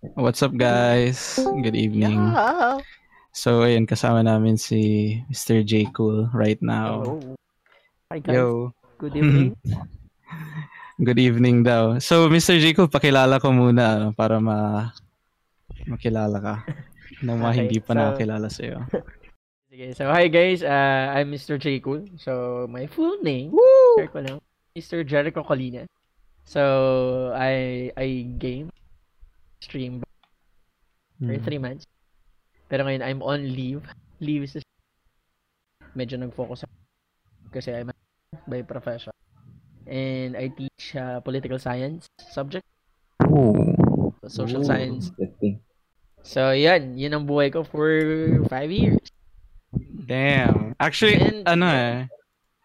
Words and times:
What's 0.00 0.40
up 0.40 0.56
guys? 0.56 1.36
Good 1.60 1.76
evening. 1.76 2.16
Yeah. 2.16 2.80
So 3.36 3.68
ayun, 3.68 3.84
kasama 3.84 4.24
namin 4.24 4.56
si 4.56 5.20
Mr. 5.28 5.60
J. 5.60 5.92
Cool 5.92 6.32
right 6.32 6.56
now. 6.64 7.04
Hello. 7.04 7.36
Hi 8.08 8.18
guys. 8.24 8.32
Yo. 8.32 8.72
Good 8.96 9.14
evening. 9.20 9.52
Good 11.04 11.20
evening 11.20 11.68
daw. 11.68 12.00
So 12.00 12.32
Mr. 12.32 12.56
J. 12.56 12.72
Cool, 12.72 12.88
pakilala 12.88 13.36
ko 13.44 13.52
muna 13.52 14.00
ano, 14.00 14.06
para 14.16 14.40
ma 14.40 14.88
makilala 15.84 16.40
ka. 16.40 16.54
Ng 17.20 17.36
mga 17.36 17.52
Okay, 17.52 17.60
hindi 17.60 17.78
pa 17.84 17.92
so- 17.92 17.98
nakakilala 18.00 18.48
sa'yo. 18.48 18.78
Sige, 19.70 19.86
so 19.94 20.08
hi 20.08 20.32
guys. 20.32 20.64
Uh, 20.64 21.12
I'm 21.12 21.28
Mr. 21.28 21.60
J. 21.60 21.76
Cool. 21.84 22.08
So 22.16 22.64
my 22.72 22.88
full 22.88 23.20
name, 23.20 23.52
share 24.00 24.08
ko 24.08 24.18
lang, 24.24 24.40
Mr. 24.72 25.04
Jericho 25.04 25.44
Colina. 25.44 25.84
So 26.48 27.30
I 27.36 27.92
I 27.94 28.24
game 28.40 28.72
stream 29.60 30.00
for 31.20 31.36
Hmm. 31.36 31.44
three 31.44 31.60
months. 31.60 31.84
Pero 32.66 32.84
ngayon 32.84 33.04
I'm 33.04 33.20
on 33.20 33.44
leave. 33.44 33.84
Leave 34.20 34.48
is 34.48 34.56
medyo 35.92 36.16
nag-focus 36.16 36.64
ako 36.64 36.76
kasi 37.50 37.74
I'm 37.74 37.90
a 37.90 37.94
by 38.48 38.62
profession. 38.64 39.12
And 39.90 40.38
I 40.38 40.48
teach 40.54 40.94
uh, 40.94 41.18
political 41.20 41.58
science 41.58 42.06
subject, 42.30 42.62
Ooh. 43.26 44.14
social 44.30 44.62
Ooh, 44.62 44.68
science. 44.68 45.10
So 46.22 46.54
yan, 46.54 46.94
yun 46.94 47.16
ang 47.16 47.24
buhay 47.26 47.50
ko 47.50 47.66
for 47.66 47.90
five 48.46 48.70
years. 48.70 49.02
Damn. 50.06 50.78
Actually, 50.78 51.18
And- 51.18 51.42
ano 51.48 51.66
eh, 51.66 51.96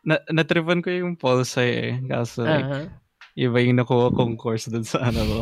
na 0.05 0.21
natripan 0.29 0.85
ko 0.85 0.93
yung 0.93 1.17
Pulsay 1.17 1.71
eh. 1.81 1.93
Kaso 2.05 2.45
like, 2.45 2.61
Aha. 2.67 2.81
Iba 3.35 3.59
yung 3.59 3.75
nakuha 3.75 4.15
kong 4.15 4.39
course 4.39 4.71
dun 4.71 4.87
sa 4.87 5.11
ano 5.11 5.21
ko. 5.27 5.39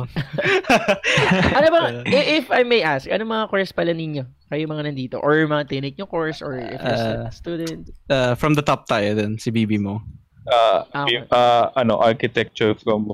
ano 1.57 1.67
ba, 1.69 1.81
if 2.09 2.49
I 2.49 2.65
may 2.65 2.81
ask, 2.81 3.05
ano 3.05 3.21
mga 3.21 3.49
course 3.53 3.69
pala 3.69 3.93
ninyo? 3.93 4.25
Kayo 4.49 4.65
mga 4.65 4.89
nandito? 4.89 5.15
Or 5.21 5.37
mga 5.45 5.69
tinake 5.69 5.97
nyo 5.97 6.09
course? 6.09 6.41
Or 6.41 6.57
if 6.57 6.73
you're 6.73 6.89
Uh, 6.89 7.29
a 7.29 7.31
student? 7.31 7.89
Uh, 8.09 8.33
from 8.33 8.57
the 8.57 8.65
top 8.65 8.89
tayo 8.89 9.13
din, 9.13 9.37
si 9.37 9.53
Bibi 9.53 9.77
mo. 9.77 10.01
Uh, 10.49 10.81
Ah, 10.91 11.05
okay. 11.05 11.21
uh, 11.29 11.69
ano, 11.77 12.01
architecture 12.01 12.73
from 12.75 13.13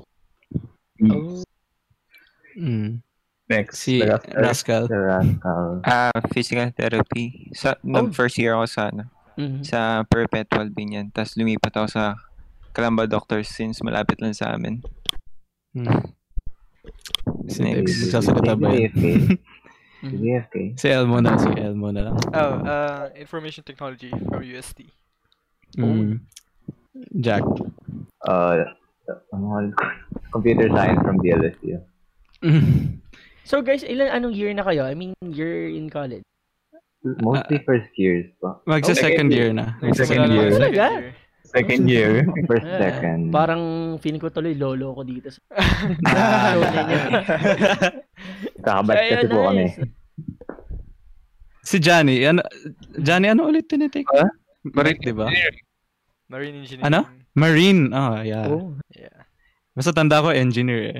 Oh, 1.00 1.40
Mm. 2.60 3.00
next. 3.48 3.80
Si 3.88 4.04
Rascal. 4.36 4.84
Ah, 5.80 6.12
physical 6.28 6.68
therapy. 6.76 7.48
Sa 7.56 7.72
Oh. 7.84 8.12
first 8.12 8.36
year 8.36 8.52
ako 8.52 8.66
sa 8.68 8.82
ano, 8.92 9.08
mhm. 9.40 9.64
sa 9.64 10.04
Perpetual 10.04 10.68
Binyan. 10.68 11.08
Tapos 11.08 11.40
lumipat 11.40 11.72
ako 11.72 11.88
sa 11.88 12.04
Calamba 12.70 13.06
Doctors 13.06 13.48
since 13.50 13.82
malapit 13.82 14.20
lang 14.22 14.34
sa 14.34 14.54
amin. 14.54 14.82
Mm. 15.74 16.02
Si 17.50 17.60
Next. 17.62 18.10
Nagsasalita 18.10 18.54
ba 18.58 18.70
yun? 18.74 18.92
AFK. 20.00 20.54
Si 20.78 20.86
Elmo 20.96 21.20
na, 21.20 21.36
si 21.36 21.50
Elmo 21.54 21.90
na 21.92 22.10
lang. 22.10 22.16
Oh, 22.32 22.52
uh, 22.64 23.10
information 23.18 23.62
technology 23.66 24.08
from 24.10 24.42
UST. 24.42 24.86
Mm. 25.76 26.24
Jack. 27.20 27.44
Uh, 28.26 28.64
ano 29.34 29.74
computer 30.30 30.70
science 30.70 31.00
from 31.02 31.18
DLSU. 31.20 31.78
So 33.50 33.58
guys, 33.66 33.82
ilan 33.82 34.14
anong 34.14 34.38
year 34.38 34.54
na 34.54 34.62
kayo? 34.62 34.86
I 34.86 34.94
mean, 34.94 35.10
you're 35.26 35.66
in 35.66 35.90
college. 35.90 36.22
Mostly 37.02 37.58
first 37.66 37.90
years 37.98 38.30
pa. 38.38 38.62
Magsa 38.62 38.94
Oh, 38.94 38.94
second 38.94 39.26
second 39.26 39.28
year 39.34 39.50
year. 39.50 39.58
na. 39.58 39.74
Second 39.90 40.30
Wala 40.30 40.34
year. 40.38 40.50
Talaga? 40.54 40.86
Second 41.50 41.90
year. 41.90 42.22
First, 42.46 42.66
second. 42.66 43.34
Parang 43.34 43.62
feeling 43.98 44.22
ko 44.22 44.30
tuloy 44.30 44.54
lolo 44.54 44.94
ko 44.94 45.02
dito. 45.02 45.30
Sa... 45.30 45.40
Kakabat 48.64 48.96
kasi 48.96 49.26
po 49.26 49.38
kami. 49.50 49.66
si 51.60 51.76
Johnny, 51.78 52.26
ano, 52.26 52.42
Johnny, 52.98 53.28
ano 53.30 53.48
ulit 53.48 53.68
tinitake? 53.68 54.06
Huh? 54.10 54.28
Correct, 54.74 55.00
di 55.02 55.14
ba? 55.14 55.30
Marine 56.28 56.62
engineering. 56.62 56.86
Ano? 56.86 57.00
Marine. 57.34 57.82
Oh, 57.94 58.20
yeah. 58.22 58.46
Oh. 58.46 58.74
Yeah. 58.92 59.24
Basta 59.74 59.94
tanda 59.94 60.20
ko, 60.20 60.34
engineer 60.34 60.92
eh. 60.92 60.96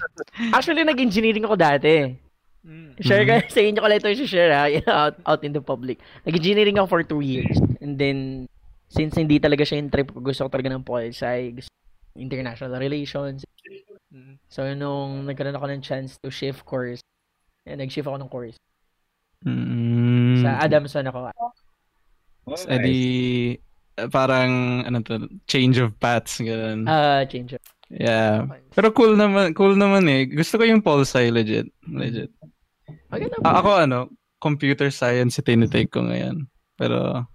Actually, 0.56 0.84
nag-engineering 0.84 1.46
ako 1.46 1.56
dati. 1.56 2.18
Mm. 2.66 2.98
Share 3.00 3.24
Mhm. 3.24 3.30
ka 3.30 3.34
sa 3.48 3.60
inyo 3.62 3.80
ko 3.80 3.86
lang 3.88 3.98
ito 4.02 4.10
share 4.26 4.52
ha, 4.52 4.66
out, 5.06 5.16
out 5.24 5.40
in 5.46 5.54
the 5.54 5.62
public. 5.62 6.02
Nag-engineering 6.26 6.76
ako 6.76 6.86
for 6.90 7.02
two 7.06 7.22
years. 7.22 7.56
And 7.80 7.96
then, 7.96 8.50
since 8.88 9.14
hindi 9.16 9.36
talaga 9.36 9.64
siya 9.64 9.80
yung 9.80 9.92
trip 9.92 10.08
ko, 10.12 10.18
gusto 10.20 10.48
ko 10.48 10.50
talaga 10.50 10.72
ng 10.72 10.84
pol 10.84 11.12
sci, 11.12 11.54
gusto 11.54 11.72
international 12.18 12.76
relations. 12.82 13.46
Mm. 14.10 14.36
So, 14.50 14.66
nung 14.74 15.24
nagkaroon 15.24 15.54
ako 15.54 15.66
ng 15.70 15.84
chance 15.84 16.18
to 16.18 16.28
shift 16.28 16.66
course, 16.66 16.98
eh, 17.64 17.78
nag-shift 17.78 18.08
ako 18.08 18.18
ng 18.18 18.32
course. 18.32 18.56
Mm. 19.46 20.42
Sa 20.42 20.50
Adamson 20.58 21.06
ako. 21.06 21.30
Eh 22.66 22.78
di, 22.80 22.98
eh, 23.94 24.08
parang, 24.10 24.82
ano 24.82 24.98
to, 25.04 25.30
change 25.46 25.78
of 25.78 25.94
paths, 26.02 26.42
ganun. 26.42 26.88
Ah, 26.90 27.22
change 27.28 27.54
up. 27.54 27.62
yeah. 27.92 28.48
Pero 28.74 28.90
cool 28.92 29.14
naman, 29.14 29.54
cool 29.54 29.78
naman 29.78 30.08
eh. 30.10 30.26
Gusto 30.26 30.58
ko 30.58 30.64
yung 30.66 30.82
pol 30.82 31.06
sci, 31.06 31.30
legit. 31.30 31.70
Legit. 31.86 32.32
Maganda 33.12 33.36
A- 33.44 33.60
ako 33.60 33.70
ano, 33.84 33.98
computer 34.40 34.88
science 34.88 35.36
si 35.36 35.42
tinitake 35.44 35.92
ko 35.92 36.08
ngayon. 36.08 36.48
Pero 36.78 37.28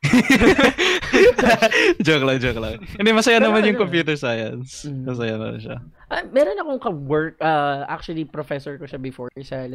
joke 2.06 2.24
lang, 2.24 2.38
joke 2.40 2.60
lang. 2.60 2.80
Hindi, 2.96 3.10
masaya 3.12 3.36
Pero 3.36 3.52
naman 3.52 3.68
yung 3.68 3.76
ano, 3.76 3.84
computer 3.84 4.16
science. 4.16 4.88
Mm. 4.88 5.04
Masaya 5.04 5.32
naman 5.36 5.60
siya. 5.60 5.76
Ah, 6.08 6.24
meron 6.24 6.56
akong 6.56 6.80
ka-work, 6.80 7.36
ah, 7.44 7.84
actually, 7.86 8.24
professor 8.24 8.80
ko 8.80 8.88
siya 8.88 9.00
before 9.00 9.28
sa 9.44 9.68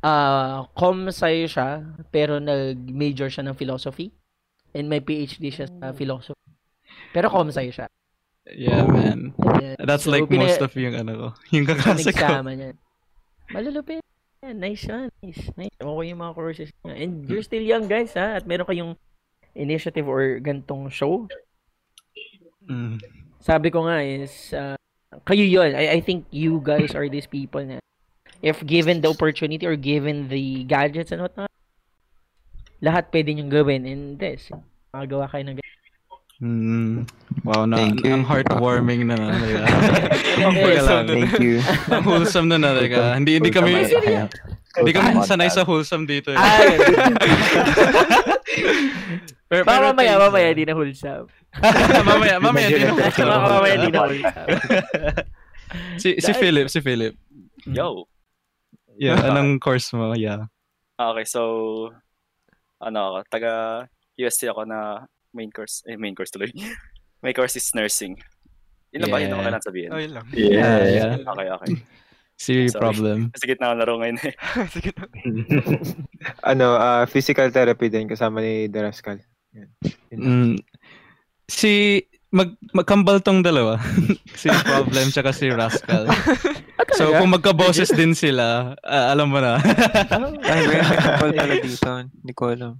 ah 0.00 0.64
com 0.72 1.12
sci 1.12 1.44
siya, 1.44 1.84
pero 2.08 2.40
nag-major 2.40 3.28
siya 3.28 3.44
ng 3.44 3.56
philosophy. 3.56 4.08
And 4.72 4.88
may 4.88 5.04
PhD 5.04 5.52
siya 5.52 5.68
sa 5.68 5.92
philosophy. 5.92 6.40
Pero 7.12 7.28
com 7.28 7.52
sci 7.52 7.68
siya. 7.68 7.86
Yeah, 8.48 8.88
man. 8.88 9.36
Ayan. 9.60 9.76
That's 9.84 10.08
So, 10.08 10.16
like 10.16 10.26
pina- 10.26 10.48
most 10.48 10.64
of 10.64 10.72
yung 10.74 10.96
ano 10.96 11.12
ko. 11.12 11.28
Yung 11.52 11.68
kaklase 11.68 12.08
ko. 12.10 12.24
Pinagsama 12.24 12.56
niya. 12.56 12.72
Malulupit. 13.52 14.00
Yeah, 14.40 14.56
nice 14.56 14.88
yan. 14.88 15.12
Nice. 15.20 15.44
Nice. 15.60 15.76
Okay 15.76 16.06
yung 16.08 16.20
mga 16.24 16.32
courses 16.32 16.72
niya. 16.80 16.94
And 16.96 17.28
you're 17.28 17.44
still 17.44 17.60
young, 17.60 17.84
guys, 17.84 18.16
ha? 18.16 18.40
At 18.40 18.48
meron 18.48 18.64
kayong 18.64 18.96
initiative 19.54 20.08
or 20.08 20.40
gantong 20.40 20.90
show. 20.90 21.28
Mm. 22.68 23.00
Sabi 23.40 23.70
ko 23.70 23.88
nga 23.88 24.02
is, 24.04 24.54
uh, 24.54 24.76
kayo 25.26 25.42
yun. 25.42 25.74
I, 25.74 25.96
I 25.96 26.00
think 26.00 26.26
you 26.30 26.60
guys 26.62 26.94
are 26.94 27.08
these 27.08 27.26
people 27.26 27.64
na 27.64 27.78
if 28.42 28.64
given 28.64 29.00
the 29.00 29.08
opportunity 29.08 29.66
or 29.66 29.76
given 29.76 30.28
the 30.28 30.64
gadgets 30.64 31.12
and 31.12 31.22
whatnot, 31.22 31.50
lahat 32.80 33.12
pwede 33.12 33.36
niyong 33.36 33.52
gawin. 33.52 33.86
And 33.86 34.18
this, 34.18 34.50
makagawa 34.94 35.28
kayo 35.28 35.44
ng 35.50 35.56
ganyan. 35.58 35.68
Mm. 36.40 37.04
Wow, 37.44 37.68
na, 37.68 37.76
Thank 37.76 38.00
you. 38.00 38.16
ang 38.16 38.24
heartwarming 38.24 39.12
na 39.12 39.20
na. 39.20 39.28
Okay, 40.40 40.80
so- 40.80 41.04
Thank 41.04 41.36
you. 41.36 41.60
ang 41.92 42.00
wholesome 42.00 42.48
na 42.48 42.56
na. 42.56 42.80
Diba? 42.80 43.12
Hindi, 43.12 43.36
hindi 43.36 43.52
kami, 43.52 43.76
hindi 43.76 44.92
kami 44.96 45.20
sanay 45.28 45.52
sa 45.52 45.68
wholesome 45.68 46.08
dito. 46.08 46.32
Eh. 46.32 46.40
Ah, 49.50 49.58
Pero, 49.58 49.62
pero 49.66 49.84
mamaya, 49.90 50.14
mamaya, 50.14 50.48
ah. 50.50 50.54
di 50.54 50.62
na 50.62 50.74
wholesome. 50.78 51.26
mamaya, 52.06 52.38
mamaya, 52.38 52.66
di 52.70 52.78
na 52.86 52.94
wholesome. 52.94 53.34
mamaya, 53.50 53.74
di 53.82 53.90
na 53.90 53.98
wholesome. 54.06 54.48
si, 56.02 56.08
si 56.22 56.30
Philip, 56.38 56.70
si 56.70 56.78
Philip. 56.78 57.18
Yo. 57.66 58.06
Yeah, 58.94 59.18
anong 59.26 59.58
course 59.58 59.90
mo? 59.90 60.14
Yeah. 60.14 60.46
Okay, 60.94 61.26
so 61.26 61.42
ano 62.78 62.98
ako, 63.10 63.18
taga 63.26 63.52
UST 64.14 64.46
ako 64.54 64.70
na 64.70 65.08
main 65.34 65.50
course, 65.50 65.82
eh 65.90 65.98
main 65.98 66.14
course 66.14 66.30
tuloy. 66.30 66.52
May 67.24 67.34
course 67.36 67.58
is 67.58 67.68
nursing. 67.74 68.16
Yun 68.94 69.04
lang 69.04 69.10
ba? 69.12 69.18
Yun 69.18 69.28
Yeah. 69.28 69.34
lang 69.34 69.40
kailangan 69.44 69.64
sabihin. 69.66 69.90
Oh, 69.92 70.00
yun 70.00 70.12
lang. 70.16 70.26
Yeah, 70.32 70.78
yeah. 70.88 71.12
Okay, 71.20 71.48
okay. 71.52 71.68
Si 72.40 72.52
Sorry. 72.68 72.80
problem. 72.80 73.18
Sa 73.36 73.44
gitna 73.44 73.68
ako 73.68 73.74
laro 73.76 73.94
ngayon 74.00 74.18
eh. 74.24 74.34
Sige 74.72 74.90
na. 74.96 75.04
ano, 76.40 76.66
ah, 76.80 77.04
physical 77.04 77.52
therapy 77.52 77.92
din 77.92 78.08
kasama 78.08 78.40
ni 78.40 78.72
The 78.72 78.88
Yan. 79.54 79.68
Mm, 80.14 80.54
si 81.50 82.02
mag 82.30 82.54
magkambal 82.70 83.18
tong 83.22 83.42
dalawa. 83.42 83.82
si 84.40 84.46
problem 84.46 85.10
tsaka 85.14 85.34
si 85.34 85.50
Rascal. 85.50 86.06
So 86.94 87.14
kung 87.18 87.30
magka-bosses 87.34 87.90
din 87.94 88.14
sila, 88.14 88.74
ah, 88.82 89.14
alam 89.14 89.30
mo 89.30 89.38
na. 89.42 89.58
Ay, 90.50 90.60
may 90.66 90.80
couple 90.82 91.32
pala 91.34 91.54
dito. 91.58 91.90
Hindi 92.06 92.32
ko 92.34 92.44
alam. 92.54 92.72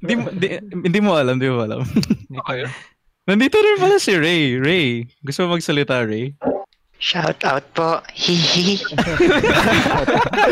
Hindi 0.00 0.14
mo 0.16 0.26
di, 0.32 0.48
hindi 0.60 1.00
mo 1.00 1.12
alam, 1.16 1.36
di 1.36 1.48
mo 1.48 1.64
alam. 1.64 1.84
Okay. 2.44 2.68
Nandito 3.28 3.56
rin 3.60 3.78
pala 3.78 3.96
si 4.02 4.12
Ray. 4.18 4.58
Ray, 4.58 5.06
gusto 5.22 5.46
mo 5.46 5.56
magsalita, 5.56 6.04
Ray? 6.04 6.34
Shout 7.02 7.42
out 7.42 7.66
po. 7.74 7.98
Hihi. 8.14 8.78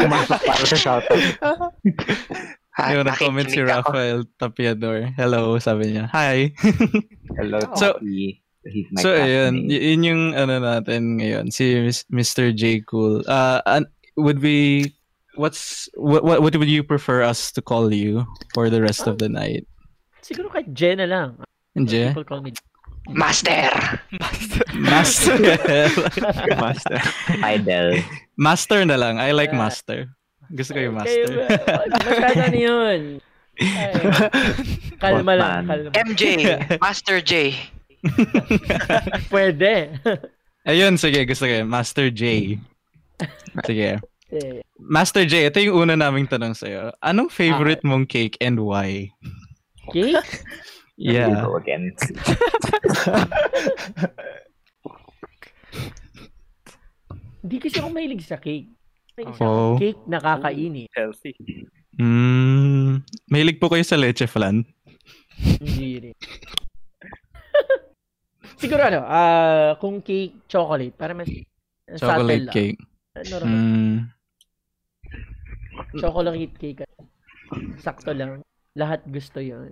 Pumasok 0.03 0.41
para 0.43 0.65
sa 0.67 0.79
shoutout. 0.79 1.23
Ah, 2.81 2.91
Yung 2.91 3.05
nag-comment 3.05 3.47
si 3.47 3.61
nakikinig 3.61 3.77
ako. 3.77 3.89
Rafael 3.93 4.19
Tapiador. 4.37 4.99
Hello, 5.15 5.43
sabi 5.59 5.93
niya. 5.93 6.09
Hi. 6.11 6.51
Hello, 7.39 7.61
So- 7.77 8.01
Taki. 8.01 8.41
He's 8.61 8.93
my 8.93 9.01
So 9.01 9.17
ayun, 9.17 9.73
y- 9.73 9.81
yun 9.93 10.03
yung 10.05 10.23
ano 10.37 10.61
natin 10.61 11.17
ngayon, 11.17 11.49
si 11.49 11.81
Mr. 12.13 12.53
J 12.53 12.85
Cool. 12.85 13.25
Uh, 13.25 13.65
an- 13.65 13.89
would 14.21 14.45
we 14.45 14.93
what's 15.41 15.89
what, 15.97 16.21
what 16.29 16.45
what 16.45 16.53
would 16.53 16.69
you 16.69 16.85
prefer 16.85 17.25
us 17.25 17.49
to 17.57 17.65
call 17.65 17.89
you 17.89 18.29
for 18.53 18.69
the 18.69 18.85
rest 18.85 19.09
of 19.09 19.17
the 19.17 19.33
night? 19.33 19.65
Siguro 20.21 20.53
kahit 20.53 20.77
Jen 20.77 21.01
na 21.01 21.09
lang. 21.09 21.29
Je? 21.89 22.13
People 22.13 22.29
call 22.29 22.45
me 22.45 22.53
Master! 23.09 23.65
Master. 24.77 25.41
Master. 26.61 27.01
Idol. 27.41 27.97
master 28.37 28.85
na 28.85 29.01
lang. 29.01 29.17
I 29.17 29.33
like 29.33 29.57
Yeah. 29.57 29.63
master. 29.65 29.99
Gusto 30.51 30.71
ko 30.75 30.79
yung 30.81 30.97
Kayo 30.99 30.99
master. 30.99 31.31
ba? 31.31 31.47
Masyado 32.03 32.43
na 32.43 32.61
yun. 32.69 33.01
Ay, 33.61 33.93
kalma 34.99 35.35
lang, 35.37 35.63
kalma. 35.65 35.91
MJ! 35.95 36.23
Master 36.81 37.19
J! 37.21 37.55
Pwede. 39.33 39.95
Ayun, 40.65 40.97
sige, 40.97 41.23
gusto 41.25 41.45
ko 41.45 41.53
yun. 41.61 41.69
Master 41.69 42.09
J. 42.09 42.57
Sige. 43.63 44.01
Master 44.81 45.25
J, 45.29 45.53
ito 45.53 45.59
yung 45.61 45.85
una 45.85 45.95
naming 45.95 46.25
tanong 46.25 46.57
sa'yo. 46.57 46.95
Anong 47.05 47.29
favorite 47.29 47.85
mong 47.85 48.09
cake 48.09 48.41
and 48.41 48.59
why? 48.59 49.13
Cake? 49.93 50.17
Yeah. 51.01 51.49
again. 51.57 51.97
Hindi 57.41 57.57
kasi 57.57 57.81
ako 57.81 57.89
mahilig 57.89 58.21
sa 58.21 58.37
cake. 58.37 58.69
May 59.21 59.29
isa 59.29 59.45
Oh. 59.45 59.77
cake 59.77 60.01
na 60.07 60.17
kakainin. 60.17 60.89
Healthy. 60.91 61.37
Mm, 61.95 63.05
mahilig 63.29 63.61
po 63.61 63.69
kayo 63.69 63.85
sa 63.85 63.95
leche 63.95 64.25
flan? 64.25 64.65
Hindi 65.37 65.89
rin. 66.01 66.15
Siguro 68.57 68.81
ano, 68.81 69.01
ah 69.05 69.77
kung 69.77 70.01
cake, 70.01 70.33
chocolate, 70.47 70.93
para 70.93 71.13
mas 71.13 71.29
subtle 71.29 72.01
Chocolate 72.01 72.45
lang. 72.49 72.55
cake. 72.55 72.79
Ano 73.13 73.35
rin, 73.37 73.51
Mm, 73.51 73.97
chocolate 75.95 76.55
cake. 76.57 76.81
Sakto 77.77 78.11
lang. 78.11 78.41
Lahat 78.73 79.05
gusto 79.05 79.37
yun. 79.39 79.69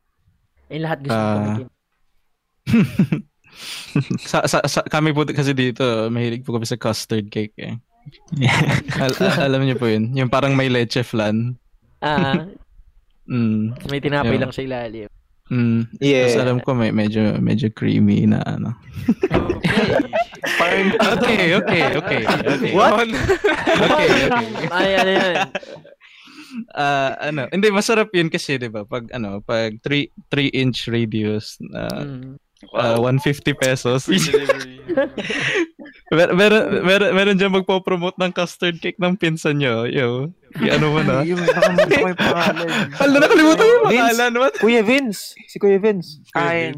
Eh, 0.69 0.77
lahat 0.77 1.01
gusto 1.01 1.17
Ah. 1.17 1.57
uh, 1.57 1.65
sa, 4.21 4.45
sa, 4.45 4.61
sa, 4.63 4.81
kami 4.85 5.11
po 5.11 5.25
kasi 5.25 5.53
dito, 5.53 5.83
mahilig 6.13 6.45
po 6.45 6.53
kami 6.53 6.65
sa 6.65 6.77
custard 6.77 7.27
cake 7.29 7.57
eh. 7.57 7.75
Al- 8.97 9.19
al- 9.19 9.43
alam 9.47 9.61
niyo 9.63 9.75
po 9.75 9.87
yun. 9.87 10.13
Yung 10.13 10.29
parang 10.29 10.53
may 10.53 10.69
leche 10.69 11.03
flan. 11.03 11.57
Ah, 11.99 12.47
Mm, 13.29 13.77
may 13.93 14.01
tinapay 14.01 14.33
Yeah. 14.33 14.41
lang 14.41 14.53
sa 14.57 14.65
ilalim. 14.65 15.09
mm. 15.53 16.01
Yeah. 16.01 16.33
Tapos 16.33 16.41
alam 16.41 16.59
ko 16.59 16.73
may 16.73 16.89
medyo 16.89 17.37
medyo 17.39 17.69
creamy 17.69 18.25
na 18.25 18.41
ano. 18.41 18.73
Okay. 20.49 20.81
Okay, 21.19 21.53
okay, 21.55 21.83
okay. 21.93 22.23
okay. 22.25 22.73
What? 22.73 23.05
Okay, 23.05 23.13
okay. 23.85 24.69
Ay, 24.77 24.91
ano 24.97 25.11
yan? 25.11 25.35
Ah, 26.73 27.13
ano, 27.23 27.45
hindi 27.53 27.69
masarap 27.69 28.09
'yun 28.11 28.29
kasi 28.29 28.57
'di 28.57 28.69
ba? 28.69 28.85
Pag 28.85 29.13
ano, 29.13 29.41
pag 29.41 29.77
3 29.85 30.09
3 30.33 30.49
inch 30.55 30.89
radius 30.89 31.61
uh, 31.69 32.01
Mm. 32.01 32.41
Uh, 32.73 32.99
150 33.01 33.55
pesos. 33.55 34.05
Free 34.05 34.19
delivery. 34.19 34.83
Mer 36.09 36.33
meron 36.33 36.65
meron 36.83 37.11
meron 37.13 37.37
diyan 37.37 37.53
magpo-promote 37.53 38.17
ng 38.17 38.33
custard 38.33 38.81
cake 38.81 38.97
ng 38.97 39.15
pinsan 39.15 39.61
nyo. 39.61 39.85
Yo. 39.85 40.33
Ano 40.57 40.91
mo 40.91 41.01
na? 41.05 41.21
Yung 41.23 41.39
nakalimutan 41.39 41.87
ko 41.87 42.09
yung 42.09 42.19
pangalan. 42.19 42.69
Hala, 42.97 43.17
nakalimutan 43.21 43.61
mo 43.61 43.71
yung 43.71 43.85
Vince. 43.85 44.01
pangalan. 44.01 44.33
What? 44.35 44.55
Kuya 44.59 44.83
Vince. 44.83 45.21
Si 45.45 45.57
Kuya 45.61 45.77
Vince. 45.77 46.25
Ay, 46.33 46.73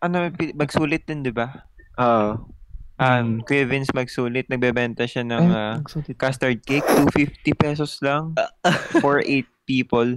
ano, 0.00 0.32
pi- 0.32 0.56
magsulit 0.56 1.04
din, 1.04 1.20
di 1.20 1.30
ba? 1.30 1.68
Oo. 2.00 2.48
Um, 2.94 3.44
Kuya 3.44 3.68
Vince 3.68 3.92
magsulit, 3.92 4.48
nagbebenta 4.48 5.04
siya 5.04 5.20
ng 5.22 5.44
Ay, 5.44 5.52
ah, 5.52 5.74
magsulit. 5.78 6.16
custard 6.16 6.58
cake, 6.64 6.86
250 7.12 7.52
pesos 7.54 8.00
lang 8.00 8.32
for 9.04 9.20
8 9.20 9.44
people. 9.68 10.08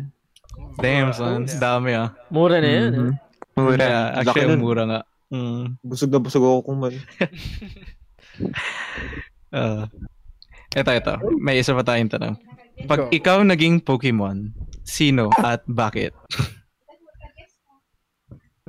Damn, 0.79 1.11
son. 1.11 1.45
Dami 1.59 1.91
ah. 1.93 2.15
Mura 2.31 2.63
na 2.63 2.71
yun. 2.71 2.91
Mhm. 2.91 3.03
ah. 3.03 3.13
Mura. 3.57 3.81
Yeah, 3.81 4.05
actually, 4.21 4.53
Laki 4.53 4.61
mura 4.61 4.83
nga. 4.85 5.01
Mm. 5.33 5.81
Busog 5.81 6.11
na 6.13 6.19
busog 6.21 6.43
ako 6.45 6.59
kung 6.63 6.77
man. 6.79 6.93
Ah. 9.47 9.87
ito, 10.75 10.91
ito. 10.91 11.13
May 11.39 11.63
isa 11.63 11.71
pa 11.71 11.81
tayong 11.81 12.11
tanong. 12.11 12.35
Pag 12.85 13.09
ikaw 13.09 13.41
naging 13.41 13.79
Pokemon, 13.81 14.51
sino 14.83 15.31
at 15.39 15.63
bakit? 15.65 16.13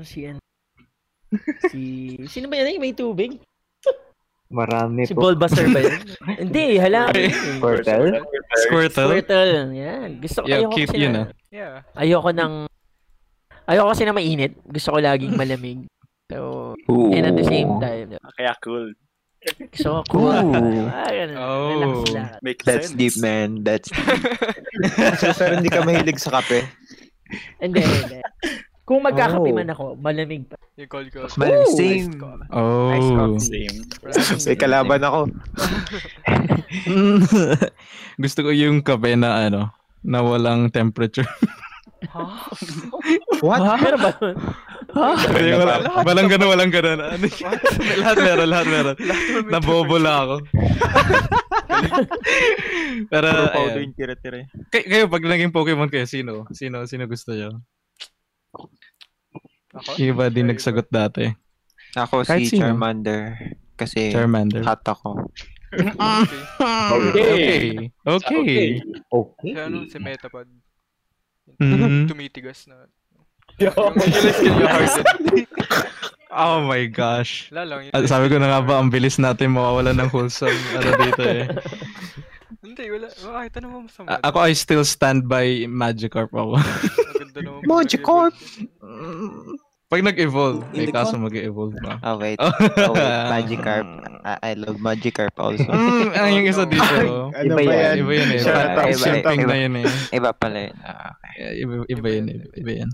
Si, 0.00 0.24
ano? 0.30 0.40
si, 1.68 2.14
sino 2.30 2.46
ba 2.46 2.56
yan? 2.62 2.78
Yung 2.78 2.84
May 2.86 2.94
tubig? 2.94 3.42
Marami 4.48 5.04
Si 5.04 5.12
po. 5.12 5.28
Bulbasaur 5.28 5.68
ba 5.68 5.80
yun? 5.84 6.00
Hindi, 6.48 6.80
hala. 6.80 7.12
Squirtle? 7.12 8.24
Squirtle? 8.64 9.10
Squirtle. 9.12 9.76
Yan. 9.76 10.08
Gusto 10.24 10.38
ko, 10.40 10.46
Yeah, 10.48 10.64
ayoko 10.64 10.72
cute 10.72 10.88
kasi 10.88 11.02
yun 11.04 11.12
na, 11.12 11.20
ah. 11.20 11.28
Yeah. 11.52 11.74
ayoko 11.92 12.30
ng, 12.32 12.52
ayoko 13.68 13.92
kasi 13.92 14.02
na 14.02 14.12
mainit. 14.12 14.56
Gusto 14.64 14.90
ko 14.90 14.98
laging 14.98 15.36
malamig. 15.38 15.86
So, 16.28 16.74
Ooh. 16.88 17.08
and 17.08 17.24
at 17.24 17.36
the 17.36 17.44
same 17.44 17.80
time, 17.80 18.12
Kaya 18.36 18.52
cool. 18.60 18.92
gusto 19.70 20.02
ko 20.02 20.04
cool. 20.10 20.34
Ah, 20.34 21.06
ganun. 21.08 21.36
Oh. 21.38 21.70
Relax 21.72 21.94
lang. 22.10 22.28
Make 22.42 22.60
That's 22.66 22.90
sense. 22.90 22.98
deep, 22.98 23.14
man. 23.22 23.62
That's 23.62 23.88
deep. 23.88 24.04
So, 25.20 25.32
pero 25.34 25.56
hindi 25.56 25.70
ka 25.70 25.80
mahilig 25.82 26.20
sa 26.20 26.36
kape. 26.36 26.68
Hindi, 27.56 27.80
hindi. 27.80 28.18
Kung 28.82 29.00
magkakape 29.00 29.48
Oh. 29.48 29.56
man 29.56 29.68
ako, 29.68 29.84
malamig 29.96 30.44
pa. 30.48 30.56
You 30.76 30.86
call 30.86 31.08
ko. 31.08 31.24
Ooh. 31.28 31.64
same. 31.72 32.12
Ice 32.12 32.52
Oh. 32.52 32.92
coffee. 32.92 33.68
Same. 33.68 33.76
May 34.44 34.56
kalaban 34.56 35.00
ako. 35.00 35.20
Gusto 38.22 38.38
ko 38.42 38.50
yung 38.50 38.80
kape 38.80 39.14
na 39.14 39.44
ano, 39.44 39.70
na 40.02 40.18
walang 40.20 40.68
temperature. 40.68 41.28
What? 43.42 43.58
Meron 43.82 44.00
ba? 44.00 44.12
nun? 44.22 44.36
Yung 45.42 45.60
wala, 45.60 45.74
walang 46.06 46.28
gano'n, 46.30 46.48
walang 46.48 46.72
gano'n. 46.72 46.98
Ano, 47.02 47.26
lahat 48.00 48.16
meron, 48.22 48.48
lahat 48.48 48.66
meron. 48.70 48.96
Nabobola 49.50 50.12
ako. 50.24 50.34
Pero, 53.12 53.28
Puro 53.52 53.78
yung 53.78 53.94
tira-tira. 53.94 54.46
Kay, 54.70 54.82
kayo, 54.86 55.04
pag 55.10 55.22
naging 55.22 55.54
Pokemon 55.54 55.90
kayo, 55.90 56.06
sino? 56.06 56.46
Sino, 56.54 56.86
sino 56.86 57.04
gusto 57.06 57.34
nyo? 57.34 57.62
Ako? 59.74 59.90
Iba 60.00 60.32
din 60.32 60.48
nagsagot 60.48 60.88
dati. 60.88 61.28
Ako 61.94 62.24
Kahit 62.24 62.48
si 62.48 62.56
sino. 62.56 62.72
Charmander. 62.72 63.36
Kasi 63.78 64.10
Charmander. 64.10 64.62
hot 64.64 64.82
ako. 64.86 65.28
Okay. 66.88 67.92
Okay. 68.00 68.80
Okay. 69.12 69.44
Si 69.44 69.48
ano, 69.52 69.84
si 69.84 70.00
Metapod. 70.00 70.48
Mhm. 71.58 72.06
Tumitigas 72.10 72.66
na. 72.66 72.86
Hard 73.58 73.98
Oh 76.30 76.60
my 76.62 76.84
gosh. 76.86 77.48
Wala 77.50 77.64
lang. 77.64 77.80
yun. 77.88 77.92
Ah, 77.96 78.04
Sabi 78.04 78.28
ko 78.28 78.36
na 78.36 78.46
nga 78.46 78.60
ba, 78.60 78.78
ang 78.78 78.92
bilis 78.92 79.16
natin 79.16 79.56
mawawala 79.56 79.96
ng 79.96 80.12
wholesome 80.12 80.54
ano 80.76 80.90
dito 81.00 81.22
eh. 81.24 81.48
Hindi, 82.64 82.84
wala. 82.92 83.08
Oh, 83.24 83.32
kahit 83.32 83.54
ano 83.58 83.66
mo 83.66 83.76
masama. 83.88 84.06
A- 84.12 84.22
ako, 84.28 84.38
I 84.44 84.52
still 84.52 84.84
stand 84.84 85.26
by 85.26 85.64
Magikarp 85.64 86.30
ako. 86.30 86.60
Magikarp! 87.64 88.34
Pag 89.88 90.04
nag-evolve, 90.04 90.68
eh, 90.76 90.92
kaso 90.92 91.16
mag-evolve 91.16 91.72
pa. 91.80 91.96
Oh, 92.04 92.20
wait. 92.20 92.36
Oh. 92.36 92.52
Oh, 92.84 92.92
wait. 92.92 93.24
Magikarp. 93.32 93.88
I, 94.20 94.52
I 94.52 94.60
love 94.60 94.76
Magikarp 94.84 95.32
also. 95.40 95.64
Mm, 95.64 96.12
ang 96.12 96.32
yung 96.36 96.44
isa 96.44 96.68
dito. 96.72 97.32
Ano 97.32 97.32
Iba 97.32 97.56
ba 97.56 97.62
yan. 97.64 97.72
yan? 97.72 97.96
Iba 98.04 98.12
yun 98.12 98.28
eh. 98.28 98.40
Shout 98.44 98.68
out, 98.68 98.84
iba, 98.84 99.06
iba. 99.24 99.48
na 99.48 99.56
yun 99.56 99.74
eh. 99.80 99.88
Iba 100.12 100.30
pala 100.36 100.68
yun. 100.68 100.76
Ah, 100.84 101.16
okay. 101.16 101.32
Yeah, 101.40 101.52
Iba, 101.64 101.72
iba 101.88 102.08
yun 102.12 102.26
eh. 102.28 102.38
Iba 102.60 102.72
yan. 102.84 102.90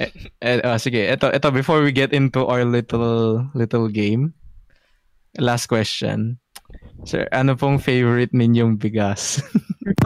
Eh, 0.00 0.10
eh, 0.40 0.58
ah, 0.64 0.80
sige, 0.80 1.12
ito, 1.12 1.28
ito, 1.28 1.48
before 1.52 1.84
we 1.84 1.92
get 1.92 2.16
into 2.16 2.48
our 2.48 2.64
little 2.64 3.44
little 3.52 3.92
game, 3.92 4.32
last 5.36 5.68
question. 5.68 6.40
Sir, 7.04 7.28
ano 7.36 7.52
pong 7.52 7.76
favorite 7.76 8.32
ninyong 8.32 8.80
bigas? 8.80 9.44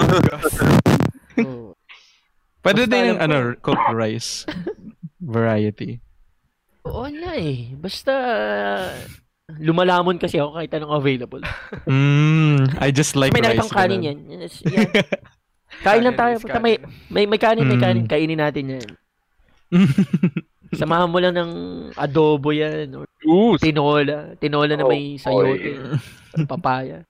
Oh. 0.03 1.71
Pwede 2.67 2.91
din 2.91 3.15
yung 3.15 3.23
ano, 3.23 3.55
cooked 3.63 3.95
rice 3.95 4.43
variety. 5.19 5.99
Oo 6.83 7.05
na 7.07 7.35
eh. 7.35 7.75
Basta, 7.75 8.13
lumalamon 9.55 10.17
kasi 10.17 10.39
ako 10.39 10.57
kahit 10.57 10.73
anong 10.73 10.95
available. 10.95 11.43
Mm, 11.89 12.77
I 12.79 12.89
just 12.91 13.15
like 13.15 13.33
may 13.33 13.41
rice. 13.41 13.57
nakitang 13.57 13.73
kanin 13.73 14.01
yan. 14.05 14.19
Yes, 14.29 14.61
yan. 14.63 14.89
Kain 15.85 16.03
lang 16.03 16.17
tayo. 16.17 16.37
Basta 16.37 16.59
may, 16.59 16.77
kanin. 16.77 17.09
may, 17.09 17.25
may 17.25 17.39
kanin, 17.39 17.65
may 17.65 17.77
Mm. 17.77 17.85
kanin. 17.85 18.05
Kainin 18.07 18.41
natin 18.41 18.65
yan. 18.77 18.87
Samahan 20.71 21.09
mo 21.09 21.17
lang 21.17 21.33
ng 21.33 21.53
adobo 21.95 22.53
yan. 22.53 22.93
Or 22.95 23.05
Ooh, 23.25 23.57
tinola. 23.57 24.37
Tinola 24.37 24.77
na 24.77 24.85
may 24.85 25.17
Oh, 25.17 25.45
sayote. 25.45 25.71
or 25.77 25.97
papaya. 26.45 27.05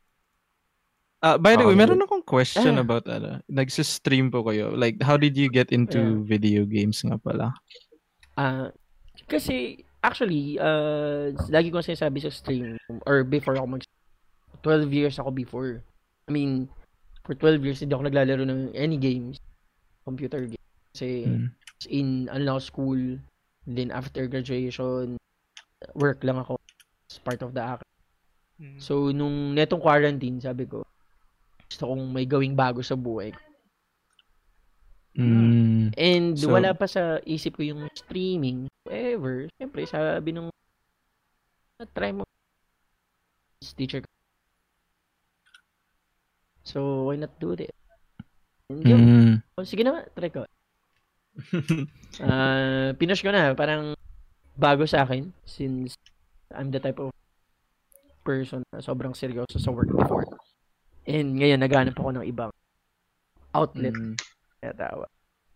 Ah, 1.18 1.34
by 1.34 1.58
the 1.58 1.66
way, 1.66 1.74
Oh. 1.74 1.78
meron 1.78 1.98
akong 1.98 2.22
question 2.22 2.78
Ah. 2.78 2.82
about 2.82 3.02
ano. 3.06 3.42
Nagsa-stream 3.50 4.30
po 4.30 4.46
kayo. 4.46 4.70
Like, 4.70 5.02
how 5.02 5.18
did 5.18 5.34
you 5.34 5.50
get 5.50 5.74
into 5.74 6.22
video 6.22 6.62
games 6.62 7.02
nga 7.02 7.18
pala? 7.18 7.50
Ah, 8.38 8.70
kasi 9.26 9.82
actually, 9.98 10.62
uh, 10.62 11.34
lagi 11.50 11.74
ko 11.74 11.82
sinasabi 11.82 12.22
sa 12.22 12.30
stream, 12.30 12.78
or 13.02 13.26
before 13.26 13.58
ako 13.58 13.66
mag 13.66 13.82
12 14.62 14.94
years 14.94 15.18
ako 15.18 15.34
before. 15.34 15.82
I 16.26 16.30
mean, 16.30 16.70
for 17.26 17.34
12 17.34 17.66
years, 17.66 17.82
hindi 17.82 17.98
ako 17.98 18.06
naglalaro 18.06 18.46
ng 18.46 18.74
any 18.78 18.94
games, 18.94 19.42
computer 20.06 20.46
games. 20.46 20.70
Kasi, 20.94 21.26
Mm. 21.26 21.48
in 21.90 22.08
ano 22.30 22.62
school, 22.62 22.98
then 23.66 23.90
after 23.90 24.26
graduation, 24.30 25.18
work 25.98 26.22
lang 26.22 26.38
ako 26.38 26.58
as 27.10 27.18
part 27.18 27.42
of 27.42 27.54
the 27.54 27.62
act. 27.62 27.86
Mm. 28.58 28.78
So, 28.78 29.10
nung 29.10 29.54
netong 29.54 29.82
quarantine, 29.82 30.38
sabi 30.38 30.66
ko, 30.66 30.86
gusto 31.68 31.90
kong 31.90 32.10
may 32.14 32.26
gawing 32.26 32.54
bago 32.54 32.82
sa 32.82 32.94
buhay. 32.94 33.34
ko. 33.34 33.47
Mm. 35.18 35.90
And 35.98 36.38
So- 36.38 36.54
wala 36.54 36.70
pa 36.78 36.86
sa 36.86 37.18
isip 37.26 37.58
ko 37.58 37.66
yung 37.66 37.90
streaming. 37.90 38.70
However, 38.86 39.50
syempre, 39.58 39.82
sabi 39.84 40.30
nung 40.30 40.48
try 41.94 42.14
mo 42.14 42.22
teacher 43.74 44.02
ko. 44.02 44.08
So, 46.62 46.78
why 47.10 47.16
not 47.18 47.34
do 47.38 47.54
it? 47.54 47.74
And 48.70 48.82
yun, 48.86 49.00
Mm. 49.02 49.34
oh, 49.58 49.66
sige 49.66 49.82
na, 49.82 50.06
try 50.14 50.30
ko. 50.30 50.46
Ah, 52.18 52.90
pinush 52.98 53.22
ko 53.22 53.30
na, 53.30 53.54
parang 53.54 53.94
bago 54.58 54.82
sa 54.86 55.06
akin 55.06 55.30
since 55.46 55.94
I'm 56.50 56.74
the 56.74 56.82
type 56.82 56.98
of 56.98 57.14
person 58.26 58.66
na 58.74 58.82
sobrang 58.82 59.14
seryoso 59.14 59.54
sa 59.56 59.70
work 59.70 59.86
before. 59.88 60.26
And 61.06 61.38
ngayon, 61.38 61.62
naghanap 61.62 61.94
ako 61.94 62.10
ng 62.18 62.26
ibang 62.26 62.50
outlet 63.54 63.94
Mm. 63.94 64.14
Na 64.62 64.72
tawag. 64.74 65.10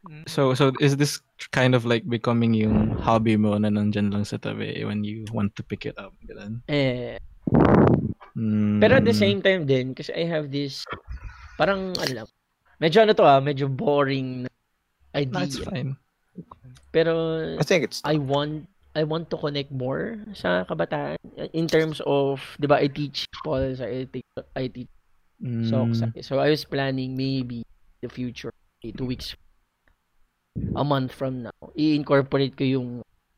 Mm. 0.08 0.26
So 0.26 0.54
so 0.54 0.74
is 0.82 0.98
this 0.98 1.22
kind 1.54 1.78
of 1.78 1.86
like 1.86 2.02
becoming 2.10 2.54
yung 2.54 2.98
hobby 2.98 3.38
mo 3.38 3.54
na 3.58 3.70
nandyan 3.70 4.10
lang 4.10 4.26
sa 4.26 4.38
tabi 4.38 4.82
when 4.82 5.06
you 5.06 5.22
want 5.30 5.54
to 5.58 5.62
pick 5.62 5.86
it 5.86 5.94
up? 5.94 6.10
Ganun? 6.26 6.62
Eh, 6.66 7.22
Mm. 8.36 8.80
Pero 8.80 8.96
at 8.96 9.04
the 9.04 9.12
same 9.12 9.44
time 9.44 9.68
din, 9.68 9.92
kasi 9.92 10.12
I 10.16 10.24
have 10.24 10.48
this, 10.48 10.84
parang, 11.60 11.92
lang, 12.00 12.28
medyo 12.80 13.04
ano 13.04 13.12
to 13.12 13.24
ah, 13.24 13.40
medyo 13.44 13.68
boring 13.68 14.48
na 14.48 14.50
idea. 15.12 15.68
fine. 15.68 15.96
Pero, 16.92 17.12
I 17.60 17.64
think 17.64 17.84
it's 17.84 18.00
I 18.04 18.16
want, 18.16 18.68
I 18.96 19.04
want 19.04 19.28
to 19.32 19.36
connect 19.36 19.72
more 19.72 20.20
sa 20.32 20.64
kabataan 20.64 21.16
in 21.52 21.68
terms 21.68 22.00
of, 22.08 22.40
di 22.56 22.68
ba, 22.68 22.80
I 22.80 22.88
teach 22.88 23.28
Paul, 23.44 23.76
I 23.76 24.08
teach, 24.08 24.28
I 24.56 24.66
teach 24.68 24.90
Mm. 25.42 25.66
So, 25.66 25.90
so 26.22 26.38
I 26.38 26.54
was 26.54 26.62
planning 26.62 27.18
maybe 27.18 27.66
the 27.98 28.06
future, 28.06 28.54
two 28.90 29.06
weeks, 29.06 29.38
a 30.74 30.82
month 30.82 31.14
from 31.14 31.46
now, 31.46 31.54
i-incorporate 31.78 32.58
ko 32.58 32.66
yung 32.66 32.88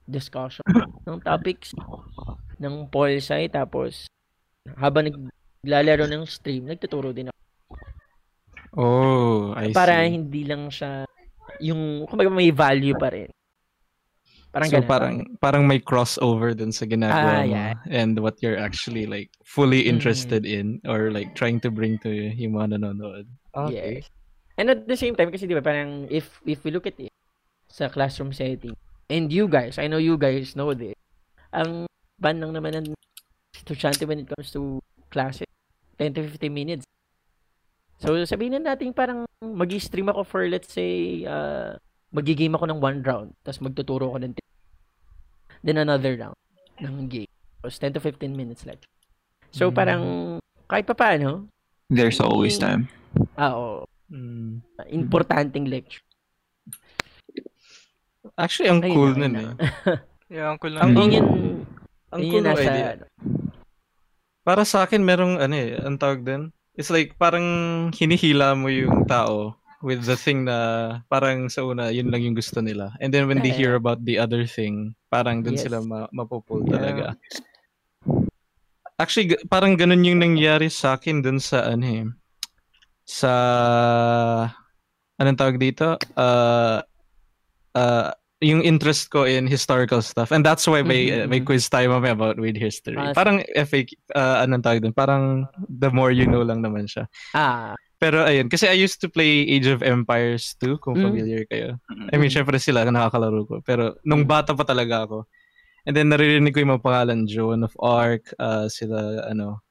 discussion 0.09 0.65
ng 1.05 1.21
topics 1.21 1.77
ng 2.57 2.89
Paul 2.89 3.21
Sai, 3.21 3.53
tapos 3.53 4.09
habang 4.81 5.13
naglalaro 5.61 6.09
ng 6.09 6.25
stream, 6.25 6.65
nagtuturo 6.65 7.13
din 7.13 7.29
ako. 7.29 7.41
Oh, 8.75 9.53
I 9.55 9.71
para 9.71 10.09
see. 10.09 10.17
hindi 10.17 10.49
lang 10.49 10.73
siya 10.73 11.05
yung 11.61 12.09
kumbaga 12.09 12.33
may 12.33 12.49
value 12.51 12.97
pa 12.97 13.13
rin. 13.13 13.29
Parang 14.51 14.71
so 14.71 14.79
ganun. 14.79 14.89
parang 14.91 15.15
parang 15.39 15.65
may 15.67 15.79
crossover 15.79 16.55
dun 16.55 16.71
sa 16.71 16.87
ginagawa 16.87 17.43
Ah, 17.43 17.47
mo 17.47 17.55
yeah. 17.55 17.75
and 17.91 18.19
what 18.23 18.39
you're 18.39 18.59
actually 18.59 19.03
like 19.07 19.31
fully 19.47 19.87
Mm. 19.87 19.99
interested 19.99 20.47
in 20.47 20.79
or 20.87 21.11
like 21.11 21.35
trying 21.35 21.59
to 21.59 21.71
bring 21.71 21.99
to 22.03 22.11
yung 22.11 22.55
mga 22.55 22.79
nanonood. 22.79 23.27
Okay. 23.55 24.03
Yes. 24.03 24.11
And 24.55 24.71
at 24.71 24.87
the 24.87 24.95
same 24.95 25.19
time, 25.19 25.35
kasi 25.35 25.51
di 25.51 25.55
ba, 25.55 25.63
parang 25.63 26.07
if, 26.07 26.39
if 26.47 26.63
we 26.63 26.71
look 26.71 26.87
at 26.87 26.95
it 26.99 27.11
sa 27.67 27.91
classroom 27.91 28.31
setting, 28.31 28.75
and 29.11 29.33
you 29.33 29.51
guys, 29.51 29.79
I 29.79 29.91
know 29.91 29.99
you 29.99 30.15
guys 30.15 30.55
know 30.55 30.71
this, 30.73 30.95
ang 31.51 31.91
ban 32.23 32.39
lang 32.39 32.55
naman 32.55 32.73
ng 32.79 32.87
estudyante 33.53 34.07
when 34.07 34.23
it 34.23 34.31
comes 34.31 34.55
to 34.55 34.79
classes, 35.11 35.51
10 35.99 36.15
to 36.15 36.23
15 36.31 36.51
minutes. 36.55 36.85
So, 37.99 38.15
sabihin 38.27 38.59
na 38.59 38.75
natin 38.75 38.95
parang 38.95 39.27
mag-stream 39.43 40.07
ako 40.11 40.23
for, 40.23 40.43
let's 40.47 40.71
say, 40.71 41.25
uh, 41.27 41.75
magigame 42.15 42.55
ako 42.55 42.71
ng 42.71 42.79
one 42.79 42.99
round, 43.03 43.35
tapos 43.43 43.59
magtuturo 43.59 44.15
ako 44.15 44.19
ng 44.23 44.33
then 45.65 45.79
another 45.81 46.15
round 46.15 46.39
ng 46.79 47.09
game. 47.11 47.31
Tapos 47.59 47.79
10 47.81 47.97
to 47.97 48.01
15 48.03 48.31
minutes 48.31 48.63
lecture. 48.63 48.91
So, 49.51 49.71
Mm. 49.71 49.75
parang, 49.75 50.03
kahit 50.71 50.87
pa 50.87 50.95
paano, 50.95 51.51
There's 51.91 52.19
always 52.23 52.55
time. 52.59 52.87
ah, 53.35 53.55
oo, 53.55 53.87
Mm. 54.07 54.61
importanteng 54.89 55.65
lecture. 55.65 56.05
Actually, 58.35 58.69
ang 58.69 58.81
Ay, 58.81 58.91
cool 58.91 59.13
ay, 59.13 59.21
nun 59.21 59.33
na. 59.33 59.41
eh. 59.41 59.55
Yeah, 60.35 60.51
ang 60.51 60.59
cool 60.59 60.75
Ang- 60.75 60.97
lang. 60.97 60.99
Yun 60.99 61.11
yun, 61.13 61.27
Ang 62.11 62.21
yun 62.21 62.33
cool 62.33 62.43
nasa, 62.43 62.65
idea. 62.65 62.87
ano. 62.97 63.05
Para 64.43 64.63
sa 64.65 64.83
akin, 64.83 65.01
merong 65.01 65.39
ano 65.39 65.55
eh, 65.55 65.77
ang 65.79 65.95
tawag 65.95 66.21
din. 66.21 66.43
It's 66.75 66.91
like 66.91 67.15
parang 67.15 67.47
hinihila 67.91 68.53
mo 68.53 68.67
yung 68.67 69.07
tao 69.07 69.55
with 69.79 70.03
the 70.03 70.17
thing 70.17 70.43
na 70.43 70.57
parang 71.07 71.47
sa 71.47 71.63
una, 71.63 71.89
yun 71.89 72.09
lang 72.09 72.21
yung 72.21 72.35
gusto 72.35 72.59
nila. 72.59 72.91
And 72.99 73.09
then 73.09 73.29
when 73.29 73.39
they 73.39 73.53
hear 73.53 73.77
about 73.77 74.03
the 74.03 74.19
other 74.19 74.43
thing, 74.43 74.97
parang 75.07 75.41
dun 75.41 75.55
Yes. 75.55 75.69
sila 75.69 75.79
ma- 75.81 76.11
mapupul 76.11 76.65
Yeah. 76.65 76.73
talaga. 76.75 77.07
Actually, 78.97 79.27
g- 79.31 79.45
parang 79.47 79.75
ganun 79.75 80.03
yung 80.03 80.19
nangyari 80.19 80.67
sa 80.67 80.95
akin 80.95 81.21
dun 81.21 81.39
sa 81.39 81.69
ano 81.69 81.85
eh, 81.85 82.05
sa 83.05 83.33
anong 85.21 85.39
tawag 85.39 85.57
dito? 85.61 85.97
Uh, 86.17 86.81
uh, 87.77 88.11
yung 88.45 88.61
interest 88.61 89.09
ko 89.09 89.25
in 89.25 89.47
historical 89.49 90.03
stuff. 90.05 90.29
And 90.29 90.45
that's 90.45 90.69
why 90.69 90.83
may, 90.85 91.09
Mhm, 91.09 91.29
may 91.33 91.41
mhm. 91.41 91.49
quiz 91.49 91.65
tayo 91.71 91.97
mamaya 91.97 92.13
about 92.13 92.37
weird 92.37 92.61
history. 92.61 92.99
Ah, 92.99 93.17
parang 93.17 93.41
FAQ, 93.57 93.89
uh, 94.13 94.45
anong 94.45 94.61
tawag 94.61 94.81
dun? 94.85 94.93
Parang 94.93 95.49
the 95.65 95.89
more 95.89 96.13
you 96.13 96.29
know 96.29 96.45
lang 96.45 96.61
naman 96.61 96.85
siya. 96.85 97.09
Ah, 97.33 97.73
Pero 97.97 98.21
ayun, 98.21 98.53
kasi 98.53 98.69
I 98.69 98.77
used 98.77 99.01
to 99.01 99.09
play 99.09 99.49
Age 99.49 99.65
of 99.71 99.81
Empires 99.81 100.53
2, 100.61 100.77
kung 100.77 100.99
Mm. 101.01 101.05
familiar 101.09 101.43
kayo. 101.49 101.81
I 102.13 102.21
mean, 102.21 102.29
syempre 102.29 102.61
sila 102.61 102.85
nakakalaro 102.85 103.49
ko. 103.49 103.55
Pero 103.65 103.97
nung 104.05 104.29
bata 104.29 104.53
pa 104.53 104.61
talaga 104.67 105.09
ako. 105.09 105.25
And 105.89 105.97
then 105.97 106.13
naririnig 106.13 106.53
ko 106.53 106.61
yung 106.61 106.77
mga 106.77 106.85
pangalan, 106.85 107.25
Joan 107.25 107.65
of 107.65 107.73
Arc, 107.81 108.29
uh, 108.37 108.69
sila, 108.69 109.25
ano, 109.25 109.65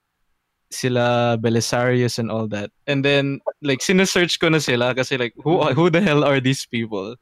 sila 0.74 1.38
Belisarius 1.38 2.18
and 2.18 2.34
all 2.34 2.50
that. 2.50 2.74
And 2.90 3.06
then, 3.06 3.40
like, 3.62 3.80
sinesearch 3.80 4.42
ko 4.42 4.50
na 4.50 4.60
sila 4.60 4.98
kasi 4.98 5.18
like, 5.18 5.34
who, 5.40 5.62
who 5.72 5.90
the 5.90 6.02
hell 6.02 6.26
are 6.26 6.42
these 6.42 6.66
people? 6.66 7.16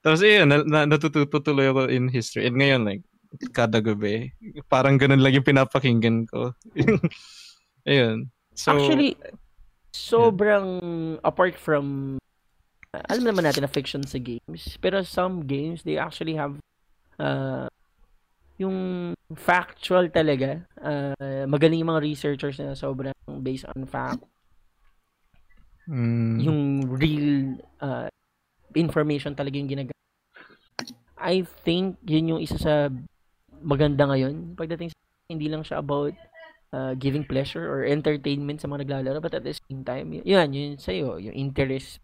Tapos, 0.00 0.24
ayun, 0.24 0.48
na, 0.48 0.64
na, 0.64 0.80
natututuloy 0.88 1.70
ako 1.70 1.92
in 1.92 2.08
history. 2.08 2.48
And 2.48 2.56
ngayon, 2.56 2.88
like, 2.88 3.04
kada 3.52 3.78
gabi, 3.84 4.32
parang 4.66 4.98
ganun 4.98 5.22
lang 5.22 5.36
yung 5.36 5.46
pinapakinggan 5.46 6.26
ko. 6.26 6.56
ayun. 7.90 8.32
So, 8.56 8.74
actually, 8.74 9.14
sobrang 9.94 10.66
apart 11.22 11.54
from 11.54 12.18
uh, 12.94 13.02
alam 13.10 13.26
naman 13.26 13.46
natin 13.46 13.62
na 13.62 13.70
fiction 13.70 14.02
sa 14.02 14.18
games, 14.18 14.78
pero 14.82 15.02
some 15.06 15.46
games 15.46 15.86
they 15.86 15.98
actually 15.98 16.34
have 16.34 16.58
uh, 17.18 17.70
yung 18.58 19.12
factual 19.36 20.10
talaga. 20.10 20.64
Uh, 20.80 21.46
magaling 21.46 21.80
yung 21.82 21.92
mga 21.92 22.04
researchers 22.04 22.58
na 22.58 22.74
sobrang 22.74 23.14
based 23.42 23.66
on 23.70 23.86
fact. 23.86 24.22
mm, 25.88 26.40
Yung 26.40 26.60
real 26.88 27.58
uh, 27.82 28.08
information 28.74 29.34
talaga 29.36 29.56
yung 29.58 29.70
ginagamit. 29.70 29.96
I 31.20 31.44
think 31.64 32.00
yun 32.06 32.36
yung 32.36 32.40
isa 32.40 32.56
sa 32.56 32.88
maganda 33.60 34.08
ngayon 34.08 34.56
pagdating 34.56 34.88
sa 34.90 34.98
hindi 35.28 35.46
lang 35.52 35.60
siya 35.62 35.78
about 35.84 36.16
uh, 36.72 36.94
giving 36.96 37.24
pleasure 37.28 37.68
or 37.68 37.84
entertainment 37.84 38.60
sa 38.60 38.68
mga 38.72 38.88
naglalaro 38.88 39.20
but 39.20 39.36
at 39.36 39.44
the 39.44 39.52
same 39.52 39.84
time 39.84 40.16
y- 40.16 40.24
yun 40.24 40.48
yun 40.52 40.72
sa'yo 40.80 41.20
yung 41.20 41.36
interest 41.36 42.00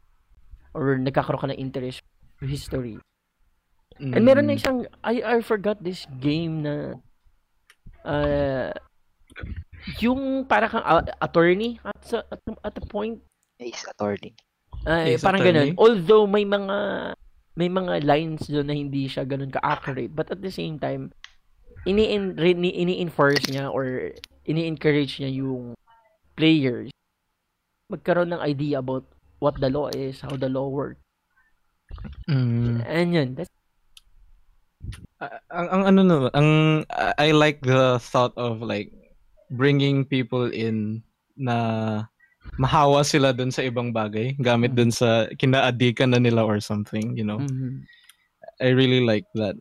or 0.76 1.00
nagkakaroon 1.00 1.40
ka 1.40 1.48
ng 1.52 1.60
interest 1.62 2.04
history 2.44 3.00
and 4.12 4.24
meron 4.24 4.46
na 4.46 4.54
mm, 4.54 4.60
isang 4.60 4.84
I, 5.02 5.22
I 5.22 5.36
forgot 5.40 5.80
this 5.82 6.04
game 6.20 6.62
na 6.64 7.00
uh, 8.06 8.70
yung 9.98 10.46
para 10.46 10.70
kang 10.70 10.86
uh, 10.86 11.02
attorney 11.20 11.82
at, 11.82 12.00
sa, 12.06 12.18
at, 12.30 12.40
at 12.62 12.72
the 12.74 12.84
point 12.86 13.18
Ace 13.58 13.84
Attorney. 13.90 14.32
ay 14.86 15.18
Ace 15.18 15.22
parang 15.22 15.42
Attorney? 15.42 15.74
ganun 15.74 15.82
although 15.82 16.24
may 16.24 16.46
mga 16.46 16.78
may 17.56 17.68
mga 17.72 18.04
lines 18.06 18.46
doon 18.46 18.68
na 18.68 18.76
hindi 18.76 19.08
siya 19.10 19.26
ganun 19.26 19.50
ka-accurate 19.50 20.12
but 20.12 20.30
at 20.30 20.38
the 20.38 20.52
same 20.52 20.78
time 20.78 21.10
ini 21.86 22.14
ini-enforce 22.54 23.46
niya 23.50 23.70
or 23.70 24.14
ini-encourage 24.46 25.18
niya 25.22 25.42
yung 25.42 25.74
players 26.36 26.90
magkaroon 27.86 28.34
ng 28.34 28.42
idea 28.42 28.82
about 28.82 29.06
what 29.38 29.58
the 29.60 29.70
law 29.70 29.88
is, 29.94 30.20
how 30.20 30.34
the 30.34 30.48
law 30.48 30.68
works. 30.68 31.00
mm. 32.28 32.82
And 32.82 33.14
yun, 33.14 33.28
that's 33.34 33.50
Ang 35.48 35.66
ang 35.72 35.82
ano 35.88 36.00
no, 36.04 36.16
ang 36.36 36.82
I 37.16 37.32
like 37.32 37.64
the 37.64 37.96
thought 37.98 38.36
of 38.36 38.60
like 38.60 38.92
bringing 39.48 40.04
people 40.04 40.50
in 40.52 41.00
na 41.36 42.04
mahawa 42.60 43.02
sila 43.02 43.32
dun 43.34 43.50
sa 43.50 43.64
ibang 43.66 43.90
bagay 43.90 44.38
gamit 44.38 44.76
dun 44.76 44.92
sa 44.94 45.26
kinaadikan 45.40 46.14
na 46.14 46.20
nila 46.20 46.44
or 46.44 46.60
something, 46.60 47.16
you 47.16 47.24
know. 47.24 47.40
mhm. 47.40 47.82
I 48.56 48.72
really 48.72 49.04
like 49.04 49.28
that. 49.36 49.56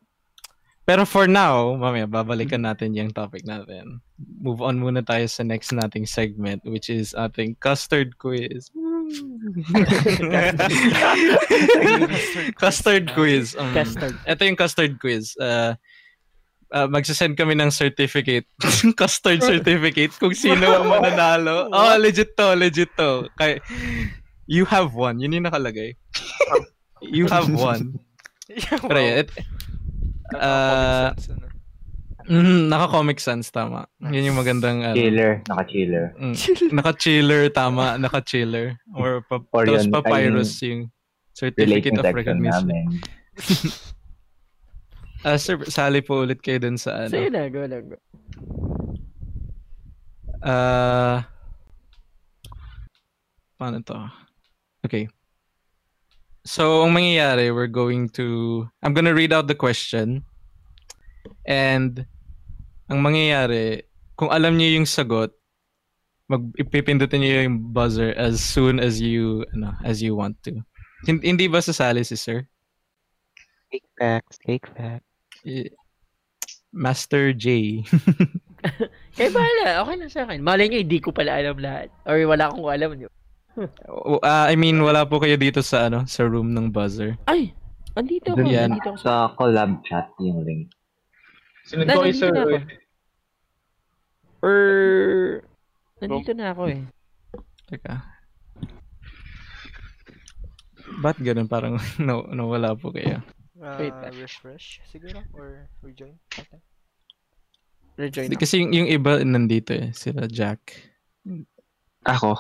Pero 0.86 1.02
for 1.04 1.26
now, 1.26 1.74
mamaya 1.74 2.06
babalikan 2.06 2.62
natin 2.62 2.94
yung 2.94 3.10
topic 3.10 3.42
natin. 3.44 4.00
Move 4.40 4.62
on 4.62 4.78
muna 4.78 5.02
tayo 5.02 5.26
sa 5.26 5.42
next 5.42 5.74
nating 5.74 6.06
segment 6.06 6.62
which 6.64 6.94
is 6.94 7.18
ating 7.18 7.58
custard 7.58 8.14
quiz. 8.22 8.70
custard 12.60 13.12
quiz. 13.14 13.56
Um, 13.58 13.74
Custard. 13.74 14.16
Ito 14.28 14.42
yung 14.46 14.56
custard 14.58 15.00
quiz. 15.00 15.36
Uh, 15.38 15.76
uh, 16.72 16.88
magsasend 16.88 17.38
kami 17.38 17.56
ng 17.56 17.72
certificate. 17.72 18.46
custard 19.00 19.42
certificate 19.42 20.12
kung 20.18 20.34
sino 20.34 20.66
ang 20.66 20.88
mananalo. 20.90 21.70
Oh, 21.76 21.98
legit 21.98 22.36
to, 22.38 22.56
legit 22.56 22.90
to. 22.98 23.28
Kay, 23.38 23.60
you 24.48 24.66
have 24.66 24.94
one. 24.96 25.20
Yun 25.20 25.42
yung 25.42 25.48
nakalagay. 25.48 25.96
you 27.02 27.28
have 27.28 27.50
one. 27.52 28.00
Pero 28.82 29.00
yun, 29.00 29.18
it- 29.26 29.32
Ah, 30.34 31.14
mm, 32.30 32.68
naka-Comic 32.70 33.20
Sans, 33.22 33.46
tama. 33.50 33.86
Yun 34.02 34.34
yung 34.34 34.38
magandang, 34.38 34.82
ano, 34.82 34.98
Chiller, 34.98 35.42
naka-chiller. 35.48 36.06
mm, 36.18 36.36
naka-chiller, 36.74 37.44
tama, 37.50 37.98
naka-chiller. 37.98 38.78
Or, 38.94 39.22
pa, 39.26 39.42
Or 39.54 39.66
tapos 39.66 39.86
yun, 39.86 39.94
papyrus 39.94 40.52
ay 40.62 40.68
yung 40.70 40.82
certificate 41.34 41.98
of 42.00 42.06
recognition. 42.14 42.70
Ah, 45.26 45.42
sir, 45.42 45.58
sali 45.66 46.06
po 46.06 46.22
ulit 46.22 46.38
kayo 46.38 46.62
dun 46.62 46.78
sa, 46.78 47.10
Sige 47.10 47.34
ano, 47.34 47.42
na, 47.42 47.50
go 47.50 47.66
lang. 47.66 47.84
Go. 47.90 47.98
ah, 50.46 51.26
paano 53.58 53.82
to? 53.82 53.98
Okay. 54.86 55.10
So, 56.46 56.86
ang 56.86 56.94
mangyayari, 56.94 57.50
we're 57.50 57.66
going 57.66 58.06
to, 58.22 58.70
I'm 58.86 58.94
gonna 58.94 59.18
read 59.18 59.34
out 59.34 59.50
the 59.50 59.58
question. 59.58 60.22
And, 61.50 62.06
ang 62.88 63.00
mangyayari, 63.02 63.84
kung 64.14 64.30
alam 64.30 64.56
niyo 64.56 64.78
yung 64.78 64.88
sagot, 64.88 65.34
mag 66.26 66.42
ipipindutin 66.58 67.22
niyo 67.22 67.46
yung 67.46 67.70
buzzer 67.70 68.14
as 68.18 68.42
soon 68.42 68.82
as 68.82 68.98
you, 68.98 69.46
ano, 69.54 69.74
as 69.86 70.02
you 70.02 70.18
want 70.18 70.34
to. 70.42 70.54
Hin- 71.06 71.22
Hindi 71.22 71.46
ba 71.46 71.62
sasali 71.62 72.02
si 72.02 72.18
sir? 72.18 72.46
Take 73.70 73.86
facts, 73.94 74.36
take 74.42 74.66
facts. 74.74 75.06
Eh, 75.46 75.70
Master 76.72 77.32
J. 77.32 77.80
Kaya 79.14 79.30
bahala, 79.36 79.86
okay 79.86 79.96
lang 79.96 80.12
sa 80.12 80.22
akin. 80.26 80.40
Malay 80.42 80.66
nyo, 80.68 80.80
hindi 80.82 81.00
ko 81.00 81.14
pala 81.14 81.38
alam 81.38 81.56
lahat. 81.62 81.88
Or 82.04 82.18
wala 82.26 82.50
akong 82.50 82.68
alam. 82.68 82.90
Di 82.98 83.06
ba? 83.06 83.14
O- 83.88 84.20
ah, 84.20 84.52
I 84.52 84.60
mean, 84.60 84.82
wala 84.84 85.08
po 85.08 85.22
kayo 85.22 85.38
dito 85.40 85.64
sa 85.64 85.88
ano, 85.88 86.04
sa 86.10 86.26
room 86.28 86.52
ng 86.52 86.74
buzzer. 86.74 87.16
Ay, 87.30 87.56
andito 87.96 88.34
ako. 88.36 88.44
Yan, 88.50 88.76
Andito 88.76 88.92
ako 88.92 89.00
sa... 89.00 89.32
sa 89.32 89.36
collab 89.40 89.80
chat 89.88 90.10
yung 90.20 90.44
link. 90.44 90.68
Sinend 91.66 91.90
ko 91.90 92.06
kay 92.06 92.14
Nandito 92.14 92.22
sir. 92.22 92.32
na 92.32 92.42
ako. 92.46 92.58
Or... 94.46 94.58
Nandito 95.98 96.32
na 96.38 96.46
ako 96.54 96.64
eh. 96.70 96.82
Teka. 97.66 97.96
Ba't 101.02 101.18
ganun? 101.18 101.50
Parang 101.50 101.82
no, 102.08 102.30
nawala 102.30 102.78
po 102.78 102.94
kayo. 102.94 103.26
Wait, 103.56 103.90
Uh, 103.90 104.12
refresh 104.14 104.84
siguro 104.86 105.26
or 105.34 105.66
rejoin. 105.82 106.14
Okay. 106.30 106.60
Rejoin 107.98 108.30
Di, 108.30 108.38
kasi 108.38 108.62
yung, 108.62 108.76
yung 108.76 108.90
iba 108.92 109.24
nandito 109.26 109.74
eh. 109.74 109.90
Sila 109.96 110.30
Jack. 110.30 110.76
Ako, 112.06 112.38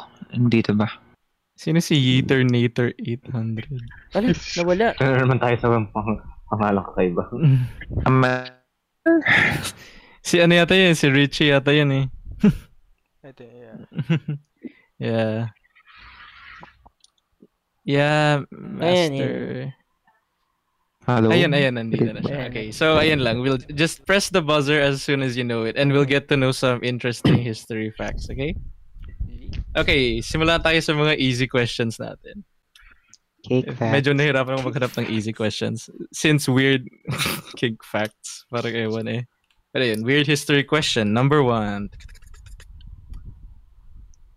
dito 0.51 0.77
ba? 0.77 0.85
Sino 1.55 1.79
si 1.81 1.97
Yeeternator 1.97 2.93
800? 2.99 3.65
Ano? 4.13 4.27
Nawala. 4.59 4.87
Pero 4.99 5.13
naman 5.17 5.39
tayo 5.41 5.55
sa 5.57 5.71
pang 5.71 5.89
pangalang 6.51 6.85
kakaiba. 6.93 7.23
Ama, 8.11 8.45
si 10.27 10.41
ano 10.41 10.53
yata 10.55 10.73
yun? 10.73 10.95
Si 10.97 11.07
Richie 11.09 11.53
yata 11.53 11.71
yun 11.71 11.91
eh. 11.91 12.05
Ito, 13.25 13.43
yeah. 13.45 13.77
yeah. 15.01 15.37
Yeah, 17.85 18.41
Ayan, 18.49 19.13
Master. 19.13 19.33
hello? 21.05 21.29
Ayan, 21.29 21.53
ayan, 21.53 21.77
nandito 21.77 22.09
na 22.09 22.21
siya. 22.25 22.49
Ayan. 22.49 22.49
Okay, 22.49 22.67
so 22.73 22.97
ayan 22.97 23.21
lang. 23.21 23.45
We'll 23.45 23.61
just 23.77 24.01
press 24.09 24.33
the 24.33 24.41
buzzer 24.41 24.81
as 24.81 25.05
soon 25.05 25.21
as 25.21 25.37
you 25.37 25.45
know 25.45 25.69
it 25.69 25.77
and 25.77 25.93
we'll 25.93 26.09
get 26.09 26.25
to 26.33 26.35
know 26.37 26.49
some 26.49 26.81
interesting 26.81 27.37
history 27.37 27.93
facts, 27.93 28.25
okay? 28.33 28.57
Okay, 29.77 30.17
simulan 30.25 30.65
tayo 30.65 30.81
sa 30.81 30.97
mga 30.97 31.21
easy 31.21 31.45
questions 31.45 32.01
natin. 32.01 32.41
Take 33.45 33.69
facts. 33.77 33.93
Medyo 33.93 34.11
nahirapan 34.17 34.57
ako 34.57 34.73
maghanap 34.73 34.93
ng 34.97 35.07
easy 35.13 35.29
questions. 35.29 35.89
Since 36.09 36.49
weird 36.49 36.89
kig 37.59 37.77
facts, 37.85 38.45
parang 38.49 38.73
ewan 38.73 39.07
eh. 39.07 39.21
Pero 39.69 39.85
yun, 39.85 40.01
weird 40.01 40.25
history 40.25 40.63
question. 40.65 41.13
Number 41.13 41.43
one. 41.45 41.93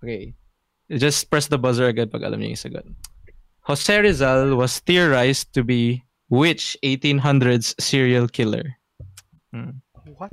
Okay. 0.05 0.35
Just 0.93 1.29
press 1.31 1.49
the 1.49 1.59
buzzer 1.59 1.89
agad 1.89 2.13
pag 2.13 2.23
alam 2.25 2.41
niyo 2.41 2.55
yung 2.57 2.63
sagot. 2.63 2.87
Jose 3.69 3.93
Rizal 3.93 4.57
was 4.57 4.81
theorized 4.81 5.53
to 5.53 5.61
be 5.61 6.01
which 6.33 6.77
1800s 6.85 7.77
serial 7.81 8.29
killer? 8.29 8.77
Hmm. 9.53 9.81
What? 10.17 10.33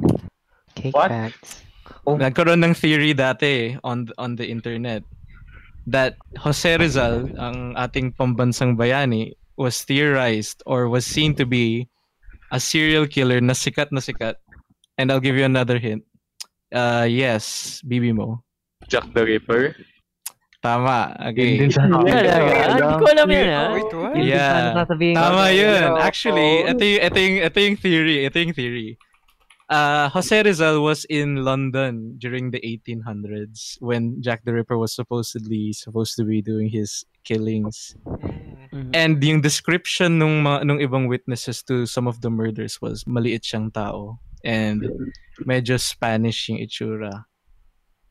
Take 0.75 0.95
What? 0.95 1.11
facts. 1.11 1.63
Nagkaroon 2.05 2.63
ng 2.63 2.73
theory 2.77 3.13
dati 3.17 3.47
eh, 3.49 3.67
on 3.83 4.07
on 4.21 4.37
the 4.37 4.45
internet 4.45 5.01
that 5.87 6.17
Jose 6.37 6.77
Rizal, 6.77 7.29
ang 7.37 7.77
ating 7.77 8.13
pambansang 8.17 8.77
bayani, 8.77 9.33
was 9.57 9.83
theorized 9.83 10.61
or 10.65 10.89
was 10.89 11.05
seen 11.05 11.33
to 11.35 11.45
be 11.45 11.87
a 12.51 12.59
serial 12.59 13.07
killer 13.07 13.39
na 13.39 13.53
sikat 13.53 13.89
na 13.91 14.01
sikat. 14.01 14.35
And 14.97 15.11
I'll 15.11 15.23
give 15.23 15.35
you 15.35 15.45
another 15.45 15.79
hint. 15.79 16.03
Uh, 16.71 17.07
yes, 17.07 17.79
Bibi 17.85 18.11
Mo. 18.11 18.43
Jack 18.87 19.07
the 19.13 19.25
Ripper. 19.25 19.75
Tama. 20.65 21.13
Okay. 21.31 21.61
Hindi 21.61 21.69
ko 21.69 21.77
alam 21.85 22.01
ah. 22.01 22.09
Yun 22.09 23.29
din 23.29 23.49
Yeah. 24.25 24.73
Tama 25.13 25.43
yun. 25.53 25.83
Oo. 25.93 26.01
Actually, 26.01 26.65
ito 26.65 26.81
yung, 26.81 27.01
ito 27.05 27.17
yung, 27.21 27.37
ito 27.45 27.57
yung 27.61 27.77
theory. 27.77 28.17
Ito 28.25 28.37
yung 28.41 28.53
theory. 28.57 28.89
Uh, 29.65 30.09
Jose 30.09 30.43
Rizal 30.43 30.83
was 30.83 31.05
in 31.09 31.41
London 31.41 32.15
during 32.21 32.51
the 32.51 32.61
1800s 32.61 33.81
when 33.81 34.21
Jack 34.21 34.45
the 34.45 34.53
Ripper 34.53 34.77
was 34.77 34.93
supposedly 34.93 35.73
supposed 35.73 36.15
to 36.17 36.23
be 36.23 36.41
doing 36.41 36.69
his 36.69 37.03
killings. 37.23 37.97
Mm. 38.05 38.45
Mhm. 38.69 38.91
And 38.93 39.23
yung 39.23 39.41
description 39.41 40.19
nung 40.19 40.45
mga, 40.45 40.69
nung 40.69 40.77
ibang 40.77 41.09
witnesses 41.09 41.63
to 41.65 41.85
some 41.89 42.05
of 42.05 42.21
the 42.21 42.29
murders 42.29 42.77
was 42.81 43.05
maliit 43.09 43.41
siyang 43.41 43.73
tao 43.73 44.19
and 44.45 44.85
medyo 45.49 45.81
Spanish 45.81 46.49
yung 46.49 46.61
itsura. 46.61 47.25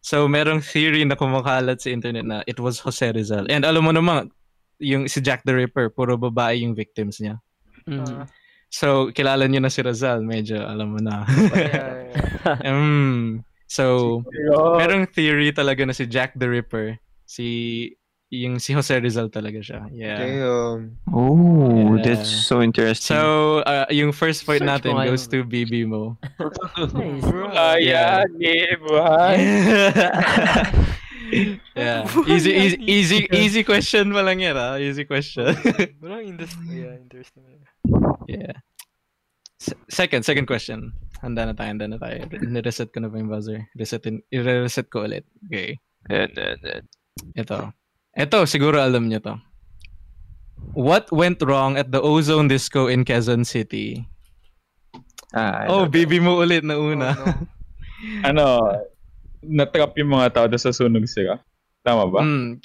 So 0.03 0.27
merong 0.27 0.65
theory 0.65 1.07
na 1.07 1.15
kumakalat 1.15 1.81
sa 1.81 1.95
internet 1.95 2.27
na 2.27 2.43
it 2.51 2.59
was 2.59 2.83
Jose 2.83 3.15
Rizal. 3.15 3.47
And 3.47 3.63
alam 3.63 3.87
mo 3.87 3.93
naman, 3.95 4.35
yung 4.83 5.07
si 5.07 5.23
Jack 5.23 5.47
the 5.47 5.55
Ripper, 5.55 5.89
puro 5.95 6.19
babae 6.19 6.67
yung 6.67 6.75
victims 6.75 7.23
niya. 7.23 7.39
Mhm. 7.87 8.27
So 8.75 9.15
kilala 9.15 9.47
niyo 9.47 9.63
na 9.63 9.71
si 9.71 9.87
Rizal, 9.87 10.27
medyo 10.27 10.59
alam 10.67 10.99
mo 10.99 10.99
na. 10.99 11.23
Yeah, 11.55 12.11
yeah. 12.59 12.75
mm, 12.75 13.47
so 13.71 14.21
merong 14.83 15.07
theory 15.15 15.55
talaga 15.55 15.87
na 15.87 15.95
si 15.95 16.11
Jack 16.11 16.35
the 16.35 16.51
Ripper, 16.51 16.99
si 17.23 17.95
yung 18.35 18.59
si 18.59 18.75
Jose 18.75 18.99
Rizal 18.99 19.31
talaga 19.31 19.63
siya. 19.63 19.87
Yeah. 19.95 20.19
Damn. 20.19 20.99
Oh, 21.15 21.95
Yeah. 21.95 22.03
that's 22.03 22.27
so 22.51 22.59
interesting. 22.67 23.15
So, 23.15 23.63
uh, 23.63 23.87
yung 23.95 24.11
first 24.11 24.43
point 24.43 24.67
Search 24.67 24.83
natin 24.83 24.99
goes 25.07 25.31
to 25.31 25.47
BB 25.47 25.87
Mo. 25.87 26.19
Nice. 26.99 27.23
Ayan, 27.55 28.27
eh, 28.43 28.75
buhay. 28.83 29.39
yeah. 31.77 32.05
Easy, 32.29 32.53
easy, 32.53 32.79
easy, 32.85 33.19
easy 33.33 33.63
question 33.65 34.13
pa 34.13 34.21
lang 34.21 34.41
yan, 34.41 34.57
ah. 34.57 34.77
Easy 34.77 35.05
question. 35.05 35.55
Walang 36.03 36.37
interesting. 36.37 36.69
Yeah, 36.69 36.95
interesting. 36.99 37.45
yeah. 38.29 38.57
S- 39.61 39.79
second, 39.89 40.25
second 40.25 40.47
question. 40.47 40.93
Handa 41.25 41.49
na 41.49 41.55
tayo, 41.57 41.73
handa 41.73 41.89
na 41.89 41.97
tayo. 41.97 42.29
Nireset 42.45 42.93
ko 42.93 43.01
na 43.01 43.09
ba 43.09 43.17
yung 43.17 43.33
buzzer? 43.33 43.65
Resetin, 43.79 44.21
i-reset 44.29 44.93
ko 44.93 45.09
ulit. 45.09 45.25
Okay. 45.49 45.81
And, 46.13 46.37
and, 46.37 46.61
and. 46.61 46.87
Ito. 47.33 47.73
Ito, 48.13 48.45
siguro 48.45 48.77
alam 48.83 49.09
niyo 49.09 49.25
to. 49.25 49.35
What 50.77 51.09
went 51.13 51.41
wrong 51.41 51.77
at 51.77 51.93
the 51.93 52.01
Ozone 52.01 52.49
Disco 52.49 52.87
in 52.89 53.05
Quezon 53.05 53.45
City? 53.45 54.05
Ah, 55.33 55.67
Oh. 55.67 55.85
BB 55.89 56.21
mo 56.23 56.39
ulit 56.39 56.63
na 56.63 56.77
una. 56.79 57.17
Oh, 57.17 57.25
no. 57.25 57.33
ano, 58.23 58.45
natrap 59.49 59.97
yung 60.01 60.13
mga 60.15 60.33
tao 60.35 60.47
sa 60.57 60.75
sunog 60.75 61.07
sila. 61.09 61.41
Tama 61.85 62.09
ba? 62.09 62.21
Mm, 62.25 62.59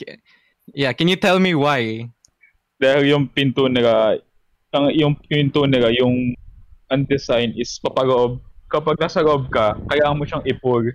yeah, 0.72 0.96
can 0.96 1.12
you 1.12 1.20
tell 1.20 1.40
me 1.40 1.54
why? 1.54 2.08
Dahil 2.80 3.12
yung 3.12 3.26
pinto 3.28 3.68
nila, 3.68 4.16
ang 4.72 4.88
yung 4.96 5.20
pinto 5.28 5.68
nila, 5.68 5.92
yung 5.92 6.34
ang 6.90 7.06
design 7.06 7.54
is 7.60 7.78
papaloob. 7.84 8.40
Kapag 8.70 8.98
nasa 9.02 9.20
loob 9.26 9.50
ka, 9.50 9.78
kailangan 9.90 10.18
mo 10.18 10.24
siyang 10.26 10.46
ipur. 10.46 10.94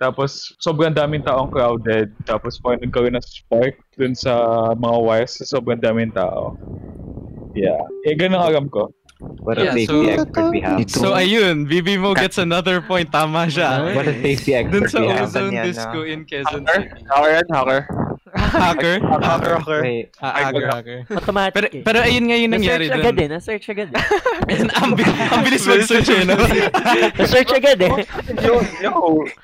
Tapos, 0.00 0.56
sobrang 0.56 0.96
daming 0.96 1.20
taong 1.20 1.52
crowded. 1.52 2.08
Tapos, 2.24 2.56
parang 2.56 2.80
nagkaroon 2.80 3.20
ng 3.20 3.26
spark 3.26 3.76
dun 4.00 4.16
sa 4.16 4.32
mga 4.72 4.96
wires 4.96 5.36
sa 5.36 5.44
sobrang 5.44 5.76
daming 5.76 6.14
tao. 6.14 6.56
Yeah. 7.52 7.84
Eh, 8.08 8.16
ganun 8.16 8.40
ang 8.40 8.48
alam 8.48 8.66
ko. 8.72 8.88
What 9.20 9.60
a 9.60 9.68
Yeah, 9.68 9.76
safety 9.76 9.92
so- 9.92 10.08
expert 10.16 10.48
we 10.48 10.60
have. 10.64 10.80
So 10.88 11.12
ayun, 11.12 11.68
BB 11.68 12.00
Mo 12.00 12.16
gets 12.16 12.40
another 12.40 12.80
point. 12.80 13.12
Tama 13.12 13.46
siya. 13.46 13.92
What 13.92 14.08
a 14.08 14.16
safety 14.16 14.56
Dun 14.56 14.64
expert 14.64 14.88
sa 14.88 14.98
we 14.98 15.08
have. 15.08 15.28
Ozone 15.28 15.52
Yan, 15.52 15.64
Disco 15.68 15.98
in 16.02 16.20
Quezon 16.24 16.64
Hacker? 16.64 16.80
City. 16.88 17.04
Hacker 17.04 17.34
hacker. 17.52 17.80
Hacker? 18.30 18.96
Hacker, 19.10 19.52
hacker. 19.58 19.80
Wait, 19.82 20.06
hacker, 20.16 20.66
hacker. 20.70 20.98
Automatic 21.10 21.52
Pero, 21.52 21.66
eh. 21.68 21.82
pero 21.82 21.98
ayun 22.00 22.24
nga 22.30 22.36
yung 22.38 22.52
nangyari 22.54 22.86
Na-search 22.86 23.02
agad 23.02 23.12
dun. 23.12 23.20
eh. 23.20 23.28
Na-search 23.28 23.66
agad 23.68 23.88
eh. 23.90 24.00
ang, 24.80 24.90
ang 25.34 25.40
bilis 25.42 25.64
mag-search 25.66 26.08
eh, 26.14 26.22
no? 26.22 26.36
Na-search 27.18 27.52
agad 27.52 27.78
eh. 27.82 27.92
Yo, 28.38 28.54
yo. 28.78 28.92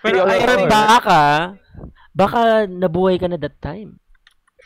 Pero 0.00 0.22
ayun, 0.24 0.70
baka, 0.70 1.20
baka 2.14 2.40
nabuhay 2.64 3.18
ka 3.18 3.26
na 3.26 3.36
that 3.36 3.58
time. 3.58 3.98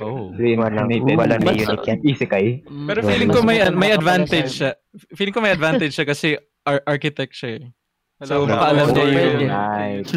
Oh. 0.00 0.32
reincarnated. 0.32 1.14
walang 1.14 1.40
Mas- 1.40 1.58
unique 1.58 1.86
yan. 1.86 1.98
Isekai. 2.02 2.46
Pero 2.64 2.98
feeling 3.02 3.28
ko 3.28 3.40
may 3.40 3.60
may 3.70 3.90
advantage 3.90 4.50
sa- 4.50 4.72
siya. 4.76 5.14
Feeling 5.14 5.32
ko 5.32 5.40
may 5.40 5.52
advantage 5.52 5.92
siya 5.92 6.04
kasi 6.04 6.34
ar- 6.62 6.84
architect 6.84 7.32
siya 7.32 7.50
eh. 7.56 7.64
So, 8.20 8.44
Alam 8.44 8.52
mo, 8.52 8.52
baka 8.52 8.66
alam 8.68 8.86
niya 8.90 9.04
yung... 9.08 9.48
Nice. 9.48 10.12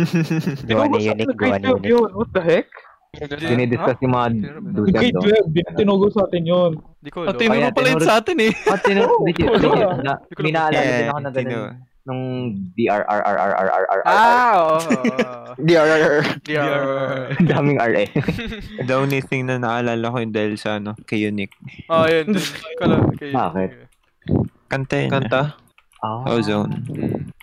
Gawa 0.66 0.84
ni 0.88 0.98
unique, 1.06 1.36
gawa 1.36 1.56
unique. 1.56 1.88
Yun, 1.88 2.10
what 2.12 2.30
the 2.32 2.44
heck? 2.44 2.68
Dinidiscuss 3.14 3.96
yung 4.02 4.12
mga 4.12 4.28
dudes 4.74 4.92
Grade 4.92 5.16
doon. 5.16 5.46
12, 5.48 5.54
di 5.54 5.62
tinugo 5.72 6.08
sa 6.10 6.26
atin 6.26 6.44
yun. 6.44 6.72
Di 7.00 7.08
ko, 7.08 7.24
Oh, 7.24 7.32
tinuro 7.32 7.64
Kaya 7.64 7.72
pala 7.72 7.88
yun 7.94 8.02
sa 8.02 8.20
atin 8.20 8.38
eh. 8.42 8.52
Oh, 8.66 8.76
tinu... 8.76 9.04
legit, 9.24 9.48
legit. 9.48 9.88
Na, 10.02 10.14
may 10.36 10.52
naalala 10.52 10.76
Yeah, 10.76 10.98
din 10.98 11.08
ako 11.08 11.20
na 11.22 11.32
ganun. 11.32 11.72
Nung 12.04 12.52
DRRRRRRR. 12.76 14.04
Ah, 14.04 14.52
oo. 14.60 14.76
oo. 14.76 15.56
DRR. 15.56 16.16
DRR. 16.44 17.40
Daming 17.48 17.80
RA. 17.80 18.04
The 18.84 18.96
only 18.96 19.24
thing 19.24 19.48
na 19.48 19.56
naalala 19.56 20.12
ko 20.12 20.20
yung 20.20 20.36
dahil 20.36 20.60
sa 20.60 20.84
ano, 20.84 21.00
kay 21.08 21.24
Unique. 21.24 21.56
Oh, 21.88 22.04
yun. 22.04 22.36
Kala, 22.76 23.08
kay, 23.16 23.32
Bakit? 23.32 23.72
Kanta 24.68 24.96
yun. 25.00 25.12
Kanta. 25.16 25.42
Ah. 26.04 26.28
Ozone. 26.28 26.84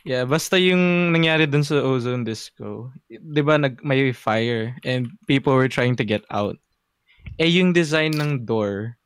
Yeah, 0.04 0.28
basta 0.28 0.60
yung 0.60 1.16
nangyari 1.16 1.48
dun 1.48 1.64
sa 1.64 1.80
Ozone 1.80 2.28
Disco, 2.28 2.92
'di 3.08 3.40
ba 3.40 3.56
nag 3.56 3.80
may 3.80 4.12
fire 4.12 4.76
and 4.84 5.08
people 5.24 5.56
were 5.56 5.68
trying 5.68 5.96
to 5.96 6.04
get 6.04 6.20
out. 6.28 6.60
Eh 7.40 7.48
yung 7.48 7.72
design 7.72 8.12
ng 8.20 8.44
door, 8.44 9.00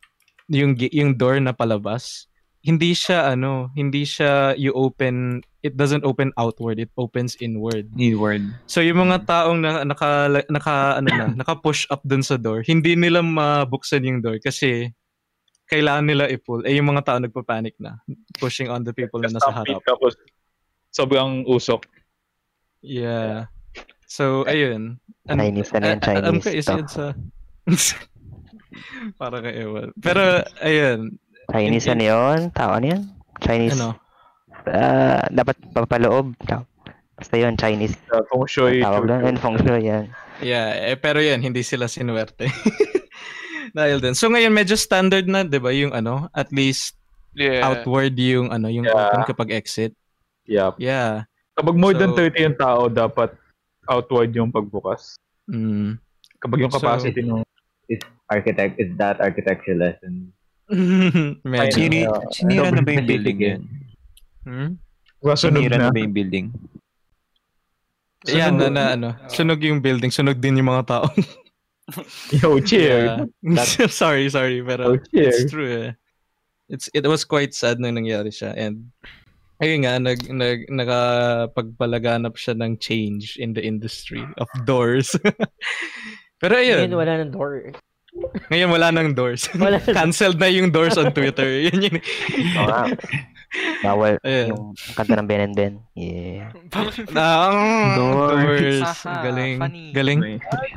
yung 0.51 0.75
yung 0.91 1.15
door 1.15 1.39
na 1.39 1.55
palabas, 1.55 2.27
hindi 2.65 2.97
siya 2.97 3.37
ano, 3.37 3.69
hindi 3.77 4.09
siya 4.09 4.57
you 4.57 4.73
open, 4.73 5.45
it 5.61 5.77
doesn't 5.77 6.01
open 6.01 6.33
outward, 6.41 6.81
it 6.81 6.89
opens 6.97 7.37
inward. 7.45 7.93
Inward. 8.01 8.41
So 8.65 8.81
yung 8.81 9.05
mga 9.05 9.29
taong 9.29 9.61
na, 9.61 9.85
naka 9.85 10.33
naka 10.49 10.97
ano 10.97 11.09
na, 11.13 11.27
naka-push 11.45 11.85
up 11.93 12.01
dun 12.09 12.25
sa 12.25 12.41
door, 12.41 12.65
hindi 12.65 12.97
nila 12.97 13.21
mabuksan 13.21 14.09
yung 14.09 14.25
door 14.25 14.41
kasi 14.41 14.89
kailangan 15.69 16.09
nila 16.09 16.25
i-pull. 16.33 16.65
Eh 16.65 16.81
yung 16.81 16.89
mga 16.89 17.05
tao 17.05 17.19
nagpa-panic 17.21 17.77
na, 17.77 18.01
pushing 18.41 18.73
on 18.73 18.81
the 18.81 18.97
people 18.97 19.21
na 19.21 19.29
nasa 19.29 19.53
harap. 19.53 19.85
Tapos 19.85 20.17
sobrang 20.89 21.45
usok. 21.45 21.85
Yeah. 22.81 23.53
So, 24.09 24.49
ayun. 24.49 25.01
An- 25.29 25.41
Chinese 25.41 25.73
ano 25.73 25.85
yan, 25.89 26.01
a- 26.01 26.21
Alam 26.21 26.37
ko, 26.41 26.49
Chinese 26.49 26.69
is 26.69 26.93
sa... 26.93 27.13
Para 29.21 29.39
kay 29.41 29.65
Ewan. 29.65 29.91
Pero, 29.99 30.43
ayun. 30.61 31.17
Chinese 31.51 31.87
ano 31.91 32.03
yun? 32.03 32.39
Tao 32.53 32.71
ano 32.77 32.87
yun? 32.87 33.03
Chinese. 33.41 33.77
Ano? 33.77 33.99
Ah, 34.65 35.25
dapat 35.29 35.57
papaloob. 35.77 36.33
Tao. 36.49 36.65
Basta 37.15 37.39
yun, 37.39 37.55
Chinese. 37.55 37.95
Uh, 38.11 38.27
feng 38.27 38.47
shui. 38.51 38.83
Tawag 38.83 39.07
doon. 39.07 39.21
Yun, 39.23 39.37
feng 39.39 39.57
shui 39.63 39.87
yan. 39.87 40.11
Yeah, 40.43 40.91
eh, 40.93 40.99
pero 40.99 41.23
yan, 41.23 41.39
hindi 41.39 41.63
sila 41.63 41.87
sinuwerte. 41.87 42.51
Dahil 43.77 44.03
din. 44.03 44.19
So, 44.19 44.27
ngayon, 44.31 44.51
medyo 44.51 44.75
standard 44.75 45.31
na, 45.31 45.47
di 45.47 45.63
ba, 45.63 45.71
yung 45.71 45.95
ano, 45.95 46.27
at 46.35 46.51
least 46.51 46.99
Yeah. 47.35 47.67
outward 47.67 48.15
yung 48.15 48.55
ano, 48.55 48.71
yung 48.71 48.87
Yeah. 48.87 48.95
open 48.95 49.27
kapag 49.27 49.51
exit. 49.51 49.91
Yeah. 50.47 50.75
Yeah. 50.79 51.27
Kapag 51.59 51.75
more 51.79 51.95
than 51.95 52.15
So- 52.15 52.23
30 52.23 52.47
yung 52.51 52.59
tao, 52.59 52.87
dapat 52.87 53.35
outward 53.91 54.31
yung 54.35 54.51
pagbukas. 54.51 55.19
Mm. 55.51 55.99
Kapag 56.39 56.59
yung 56.63 56.71
So- 56.75 56.79
capacity 56.83 57.23
ng 57.23 57.43
Architect, 58.25 58.81
is 58.81 58.91
that 58.97 59.21
architecture 59.21 59.77
lesson? 59.77 60.34
medyo. 61.45 61.75
Sini, 61.75 61.99
uh, 62.09 62.25
sinira 62.33 62.69
na 62.73 62.81
ba 62.81 62.91
yung 62.93 63.09
building 63.09 63.39
yan? 63.41 63.63
Hmm? 64.45 64.71
Sunog 65.25 65.41
Sinira 65.41 65.77
na. 65.81 65.89
na 65.89 65.95
ba 65.95 66.01
yung 66.01 66.15
building? 66.17 66.47
Yan, 68.29 68.57
na, 68.57 68.69
na, 68.73 68.85
ano, 68.97 69.09
sunog 69.29 69.61
yung 69.61 69.85
building, 69.85 70.09
sunog 70.09 70.41
din 70.41 70.57
yung 70.57 70.69
mga 70.73 70.85
tao. 70.89 71.07
Yo, 72.41 72.57
cheer. 72.65 73.21
Yeah. 73.45 73.65
sorry, 73.93 74.33
sorry, 74.33 74.65
pero 74.65 74.97
Oh, 74.97 74.99
it's 75.13 75.45
true. 75.53 75.69
Eh. 75.69 75.93
It's 76.73 76.89
it 76.97 77.05
was 77.05 77.29
quite 77.29 77.53
sad 77.53 77.77
nung 77.77 78.01
nangyari 78.01 78.33
siya 78.33 78.57
and 78.57 78.89
ayun 79.61 79.85
nga 79.85 80.01
nag 80.01 80.21
nag 80.33 80.65
nakapagpalaganap 80.73 82.41
siya 82.41 82.57
ng 82.57 82.81
change 82.81 83.37
in 83.37 83.53
the 83.53 83.61
industry 83.61 84.25
of 84.41 84.49
doors. 84.65 85.13
pero 86.41 86.57
ayun, 86.57 86.89
Ngayon, 86.89 86.97
wala 86.97 87.21
ng 87.21 87.33
door. 87.37 87.77
Ngayon 88.51 88.71
wala 88.71 88.95
nang 88.95 89.11
doors. 89.15 89.51
Wala 89.59 89.79
na. 89.83 89.91
Cancelled 89.91 90.39
na 90.39 90.47
yung 90.47 90.71
doors 90.71 90.95
on 90.95 91.11
Twitter. 91.11 91.47
Yun 91.67 91.81
yun. 91.91 91.97
Oo 92.59 92.67
nga. 92.67 92.83
Bawal. 93.87 94.19
Ayun. 94.27 94.51
Yung 94.51 94.65
kanta 94.95 95.15
ng 95.15 95.27
Ben 95.31 95.43
and 95.47 95.55
Ben. 95.55 95.75
Yeah. 95.95 96.51
Ah, 97.15 97.95
Doors. 97.95 98.43
doors. 98.43 98.83
Haha, 98.83 99.31
Galing. 99.31 99.57
funny. 99.63 99.85
Galing. 99.95 100.21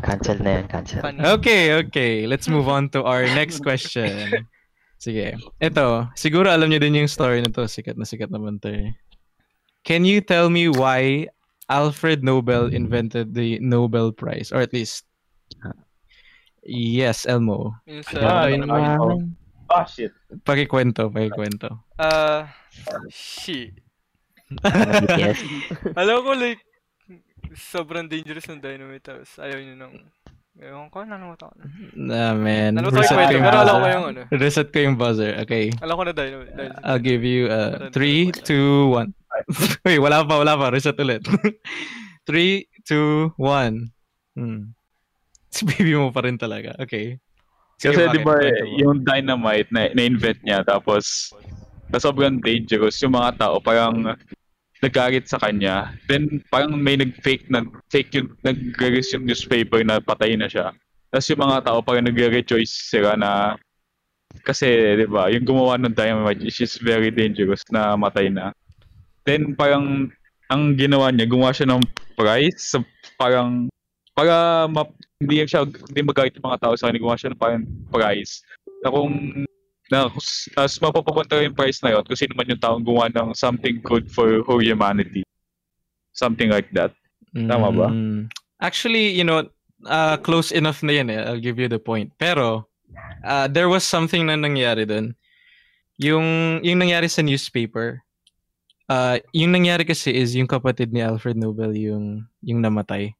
Cancel 0.05 0.37
na 0.45 0.61
yan. 0.61 0.65
Cancel. 0.69 1.01
Funny. 1.01 1.19
Okay, 1.25 1.73
okay. 1.81 2.13
Let's 2.29 2.45
move 2.45 2.69
on 2.69 2.93
to 2.93 3.01
our 3.01 3.25
next 3.33 3.65
question. 3.65 4.45
Sige. 5.01 5.33
Ito, 5.57 6.09
siguro 6.13 6.53
alam 6.53 6.69
niyo 6.69 6.81
din 6.85 7.01
yung 7.01 7.09
story 7.09 7.41
nito. 7.41 7.65
Sikat 7.65 7.97
na 7.97 8.05
sikat 8.05 8.29
naman 8.29 8.61
to 8.61 8.69
eh. 8.69 8.93
Can 9.81 10.05
you 10.05 10.21
tell 10.21 10.53
me 10.53 10.69
why 10.69 11.25
Alfred 11.73 12.21
Nobel 12.21 12.69
invented 12.69 13.33
the 13.33 13.57
Nobel 13.57 14.13
Prize? 14.13 14.53
Or 14.53 14.61
at 14.61 14.69
least, 14.69 15.06
yes, 16.67 17.23
Elmo. 17.23 17.79
Yung 17.83 18.03
Ah, 18.13 18.45
sa, 18.45 18.47
yun 18.47 18.63
ang 18.63 19.33
Ah, 19.67 19.83
shit. 19.83 20.11
Pakikwento, 20.43 21.07
pakikwento. 21.07 21.83
ah, 21.97 22.47
shit. 23.07 23.75
Ano, 24.63 24.91
BTS? 25.01 25.39
Alam 25.99 26.23
ko 26.23 26.31
like, 26.33 26.63
sobrang 27.53 28.07
dangerous 28.07 28.47
ng 28.47 28.59
dynamite 28.59 29.03
tapos 29.03 29.27
ayaw 29.37 29.59
nyo 29.59 29.75
nang, 29.75 29.93
ewan 30.57 30.87
ko, 30.87 31.03
nalimutan 31.03 31.47
ko 31.47 31.55
na. 31.57 31.65
Nah, 31.93 32.31
man. 32.33 32.79
Reset 32.79 33.11
yung 33.11 33.19
ko 33.19 33.33
yung 33.33 33.43
pero 33.43 33.57
alam 33.57 33.67
ko 33.67 33.75
buzzer. 33.77 33.91
yung 33.91 34.05
ano. 34.07 34.21
Reset 34.31 34.67
ko 34.71 34.77
yung 34.79 34.95
buzzer. 34.95 35.31
Okay. 35.41 35.65
Alam 35.77 35.93
ko 35.93 36.03
na 36.03 36.13
dynamite. 36.13 36.49
sa- 36.49 36.79
I'll 36.85 37.03
give 37.03 37.21
you 37.21 37.47
uh, 37.47 37.91
3, 37.91 38.31
2, 38.31 38.87
1. 38.87 39.11
Wait, 39.83 39.99
wala 39.99 40.23
pa, 40.23 40.33
wala 40.37 40.55
pa. 40.55 40.71
Reset 40.71 40.95
ulit. 40.95 41.27
3, 42.23 42.63
2, 42.87 43.35
1. 43.35 43.91
Hmm. 44.33 44.71
Si 45.53 45.63
baby 45.63 45.95
mo 45.95 46.11
pa 46.11 46.23
rin 46.27 46.35
talaga. 46.35 46.75
Okay. 46.79 47.17
Sige, 47.77 47.93
Kasi 47.93 48.01
di 48.17 48.21
ba 48.25 48.35
yung 48.81 49.05
dynamite 49.05 49.69
na, 49.69 49.93
na-invent 49.93 50.41
niya 50.41 50.65
tapos 50.65 51.29
na 51.93 52.01
sobrang 52.01 52.41
dangerous 52.41 52.97
yung 53.05 53.13
mga 53.13 53.37
tao 53.37 53.61
parang 53.61 54.17
nagalit 54.81 55.29
sa 55.29 55.37
kanya. 55.37 55.93
Then 56.09 56.41
parang 56.49 56.73
may 56.77 56.97
nag-fake 56.97 57.49
na 57.53 57.65
fake 57.93 58.17
yung 58.17 58.33
nag-release 58.41 59.13
yung 59.13 59.29
newspaper 59.29 59.81
na 59.85 60.01
patay 60.01 60.33
na 60.33 60.49
siya. 60.49 60.73
Tapos 61.13 61.29
yung 61.29 61.41
mga 61.45 61.57
tao 61.69 61.79
parang 61.85 62.05
nagre-rejoice 62.09 62.91
sila 62.91 63.13
na 63.13 63.55
kasi 64.43 64.67
di 64.97 65.07
ba 65.07 65.31
yung 65.31 65.47
gumawa 65.47 65.79
ng 65.79 65.95
dynamite 65.95 66.43
is 66.43 66.57
just 66.57 66.83
very 66.83 67.13
dangerous 67.13 67.61
na 67.69 67.93
matay 67.93 68.29
na. 68.29 68.51
Then 69.23 69.53
parang 69.53 70.09
ang 70.49 70.63
ginawa 70.79 71.13
niya, 71.13 71.29
gumawa 71.29 71.53
siya 71.53 71.69
ng 71.69 71.83
prize 72.17 72.73
sa 72.73 72.81
parang 73.21 73.69
para 74.17 74.65
ma- 74.65 74.96
hindi 75.17 75.41
siya 75.45 75.65
hindi 75.65 76.01
magalit 76.05 76.37
yung 76.37 76.47
mga 76.47 76.61
tao 76.61 76.73
sa 76.77 76.89
kanya, 76.89 77.01
gumawa 77.01 77.17
siya 77.17 77.31
ng 77.33 77.41
parang 77.41 77.65
prize 77.89 78.45
na 78.85 78.89
kung 78.93 79.13
na 79.87 80.11
tapos 80.53 80.75
mapapapunta 80.83 81.41
yung 81.41 81.57
prize 81.57 81.81
na 81.81 81.95
yun 81.95 82.03
kung 82.05 82.19
sino 82.19 82.35
man 82.37 82.51
yung 82.51 82.61
taong 82.61 82.83
gumawa 82.85 83.09
ng 83.09 83.33
something 83.33 83.81
good 83.81 84.05
for 84.11 84.43
humanity. 84.61 85.23
Something 86.13 86.49
like 86.49 86.69
that. 86.73 86.93
Tama 87.33 87.69
ba? 87.69 87.87
Mm. 87.93 88.25
Actually, 88.57 89.13
you 89.13 89.21
know, 89.21 89.45
uh, 89.85 90.17
close 90.17 90.49
enough 90.49 90.81
na 90.81 90.97
yan 90.97 91.13
eh. 91.13 91.21
I'll 91.21 91.41
give 91.41 91.61
you 91.61 91.69
the 91.69 91.77
point. 91.77 92.09
Pero, 92.17 92.65
uh, 93.21 93.45
there 93.45 93.69
was 93.69 93.85
something 93.85 94.25
na 94.25 94.33
nangyari 94.33 94.89
dun. 94.89 95.13
Yung, 96.01 96.59
yung 96.65 96.81
nangyari 96.81 97.05
sa 97.05 97.21
newspaper, 97.21 98.01
uh, 98.89 99.21
yung 99.33 99.53
nangyari 99.53 99.85
kasi 99.85 100.09
is 100.09 100.33
yung 100.33 100.49
kapatid 100.49 100.89
ni 100.89 101.05
Alfred 101.05 101.37
Nobel 101.37 101.77
yung, 101.77 102.25
yung 102.41 102.65
namatay. 102.65 103.13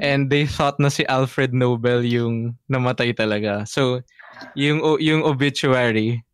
And 0.00 0.32
they 0.32 0.48
thought 0.48 0.80
na 0.80 0.88
si 0.88 1.04
Alfred 1.06 1.52
Nobel 1.52 2.06
yung 2.08 2.56
namatay 2.72 3.12
talaga. 3.12 3.68
So, 3.68 4.00
yung 4.56 4.80
yung 5.02 5.22
obituary, 5.26 6.24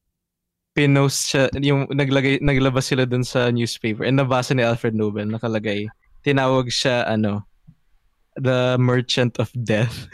pinost 0.71 1.35
siya, 1.35 1.51
yung 1.59 1.91
naglagay, 1.91 2.39
naglabas 2.39 2.89
sila 2.89 3.05
dun 3.05 3.27
sa 3.27 3.51
newspaper 3.51 4.07
and 4.07 4.23
nabasa 4.23 4.55
ni 4.55 4.63
Alfred 4.63 4.95
Nobel, 4.95 5.27
nakalagay, 5.27 5.91
tinawag 6.23 6.71
siya, 6.71 7.05
ano, 7.11 7.43
the 8.39 8.79
merchant 8.79 9.37
of 9.43 9.51
death. 9.53 10.07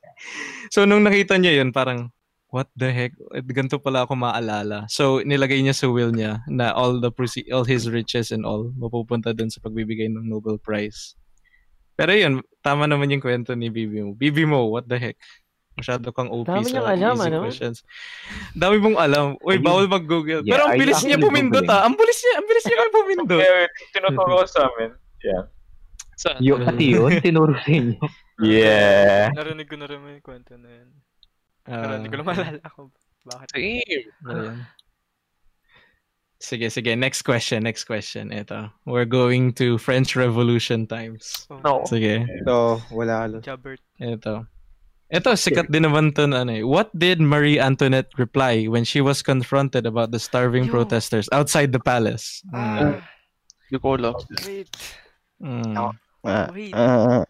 so, 0.74 0.88
nung 0.88 1.04
nakita 1.04 1.36
niya 1.36 1.60
yun, 1.60 1.70
parang, 1.70 2.08
what 2.50 2.66
the 2.74 2.90
heck? 2.90 3.14
Ganito 3.46 3.78
pala 3.78 4.02
ako 4.08 4.18
maalala. 4.18 4.88
So, 4.90 5.22
nilagay 5.22 5.62
niya 5.62 5.76
sa 5.76 5.86
will 5.86 6.10
niya 6.10 6.42
na 6.50 6.74
all 6.74 6.98
the 6.98 7.12
all 7.54 7.68
his 7.68 7.86
riches 7.86 8.34
and 8.34 8.42
all 8.42 8.74
mapupunta 8.74 9.30
dun 9.30 9.52
sa 9.52 9.62
pagbibigay 9.62 10.10
ng 10.10 10.26
Nobel 10.26 10.58
Prize. 10.58 11.14
Pero 11.96 12.10
yun, 12.12 12.40
tama 12.60 12.84
naman 12.88 13.10
yung 13.12 13.22
kwento 13.22 13.52
ni 13.54 13.68
Bibi 13.68 14.00
mo. 14.04 14.12
Bibi 14.16 14.44
mo, 14.44 14.68
what 14.68 14.88
the 14.88 14.96
heck? 14.96 15.18
Masyado 15.78 16.12
kang 16.12 16.28
OP 16.28 16.44
Dami 16.44 16.68
sa 16.68 16.82
alam, 16.92 17.16
easy 17.16 17.28
ano? 17.30 17.38
questions. 17.46 17.78
Dami 18.52 18.76
mong 18.82 18.98
alam. 19.00 19.26
Uy, 19.40 19.56
bawal 19.56 19.88
mag-google. 19.88 20.44
Yeah, 20.44 20.58
Pero 20.58 20.62
ang 20.68 20.76
bilis 20.76 21.00
niya 21.06 21.16
pumindot 21.16 21.64
ah. 21.72 21.88
Ang 21.88 21.96
bilis 21.96 22.18
niya, 22.20 22.34
ang 22.36 22.46
bilis 22.46 22.64
niya 22.68 22.76
kayo 22.80 22.92
pumindot. 22.92 23.40
Kaya 23.40 23.68
tinuturo 23.94 24.32
ko 24.42 24.46
sa 24.48 24.60
amin. 24.68 24.90
Yeah. 25.24 25.42
Saan? 26.20 26.36
Yung 26.44 26.68
pati 26.68 26.84
yun, 26.92 27.12
tinuro 27.24 27.56
sa 27.56 27.70
inyo. 27.70 28.00
Yeah. 28.40 29.28
Narinig 29.36 29.68
ko 29.68 29.76
na 29.76 29.84
rin 29.84 30.00
yung 30.00 30.24
kwento 30.24 30.56
na 30.56 30.72
yun. 30.72 30.88
Ah, 31.68 31.84
Pero 31.84 31.92
hindi 32.00 32.08
ko 32.08 32.16
lang 32.16 32.28
maalala 32.32 32.64
kung 32.72 32.88
bakit. 33.28 33.48
Same. 33.52 34.08
Ayan. 34.32 34.56
Sige, 36.40 36.72
sige. 36.72 36.96
Next 36.96 37.20
question, 37.22 37.62
next 37.62 37.84
question. 37.84 38.32
Ito. 38.32 38.72
We're 38.88 39.04
going 39.04 39.52
to 39.60 39.76
French 39.76 40.16
Revolution 40.16 40.88
times. 40.88 41.44
Oh, 41.52 41.60
No. 41.60 41.84
Sige. 41.84 42.24
So, 42.48 42.80
wala 42.90 43.28
halos. 43.28 43.44
Jabert. 43.44 43.78
Ito. 44.00 44.48
Ito, 45.12 45.36
sikat 45.36 45.68
din 45.68 45.84
naman 45.84 46.14
to 46.16 46.24
na 46.24 46.46
ano 46.46 46.54
eh. 46.56 46.64
What 46.64 46.88
did 46.96 47.20
Marie 47.20 47.60
Antoinette 47.60 48.08
reply 48.16 48.70
when 48.72 48.86
she 48.88 49.02
was 49.04 49.20
confronted 49.20 49.84
about 49.84 50.14
the 50.14 50.22
starving 50.22 50.64
Yo. 50.64 50.72
protesters 50.72 51.28
outside 51.34 51.76
the 51.76 51.82
palace? 51.82 52.40
Mm. 52.48 52.56
Ah, 52.56 53.04
Hindi 53.68 53.76
ko 53.82 53.88
alam. 54.00 54.14
wait. 54.46 54.70
Mm. 55.44 55.74
Ah, 55.76 56.48
Wait. 56.54 56.72
ah, 56.72 57.24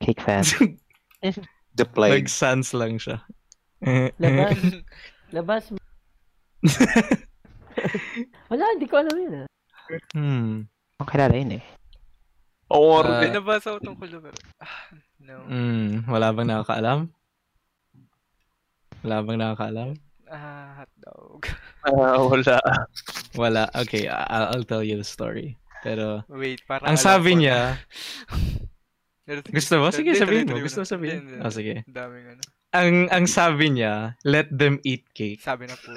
cake 0.00 0.22
fan. 0.22 0.44
The 1.76 1.84
plague. 1.86 2.24
Nag-sans 2.26 2.72
lang 2.74 2.96
siya. 2.98 3.20
Labas. 4.18 4.58
Labas. 5.32 5.64
Wala, 8.50 8.64
hindi 8.74 8.86
ko 8.86 8.94
alam 9.00 9.14
yun 9.16 9.34
ah. 9.44 9.48
hmm. 10.14 10.52
Ang 11.00 11.08
kilala 11.08 11.34
yun 11.34 11.56
eh. 11.58 11.64
Or, 12.70 13.02
Ah. 13.02 13.18
May 13.18 13.34
nabasa 13.34 13.74
ko 13.74 13.78
tungkol 13.82 14.08
pero... 14.22 14.36
Ah, 14.62 14.94
no. 15.22 15.42
Hmm. 15.50 16.06
Wala 16.06 16.30
bang 16.30 16.48
nakakaalam? 16.50 17.00
Wala 19.02 19.16
bang 19.26 19.38
nakakaalam? 19.42 19.90
Ah, 20.30 20.84
hotdog. 20.86 21.42
ah, 21.90 22.22
wala. 22.22 22.56
Wala. 23.40 23.62
Okay, 23.74 24.06
I'll, 24.06 24.54
I'll 24.54 24.66
tell 24.66 24.82
you 24.86 24.94
the 24.94 25.06
story. 25.06 25.58
Pero, 25.82 26.22
Wait, 26.30 26.62
parang 26.68 26.94
ang 26.94 26.98
sabi 27.00 27.34
ko 27.34 27.36
na. 27.36 27.42
niya, 27.42 27.58
Gusto 29.50 29.78
mo? 29.78 29.90
Sige, 29.94 30.14
sabihin 30.18 30.46
mo. 30.50 30.58
Gusto 30.58 30.82
mo 30.82 30.86
na. 30.86 30.92
sabihin? 30.94 31.22
Ah, 31.42 31.50
sige. 31.50 31.82
Daming 31.86 32.36
ano. 32.36 32.42
ang 32.70 32.94
ang 33.10 33.26
sabi 33.26 33.66
niya, 33.74 34.14
let 34.22 34.46
them 34.50 34.78
eat 34.86 35.02
cake. 35.10 35.42
Sabi 35.42 35.66
na 35.66 35.74
po. 35.74 35.90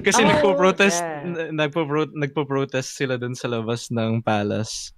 Kasi 0.00 0.24
Oh, 0.24 0.28
nagpo-protest 0.30 1.00
yeah. 1.04 1.26
n- 1.26 1.52
nagpo-pro- 1.58 2.14
nagpo-protest 2.16 2.96
sila 2.96 3.20
dun 3.20 3.36
sa 3.36 3.50
labas 3.52 3.92
ng 3.92 4.24
palace. 4.24 4.96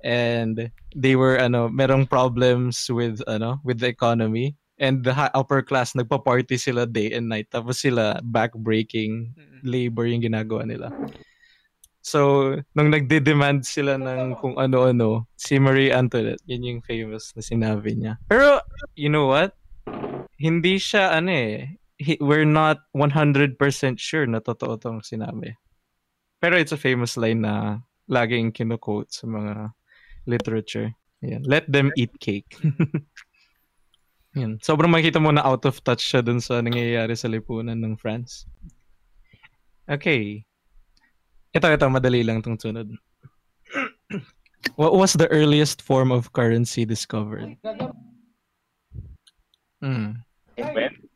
And 0.00 0.72
they 0.96 1.12
were 1.12 1.36
ano, 1.36 1.68
merong 1.68 2.08
problems 2.08 2.88
with 2.88 3.20
ano, 3.28 3.60
with 3.60 3.84
the 3.84 3.92
economy. 3.92 4.56
And 4.80 5.04
the 5.04 5.12
upper 5.36 5.60
class 5.60 5.92
nagpa-party 5.92 6.56
sila 6.56 6.88
day 6.88 7.12
and 7.12 7.28
night. 7.28 7.52
Tapos 7.52 7.84
sila 7.84 8.16
back-breaking 8.24 9.36
labor 9.60 10.08
yung 10.08 10.24
ginagawa 10.24 10.64
nila. 10.64 10.88
So, 12.00 12.56
nung 12.72 12.88
nagde-demand 12.88 13.68
sila 13.68 14.00
ng 14.00 14.40
kung 14.40 14.56
ano-ano, 14.56 15.28
si 15.36 15.60
Marie 15.60 15.92
Antoinette, 15.92 16.40
yun 16.48 16.64
yung 16.64 16.80
famous 16.80 17.36
na 17.36 17.44
sinabi 17.44 17.92
niya. 17.92 18.16
Pero, 18.24 18.56
you 18.96 19.12
know 19.12 19.28
what? 19.28 19.52
Hindi 20.40 20.80
siya, 20.80 21.12
ano 21.12 21.28
eh, 21.28 21.76
we're 22.20 22.48
not 22.48 22.78
100% 22.96 23.56
sure 23.98 24.26
na 24.26 24.40
totoo 24.40 24.80
tong 24.80 25.00
sinabi. 25.04 25.56
Pero 26.40 26.56
it's 26.56 26.72
a 26.72 26.80
famous 26.80 27.16
line 27.20 27.44
na 27.44 27.84
laging 28.08 28.52
kino-quote 28.56 29.12
sa 29.12 29.28
mga 29.28 29.72
literature. 30.24 30.88
Ayan. 31.20 31.44
Let 31.44 31.68
them 31.68 31.92
eat 32.00 32.16
cake. 32.18 32.56
Yan. 34.40 34.56
Sobrang 34.64 34.88
makikita 34.88 35.20
mo 35.20 35.34
na 35.34 35.44
out 35.44 35.68
of 35.68 35.82
touch 35.84 36.00
siya 36.00 36.24
dun 36.24 36.40
sa 36.40 36.64
nangyayari 36.64 37.12
sa 37.12 37.28
lipunan 37.28 37.76
ng 37.76 37.98
France. 38.00 38.48
Okay. 39.84 40.46
Ito, 41.52 41.66
ito, 41.66 41.86
madali 41.90 42.24
lang 42.24 42.40
tong 42.40 42.56
sunod. 42.56 42.88
What 44.80 44.94
was 44.96 45.12
the 45.16 45.28
earliest 45.28 45.82
form 45.82 46.12
of 46.12 46.32
currency 46.32 46.84
discovered? 46.84 47.56
Mm. 49.82 50.20
Man. 50.56 51.09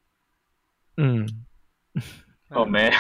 Mm. 0.99 1.27
Oh, 2.55 2.65
man. 2.65 2.93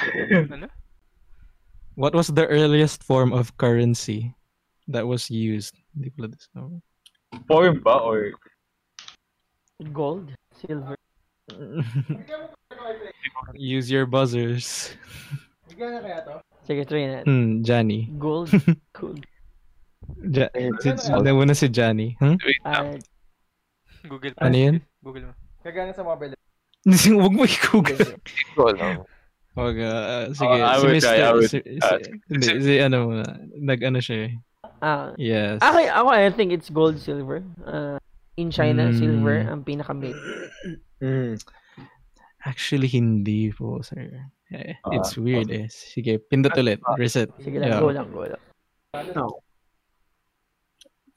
ano? 0.50 0.68
What 1.94 2.14
was 2.14 2.26
the 2.26 2.46
earliest 2.46 3.06
form 3.06 3.30
of 3.32 3.54
currency 3.56 4.34
that 4.90 5.06
was 5.06 5.30
used? 5.30 5.78
Hindi 5.94 6.10
ko 6.10 6.26
lang 6.26 6.34
discover. 6.34 6.78
Form 7.46 7.78
ba? 7.86 8.02
Or 8.02 8.34
Gold, 9.94 10.34
silver. 10.58 10.98
Use 13.54 13.90
your 13.90 14.06
buzzers. 14.06 14.94
Sige, 16.64 16.82
try 16.88 17.04
na. 17.06 17.20
Hmm, 17.22 17.60
Johnny. 17.62 18.08
Gold, 18.16 18.48
gold. 18.96 19.20
Ja- 20.32 20.48
si, 20.80 20.88
nauna 21.20 21.52
si 21.52 21.68
Johnny. 21.68 22.16
Hmm? 22.18 22.40
Wait 22.40 22.56
lang. 22.64 22.96
Ah, 22.96 24.08
Google 24.08 24.32
Ano 24.40 24.56
yun? 24.56 24.76
Google 25.04 25.28
mo. 25.28 25.32
Kagana 25.60 25.92
sa 25.92 26.00
mobile. 26.02 26.32
Huwag 27.16 27.32
mo 27.32 27.44
i-google. 27.44 28.20
Alam. 28.60 29.04
Wag, 29.54 29.76
ah, 29.80 30.26
sige. 30.34 30.56
I 30.58 30.76
si 30.76 30.86
Mr. 30.86 31.00
try, 31.00 31.18
I 31.22 31.30
would- 31.32 31.48
si, 31.48 31.58
si, 31.62 31.78
uh, 31.78 31.98
hindi, 32.26 32.48
si 32.60 32.72
ano 32.82 32.96
muna. 33.06 33.24
Nag-ano 33.54 33.98
siya 34.02 34.16
eh. 34.28 34.32
ah, 34.82 35.14
Yes. 35.16 35.62
ako, 35.62 35.78
ako, 35.80 36.08
I 36.10 36.28
think 36.34 36.50
it's 36.50 36.68
gold, 36.68 36.98
silver. 36.98 37.40
Ah, 37.64 37.96
in 38.36 38.50
China, 38.50 38.90
Mm. 38.90 38.98
silver 38.98 39.38
ang 39.46 39.62
pinaka-main. 39.62 40.18
Mm. 40.98 41.38
Actually, 42.44 42.90
hindi 42.90 43.48
po, 43.54 43.78
sir. 43.80 44.28
Eh, 44.52 44.74
Ah, 44.84 44.92
It's 44.92 45.16
weird 45.16 45.48
eh. 45.50 45.66
Sige, 45.70 46.18
pindot 46.20 46.52
ulit. 46.54 46.78
Reset. 46.98 47.30
Sige 47.40 47.58
lang, 47.62 47.70
Yeah. 47.72 47.80
go 47.80 47.88
lang, 47.94 48.06
go 48.12 48.26
lang. 48.28 48.42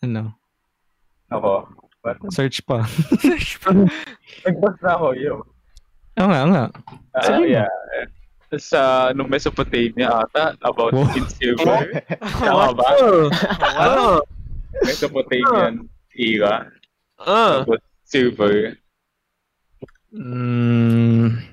Ano? 0.01 0.37
ako. 1.27 1.67
Search 2.31 2.63
pa. 2.63 2.85
Nagbas 4.47 4.75
na 4.79 4.91
ako, 4.95 5.07
yo. 5.17 5.43
Oo 6.17 6.27
nga, 6.29 6.41
nga. 6.49 6.63
Mo. 7.37 7.45
yeah. 7.45 7.69
Sa 8.55 9.11
nung 9.11 9.27
Mesopotamia 9.27 10.23
ata, 10.23 10.55
about 10.63 10.95
Wow. 10.95 11.11
in 11.13 11.27
silver. 11.27 11.83
Tama 12.39 12.71
ba? 12.73 12.87
Ah, 13.75 14.19
Mesopotamian 14.81 15.85
era. 16.15 16.71
ah. 17.19 17.61
About 17.67 17.83
silver. 18.07 18.79
Mm, 20.15 21.43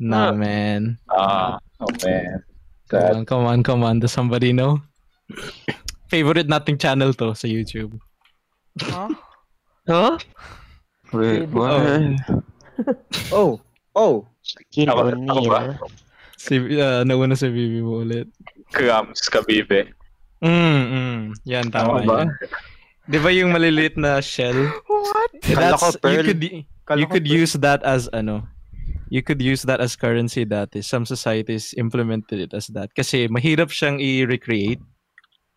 nah, 0.00 0.30
Ah. 0.30 0.32
man. 0.32 0.96
Ah, 1.12 1.60
oh 1.78 1.92
man. 2.02 2.40
Come 2.88 3.00
Sad. 3.04 3.14
on, 3.14 3.24
come 3.28 3.44
on, 3.44 3.60
come 3.60 3.82
on. 3.84 4.00
Does 4.00 4.16
somebody 4.16 4.56
know? 4.56 4.80
Favorite 6.08 6.48
nating 6.48 6.80
channel 6.80 7.12
to 7.12 7.36
sa 7.36 7.44
YouTube. 7.44 7.92
Huh? 8.80 9.12
Huh? 9.84 10.16
Wait, 11.12 11.44
what? 11.52 11.68
Oh. 11.68 12.00
Oh. 13.28 13.50
Shaquille 14.40 14.88
Ako- 14.88 15.00
ako 15.28 15.40
ba? 15.46 15.60
O'Neal. 15.60 15.90
Si, 16.38 16.54
uh, 16.54 17.02
nauna 17.02 17.34
si 17.34 17.50
Bibi 17.50 17.82
mo 17.82 18.00
ulit. 18.00 18.30
Crumbs 18.70 19.26
kabibe. 19.26 19.90
Mm, 20.38 20.82
mm. 20.86 21.20
Yan, 21.44 21.66
tama 21.68 21.98
Tama 21.98 22.06
ba? 22.06 22.16
yan. 22.22 22.28
Di 23.08 23.18
ba 23.18 23.30
yung 23.32 23.50
maliliit 23.50 23.98
na 23.98 24.22
shell? 24.22 24.54
What? 24.86 25.30
Kala 25.42 25.74
ko 25.74 25.90
That's, 25.90 25.96
you 25.96 26.00
pearl. 26.00 26.24
could, 26.24 26.42
Kala 26.86 26.98
you 27.00 27.06
ko 27.08 27.12
could 27.16 27.26
pearl. 27.26 27.40
use 27.42 27.54
that 27.58 27.80
as 27.82 28.06
ano, 28.12 28.46
you 29.08 29.24
could 29.24 29.40
use 29.42 29.64
that 29.64 29.80
as 29.80 29.96
currency 29.96 30.44
dati. 30.44 30.78
Some 30.78 31.02
societies 31.02 31.74
implemented 31.74 32.38
it 32.38 32.52
as 32.54 32.68
that. 32.76 32.92
Kasi 32.94 33.26
mahirap 33.26 33.72
siyang 33.72 33.98
i-recreate 33.98 34.78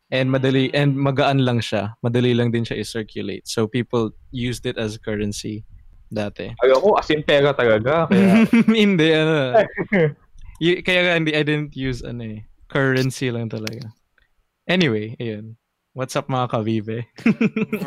and 0.10 0.32
madali 0.32 0.72
and 0.74 0.96
magaan 0.96 1.44
lang 1.44 1.60
siya. 1.60 1.94
Madali 2.02 2.32
lang 2.34 2.50
din 2.50 2.64
siya 2.64 2.80
i-circulate. 2.80 3.46
So 3.46 3.68
people 3.68 4.16
used 4.32 4.66
it 4.66 4.80
as 4.80 4.98
currency 4.98 5.62
dati. 6.12 6.52
Ay 6.60 6.70
ako, 6.76 7.00
as 7.00 7.08
in 7.10 7.24
pera 7.24 7.56
talaga. 7.56 8.12
Kaya, 8.12 8.44
hindi 8.84 9.08
ano. 9.16 9.56
Y- 10.62 10.86
kaya 10.86 11.02
nga 11.10 11.18
hindi 11.18 11.34
I 11.34 11.42
didn't 11.42 11.74
use 11.74 12.06
ano 12.06 12.22
eh. 12.38 12.46
Currency 12.70 13.34
lang 13.34 13.50
talaga. 13.50 13.90
Anyway, 14.70 15.18
ayun. 15.18 15.58
What's 15.92 16.16
up 16.16 16.30
mga 16.30 16.48
kavive? 16.54 17.02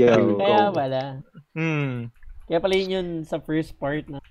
Yo. 0.00 0.38
Kaya 0.40 0.72
pala. 0.72 1.02
hmm. 1.52 2.08
Kaya 2.46 2.58
pala 2.62 2.74
yun 2.78 2.94
yun 2.94 3.08
sa 3.26 3.42
first 3.42 3.74
part 3.76 4.06
na. 4.08 4.22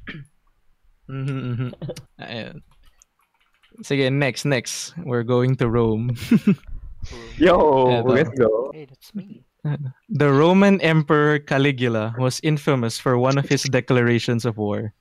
Mhm, 1.06 1.38
mhm. 1.54 1.70
Ayun. 2.18 2.56
Sige, 3.84 4.08
next, 4.10 4.48
next. 4.48 4.96
We're 5.04 5.28
going 5.28 5.54
to 5.60 5.68
Rome. 5.70 6.16
yo, 7.38 7.54
Eto. 7.92 8.08
let's 8.10 8.34
go. 8.40 8.72
Hey, 8.74 8.88
that's 8.88 9.12
me. 9.14 9.44
The 10.10 10.30
Roman 10.32 10.80
Emperor 10.82 11.40
Caligula 11.40 12.14
was 12.20 12.40
infamous 12.44 13.00
for 13.00 13.18
one 13.18 13.38
of 13.38 13.50
his 13.50 13.64
declarations 13.64 14.46
of 14.46 14.58
war. 14.58 14.94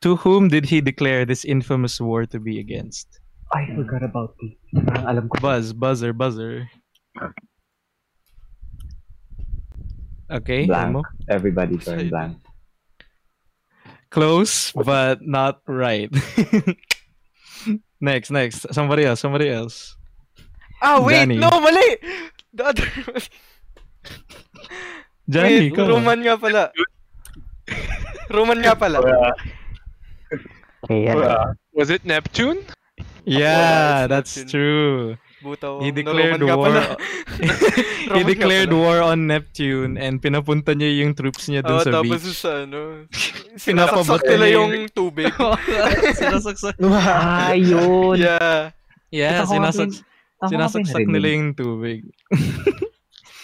To 0.00 0.16
whom 0.16 0.48
did 0.48 0.64
he 0.64 0.80
declare 0.80 1.24
this 1.26 1.44
infamous 1.44 2.00
war 2.00 2.24
to 2.26 2.40
be 2.40 2.58
against? 2.58 3.20
I 3.52 3.66
forgot 3.74 4.02
about 4.02 4.36
this. 4.40 4.52
Parang 4.84 5.04
alam 5.04 5.28
ko. 5.28 5.40
Buzz, 5.40 5.72
buzzer, 5.72 6.12
buzzer. 6.12 6.70
Okay, 10.30 10.66
Blank. 10.66 10.90
Emo? 10.90 11.02
Everybody 11.28 11.76
turn 11.78 12.08
blank. 12.08 12.36
Close, 14.10 14.72
but 14.72 15.20
not 15.20 15.60
right. 15.66 16.12
next, 18.00 18.30
next. 18.30 18.72
Somebody 18.72 19.04
else, 19.04 19.20
somebody 19.20 19.48
else. 19.48 19.96
Ah, 20.80 21.00
wait! 21.00 21.24
Johnny. 21.24 21.36
No, 21.36 21.48
mali! 21.60 21.96
The 22.52 22.64
other 22.64 22.86
Johnny, 25.28 25.68
Wait, 25.68 25.76
on. 25.76 25.88
Roman 25.92 26.18
nga 26.24 26.40
pala. 26.40 26.72
Roman 28.32 28.58
nga 28.64 28.72
pala. 28.72 28.98
Okay, 30.88 31.04
ano? 31.12 31.52
Was 31.76 31.92
it 31.92 32.08
Neptune? 32.08 32.64
Yeah, 33.28 34.08
that's 34.08 34.32
Neptune. 34.40 34.48
true. 34.48 34.96
Buto. 35.44 35.84
He 35.84 35.92
no, 35.92 36.00
declared 36.00 36.40
Roman 36.40 36.48
nga 36.48 36.56
war. 36.56 36.66
pala. 36.72 38.16
he 38.16 38.22
declared 38.24 38.72
war 38.72 39.04
on 39.04 39.28
Neptune 39.28 40.00
and 40.00 40.18
pinapunta 40.18 40.72
niya 40.72 41.04
yung 41.04 41.12
troops 41.12 41.46
niya 41.46 41.60
dun 41.62 41.78
Oo, 41.78 41.84
sa 41.84 41.92
tapos 41.92 42.24
beach. 42.24 42.40
sa 42.40 42.64
ano, 42.66 43.04
sinasaksak 43.68 44.22
nila 44.26 44.46
yung 44.48 44.88
tubig. 44.90 45.30
Sinasaksak. 46.18 46.74
Ah, 46.88 47.52
yun. 47.52 48.16
yeah. 48.16 48.72
Yeah, 49.12 49.44
sinasak 49.44 49.92
sinasaksak 50.48 51.04
nila 51.04 51.36
yung 51.36 51.52
tubig. 51.52 52.08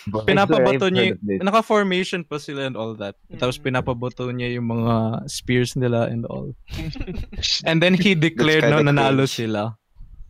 Pinapabato 0.29 0.87
niya, 0.87 1.17
naka-formation 1.41 2.23
pa 2.23 2.37
sila 2.37 2.65
and 2.65 2.75
all 2.75 2.93
that. 2.95 3.17
Tapos 3.35 3.57
Mm. 3.57 3.65
pinapabato 3.65 4.29
niya 4.29 4.55
yung 4.55 4.69
mga 4.69 4.95
spears 5.27 5.75
nila 5.75 6.07
and 6.07 6.25
all. 6.27 6.53
And 7.69 7.79
then 7.79 7.95
he 7.95 8.13
declared 8.13 8.65
na 8.65 8.81
nanalo 8.81 9.25
cringe. 9.25 9.49
sila. 9.49 9.75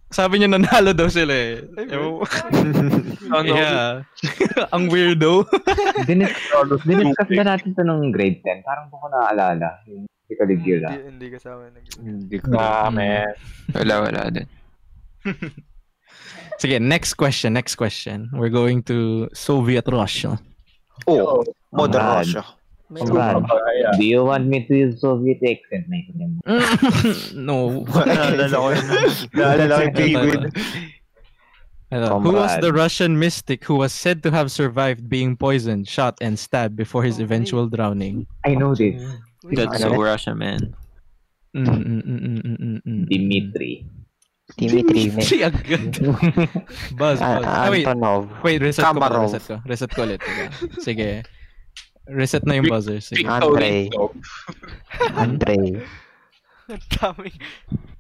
Sabi 0.08 0.38
niya 0.38 0.46
nanalo 0.48 0.94
daw 0.94 1.10
sila 1.10 1.34
eh. 1.34 1.58
Oh, 1.98 2.22
no. 3.42 3.42
yeah. 3.42 4.06
Ang 4.70 4.86
weirdo. 4.86 5.42
Dinis- 6.06 6.38
Diniscuss 6.86 7.30
ba 7.32 7.42
natin 7.44 7.74
to 7.74 7.82
nung 7.82 8.14
grade 8.14 8.38
10? 8.40 8.62
Parang 8.62 8.86
po 8.86 9.02
ko 9.02 9.10
naaalala. 9.10 9.82
Yung 9.90 10.06
si 10.24 10.38
Caligula. 10.38 10.94
Hindi, 10.94 11.08
hindi 11.10 11.26
kasama 11.34 11.66
Hindi 11.98 12.36
ko 12.38 12.46
Nah, 12.54 12.94
man. 12.94 13.34
Wala, 13.74 13.94
wala 14.06 14.22
din. 14.30 14.46
Sige, 16.64 16.80
next 16.80 17.20
question, 17.20 17.52
next 17.52 17.76
question. 17.76 18.30
We're 18.32 18.48
going 18.48 18.82
to 18.88 19.28
Soviet 19.34 19.84
Russia. 19.84 20.40
Oh, 21.06 21.44
Modern 21.70 22.00
Brad. 22.00 22.24
Russia. 22.24 22.44
May 22.88 23.00
Oh, 23.04 23.12
Brad, 23.12 23.44
do 24.00 24.04
you 24.06 24.24
want 24.24 24.46
me 24.48 24.64
to 24.64 24.72
use 24.72 24.96
Soviet 24.96 25.44
accent? 25.44 25.92
May 25.92 26.08
ganyan. 26.08 26.40
no. 27.36 27.84
Naalala 27.84 28.56
ko 28.56 28.68
yun. 28.72 28.84
Naalala 29.36 29.74
ko 29.76 29.82
yung 29.84 29.92
penguin. 29.92 30.42
Ano, 31.92 32.24
who 32.24 32.32
was 32.32 32.56
the 32.64 32.72
Russian 32.72 33.20
mystic 33.20 33.60
who 33.68 33.76
was 33.76 33.92
said 33.92 34.24
to 34.24 34.32
have 34.32 34.48
survived 34.48 35.04
being 35.04 35.36
poisoned, 35.36 35.84
shot, 35.84 36.16
and 36.24 36.40
stabbed 36.40 36.80
before 36.80 37.04
his 37.04 37.20
eventual 37.20 37.68
drowning? 37.68 38.24
I 38.48 38.56
know 38.56 38.72
this. 38.72 39.04
That's 39.52 39.84
so 39.84 39.92
Russia, 40.00 40.32
man. 40.32 40.72
Mm, 41.52 41.68
mm, 41.68 41.76
mm, 41.76 42.02
mm, 42.08 42.40
mm, 42.40 42.80
mm, 42.88 43.06
mm. 43.12 44.03
Dimitri. 44.54 45.10
Dimitri, 45.10 45.42
agad. 45.42 45.90
Buzz, 46.94 47.18
Ah, 47.18 47.42
buzz. 47.42 47.44
Ah, 47.44 47.66
wait, 47.68 47.86
wait, 48.44 48.58
reset 48.62 48.86
ko 48.86 48.94
Kamarov. 48.94 49.26
reset 49.26 49.42
ko. 49.42 49.56
Reset 49.66 49.90
ko 49.90 50.00
ulit. 50.06 50.20
Sige. 50.78 51.26
Reset 52.06 52.44
na 52.46 52.54
yung 52.54 52.70
buzzer. 52.70 53.02
Sige. 53.02 53.26
Andre. 53.26 53.90
Andre. 55.18 55.58
Ang 56.64 56.84
daming 56.88 57.36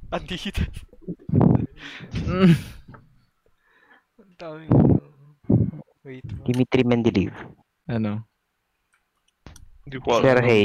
Adidas. 0.08 0.70
Ang 4.14 4.32
daming. 4.38 4.72
Wait. 6.04 6.24
Dimitri 6.44 6.82
Mendeleev. 6.84 7.34
Ano? 7.88 8.24
Hindi 9.84 9.96
ko 10.00 10.16
alam. 10.16 10.24
Sergey. 10.24 10.64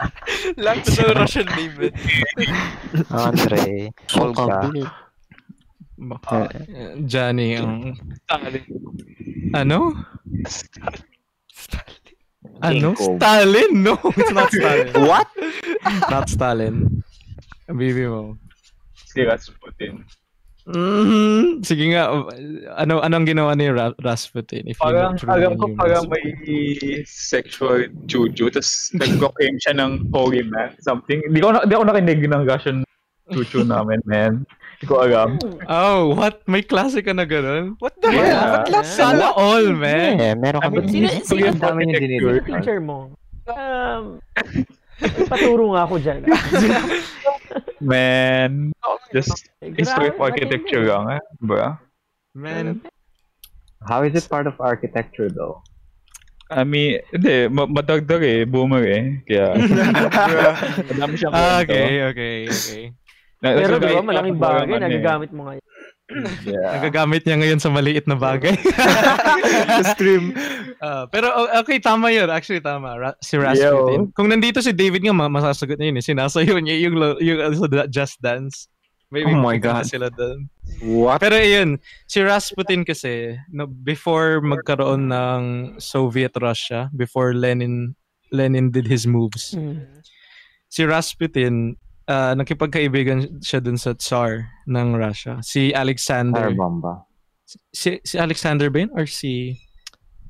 Lahat 0.62 0.84
na 0.86 1.04
Russian 1.24 1.48
name 1.56 1.90
eh. 1.90 1.92
Andre. 3.10 3.90
Olga. 4.14 4.70
Ba- 5.98 6.50
Johnny, 7.06 7.54
ang... 7.54 7.94
Ano? 9.54 9.94
Ano? 12.62 12.84
Jacob. 12.90 13.18
Stalin? 13.18 13.70
No, 13.82 13.94
it's 14.16 14.32
not 14.34 14.50
Stalin. 14.56 14.88
What? 15.06 15.28
Not 16.10 16.26
Stalin. 16.28 17.04
Bibi 17.68 18.04
mo. 18.08 18.36
Si 18.94 19.22
Rasputin. 19.22 20.04
Mhm. 20.64 21.60
Sige 21.60 21.92
nga, 21.92 22.08
ano 22.80 23.04
anong 23.04 23.28
ginawa 23.28 23.52
ni 23.52 23.68
Ra- 23.68 23.92
Rasputin? 24.00 24.64
If 24.64 24.80
you 24.80 24.84
Parang, 24.88 25.20
alam 25.28 25.60
ko 25.60 25.76
parang 25.76 26.08
may 26.08 26.24
sexual 27.04 27.84
juju, 28.08 28.48
tapos 28.48 28.88
nag-proclaim 28.96 29.60
siya 29.60 29.76
ng 29.76 30.08
holy 30.08 30.40
man, 30.48 30.72
something. 30.80 31.20
Hindi 31.20 31.44
ko, 31.44 31.52
na, 31.52 31.68
hindi 31.68 31.76
ako 31.76 31.84
nakinig 31.84 32.24
ng 32.24 32.42
Russian 32.48 32.80
juju 33.28 33.68
namin, 33.68 34.00
man. 34.08 34.48
Hindi 34.74 34.84
ko 34.84 34.94
alam. 34.98 35.28
Oh, 35.64 36.12
what? 36.12 36.42
May 36.44 36.60
klase 36.60 36.98
ka 36.98 37.10
na 37.10 37.24
ganun? 37.24 37.78
What 37.78 37.94
the 37.96 38.08
Yeah. 38.08 38.26
hell? 38.26 38.50
What 38.50 38.62
class 38.66 38.88
Sana 38.90 39.30
all, 39.30 39.66
man. 39.72 40.18
Eh, 40.18 40.34
meron 40.34 40.60
I 40.60 40.66
kami. 40.66 40.76
mean, 40.80 40.88
Sino, 40.90 41.08
sino 41.22 41.46
dami 41.54 41.80
niya 41.84 41.96
architecture. 41.96 42.34
dinilis. 42.34 42.44
teacher 42.44 42.78
mo? 42.78 42.98
Um, 43.44 44.02
paturo 45.26 45.72
nga 45.72 45.82
ako 45.84 45.94
dyan. 45.98 46.20
Man, 47.80 48.72
just 49.12 49.30
history 49.60 50.08
of 50.08 50.18
architecture 50.18 50.82
lang, 50.82 51.10
eh, 51.10 51.22
bro. 51.38 51.76
Man. 52.32 52.80
How 53.84 54.02
is 54.02 54.16
it 54.16 54.24
part 54.26 54.46
of 54.46 54.56
architecture 54.58 55.28
though? 55.28 55.60
I 56.48 56.64
mean, 56.64 57.00
hindi, 57.10 57.48
ma- 57.48 57.68
madagdag 57.68 58.22
eh, 58.22 58.44
boomer 58.44 58.84
eh. 58.84 59.04
Kaya, 59.22 59.60
madami 60.88 61.14
siyang 61.14 61.32
Ah, 61.32 61.60
kwento. 61.60 61.72
okay, 61.72 61.88
okay, 62.06 62.36
okay. 62.46 62.82
Pero 63.44 63.76
nasa- 63.76 63.84
di 63.84 63.92
ba, 63.92 64.02
malaking 64.02 64.38
bagay, 64.40 64.64
ano 64.64 64.72
eh. 64.72 64.82
nagagamit 64.88 65.30
mo 65.30 65.42
ngayon. 65.44 65.64
Yeah. 66.44 66.68
Nagagamit 66.76 67.22
niya 67.24 67.36
ngayon 67.40 67.60
sa 67.60 67.72
maliit 67.72 68.04
na 68.04 68.16
bagay. 68.16 68.52
Stream. 69.96 70.36
Ah, 70.76 71.08
pero 71.08 71.32
okay, 71.60 71.80
tama 71.80 72.12
yun. 72.12 72.28
Actually, 72.28 72.60
tama. 72.60 72.92
Ra- 72.92 73.18
si 73.24 73.40
Rasputin. 73.40 74.12
Kung 74.12 74.28
nandito 74.28 74.60
si 74.60 74.76
David 74.76 75.00
nga, 75.00 75.16
ma- 75.16 75.32
masasagot 75.32 75.80
niya 75.80 75.88
yun. 75.88 76.00
Eh. 76.00 76.04
Sinasayo 76.04 76.60
niya 76.60 76.76
yung, 76.76 76.96
lo- 77.00 77.20
yung, 77.24 77.40
ano, 77.40 77.56
Just 77.88 78.20
Dance. 78.20 78.68
Maybe 79.08 79.30
Oh 79.30 79.38
my 79.38 79.56
God. 79.56 79.86
sila 79.86 80.10
doon. 80.10 80.50
What? 80.82 81.22
Pero 81.22 81.38
yun, 81.38 81.78
si 82.04 82.18
Rasputin 82.18 82.82
kasi, 82.82 83.38
no, 83.48 83.64
before 83.64 84.42
magkaroon 84.42 85.06
ng 85.06 85.42
Soviet 85.78 86.34
Russia, 86.36 86.90
before 86.90 87.30
Lenin 87.30 87.94
Lenin 88.34 88.74
did 88.74 88.90
his 88.90 89.06
moves, 89.06 89.54
si 90.66 90.82
Rasputin, 90.82 91.78
uh, 92.08 92.32
nakipagkaibigan 92.36 93.40
siya 93.40 93.60
dun 93.60 93.76
sa 93.76 93.94
Tsar 93.96 94.48
ng 94.68 94.88
Russia. 94.96 95.40
Si 95.40 95.72
Alexander. 95.72 96.52
Fire 96.52 96.58
bomba. 96.58 97.04
Si, 97.70 98.00
si 98.02 98.16
Alexander 98.16 98.72
ba 98.72 98.78
yun? 98.84 98.92
Or 98.96 99.04
si 99.04 99.60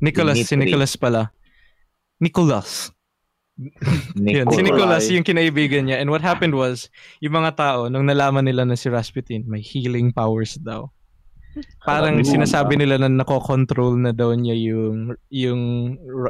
Nicholas? 0.03 0.37
Si 0.39 0.51
Dimitri. 0.51 0.75
Nicholas 0.75 0.93
pala. 0.99 1.23
Nicholas. 2.19 2.91
Yun, 4.19 4.51
si. 4.51 4.61
Nicholas, 4.67 5.07
yung 5.15 5.23
kinaibigan 5.23 5.87
niya. 5.87 6.03
And 6.03 6.11
what 6.11 6.27
happened 6.27 6.59
was, 6.59 6.91
yung 7.23 7.39
mga 7.39 7.55
tao, 7.55 7.87
nung 7.87 8.11
nalaman 8.11 8.51
nila 8.51 8.67
na 8.67 8.75
si 8.75 8.91
Rasputin, 8.91 9.47
may 9.47 9.63
healing 9.63 10.11
powers 10.11 10.59
daw. 10.59 10.91
Parang 11.87 12.19
Ah, 12.19 12.27
sinasabi 12.27 12.75
nila 12.75 12.99
na 12.99 13.07
nakokontrol 13.07 13.95
na 13.95 14.11
daw 14.11 14.35
niya 14.35 14.59
yung, 14.59 15.15
yung, 15.31 15.63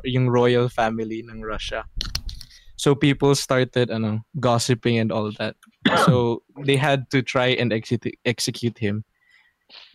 yung 0.04 0.26
royal 0.28 0.68
family 0.68 1.24
ng 1.24 1.40
Russia. 1.40 1.88
So 2.85 2.92
people 2.92 3.33
started 3.33 3.88
ano, 3.88 4.29
gossiping 4.37 5.01
and 5.01 5.09
all 5.09 5.33
that. 5.40 5.57
So 6.05 6.44
they 6.68 6.77
had 6.77 7.09
to 7.16 7.25
try 7.25 7.57
and 7.57 7.73
execute, 7.73 8.12
execute 8.29 8.77
him. 8.77 9.09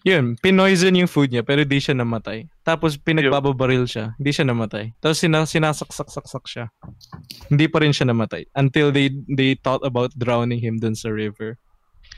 Yun, 0.02 0.34
pinoison 0.42 0.98
yung 0.98 1.06
food 1.06 1.30
niya 1.30 1.46
pero 1.46 1.62
di 1.62 1.78
siya 1.78 1.94
namatay. 1.94 2.50
Tapos 2.66 2.98
pinagbababaril 2.98 3.86
siya, 3.86 4.18
hindi 4.18 4.34
siya 4.34 4.50
namatay. 4.50 4.90
Tapos 5.06 5.22
sina, 5.22 5.46
sinasaksak-saksak 5.46 6.50
siya. 6.50 6.66
Hindi 7.54 7.70
pa 7.70 7.86
rin 7.86 7.94
siya 7.94 8.10
namatay 8.10 8.50
until 8.58 8.90
they 8.90 9.14
they 9.38 9.54
thought 9.54 9.86
about 9.86 10.10
drowning 10.18 10.58
him 10.58 10.82
dun 10.82 10.98
sa 10.98 11.14
river. 11.14 11.62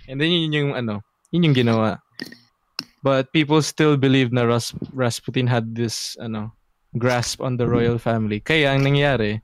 And 0.08 0.24
then 0.24 0.32
yun 0.32 0.56
yung 0.56 0.72
ano, 0.72 1.04
yun 1.36 1.52
yung 1.52 1.68
ginawa. 1.68 2.00
But 3.04 3.36
people 3.36 3.60
still 3.60 4.00
believe 4.00 4.32
na 4.32 4.48
Ras, 4.48 4.72
Rasputin 4.96 5.52
had 5.52 5.76
this 5.76 6.16
ano 6.16 6.56
grasp 6.96 7.44
on 7.44 7.60
the 7.60 7.68
royal 7.68 8.00
family. 8.00 8.40
Kaya 8.40 8.72
ang 8.72 8.88
nangyari, 8.88 9.44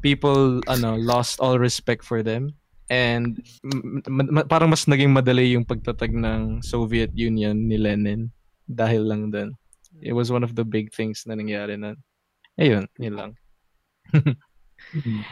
people 0.00 0.62
ano 0.70 0.94
lost 0.94 1.40
all 1.42 1.58
respect 1.58 2.06
for 2.06 2.22
them 2.22 2.54
and 2.88 3.42
m- 3.64 4.02
m- 4.06 4.32
ma- 4.32 4.48
parang 4.48 4.72
mas 4.72 4.88
naging 4.88 5.12
madali 5.12 5.52
yung 5.52 5.64
pagtatag 5.64 6.12
ng 6.12 6.64
Soviet 6.64 7.12
Union 7.14 7.68
ni 7.68 7.76
Lenin 7.76 8.32
dahil 8.68 9.08
lang 9.08 9.32
dun. 9.32 9.56
It 10.00 10.12
was 10.12 10.30
one 10.32 10.44
of 10.44 10.54
the 10.54 10.64
big 10.64 10.92
things 10.92 11.24
na 11.24 11.34
nangyari 11.34 11.76
na. 11.76 11.96
Ayun, 12.60 12.86
yun 13.00 13.14
lang. 13.16 13.30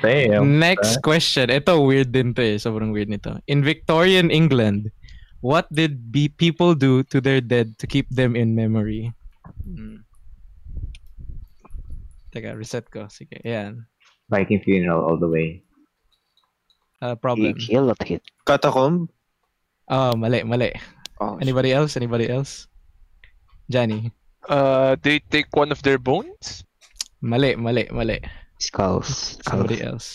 Damn. 0.03 0.59
Next 0.63 1.01
question. 1.05 1.53
Ito, 1.53 1.81
weird 1.85 2.13
din 2.13 2.33
to 2.35 2.43
eh. 2.43 2.57
Sobrang 2.57 2.91
weird 2.91 3.13
nito. 3.13 3.37
In 3.47 3.63
Victorian 3.63 4.33
England, 4.33 4.91
what 5.41 5.69
did 5.71 6.11
be 6.11 6.29
people 6.29 6.75
do 6.75 7.05
to 7.13 7.21
their 7.21 7.41
dead 7.41 7.79
to 7.79 7.87
keep 7.87 8.09
them 8.11 8.35
in 8.35 8.57
memory? 8.57 9.13
Hmm. 9.63 10.03
Teka, 12.35 12.57
reset 12.57 12.91
ko. 12.91 13.07
Sige, 13.09 13.41
ayan. 13.45 13.87
Viking 14.29 14.61
funeral 14.61 15.05
all 15.07 15.17
the 15.17 15.29
way. 15.29 15.63
Uh, 17.01 17.15
problem. 17.15 17.55
Kill 17.55 17.91
or 17.91 17.97
hit? 18.03 18.23
Catacomb? 18.47 19.09
Oh, 19.89 20.17
mali, 20.17 20.43
mali. 20.43 20.73
Oh, 21.21 21.39
Anybody 21.39 21.73
else? 21.73 21.97
Anybody 21.97 22.29
else? 22.29 22.67
Johnny. 23.71 24.11
Uh, 24.49 24.97
they 25.03 25.19
take 25.31 25.47
one 25.55 25.71
of 25.71 25.83
their 25.83 25.99
bones? 25.99 26.65
Mali, 27.23 27.55
mali, 27.55 27.87
mali. 27.93 28.19
Skulls. 28.59 29.39
Somebody 29.47 29.79
Skulls. 29.79 29.93
else. 29.93 30.09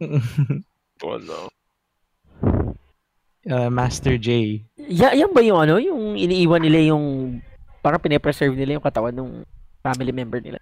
Oh 0.98 1.14
no. 1.14 1.46
uh, 3.46 3.70
Master 3.70 4.18
J. 4.18 4.62
Ya, 4.74 5.14
yan 5.14 5.30
ba 5.30 5.46
yung 5.46 5.62
ano, 5.62 5.78
yung 5.78 6.18
iniiwan 6.18 6.58
nila 6.58 6.90
yung 6.90 7.38
parang 7.78 8.02
pine-preserve 8.02 8.58
nila 8.58 8.78
yung 8.78 8.82
katawan 8.82 9.14
ng 9.14 9.46
family 9.78 10.10
member 10.10 10.42
nila. 10.42 10.58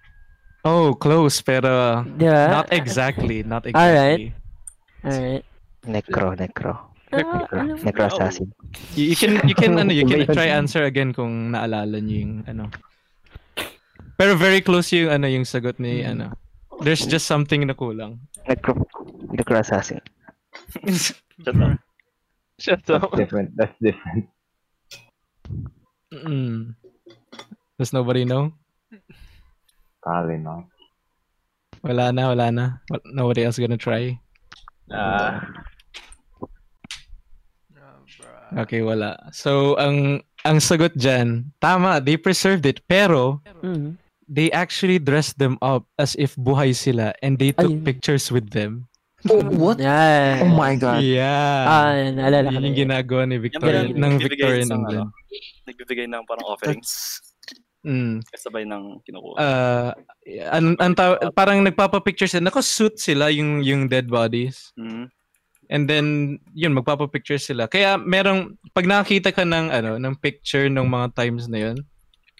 Oh, 0.65 0.95
close, 0.95 1.41
pero 1.41 2.03
Yeah. 2.17 2.61
not 2.61 2.67
exactly, 2.73 3.43
not 3.43 3.63
Alright. 3.69 4.33
exactly. 4.33 4.33
Alright. 5.05 5.45
Necro, 5.87 6.35
necro. 6.35 6.73
Ah, 7.07 7.47
alam 7.55 7.79
Necro 7.79 8.03
assassin. 8.11 8.51
You, 8.91 9.15
you 9.15 9.17
can 9.17 9.39
you 9.47 9.55
can 9.55 9.79
ano, 9.79 9.95
you 9.95 10.03
can 10.03 10.27
try 10.27 10.51
answer 10.51 10.83
again 10.83 11.15
kung 11.15 11.55
naalala 11.55 12.03
niyo 12.03 12.27
yung 12.27 12.33
ano. 12.43 12.67
Pero 14.19 14.35
very 14.35 14.59
close 14.59 14.91
yung 14.91 15.15
ano 15.15 15.23
yung 15.31 15.47
sagot 15.47 15.79
ni 15.79 16.03
ano. 16.03 16.35
There's 16.83 17.07
just 17.07 17.23
something 17.31 17.63
na 17.63 17.71
kulang. 17.79 18.19
Necro. 18.43 18.75
Necro 19.31 19.55
assassin. 19.55 20.03
Shut 20.91 21.55
up. 21.55 21.79
Shut 22.59 22.81
That's 22.83 23.07
up. 23.07 23.15
different. 23.15 23.55
That's 23.55 23.77
different. 23.79 24.27
Mm. 26.11 26.75
Does 27.79 27.93
nobody 27.95 28.25
know? 28.25 28.51
Probably 30.07 30.39
not. 30.39 30.63
Wala 31.83 32.15
na, 32.15 32.31
wala 32.31 32.47
na. 32.47 32.65
Nobody 33.11 33.43
else 33.43 33.59
gonna 33.59 33.75
try. 33.75 34.15
Bruh. 34.87 35.43
Okay, 38.63 38.79
wala. 38.79 39.19
So, 39.35 39.75
ang 39.75 40.23
ang 40.47 40.63
sagot 40.63 40.95
dyan, 40.95 41.51
tama, 41.59 41.99
they 41.99 42.15
preserved 42.15 42.63
it, 42.63 42.79
pero 42.87 43.43
Mhm. 43.59 43.99
they 44.23 44.47
actually 44.55 44.95
dressed 44.95 45.35
them 45.35 45.59
up 45.59 45.83
as 45.99 46.15
if 46.15 46.39
buhay 46.39 46.71
sila 46.71 47.11
and 47.19 47.35
they 47.35 47.51
took 47.51 47.67
Ayun. 47.67 47.83
pictures 47.83 48.31
with 48.31 48.55
them. 48.55 48.87
what? 49.27 49.75
Yan. 49.83 50.47
Oh 50.47 50.53
my 50.55 50.79
god. 50.79 51.03
Yeah. 51.03 51.67
Ah, 51.67 51.91
naalala 52.07 52.47
ko 52.47 52.63
Yun 52.63 52.71
yung 52.71 52.77
yun. 52.79 52.81
ginagawa 52.87 53.23
ni 53.27 53.35
Victorian, 53.43 53.91
ng 53.91 54.13
yung 54.15 54.23
Victorian 54.23 54.23
nagbibigay 54.23 54.61
ng, 54.63 54.79
England. 54.79 55.09
Nagbibigay 55.67 56.05
ng 56.07 56.23
parang 56.23 56.45
offerings. 56.47 57.19
Mm. 57.87 58.19
Kasabay 58.27 58.67
ng 58.67 58.99
kinukuha. 59.07 59.39
Uh, 59.39 59.91
an, 60.51 60.75
an, 60.83 60.91
taw- 60.91 61.31
parang 61.31 61.63
nagpapa-picture 61.63 62.27
sila. 62.27 62.51
Naka-suit 62.51 62.99
sila 62.99 63.31
yung, 63.31 63.63
yung 63.63 63.87
dead 63.87 64.11
bodies. 64.11 64.75
Mhm. 64.75 65.07
And 65.67 65.83
then, 65.87 66.39
yun, 66.51 66.75
magpapa-picture 66.75 67.39
sila. 67.39 67.71
Kaya 67.71 67.95
merong, 67.95 68.59
pag 68.75 68.87
nakakita 68.87 69.31
ka 69.31 69.47
ng, 69.47 69.71
ano, 69.71 69.95
ng 69.95 70.15
picture 70.19 70.67
ng 70.67 70.83
mga 70.83 71.15
times 71.15 71.47
na 71.47 71.71
yun, 71.71 71.77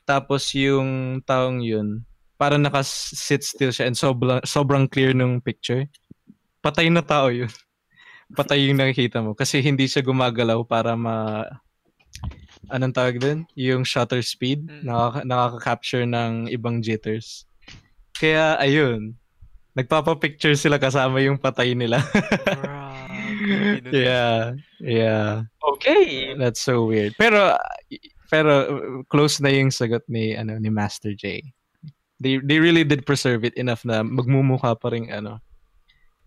tapos 0.08 0.52
yung 0.56 1.20
taong 1.24 1.64
yun, 1.64 2.04
parang 2.40 2.64
naka-sit 2.64 3.44
still 3.44 3.72
siya 3.72 3.92
and 3.92 4.00
sobrang, 4.00 4.40
sobrang 4.48 4.88
clear 4.88 5.12
nung 5.12 5.44
picture, 5.44 5.84
patay 6.64 6.88
na 6.88 7.04
tao 7.04 7.32
yun. 7.32 7.52
Patay 8.36 8.68
yung 8.68 8.84
nakikita 8.84 9.24
mo. 9.24 9.32
Kasi 9.32 9.64
hindi 9.64 9.88
siya 9.88 10.04
gumagalaw 10.04 10.60
para 10.68 11.00
ma... 11.00 11.48
Anong 12.70 12.94
tawag 12.94 13.18
din? 13.20 13.48
Yung 13.56 13.84
shutter 13.84 14.22
speed. 14.22 14.68
Mm. 14.68 14.84
Nakaka- 14.88 15.26
nakaka-capture 15.26 16.06
ng 16.06 16.52
ibang 16.52 16.84
jitters. 16.84 17.48
Kaya, 18.18 18.58
ayun. 18.60 19.14
Nagpapa-picture 19.78 20.58
sila 20.58 20.82
kasama 20.82 21.22
yung 21.22 21.38
patay 21.38 21.78
nila. 21.78 22.02
Yeah. 23.94 24.60
Yeah. 24.84 25.48
Okay. 25.64 26.36
That's 26.36 26.60
so 26.60 26.84
weird. 26.84 27.16
Pero 27.16 27.56
pero 28.28 28.52
uh, 28.68 29.00
close 29.08 29.40
na 29.40 29.48
yung 29.48 29.72
sagot 29.72 30.04
ni 30.12 30.36
ano 30.36 30.60
ni 30.60 30.68
Master 30.68 31.16
J. 31.16 31.40
They 32.20 32.44
they 32.44 32.60
really 32.60 32.84
did 32.84 33.08
preserve 33.08 33.48
it 33.48 33.56
enough 33.56 33.88
na 33.88 34.04
magmumukha 34.04 34.76
pa 34.76 34.92
rin 34.92 35.08
ano 35.14 35.40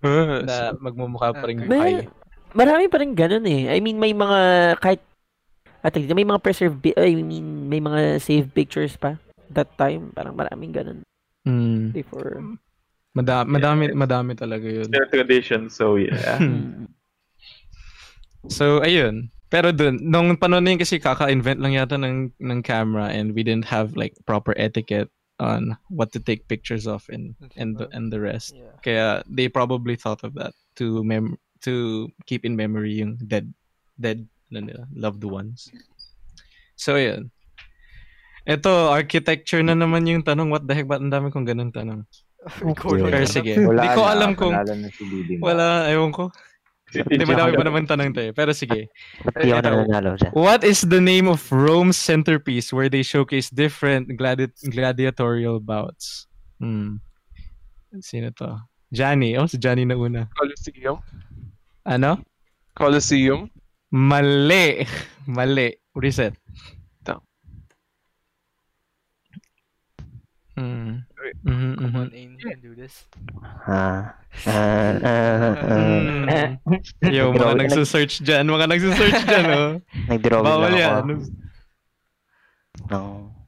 na 0.00 0.72
magmumukha 0.80 1.36
pa 1.36 1.44
rin 1.44 1.60
Okay. 1.60 1.68
buhay. 1.68 1.92
Marami 2.56 2.88
pa 2.88 2.98
rin 2.98 3.12
ganun 3.12 3.46
eh. 3.46 3.68
I 3.70 3.78
mean, 3.78 4.00
may 4.00 4.10
mga, 4.10 4.38
kahit, 4.82 4.98
at 5.82 5.96
least, 5.96 6.12
may 6.12 6.24
mga 6.24 6.42
preserved, 6.42 6.80
pi- 6.80 6.96
I 6.96 7.14
mean, 7.16 7.68
may 7.68 7.80
mga 7.80 8.20
saved 8.20 8.52
pictures 8.52 8.96
pa. 8.96 9.16
That 9.50 9.72
time, 9.76 10.12
parang 10.14 10.36
maraming 10.36 10.72
ganun 10.72 11.00
Mm. 11.40 11.96
before. 11.96 12.36
Madami, 13.16 13.48
madami 13.50 13.84
madami 13.90 14.32
talaga 14.36 14.68
yun. 14.68 14.86
their 14.92 15.08
tradition, 15.08 15.66
so 15.66 15.96
yeah. 15.96 16.36
So 18.48 18.80
ayun. 18.80 19.28
Pero 19.50 19.74
dun, 19.74 19.98
nung 20.00 20.38
panahon 20.38 20.62
na 20.62 20.70
yun 20.72 20.78
kasi 20.80 21.02
kaka-invent 21.02 21.58
lang 21.58 21.74
yata 21.74 21.98
ng, 21.98 22.30
ng 22.38 22.60
camera 22.62 23.10
and 23.10 23.34
we 23.34 23.42
didn't 23.42 23.66
have 23.66 23.98
like 23.98 24.14
proper 24.24 24.54
etiquette 24.56 25.10
on 25.42 25.74
what 25.90 26.12
to 26.14 26.20
take 26.22 26.46
pictures 26.46 26.86
of 26.86 27.02
and 27.10 27.34
and 27.56 27.74
the, 27.76 27.88
and 27.90 28.12
the 28.14 28.20
rest. 28.22 28.54
Yeah. 28.54 28.76
Kaya 28.84 29.06
they 29.26 29.48
probably 29.50 29.96
thought 29.98 30.22
of 30.22 30.36
that 30.38 30.54
to 30.78 31.02
mem 31.02 31.34
to 31.66 32.06
keep 32.30 32.46
in 32.46 32.54
memory 32.54 33.02
yung 33.02 33.18
dead 33.26 33.50
dead 33.98 34.28
ano 34.50 34.58
nila, 34.66 34.82
loved 34.92 35.22
ones. 35.22 35.70
So 36.74 36.98
yun. 36.98 37.30
Ito, 38.48 38.90
architecture 38.90 39.62
na 39.62 39.78
naman 39.78 40.08
yung 40.08 40.26
tanong. 40.26 40.50
What 40.50 40.66
the 40.66 40.74
heck? 40.74 40.88
Ba't 40.90 40.98
ang 40.98 41.12
dami 41.12 41.30
kong 41.30 41.46
ganun 41.46 41.70
tanong? 41.70 42.02
Recording 42.64 43.12
Pero 43.12 43.26
sige. 43.28 43.52
Wala 43.60 43.82
Di 43.84 43.88
ko 43.92 44.02
na, 44.02 44.10
alam 44.16 44.30
kung... 44.32 44.52
panalo 44.56 44.74
na 44.74 44.88
si 44.88 45.04
Didi 45.04 45.36
mo. 45.36 45.52
Wala, 45.52 45.86
ewan 45.92 46.10
ko. 46.10 46.32
Hindi 46.90 47.22
madami 47.22 47.54
pa 47.54 47.62
naman 47.62 47.86
tanong 47.86 48.10
tayo. 48.10 48.30
Pero 48.34 48.50
sige. 48.50 48.90
Ako? 49.22 50.34
What 50.34 50.66
is 50.66 50.82
the 50.82 50.98
name 50.98 51.30
of 51.30 51.38
Rome's 51.52 51.94
centerpiece 51.94 52.74
where 52.74 52.90
they 52.90 53.06
showcase 53.06 53.46
different 53.46 54.10
gladi- 54.18 54.50
gladiatorial 54.66 55.62
bouts? 55.62 56.26
Hmm. 56.58 56.98
Sino 58.02 58.34
to? 58.34 58.58
Johnny. 58.90 59.38
Oh, 59.38 59.46
si 59.46 59.54
Johnny 59.54 59.86
na 59.86 59.94
una. 59.94 60.26
Colosseum. 60.34 60.98
Ano? 61.86 62.18
Colosseum. 62.74 63.46
Mali. 63.90 64.86
Mali. 65.26 65.68
Reset. 65.98 66.34
Ito. 67.02 67.14
Hmm. 70.54 71.02
Wait. 71.20 71.36
Mhm, 71.44 71.70
Come 71.76 71.96
on, 71.96 72.08
Ain, 72.14 72.30
you 72.38 72.46
can 72.46 72.60
do 72.62 72.72
this. 72.78 73.04
Ah. 73.66 74.14
Ah. 74.46 74.94
Hmm. 75.58 76.24
ah. 76.30 76.48
Yo, 77.10 77.34
mga 77.34 77.66
nagsusearch 77.66 78.22
dyan. 78.22 78.46
Mga 78.46 78.66
nagsusearch 78.70 79.20
dyan, 79.26 79.46
oh. 79.50 79.70
Nag-drawing 80.10 80.46
Bawal 80.46 80.70
lang 80.70 80.78
yan. 80.78 80.90
ako 80.90 81.02
ng 81.02 81.22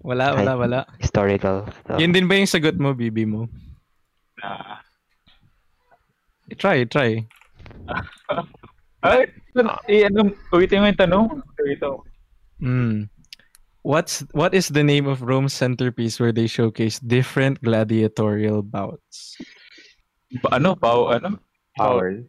Wala, 0.03 0.35
wala, 0.35 0.53
wala. 0.59 0.79
historical. 0.99 1.63
stuff. 1.71 1.99
Yun 2.03 2.11
din 2.11 2.27
ba 2.27 2.35
yung 2.35 2.51
sagot 2.51 2.75
mo, 2.75 2.91
Bibi 2.91 3.23
mo? 3.23 3.47
Ah. 4.43 4.83
Try, 6.59 6.85
try. 6.91 7.23
Ay, 9.03 9.35
eh, 9.91 10.07
ano, 10.07 10.31
ulitin 10.55 10.81
mo 10.81 10.87
yung 10.87 11.01
tanong. 11.01 11.27
Ito. 11.59 12.07
Mm. 12.63 13.11
What's 13.83 14.23
what 14.31 14.55
is 14.55 14.71
the 14.71 14.87
name 14.87 15.11
of 15.11 15.27
Rome's 15.27 15.51
centerpiece 15.51 16.23
where 16.23 16.31
they 16.31 16.47
showcase 16.47 17.03
different 17.03 17.59
gladiatorial 17.67 18.63
bouts? 18.63 19.35
Pa- 20.39 20.63
ano, 20.63 20.79
pao, 20.79 21.11
ano? 21.11 21.43
Powers. 21.75 22.23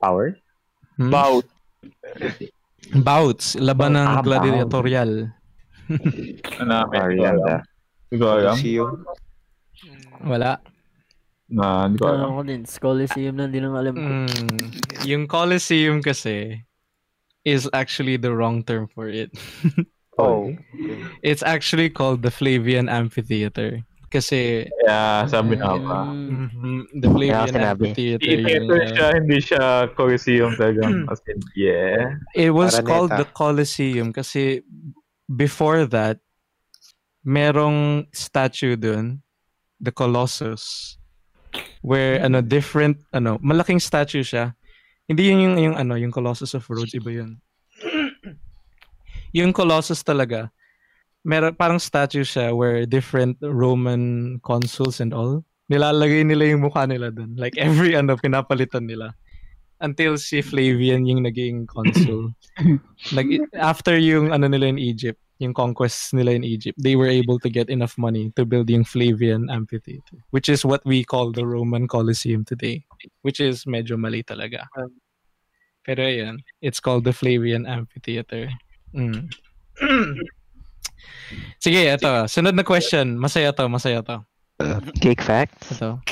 Powers? 0.00 0.36
Hmm? 0.96 1.12
Bout. 1.12 1.44
Bouts, 3.04 3.52
laban 3.60 4.00
ng 4.00 4.08
Ah, 4.08 4.24
gladiatorial. 4.24 5.28
Ano 6.56 6.64
namin? 6.64 6.98
Sorry, 6.98 7.20
Hindi 11.48 11.56
ko 11.56 11.64
alam. 11.64 11.80
Anda. 11.80 11.88
Hindi 11.88 11.98
ko 11.98 12.06
alam. 12.06 12.20
Na, 12.20 12.26
hindi 12.28 12.36
ko 12.36 12.42
din, 12.44 12.62
Coliseum 12.68 13.34
na 13.36 13.46
din 13.48 13.64
ang 13.64 13.76
alam 13.76 13.94
ko. 13.96 14.04
Mm. 14.04 14.60
Yung 15.08 15.24
Colosseum 15.24 16.04
kasi 16.04 16.60
is 17.44 17.64
actually 17.72 18.20
the 18.20 18.28
wrong 18.28 18.60
term 18.60 18.84
for 18.92 19.08
it. 19.08 19.32
Oh. 20.18 20.50
It's 21.22 21.46
actually 21.46 21.88
called 21.88 22.26
the 22.26 22.30
Flavian 22.34 22.90
Amphitheater. 22.90 23.86
Kasi 24.10 24.66
Yeah, 24.82 25.30
sabi 25.30 25.56
na 25.56 25.78
ba? 25.78 26.10
Mm. 26.10 26.50
mhm, 26.50 26.78
the 27.00 27.08
Flavian 27.08 27.54
sinabi. 27.54 27.94
Amphitheater 27.94 28.26
yung, 28.26 28.44
Theater 28.44 28.80
uh, 28.82 28.88
siya, 28.90 29.06
hindi 29.14 29.38
siya 29.38 29.62
Coliseum 29.94 30.52
talaga. 30.58 30.82
As 31.08 31.22
in, 31.30 31.38
yeah. 31.54 32.18
It 32.34 32.50
was 32.50 32.74
Araneta. 32.74 32.88
called 32.90 33.12
the 33.14 33.28
Colosseum 33.30 34.10
kasi 34.10 34.66
before 35.30 35.86
that, 35.86 36.18
merong 37.22 38.10
statue 38.10 38.74
dun, 38.74 39.22
the 39.78 39.94
Colossus. 39.94 40.97
Where 41.82 42.20
ano 42.22 42.40
different 42.40 43.00
ano 43.12 43.38
malaking 43.40 43.80
statue 43.80 44.24
siya. 44.24 44.54
Hindi 45.08 45.32
yun 45.32 45.40
yung 45.40 45.56
yung 45.58 45.76
ano 45.76 45.94
yung 45.96 46.12
Colossus 46.12 46.52
of 46.52 46.68
Rhodes 46.68 46.92
iba 46.92 47.10
yun. 47.12 47.40
yung 49.36 49.52
Colossus 49.52 50.04
talaga. 50.04 50.52
Meron 51.24 51.56
parang 51.56 51.80
statue 51.80 52.24
siya 52.24 52.54
where 52.54 52.84
different 52.88 53.36
Roman 53.42 54.36
consuls 54.40 55.00
and 55.00 55.12
all 55.12 55.44
nilalagay 55.68 56.24
nila 56.24 56.48
yung 56.48 56.64
mukha 56.64 56.88
nila 56.88 57.12
dun. 57.12 57.36
Like 57.36 57.54
every 57.60 57.92
ano 57.94 58.16
pinapalitan 58.16 58.88
nila. 58.88 59.12
Until 59.78 60.18
si 60.18 60.42
Flavian 60.42 61.06
yung 61.06 61.22
naging 61.22 61.66
consul. 61.70 62.34
Nag 63.16 63.28
after 63.54 63.94
yung 63.94 64.34
ano 64.34 64.50
nila 64.50 64.66
in 64.66 64.78
Egypt, 64.78 65.22
yung 65.38 65.54
conquest 65.54 66.10
nila 66.14 66.34
in 66.34 66.42
Egypt, 66.42 66.74
they 66.82 66.98
were 66.98 67.06
able 67.06 67.38
to 67.38 67.48
get 67.48 67.70
enough 67.70 67.94
money 67.94 68.34
to 68.34 68.42
build 68.42 68.66
yung 68.66 68.82
Flavian 68.82 69.46
amphitheater, 69.50 70.18
which 70.34 70.50
is 70.50 70.66
what 70.66 70.82
we 70.82 71.06
call 71.06 71.30
the 71.30 71.46
Roman 71.46 71.86
Colosseum 71.86 72.44
today, 72.44 72.82
which 73.22 73.38
is 73.38 73.62
medyo 73.64 73.94
mali 73.94 74.26
talaga. 74.26 74.66
Pero 75.86 76.02
ayan, 76.02 76.42
it's 76.60 76.82
called 76.82 77.06
the 77.06 77.14
Flavian 77.14 77.64
amphitheater. 77.64 78.50
Mm. 78.92 79.30
Sige, 81.62 81.80
ito. 81.94 82.12
Sunod 82.26 82.54
na 82.58 82.66
question. 82.66 83.14
Masaya 83.18 83.54
to, 83.54 83.70
masaya 83.70 84.02
to. 84.02 84.26
Cake 85.00 85.22
facts. 85.22 85.78
Ito. 85.78 86.02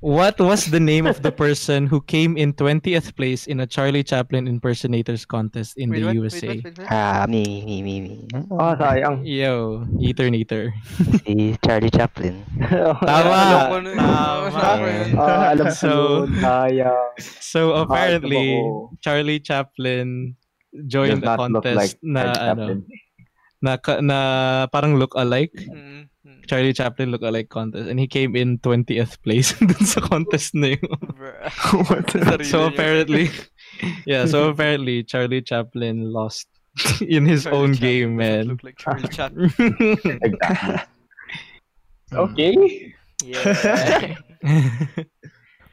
What 0.00 0.38
was 0.38 0.70
the 0.70 0.78
name 0.78 1.06
of 1.06 1.22
the 1.22 1.32
person 1.34 1.86
who 1.86 1.98
came 2.00 2.38
in 2.38 2.54
20th 2.54 3.16
place 3.18 3.46
in 3.50 3.58
a 3.58 3.66
Charlie 3.66 4.04
Chaplin 4.06 4.46
impersonators 4.46 5.26
contest 5.26 5.74
in 5.76 5.90
Wait, 5.90 6.06
the 6.06 6.06
what? 6.06 6.14
USA? 6.14 6.62
Wait, 6.62 6.62
what? 6.62 6.78
Wait. 6.78 6.86
Ah, 6.90 7.26
me, 7.26 7.42
me, 7.66 7.82
me, 7.82 7.94
me. 8.00 8.16
Oh, 8.54 8.74
sayang. 8.78 9.26
Yo, 9.26 9.82
Eater 9.98 10.30
Neater. 10.30 10.70
Si 11.26 11.58
Charlie 11.64 11.90
Chaplin. 11.90 12.46
Tama. 13.02 13.02
Alam 13.02 13.82
Tama. 14.54 14.62
alam 14.62 14.78
ko 14.78 14.86
yun. 14.86 15.08
Ah, 15.18 15.50
alam 15.52 15.66
ko 15.66 15.74
So, 15.74 15.90
So 17.42 17.60
apparently. 17.74 18.62
Charlie 19.02 19.40
Chaplin 19.42 20.36
joined 20.86 21.22
the 21.22 21.26
a 21.26 21.34
not 21.34 21.50
look 21.50 21.66
contest 21.66 21.76
like 21.76 21.94
na 22.02 22.22
Charlie 22.22 22.38
ano, 22.38 22.66
Chaplin. 22.66 22.78
na 23.58 23.72
na 24.00 24.18
parang 24.70 24.94
look 25.02 25.14
alike. 25.18 25.50
Mm, 25.56 25.74
mm. 25.74 26.02
Charlie 26.48 26.72
Chaplin 26.72 27.12
look 27.12 27.20
alike 27.22 27.52
contest 27.52 27.88
and 27.88 28.00
he 28.00 28.08
came 28.08 28.34
in 28.34 28.58
20th 28.64 29.20
place 29.20 29.52
dun 29.60 29.84
sa 29.84 30.00
contest 30.00 30.56
na 30.56 30.74
yun. 30.74 30.96
So 32.48 32.64
apparently 32.66 33.28
yeah, 34.08 34.24
so 34.24 34.48
apparently 34.48 35.04
Charlie 35.04 35.44
Chaplin 35.44 36.08
lost 36.10 36.48
in 37.04 37.28
his 37.28 37.44
Charlie 37.44 37.58
own 37.58 37.70
Chaplin 37.76 37.92
game, 37.92 38.16
man. 38.16 38.42
Look 38.48 38.64
like 38.64 38.80
Charlie 38.80 39.12
Chaplin. 39.12 39.52
Exactly. 40.24 40.80
Okay. 42.08 42.56
Yeah. 43.20 44.16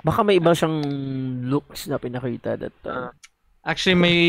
Baka 0.04 0.22
may 0.22 0.38
iba 0.38 0.52
siyang 0.52 0.84
looks 1.48 1.88
na 1.88 1.96
pinakita 1.96 2.60
that 2.60 2.76
time. 2.84 3.16
Actually, 3.66 3.98
may 3.98 4.20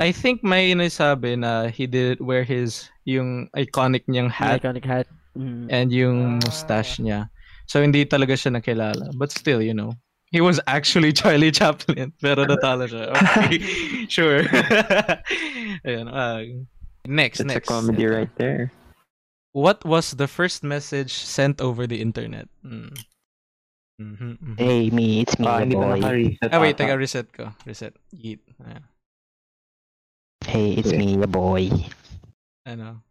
I 0.00 0.14
think 0.14 0.40
may 0.40 0.72
nasabi 0.72 1.36
na 1.36 1.68
he 1.68 1.84
did 1.84 2.22
wear 2.24 2.46
his 2.46 2.88
yung 3.04 3.52
iconic 3.52 4.08
niyang 4.08 4.32
hat 4.32 4.64
Iconic 4.64 4.86
hat. 4.86 5.04
Mm. 5.38 5.70
and 5.70 5.88
yung 5.94 6.42
mustache 6.42 6.98
niya. 6.98 7.30
So 7.70 7.78
hindi 7.78 8.02
talaga 8.04 8.34
siya 8.34 8.58
nakilala. 8.58 9.14
But 9.14 9.30
still, 9.30 9.62
you 9.62 9.70
know, 9.72 9.94
he 10.34 10.42
was 10.42 10.58
actually 10.66 11.12
Charlie 11.18 11.54
Chaplin. 11.54 12.10
Pero 12.18 12.42
natalo 12.42 12.90
siya. 12.90 13.14
Okay. 13.14 13.62
sure. 14.14 14.42
Ayan, 15.86 16.10
uh, 16.10 16.42
next, 17.06 17.38
That's 17.38 17.54
a 17.54 17.62
next. 17.62 17.68
comedy 17.70 18.10
right 18.10 18.32
there. 18.34 18.74
What 19.54 19.86
was 19.86 20.18
the 20.18 20.26
first 20.26 20.66
message 20.66 21.14
sent 21.14 21.62
over 21.62 21.86
the 21.86 22.02
internet? 22.02 22.50
Mm. 22.66 22.98
Mhm, 23.98 24.38
mhm. 24.38 24.56
Hey, 24.58 24.90
me, 24.90 25.22
it's 25.22 25.38
me, 25.38 25.46
Ah, 25.46 25.58
your 25.58 25.66
hindi 25.66 25.74
pa 25.74 25.86
boy. 25.86 25.98
naka-reset. 25.98 26.48
Ah, 26.54 26.58
wait, 26.62 26.74
ata. 26.74 26.82
teka, 26.86 26.94
reset 26.98 27.26
ko. 27.34 27.44
Reset. 27.66 27.94
Yeet. 28.14 28.38
Ayan. 28.62 28.84
Hey, 30.46 30.78
it's 30.78 30.90
Okay. 30.90 30.98
me, 30.98 31.18
your 31.18 31.26
boy. 31.26 31.66
Ano? 32.66 33.02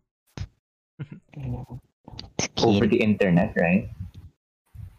Over 2.61 2.85
Skin. 2.85 2.89
the 2.89 2.99
internet, 3.01 3.53
right? 3.57 3.89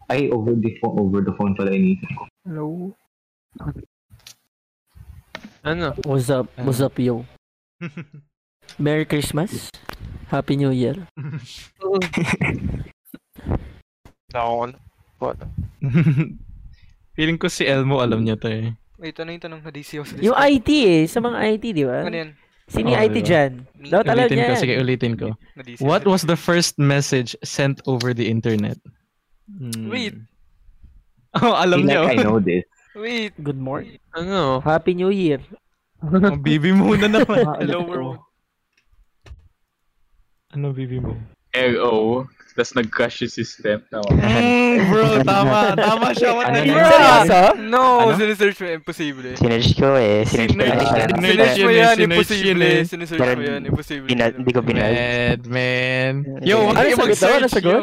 Ay, 0.09 0.29
over 0.33 0.57
the 0.57 0.73
phone, 0.81 0.97
over 0.97 1.21
the 1.21 1.33
phone 1.37 1.53
pala 1.53 1.69
inisip 1.71 2.09
ko. 2.17 2.23
Hello? 2.45 2.65
Ano? 5.61 5.93
What's 6.07 6.29
up? 6.33 6.49
Ano? 6.57 6.65
What's 6.65 6.81
up, 6.81 6.97
yo? 6.97 7.25
Merry 8.81 9.05
Christmas. 9.05 9.69
Happy 10.29 10.55
New 10.57 10.71
Year. 10.71 11.09
Ako 14.33 14.77
What? 15.19 15.37
Feeling 17.17 17.35
ko 17.41 17.51
si 17.51 17.67
Elmo 17.67 17.99
alam 17.99 18.23
niya 18.23 18.39
to 18.39 18.47
eh. 18.47 18.71
Wait, 18.95 19.17
ano 19.19 19.35
yung 19.35 19.43
tanong 19.43 19.61
na 19.63 19.71
DC 19.71 19.99
ako 19.99 20.05
sa 20.05 20.15
Yung? 20.21 20.35
IT 20.37 20.69
eh, 20.69 21.03
sa 21.07 21.19
mga 21.19 21.37
IT, 21.55 21.63
di 21.75 21.83
ba? 21.83 22.07
Ano 22.07 22.15
yan? 22.15 22.31
Sino 22.69 22.93
yung 22.93 22.97
Oh, 22.97 23.03
IT 23.03 23.11
diba? 23.11 23.25
dyan? 23.25 23.51
Dapat 23.89 24.05
alam 24.07 24.25
Ulitin 24.25 24.37
niya. 24.37 24.47
ko, 24.47 24.53
sige, 24.55 24.73
ulitin 24.77 25.13
ko. 25.17 25.27
What 25.81 26.05
was 26.05 26.21
the 26.23 26.37
first 26.37 26.77
message 26.77 27.33
sent 27.41 27.81
over 27.89 28.13
the 28.13 28.29
internet? 28.29 28.77
Hmm. 29.49 29.89
Wait. 29.89 30.15
Oh, 31.29 31.53
alam 31.53 31.85
niyo. 31.85 32.09
like 32.09 32.17
I 32.17 32.23
know 32.25 32.41
this. 32.41 32.65
Wait. 32.97 33.37
Good 33.37 33.61
morning. 33.61 34.01
Ano? 34.17 34.65
Happy 34.65 34.97
New 34.97 35.13
Year. 35.13 35.37
Oh, 36.01 36.33
bibi 36.33 36.73
muna 36.73 37.05
naman. 37.13 37.45
Hello 37.61 37.85
world. 37.85 38.17
ano 40.49 40.73
bibi 40.73 40.97
mo? 40.97 41.13
LO. 41.53 42.25
Tapos 42.59 42.75
nag-crash 42.75 43.23
yung 43.23 43.31
system. 43.31 43.79
Tama. 43.87 44.11
Mm, 44.19 44.91
bro, 44.91 45.23
tama. 45.23 45.79
Tama 45.79 46.11
siya. 46.11 46.35
What 46.35 46.51
Ano 46.51 46.59
heck? 46.59 46.67
Seryoso? 46.67 47.39
No, 47.71 47.83
Ano? 48.03 48.19
sinesearch 48.19 48.57
mo, 48.59 48.67
imposible. 48.67 49.31
Sinerge 49.39 49.71
ko 49.79 49.95
eh. 49.95 50.27
Sinerge 50.27 50.59
ko. 50.59 50.63
Eh. 50.67 51.07
sinerge- 51.07 51.23
Sinesearch 51.23 51.55
mo 51.55 51.63
yun 51.63 51.71
eh, 51.71 51.79
yan, 51.79 51.95
sinesearch 51.95 52.03
imposible. 52.03 52.59
eh. 52.67 52.79
Sinesearch 52.83 53.21
mo 53.23 53.43
yan, 53.47 53.61
imposible. 53.63 54.07
Hindi 54.11 54.51
ko 54.51 54.59
binal. 54.59 54.91
Mad, 54.91 55.41
man. 55.47 56.13
Yo, 56.43 56.57
Ano 56.67 56.75
sagot 56.75 57.15
daw? 57.15 57.31
Ano 57.31 57.47
mag-search, 57.47 57.47
sagot? 57.47 57.81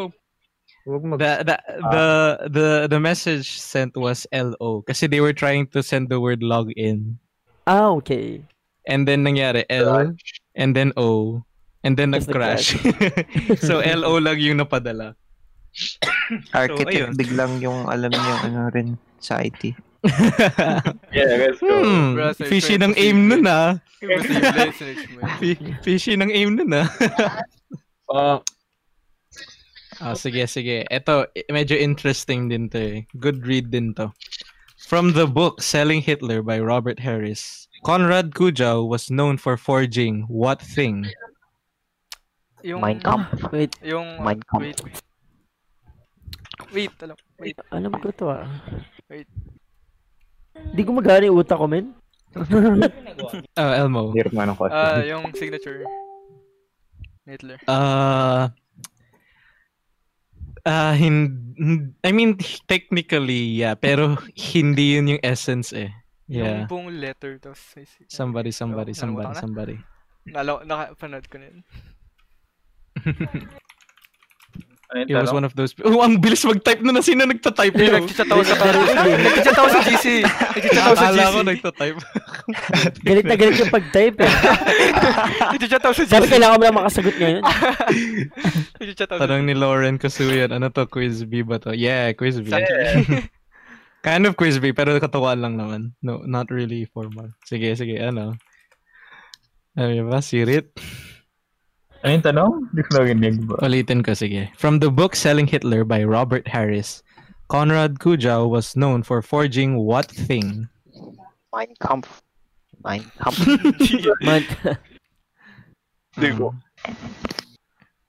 The, 0.86 1.32
the, 1.42 1.56
the, 1.90 2.06
the, 2.52 2.66
the 2.92 3.00
message 3.00 3.58
sent 3.58 3.96
was 3.96 4.22
LO 4.30 4.84
kasi 4.86 5.08
they 5.08 5.18
were 5.24 5.32
trying 5.32 5.66
to 5.72 5.82
send 5.82 6.12
the 6.12 6.20
word 6.20 6.44
login. 6.44 7.16
Ah, 7.66 7.90
okay. 7.98 8.44
And 8.86 9.02
then 9.02 9.24
nangyari 9.24 9.64
L 9.66 10.14
and 10.54 10.76
then 10.76 10.92
O 10.94 11.42
and 11.86 11.94
then 11.94 12.10
nag-crash. 12.10 12.74
so 13.66 13.78
LO 13.78 14.18
lang 14.18 14.42
yung 14.42 14.58
napadala. 14.58 15.14
Architect 16.56 16.90
ayun. 16.90 17.12
biglang 17.14 17.62
yung 17.62 17.86
alam 17.86 18.10
niya 18.10 18.34
ano 18.50 18.60
rin 18.74 18.98
sa 19.22 19.38
IT. 19.38 19.70
Yeah, 21.14 21.34
let's 21.38 21.58
go. 21.58 21.70
Hmm, 21.82 22.14
search 22.34 22.46
fishy 22.46 22.78
ng 22.78 22.94
aim 22.94 23.26
nun 23.26 23.46
ah. 23.46 23.78
Fishy 25.82 26.14
ng 26.14 26.30
aim 26.30 26.54
nun 26.58 26.70
ah. 26.74 26.86
Ah, 28.06 28.38
Ah, 29.96 30.12
sige, 30.12 30.44
sige. 30.44 30.84
Ito, 30.92 31.24
medyo 31.48 31.72
interesting 31.72 32.52
din 32.52 32.68
to 32.68 32.78
eh. 32.78 32.98
Good 33.16 33.48
read 33.48 33.72
din 33.72 33.96
to. 33.96 34.12
From 34.76 35.16
the 35.16 35.24
book 35.26 35.64
Selling 35.64 36.04
Hitler 36.04 36.44
by 36.44 36.60
Robert 36.60 37.00
Harris, 37.00 37.66
Konrad 37.80 38.36
Kujau 38.36 38.84
was 38.84 39.08
known 39.08 39.40
for 39.40 39.56
forging 39.56 40.28
what 40.28 40.60
thing? 40.60 41.08
Yung, 42.66 42.82
Kampf. 42.98 43.30
Wait, 43.54 43.72
yung, 43.78 44.18
Kampf. 44.50 44.58
wait. 44.58 44.78
Wait, 46.74 46.94
alam, 46.98 47.16
wait. 47.38 47.56
alam 47.70 47.92
ko 47.94 48.10
to 48.10 48.26
ah. 48.26 48.42
Wait. 49.06 49.30
Di 50.74 50.82
ko 50.82 50.90
magana 50.90 51.30
yung 51.30 51.38
utak 51.38 51.62
ko, 51.62 51.70
men. 51.70 51.94
Oh, 53.54 53.70
Elmo. 53.80 54.10
Hirap 54.18 54.32
nga 54.34 54.50
ng 54.50 54.58
question. 54.58 54.82
Ah, 54.82 54.98
yung 55.06 55.30
signature. 55.30 55.86
Hitler. 57.22 57.62
Uh, 57.70 58.50
uh, 60.66 60.94
hin- 60.98 61.94
I 62.02 62.10
mean, 62.10 62.34
technically, 62.66 63.62
yeah. 63.62 63.78
Pero 63.78 64.18
hindi 64.34 64.98
yun 64.98 65.16
yung 65.16 65.22
essence 65.22 65.70
eh. 65.70 65.94
Yeah. 66.26 66.66
Yung 66.66 66.68
buong 66.68 66.90
letter, 66.98 67.38
sig- 67.54 68.10
Somebody, 68.10 68.50
somebody, 68.50 68.90
Oh, 68.90 68.98
somebody, 68.98 69.32
somebody. 69.38 69.76
Nalo, 70.26 70.66
nakapanood 70.66 71.30
ko 71.30 71.38
na 71.38 71.46
yun. 71.54 71.60
Ano 74.86 75.02
It 75.02 75.10
was 75.10 75.34
one 75.34 75.42
of 75.42 75.52
those... 75.58 75.74
Oh, 75.82 75.98
ang 76.06 76.22
bilis 76.22 76.46
mag-type 76.46 76.78
na 76.80 76.94
na 76.94 77.02
sino 77.02 77.26
nagta-type 77.26 77.74
nagchat 77.74 78.30
ako 78.30 78.42
sa 78.46 78.54
Nagchat 78.54 79.56
ako 79.58 79.68
sa 79.68 79.80
GC. 79.82 80.06
Nagchat 80.56 80.78
ako 80.78 80.94
sa 80.94 81.06
Akala 81.10 81.24
ko 81.26 81.40
GC. 81.42 81.48
nagta-type. 81.50 81.98
Galit 83.06 83.26
na 83.26 83.34
galit 83.34 83.56
yung 83.58 83.74
pag-type 83.74 84.16
eh. 84.22 84.32
Nagchat 85.58 85.82
ako 85.82 85.92
sa 85.92 86.04
Sabi 86.06 86.30
GC. 86.30 86.32
kailangan 86.38 86.56
mo 86.56 86.64
lang 86.64 86.78
makasagot 86.78 87.16
ngayon. 87.18 87.42
Sa 88.94 89.06
Tanong 89.10 89.42
ni 89.42 89.54
Lauren 89.58 89.98
Kasuyan, 89.98 90.54
ano 90.54 90.70
to, 90.70 90.86
quiz 90.86 91.26
B 91.26 91.42
ba 91.42 91.58
to? 91.58 91.74
Yeah, 91.74 92.14
quiz 92.14 92.38
B. 92.38 92.54
Yeah. 92.54 93.26
kind 94.06 94.22
of 94.24 94.38
quiz 94.38 94.62
B, 94.62 94.70
pero 94.70 94.94
katuwaan 95.02 95.42
lang 95.42 95.58
naman. 95.58 95.98
No, 95.98 96.22
not 96.22 96.46
really 96.54 96.86
formal. 96.86 97.34
Sige, 97.42 97.74
sige, 97.74 97.98
ano. 97.98 98.38
Ano 99.74 99.90
yun 99.90 100.06
ba? 100.08 100.22
Sirit? 100.22 100.70
Ano 102.04 102.12
yung 102.12 102.22
tanong? 102.24 102.52
Hindi 102.70 102.82
ko 102.86 102.90
narinig 102.96 103.36
ba? 103.48 103.54
Ulitin 103.64 104.02
ko, 104.04 104.12
sige. 104.14 104.50
From 104.56 104.78
the 104.78 104.90
book 104.90 105.16
Selling 105.16 105.46
Hitler 105.46 105.82
by 105.84 106.04
Robert 106.04 106.46
Harris, 106.46 107.02
Konrad 107.48 107.98
Kujau 107.98 108.48
was 108.48 108.76
known 108.76 109.02
for 109.02 109.22
forging 109.22 109.76
what 109.80 110.06
thing? 110.06 110.68
Mein 111.54 111.72
Kampf. 111.80 112.22
Mein 112.84 113.02
Kampf. 113.18 113.40
Man- 114.26 114.46
Hindi 116.16 116.30
ko. 116.36 116.54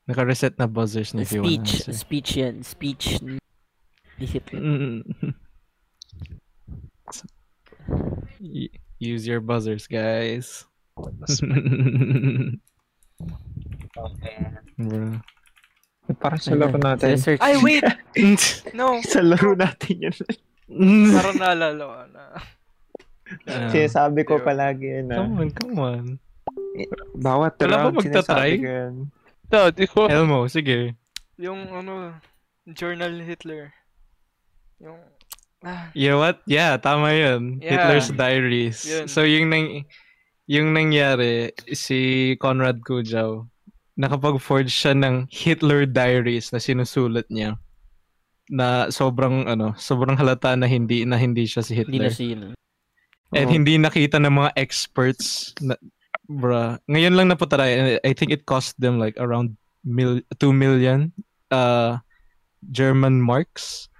Naka-reset 0.07 0.55
na 0.59 0.67
buzzers 0.67 1.13
na 1.13 1.21
if 1.27 1.31
you 1.35 1.43
wanna 1.43 1.59
speech. 1.65 1.83
Speech 1.91 2.29
yan. 2.37 2.63
Speech 2.63 3.19
ni 3.21 3.37
ni 4.17 4.25
Hitler. 4.25 4.61
Use 8.99 9.27
your 9.27 9.41
buzzers, 9.41 9.85
guys. 9.87 10.65
Bro. 14.77 15.19
Para 16.21 16.39
sa 16.39 16.55
laro 16.55 16.79
natin. 16.79 17.19
Search. 17.19 17.41
Ay, 17.43 17.59
wait! 17.59 17.83
No. 18.71 18.95
Sa 19.11 19.19
laro 19.19 19.57
natin 19.59 20.07
yun. 20.07 20.15
Parang 21.15 21.35
naalala 21.35 21.83
ko 21.83 21.95
na. 22.15 22.23
Ah, 23.43 23.67
Sinasabi 23.67 24.23
ko 24.23 24.39
palagi 24.39 24.87
yun. 24.87 25.11
ah. 25.11 25.19
come 25.19 25.35
on, 25.35 25.49
come 25.51 25.77
on. 25.79 26.03
Bawat 27.11 27.59
Wala 27.59 27.67
ba 27.67 27.75
round, 27.91 27.95
magtatry? 27.99 28.07
sinasabi 28.23 28.55
ko 28.63 28.69
yun. 28.71 28.93
No, 29.51 29.59
di 29.67 29.85
ko. 29.87 29.99
Elmo, 30.07 30.39
sige. 30.47 30.95
Yung 31.35 31.67
ano, 31.67 32.15
Journal 32.71 33.19
Hitler. 33.19 33.75
Yung, 34.79 34.95
ah, 35.67 35.91
You 35.91 36.15
know 36.15 36.23
what? 36.23 36.39
Yeah, 36.47 36.79
tama 36.79 37.11
yun. 37.11 37.59
Yeah. 37.59 37.83
Hitler's 37.83 38.15
Diaries. 38.15 38.79
Yun. 38.87 39.05
So 39.11 39.27
yung 39.27 39.51
nang 39.51 39.83
yung 40.47 40.71
nangyari 40.71 41.51
si 41.75 42.31
Konrad 42.39 42.79
Kujau 42.79 43.51
nakapag-forge 43.97 44.69
siya 44.69 44.93
ng 44.93 45.25
Hitler 45.33 45.89
Diaries 45.89 46.53
na 46.53 46.61
sinusulat 46.61 47.25
niya 47.33 47.57
na 48.47 48.87
sobrang 48.87 49.49
ano, 49.49 49.75
sobrang 49.75 50.15
halata 50.15 50.55
na 50.55 50.69
hindi 50.69 51.03
na 51.03 51.19
hindi 51.19 51.43
siya 51.43 51.65
si 51.65 51.75
Hindi 51.75 51.99
na 51.99 52.07
Hitler. 52.07 52.13
sino. 52.15 52.45
And 53.35 53.51
hindi 53.51 53.75
nakita 53.75 54.23
ng 54.23 54.31
mga 54.31 54.51
experts 54.55 55.51
na 55.59 55.75
bruh. 56.31 56.79
Ngayon 56.87 57.13
lang 57.17 57.27
napatry. 57.27 57.75
and 57.75 57.87
I 58.07 58.13
think 58.15 58.31
it 58.31 58.47
cost 58.47 58.79
them 58.79 58.95
like 59.01 59.19
around 59.19 59.59
mil, 59.83 60.23
2 60.39 60.55
million 60.55 61.11
uh 61.51 61.99
German 62.71 63.19
marks. 63.19 63.91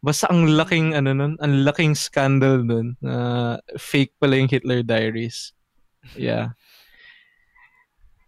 Basta 0.00 0.26
ang 0.32 0.48
laking 0.48 0.96
ano 0.96 1.12
nun, 1.12 1.36
ang 1.38 1.62
laking 1.62 1.94
scandal 1.94 2.64
nun 2.64 2.96
na 3.04 3.60
fake 3.76 4.16
pala 4.18 4.40
yung 4.40 4.48
Hitler 4.48 4.80
diaries. 4.82 5.52
Yeah. 6.16 6.56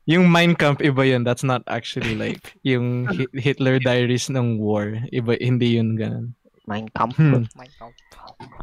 Yung 0.04 0.28
Mein 0.28 0.52
Kampf 0.52 0.84
iba 0.84 1.02
yun. 1.04 1.24
That's 1.24 1.44
not 1.44 1.64
actually 1.66 2.14
like 2.22 2.56
yung 2.62 3.08
Hi- 3.08 3.32
Hitler 3.32 3.80
diaries 3.80 4.28
ng 4.28 4.60
war. 4.60 5.00
Iba 5.10 5.36
hindi 5.40 5.80
yun 5.80 5.96
ganun. 5.96 6.36
Mein 6.64 6.88
Kampf. 6.92 7.16
Hmm. 7.20 7.44
Mein 7.56 7.72
Kampf. 7.76 7.96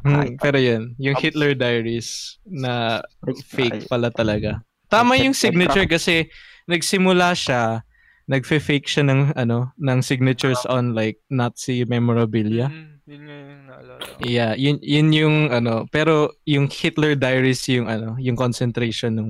Hmm, 0.02 0.42
pero 0.42 0.58
yun, 0.58 0.98
yung 0.98 1.14
Hitler 1.14 1.54
Diaries 1.54 2.42
na 2.50 3.06
fake 3.46 3.86
pala 3.86 4.10
talaga. 4.10 4.66
Tama 4.90 5.16
yung 5.22 5.38
signature 5.38 5.86
kasi 5.86 6.28
nagsimula 6.66 7.38
siya, 7.38 7.86
nagfe-fake 8.26 8.90
siya 8.90 9.06
ng 9.06 9.38
ano, 9.38 9.70
ng 9.78 10.00
signatures 10.02 10.66
on 10.66 10.98
like 10.98 11.22
Nazi 11.30 11.86
memorabilia. 11.86 12.74
mm, 12.74 13.06
yun 13.06 13.22
nga 13.22 13.36
yung 13.38 13.62
naalala 13.70 14.02
ko. 14.02 14.14
Yeah, 14.26 14.52
yun 14.58 14.78
yun 14.82 15.08
yung 15.14 15.36
ano, 15.54 15.86
pero 15.94 16.34
yung 16.50 16.68
Hitler 16.68 17.14
Diaries 17.14 17.62
yung 17.70 17.86
ano, 17.86 18.18
yung 18.18 18.36
concentration 18.36 19.14
ng 19.16 19.30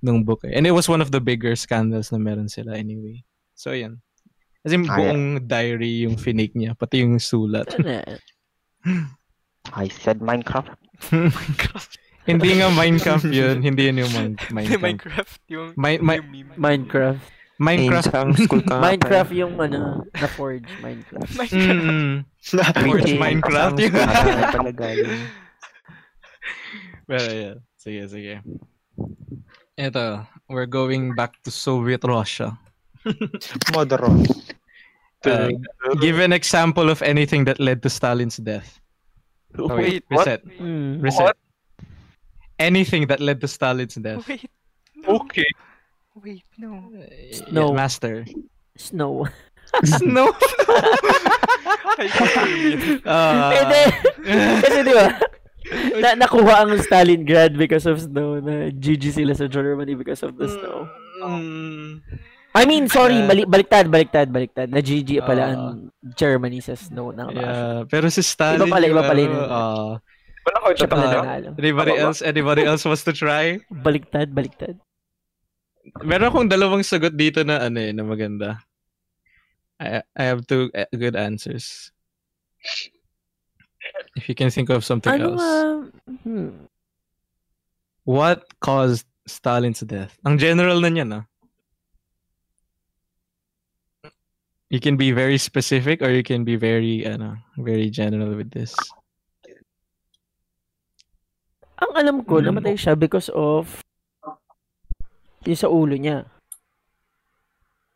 nung 0.00 0.24
book. 0.24 0.44
eh. 0.44 0.52
And 0.52 0.66
it 0.66 0.72
was 0.72 0.88
one 0.88 1.00
of 1.00 1.12
the 1.12 1.20
bigger 1.20 1.54
scandals 1.54 2.10
na 2.10 2.18
meron 2.18 2.48
sila 2.48 2.76
anyway. 2.76 3.22
So 3.54 3.72
yan. 3.72 4.00
Kasi 4.60 4.76
Ah, 4.88 4.96
buong 4.96 5.24
diary 5.46 6.04
yung 6.04 6.20
finake 6.20 6.52
niya, 6.52 6.76
pati 6.76 7.00
yung 7.00 7.16
sulat. 7.16 7.68
I 9.72 9.86
said 9.88 10.20
Minecraft. 10.20 10.76
hindi 12.28 12.50
nga 12.60 12.68
Minecraft 12.68 13.28
yun, 13.28 13.64
hindi 13.64 13.88
yun 13.88 14.04
yung 14.04 14.12
Min- 14.12 14.40
Minecraft. 14.52 14.82
Minecraft. 14.84 15.34
Yung, 15.48 15.68
Mi- 15.76 16.00
mi- 16.00 16.20
yung 16.20 16.28
meme. 16.28 16.52
Minecraft. 16.56 17.24
Minecraft. 17.60 18.08
Ka. 18.08 18.20
Minecraft 18.88 19.32
yung 19.36 19.60
ano, 19.60 20.04
na-forge. 20.16 20.68
Minecraft. 20.80 21.32
Mm. 21.52 22.24
Forge 22.88 23.12
Minecraft 23.16 23.76
yun. 23.76 23.92
pala 24.48 24.72
galing. 24.72 25.24
Pero 27.04 27.26
yeah. 27.32 27.56
Sige, 27.76 28.00
sige. 28.08 28.34
Ito, 29.80 30.28
we're 30.52 30.68
going 30.68 31.16
back 31.16 31.40
to 31.44 31.50
Soviet 31.50 32.04
Russia. 32.04 32.52
Modern. 33.72 34.28
Uh, 35.24 35.48
give 36.00 36.20
an 36.20 36.36
example 36.36 36.90
of 36.90 37.00
anything 37.00 37.48
that 37.48 37.58
led 37.58 37.80
to 37.82 37.88
Stalin's 37.88 38.36
death. 38.36 38.78
Oh, 39.56 39.74
Wait, 39.74 40.04
what? 40.08 40.28
reset. 40.28 40.44
Mm. 40.60 41.02
Reset. 41.02 41.36
Anything 42.58 43.06
that 43.08 43.20
led 43.20 43.40
to 43.40 43.48
Stalin's 43.48 43.94
death. 43.94 44.28
Wait. 44.28 44.44
No. 44.96 45.24
Okay. 45.24 45.48
Wait, 46.14 46.44
no. 46.58 46.92
No. 47.50 47.68
Yeah, 47.68 47.72
master. 47.72 48.26
Snow. 48.76 49.28
Snow. 49.84 50.28
Kay 51.96 52.08
Kermit. 52.08 53.00
Ah. 53.08 53.48
Kasi 54.60 54.80
di 54.84 54.92
ba? 54.92 55.08
Na 55.96 56.18
nakuha 56.18 56.64
ang 56.64 56.74
Stalingrad 56.76 57.54
because 57.54 57.86
of 57.86 58.00
snow 58.00 58.38
na 58.38 58.68
GG 58.68 59.14
sila 59.14 59.32
sa 59.32 59.46
Germany 59.46 59.94
because 59.94 60.20
of 60.20 60.34
the 60.34 60.46
snow. 60.46 60.90
Mm. 61.22 62.02
I 62.50 62.66
mean, 62.66 62.90
sorry, 62.90 63.22
Uh, 63.22 63.26
mali, 63.26 63.42
baliktad, 63.46 63.86
baliktad, 63.86 64.26
baliktad. 64.26 64.66
Na 64.68 64.82
GG 64.82 65.22
pala 65.22 65.42
Ah. 65.42 65.50
ang 65.54 65.62
Germany 66.18 66.58
sa 66.58 66.74
snow 66.74 67.14
Russia. 67.14 67.30
Yeah, 67.30 67.78
pero 67.86 68.10
si 68.10 68.20
Stalin 68.20 68.58
Iba 68.58 68.66
pala, 68.66 68.84
iba 68.84 68.90
yung 68.90 69.06
pala 69.06 69.22
ano, 69.22 69.30
yun. 69.30 69.46
ah, 69.46 69.92
Wala 70.40 70.56
ko 70.56 70.66
Siya 70.74 70.88
pala 70.88 71.06
nanalo. 71.06 71.48
anybody 71.54 71.92
else 71.94 72.18
anybody 72.20 72.62
else 72.64 72.82
wants 72.82 73.04
to 73.04 73.12
try? 73.12 73.60
Baliktad, 73.70 74.34
baliktad. 74.34 74.74
Meron 76.00 76.26
akong 76.26 76.50
dalawang 76.50 76.82
sagot 76.82 77.14
dito 77.14 77.46
na 77.46 77.62
ano 77.62 77.78
eh, 77.78 77.92
na 77.94 78.02
maganda. 78.02 78.64
I 79.78 80.02
I 80.12 80.24
have 80.26 80.42
two 80.44 80.74
uh, 80.74 80.90
good 80.90 81.14
answers. 81.14 81.94
If 84.16 84.28
you 84.28 84.34
can 84.34 84.50
think 84.50 84.70
of 84.70 84.84
something 84.84 85.12
Ano 85.12 85.38
else. 85.38 85.46
Hmm. 86.26 86.66
What 88.02 88.48
caused 88.58 89.06
Stalin's 89.26 89.80
death? 89.86 90.18
Ang 90.26 90.38
general 90.38 90.82
na 90.82 90.90
niyan, 90.90 91.10
ah. 91.14 91.24
You 94.70 94.78
can 94.78 94.94
be 94.94 95.10
very 95.10 95.38
specific 95.38 96.02
or 96.02 96.10
you 96.14 96.22
can 96.22 96.46
be 96.46 96.54
very 96.54 97.02
ano, 97.02 97.38
very 97.58 97.90
general 97.90 98.38
with 98.38 98.54
this. 98.54 98.70
Ang 101.82 101.92
alam 101.94 102.16
ko, 102.22 102.38
Hmm. 102.38 102.54
namatay 102.54 102.78
siya 102.78 102.94
because 102.94 103.30
of 103.34 103.82
yung 105.42 105.58
sa 105.58 105.70
ulo 105.72 105.98
niya. 105.98 106.28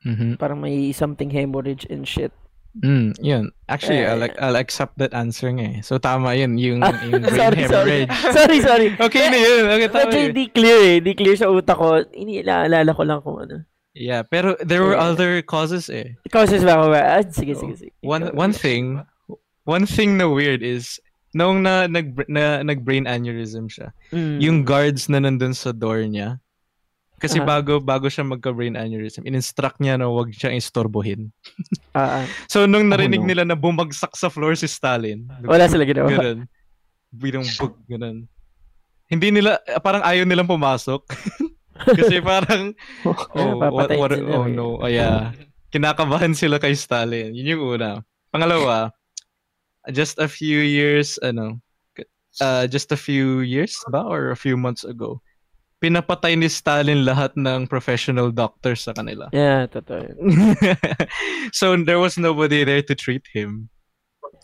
Mhm. 0.05 0.37
Parang 0.37 0.61
may 0.61 0.93
something 0.93 1.31
hemorrhage 1.31 1.87
and 1.89 2.05
shit. 2.09 2.33
Mm, 2.75 3.15
yun. 3.23 3.55
Actually, 3.71 4.03
Yeah, 4.03 4.19
I'll, 4.19 4.27
yeah. 4.27 4.43
I'll 4.43 4.59
accept 4.59 4.99
that 4.99 5.15
answer 5.15 5.47
nga 5.55 5.63
eh. 5.63 5.77
So, 5.81 5.99
tama 5.99 6.35
yun. 6.35 6.59
Yung, 6.59 6.83
Ah, 6.83 6.91
yung 7.07 7.23
brain 7.27 7.39
sorry, 7.39 7.63
sorry. 7.71 7.99
hemorrhage. 8.03 8.11
sorry, 8.37 8.59
sorry. 8.61 8.89
Okay 8.99 9.25
na 9.31 9.39
yun. 9.39 9.63
Okay, 9.71 9.89
tama 9.89 10.11
Medyo 10.11 10.21
hindi 10.35 10.45
clear 10.51 10.79
eh. 10.83 10.95
Hindi 10.99 11.13
clear 11.15 11.37
sa 11.39 11.47
utak 11.49 11.79
ko. 11.79 12.03
Iniaalala 12.11 12.91
ko 12.91 13.03
lang 13.07 13.23
kung 13.23 13.39
ano. 13.39 13.63
Yeah, 13.95 14.27
pero 14.27 14.59
there 14.59 14.83
were 14.83 14.99
Yeah. 14.99 15.07
other 15.07 15.33
causes 15.47 15.87
eh. 15.87 16.19
Causes 16.35 16.67
ba 16.67 16.83
ba? 16.83 16.99
Ah, 17.15 17.23
sige, 17.23 17.55
sige, 17.55 17.79
sige. 17.79 17.93
One 18.03 18.35
one 18.35 18.51
thing, 18.51 18.99
one 19.71 19.87
thing 19.87 20.19
na 20.19 20.27
weird 20.27 20.67
is 20.67 20.99
nung 21.31 21.63
na 21.63 21.87
nag 21.87 22.27
na 22.27 22.67
nag 22.67 22.83
brain 22.83 23.07
aneurysm 23.07 23.71
siya. 23.71 23.95
Mm. 24.11 24.43
Yung 24.43 24.59
guards 24.67 25.07
na 25.07 25.23
nandun 25.23 25.55
sa 25.55 25.71
door 25.71 26.03
niya. 26.11 26.43
Kasi 27.25 27.41
Aha. 27.41 27.49
bago 27.49 27.81
bago 27.81 28.05
siya 28.13 28.21
magka 28.21 28.53
brain 28.53 28.77
aneurysm, 28.77 29.25
in-instruct 29.25 29.81
niya 29.81 29.97
na 29.97 30.13
wag 30.13 30.29
siyang 30.37 30.61
istorbohin. 30.61 31.33
Ah. 31.95 32.27
So 32.51 32.67
nung 32.67 32.91
narinig 32.91 33.23
no. 33.23 33.31
nila 33.31 33.47
na 33.47 33.55
bumagsak 33.55 34.19
sa 34.19 34.27
floor 34.27 34.59
si 34.59 34.67
Stalin. 34.67 35.31
Wala 35.47 35.71
sila 35.71 35.87
ginawa. 35.87 36.11
Ganun. 36.11 36.51
Binong 37.15 37.47
bug, 37.55 37.79
ganun. 37.87 38.27
Hindi 39.07 39.31
nila, 39.31 39.63
parang 39.79 40.03
ayaw 40.03 40.27
nilang 40.27 40.51
pumasok. 40.51 41.07
Kasi 41.99 42.19
parang, 42.19 42.75
oh, 43.07 43.15
what, 43.63 43.87
Papatayin 43.87 44.01
what, 44.03 44.11
sila 44.11 44.31
oh 44.35 44.47
no, 44.51 44.83
oh 44.83 44.91
yeah. 44.91 45.31
Kinakabahan 45.71 46.35
sila 46.35 46.59
kay 46.59 46.75
Stalin. 46.75 47.31
Yun 47.31 47.55
yung 47.55 47.63
una. 47.79 48.03
Pangalawa, 48.35 48.91
just 49.95 50.19
a 50.19 50.27
few 50.27 50.59
years, 50.67 51.15
ano, 51.23 51.63
uh, 52.43 52.67
just 52.67 52.91
a 52.91 52.99
few 52.99 53.47
years 53.47 53.79
ba? 53.87 54.03
Or 54.03 54.35
a 54.35 54.39
few 54.39 54.59
months 54.59 54.83
ago, 54.83 55.23
pinapatay 55.85 56.33
ni 56.33 56.49
Stalin 56.49 57.05
lahat 57.05 57.37
ng 57.37 57.69
professional 57.69 58.33
doctors 58.33 58.89
sa 58.89 58.97
kanila. 58.97 59.29
Yeah, 59.37 59.69
totoo. 59.69 60.01
yun. 60.01 60.17
so 61.53 61.77
there 61.77 62.01
was 62.01 62.17
nobody 62.17 62.65
there 62.65 62.81
to 62.81 62.97
treat 62.97 63.29
him. 63.29 63.69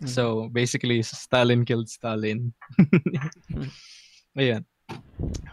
Mm. 0.05 0.09
So 0.09 0.53
basically, 0.53 1.01
Stalin 1.01 1.65
killed 1.65 1.89
Stalin. 1.89 2.53
Ayan. 4.37 4.69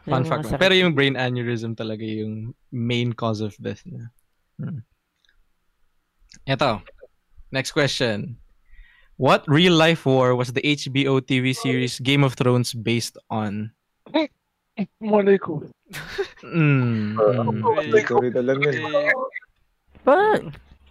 Fun 0.03 0.23
Yung 0.23 0.27
fact. 0.27 0.43
masakit. 0.51 0.59
Pero 0.59 0.73
yung 0.75 0.91
brain 0.91 1.15
aneurysm 1.15 1.71
talaga 1.71 2.03
yung 2.03 2.51
main 2.75 3.15
cause 3.15 3.39
of 3.39 3.55
death 3.63 3.79
niya. 3.87 4.11
Hmm. 4.59 4.83
Ito. 6.43 6.83
Next 7.55 7.71
question. 7.71 8.35
What 9.15 9.47
real 9.47 9.73
life 9.73 10.03
war 10.03 10.35
was 10.35 10.51
the 10.51 10.61
HBO 10.61 11.23
TV 11.23 11.55
series 11.55 11.97
Game 12.03 12.27
of 12.27 12.35
Thrones 12.35 12.75
based 12.75 13.15
on? 13.31 13.71
Malay 15.01 15.37
ko. 15.41 15.63
Mm. 16.45 17.17
mm. 17.17 17.61
Sorry 18.05 18.29
na 18.29 18.41
lang 18.45 18.59
yun. 18.61 18.75
Pa, 20.05 20.37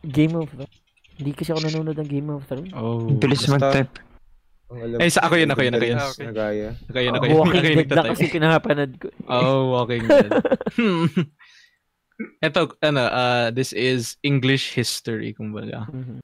Game 0.03 0.35
of 0.37 0.51
Thrones. 0.51 0.77
Hindi 1.17 1.33
kasi 1.33 1.49
ako 1.55 1.61
nanonood 1.65 1.99
ng 2.03 2.11
Game 2.11 2.29
of 2.35 2.45
Thrones. 2.45 2.73
Oh. 2.75 3.07
Bilis 3.17 3.47
mag-type. 3.49 4.03
Alam 4.67 4.99
Eh, 4.99 5.11
sa 5.15 5.23
ako 5.31 5.39
yun, 5.39 5.51
ako 5.55 5.63
yun, 5.63 5.75
ako 5.79 5.87
yun. 5.87 5.99
Ah, 5.99 6.11
okay. 6.11 6.27
Nagaya. 6.27 6.69
Ako 6.91 6.99
yun, 6.99 7.13
ako 7.15 7.25
yun. 7.25 7.33
Ako 7.33 7.39
Walking 7.39 7.63
yun 7.63 7.77
Dead 7.79 7.91
na 7.95 8.11
kasi 8.11 8.25
pinapanood 8.27 8.93
ko. 8.99 9.07
Oh, 9.31 9.61
Walking 9.79 10.05
Dead. 10.11 10.31
Hmm. 10.77 11.07
Ito, 12.41 12.61
ano, 12.83 13.03
uh, 13.07 13.49
this 13.53 13.71
is 13.77 14.17
English 14.27 14.75
history, 14.75 15.37
kumbaga. 15.37 15.87
Mhm. 15.93 16.19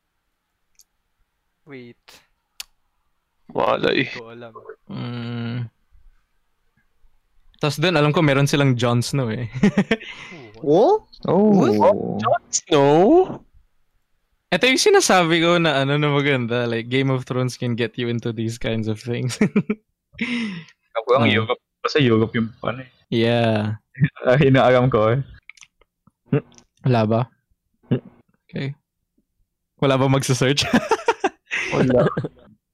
Wait. 1.68 2.04
Malay. 3.54 4.08
Hindi 4.08 4.18
ko 4.18 4.32
alam. 4.32 4.52
Mm. 4.90 5.58
Tapos 7.62 7.78
doon, 7.78 7.94
alam 7.94 8.10
ko 8.10 8.26
meron 8.26 8.50
silang 8.50 8.74
Jon 8.74 8.98
Snow 9.06 9.30
eh. 9.30 9.46
Oh? 10.62 11.02
Oh. 11.26 12.18
No? 12.70 12.86
Ito 14.46 14.62
yung 14.62 14.78
sinasabi 14.78 15.42
ko 15.42 15.58
na 15.58 15.82
ano 15.82 15.98
na 15.98 16.06
maganda, 16.06 16.70
like 16.70 16.86
Game 16.86 17.10
of 17.10 17.26
Thrones 17.26 17.58
can 17.58 17.74
get 17.74 17.98
you 17.98 18.06
into 18.06 18.30
these 18.30 18.62
kinds 18.62 18.86
of 18.86 19.02
things. 19.02 19.34
Ako 21.02 21.08
ang 21.18 21.26
Ah. 21.26 21.34
Europe. 21.34 21.58
Basta 21.82 21.98
Europe 21.98 22.30
yung 22.38 22.54
ano 22.62 22.86
eh. 22.86 22.90
yeah. 23.10 23.74
Ah, 24.22 24.38
hinaaram 24.38 24.86
ko 24.86 25.18
eh. 25.18 25.20
Wala 26.86 27.02
ba? 27.10 27.20
Okay. 28.46 28.70
Wala 29.82 29.98
ba 29.98 30.06
magsa-search? 30.06 30.62
Wala. 31.74 32.06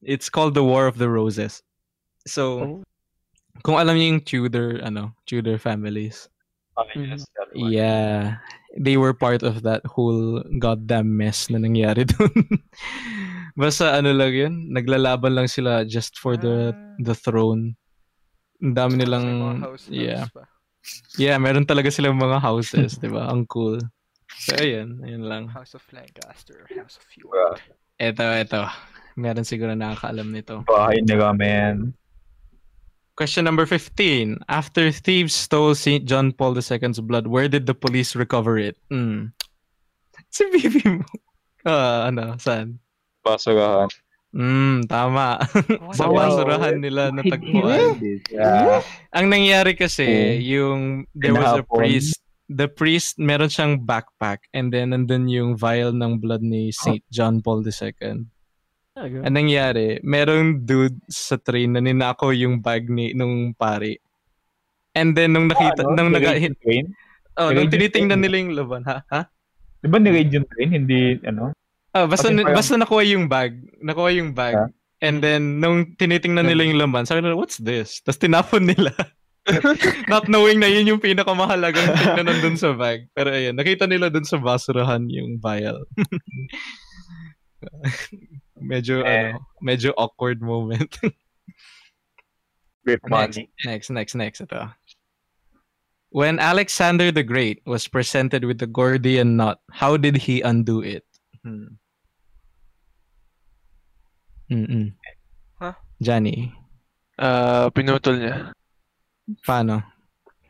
It's 0.05 0.28
called 0.28 0.53
the 0.53 0.62
War 0.62 0.84
of 0.84 1.01
the 1.01 1.09
Roses. 1.09 1.64
So, 2.28 2.84
kung 3.62 3.76
alam 3.78 3.96
niyo 3.96 4.06
yung 4.14 4.24
Tudor, 4.24 4.68
ano, 4.82 5.14
Tudor 5.26 5.59
families. 5.59 6.28
Ah, 6.78 6.86
yes, 6.94 7.26
one. 7.54 7.72
Yeah. 7.74 8.38
They 8.78 8.94
were 8.94 9.16
part 9.16 9.42
of 9.42 9.66
that 9.66 9.82
whole 9.88 10.44
goddamn 10.62 11.16
mess 11.16 11.50
na 11.50 11.59
nangyari 11.59 12.06
dun. 12.12 12.62
Basta 13.59 13.98
ano 13.98 14.14
lang 14.14 14.30
yun, 14.30 14.54
naglalaban 14.70 15.34
lang 15.34 15.48
sila 15.50 15.82
just 15.82 16.22
for 16.22 16.38
the 16.38 16.70
the 17.02 17.16
throne. 17.16 17.74
Ang 18.62 18.74
dami 18.78 19.02
nilang, 19.02 19.26
yeah. 19.90 20.30
Yeah, 21.18 21.38
meron 21.42 21.66
talaga 21.66 21.90
silang 21.90 22.18
mga 22.18 22.38
houses, 22.38 23.02
di 23.02 23.11
ba? 23.11 23.26
Ang 23.26 23.50
cool. 23.50 23.82
So, 24.38 24.54
ayun, 24.54 25.02
ayun 25.02 25.26
lang. 25.26 25.50
House 25.50 25.74
of 25.74 25.82
Lancaster, 25.90 26.66
House 26.70 27.02
of 27.02 27.09
York. 27.18 27.59
Eto, 27.98 28.22
eto. 28.22 28.62
Meron 29.18 29.42
siguro 29.42 29.74
nakakaalam 29.74 30.30
nito. 30.30 30.62
Bahay 30.70 31.02
nila, 31.02 31.34
man. 31.34 31.90
Question 33.19 33.43
number 33.43 33.66
15. 33.66 34.47
After 34.47 34.95
thieves 34.95 35.35
stole 35.35 35.75
St. 35.75 36.07
John 36.07 36.31
Paul 36.31 36.55
II's 36.55 37.03
blood, 37.03 37.27
where 37.27 37.51
did 37.51 37.66
the 37.66 37.75
police 37.75 38.14
recover 38.14 38.62
it? 38.62 38.79
Hmm. 38.95 39.35
Si 40.31 40.47
Bibi 40.55 41.03
mo. 41.03 41.03
Ah, 41.66 42.07
ano, 42.14 42.39
saan? 42.39 42.79
Basurahan. 43.27 43.91
Hmm, 44.31 44.85
tama. 44.87 45.41
Sa 45.97 46.07
Wow. 46.07 46.14
basurahan 46.21 46.79
nila 46.79 47.11
natagpuan. 47.11 47.99
Yeah. 48.31 48.87
Ang 49.11 49.35
nangyari 49.35 49.75
kasi, 49.75 50.07
Eh, 50.07 50.39
yung 50.55 51.09
there 51.16 51.35
was 51.35 51.59
a 51.59 51.66
priest. 51.66 52.23
The 52.47 52.71
priest, 52.71 53.19
meron 53.19 53.51
siyang 53.51 53.83
backpack 53.83 54.47
and 54.55 54.71
then 54.71 54.95
nandun 54.95 55.27
yung 55.27 55.59
vial 55.59 55.91
ng 55.91 56.23
blood 56.23 56.41
ni 56.41 56.71
St. 56.71 57.03
John 57.11 57.43
Paul 57.43 57.66
II. 57.66 58.31
Talaga? 58.99 59.22
Ang 59.22 59.36
nangyari, 59.38 60.03
merong 60.03 60.66
dude 60.66 60.99
sa 61.07 61.38
train 61.38 61.70
na 61.70 61.78
ninako 61.78 62.34
yung 62.34 62.59
bag 62.59 62.90
ni 62.90 63.14
nung 63.14 63.55
pari. 63.55 63.94
And 64.90 65.14
then 65.14 65.38
nung 65.38 65.46
nakita, 65.46 65.86
Ano? 65.86 65.94
nung 65.94 66.11
yung 66.18 66.59
train? 66.59 66.90
oh, 67.38 67.55
nung 67.55 67.70
tinitingnan 67.70 68.18
train? 68.18 68.22
nila 68.26 68.36
yung 68.42 68.53
laban, 68.59 68.82
ha? 68.90 69.07
Ha? 69.07 69.30
Di 69.78 69.86
ba 69.86 70.03
ni-raid 70.03 70.34
yung 70.34 70.51
train? 70.51 70.74
Hindi, 70.74 71.22
ano? 71.22 71.55
Ah, 71.94 72.11
basta 72.11 72.26
parang- 72.26 72.59
basta 72.59 72.74
nakuha 72.74 73.07
yung 73.07 73.30
bag, 73.30 73.55
nakuha 73.78 74.11
yung 74.18 74.34
bag. 74.34 74.66
Ah. 74.66 74.68
And 74.99 75.22
then 75.22 75.62
nung 75.62 75.94
tinitingnan 75.94 76.51
nila 76.51 76.66
yung 76.66 76.82
laman, 76.82 77.07
sabi 77.07 77.22
nila, 77.22 77.38
"What's 77.38 77.62
this?" 77.62 78.03
Tapos 78.03 78.18
tinapon 78.18 78.66
nila. 78.66 78.90
Not 80.12 80.26
knowing 80.26 80.59
na 80.59 80.66
yun 80.66 80.90
yung 80.90 81.01
pinakamahalagang 81.01 81.94
thing 81.94 82.18
na 82.18 82.26
nandun 82.26 82.59
sa 82.59 82.74
bag. 82.74 83.07
Pero 83.14 83.30
ayun, 83.30 83.55
nakita 83.55 83.86
nila 83.86 84.11
dun 84.11 84.26
sa 84.26 84.42
basurahan 84.42 85.07
yung 85.07 85.38
vial. 85.38 85.86
medyo 88.61 89.02
Eh. 89.06 89.32
ano, 89.32 89.40
medyo 89.62 89.92
awkward 89.96 90.40
moment. 90.42 90.98
Great 92.84 93.02
Next, 93.04 93.36
money. 93.36 93.50
next, 93.64 93.90
next, 93.90 94.14
next. 94.14 94.40
Ito. 94.40 94.70
When 96.09 96.38
Alexander 96.40 97.12
the 97.12 97.22
Great 97.22 97.61
was 97.68 97.84
presented 97.86 98.44
with 98.48 98.56
the 98.59 98.66
Gordian 98.66 99.36
knot, 99.36 99.61
how 99.70 99.96
did 100.00 100.16
he 100.24 100.40
undo 100.40 100.80
it? 100.80 101.04
Hmm. 101.44 101.76
Mm-mm. 104.50 104.96
Huh? 105.61 105.74
Johnny, 106.00 106.54
Ah, 107.18 107.68
pinutol 107.74 108.16
niya. 108.22 108.54
paano? 109.44 109.82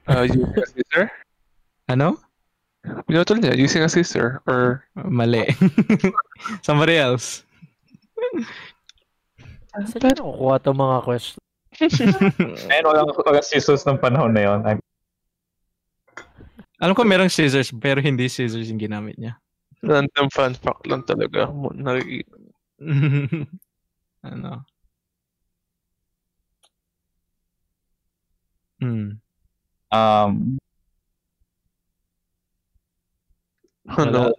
Ah, 0.06 0.22
using 0.22 0.44
a 0.54 0.62
scissor? 0.68 1.04
Ano? 1.88 2.20
Pinutol 3.08 3.40
niya 3.42 3.56
using 3.58 3.82
a 3.82 3.88
scissor 3.90 4.38
or 4.46 4.84
Mali. 4.94 5.48
Somebody 6.62 6.94
else. 7.00 7.42
Saan 9.68 10.00
ka 10.00 10.08
nakukuha 10.16 10.54
itong 10.58 10.78
mga 10.78 10.98
question? 11.04 11.38
Ayun, 12.72 12.84
walang, 12.88 13.08
walang 13.14 13.46
scissors 13.46 13.84
ng 13.86 14.00
panahon 14.00 14.32
na 14.34 14.42
yun. 14.42 14.60
I'm, 14.66 14.80
Alam 16.82 16.94
ko 16.94 17.02
merong 17.06 17.30
scissors, 17.30 17.70
pero 17.74 18.02
hindi 18.02 18.26
scissors 18.26 18.66
yung 18.70 18.80
ginamit 18.80 19.18
niya. 19.18 19.38
random 19.82 20.26
fun 20.34 20.58
fact 20.58 20.86
lang 20.90 21.06
talaga. 21.06 21.46
Mo- 21.50 21.74
nakikita. 21.74 22.34
ano? 24.30 24.62
Hmm. 28.78 29.18
um, 29.90 30.58
Ano? 33.88 34.30
Wala. 34.30 34.36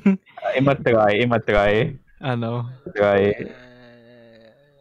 imatry, 0.58 1.20
imatry. 1.22 2.00
Ano? 2.20 2.68
Try. 2.96 3.34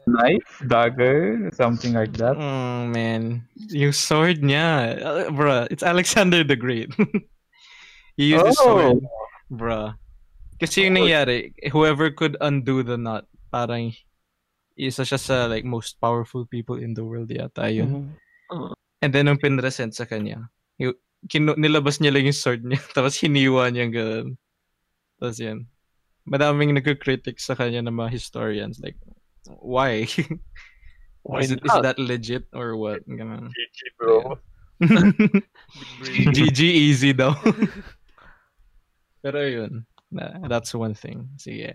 Knife? 0.05 0.61
Dagger? 0.67 1.49
Something 1.53 1.93
like 1.93 2.13
that. 2.21 2.37
Oh, 2.37 2.85
man. 2.85 3.41
Yung 3.73 3.91
sword 3.91 4.45
niya. 4.45 5.01
Uh, 5.01 5.33
bruh, 5.33 5.67
it's 5.73 5.81
Alexander 5.81 6.43
the 6.45 6.55
Great. 6.55 6.93
he 8.17 8.37
used 8.37 8.45
his 8.45 8.57
sword. 8.61 9.01
Bruh. 9.49 9.97
Kasi 10.61 10.87
yung 10.87 11.01
nangyari, 11.01 11.51
whoever 11.73 12.13
could 12.13 12.37
undo 12.39 12.85
the 12.85 12.95
knot, 12.95 13.25
parang 13.51 13.91
isa 14.77 15.03
siya 15.03 15.19
sa 15.19 15.35
like 15.47 15.65
most 15.65 15.99
powerful 15.99 16.45
people 16.45 16.77
in 16.77 16.93
the 16.93 17.03
world 17.03 17.31
yata 17.31 17.67
yun. 17.67 18.15
Mhm. 18.51 18.71
And 19.01 19.11
then 19.11 19.27
nung 19.27 19.41
pinresent 19.41 19.93
sa 19.97 20.05
kanya, 20.05 20.47
yung, 20.77 20.95
kinu- 21.27 21.59
nilabas 21.59 21.99
niya 21.99 22.13
lang 22.13 22.29
yung 22.29 22.37
sword 22.37 22.63
niya, 22.63 22.79
tapos 22.95 23.17
hiniwa 23.19 23.67
niya 23.73 23.89
gano'n. 23.89 24.37
Tapos 25.19 25.37
yan. 25.41 25.65
Madaming 26.25 26.73
nagkritik 26.73 27.37
sa 27.37 27.53
kanya 27.53 27.85
ng 27.85 27.93
mga 27.93 28.09
historians, 28.09 28.81
like, 28.81 28.97
why? 29.61 30.09
Why 31.25 31.41
is, 31.41 31.49
it, 31.49 31.65
is 31.65 31.73
that 31.81 31.97
legit 31.97 32.45
or 32.53 32.77
what? 32.77 33.01
Ganun. 33.09 33.49
GG, 33.49 33.79
bro. 33.97 34.37
GG 36.05 36.61
easy 36.85 37.17
daw. 37.17 37.33
Pero 39.25 39.41
yun, 39.41 39.89
that's 40.45 40.69
one 40.77 40.93
thing. 40.93 41.25
Sige. 41.41 41.73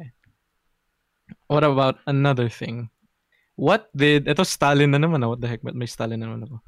What 1.50 1.66
about 1.66 1.98
another 2.06 2.46
thing? 2.48 2.90
What 3.58 3.90
did, 3.90 4.30
ito 4.30 4.46
Stalin 4.46 4.94
na 4.94 5.02
naman, 5.02 5.26
what 5.26 5.42
the 5.42 5.50
heck, 5.50 5.66
may 5.66 5.86
Stalin 5.86 6.22
na 6.22 6.30
naman 6.30 6.46
ako? 6.46 6.62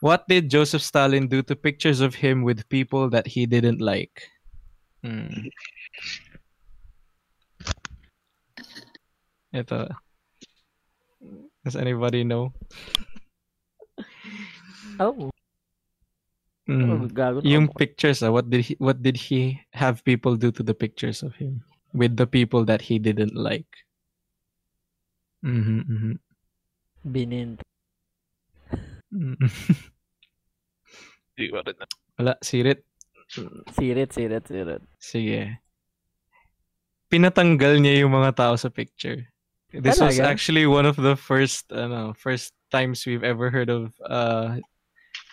What 0.00 0.24
did 0.32 0.48
Joseph 0.48 0.80
Stalin 0.80 1.28
do 1.28 1.42
to 1.44 1.52
pictures 1.52 2.00
of 2.00 2.16
him 2.16 2.40
with 2.40 2.68
people 2.72 3.10
that 3.12 3.26
he 3.28 3.44
didn't 3.44 3.84
like? 3.84 4.24
Hmm. 5.04 5.52
Ito. 9.52 9.88
Does 11.64 11.76
anybody 11.76 12.24
know? 12.24 12.52
Oh, 15.00 15.30
Hmm. 16.68 17.08
oh. 17.08 17.40
Yung 17.48 17.72
pictures, 17.72 18.20
ah, 18.20 18.28
what 18.28 18.52
did 18.52 18.60
he 18.68 18.76
what 18.76 19.00
did 19.00 19.16
he 19.16 19.56
have 19.72 20.04
people 20.04 20.36
do 20.36 20.52
to 20.52 20.60
the 20.60 20.76
pictures 20.76 21.24
of 21.24 21.32
him 21.32 21.64
with 21.96 22.20
the 22.20 22.28
people 22.28 22.60
that 22.68 22.84
he 22.84 23.00
didn't 23.00 23.32
like? 23.32 23.88
Mhm. 25.40 25.88
mhm. 25.88 26.14
Binint. 27.08 27.64
Mm. 29.08 29.40
Hindi 31.32 31.44
ko 31.56 31.64
rin. 31.64 31.78
Wala, 32.20 32.36
sirit. 32.44 32.84
Sirit, 33.72 34.12
sirit, 34.12 34.44
sirit. 34.44 34.82
Sige. 35.00 35.56
Pinatanggal 37.08 37.80
niya 37.80 38.04
yung 38.04 38.12
mga 38.12 38.36
tao 38.36 38.54
sa 38.60 38.68
picture. 38.68 39.24
This 39.72 40.00
was 40.00 40.16
Talaga? 40.16 40.32
actually 40.32 40.64
one 40.64 40.86
of 40.88 40.96
the 40.96 41.12
first 41.16 41.68
ano, 41.72 42.16
first 42.16 42.56
times 42.72 43.04
we've 43.04 43.24
ever 43.24 43.52
heard 43.52 43.68
of 43.68 43.92
uh, 44.00 44.56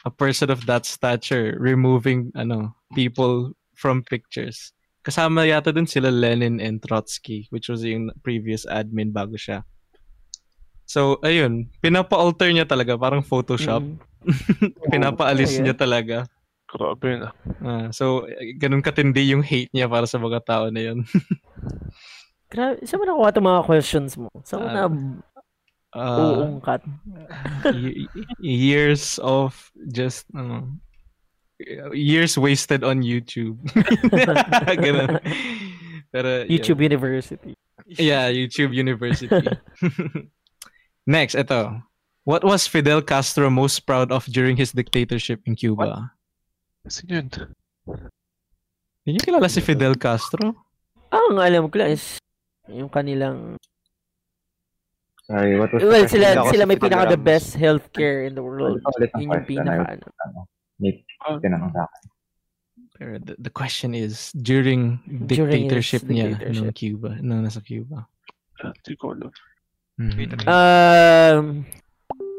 a 0.04 0.12
person 0.12 0.52
of 0.52 0.68
that 0.68 0.84
stature 0.84 1.56
removing 1.56 2.36
ano 2.36 2.76
people 2.92 3.56
from 3.80 4.04
pictures. 4.04 4.76
Kasama 5.08 5.48
yata 5.48 5.72
dun 5.72 5.88
sila 5.88 6.12
Lenin 6.12 6.60
and 6.60 6.84
Trotsky, 6.84 7.48
which 7.48 7.70
was 7.72 7.86
yung 7.88 8.12
previous 8.28 8.68
admin 8.68 9.16
bago 9.16 9.40
siya. 9.40 9.64
So, 10.86 11.18
ayun, 11.26 11.70
pinapa-alter 11.82 12.50
niya 12.50 12.66
talaga, 12.66 12.98
parang 12.98 13.26
Photoshop. 13.26 13.82
Mm. 13.82 13.98
Pinapaalis 14.94 15.54
talaga? 15.54 15.64
niya 15.66 15.76
talaga. 15.78 16.18
Grabe 16.66 17.10
na. 17.22 17.30
Ah, 17.62 17.88
so, 17.94 18.26
eh, 18.26 18.58
ganun 18.58 18.82
katindi 18.82 19.30
yung 19.34 19.46
hate 19.46 19.70
niya 19.74 19.86
para 19.86 20.10
sa 20.10 20.18
mga 20.18 20.42
tao 20.46 20.66
na 20.74 20.82
yun. 20.92 21.06
Grabe, 22.56 22.80
saan 22.88 23.04
mo 23.04 23.06
nakuha 23.06 23.36
itong 23.36 23.48
mga 23.52 23.64
questions 23.68 24.12
mo? 24.16 24.32
Saan 24.48 24.64
mo 24.64 24.68
na 24.72 24.88
uungkat? 25.96 26.82
y- 27.76 28.08
y- 28.08 28.28
years 28.40 29.20
of 29.20 29.52
just 29.92 30.24
ano, 30.32 30.72
years 31.92 32.40
wasted 32.40 32.88
on 32.88 33.04
YouTube. 33.04 33.60
Ganun. 34.84 35.20
Pero. 36.16 36.48
YouTube 36.48 36.80
University. 36.80 37.60
Yeah, 38.00 38.32
YouTube 38.32 38.72
University. 38.72 39.28
Next, 41.06 41.36
ito. 41.36 41.84
What 42.26 42.42
was 42.42 42.66
Fidel 42.66 43.04
Castro 43.04 43.52
most 43.52 43.86
proud 43.86 44.10
of 44.16 44.26
during 44.26 44.58
his 44.58 44.72
dictatorship 44.72 45.44
in 45.46 45.54
Cuba? 45.60 46.10
Sino 46.88 47.22
yun? 47.22 47.30
Hindi 49.06 49.20
kilala 49.22 49.46
si 49.46 49.62
Fidel 49.62 49.94
Castro? 49.94 50.56
Ang 51.14 51.38
alam 51.38 51.70
ko 51.70 51.78
lang 51.78 51.94
is 51.94 52.18
yung 52.70 52.90
kanilang 52.90 53.58
Sorry, 55.26 55.58
what 55.58 55.74
was 55.74 55.82
the 55.82 55.90
well 55.90 56.06
question? 56.06 56.22
sila 56.22 56.46
sila 56.54 56.64
sa 56.66 56.70
may 56.70 56.78
pinaka 56.78 57.10
the 57.10 57.18
best 57.18 57.58
healthcare 57.58 58.30
in 58.30 58.38
the 58.38 58.46
world. 58.46 58.78
Ulit- 58.78 58.86
ulit 58.94 59.10
ang 59.10 59.22
Yun 59.22 59.26
yung 59.26 59.34
question. 59.34 59.50
pinaka 59.58 59.84
ano. 59.98 60.06
Ano, 61.26 61.36
tinanong 61.42 61.72
sa 61.74 61.82
akin. 61.90 62.04
Pero 62.96 63.14
the, 63.20 63.34
the 63.42 63.50
question 63.52 63.92
is, 63.98 64.30
during 64.38 65.02
During 65.28 65.66
his 65.68 65.82
dictatorship 65.82 66.04
niya 66.06 66.38
ng 66.38 66.38
dictatorship. 66.38 66.78
Cuba, 66.78 67.10
nung 67.26 67.42
nasa 67.42 67.60
Cuba. 67.60 68.06
Hindi 68.62 68.94
ko 68.96 69.18
alam. 69.18 69.32
Mhm. 69.98 70.46
Um 70.46 71.46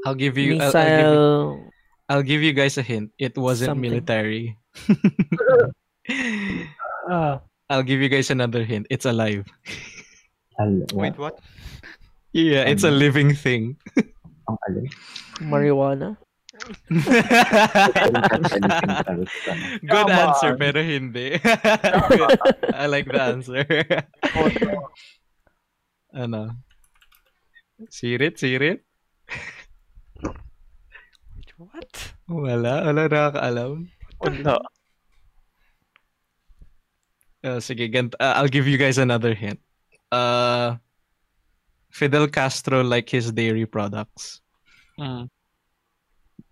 I'll 0.06 0.14
give 0.14 0.38
you 0.38 0.62
I'll, 0.62 0.70
I'll 0.70 0.78
give 0.78 0.86
you 0.94 1.10
missile 1.10 1.72
I'll 2.06 2.22
give 2.22 2.40
you 2.46 2.52
guys 2.54 2.78
a 2.78 2.86
hint. 2.86 3.10
It 3.18 3.34
wasn't 3.34 3.74
Something. 3.74 3.82
military. 3.82 4.54
ah 7.10 7.42
I'll 7.72 7.82
give 7.82 7.98
you 7.98 8.06
guys 8.06 8.30
another 8.30 8.62
hint. 8.62 8.86
It's 8.94 9.10
alive. 9.10 9.42
Al- 10.58 10.86
Wait, 10.94 11.18
what? 11.18 11.38
Yeah, 12.32 12.64
it's 12.68 12.84
a 12.84 12.90
living 12.90 13.34
thing. 13.34 13.76
Ang 14.48 14.56
alin? 14.68 14.86
marijuana. 15.40 16.16
Good 16.88 17.04
Come 19.92 20.08
answer, 20.10 20.52
on. 20.56 20.60
pero 20.60 20.80
hindi. 20.80 21.36
I 22.72 22.86
like 22.88 23.04
the 23.08 23.20
answer. 23.20 23.60
ano? 26.16 26.56
Sirit, 27.92 28.40
sirit? 28.40 28.80
What? 31.60 31.92
Wala, 32.28 32.88
wala 32.88 33.02
nakakaalam. 33.08 33.88
Wala. 34.20 34.56
Uh, 37.44 37.60
sige, 37.60 37.88
gant 37.92 38.16
uh, 38.18 38.34
I'll 38.40 38.48
give 38.50 38.64
you 38.66 38.76
guys 38.80 38.96
another 38.98 39.32
hint. 39.36 39.60
Uh, 40.12 40.76
Fidel 41.90 42.28
Castro 42.28 42.84
liked 42.84 43.10
his 43.10 43.32
dairy 43.32 43.66
products. 43.66 44.40
Mm. 45.00 45.28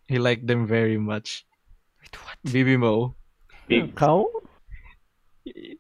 He 0.09 0.19
liked 0.19 0.47
them 0.47 0.67
very 0.67 0.99
much. 0.99 1.47
Wait, 2.01 2.17
what? 2.25 2.39
Bibi 2.53 2.77
Mo. 2.77 3.15
Cow? 3.97 4.29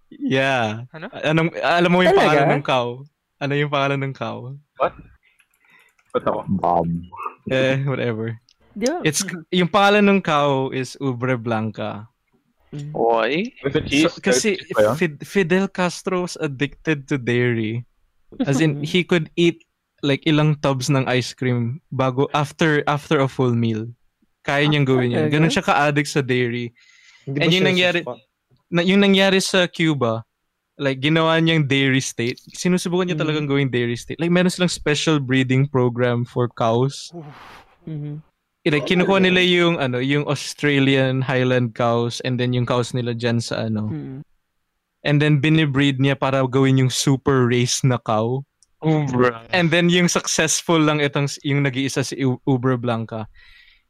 Yeah. 0.09 0.85
Ano? 0.93 1.09
Anong, 1.13 1.51
alam 1.61 1.91
mo 1.93 2.01
yung 2.01 2.17
Talaga? 2.17 2.29
pangalan 2.29 2.49
ng 2.57 2.65
cow? 2.65 2.89
Ano 3.41 3.53
yung 3.53 3.73
pangalan 3.73 4.01
ng 4.01 4.15
cow? 4.17 4.39
Ba't 4.81 6.25
ako? 6.25 6.41
Bob. 6.61 6.89
Eh, 7.51 7.83
whatever. 7.85 8.39
It's 9.05 9.27
yung 9.53 9.69
pangalan 9.69 10.07
ng 10.09 10.21
cow 10.23 10.71
is 10.71 10.97
Ubre 11.03 11.37
Blanca. 11.37 12.09
Why? 12.93 13.53
With 13.63 13.75
the 13.75 13.83
So, 13.83 13.89
cheese? 14.11 14.19
kasi 14.19 14.51
Cheese 14.59 15.23
Fidel 15.23 15.67
Castro 15.69 16.23
was 16.23 16.35
addicted 16.39 17.07
to 17.09 17.17
dairy. 17.17 17.87
As 18.43 18.59
in, 18.59 18.83
he 18.87 19.05
could 19.05 19.31
eat 19.37 19.63
like 20.03 20.21
ilang 20.27 20.61
tubs 20.61 20.91
ng 20.91 21.07
ice 21.07 21.33
cream 21.33 21.81
bago 21.89 22.27
after 22.35 22.83
after 22.85 23.21
a 23.21 23.29
full 23.29 23.55
meal. 23.55 23.87
Kaya 24.43 24.69
niyang 24.69 24.85
gawin 24.85 25.09
yun. 25.09 25.19
talaga? 25.25 25.33
Ganun 25.33 25.51
siya 25.51 25.65
ka-addict 25.65 26.11
sa 26.11 26.21
dairy. 26.21 26.69
Hindi 27.25 27.39
And 27.41 27.51
yung 27.55 27.65
nangyari, 27.65 28.01
na, 28.69 28.85
yung 28.85 29.01
nangyari 29.01 29.41
sa 29.41 29.65
Cuba, 29.65 30.21
like 30.77 31.01
ginawa 31.01 31.41
niyang 31.41 31.65
dairy 31.65 32.05
state. 32.05 32.37
Sinusubukan 32.53 33.09
niya 33.09 33.17
Mhm. 33.17 33.23
talagang 33.25 33.47
gawing 33.49 33.73
dairy 33.73 33.97
state. 33.97 34.21
Like 34.21 34.29
meron 34.29 34.53
silang 34.53 34.69
special 34.69 35.17
breeding 35.17 35.65
program 35.65 36.29
for 36.29 36.53
cows. 36.53 37.09
Mhm. 37.89 38.21
Like 38.65 38.89
kinukuha 38.89 39.21
nila 39.21 39.45
yung 39.45 39.77
ano, 39.77 40.01
yung 40.01 40.25
Australian 40.25 41.21
Highland 41.21 41.77
cows 41.77 42.25
and 42.25 42.41
then 42.41 42.57
yung 42.57 42.65
cows 42.65 42.97
nila 42.97 43.13
diyan 43.13 43.39
sa 43.45 43.69
ano. 43.69 43.93
Mhm. 43.93 44.25
And 45.05 45.21
then 45.21 45.45
binibreed 45.45 46.01
niya 46.01 46.17
para 46.17 46.41
gawin 46.49 46.81
yung 46.81 46.89
super 46.89 47.45
race 47.45 47.85
na 47.85 48.01
cow. 48.01 48.41
Ubra. 48.81 49.45
And 49.53 49.69
then 49.69 49.93
yung 49.93 50.09
successful 50.09 50.81
lang 50.81 51.05
itong 51.05 51.29
yung 51.45 51.61
nag-iisa 51.65 52.05
si 52.05 52.25
U- 52.25 52.41
Uber 52.49 52.81
Blanca. 52.81 53.29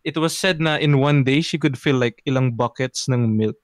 It 0.03 0.19
was 0.19 0.35
said 0.35 0.59
na 0.59 0.77
in 0.77 0.99
one 0.99 1.23
day 1.23 1.41
she 1.41 1.57
could 1.57 1.79
fill 1.79 2.03
like 2.03 2.19
ilang 2.27 2.59
buckets 2.59 3.07
ng 3.07 3.31
milk. 3.39 3.63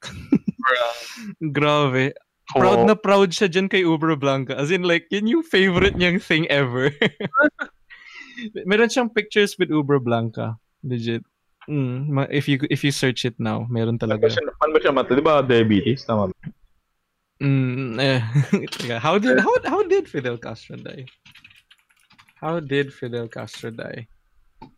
Grabe. 1.54 2.14
Proud 2.50 2.86
na 2.86 2.94
proud 2.98 3.30
siya 3.30 3.46
dyan 3.46 3.70
kay 3.70 3.86
Uber 3.86 4.18
Blanca. 4.18 4.58
As 4.58 4.74
in 4.74 4.82
like, 4.82 5.06
yun 5.10 5.26
yung 5.26 5.46
favorite 5.46 5.94
niyang 5.94 6.18
thing 6.22 6.50
ever. 6.50 6.90
meron 8.68 8.90
siyang 8.90 9.12
pictures 9.12 9.56
with 9.58 9.70
Uber 9.70 9.98
Blanca. 10.00 10.56
Legit. 10.82 11.22
Mm, 11.68 12.08
ma- 12.08 12.30
if 12.32 12.48
you 12.48 12.56
if 12.72 12.82
you 12.82 12.90
search 12.90 13.24
it 13.28 13.36
now, 13.38 13.68
meron 13.68 14.00
talaga. 14.00 14.26
paano 14.58 14.74
ba 14.74 14.80
siya 14.80 14.92
mata? 14.96 15.12
Di 15.14 15.22
ba 15.22 15.44
diabetes? 15.44 16.02
Tama 16.08 16.32
ba? 16.32 16.34
Mm, 17.40 17.96
eh, 18.00 18.20
how 19.04 19.16
did 19.16 19.40
how 19.40 19.54
how 19.64 19.80
did 19.84 20.04
Fidel 20.08 20.36
Castro 20.36 20.76
die? 20.76 21.08
How 22.40 22.60
did 22.60 22.92
Fidel 22.92 23.28
Castro 23.28 23.70
die? 23.72 24.08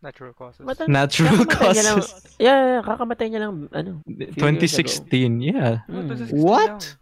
Natural 0.03 0.35
causes. 0.35 0.63
Matan- 0.63 0.91
Natural 0.91 1.43
kakamatay 1.43 1.75
niya 1.75 1.85
lang, 1.87 1.99
causes. 1.99 2.35
yeah, 2.47 2.59
yeah, 2.79 2.83
kakamatay 2.87 3.27
niya 3.31 3.41
lang, 3.47 3.55
ano, 3.75 3.91
few 4.07 4.47
years 4.55 4.79
ago. 4.79 4.95
2016, 5.11 5.43
yeah. 5.43 5.83
Mm. 5.91 6.11
What? 6.39 6.99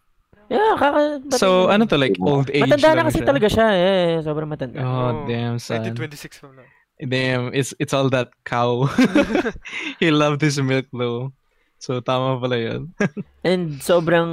Yeah, 0.48 0.72
kakamatay 0.80 1.36
So, 1.36 1.68
ano 1.68 1.84
to, 1.84 1.96
like, 2.00 2.16
old 2.20 2.48
age 2.48 2.64
Matanda 2.64 2.96
na 2.96 3.04
kasi 3.08 3.20
siya? 3.20 3.28
talaga 3.28 3.46
siya, 3.52 3.68
eh. 3.76 4.08
Sobrang 4.24 4.48
matanda. 4.48 4.80
Oh, 4.80 5.28
damn, 5.28 5.60
son. 5.60 5.80
1926 5.84 6.40
pa 6.40 6.48
lang. 6.56 6.68
Damn, 7.00 7.48
it's 7.56 7.72
it's 7.80 7.96
all 7.96 8.12
that 8.12 8.28
cow. 8.44 8.84
he 10.00 10.12
loved 10.12 10.44
his 10.44 10.60
milk 10.60 10.84
though. 10.92 11.32
So, 11.80 11.96
tama 12.04 12.36
pala 12.36 12.60
yun. 12.60 12.92
And 13.40 13.80
sobrang, 13.80 14.28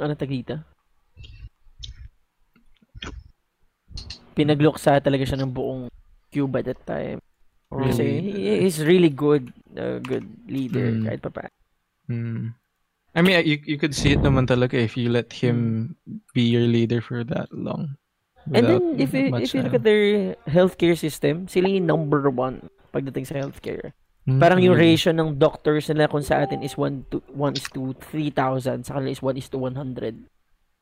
ano 0.00 0.16
tag 0.16 0.32
dito? 0.32 0.56
Pinagluksa 4.32 4.96
talaga 5.04 5.28
siya 5.28 5.36
ng 5.44 5.52
buong 5.52 5.92
Cuba 6.32 6.64
that 6.64 6.80
time. 6.88 7.20
Kasi 7.68 8.24
he, 8.24 8.64
he's 8.64 8.80
really 8.80 9.12
good, 9.12 9.52
uh, 9.76 10.00
good 10.00 10.24
leader, 10.48 10.88
Mm. 10.88 11.04
kahit 11.04 11.20
pa 11.20 11.28
pa. 11.28 11.44
Hmm. 12.08 12.56
I 13.12 13.20
mean, 13.20 13.44
you, 13.44 13.60
you 13.68 13.76
could 13.76 13.92
see 13.92 14.16
it 14.16 14.24
naman 14.24 14.48
talaga 14.48 14.80
if 14.80 14.96
you 14.96 15.12
let 15.12 15.28
him 15.28 15.92
be 16.32 16.48
your 16.48 16.64
leader 16.64 17.04
for 17.04 17.20
that 17.24 17.52
long. 17.52 18.00
And 18.54 18.64
then, 18.66 18.82
if 18.96 19.12
you, 19.12 19.34
if 19.36 19.52
you 19.52 19.62
look 19.62 19.74
at 19.74 19.84
their 19.84 20.36
healthcare 20.48 20.96
system, 20.96 21.48
sila 21.48 21.68
yung 21.68 21.86
number 21.86 22.30
one 22.30 22.70
pagdating 22.94 23.26
sa 23.26 23.36
healthcare. 23.36 23.92
Mm, 24.24 24.40
Parang 24.40 24.60
yung 24.60 24.76
really? 24.76 24.96
ratio 24.96 25.12
ng 25.12 25.36
doctors 25.36 25.88
nila 25.88 26.08
kung 26.08 26.20
sa 26.20 26.44
atin 26.44 26.60
is 26.60 26.76
1 26.76 27.08
to 27.12 27.20
1 27.32 27.56
is 27.56 27.68
to 27.72 27.92
3,000, 28.12 28.84
sa 28.84 28.96
kanila 28.96 29.08
is 29.12 29.20
1 29.24 29.36
is 29.40 29.48
to 29.48 29.56
100. 29.56 30.28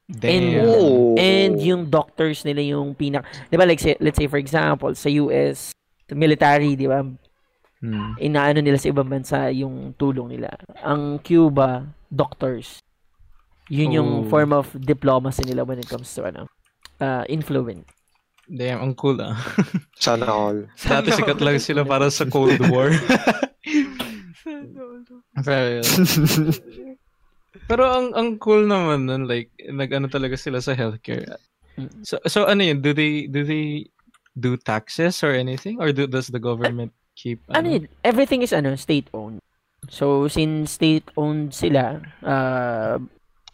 And, 0.07 0.23
Damn. 0.23 1.19
and 1.19 1.53
yung 1.59 1.91
doctors 1.91 2.47
nila 2.47 2.63
yung 2.63 2.95
pinak... 2.95 3.27
Di 3.51 3.59
ba, 3.59 3.67
like, 3.67 3.83
say, 3.83 3.99
let's 3.99 4.15
say, 4.15 4.31
for 4.31 4.39
example, 4.39 4.95
sa 4.95 5.11
US, 5.11 5.75
sa 6.07 6.15
military, 6.15 6.75
di 6.79 6.87
ba, 6.87 7.03
Hmm. 7.77 8.17
inaano 8.17 8.65
nila 8.65 8.81
sa 8.81 8.89
ibang 8.89 9.05
bansa 9.05 9.53
yung 9.53 9.93
tulong 10.01 10.33
nila. 10.33 10.49
Ang 10.81 11.21
Cuba, 11.21 11.85
doctors. 12.09 12.81
Yun 13.69 13.93
yung 13.93 14.11
Oh. 14.25 14.29
form 14.33 14.57
of 14.57 14.73
diplomacy 14.73 15.45
nila 15.45 15.61
when 15.61 15.77
it 15.77 15.85
comes 15.85 16.09
to, 16.17 16.25
ano, 16.25 16.49
uh, 17.01 17.25
influence. 17.29 17.87
Damn, 18.47 18.79
ang 18.79 18.95
cool 18.95 19.19
ah. 19.19 19.35
Sana 19.99 20.31
all. 20.31 20.71
Dati 20.79 21.11
sikat 21.11 21.43
lang 21.43 21.59
sila 21.59 21.83
para 21.83 22.07
sa 22.15 22.31
Cold 22.31 22.63
War. 22.71 22.95
Pero. 25.47 25.83
Pero 27.67 27.83
ang 27.91 28.15
ang 28.15 28.39
cool 28.39 28.71
naman 28.71 29.11
nun, 29.11 29.27
like 29.27 29.51
nag-ano 29.67 30.07
talaga 30.07 30.39
sila 30.39 30.63
sa 30.63 30.79
healthcare. 30.79 31.27
So 32.07 32.23
so 32.31 32.47
ano 32.47 32.63
yun, 32.63 32.79
do 32.79 32.95
they 32.95 33.27
do 33.27 33.43
they 33.43 33.91
do 34.39 34.55
taxes 34.55 35.25
or 35.25 35.35
anything? 35.35 35.83
Or 35.83 35.91
do, 35.91 36.07
does 36.07 36.29
the 36.29 36.39
government 36.39 36.93
keep 37.17 37.43
Ano 37.51 37.73
yun? 37.73 37.89
Everything 38.05 38.45
is 38.45 38.53
ano, 38.53 38.77
state-owned. 38.77 39.41
So, 39.89 40.29
since 40.29 40.77
state-owned 40.77 41.57
sila, 41.57 42.05
uh, 42.21 43.01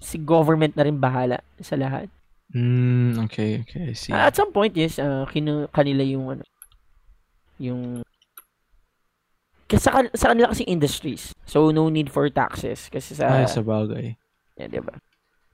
si 0.03 0.18
government 0.18 0.74
na 0.74 0.84
rin 0.84 0.99
bahala 0.99 1.40
sa 1.62 1.78
lahat. 1.78 2.11
Mm, 2.53 3.24
okay, 3.24 3.64
okay, 3.64 3.90
I 3.90 3.94
see. 3.96 4.12
At 4.12 4.36
some 4.36 4.53
point, 4.53 4.76
yes, 4.76 5.00
uh, 5.00 5.24
kinu- 5.28 5.72
kanila 5.72 6.05
yung 6.05 6.36
ano, 6.36 6.44
yung 7.57 8.05
kasi 9.72 9.88
sa, 9.88 9.92
kan- 9.96 10.12
sa 10.12 10.36
kanila 10.36 10.53
kasi 10.53 10.68
industries. 10.68 11.32
So, 11.48 11.72
no 11.72 11.88
need 11.88 12.12
for 12.12 12.28
taxes. 12.28 12.92
Kasi 12.92 13.16
sa... 13.16 13.40
Ay, 13.40 13.48
sa 13.48 13.64
bagay. 13.64 14.20
Yeah, 14.61 14.68
diba? 14.68 14.92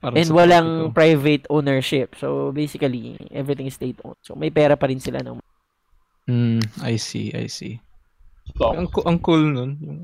Parang 0.03 0.19
And 0.19 0.29
walang 0.35 0.69
oh. 0.69 0.91
private 0.91 1.47
ownership. 1.47 2.19
So, 2.19 2.51
basically, 2.51 3.15
everything 3.31 3.71
is 3.71 3.79
state-owned. 3.79 4.19
So, 4.19 4.35
may 4.35 4.51
pera 4.51 4.75
pa 4.75 4.91
rin 4.91 4.99
sila 4.99 5.23
ng... 5.23 5.39
Hmm, 6.27 6.59
I 6.83 6.99
see, 6.99 7.31
I 7.31 7.47
see. 7.47 7.79
Ang, 8.59 8.91
co- 8.91 9.07
ang 9.07 9.23
cool 9.23 9.39
nun. 9.39 9.79
Yung, 9.79 9.99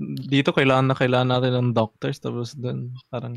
dito 0.00 0.56
kailangan 0.56 0.86
na 0.88 0.96
kailangan 0.96 1.28
natin 1.36 1.52
ng 1.52 1.68
doctors 1.76 2.16
tapos 2.22 2.56
dun 2.56 2.96
parang 3.12 3.36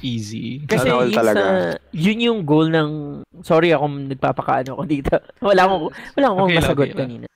easy. 0.00 0.64
Kasi 0.64 0.88
yun, 0.88 1.12
sa, 1.12 1.76
yun 1.92 2.18
yung 2.20 2.40
goal 2.48 2.72
ng... 2.72 3.22
Sorry 3.44 3.72
ako 3.72 4.10
nagpapakaano 4.10 4.76
ko 4.80 4.84
dito. 4.88 5.14
wala 5.44 5.68
akong, 5.68 5.84
wala 6.16 6.26
akong 6.32 6.40
Okay 6.48 6.56
masagot 6.56 6.88
okay 6.92 6.98
kanina. 6.98 7.26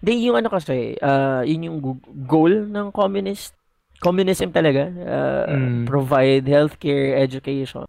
Di 0.00 0.16
yung 0.24 0.36
ano 0.36 0.48
kasi, 0.48 0.96
uh, 1.00 1.44
yun 1.44 1.66
yung 1.68 1.78
goal 2.24 2.68
ng 2.68 2.88
communist 2.92 3.52
communism 4.00 4.48
talaga. 4.48 4.88
Uh, 4.88 5.44
Mm. 5.50 5.84
Provide 5.84 6.44
healthcare, 6.48 7.20
education. 7.20 7.84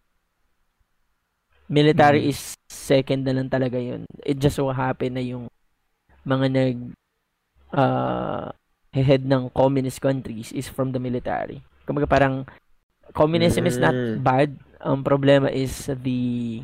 Military 1.72 2.28
Mm. 2.28 2.32
is 2.36 2.60
second 2.68 3.24
na 3.24 3.32
lang 3.32 3.48
talaga 3.48 3.80
yun. 3.80 4.04
It 4.28 4.44
just 4.44 4.60
so 4.60 4.68
happen 4.76 5.16
na 5.16 5.24
yung 5.24 5.48
mga 6.28 6.52
nag 6.52 6.78
uh, 7.72 8.52
head 8.92 9.24
ng 9.24 9.48
communist 9.56 10.04
countries 10.04 10.52
is 10.52 10.68
from 10.68 10.92
the 10.92 11.00
military. 11.00 11.64
Kumbaga 11.88 12.12
parang 12.12 12.44
communism 13.14 13.66
is 13.66 13.78
not 13.78 13.94
Mm. 13.94 14.22
bad. 14.22 14.50
Ang 14.82 15.04
problema 15.04 15.48
is 15.48 15.88
the 15.88 16.62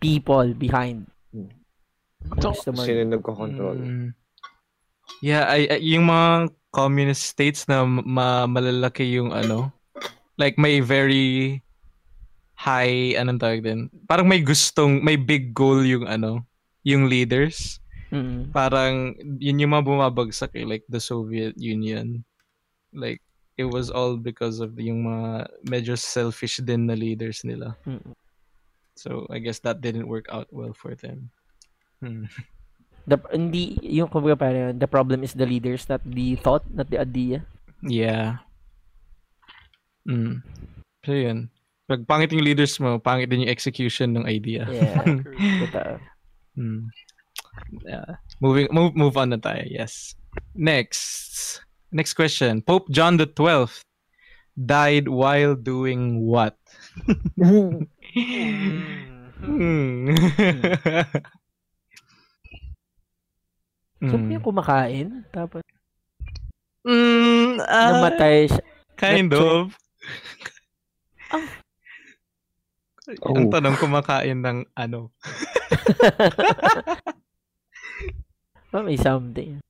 people 0.00 0.52
behind. 0.54 1.06
Mo- 2.24 2.84
Sino 2.84 3.04
nagko-control? 3.04 3.76
Mm. 3.76 4.08
Yeah, 5.20 5.44
I, 5.46 5.68
I- 5.70 5.84
yung 5.94 6.08
mga 6.08 6.50
communist 6.72 7.28
states 7.28 7.68
na 7.68 7.84
ma- 7.84 8.48
malalaki 8.48 9.04
yung 9.14 9.30
ano, 9.30 9.70
like 10.36 10.56
may 10.56 10.80
very 10.80 11.60
high, 12.56 13.14
anong 13.14 13.38
tawag 13.38 13.62
din? 13.62 13.92
Parang 14.08 14.26
may 14.26 14.40
gustong, 14.40 15.04
may 15.04 15.14
big 15.14 15.52
goal 15.52 15.84
yung 15.84 16.08
ano, 16.08 16.42
yung 16.82 17.06
leaders. 17.06 17.78
Mm. 18.08 18.50
Parang 18.50 19.12
yun 19.38 19.60
yung 19.60 19.72
mga 19.74 19.84
bumabagsak 19.84 20.56
eh, 20.56 20.64
like 20.64 20.84
the 20.88 21.00
Soviet 21.00 21.54
Union. 21.56 22.24
Like, 22.94 23.20
it 23.56 23.66
was 23.66 23.90
all 23.90 24.16
because 24.16 24.58
of 24.58 24.74
yung 24.78 25.06
mga 25.06 25.46
medyo 25.70 25.94
selfish 25.98 26.58
din 26.62 26.86
na 26.86 26.94
leaders 26.94 27.46
nila. 27.46 27.78
Mm. 27.86 28.14
So, 28.94 29.26
I 29.30 29.38
guess 29.38 29.58
that 29.66 29.82
didn't 29.82 30.06
work 30.06 30.26
out 30.30 30.46
well 30.54 30.74
for 30.74 30.94
them. 30.94 31.30
Hmm. 31.98 32.30
The, 33.04 33.18
hindi, 33.32 33.76
yung 33.82 34.08
kumbaga 34.08 34.38
parang 34.38 34.78
the 34.78 34.88
problem 34.88 35.22
is 35.22 35.34
the 35.34 35.44
leaders, 35.44 35.88
not 35.88 36.00
the 36.06 36.36
thought, 36.40 36.64
not 36.72 36.88
the 36.88 36.98
idea. 37.02 37.44
Yeah. 37.84 38.40
Mm. 40.08 40.40
So 41.04 41.12
yun. 41.12 41.52
Pag 41.84 42.08
pangit 42.08 42.32
yung 42.32 42.44
leaders 42.44 42.80
mo, 42.80 42.96
pangit 42.96 43.28
din 43.28 43.44
yung 43.44 43.52
execution 43.52 44.16
ng 44.16 44.24
idea. 44.24 44.64
Yeah. 44.72 45.04
Totoo. 45.68 46.00
mm. 46.56 46.88
Yeah. 47.84 48.18
Moving 48.40 48.72
move 48.72 48.96
move 48.96 49.14
on 49.20 49.36
na 49.36 49.38
tayo. 49.38 49.62
Yes. 49.68 50.16
Next. 50.56 51.60
Next 51.94 52.14
question. 52.14 52.58
Pope 52.60 52.90
John 52.90 53.16
the 53.16 53.26
12th 53.26 53.86
died 54.58 55.06
while 55.06 55.54
doing 55.54 56.26
what? 56.26 56.58
Hmm. 57.38 57.86
So, 64.04 64.16
Mm. 64.16 64.32
yung 64.32 64.44
kumakain, 64.44 65.24
tapos 65.30 65.60
Mm, 66.84 67.60
ah, 67.64 67.90
namatay 67.96 68.44
siya. 68.44 68.60
Kind 68.96 69.32
Nat- 69.32 69.40
of. 69.40 69.72
Ang 73.24 73.48
Oh. 73.48 73.52
tanong 73.52 73.76
kumakain 73.76 74.40
ng 74.40 74.64
ano? 74.74 75.08
May 78.84 78.96
something. 78.96 79.60
Mm. 79.60 79.62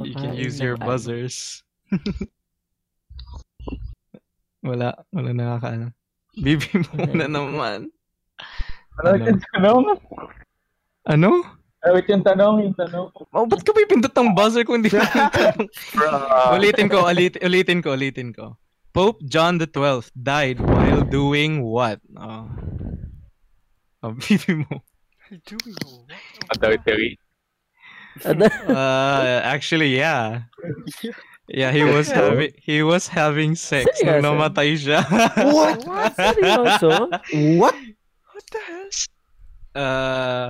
You 0.00 0.14
can 0.14 0.34
use 0.34 0.58
your 0.58 0.76
buzzers. 0.76 1.62
wala, 4.64 5.04
wala 5.12 5.30
nakakaano. 5.36 5.92
Bibi 6.40 6.66
mo 6.96 7.04
na 7.12 7.26
naman. 7.28 7.92
Ano 9.04 9.36
tanong? 9.52 9.84
Ano? 11.06 11.28
Ano 11.82 11.98
yung 11.98 12.24
tanong? 12.24 12.54
Yung 12.62 12.76
tanong? 12.78 13.06
Oh, 13.34 13.44
ba't 13.44 13.60
ka 13.66 13.74
ba 13.74 13.82
ipindot 13.84 14.14
ng 14.14 14.32
buzzer 14.32 14.64
kung 14.64 14.80
hindi 14.80 14.88
mo 14.94 15.02
yung 15.04 15.32
tanong? 15.34 15.68
ulitin 16.56 16.88
ko, 16.88 17.04
ulit, 17.04 17.36
ulitin 17.42 17.80
ko, 17.82 17.92
ulitin 17.92 18.30
ko. 18.32 18.56
Pope 18.92 19.24
John 19.24 19.56
the 19.56 19.66
12th 19.66 20.12
died 20.16 20.60
while 20.60 21.04
doing 21.04 21.64
what? 21.64 22.00
Oh. 22.16 22.48
Oh, 24.04 24.12
bibi 24.14 24.62
mo. 24.62 24.84
Doing 25.48 25.76
what? 25.80 26.12
Adultery. 26.54 27.16
Uh, 28.20 29.40
actually, 29.42 29.96
yeah. 29.96 30.44
Yeah, 31.48 31.72
he 31.72 31.82
was 31.84 32.08
having 32.08 32.52
he 32.60 32.80
was 32.84 33.08
having 33.08 33.56
sex 33.58 33.88
nung 34.04 34.22
Seryoso? 34.22 34.24
namatay 34.24 34.70
siya. 34.78 35.00
What? 35.52 35.80
Seryoso? 36.16 36.92
What? 37.58 37.76
What 38.32 38.44
the 38.52 38.60
hell? 38.62 38.88
Uh, 39.72 40.48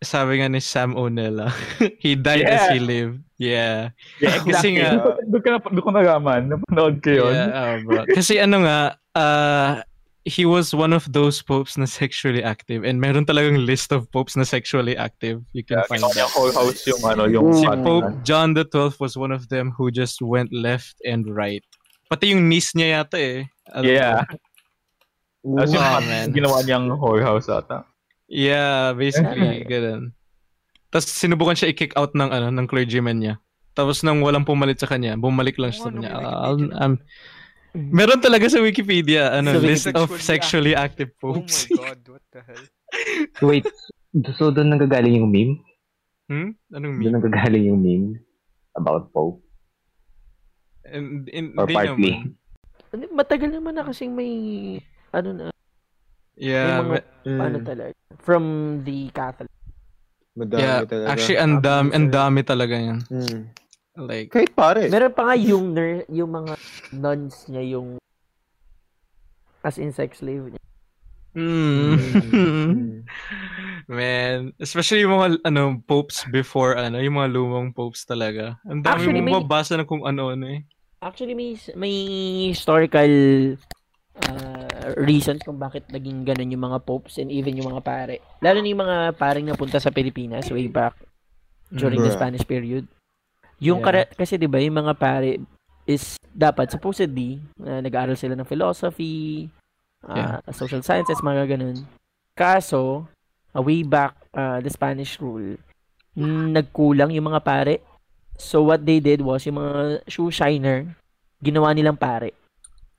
sabi 0.00 0.40
nga 0.40 0.48
ni 0.48 0.60
Sam 0.60 0.96
O'Neill, 0.96 1.44
ah, 1.44 1.52
he 2.00 2.16
died 2.16 2.44
as 2.48 2.72
he 2.72 2.80
lived. 2.80 3.20
Yeah. 3.40 3.96
Yeah, 4.20 4.40
Kasi 4.44 4.76
exactly. 4.76 4.80
nga, 4.80 5.16
Doon 5.28 5.40
ka 5.40 5.48
na, 5.52 5.58
doon 5.60 5.84
ko 5.84 5.90
nalaman. 5.92 6.40
Napanood 6.52 6.96
ko 7.00 7.10
yun. 7.24 7.32
Yeah, 7.32 7.48
oh, 7.56 7.74
bro. 7.84 8.00
Kasi 8.08 8.36
ano 8.36 8.56
nga, 8.64 8.78
uh, 9.16 9.80
he 10.28 10.44
was 10.44 10.74
one 10.76 10.92
of 10.92 11.08
those 11.12 11.40
popes 11.40 11.80
na 11.80 11.88
sexually 11.88 12.44
active 12.44 12.84
and 12.84 13.00
meron 13.00 13.24
talagang 13.24 13.64
list 13.64 13.88
of 13.92 14.04
popes 14.12 14.36
na 14.36 14.44
sexually 14.44 14.92
active. 14.96 15.40
You 15.56 15.64
can 15.64 15.80
Yeah, 15.80 15.88
find 15.88 16.04
that. 16.04 16.28
whole 16.36 16.52
house 16.52 16.84
yung 16.84 17.00
ano, 17.04 17.24
yung 17.24 17.48
Si 17.56 17.64
fat 17.64 17.80
Pope. 17.80 18.04
John 18.22 18.52
the 18.52 18.64
12th 18.68 19.00
was 19.00 19.16
one 19.16 19.32
of 19.32 19.48
them 19.48 19.72
who 19.72 19.88
just 19.90 20.20
went 20.20 20.52
left 20.52 21.00
and 21.08 21.24
right. 21.24 21.64
Pati 22.12 22.36
yung 22.36 22.48
niece 22.52 22.76
niya 22.76 23.00
yata 23.00 23.16
eh. 23.16 23.48
Alam 23.72 23.84
Yeah. 23.88 24.20
mo. 25.40 25.62
As 25.64 25.72
yung 25.72 25.80
Wow, 25.80 26.04
man. 26.04 26.26
ginawa 26.36 26.58
niyang 26.68 26.86
whole 27.00 27.22
house 27.24 27.48
ata. 27.48 27.88
Yeah, 28.28 28.92
basically, 28.92 29.64
ganun. 29.64 30.12
Tapos 30.92 31.08
sinubukan 31.10 31.56
siya 31.56 31.72
i-kick 31.72 31.96
out 31.96 32.12
ng 32.12 32.28
ano 32.28 32.52
ng 32.52 32.66
clergyman 32.68 33.18
niya. 33.24 33.34
Tapos 33.72 34.02
nang 34.04 34.20
walang 34.20 34.44
pumalit 34.44 34.76
sa 34.76 34.90
kanya, 34.90 35.16
bumalik 35.16 35.56
lang 35.56 35.72
siya 35.72 35.88
sa 35.88 35.90
kanya. 35.94 36.10
Ah, 36.12 36.50
um, 36.52 36.68
um, 36.76 36.94
meron 37.72 38.18
talaga 38.18 38.46
sa 38.46 38.58
Wikipedia, 38.58 39.30
ano, 39.32 39.54
Sa 39.54 39.62
list 39.62 39.86
of 39.92 40.08
Sexually 40.16 40.74
active 40.74 41.14
Oh 41.20 41.38
popes. 41.38 41.70
my 41.70 41.76
god, 41.76 41.98
what 42.08 42.24
the 42.30 42.40
hell? 42.42 42.64
Wait, 43.48 43.66
so 44.34 44.50
doon 44.50 44.74
nagagaling 44.74 45.16
yung 45.16 45.30
meme? 45.30 45.54
hmm? 46.26 46.50
Anong 46.70 46.98
Doon 46.98 47.14
meme? 47.14 47.16
nagagaling 47.22 47.64
yung 47.66 47.80
meme 47.80 48.08
about 48.74 49.10
Pope? 49.10 49.38
And, 50.82 51.28
in, 51.28 51.54
Or 51.54 51.66
partly? 51.66 52.18
naman. 52.18 52.34
Matagal 53.14 53.50
naman 53.54 53.78
na 53.78 53.86
kasing 53.86 54.10
may 54.10 54.32
ano 55.10 55.30
na 55.30 55.44
Yeah, 56.34 56.80
may 56.80 56.96
mga 56.96 57.04
ma- 57.28 57.44
ano 57.46 57.56
talaga 57.60 57.94
from 58.18 58.44
the 58.82 59.12
Catholic. 59.12 59.52
Madami 60.32 60.58
yeah, 60.58 60.78
talaga. 60.88 61.06
actually, 61.12 61.38
ang 61.38 61.60
dami, 61.60 61.88
ang 61.92 62.06
dami 62.08 62.40
talaga 62.40 62.74
yan. 62.74 62.98
Hmm. 63.06 63.40
Like, 63.92 64.30
Kahit 64.30 64.52
pare. 64.52 64.86
Meron 64.86 65.12
pa 65.12 65.22
nga 65.24 65.36
yung 65.36 65.72
ner- 65.72 66.06
yung 66.08 66.30
mga 66.30 66.54
nuns 66.92 67.46
niya 67.46 67.64
yung 67.68 67.98
as 69.60 69.76
in 69.76 69.90
sex 69.90 70.18
slave 70.18 70.46
niya. 70.48 70.60
mm, 71.32 71.94
Hmm. 72.30 73.04
man, 73.90 74.50
especially 74.56 75.02
yung 75.02 75.14
mga 75.14 75.42
ano 75.44 75.78
popes 75.80 76.26
before 76.28 76.74
ano, 76.74 76.96
yung 76.96 77.14
mga 77.14 77.30
lumang 77.30 77.70
popes 77.70 78.02
talaga. 78.04 78.58
Ang 78.64 78.80
dami 78.80 78.94
Actually, 79.04 79.20
mong 79.20 79.26
may- 79.26 79.34
mababasa 79.36 79.74
na 79.74 79.84
kung 79.84 80.02
ano-ano 80.02 80.46
eh. 80.48 80.62
Actually 81.00 81.32
may 81.32 81.56
may 81.74 81.94
historical 82.48 83.08
uh, 84.20 84.68
reasons 84.98 85.40
kung 85.40 85.56
bakit 85.56 85.88
naging 85.88 86.22
ganun 86.22 86.50
yung 86.50 86.62
mga 86.62 86.78
popes 86.80 87.16
and 87.16 87.28
even 87.28 87.54
yung 87.54 87.68
mga 87.68 87.80
pare. 87.80 88.14
Lalo 88.38 88.58
na 88.58 88.68
yung 88.68 88.82
mga 88.82 88.98
paring 89.14 89.46
napunta 89.46 89.76
sa 89.76 89.88
Pilipinas 89.88 90.46
way 90.48 90.66
back 90.66 90.94
during 91.68 91.98
the 91.98 92.06
Bruh. 92.06 92.16
Spanish 92.16 92.44
period. 92.44 92.84
Yung 93.60 93.80
Yeah. 93.80 93.86
kara- 93.86 94.10
kasi 94.10 94.40
'di 94.40 94.48
ba 94.48 94.58
yung 94.58 94.76
mga 94.76 94.96
pare 94.96 95.36
is 95.84 96.16
dapat 96.30 96.70
supposedly 96.70 97.38
uh, 97.60 97.80
nag-aaral 97.80 98.16
sila 98.16 98.32
ng 98.34 98.46
philosophy, 98.46 99.50
uh, 100.06 100.40
social 100.50 100.80
sciences, 100.80 101.20
mga 101.20 101.56
ganun. 101.56 101.84
Kaso, 102.32 103.04
uh, 103.52 103.60
way 103.60 103.82
back 103.82 104.14
uh, 104.32 104.62
the 104.62 104.70
Spanish 104.70 105.18
rule, 105.18 105.58
mm, 106.14 106.54
nagkulang 106.54 107.12
yung 107.12 107.28
mga 107.28 107.42
pare. 107.42 107.74
So 108.40 108.64
what 108.64 108.80
they 108.80 109.02
did 109.02 109.20
was 109.20 109.44
yung 109.44 109.60
mga 109.60 110.06
shoe 110.08 110.32
shiner, 110.32 110.88
ginawa 111.42 111.74
nilang 111.74 112.00
pare. 112.00 112.32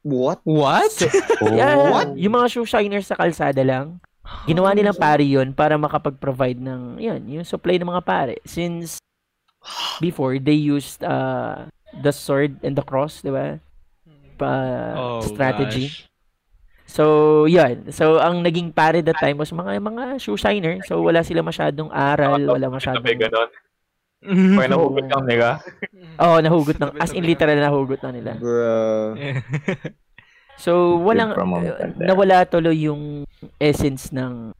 What? 0.03 0.41
What? 0.43 0.89
So, 0.93 1.05
yeah, 1.57 2.05
Yung 2.13 2.33
mga 2.33 2.47
shoe 2.49 2.65
shiners 2.65 3.09
sa 3.09 3.17
kalsada 3.17 3.61
lang, 3.61 4.01
ginawa 4.45 4.73
nilang 4.73 4.97
pare 4.97 5.21
yun 5.21 5.53
para 5.53 5.77
makapag-provide 5.77 6.57
ng, 6.57 6.97
yun, 6.97 7.21
yung 7.29 7.45
supply 7.45 7.77
ng 7.77 7.89
mga 7.89 8.05
pare. 8.05 8.35
Since 8.45 8.97
before, 9.99 10.37
they 10.39 10.57
used 10.57 11.03
uh, 11.03 11.65
the 12.01 12.11
sword 12.11 12.57
and 12.63 12.75
the 12.75 12.85
cross, 12.85 13.21
di 13.21 13.31
ba? 13.31 13.59
Pa, 14.37 14.51
Oh, 14.97 15.21
strategy. 15.21 15.87
gosh. 15.89 16.07
So, 16.91 17.47
yun. 17.47 17.87
So, 17.95 18.19
ang 18.19 18.43
naging 18.43 18.75
pare 18.75 18.99
that 18.99 19.15
time 19.15 19.39
was 19.39 19.55
mga 19.55 19.79
mga 19.79 20.19
shoe 20.19 20.35
shiner. 20.35 20.83
So, 20.83 20.99
wala 20.99 21.23
sila 21.23 21.39
masyadong 21.39 21.87
aral, 21.87 22.43
wala 22.51 22.67
masyadong... 22.67 22.99
Sabi 22.99 23.15
ganon. 23.15 23.49
Pag 24.59 24.69
nahugot 24.75 25.05
kang 25.07 25.23
nila. 25.23 25.63
Oo, 26.19 26.35
oh, 26.35 26.39
nahugot 26.43 26.75
ng... 26.75 26.91
As 26.99 27.15
in, 27.15 27.23
literal 27.23 27.55
na 27.55 27.71
nahugot 27.71 28.03
na 28.03 28.11
nila. 28.11 28.31
Bro. 28.35 29.15
So, 30.59 30.99
walang... 30.99 31.31
uh, 31.33 31.95
nawala 31.95 32.43
tuloy 32.45 32.85
yung 32.91 33.23
essence 33.55 34.11
ng 34.11 34.51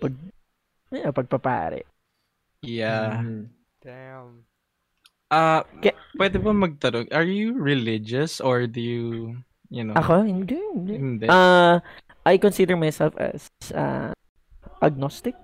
pag, 0.00 0.14
eh, 0.90 1.12
pagpapare. 1.14 1.84
Yeah. 2.64 3.22
Damn. 3.82 4.46
Ah, 5.32 5.66
Ke- 5.82 5.98
pwede 6.14 6.38
ba 6.38 6.54
magtanong, 6.54 7.10
are 7.10 7.26
you 7.26 7.56
religious 7.58 8.38
or 8.38 8.70
do 8.70 8.78
you, 8.78 9.34
you 9.72 9.82
know? 9.82 9.98
Ako, 9.98 10.22
hindi. 10.22 10.60
hindi. 10.76 10.94
Hindi. 10.94 11.26
Ah, 11.26 11.82
I 12.22 12.38
consider 12.38 12.78
myself 12.78 13.10
as 13.18 13.50
uh, 13.74 14.14
agnostic. 14.78 15.34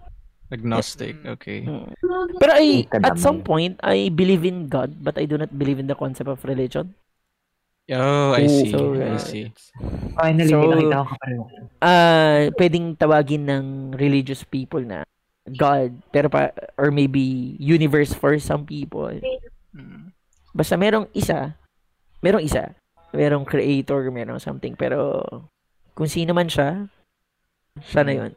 Agnostic, 0.49 1.19
okay. 1.27 1.67
Mm. 1.67 1.93
Pero 2.41 2.53
I, 2.57 2.87
at 2.89 3.21
some 3.21 3.45
point, 3.45 3.77
I 3.85 4.09
believe 4.09 4.47
in 4.47 4.71
God, 4.71 4.97
but 5.03 5.19
I 5.19 5.27
do 5.27 5.37
not 5.37 5.53
believe 5.53 5.83
in 5.83 5.91
the 5.91 5.99
concept 5.99 6.31
of 6.31 6.41
religion. 6.47 6.95
Oh, 7.89 8.37
I 8.37 8.45
see. 8.47 8.71
so, 8.71 8.93
I 8.93 9.17
uh, 9.17 9.19
see. 9.19 9.49
Finally, 10.17 10.53
So, 10.53 10.61
nakita 10.61 10.97
ko 11.01 11.05
ka 11.09 11.17
pa 11.17 11.27
rin. 11.27 11.41
Ah, 11.81 12.41
pwedeng 12.61 12.87
tawagin 13.01 13.49
ng 13.49 13.65
religious 13.97 14.45
people 14.45 14.85
na 14.85 15.09
God, 15.57 16.03
pero 16.13 16.29
pa, 16.29 16.53
or 16.77 16.91
maybe 16.91 17.57
universe 17.59 18.13
for 18.13 18.37
some 18.39 18.65
people. 18.69 19.09
Mm. 19.73 20.13
Basta 20.53 20.77
merong 20.77 21.09
isa, 21.15 21.57
merong 22.21 22.45
isa, 22.45 22.75
merong 23.15 23.47
creator, 23.47 24.11
merong 24.11 24.41
something, 24.41 24.77
pero 24.77 25.23
kung 25.95 26.09
sino 26.11 26.35
man 26.35 26.49
siya, 26.51 26.89
siya 27.81 28.03
na 28.05 28.13
yun. 28.13 28.33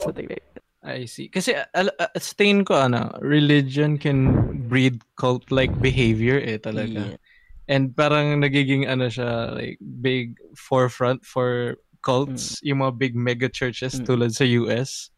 Something 0.00 0.28
like. 0.28 0.44
I 0.80 1.04
see. 1.04 1.28
Kasi 1.28 1.52
al- 1.76 1.92
uh, 2.00 2.08
sa 2.16 2.32
tingin 2.40 2.64
ko 2.64 2.72
ano, 2.72 3.12
religion 3.20 4.00
can 4.00 4.32
breed 4.64 5.04
cult-like 5.20 5.76
behavior 5.76 6.40
eh 6.40 6.56
talaga. 6.56 7.14
Yeah. 7.14 7.20
And 7.68 7.92
parang 7.94 8.40
nagiging 8.40 8.88
ano 8.88 9.12
siya, 9.12 9.52
like 9.54 9.76
big 9.78 10.40
forefront 10.56 11.22
for 11.22 11.76
cults, 12.00 12.56
yung 12.64 12.80
mga 12.80 12.96
big 12.96 13.14
mega 13.14 13.46
churches 13.52 14.00
Mm. 14.00 14.08
tulad 14.08 14.32
sa 14.32 14.48
US. 14.64 15.12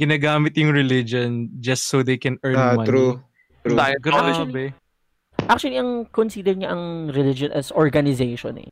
Ginagamit 0.00 0.56
yung 0.56 0.72
religion 0.72 1.28
just 1.60 1.86
so 1.86 2.00
they 2.00 2.16
can 2.16 2.40
earn 2.40 2.56
Ah, 2.56 2.72
money. 2.72 2.88
true. 2.88 3.20
True. 3.60 3.76
Grabe. 4.00 4.72
Actually, 5.44 5.76
ang 5.76 6.08
consider 6.08 6.56
niya 6.56 6.72
ang 6.72 7.12
religion 7.12 7.52
as 7.52 7.68
organization 7.68 8.56
eh. 8.56 8.70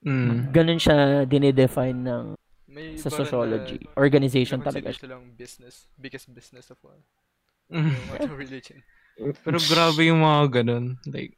Mm. 0.00 0.48
Ganun 0.56 0.80
siya 0.80 0.96
dinedefine 1.28 2.00
ng 2.00 2.24
May 2.70 2.96
sa 2.96 3.12
sociology. 3.12 3.82
na 3.84 3.92
Organization 4.00 4.64
talaga 4.64 4.88
siya. 4.88 5.04
silang 5.04 5.36
business, 5.36 5.84
biggest 6.00 6.32
business 6.32 6.72
of 6.72 6.80
all. 6.80 6.96
Mm. 7.68 7.92
Yung 8.24 8.38
religion. 8.40 8.80
Pero 9.44 9.60
grabe 9.60 10.08
yung 10.08 10.24
mga 10.24 10.64
ganun. 10.64 10.96
Like, 11.04 11.36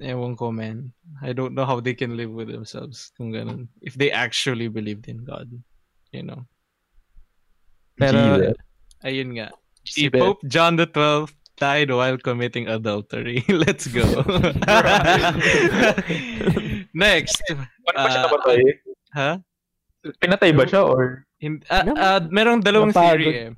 ewan 0.00 0.32
ko 0.34 0.48
man. 0.48 0.96
I 1.20 1.36
don't 1.36 1.52
know 1.52 1.68
how 1.68 1.84
they 1.84 1.92
can 1.92 2.16
live 2.16 2.32
with 2.32 2.48
themselves 2.48 3.12
kung 3.12 3.28
ganun. 3.28 3.68
If 3.84 4.00
they 4.00 4.08
actually 4.08 4.72
believed 4.72 5.04
in 5.04 5.20
God. 5.20 5.52
You 6.16 6.24
know. 6.24 6.48
Pero, 7.96 8.18
Jesus. 8.36 8.56
ayun 9.02 9.30
nga. 9.32 9.48
Si 9.82 10.06
Jesus. 10.06 10.18
Pope 10.18 10.40
John 10.44 10.76
the 10.76 10.86
12th 10.86 11.32
died 11.56 11.88
while 11.88 12.18
committing 12.18 12.68
adultery. 12.68 13.40
Let's 13.64 13.88
go. 13.88 14.04
Next. 16.92 17.40
Paano 17.86 17.96
ba 17.96 18.08
siya 18.08 18.20
Ah, 18.20 18.24
napatay? 18.26 18.58
ha? 19.14 19.30
Pinatay 20.20 20.50
ba 20.52 20.64
siya 20.64 20.82
or? 20.84 21.24
Hin- 21.38 21.64
ah, 21.68 21.82
Nam- 21.82 21.98
ah, 21.98 22.20
merong 22.22 22.60
dalawang 22.60 22.92
napagod. 22.92 23.20
theory 23.20 23.28
eh. 23.32 23.50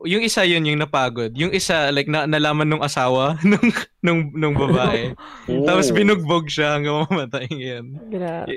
Yung 0.00 0.24
isa 0.24 0.48
yun 0.48 0.64
yung 0.64 0.80
napagod. 0.80 1.36
Yung 1.36 1.52
isa 1.52 1.92
like 1.92 2.08
na 2.08 2.24
nalaman 2.24 2.64
nung 2.64 2.80
asawa 2.80 3.36
nung 3.44 3.68
nung 4.00 4.20
nung 4.32 4.54
babae. 4.56 5.12
Tapos 5.44 5.92
binugbog 5.92 6.48
siya 6.48 6.76
hanggang 6.76 7.04
mamatay 7.04 7.44
yan. 7.50 8.00
Gra- 8.08 8.48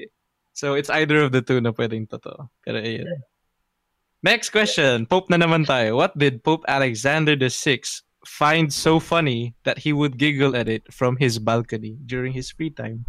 So 0.54 0.78
it's 0.78 0.88
either 0.88 1.20
of 1.20 1.34
the 1.34 1.42
two 1.42 1.60
na 1.60 1.74
pwedeng 1.74 2.06
totoo. 2.06 2.48
Pero 2.64 2.80
ayun. 2.80 3.10
Next 4.24 4.56
question. 4.56 5.04
Pope 5.06 5.28
na 5.28 5.36
naman 5.36 5.68
tayo. 5.68 6.00
What 6.00 6.16
did 6.16 6.48
Pope 6.48 6.64
Alexander 6.72 7.36
VI 7.36 7.84
find 8.24 8.72
so 8.72 9.04
funny 9.04 9.52
that 9.68 9.76
he 9.78 9.92
would 9.92 10.16
giggle 10.16 10.56
at 10.56 10.72
it 10.72 10.88
from 10.88 11.20
his 11.20 11.44
balcony 11.44 12.00
during 12.08 12.32
his 12.32 12.48
free 12.48 12.72
time? 12.72 13.04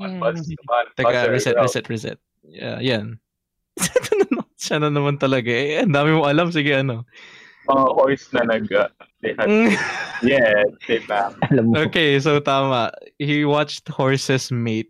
Teka, 0.00 1.28
reset, 1.28 1.56
reset, 1.60 1.88
reset. 1.92 2.18
Yeah, 2.48 2.80
yan. 2.80 3.20
Siya 4.62 4.80
na 4.80 4.88
naman 4.88 5.20
talaga. 5.20 5.52
Eh, 5.52 5.84
ang 5.84 5.92
dami 5.92 6.16
mo 6.16 6.24
alam. 6.24 6.48
Sige, 6.48 6.72
ano. 6.72 7.04
Mga 7.68 7.84
horse 7.92 8.26
na 8.32 8.42
nag... 8.48 8.64
Uh, 8.72 8.88
yeah, 10.24 10.64
they 10.88 11.02
back. 11.04 11.36
Alam 11.52 11.70
mo. 11.70 11.84
Okay, 11.84 12.16
so 12.16 12.40
tama. 12.40 12.88
He 13.20 13.44
watched 13.44 13.84
horses 13.92 14.48
mate. 14.48 14.88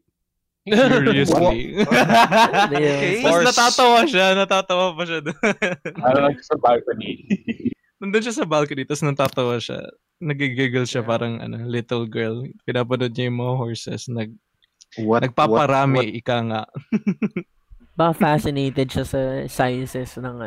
Furiously. 0.72 1.78
Okay. 1.82 3.22
Tapos 3.24 3.44
natatawa 3.52 4.00
siya. 4.04 4.26
Natatawa 4.34 4.86
pa 4.92 5.02
siya 5.04 5.20
doon. 5.24 5.38
Ano 6.02 6.32
sa 6.40 6.56
balcony. 6.56 7.10
Nandun 7.98 8.22
siya 8.22 8.34
sa 8.34 8.46
balcony, 8.46 8.82
tapos 8.88 9.02
natatawa 9.02 9.58
siya. 9.58 9.82
Nagigiggle 10.22 10.86
siya 10.86 11.02
parang 11.02 11.42
ano, 11.42 11.58
little 11.66 12.06
girl. 12.06 12.46
Pinapanood 12.62 13.14
niya 13.14 13.26
yung 13.30 13.38
mga 13.42 13.54
horses. 13.58 14.06
Nag, 14.06 14.30
What? 15.02 15.26
nagpaparami, 15.26 15.98
what- 16.00 16.14
ika 16.14 16.36
nga. 16.46 16.62
Baka 17.98 18.14
fascinated 18.14 18.86
siya 18.94 19.02
sa 19.02 19.20
sciences 19.50 20.14
ng 20.22 20.46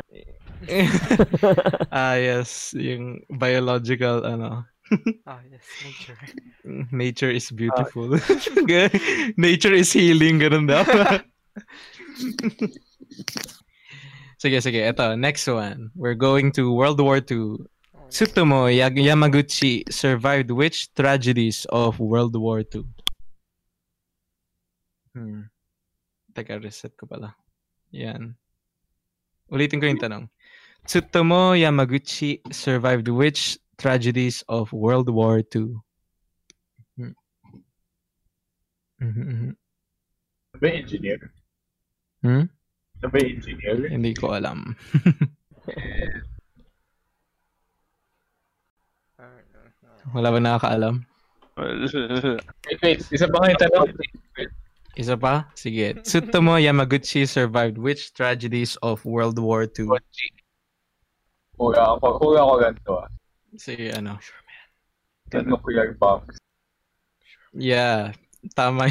ah, 1.92 2.16
yes. 2.16 2.72
Yung 2.72 3.20
biological, 3.28 4.24
ano. 4.24 4.64
Ah, 5.26 5.40
yes, 5.50 5.64
nature. 5.84 6.18
Nature 6.90 7.30
is 7.30 7.50
beautiful. 7.50 8.08
Nature 9.36 9.74
is 9.74 9.92
healing, 9.92 10.40
ganun 10.42 10.66
daw. 10.70 10.82
sige, 14.36 14.58
sige. 14.60 14.80
Ito, 14.82 15.16
next 15.16 15.46
one. 15.48 15.90
We're 15.94 16.18
going 16.18 16.52
to 16.58 16.72
World 16.74 17.00
War 17.00 17.22
II. 17.22 17.64
Tsutomu 18.12 18.68
Yamaguchi 18.68 19.88
survived 19.88 20.50
which 20.52 20.92
tragedies 20.92 21.64
of 21.72 21.96
World 21.96 22.36
War 22.36 22.60
II? 22.60 22.84
Hmm. 25.16 25.48
Teka, 26.36 26.60
reset 26.60 26.92
ko 27.00 27.08
pala. 27.08 27.32
Yan. 27.96 28.36
Ulitin 29.48 29.80
ko 29.80 29.88
yung 29.88 30.00
tanong. 30.00 30.24
Tsutomu 30.84 31.56
Yamaguchi 31.56 32.44
survived 32.52 33.08
which 33.08 33.56
tragedies 33.78 34.44
of 34.48 34.72
World 34.72 35.08
War 35.08 35.40
II? 35.40 35.76
Hmm. 36.96 37.14
Mhm, 39.00 39.24
mhm. 39.24 39.52
Ano 40.52 40.58
ba 40.60 40.66
yung 40.68 40.78
engineer? 40.84 41.20
Hmm? 42.22 42.46
Ba 43.02 43.18
engineer? 43.18 43.88
Hindi 43.90 44.12
ko 44.14 44.36
alam. 44.36 44.76
Wala 50.10 50.34
ba 50.34 50.38
nakakaalam? 50.42 51.06
Wait, 51.56 52.82
wait. 52.82 53.00
Isa 53.14 53.30
pa 53.30 53.36
nga 53.38 53.48
yung 53.54 53.62
tanong. 53.62 53.88
Isa 54.98 55.14
pa? 55.16 55.46
Sige. 55.54 55.94
Tsutomu 56.04 56.58
Yamaguchi 56.60 57.24
survived 57.24 57.78
which 57.78 58.12
tragedies 58.12 58.76
of 58.82 59.00
World 59.06 59.38
War 59.38 59.64
II? 59.64 59.96
Kuya 61.56 61.82
ako, 61.96 62.06
kuya 62.18 62.40
ako 62.42 62.54
ganito 62.58 62.92
ah. 62.98 63.08
Sige, 63.56 63.92
ano? 63.92 64.18
Nuclear 65.32 65.96
bombs. 65.96 66.36
Yeah. 67.52 68.12
Tama 68.56 68.90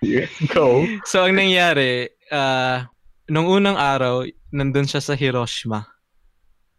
yun. 0.00 0.28
Go. 0.54 0.86
So, 1.04 1.26
ang 1.26 1.34
nangyari, 1.34 2.08
ah, 2.30 2.86
nung 3.26 3.50
unang 3.50 3.74
araw, 3.74 4.28
nandun 4.54 4.86
siya 4.86 5.02
sa 5.02 5.18
Hiroshima. 5.18 5.88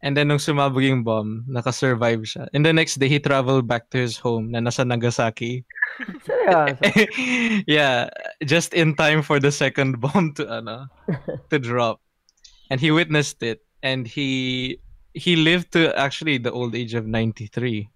And 0.06 0.14
then 0.14 0.30
nung 0.30 0.38
sumabog 0.38 0.86
yung 0.86 1.02
bomb, 1.02 1.44
nakasurvive 1.50 2.30
siya. 2.30 2.46
And 2.54 2.62
the 2.62 2.72
next 2.72 3.02
day, 3.02 3.10
he 3.10 3.18
traveled 3.18 3.66
back 3.66 3.90
to 3.90 3.98
his 3.98 4.22
home 4.22 4.54
na 4.54 4.62
nasa 4.62 4.86
Nagasaki. 4.86 5.66
Seryoso. 6.22 6.78
yeah, 7.68 8.14
just 8.46 8.78
in 8.78 8.94
time 8.94 9.26
for 9.26 9.42
the 9.42 9.50
second 9.50 9.98
bomb 10.00 10.38
to 10.38 10.46
ano, 10.46 10.86
to 11.50 11.58
drop. 11.58 12.06
And 12.70 12.78
he 12.78 12.94
witnessed 12.94 13.42
it 13.42 13.66
and 13.82 14.06
he 14.06 14.78
he 15.16 15.40
lived 15.40 15.72
to 15.72 15.96
actually 15.98 16.38
the 16.38 16.52
old 16.52 16.76
age 16.76 16.94
of 16.94 17.08
93. 17.08 17.88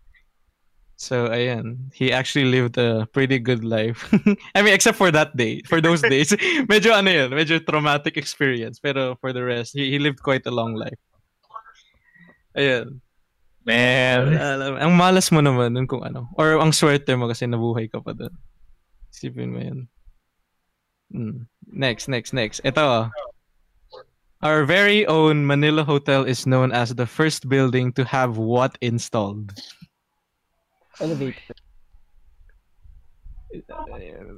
So 0.95 1.27
ayan, 1.31 1.91
he 1.95 2.11
actually 2.11 2.51
lived 2.51 2.75
a 2.79 3.07
pretty 3.11 3.39
good 3.39 3.63
life. 3.63 4.07
I 4.55 4.63
mean, 4.63 4.73
except 4.73 4.97
for 4.97 5.11
that 5.11 5.35
day, 5.35 5.61
for 5.67 5.79
those 5.79 6.01
days, 6.13 6.31
medyo 6.71 6.95
ano 6.95 7.11
yun, 7.11 7.29
medyo 7.31 7.59
traumatic 7.63 8.15
experience. 8.17 8.79
Pero 8.79 9.15
for 9.19 9.31
the 9.31 9.43
rest, 9.43 9.75
he, 9.75 9.91
he 9.91 9.99
lived 9.99 10.23
quite 10.23 10.43
a 10.47 10.51
long 10.51 10.75
life. 10.75 10.99
Ayan. 12.55 12.99
Man. 13.63 14.35
Alam, 14.35 14.75
ang 14.79 14.93
malas 14.95 15.31
mo 15.31 15.39
naman 15.39 15.75
nun 15.75 15.87
kung 15.87 16.03
ano. 16.03 16.27
Or 16.35 16.59
ang 16.59 16.71
swerte 16.71 17.15
mo 17.15 17.27
kasi 17.27 17.47
nabuhay 17.47 17.91
ka 17.91 18.03
pa 18.03 18.15
doon. 18.15 18.35
Isipin 19.11 19.51
mo 19.55 19.59
yun. 19.59 19.79
Hmm. 21.11 21.37
Next, 21.67 22.07
next, 22.07 22.31
next. 22.35 22.59
Ito. 22.63 23.07
Our 24.39 24.63
very 24.63 25.03
own 25.03 25.43
Manila 25.43 25.83
Hotel 25.83 26.23
is 26.23 26.47
known 26.47 26.71
as 26.71 26.95
the 26.95 27.03
first 27.03 27.51
building 27.51 27.91
to 27.99 28.07
have 28.07 28.39
what 28.39 28.79
installed? 28.79 29.51
Elevator. 31.03 31.59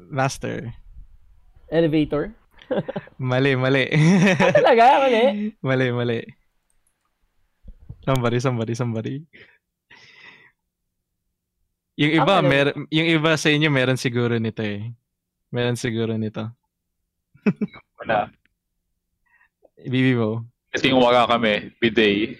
Master. 0.09 0.73
Elevator? 1.69 2.33
Mali, 3.21 3.53
mali. 3.53 3.93
Ah, 3.93 4.49
talaga? 4.57 4.85
Mali? 5.05 5.21
mali, 5.69 5.87
mali. 5.93 6.19
Somebody, 8.01 8.37
somebody, 8.41 8.73
somebody. 8.73 9.15
Yung 12.01 12.17
iba, 12.17 12.41
ano? 12.41 12.49
mer 12.49 12.73
yung 12.89 13.05
iba 13.05 13.37
sa 13.37 13.53
inyo 13.53 13.69
meron 13.69 14.01
siguro 14.01 14.33
nito 14.41 14.65
eh. 14.65 14.89
Meron 15.53 15.77
siguro 15.77 16.17
nito. 16.17 16.49
Wala. 18.01 18.40
Bibi 19.85 20.13
mo. 20.15 20.45
Kasi 20.71 20.89
yung 20.89 21.03
wala 21.03 21.27
kami, 21.27 21.71
bidet. 21.81 22.39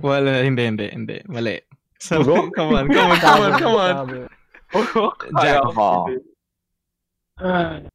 Wala, 0.00 0.40
hindi, 0.40 0.64
hindi, 0.64 0.86
hindi. 0.88 1.20
Mali. 1.28 1.60
So, 2.00 2.22
come 2.56 2.72
on, 2.76 2.88
come 2.88 3.10
on, 3.12 3.18
come 3.20 3.40
on, 3.42 3.52
come 3.60 3.76
on. 3.76 4.06
Jack. 5.42 5.62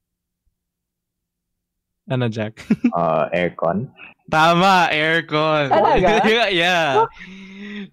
Ano, 2.11 2.27
Jack? 2.27 2.59
Uh, 2.91 3.29
aircon. 3.33 3.87
Tama, 4.27 4.89
aircon. 4.91 5.71
Talaga? 5.71 6.19
yeah. 6.27 6.49
yeah. 6.51 7.05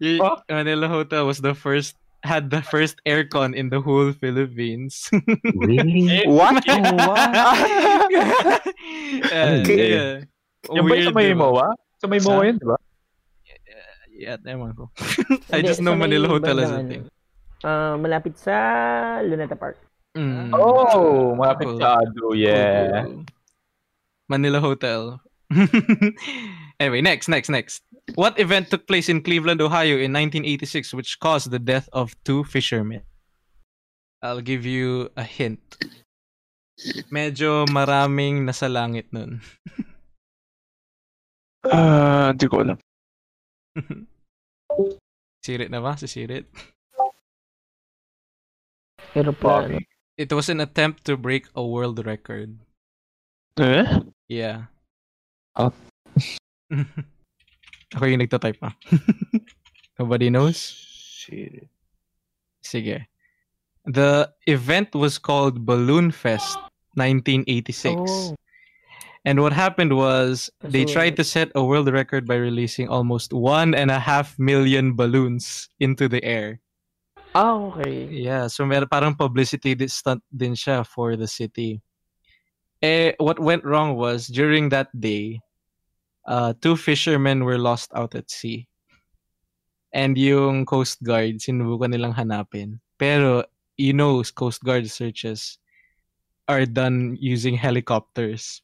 Y- 0.02 0.18
Manila 0.51 0.89
Hotel 0.89 1.22
was 1.22 1.39
the 1.39 1.55
first 1.55 1.94
had 2.26 2.51
the 2.51 2.59
first 2.62 2.98
aircon 3.06 3.55
in 3.55 3.70
the 3.70 3.78
whole 3.78 4.10
Philippines. 4.10 5.06
Really? 5.55 6.26
What? 6.26 6.66
Uh, 6.66 7.55
Okay. 9.62 9.94
yeah. 9.94 10.26
Yung 10.74 10.86
ba 10.88 10.94
yung 10.96 11.12
sa 11.12 11.16
may 11.16 11.32
diba? 11.32 11.40
MOA? 11.40 11.68
Sa 11.98 12.06
may 12.06 12.20
MOA 12.20 12.42
yun, 12.48 12.56
di 12.60 12.66
ba? 12.68 12.78
Yeah, 14.18 14.34
ewan 14.50 14.74
ko. 14.74 14.90
I 15.54 15.62
just 15.62 15.78
know 15.78 15.94
Manila 15.94 16.26
Hotel 16.26 16.58
as 16.58 16.74
a 16.74 16.82
bandang 16.82 16.90
thing. 16.90 17.04
ano, 17.62 17.70
ah, 17.70 17.94
malapit 17.94 18.34
sa 18.34 18.54
Luneta 19.22 19.54
Park. 19.54 19.78
Mm. 20.18 20.50
Oh, 20.50 21.38
malapit 21.38 21.70
Cool. 21.70 21.78
sa 21.78 22.02
Ado, 22.02 22.34
yeah. 22.34 23.06
Cool. 23.06 23.22
Manila 24.26 24.58
Hotel. 24.58 25.22
anyway, 26.82 27.00
next, 27.00 27.30
next, 27.30 27.48
next. 27.48 27.86
What 28.18 28.38
event 28.42 28.74
took 28.74 28.90
place 28.90 29.08
in 29.08 29.22
Cleveland, 29.22 29.62
Ohio 29.62 29.96
in 29.96 30.12
1986 30.12 30.92
which 30.94 31.20
caused 31.22 31.54
the 31.54 31.62
death 31.62 31.88
of 31.94 32.12
two 32.26 32.42
fishermen? 32.42 33.06
I'll 34.20 34.42
give 34.42 34.66
you 34.66 35.14
a 35.16 35.22
hint. 35.22 35.62
Medyo 37.14 37.70
maraming 37.70 38.42
nasa 38.42 38.66
langit 38.66 39.14
nun. 39.14 39.40
Ah, 41.68 42.32
hindi 42.32 42.46
ko 42.48 42.64
alam. 42.64 42.78
Sirit 45.44 45.70
na 45.70 45.80
ba? 45.80 45.96
Si 45.96 46.08
Sirit? 46.08 46.48
Pero 49.12 49.32
pa, 49.32 49.64
ano, 49.64 49.80
It 50.18 50.34
was 50.34 50.50
an 50.50 50.58
attempt 50.60 51.06
to 51.06 51.16
break 51.16 51.46
a 51.54 51.62
world 51.62 52.04
record. 52.04 52.58
Eh? 53.54 53.86
Yeah. 54.26 54.66
Oh. 55.54 55.70
Ako 57.94 58.02
yung 58.02 58.26
nagtatype 58.26 58.58
ah. 58.60 58.74
Nobody 59.98 60.26
knows? 60.26 60.58
Shit. 60.58 61.70
Sige. 62.66 63.06
The 63.86 64.34
event 64.50 64.90
was 64.98 65.22
called 65.22 65.64
Balloon 65.64 66.10
Fest 66.10 66.58
1986. 66.98 67.94
Oh. 67.94 68.34
And 69.24 69.42
what 69.42 69.52
happened 69.52 69.96
was 69.96 70.50
they 70.62 70.84
tried 70.84 71.16
to 71.16 71.24
set 71.24 71.50
a 71.54 71.64
world 71.64 71.90
record 71.90 72.26
by 72.26 72.36
releasing 72.36 72.88
almost 72.88 73.32
one 73.32 73.74
and 73.74 73.90
a 73.90 73.98
half 73.98 74.38
million 74.38 74.94
balloons 74.94 75.68
into 75.80 76.08
the 76.08 76.22
air. 76.22 76.60
Ah, 77.34 77.54
okay. 77.54 78.08
Yeah, 78.08 78.46
so 78.46 78.64
mer 78.64 78.86
parang 78.86 79.14
publicity 79.14 79.76
stunt 79.88 80.22
din 80.32 80.54
siya 80.54 80.86
for 80.86 81.16
the 81.16 81.28
city. 81.28 81.82
Eh, 82.80 83.12
what 83.18 83.38
went 83.38 83.64
wrong 83.66 83.96
was 83.98 84.28
during 84.30 84.70
that 84.70 84.88
day, 84.94 85.42
uh, 86.26 86.54
two 86.62 86.76
fishermen 86.76 87.44
were 87.44 87.58
lost 87.58 87.90
out 87.94 88.14
at 88.14 88.30
sea. 88.30 88.68
And 89.92 90.16
yung 90.16 90.64
Coast 90.64 91.02
Guard, 91.02 91.40
sinubukan 91.40 91.90
nilang 91.90 92.14
hanapin. 92.14 92.78
Pero, 93.00 93.44
you 93.76 93.92
know, 93.92 94.22
Coast 94.36 94.62
Guard 94.62 94.88
searches 94.90 95.58
are 96.46 96.64
done 96.64 97.16
using 97.20 97.56
helicopters. 97.56 98.62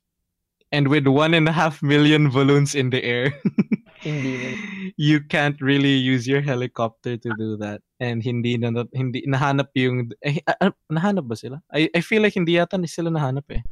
And 0.75 0.91
with 0.91 1.07
one 1.07 1.39
and 1.39 1.47
a 1.47 1.55
half 1.55 1.87
million 1.87 2.35
balloons 2.35 2.75
in 2.75 2.91
the 2.91 2.99
air, 2.99 3.31
Hindi 4.03 4.59
you 4.99 5.23
can't 5.23 5.57
really 5.63 5.95
use 5.95 6.27
your 6.27 6.43
helicopter 6.43 7.17
to 7.17 7.31
do 7.39 7.57
that. 7.57 7.81
And 8.01 8.23
hindi 8.23 8.59
na 8.59 8.85
hindi 8.93 9.25
nahanap 9.25 9.71
yung 9.79 10.13
eh, 10.21 10.43
ah, 10.51 10.69
ah, 10.69 10.75
nahanap 10.91 11.31
ba 11.31 11.39
sila? 11.39 11.63
I 11.73 11.89
I 11.95 12.03
feel 12.03 12.21
like 12.21 12.35
hindi 12.35 12.59
yata 12.59 12.77
sila 12.91 13.09
nahanap 13.09 13.47
eh. 13.55 13.63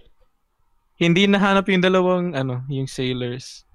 Hindi 0.97 1.27
nahanap 1.27 1.69
yung 1.69 1.83
dalawang 1.83 2.39
ano, 2.39 2.63
yung 2.71 2.87
sailors, 2.87 3.67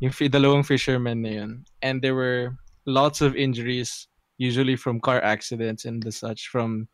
yung 0.00 0.14
fi- 0.14 0.30
dalawang 0.30 0.62
fishermen 0.62 1.20
na 1.20 1.42
yun. 1.42 1.50
And 1.82 2.00
there 2.00 2.14
were 2.14 2.54
lots 2.86 3.20
of 3.20 3.34
injuries 3.34 4.06
usually 4.38 4.78
from 4.78 5.02
car 5.02 5.18
accidents 5.20 5.84
and 5.84 6.00
the 6.00 6.14
such 6.14 6.48
from 6.48 6.86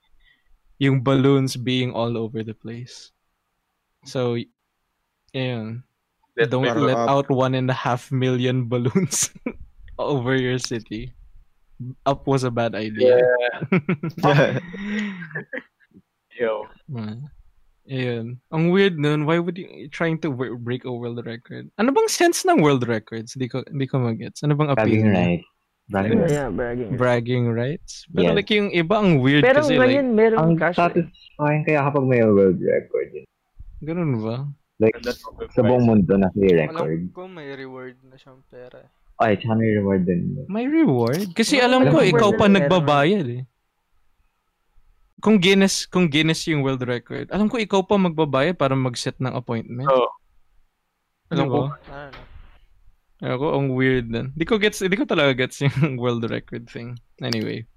yung 0.80 1.04
balloons 1.04 1.54
being 1.54 1.92
all 1.92 2.16
over 2.16 2.42
the 2.42 2.56
place. 2.56 3.12
So 4.02 4.34
ayun. 5.34 5.82
Don't 6.48 6.64
Pero, 6.64 6.80
let 6.80 6.96
uh, 6.96 7.12
out 7.12 7.28
one 7.28 7.52
and 7.54 7.68
a 7.68 7.76
half 7.76 8.08
million 8.10 8.64
balloons 8.72 9.28
over 10.00 10.32
your 10.34 10.56
city. 10.58 11.12
Up 12.06 12.24
was 12.26 12.44
a 12.44 12.50
bad 12.50 12.74
idea. 12.74 13.18
Yeah. 14.22 14.58
Yo. 16.40 16.64
Man. 16.88 17.28
Ayun. 17.84 18.38
Ang 18.54 18.70
weird 18.70 18.96
nun. 18.96 19.26
Why 19.26 19.42
would 19.42 19.58
you 19.58 19.90
trying 19.90 20.16
to 20.22 20.30
w- 20.30 20.56
break 20.56 20.86
a 20.86 20.92
world 20.94 21.18
record? 21.26 21.68
Ano 21.76 21.90
bang 21.90 22.06
sense 22.08 22.46
ng 22.46 22.62
world 22.62 22.86
records? 22.86 23.34
Hindi 23.34 23.50
ko, 23.50 23.66
hindi 23.66 23.86
ko 23.90 23.98
magets. 23.98 24.40
Ano 24.46 24.54
bang 24.54 24.70
appeal? 24.70 24.86
Bragging 24.86 25.04
niya? 25.10 25.18
right. 25.26 25.42
Bragging 25.90 26.18
right. 26.22 26.30
Yeah, 26.30 26.48
bragging. 26.48 26.90
Bragging 26.96 27.44
rights? 27.52 28.06
Pero 28.14 28.30
Yes. 28.32 28.36
like 28.38 28.50
yung 28.54 28.70
iba 28.70 28.94
ang 28.96 29.18
weird 29.18 29.42
Pero 29.44 29.60
kasi 29.60 29.74
ngayon, 29.76 30.14
like, 30.14 30.16
meron 30.16 30.38
Ang 30.38 30.54
cash. 30.56 30.78
satisfying 30.78 31.66
kaya 31.66 31.82
kapag 31.84 32.04
may 32.06 32.22
world 32.22 32.56
record 32.62 33.10
yun. 33.12 33.26
ganun 33.82 34.22
ba? 34.22 34.46
Like, 34.82 34.98
sa 35.54 35.62
buong 35.62 35.86
mundo 35.86 36.18
na 36.18 36.26
may 36.34 36.50
record. 36.50 37.06
Alam 37.06 37.14
ko 37.14 37.30
may 37.30 37.54
reward 37.54 37.94
na 38.02 38.18
siyang 38.18 38.42
pera. 38.50 38.82
Ay, 39.22 39.38
tsaka 39.38 39.54
may 39.54 39.70
reward 39.78 40.02
din. 40.02 40.34
May 40.50 40.66
reward? 40.66 41.30
Kasi 41.38 41.62
Well, 41.62 41.66
alam 41.70 41.80
alam 41.86 41.92
ko, 41.94 41.98
ko 42.02 42.10
ikaw 42.10 42.30
pa 42.34 42.46
nagbabayad 42.50 43.26
eh. 43.30 43.42
Kung 45.22 45.38
Guinness, 45.38 45.86
kung 45.86 46.10
Guinness 46.10 46.42
yung 46.50 46.66
world 46.66 46.82
record, 46.82 47.30
alam 47.30 47.46
ko 47.46 47.62
ikaw 47.62 47.86
pa 47.86 47.94
magbabayad 47.94 48.58
para 48.58 48.74
mag-set 48.74 49.14
ng 49.22 49.30
appointment. 49.30 49.86
Oo. 49.86 50.10
Alam 51.30 51.46
ko. 51.46 51.60
Ano. 51.86 52.18
Ako, 53.22 53.54
ang 53.54 53.70
weird 53.78 54.10
nun. 54.10 54.34
Di 54.34 54.42
ko 54.42 54.58
gets, 54.58 54.82
di 54.82 54.98
ko 54.98 55.06
talaga 55.06 55.46
gets 55.46 55.62
yung 55.62 55.94
world 56.02 56.26
record 56.26 56.66
thing. 56.66 56.98
Anyway. 57.22 57.70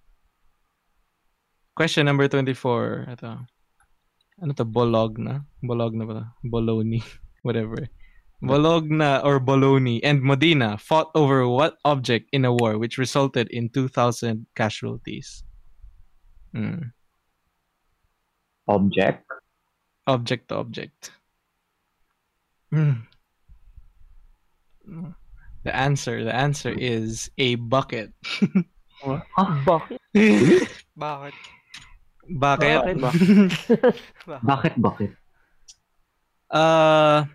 Question 1.78 2.10
number 2.10 2.26
24. 2.26 3.14
Ito. 3.14 3.46
Ano 4.42 4.54
to? 4.54 4.66
Bologna? 4.66 5.40
Bologna 5.64 6.06
ba? 6.06 6.34
Bologna. 6.44 7.04
Whatever. 7.44 7.88
Bologna 8.42 9.22
or 9.24 9.40
Bologna 9.40 10.04
and 10.04 10.22
Modena 10.22 10.78
fought 10.78 11.10
over 11.16 11.48
what 11.48 11.78
object 11.86 12.30
in 12.32 12.46
a 12.46 12.54
war 12.54 12.78
which 12.78 12.98
resulted 12.98 13.48
in 13.50 13.70
2,000 13.70 14.46
casualties? 14.56 15.44
Hmm. 16.54 16.92
Object. 18.68 19.26
Object 20.08 20.50
to 20.50 20.56
object. 20.58 21.12
Hmm. 22.72 23.08
The 25.64 25.76
answer, 25.76 26.24
the 26.24 26.36
answer 26.36 26.70
is 26.70 27.32
a 27.38 27.56
bucket. 27.56 28.14
Bakit? 30.96 31.34
Bakit? 32.26 32.98
Bakit? 32.98 33.28
Bakit, 34.50 34.74
bakit? 34.82 35.12
Uh, 36.50 37.26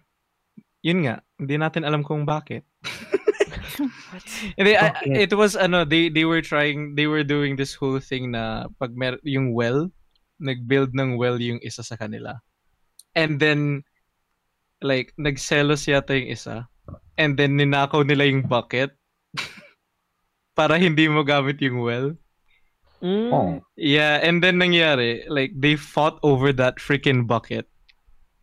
yun 0.83 1.07
nga, 1.07 1.23
hindi 1.39 1.55
natin 1.59 1.85
alam 1.85 2.03
kung 2.03 2.25
bakit. 2.25 2.65
Hindi, 4.59 4.77
I- 4.77 5.25
it 5.25 5.33
was 5.33 5.57
ano, 5.57 5.85
they 5.89 6.13
they 6.13 6.25
were 6.29 6.45
trying, 6.45 6.93
they 6.97 7.09
were 7.09 7.25
doing 7.25 7.57
this 7.57 7.73
whole 7.73 8.01
thing 8.01 8.33
na 8.33 8.69
pag 8.77 8.93
mer- 8.93 9.23
yung 9.25 9.57
well, 9.57 9.89
nag-build 10.41 10.93
ng 10.93 11.17
well 11.17 11.41
yung 11.41 11.61
isa 11.65 11.81
sa 11.85 11.97
kanila. 11.97 12.41
And 13.17 13.41
then 13.41 13.85
like 14.81 15.13
nagselos 15.21 15.89
yata 15.89 16.17
yung 16.17 16.33
isa. 16.33 16.69
And 17.17 17.37
then 17.37 17.57
ninakaw 17.61 18.05
nila 18.05 18.29
yung 18.29 18.49
bucket 18.49 18.97
para 20.59 20.77
hindi 20.81 21.07
mo 21.09 21.25
gamit 21.25 21.61
yung 21.61 21.81
well. 21.81 22.17
Mm. 23.03 23.33
Oh. 23.33 23.61
Yeah, 23.77 24.21
and 24.23 24.45
then 24.45 24.61
nangyari, 24.61 25.25
like 25.29 25.53
they 25.57 25.77
fought 25.77 26.21
over 26.23 26.53
that 26.53 26.77
freaking 26.77 27.27
bucket. 27.27 27.67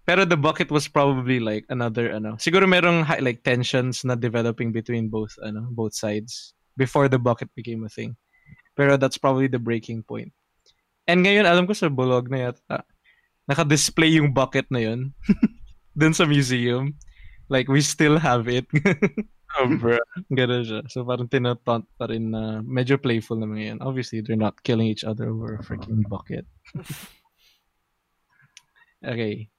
Pero 0.08 0.24
the 0.26 0.38
bucket 0.40 0.72
was 0.72 0.88
probably 0.88 1.40
like 1.40 1.66
another 1.70 2.10
ano. 2.12 2.40
Siguro 2.40 2.66
merong 2.66 3.04
hi- 3.04 3.20
like 3.20 3.44
tensions 3.44 4.02
na 4.08 4.16
developing 4.16 4.72
between 4.72 5.10
both 5.12 5.36
ano, 5.44 5.68
both 5.70 5.94
sides 5.94 6.56
before 6.80 7.12
the 7.12 7.20
bucket 7.20 7.52
became 7.54 7.84
a 7.84 7.92
thing. 7.92 8.16
Pero 8.74 8.96
that's 8.98 9.18
probably 9.18 9.52
the 9.52 9.60
breaking 9.60 10.02
point. 10.08 10.32
And 11.06 11.22
ngayon 11.22 11.46
alam 11.46 11.68
ko 11.68 11.74
sa 11.76 11.92
Bulog 11.92 12.32
na 12.32 12.50
yata 12.52 12.84
naka-display 13.48 14.20
yung 14.20 14.36
bucket 14.36 14.68
na 14.68 14.84
yun 14.84 15.16
dun 16.00 16.12
sa 16.16 16.26
museum. 16.28 16.96
Like 17.48 17.68
we 17.72 17.80
still 17.80 18.20
have 18.20 18.48
it. 18.48 18.68
Oh, 19.58 19.68
bro. 19.74 19.98
Ganun 20.30 20.64
siya. 20.64 20.80
So 20.86 21.02
parang 21.02 21.26
tinataunt 21.26 21.90
pa 21.98 22.06
rin 22.06 22.30
na 22.30 22.62
medyo 22.62 23.02
playful 23.02 23.42
naman 23.42 23.58
yan. 23.58 23.80
Obviously, 23.82 24.22
they're 24.22 24.38
not 24.38 24.62
killing 24.62 24.86
each 24.86 25.04
other 25.04 25.34
over 25.34 25.58
a 25.58 25.64
freaking 25.66 26.06
bucket. 26.06 26.46
okay. 29.12 29.50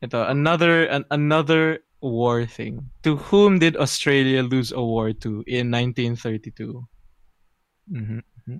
Ito, 0.00 0.30
another 0.30 0.86
an, 0.86 1.04
another 1.10 1.82
war 2.00 2.46
thing. 2.46 2.88
To 3.02 3.16
whom 3.16 3.58
did 3.58 3.76
Australia 3.76 4.40
lose 4.46 4.72
a 4.72 4.80
war 4.80 5.12
to 5.26 5.44
in 5.50 5.68
1932? 5.68 6.86
Mhm, 7.90 8.22
mhm. 8.48 8.58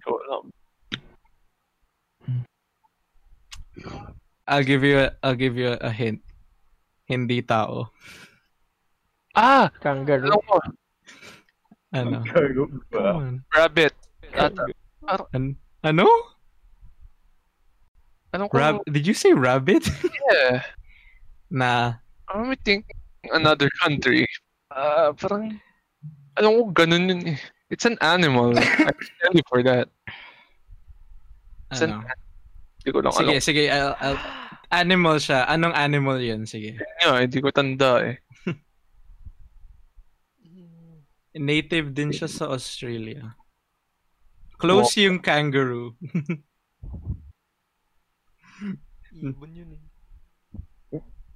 I'll 4.51 4.67
give 4.67 4.83
you 4.83 5.07
a, 5.07 5.15
I'll 5.23 5.39
give 5.39 5.57
you 5.57 5.79
a 5.79 5.91
hint. 5.91 6.21
Hindi 7.07 7.43
tao. 7.43 7.95
Ah! 9.39 9.71
Kangaroo. 9.79 10.27
Alam 10.27 10.43
ko. 10.43 10.59
Ano? 11.91 12.23
Come 12.23 12.79
on. 12.95 13.35
Rabbit. 13.51 13.95
An- 15.35 15.59
ano? 15.83 16.07
Ko. 18.31 18.47
Rab- 18.55 18.87
did 18.87 19.07
you 19.07 19.15
say 19.15 19.35
rabbit? 19.35 19.83
Yeah. 20.31 20.63
na 21.51 21.99
Let 22.31 22.47
me 22.47 22.55
think 22.63 22.87
another 23.35 23.67
country. 23.83 24.23
Ah, 24.71 25.11
parang, 25.11 25.59
alam 26.39 26.51
ko, 26.55 26.63
ganun 26.71 27.11
yun 27.11 27.35
eh. 27.35 27.39
It's 27.75 27.83
an 27.83 27.99
animal. 27.99 28.55
I 28.59 28.95
can 28.95 29.11
tell 29.19 29.35
you 29.35 29.47
for 29.51 29.67
that. 29.67 29.91
It's 31.75 31.83
an, 31.83 31.99
ano? 31.99 32.07
hindi 32.07 32.91
ko 32.95 32.99
lang 33.03 33.11
Sige, 33.11 33.35
alam. 33.35 33.43
sige. 33.43 33.63
I'll, 33.67 33.95
I'll, 33.99 34.21
animal 34.71 35.19
siya. 35.19 35.51
Anong 35.51 35.75
animal 35.75 36.23
yun? 36.23 36.47
Sige. 36.47 36.79
Yeah, 37.03 37.19
hindi 37.19 37.43
ko 37.43 37.51
tanda 37.51 37.99
eh. 38.07 38.23
Native 41.35 41.95
din 41.95 42.11
siya 42.11 42.27
sa 42.27 42.51
Australia. 42.51 43.39
Close 44.59 44.99
yung 45.01 45.23
kangaroo. 45.23 45.95
Ibon 49.15 49.53
yun 49.55 49.71
eh. 49.79 49.85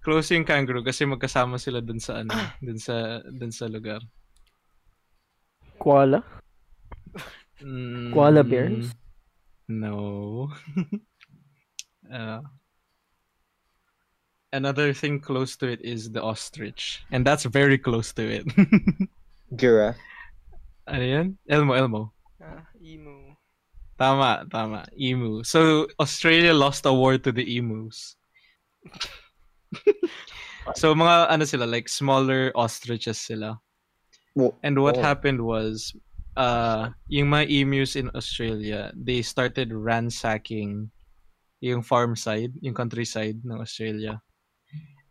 Close 0.05 0.37
yung 0.37 0.45
kangaroo 0.45 0.85
kasi 0.85 1.09
magkasama 1.09 1.57
sila 1.57 1.81
dun 1.81 1.97
sa 2.03 2.21
ano, 2.21 2.35
dun 2.61 2.77
sa 2.77 3.25
dun 3.25 3.55
sa 3.55 3.71
lugar. 3.71 4.03
Koala? 5.81 6.21
Mm, 7.65 8.13
Koala 8.13 8.43
bears? 8.45 8.93
No. 9.69 10.53
uh, 12.13 12.41
another 14.53 14.93
thing 14.93 15.21
close 15.21 15.57
to 15.57 15.67
it 15.67 15.81
is 15.81 16.13
the 16.13 16.21
ostrich. 16.21 17.03
And 17.11 17.25
that's 17.25 17.45
very 17.45 17.79
close 17.79 18.13
to 18.15 18.23
it. 18.29 18.47
Giraffe. 19.53 20.01
ano 20.89 21.05
yan? 21.05 21.27
Elmo, 21.49 21.73
Elmo. 21.75 22.03
Ah, 22.41 22.65
emu. 22.81 23.37
Tama, 23.97 24.45
tama. 24.51 24.85
Emu. 24.99 25.45
So, 25.45 25.87
Australia 26.01 26.53
lost 26.53 26.85
a 26.85 26.93
war 26.93 27.17
to 27.17 27.33
the 27.33 27.45
emus. 27.45 28.17
so, 30.75 30.95
mga 30.95 31.31
ano 31.31 31.45
sila, 31.45 31.65
like 31.65 31.89
smaller 31.89 32.53
ostriches 32.55 33.21
sila. 33.21 33.61
Wo- 34.35 34.57
And 34.63 34.83
what 34.83 34.99
oh. 34.99 35.03
happened 35.03 35.41
was, 35.41 35.95
uh, 36.37 36.91
yung 37.09 37.31
mga 37.31 37.49
emus 37.51 37.97
in 37.97 38.11
Australia, 38.15 38.93
they 38.99 39.23
started 39.23 39.73
ransacking 39.73 40.91
yung 41.65 41.81
farm 41.81 42.13
side, 42.17 42.53
yung 42.61 42.75
countryside 42.75 43.41
ng 43.41 43.57
Australia. 43.57 44.21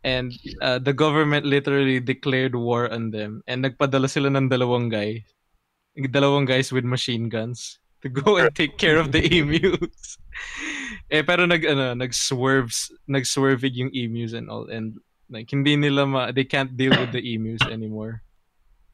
And 0.04 0.36
uh, 0.62 0.80
the 0.80 0.92
government 0.92 1.46
literally 1.48 2.00
declared 2.00 2.56
war 2.56 2.92
on 2.92 3.12
them. 3.12 3.42
And 3.48 3.64
nagpadala 3.64 4.12
sila 4.12 4.28
ng 4.36 4.52
dalawang 4.52 4.92
guy. 4.92 5.24
Dalawang 5.96 6.48
guys 6.48 6.72
with 6.72 6.84
machine 6.84 7.30
guns 7.30 7.80
to 8.04 8.10
go 8.10 8.36
and 8.38 8.52
take 8.54 8.78
care 8.78 9.00
of 9.00 9.16
the 9.16 9.24
emus. 9.40 10.20
eh 11.08 11.24
pero 11.24 11.48
nag 11.48 11.64
ano, 11.64 11.96
nag-swerves, 11.96 12.92
yung 13.08 13.92
emus 13.96 14.34
and 14.34 14.52
all 14.52 14.68
and 14.68 15.00
like 15.32 15.50
hindi 15.50 15.80
nila 15.80 16.06
ma 16.06 16.32
they 16.32 16.44
can't 16.44 16.76
deal 16.76 16.92
with 16.92 17.16
the 17.16 17.24
emus 17.24 17.64
anymore. 17.72 18.22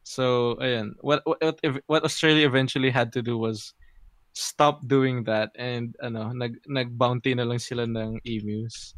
So, 0.05 0.55
ayan. 0.61 0.93
What 1.01 1.25
what 1.25 1.41
what, 1.41 1.57
if- 1.65 1.83
what 1.89 2.05
Australia 2.05 2.45
eventually 2.45 2.93
had 2.93 3.11
to 3.17 3.21
do 3.25 3.37
was 3.37 3.73
stop 4.37 4.85
doing 4.85 5.25
that 5.25 5.49
and 5.57 5.97
ano, 6.05 6.29
nag 6.31 6.61
nag-bounty 6.69 7.33
na 7.33 7.49
lang 7.49 7.57
sila 7.57 7.89
ng 7.89 8.21
emus 8.23 8.93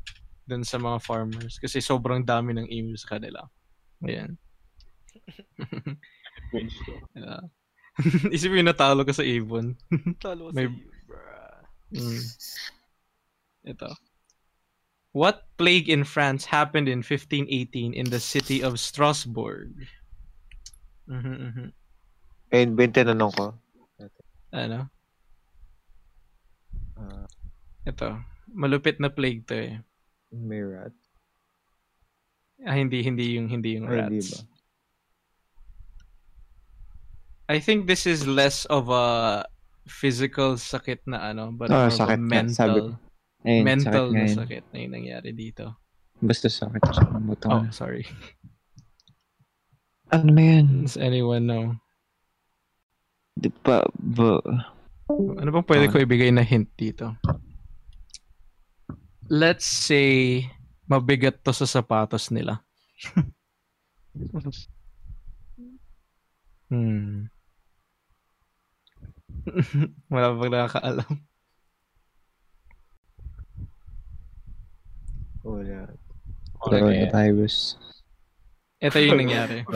dun 0.51 0.67
sa 0.67 0.75
mga 0.75 0.99
farmers 0.99 1.55
kasi 1.55 1.79
sobrang 1.79 2.27
dami 2.27 2.51
ng 2.51 2.67
emus 2.67 3.07
sa 3.07 3.15
kanila. 3.15 3.47
Ayan. 4.03 4.35
yeah. 6.51 7.39
Isipin 8.35 8.63
mo 8.63 8.71
natalo 8.71 9.03
ka 9.03 9.13
sa 9.15 9.25
ibon. 9.25 9.75
Talo 10.23 10.51
May- 10.55 10.67
sa 10.67 10.75
bruh. 11.07 11.63
Mm. 11.91 12.23
Ito. 13.67 13.89
What 15.11 15.43
plague 15.59 15.91
in 15.91 16.07
France 16.07 16.47
happened 16.47 16.87
in 16.87 17.03
1518 17.03 17.91
in 17.91 18.07
the 18.07 18.19
city 18.23 18.63
of 18.63 18.79
Strasbourg? 18.79 19.75
Mhm, 21.11 21.35
mhm. 21.51 21.67
Ayun 22.55 22.71
ba 22.79 22.87
tinanong 22.87 23.33
ko? 23.35 23.47
Ano? 24.55 24.87
Ah, 26.95 27.27
Ito. 27.83 28.23
Malupit 28.55 29.03
na 29.03 29.11
plague 29.11 29.43
to 29.47 29.55
eh. 29.55 29.75
May 30.31 30.63
rat. 30.63 30.95
Ah, 32.63 32.77
hindi 32.77 33.03
hindi 33.03 33.35
yung 33.35 33.51
hindi 33.51 33.75
yung 33.77 33.87
Ay, 33.91 34.07
rats. 34.07 34.47
I 37.51 37.59
think 37.59 37.83
this 37.83 38.07
is 38.07 38.23
less 38.23 38.63
of 38.71 38.87
a 38.87 39.43
physical 39.83 40.55
sakit 40.55 41.03
na 41.03 41.35
ano, 41.35 41.51
but 41.51 41.67
Oh, 41.67 41.91
sakit 41.91 42.21
mental 42.21 42.55
sabi. 42.55 42.79
Ayun, 43.43 43.63
mental 43.65 44.07
sakit 44.13 44.15
na 44.15 44.25
sakit 44.31 44.63
na 44.71 44.77
yung 44.79 44.93
nangyari 44.93 45.29
dito. 45.35 45.75
Basta 46.21 46.47
sakit 46.47 46.81
sa 46.93 47.03
buto. 47.17 47.49
Oh, 47.49 47.65
sorry. 47.73 48.05
Ano 50.13 50.37
yan? 50.37 50.85
Does 50.85 51.01
anyone 51.01 51.49
know? 51.49 51.65
Di 53.33 53.49
pa, 53.49 53.81
ba, 53.95 54.37
Ano 55.11 55.49
bang 55.49 55.67
pwede 55.67 55.89
ko 55.89 55.97
ibigay 55.97 56.29
na 56.29 56.45
hint 56.45 56.69
dito? 56.77 57.17
Let's 59.31 59.63
say 59.63 60.43
mabigat 60.91 61.39
to 61.47 61.55
sa 61.55 61.63
sapatos 61.63 62.27
nila. 62.35 62.59
hmm. 66.67 67.31
Wala 70.11 70.35
pa 70.35 70.45
nakakaalam. 70.51 71.13
Wala. 75.41 75.89
coronavirus. 76.61 77.81
Ito 78.81 78.97
yung 78.99 79.19
nangyari. 79.25 79.63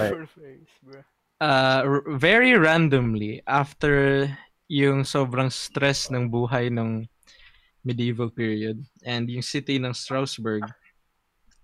Uh, 1.36 1.84
r- 1.84 2.08
very 2.16 2.56
randomly 2.56 3.44
after 3.44 4.24
yung 4.72 5.04
sobrang 5.04 5.52
stress 5.52 6.08
ng 6.08 6.32
buhay 6.32 6.72
ng 6.72 7.04
medieval 7.86 8.28
period 8.28 8.82
and 9.06 9.30
yung 9.30 9.46
city 9.46 9.78
ng 9.78 9.94
Strasbourg 9.94 10.66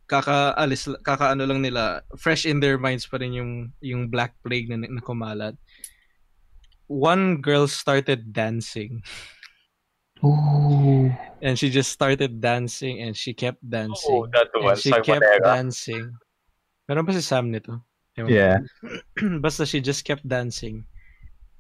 kakaalis 0.06 0.86
kakaano 1.02 1.48
lang 1.48 1.64
nila 1.64 2.04
fresh 2.20 2.46
in 2.46 2.60
their 2.60 2.78
minds 2.78 3.08
pa 3.08 3.18
rin 3.18 3.34
yung 3.34 3.52
yung 3.82 4.06
black 4.08 4.36
plague 4.46 4.70
na, 4.70 4.78
na 4.84 5.02
kumalat 5.02 5.56
one 6.86 7.40
girl 7.40 7.66
started 7.66 8.36
dancing 8.36 9.00
Ooh. 10.22 11.10
and 11.42 11.58
she 11.58 11.72
just 11.72 11.90
started 11.90 12.38
dancing 12.44 13.02
and 13.02 13.16
she 13.18 13.34
kept 13.34 13.58
dancing 13.66 14.22
Oh, 14.22 14.28
that 14.36 14.52
one. 14.54 14.76
and 14.76 14.80
she 14.80 14.92
Sabi 14.94 15.02
mo 15.02 15.08
kept 15.08 15.24
talaga. 15.26 15.48
dancing 15.58 16.06
meron 16.86 17.08
ba 17.08 17.16
si 17.16 17.24
Sam 17.24 17.48
nito. 17.50 17.80
Yeah. 18.20 18.60
basta 19.42 19.64
she 19.64 19.80
just 19.80 20.04
kept 20.04 20.28
dancing 20.28 20.84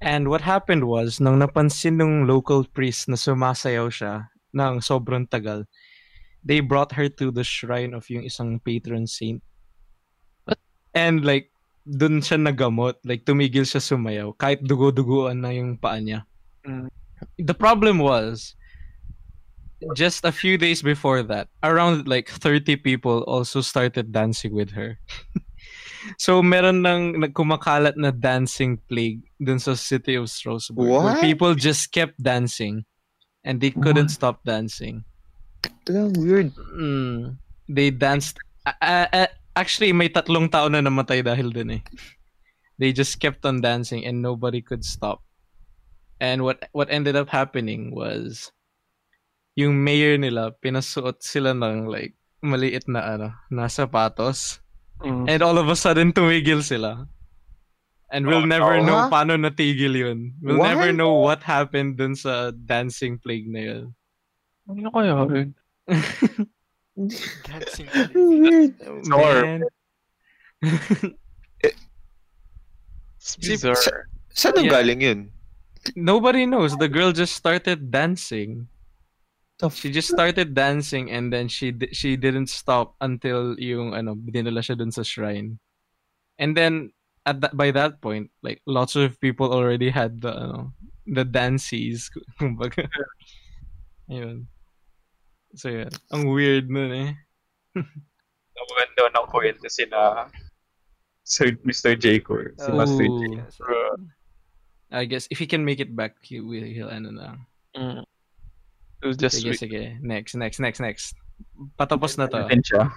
and 0.03 0.27
what 0.27 0.43
happened 0.43 0.83
was 0.85 1.17
nung 1.23 1.39
napansin 1.39 1.97
ng 1.97 2.27
local 2.27 2.67
priest 2.67 3.07
na 3.07 3.15
sumasayaw 3.15 3.87
siya 3.89 4.27
ng 4.51 4.79
sobrang 4.83 5.25
tagal 5.27 5.65
they 6.41 6.59
brought 6.59 6.91
her 6.97 7.05
to 7.07 7.29
the 7.29 7.43
shrine 7.45 7.93
of 7.93 8.07
yung 8.09 8.25
isang 8.25 8.57
patron 8.63 9.05
saint 9.05 9.41
and 10.93 11.23
like 11.23 11.49
dun 11.85 12.19
siya 12.21 12.37
nagamot 12.37 12.97
like 13.07 13.23
tumigil 13.25 13.63
siya 13.65 13.81
sumayaw 13.81 14.35
kahit 14.37 14.61
dugo-duguan 14.61 15.39
na 15.41 15.49
yung 15.51 15.75
paa 15.77 15.97
niya 15.97 16.25
Mm. 16.61 16.93
the 17.41 17.57
problem 17.57 17.97
was 17.97 18.53
just 19.97 20.21
a 20.21 20.29
few 20.29 20.61
days 20.61 20.85
before 20.85 21.25
that 21.25 21.49
around 21.65 22.05
like 22.05 22.29
30 22.29 22.77
people 22.85 23.25
also 23.25 23.65
started 23.65 24.13
dancing 24.13 24.53
with 24.53 24.69
her 24.77 25.01
so 26.21 26.37
meron 26.45 26.85
nang 26.85 27.17
nagkumakalat 27.17 27.97
na 27.97 28.13
dancing 28.13 28.77
plague 28.85 29.25
dun 29.41 29.57
sa 29.57 29.73
city 29.73 30.13
of 30.13 30.29
Strasbourg 30.29 30.85
where 30.85 31.17
What? 31.17 31.25
people 31.25 31.57
just 31.57 31.89
kept 31.89 32.13
dancing 32.21 32.85
and 33.43 33.59
they 33.59 33.71
couldn't 33.71 34.09
stop 34.09 34.41
dancing 34.45 35.05
Talagang 35.85 36.17
weird. 36.17 36.49
Mm, 36.73 37.37
they 37.69 37.89
danced. 37.93 38.37
a- 38.65 39.09
a- 39.09 39.33
actually, 39.57 39.93
may 39.93 40.09
tatlong 40.09 40.49
tao 40.49 40.69
na 40.69 40.81
namatay 40.81 41.25
dahil 41.25 41.49
dun 41.53 41.81
eh. 41.81 41.83
They 42.81 42.93
just 42.93 43.21
kept 43.21 43.45
on 43.45 43.61
dancing 43.61 44.05
and 44.05 44.21
nobody 44.21 44.61
could 44.61 44.81
stop. 44.81 45.21
And 46.21 46.45
what 46.45 46.69
what 46.73 46.89
ended 46.93 47.17
up 47.17 47.29
happening 47.29 47.93
was 47.93 48.53
yung 49.57 49.81
mayor 49.81 50.17
nila 50.17 50.53
pinasuot 50.61 51.21
sila 51.21 51.53
ng 51.53 51.89
like 51.89 52.13
maliit 52.41 52.85
na 52.89 53.01
ano, 53.17 53.29
na 53.49 53.65
sapatos. 53.69 54.61
Mm. 55.01 55.25
And 55.29 55.41
all 55.41 55.57
of 55.57 55.69
a 55.69 55.77
sudden 55.77 56.13
tumigil 56.13 56.61
sila. 56.61 57.05
And 58.11 58.27
we'll 58.27 58.43
Oh, 58.43 58.51
never 58.51 58.75
no. 58.79 58.85
know 58.85 58.99
Huh? 59.07 59.09
paano 59.09 59.39
natigil 59.39 59.95
yun. 59.95 60.35
We'll 60.43 60.59
What? 60.59 60.75
never 60.75 60.91
know 60.91 61.15
what 61.23 61.41
happened 61.43 61.95
dun 61.95 62.13
sa 62.15 62.51
dancing 62.51 63.15
plague 63.17 63.47
na 63.47 63.59
yun. 63.59 63.83
Ano 64.67 64.91
kaya 64.91 65.15
yun? 65.15 65.55
Dancing. 67.47 67.87
Weird. 68.13 68.75
Oh, 68.83 68.99
sure. 69.07 69.41
Man. 69.47 69.61
It's 73.21 73.37
See, 73.37 73.53
bizarre. 73.53 74.09
Saan 74.33 74.57
ang 74.57 74.65
Yeah. 74.65 74.81
galing 74.81 75.01
yun? 75.01 75.19
Nobody 75.95 76.45
knows. 76.45 76.73
The 76.77 76.89
girl 76.89 77.11
just 77.13 77.33
started 77.37 77.89
dancing. 77.93 78.67
She 79.69 79.93
just 79.93 80.09
started 80.09 80.57
dancing 80.57 81.13
and 81.13 81.29
then 81.29 81.45
she 81.45 81.69
she 81.93 82.17
didn't 82.17 82.49
stop 82.49 82.97
until 82.97 83.53
yung 83.61 83.93
ano 83.93 84.17
dinala 84.17 84.65
siya 84.65 84.73
dun 84.73 84.89
sa 84.89 85.05
shrine. 85.05 85.61
And 86.41 86.57
then 86.57 86.97
at 87.25 87.41
that 87.41 87.53
by 87.55 87.71
that 87.71 88.01
point, 88.01 88.29
like 88.41 88.61
lots 88.65 88.95
of 88.95 89.19
people 89.19 89.53
already 89.53 89.89
had 89.89 90.21
the 90.21 90.33
ano, 90.33 90.73
the 91.05 91.25
dances. 91.25 92.09
kumbaga. 92.39 92.87
Ayun. 94.09 94.45
So 95.55 95.69
yeah, 95.69 95.91
ang 96.11 96.27
weird 96.31 96.69
nun 96.71 96.91
eh. 96.91 97.11
Ang 98.61 98.67
maganda 98.67 99.17
ng 99.17 99.27
kwento 99.31 99.65
sila 99.71 100.27
Sir 101.23 101.55
Mr. 101.63 101.95
Jacob. 101.95 102.51
Si 102.59 102.69
Master 102.69 103.07
Ooh. 103.07 103.23
Jacob. 103.23 103.99
I 104.91 105.07
guess 105.07 105.25
if 105.31 105.39
he 105.39 105.47
can 105.47 105.63
make 105.63 105.79
it 105.79 105.95
back, 105.95 106.19
he 106.19 106.43
will 106.43 106.67
he'll 106.67 106.91
ano 106.91 107.09
na. 107.15 107.27
Mm. 107.73 108.03
It 109.01 109.07
was 109.07 109.17
just 109.17 109.39
Sige, 109.39 109.55
weird. 109.55 109.59
sige. 109.63 109.81
Next, 110.03 110.35
next, 110.35 110.59
next, 110.59 110.79
next. 110.83 111.15
Patapos 111.79 112.19
na 112.19 112.27
to. 112.27 112.45
Din 112.51 112.61
siya. 112.61 112.91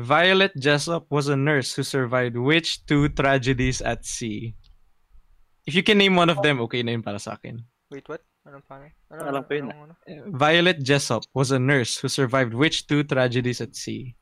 Violet 0.00 0.56
Jessup 0.56 1.04
was 1.12 1.28
a 1.28 1.36
nurse 1.36 1.76
who 1.76 1.84
survived 1.84 2.36
which 2.36 2.84
two 2.88 3.12
tragedies 3.12 3.84
at 3.84 4.08
sea? 4.08 4.56
If 5.68 5.76
you 5.76 5.84
can 5.84 5.98
name 6.00 6.16
one 6.16 6.32
of 6.32 6.40
them, 6.40 6.60
okay 6.64 6.80
na 6.82 6.96
yun 6.96 7.04
para 7.04 7.20
sa 7.20 7.36
akin. 7.36 7.60
Wait, 7.92 8.08
what? 8.08 8.24
Anong 8.48 8.64
pangalan? 8.64 8.96
Ano, 9.12 9.20
Alam 9.28 9.42
ko 9.44 9.52
yun, 9.52 9.66
anong 9.68 9.82
ano? 9.84 9.94
Violet 10.32 10.80
Jessup 10.80 11.28
was 11.36 11.52
a 11.52 11.60
nurse 11.60 12.00
who 12.00 12.08
survived 12.08 12.56
which 12.56 12.88
two 12.88 13.04
tragedies 13.04 13.60
at 13.60 13.76
sea? 13.76 14.16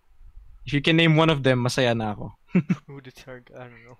If 0.67 0.75
you 0.75 0.83
can 0.83 0.99
name 0.99 1.15
one 1.15 1.31
of 1.31 1.47
them, 1.47 1.63
masaya 1.63 1.95
na 1.95 2.13
ako. 2.13 2.35
Who 2.91 3.01
did 3.01 3.17
hard? 3.25 3.49
I 3.55 3.71
don't 3.71 3.81
know. 3.87 3.97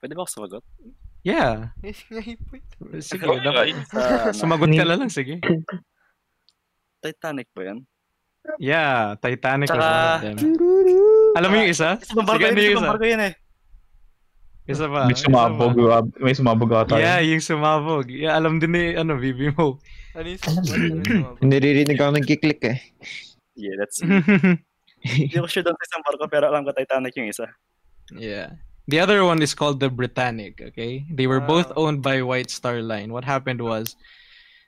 Pwede 0.00 0.14
ba 0.14 0.24
ako 0.24 0.30
sumagot? 0.30 0.64
Yeah. 1.26 1.74
Sige, 3.02 3.26
dapat. 3.42 3.74
Sumagot 4.40 4.70
ka 4.72 4.84
na 4.86 4.96
lang, 4.96 5.10
sige. 5.10 5.42
Titanic 7.04 7.50
ba 7.52 7.74
yan? 7.74 7.84
Yeah, 8.58 9.14
Titanic 9.20 9.68
was 9.68 9.76
Tsaka- 9.76 9.84
one 9.84 10.14
of 10.14 10.22
them. 10.24 10.36
Alam 11.36 11.48
mo 11.52 11.56
yung 11.60 11.70
isa? 11.70 11.88
Sa 12.00 12.22
barko 12.24 12.40
Sige, 12.40 12.44
yun, 12.44 12.50
ano 12.50 12.60
yung 12.60 12.72
sa 12.72 12.80
isa? 12.80 12.90
barko 12.90 13.04
yun 13.06 13.22
eh. 13.22 13.34
Isa 14.68 14.84
pa. 14.84 15.00
May 15.04 15.16
isa 15.16 15.24
sumabog. 15.24 15.72
pa. 15.76 15.98
May 16.20 16.34
sumabog 16.34 16.70
ata. 16.74 16.94
Yeah, 16.96 17.20
yung 17.24 17.40
sumabog. 17.40 18.06
Yeah, 18.08 18.36
alam 18.36 18.60
din 18.60 18.72
ni 18.72 18.92
ano, 18.92 19.16
Vivi 19.16 19.48
mo. 19.52 19.80
Ano 20.12 20.26
yung 20.28 20.40
sumabog? 20.40 21.40
Naririnig 21.40 21.96
ako 21.96 22.10
nagkiklik 22.16 22.60
eh. 22.64 22.78
Yeah, 23.56 23.74
that's 23.76 24.00
Hindi 24.98 25.30
ko 25.32 25.46
sure 25.46 25.62
doon 25.62 25.72
sa 25.74 25.84
isang 25.86 26.02
barko 26.04 26.26
pero 26.26 26.50
alam 26.50 26.64
ko 26.64 26.72
Titanic 26.72 27.14
yung 27.16 27.30
isa. 27.30 27.46
Yeah. 28.12 28.58
The 28.88 28.98
other 28.98 29.20
one 29.22 29.44
is 29.44 29.52
called 29.52 29.78
the 29.78 29.92
Britannic, 29.92 30.64
okay? 30.72 31.04
They 31.12 31.28
were 31.28 31.44
both 31.44 31.68
Ah. 31.70 31.76
owned 31.76 32.00
by 32.00 32.24
White 32.24 32.48
Star 32.48 32.80
Line. 32.80 33.12
What 33.12 33.22
happened 33.22 33.60
was, 33.60 33.92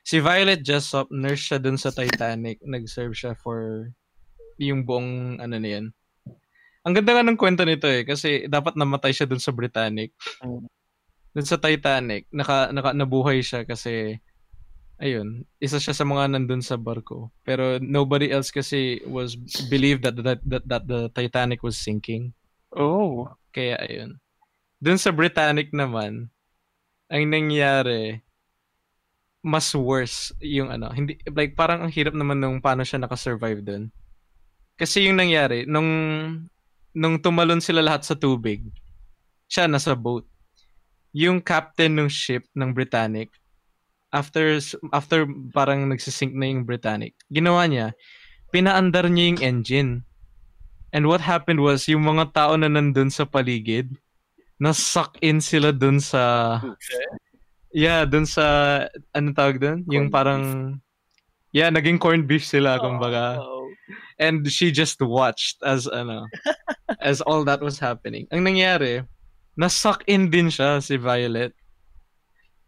si 0.04 0.18
Violet 0.18 0.60
Jessup, 0.60 1.08
nurse 1.12 1.50
siya 1.50 1.58
dun 1.62 1.76
sa 1.76 1.92
Titanic. 1.94 2.60
Nag-serve 2.64 3.14
siya 3.14 3.32
for 3.36 3.90
yung 4.60 4.84
buong, 4.84 5.40
ano 5.40 5.56
na 5.56 5.68
yan. 5.68 5.86
Ang 6.84 6.94
ganda 6.96 7.16
nga 7.16 7.24
ng 7.24 7.40
kwento 7.40 7.64
nito 7.64 7.88
eh, 7.88 8.08
kasi 8.08 8.48
dapat 8.48 8.76
namatay 8.76 9.12
siya 9.12 9.28
dun 9.28 9.40
sa 9.40 9.52
Britannic. 9.52 10.16
Dun 11.32 11.46
sa 11.46 11.60
Titanic, 11.60 12.28
naka, 12.32 12.72
naka, 12.72 12.96
nabuhay 12.96 13.44
siya 13.44 13.68
kasi, 13.68 14.16
ayun, 15.00 15.44
isa 15.60 15.76
siya 15.76 15.92
sa 15.92 16.08
mga 16.08 16.36
nandun 16.36 16.64
sa 16.64 16.80
barko. 16.80 17.32
Pero 17.44 17.76
nobody 17.80 18.32
else 18.32 18.48
kasi 18.48 19.00
was 19.08 19.36
believed 19.68 20.04
that, 20.04 20.16
that, 20.24 20.40
that, 20.44 20.64
that 20.68 20.84
the 20.88 21.12
Titanic 21.12 21.60
was 21.60 21.76
sinking. 21.76 22.32
Oh. 22.72 23.28
Kaya 23.50 23.76
ayun. 23.82 24.20
Doon 24.80 24.96
sa 24.96 25.12
Britannic 25.12 25.74
naman, 25.76 26.32
ang 27.10 27.24
nangyari, 27.28 28.22
mas 29.40 29.72
worse 29.72 30.36
yung 30.44 30.68
ano, 30.68 30.92
hindi 30.92 31.16
like 31.32 31.56
parang 31.56 31.84
ang 31.84 31.92
hirap 31.92 32.12
naman 32.12 32.40
nung 32.40 32.60
paano 32.60 32.84
siya 32.84 33.00
nakasurvive 33.00 33.64
doon. 33.64 33.88
Kasi 34.76 35.08
yung 35.08 35.16
nangyari, 35.16 35.64
nung 35.68 35.88
nung 36.92 37.16
tumalon 37.20 37.60
sila 37.60 37.80
lahat 37.80 38.04
sa 38.04 38.16
tubig, 38.16 38.64
siya 39.48 39.68
nasa 39.68 39.96
boat. 39.96 40.28
Yung 41.16 41.42
captain 41.42 41.90
ng 41.96 42.08
ship 42.08 42.46
ng 42.54 42.70
Britannic, 42.70 43.34
after 44.12 44.60
after 44.94 45.26
parang 45.50 45.88
nagsisink 45.88 46.36
na 46.36 46.46
yung 46.50 46.62
Britannic, 46.62 47.16
ginawa 47.32 47.66
niya, 47.66 47.96
pinaandar 48.54 49.10
niya 49.10 49.24
yung 49.34 49.40
engine. 49.42 49.92
And 50.90 51.06
what 51.06 51.22
happened 51.22 51.62
was, 51.62 51.86
yung 51.86 52.02
mga 52.02 52.34
tao 52.34 52.58
na 52.58 52.66
nandun 52.66 53.14
sa 53.14 53.22
paligid, 53.22 53.94
na-suck 54.58 55.14
in 55.22 55.38
sila 55.38 55.70
dun 55.70 56.02
sa... 56.02 56.58
Yeah, 57.70 58.02
dun 58.06 58.26
sa... 58.26 58.86
Ano 59.14 59.30
tawag 59.30 59.62
dun? 59.62 59.86
yung 59.86 60.10
parang... 60.10 60.76
Yeah, 61.50 61.70
naging 61.70 61.98
corned 61.98 62.26
beef 62.30 62.46
sila, 62.46 62.78
kumbaga. 62.78 63.42
And 64.18 64.46
she 64.46 64.70
just 64.70 65.02
watched 65.02 65.58
as, 65.66 65.86
ano, 65.90 66.26
as 67.02 67.20
all 67.22 67.42
that 67.46 67.62
was 67.62 67.78
happening. 67.78 68.26
Ang 68.30 68.46
nangyari, 68.46 69.02
na-suck 69.58 70.06
in 70.06 70.30
din 70.30 70.46
siya, 70.46 70.78
si 70.78 70.94
Violet. 70.98 71.54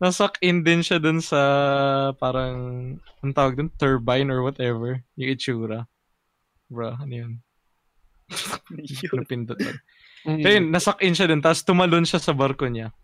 Na-suck 0.03 0.39
in 0.43 0.67
din 0.67 0.83
siya 0.83 0.99
dun 0.99 1.23
sa 1.23 1.41
parang, 2.19 2.59
ang 3.23 3.33
tawag 3.35 3.55
dun? 3.55 3.71
Turbine 3.79 4.35
or 4.35 4.43
whatever. 4.43 4.99
Yung 5.15 5.31
itsura. 5.31 5.87
Bro, 6.67 6.99
ano 6.99 7.15
yun? 7.15 7.33
Napindot 9.15 9.61
lang. 9.63 9.79
Mm. 10.23 10.43
Ayun, 10.47 10.65
nasak 10.71 11.03
in 11.03 11.15
siya 11.15 11.27
dun, 11.31 11.43
tapos 11.43 11.67
tumalon 11.67 12.07
siya 12.07 12.23
sa 12.23 12.35
barko 12.35 12.67
niya. 12.71 12.95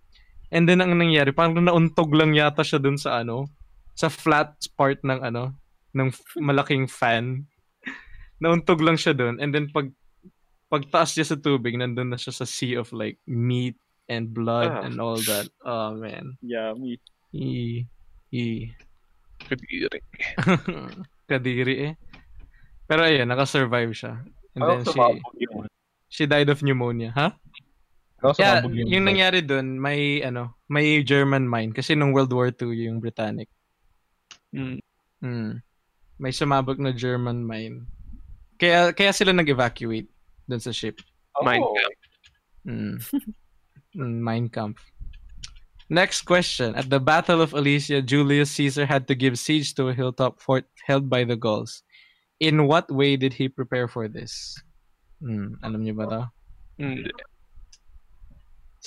And 0.48 0.64
then 0.64 0.80
ang 0.80 0.96
nangyari, 0.96 1.30
parang 1.34 1.60
nauntog 1.60 2.08
lang 2.16 2.32
yata 2.32 2.64
siya 2.64 2.80
dun 2.80 2.96
sa 2.96 3.20
ano, 3.20 3.48
sa 3.92 4.08
flat 4.08 4.56
part 4.78 5.00
ng 5.04 5.20
ano, 5.20 5.52
ng 5.92 6.08
malaking 6.40 6.88
fan. 6.88 7.44
nauntog 8.42 8.80
lang 8.80 8.96
siya 8.96 9.12
dun. 9.12 9.36
And 9.42 9.52
then 9.52 9.68
pag 9.68 9.92
pagtaas 10.68 11.16
niya 11.16 11.32
sa 11.32 11.40
tubig, 11.40 11.76
nandun 11.76 12.12
na 12.12 12.18
siya 12.20 12.32
sa 12.32 12.44
sea 12.48 12.76
of 12.76 12.92
like 12.92 13.16
meat 13.24 13.76
and 14.08 14.32
blood 14.32 14.72
Ah. 14.72 14.84
and 14.88 15.00
all 15.00 15.20
that. 15.28 15.48
Oh 15.64 15.92
man. 15.96 16.36
Yummy. 16.40 16.96
E, 17.32 17.84
e. 18.32 18.72
Kadiri. 19.36 20.00
Kadiri 21.30 21.76
eh. 21.88 21.94
Pero 22.88 23.04
ayun, 23.04 23.28
nakasurvive 23.28 23.92
siya. 23.92 24.16
And 24.56 24.64
then 24.64 24.80
she, 24.84 25.00
she 26.08 26.24
died 26.24 26.48
of 26.48 26.64
pneumonia. 26.64 27.12
Ha? 28.22 28.34
Parang 28.34 28.74
Yeah, 28.74 28.90
yung 28.90 29.06
nangyari 29.06 29.46
dun, 29.46 29.78
may 29.78 30.22
ano, 30.26 30.58
may 30.66 31.02
German 31.06 31.46
mine 31.46 31.70
kasi 31.70 31.94
nung 31.94 32.10
World 32.10 32.34
War 32.34 32.50
II 32.50 32.74
yung 32.74 32.98
Britannic. 32.98 33.46
Mm. 34.50 34.82
Mm. 35.22 35.62
May 36.18 36.32
sumabog 36.34 36.82
na 36.82 36.90
German 36.90 37.46
mine. 37.46 37.86
Kaya 38.58 38.90
kaya 38.90 39.14
sila 39.14 39.30
nag-evacuate 39.30 40.10
dun 40.50 40.58
sa 40.58 40.74
ship. 40.74 40.98
Oh. 41.38 41.46
Camp. 41.46 41.62
Mm. 42.66 42.96
mm, 43.94 44.18
Mein 44.18 44.46
Kampf. 44.50 44.82
Next 45.88 46.28
question. 46.28 46.76
At 46.76 46.90
the 46.90 47.00
Battle 47.00 47.40
of 47.40 47.56
Alesia, 47.56 48.04
Julius 48.04 48.52
Caesar 48.60 48.84
had 48.84 49.08
to 49.08 49.16
give 49.16 49.40
siege 49.40 49.72
to 49.80 49.88
a 49.88 49.96
hilltop 49.96 50.36
fort 50.36 50.68
held 50.84 51.08
by 51.08 51.24
the 51.24 51.36
Gauls. 51.36 51.82
In 52.40 52.68
what 52.68 52.90
way 52.92 53.16
did 53.16 53.32
he 53.32 53.48
prepare 53.48 53.88
for 53.88 54.04
this? 54.04 54.52
Hmm, 55.24 55.56
alam 55.64 55.80
niyo 55.80 55.96
ba 55.96 56.04
to? 56.06 56.22
Hindi. 56.76 57.08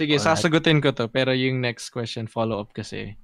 Sige, 0.01 0.17
Alright. 0.17 0.25
sasagutin 0.25 0.81
ko 0.81 0.89
to, 0.89 1.05
pero 1.05 1.29
yung 1.29 1.61
next 1.61 1.93
question, 1.93 2.25
follow-up 2.25 2.73
kasi. 2.73 3.21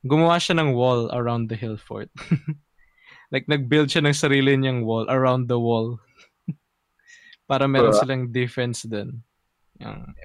Gumawa 0.00 0.40
siya 0.40 0.56
ng 0.56 0.72
wall 0.72 1.12
around 1.12 1.52
the 1.52 1.58
hill 1.60 1.76
fort. 1.76 2.08
like, 3.32 3.44
nag-build 3.52 3.92
siya 3.92 4.00
ng 4.00 4.16
sarili 4.16 4.56
niyang 4.56 4.80
wall 4.88 5.04
around 5.12 5.52
the 5.52 5.60
wall. 5.60 6.00
Para 7.52 7.68
meron 7.68 7.92
Diba? 7.92 8.00
silang 8.00 8.24
defense 8.32 8.88
dun. 8.88 9.20
Yung... 9.76 10.16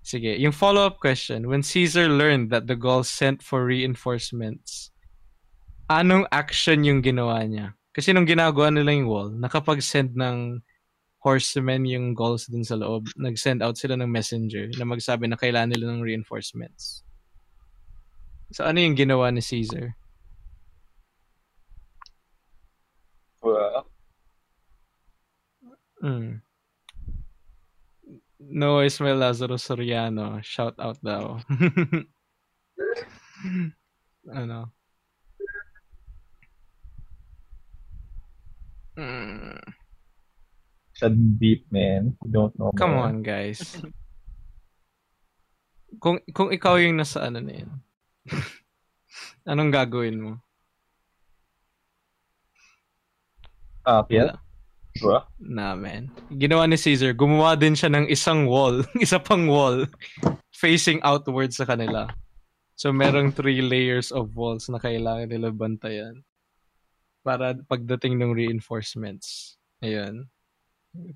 Sige, 0.00 0.32
yung 0.40 0.56
follow-up 0.56 0.96
question. 0.96 1.44
When 1.44 1.60
Caesar 1.60 2.08
learned 2.08 2.48
that 2.48 2.64
the 2.64 2.76
Gauls 2.76 3.12
sent 3.12 3.44
for 3.44 3.68
reinforcements, 3.68 4.96
anong 5.92 6.24
action 6.32 6.88
yung 6.88 7.04
ginawa 7.04 7.44
niya? 7.44 7.76
Kasi 7.92 8.16
nung 8.16 8.24
ginagawa 8.24 8.72
nila 8.72 8.96
yung 8.96 9.12
wall, 9.12 9.28
nakapag-send 9.28 10.16
ng 10.16 10.64
horsemen 11.24 11.88
yung 11.88 12.12
Gauls 12.12 12.44
dun 12.52 12.68
sa 12.68 12.76
loob. 12.76 13.08
Nag-send 13.16 13.64
out 13.64 13.80
sila 13.80 13.96
ng 13.96 14.12
messenger 14.12 14.68
na 14.76 14.84
magsabi 14.84 15.24
na 15.24 15.40
kailangan 15.40 15.72
nila 15.72 15.88
ng 15.88 16.04
reinforcements. 16.04 17.00
So 18.52 18.68
ano 18.68 18.78
yung 18.84 18.92
ginawa 18.92 19.32
ni 19.32 19.40
Caesar? 19.40 19.96
Wala. 23.40 23.88
Mm. 26.04 26.44
No, 28.44 28.84
Ismael 28.84 29.16
Lazaro 29.16 29.56
Soriano. 29.56 30.44
Shout 30.44 30.76
out 30.76 31.00
daw. 31.00 31.40
ano? 34.28 34.68
Mm. 38.96 39.83
Sa 40.94 41.10
deep, 41.10 41.66
man. 41.74 42.14
You 42.22 42.30
don't 42.30 42.54
know. 42.54 42.70
Come 42.78 42.94
man. 42.94 43.02
on, 43.02 43.14
guys. 43.26 43.82
Kung 45.98 46.22
kung 46.30 46.50
ikaw 46.54 46.78
yung 46.78 46.98
nasa 46.98 47.26
ano 47.26 47.38
na 47.42 47.54
yun, 47.62 47.70
anong 49.50 49.70
gagawin 49.74 50.18
mo? 50.18 50.32
Ah, 53.84 54.02
kaya? 54.06 54.40
Diba? 54.94 55.26
Na, 55.42 55.74
man. 55.74 56.08
Ginawa 56.30 56.70
ni 56.70 56.78
Caesar, 56.78 57.12
gumawa 57.12 57.58
din 57.58 57.74
siya 57.74 57.90
ng 57.90 58.06
isang 58.06 58.46
wall, 58.46 58.86
isa 59.04 59.18
pang 59.18 59.50
wall, 59.50 59.90
facing 60.54 61.02
outward 61.02 61.50
sa 61.50 61.66
kanila. 61.66 62.06
So, 62.78 62.94
merong 62.94 63.34
three 63.34 63.62
layers 63.62 64.14
of 64.14 64.34
walls 64.34 64.70
na 64.70 64.78
kailangan 64.78 65.30
nila 65.30 65.50
bantayan 65.50 66.22
para 67.26 67.58
pagdating 67.66 68.18
ng 68.18 68.34
reinforcements. 68.34 69.58
Ayun. 69.82 70.30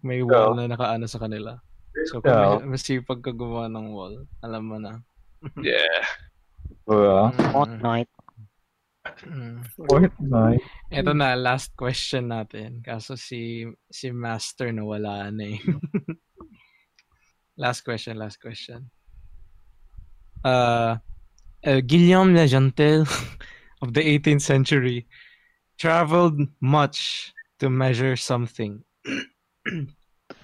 May 0.03 0.23
wall 0.27 0.59
na 0.59 0.67
nakaano 0.67 1.07
sa 1.07 1.23
kanila. 1.23 1.59
So, 2.11 2.19
kung 2.23 2.35
Yeah. 2.35 2.59
may- 2.63 2.79
masipag 2.79 3.23
ka 3.23 3.31
gumawa 3.31 3.71
ng 3.71 3.87
wall, 3.95 4.27
alam 4.43 4.63
mo 4.67 4.77
na. 4.79 4.99
Yeah. 5.63 6.03
Diba? 6.89 7.31
Fortnite. 7.55 8.13
Mm. 9.25 9.61
Fortnite. 9.89 10.65
Ito 10.91 11.13
na, 11.15 11.39
last 11.39 11.73
question 11.79 12.29
natin. 12.33 12.83
Kaso 12.83 13.15
si 13.15 13.65
si 13.89 14.11
Master 14.11 14.73
na 14.75 14.83
wala 14.85 15.31
na 15.31 15.45
eh. 15.57 15.61
last 17.63 17.83
question, 17.87 18.19
last 18.19 18.41
question. 18.43 18.91
Uh, 20.45 20.97
uh, 21.67 21.81
Guillaume 21.83 22.35
Legentel 22.35 23.05
of 23.83 23.95
the 23.95 24.03
18th 24.03 24.43
century 24.43 25.07
traveled 25.79 26.41
much 26.61 27.31
to 27.59 27.71
measure 27.71 28.17
something. 28.17 28.83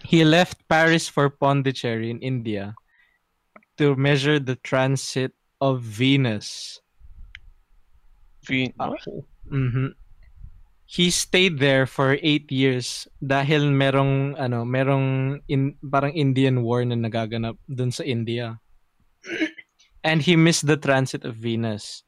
he 0.04 0.24
left 0.24 0.66
Paris 0.68 1.08
for 1.08 1.28
Pondicherry 1.28 2.10
in 2.10 2.20
India 2.20 2.74
to 3.78 3.96
measure 3.96 4.38
the 4.38 4.56
transit 4.56 5.32
of 5.60 5.82
Venus. 5.82 6.80
Venus. 8.44 9.08
Mhm. 9.50 9.96
He 10.84 11.10
stayed 11.10 11.58
there 11.58 11.88
for 11.88 12.20
eight 12.20 12.52
years 12.52 13.08
dahil 13.18 13.72
merong 13.72 14.36
ano, 14.36 14.62
merong 14.62 15.40
in, 15.48 15.74
parang 15.80 16.12
Indian 16.12 16.62
war 16.62 16.84
na 16.84 16.94
nagaganap 16.94 17.56
dun 17.66 17.90
sa 17.90 18.04
India. 18.04 18.60
And 20.04 20.20
he 20.20 20.36
missed 20.36 20.68
the 20.68 20.76
transit 20.76 21.24
of 21.24 21.40
Venus. 21.40 22.04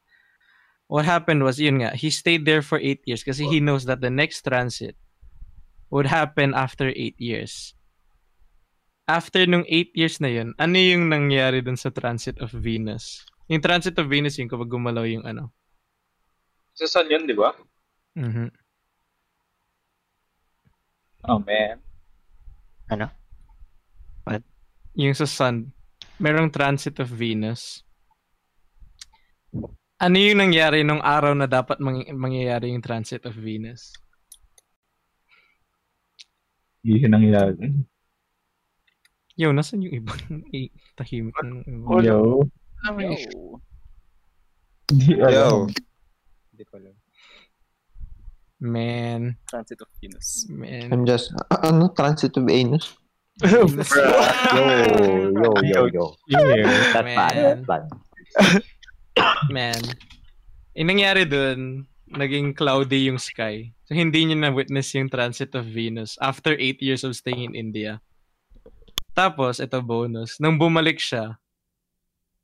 What 0.85 1.09
happened 1.09 1.41
was, 1.41 1.59
yun 1.59 1.81
nga, 1.81 1.97
he 1.97 2.13
stayed 2.13 2.45
there 2.45 2.61
for 2.61 2.77
eight 2.77 3.01
years 3.09 3.25
kasi 3.25 3.49
he 3.49 3.59
knows 3.59 3.89
that 3.89 3.99
the 3.99 4.13
next 4.13 4.45
transit 4.45 4.95
would 5.89 6.07
happen 6.07 6.53
after 6.53 6.91
eight 6.95 7.15
years. 7.19 7.75
After 9.07 9.47
nung 9.47 9.63
eight 9.71 9.95
years 9.95 10.19
na 10.19 10.27
yun, 10.27 10.51
ano 10.59 10.75
yung 10.75 11.07
nangyari 11.07 11.63
dun 11.63 11.79
sa 11.79 11.91
transit 11.93 12.35
of 12.43 12.51
Venus? 12.51 13.23
Yung 13.47 13.63
transit 13.63 13.95
of 13.95 14.11
Venus 14.11 14.35
yung 14.35 14.51
kapag 14.51 14.67
gumalaw 14.67 15.07
yung 15.07 15.23
ano. 15.23 15.55
Sa 16.75 16.85
sun 16.91 17.07
yun, 17.07 17.23
di 17.23 17.31
ba? 17.31 17.55
Mhm. 18.19 18.51
Oh, 21.27 21.39
man. 21.39 21.79
Ano? 22.91 23.07
yung 24.97 25.13
sa 25.13 25.29
sun, 25.29 25.69
merong 26.17 26.49
transit 26.49 26.97
of 26.97 27.13
Venus. 27.13 27.85
Ano 30.01 30.17
yung 30.17 30.41
nangyari 30.41 30.81
nung 30.81 31.05
araw 31.05 31.37
na 31.37 31.45
dapat 31.45 31.77
mang- 31.77 32.09
mangyayari 32.17 32.73
yung 32.73 32.81
transit 32.81 33.21
of 33.29 33.37
Venus? 33.37 33.93
Hindi 36.87 37.03
siya 37.03 37.11
nangyari. 37.11 37.67
Yo, 39.35 39.51
nasan 39.51 39.83
yung 39.83 39.91
iba? 39.99 40.15
Eh, 40.55 40.71
tahimik 40.95 41.35
ng 41.43 41.67
iba. 41.67 41.99
Yo. 41.99 42.47
Yo. 42.95 43.11
Hindi 44.87 45.19
alam. 45.19 45.67
Hindi 46.55 46.63
ko 46.63 46.73
alam. 46.79 46.95
Man, 48.63 49.35
Transit 49.51 49.83
of 49.83 49.91
Venus. 49.99 50.47
man. 50.47 50.87
I'm 50.95 51.03
just, 51.03 51.35
a- 51.51 51.67
ano, 51.67 51.91
transit 51.91 52.39
of 52.39 52.47
anus? 52.47 52.95
Yo, 53.43 53.67
yo, 55.35 55.51
yo, 55.59 55.81
yo. 55.91 56.05
Yeah. 56.31 56.95
That's 56.95 57.03
bad, 57.03 57.35
that's 57.35 57.65
bad. 57.67 57.83
Man. 59.51 59.77
Yung 60.71 60.87
nangyari 60.87 61.27
dun, 61.27 61.83
naging 62.11 62.55
cloudy 62.55 63.11
yung 63.11 63.19
sky. 63.19 63.71
So, 63.87 63.95
hindi 63.95 64.23
niya 64.23 64.37
na-witness 64.39 64.95
yung 64.95 65.11
transit 65.11 65.55
of 65.55 65.67
Venus 65.67 66.15
after 66.23 66.55
8 66.55 66.79
years 66.79 67.03
of 67.03 67.15
staying 67.15 67.51
in 67.51 67.55
India. 67.55 67.99
Tapos, 69.11 69.59
ito 69.59 69.79
bonus. 69.81 70.39
Nung 70.39 70.59
bumalik 70.59 71.01
siya, 71.01 71.39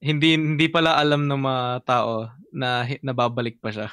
hindi 0.04 0.36
hindi 0.36 0.68
pala 0.68 1.00
alam 1.00 1.30
ng 1.30 1.40
mga 1.40 1.66
tao 1.88 2.28
na 2.52 2.84
nababalik 3.00 3.64
pa 3.64 3.72
siya. 3.72 3.88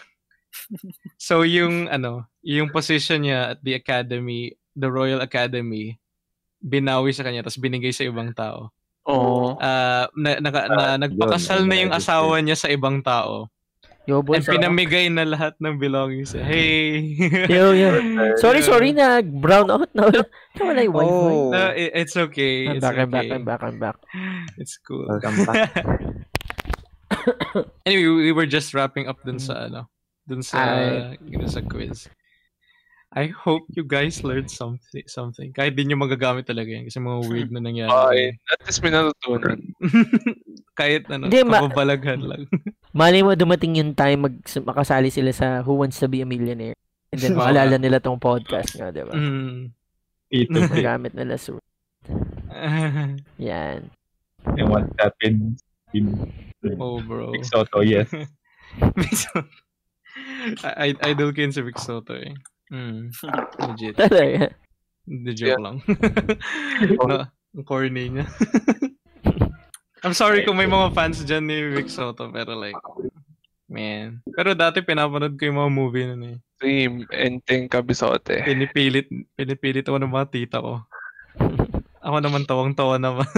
so, 1.21 1.47
yung 1.47 1.87
ano, 1.87 2.27
yung 2.43 2.75
position 2.75 3.23
niya 3.23 3.55
at 3.55 3.59
the 3.63 3.79
academy, 3.79 4.59
the 4.75 4.91
Royal 4.91 5.23
Academy, 5.23 6.01
binawi 6.61 7.15
sa 7.15 7.25
kanya 7.25 7.47
tapos 7.47 7.63
binigay 7.63 7.95
sa 7.95 8.05
ibang 8.05 8.35
tao. 8.35 8.75
Oh. 9.09 9.57
Ah, 9.59 10.07
na, 10.13 10.39
naka- 10.39 10.69
na- 10.69 11.01
nagpakasal 11.01 11.65
na 11.65 11.77
yung 11.81 11.93
asawa 11.95 12.37
niya 12.45 12.57
sa 12.59 12.69
ibang 12.69 13.01
tao. 13.01 13.49
Yo, 14.11 14.27
boy. 14.27 14.43
And 14.43 14.47
pinamigay 14.47 15.07
na 15.07 15.23
lahat 15.23 15.55
ng 15.63 15.79
belongings. 15.79 16.35
Hey! 16.35 17.15
Yo, 17.47 17.71
yo. 17.71 17.95
Sorry, 18.43 18.59
sorry 18.59 18.91
na 18.91 19.23
brown 19.23 19.71
out 19.71 19.87
na 19.95 20.11
wala. 20.11 20.27
Nawala 20.59 20.83
yung 20.83 20.95
wifi. 20.99 21.15
Oh. 21.15 21.55
No, 21.55 21.71
it- 21.71 21.95
it's 21.95 22.19
okay. 22.19 22.67
I'm 22.67 22.75
It's 22.75 22.83
back, 22.83 22.99
I'm 22.99 23.11
back, 23.15 23.23
okay. 23.23 23.35
I'm 23.39 23.45
back, 23.47 23.63
I'm 23.63 23.79
back. 23.79 23.97
It's 24.59 24.75
cool. 24.83 25.07
Welcome 25.07 25.47
back. 25.47 25.71
anyway, 27.87 28.11
we 28.27 28.33
were 28.35 28.51
just 28.51 28.75
wrapping 28.75 29.07
up 29.07 29.23
dun 29.23 29.39
sa 29.39 29.71
ano, 29.71 29.87
dun 30.27 30.43
sa 30.43 30.59
Ay. 30.59 31.15
dun 31.23 31.47
sa 31.47 31.63
quiz. 31.63 32.11
I 33.11 33.27
hope 33.35 33.67
you 33.75 33.83
guys 33.83 34.23
learned 34.23 34.55
something 34.55 35.03
something. 35.11 35.51
Kahit 35.51 35.75
di 35.75 35.83
nyo 35.83 35.99
magagamit 35.99 36.47
talaga 36.47 36.71
yan 36.71 36.87
kasi 36.87 37.03
mga 37.03 37.19
weird 37.27 37.51
na 37.51 37.59
nangyari. 37.59 37.91
Ay, 37.91 38.39
at 38.47 38.63
least 38.63 38.79
may 38.87 38.95
natutunan. 38.95 39.59
Kahit 40.79 41.11
ano, 41.11 41.27
Hindi, 41.27 41.43
ma- 41.43 41.67
kababalaghan 41.67 42.23
lang. 42.23 42.47
Mali 43.01 43.27
mo 43.27 43.35
dumating 43.35 43.83
yung 43.83 43.99
time 43.99 44.31
mag 44.31 44.37
makasali 44.47 45.11
sila 45.11 45.35
sa 45.35 45.59
Who 45.67 45.83
Wants 45.83 45.99
to 45.99 46.07
be 46.07 46.23
a 46.23 46.29
Millionaire. 46.29 46.79
And 47.11 47.19
then, 47.19 47.35
maalala 47.43 47.83
nila 47.83 47.99
tong 47.99 48.23
podcast 48.23 48.79
nga, 48.79 48.95
di 48.95 49.03
ba? 49.03 49.11
Mm. 49.11 49.75
Ito. 50.31 50.59
Magamit 50.71 51.13
nila 51.19 51.35
sur. 51.35 51.59
Yan. 53.43 53.91
And 54.55 54.67
what 54.71 54.87
happened 55.03 55.59
in 55.91 56.15
oh, 56.79 57.03
bro. 57.03 57.35
Big 57.35 57.43
Soto, 57.43 57.83
yes. 57.83 58.07
Big 58.95 59.15
Soto. 59.19 59.51
I, 60.63 60.95
I- 60.95 61.01
idol 61.11 61.35
ko 61.35 61.43
yun 61.43 61.51
si 61.51 61.59
Big 61.67 61.79
Soto 61.83 62.15
eh. 62.15 62.31
Mm. 62.71 63.11
Legit. 63.67 63.95
Talaga. 63.99 64.55
Hindi 65.11 65.31
joke 65.35 65.59
lang. 65.59 65.77
no, 67.03 67.27
ang 67.27 67.67
corny 67.67 68.15
niya. 68.15 68.27
I'm 70.07 70.17
sorry 70.17 70.47
kung 70.47 70.57
may 70.57 70.71
mga 70.71 70.95
fans 70.97 71.21
dyan 71.27 71.45
ni 71.45 71.61
Vic 71.77 71.91
Soto, 71.93 72.31
pero 72.33 72.57
like, 72.57 72.79
man. 73.69 74.25
Pero 74.33 74.57
dati 74.57 74.81
pinapanood 74.81 75.37
ko 75.37 75.51
yung 75.51 75.61
mga 75.61 75.73
movie 75.75 76.07
nun 76.09 76.25
eh. 76.25 76.37
Dream, 76.57 77.05
Enteng, 77.13 77.69
Kabisote. 77.69 78.41
Pinipilit, 78.47 79.09
pinipilit 79.37 79.85
ako 79.85 79.99
ng 80.01 80.13
mga 80.13 80.29
tita 80.33 80.59
ko. 80.63 80.81
Ako 82.01 82.17
naman 82.21 82.49
tawang-tawa 82.49 82.97
naman. 82.97 83.29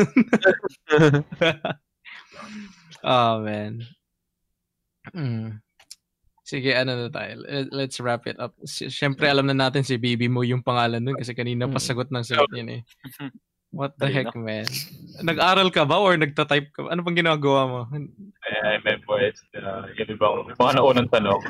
oh, 3.03 3.35
man. 3.43 3.83
Mm. 5.11 5.59
Sige, 6.53 6.77
ano 6.77 6.93
na 6.93 7.09
tayo. 7.09 7.41
Let- 7.41 7.73
Let's 7.73 7.97
wrap 7.97 8.29
it 8.29 8.37
up. 8.37 8.53
Si- 8.69 8.93
Siyempre, 8.93 9.25
alam 9.25 9.49
na 9.49 9.57
natin 9.57 9.81
si 9.81 9.97
Bibi 9.97 10.29
mo 10.29 10.45
yung 10.45 10.61
pangalan 10.61 11.01
nun 11.01 11.17
kasi 11.17 11.33
kanina 11.33 11.65
pa 11.65 11.81
sagot 11.81 12.13
ng 12.13 12.21
sagot 12.21 12.53
yun 12.53 12.69
eh. 12.69 12.81
What 13.73 13.97
the 13.97 14.13
heck, 14.13 14.37
man? 14.37 14.69
Nag-aral 15.25 15.73
ka 15.73 15.89
ba 15.89 15.97
or 15.97 16.13
nagta-type 16.21 16.69
ka? 16.77 16.85
ba? 16.85 16.89
Ano 16.93 17.01
pang 17.01 17.17
ginagawa 17.17 17.61
mo? 17.65 17.81
I 17.89 18.77
memorize 18.85 19.41
uh, 19.57 19.89
yun 19.97 20.13
bang 20.21 20.53
mga 20.61 20.77
naunang 20.77 21.09
tanong. 21.09 21.41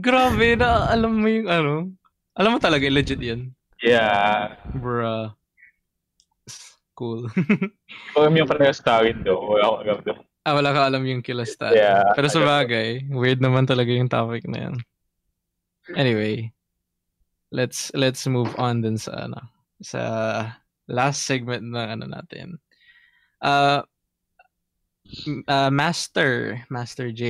Grabe 0.00 0.56
na 0.56 0.88
alam 0.88 1.20
mo 1.20 1.28
yung 1.28 1.44
ano. 1.44 1.92
Alam 2.40 2.56
mo 2.56 2.58
talaga, 2.58 2.88
legit 2.88 3.20
yun. 3.20 3.52
Yeah. 3.84 4.56
Bruh. 4.80 5.36
Cool. 6.96 7.28
Kung 8.16 8.32
yung 8.32 8.48
parang 8.48 8.72
story 8.72 9.12
do, 9.20 9.36
wala 9.36 9.68
akong 9.68 9.82
alam 9.84 9.98
doon. 10.08 10.20
Ah, 10.48 10.54
wala 10.56 10.72
ka 10.72 10.80
alam 10.88 11.04
yung 11.04 11.20
kila 11.20 11.44
stat. 11.44 11.76
Yeah. 11.76 12.08
Pero 12.16 12.32
sa 12.32 12.40
bagay, 12.40 13.12
weird 13.12 13.44
naman 13.44 13.68
talaga 13.68 13.92
yung 13.92 14.08
topic 14.08 14.48
na 14.48 14.68
yan. 14.68 14.74
Anyway, 15.92 16.52
let's 17.52 17.92
let's 17.92 18.24
move 18.28 18.52
on 18.56 18.80
dun 18.80 18.96
sa 18.96 19.28
ano, 19.28 19.40
sa 19.80 20.00
last 20.88 21.28
segment 21.28 21.64
na 21.68 21.92
ano 21.92 22.08
natin. 22.08 22.56
Uh, 23.44 23.84
uh 25.48 25.70
Master, 25.72 26.64
Master 26.68 27.12
J. 27.12 27.22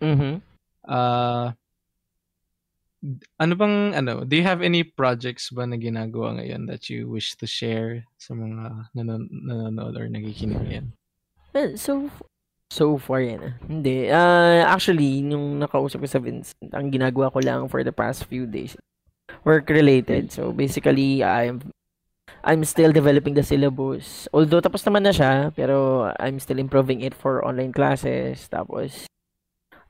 Mhm. 0.00 0.40
Uh, 0.82 1.52
ano 3.38 3.54
bang 3.58 3.98
ano, 3.98 4.22
do 4.22 4.38
you 4.38 4.46
have 4.46 4.62
any 4.62 4.86
projects 4.86 5.50
ba 5.50 5.66
na 5.66 5.74
ginagawa 5.74 6.38
ngayon 6.38 6.70
that 6.70 6.86
you 6.86 7.10
wish 7.10 7.34
to 7.34 7.50
share 7.50 8.06
sa 8.14 8.34
mga 8.34 8.94
nanon- 8.94 9.30
nanonood 9.30 9.98
or 9.98 10.06
nakikinig 10.06 10.62
ngayon? 10.62 10.86
Well, 11.52 11.74
so 11.76 12.08
so 12.72 12.96
far 12.96 13.20
yan. 13.20 13.60
Hindi. 13.68 14.08
Ah, 14.08 14.72
actually, 14.72 15.28
yung 15.28 15.60
nakausap 15.60 16.00
ko 16.00 16.08
sa 16.08 16.22
Vincent, 16.24 16.72
ang 16.72 16.88
ginagawa 16.88 17.28
ko 17.28 17.44
lang 17.44 17.68
for 17.68 17.84
the 17.84 17.92
past 17.92 18.24
few 18.24 18.48
days 18.48 18.72
work 19.44 19.68
related. 19.68 20.32
So 20.32 20.52
basically, 20.52 21.20
I'm 21.20 21.68
I'm 22.42 22.64
still 22.64 22.90
developing 22.90 23.36
the 23.36 23.44
syllabus. 23.44 24.26
Although 24.32 24.64
tapos 24.64 24.82
naman 24.88 25.04
na 25.04 25.12
siya, 25.12 25.52
pero 25.52 26.08
I'm 26.16 26.40
still 26.40 26.58
improving 26.58 27.04
it 27.04 27.12
for 27.12 27.44
online 27.44 27.76
classes. 27.76 28.48
Tapos 28.48 29.06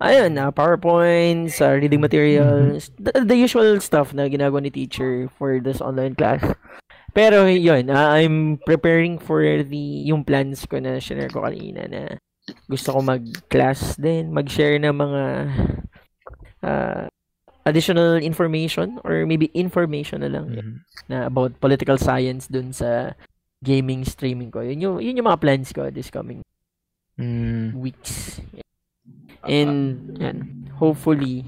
ayun, 0.02 0.34
na 0.34 0.50
PowerPoints, 0.50 1.62
ah, 1.62 1.78
reading 1.78 2.02
materials, 2.02 2.90
the, 2.98 3.22
the 3.22 3.38
usual 3.38 3.78
stuff 3.78 4.10
na 4.10 4.26
ginagawa 4.26 4.58
ni 4.58 4.74
teacher 4.74 5.30
for 5.38 5.62
this 5.62 5.78
online 5.78 6.18
class. 6.18 6.42
Pero 7.12 7.44
yun, 7.44 7.92
ah, 7.92 8.16
I'm 8.16 8.58
preparing 8.64 9.20
for 9.20 9.44
the 9.44 9.84
yung 10.08 10.24
plans 10.24 10.64
ko 10.64 10.80
na 10.80 10.98
share 10.98 11.28
ko 11.28 11.44
kanina 11.44 11.84
na 11.86 12.02
gusto 12.68 12.92
ko 12.94 12.98
mag-class 13.02 13.96
din, 13.96 14.32
mag-share 14.32 14.78
ng 14.80 14.94
mga 14.94 15.22
ah, 16.62 17.06
additional 17.66 18.18
information 18.18 18.98
or 19.06 19.22
maybe 19.26 19.50
information 19.54 20.22
na 20.22 20.30
lang 20.30 20.46
na 21.06 21.26
about 21.30 21.54
political 21.62 21.98
science 21.98 22.50
dun 22.50 22.74
sa 22.74 23.14
gaming 23.62 24.02
streaming 24.02 24.50
ko. 24.50 24.60
Yun 24.60 24.80
yung, 24.82 24.96
yun 24.98 25.18
yung 25.18 25.28
mga 25.30 25.42
plans 25.42 25.70
ko 25.70 25.86
this 25.90 26.10
coming 26.10 26.42
Mm. 27.20 27.76
weeks. 27.76 28.40
And 29.44 30.16
yan, 30.16 30.38
hopefully 30.80 31.44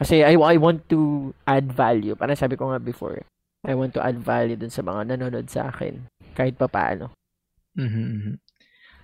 kasi 0.00 0.22
I 0.22 0.38
I 0.38 0.56
want 0.56 0.86
to 0.88 1.30
add 1.44 1.68
value. 1.74 2.14
Parang 2.14 2.38
sabi 2.38 2.56
ko 2.56 2.70
nga 2.72 2.80
before, 2.80 3.20
I 3.66 3.74
want 3.74 3.92
to 3.98 4.02
add 4.02 4.16
value 4.16 4.56
dun 4.56 4.70
sa 4.72 4.80
mga 4.80 5.12
nanonood 5.12 5.50
sa 5.50 5.68
akin 5.68 6.08
kahit 6.38 6.54
pa 6.56 6.70
paano. 6.70 7.10
Mhm, 7.76 8.06
mhm. 8.16 8.34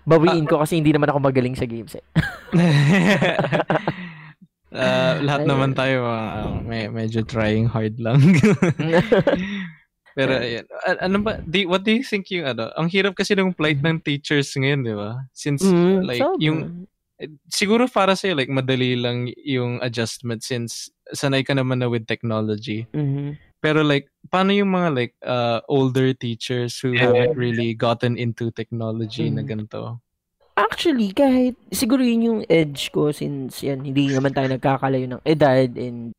Bawiin 0.04 0.44
ko 0.44 0.60
kasi 0.60 0.76
hindi 0.76 0.92
naman 0.92 1.08
ako 1.08 1.18
magaling 1.20 1.56
sa 1.56 1.64
games 1.64 1.96
eh. 1.96 2.04
Ah, 4.74 5.22
lahat 5.22 5.46
Ayun. 5.46 5.50
naman 5.54 5.70
tayo 5.70 6.02
ah, 6.02 6.50
may 6.58 6.90
medyo 6.90 7.22
trying 7.22 7.70
hard 7.70 7.94
lang. 8.02 8.18
Pero 10.18 10.34
ayan, 10.34 10.66
A- 10.82 11.06
ano 11.06 11.22
ba 11.22 11.38
di, 11.46 11.62
what 11.62 11.86
do 11.86 11.94
you 11.94 12.02
think 12.02 12.26
yung 12.34 12.42
ano? 12.46 12.74
Ang 12.74 12.90
hirap 12.90 13.14
kasi 13.14 13.38
ng 13.38 13.54
plight 13.54 13.78
ng 13.78 14.02
teachers 14.02 14.50
ngayon, 14.58 14.82
'di 14.82 14.94
ba? 14.98 15.30
Since 15.30 15.62
Mm, 15.62 16.02
like 16.02 16.22
sobra. 16.22 16.42
yung 16.42 16.58
eh, 17.22 17.30
siguro 17.46 17.86
para 17.86 18.18
sa 18.18 18.26
like 18.34 18.50
madali 18.50 18.98
lang 18.98 19.30
yung 19.46 19.78
adjustment 19.78 20.42
since 20.42 20.90
sanay 21.14 21.46
ka 21.46 21.54
naman 21.54 21.78
na 21.78 21.86
with 21.86 22.10
technology. 22.10 22.90
Mhm. 22.90 23.38
Pero 23.64 23.80
like 23.80 24.12
paano 24.28 24.52
yung 24.52 24.68
mga 24.68 24.88
like 24.92 25.14
uh, 25.24 25.64
older 25.72 26.12
teachers 26.12 26.76
who 26.84 26.92
Yeah. 26.92 27.08
haven't 27.08 27.40
really 27.40 27.72
gotten 27.72 28.20
into 28.20 28.52
technology 28.52 29.32
na 29.32 29.40
Mm. 29.40 29.48
ganito? 29.48 30.04
Actually, 30.54 31.10
kahit 31.10 31.56
siguro 31.72 32.04
yun 32.04 32.28
yung 32.28 32.40
edge 32.46 32.92
ko 32.92 33.08
since 33.10 33.64
yan, 33.64 33.82
hindi 33.82 34.12
naman 34.12 34.36
tayo 34.36 34.46
nagkakalayo 34.52 35.08
ng 35.08 35.22
edad 35.24 35.66
and 35.74 36.12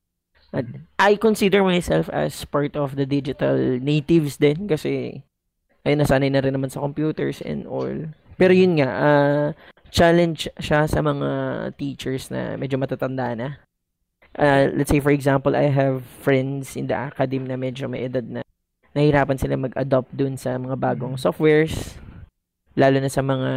at 0.51 0.65
I 0.97 1.15
consider 1.15 1.61
myself 1.61 2.07
as 2.09 2.33
part 2.47 2.73
of 2.75 2.97
the 2.97 3.05
digital 3.05 3.55
natives 3.77 4.41
din 4.41 4.65
kasi 4.67 5.21
ay 5.85 5.93
nasanay 5.93 6.33
na 6.33 6.41
rin 6.41 6.55
naman 6.55 6.73
sa 6.73 6.81
computers 6.81 7.39
and 7.45 7.69
all. 7.69 7.93
Pero 8.35 8.51
yun 8.51 8.75
nga, 8.79 8.89
ah, 8.89 9.47
challenge 9.87 10.51
siya 10.59 10.83
sa 10.89 10.99
mga 10.99 11.29
teachers 11.79 12.27
na 12.27 12.59
medyo 12.59 12.75
matatanda 12.75 13.31
na. 13.37 13.47
Ah, 14.35 14.67
let's 14.71 14.91
say 14.91 14.99
for 14.99 15.15
example, 15.15 15.55
I 15.55 15.71
have 15.71 16.03
friends 16.23 16.75
in 16.75 16.91
the 16.91 16.95
academy 16.95 17.47
na 17.47 17.55
medyo 17.55 17.87
may 17.87 18.03
edad 18.03 18.27
na 18.27 18.41
nahirapan 18.95 19.39
sila 19.39 19.59
mag-adopt 19.59 20.11
dun 20.15 20.39
sa 20.39 20.55
mga 20.55 20.75
bagong 20.79 21.19
softwares 21.19 21.99
lalo 22.75 22.99
na 22.99 23.11
sa 23.11 23.23
mga 23.23 23.51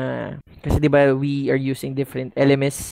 kasi 0.62 0.78
'di 0.78 0.90
ba 0.90 1.10
we 1.14 1.50
are 1.50 1.58
using 1.58 1.92
different 1.92 2.30
LMS 2.38 2.90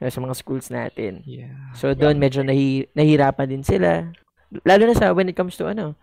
uh, 0.00 0.08
sa 0.08 0.18
mga 0.20 0.34
schools 0.34 0.72
natin. 0.72 1.20
Yeah. 1.28 1.52
So 1.76 1.92
doon 1.92 2.16
medyo 2.16 2.40
nahi, 2.42 2.88
nahirapan 2.96 3.48
din 3.48 3.64
sila. 3.64 4.08
Lalo 4.64 4.88
na 4.88 4.96
sa 4.96 5.12
when 5.12 5.28
it 5.28 5.36
comes 5.36 5.56
to 5.60 5.68
ano 5.68 5.94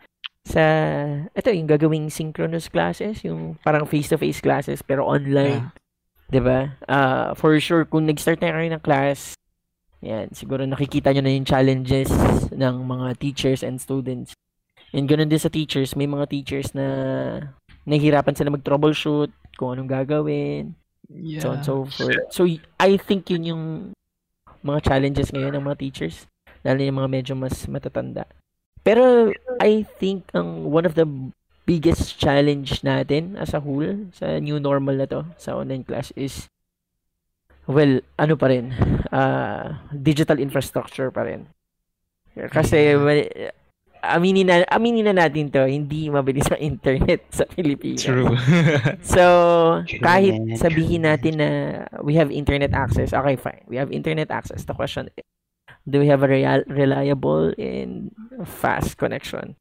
sa 0.46 0.62
ito 1.34 1.50
yung 1.50 1.66
gagawing 1.66 2.14
synchronous 2.14 2.70
classes, 2.70 3.26
yung 3.26 3.58
parang 3.66 3.90
face-to-face 3.90 4.46
classes 4.46 4.86
pero 4.86 5.02
online. 5.10 5.74
'Di 6.30 6.42
ba? 6.42 6.78
Ah, 6.86 7.34
for 7.34 7.58
sure 7.58 7.86
kung 7.86 8.06
nag-start 8.06 8.42
na 8.42 8.54
kayo 8.54 8.70
ng 8.70 8.86
class, 8.86 9.34
yan, 10.04 10.32
siguro 10.36 10.64
nakikita 10.68 11.12
nyo 11.12 11.24
na 11.24 11.34
yung 11.34 11.48
challenges 11.48 12.12
ng 12.52 12.76
mga 12.84 13.08
teachers 13.20 13.62
and 13.64 13.80
students. 13.80 14.36
And 14.96 15.08
ganoon 15.08 15.32
din 15.32 15.42
sa 15.42 15.52
teachers, 15.52 15.96
may 15.96 16.08
mga 16.08 16.32
teachers 16.32 16.72
na 16.72 16.86
nahihirapan 17.84 18.36
sila 18.36 18.56
mag-troubleshoot 18.56 19.32
kung 19.56 19.76
anong 19.76 19.92
gagawin, 19.92 20.76
so 21.40 21.52
on 21.54 21.62
so 21.64 21.86
forth. 21.86 22.32
So, 22.32 22.48
I 22.80 22.98
think 22.98 23.30
yun 23.30 23.44
yung 23.46 23.64
mga 24.66 24.90
challenges 24.90 25.30
ngayon 25.30 25.60
ng 25.60 25.66
mga 25.68 25.80
teachers, 25.80 26.26
lalo 26.66 26.82
yung 26.82 27.00
mga 27.00 27.12
medyo 27.12 27.34
mas 27.38 27.68
matatanda. 27.70 28.26
Pero, 28.82 29.32
I 29.62 29.86
think 30.00 30.30
ang 30.34 30.70
one 30.70 30.86
of 30.86 30.98
the 30.98 31.06
biggest 31.66 32.22
challenge 32.22 32.86
natin 32.86 33.34
as 33.42 33.58
a 33.58 33.62
whole 33.62 34.10
sa 34.14 34.38
new 34.38 34.62
normal 34.62 35.02
na 35.02 35.10
to, 35.10 35.26
sa 35.38 35.58
online 35.58 35.82
class 35.82 36.14
is 36.14 36.46
well, 37.66 38.02
ano 38.18 38.34
pa 38.38 38.48
rin, 38.50 38.74
ah, 39.10 39.82
digital 39.92 40.38
infrastructure 40.38 41.10
pa 41.10 41.26
rin. 41.26 41.50
Kasi, 42.36 42.94
well, 43.00 43.22
aminin 44.06 44.46
na, 44.46 44.62
aminin 44.70 45.10
na 45.10 45.26
natin 45.26 45.50
to, 45.50 45.66
hindi 45.66 46.12
mabilis 46.14 46.46
ang 46.52 46.62
internet 46.62 47.26
sa 47.38 47.50
Pilipinas. 47.50 48.06
True. 48.06 48.36
so, 49.16 49.24
kahit 50.04 50.38
sabihin 50.62 51.08
natin 51.08 51.34
na 51.42 51.50
we 52.06 52.14
have 52.16 52.30
internet 52.30 52.72
access, 52.76 53.12
okay, 53.12 53.36
fine. 53.36 53.66
We 53.66 53.82
have 53.82 53.90
internet 53.90 54.30
access. 54.30 54.64
The 54.64 54.78
question 54.78 55.10
is, 55.18 55.26
do 55.86 56.02
we 56.02 56.08
have 56.10 56.22
a 56.26 56.30
real, 56.30 56.62
reliable 56.70 57.54
and 57.58 58.14
fast 58.46 58.98
connection? 58.98 59.58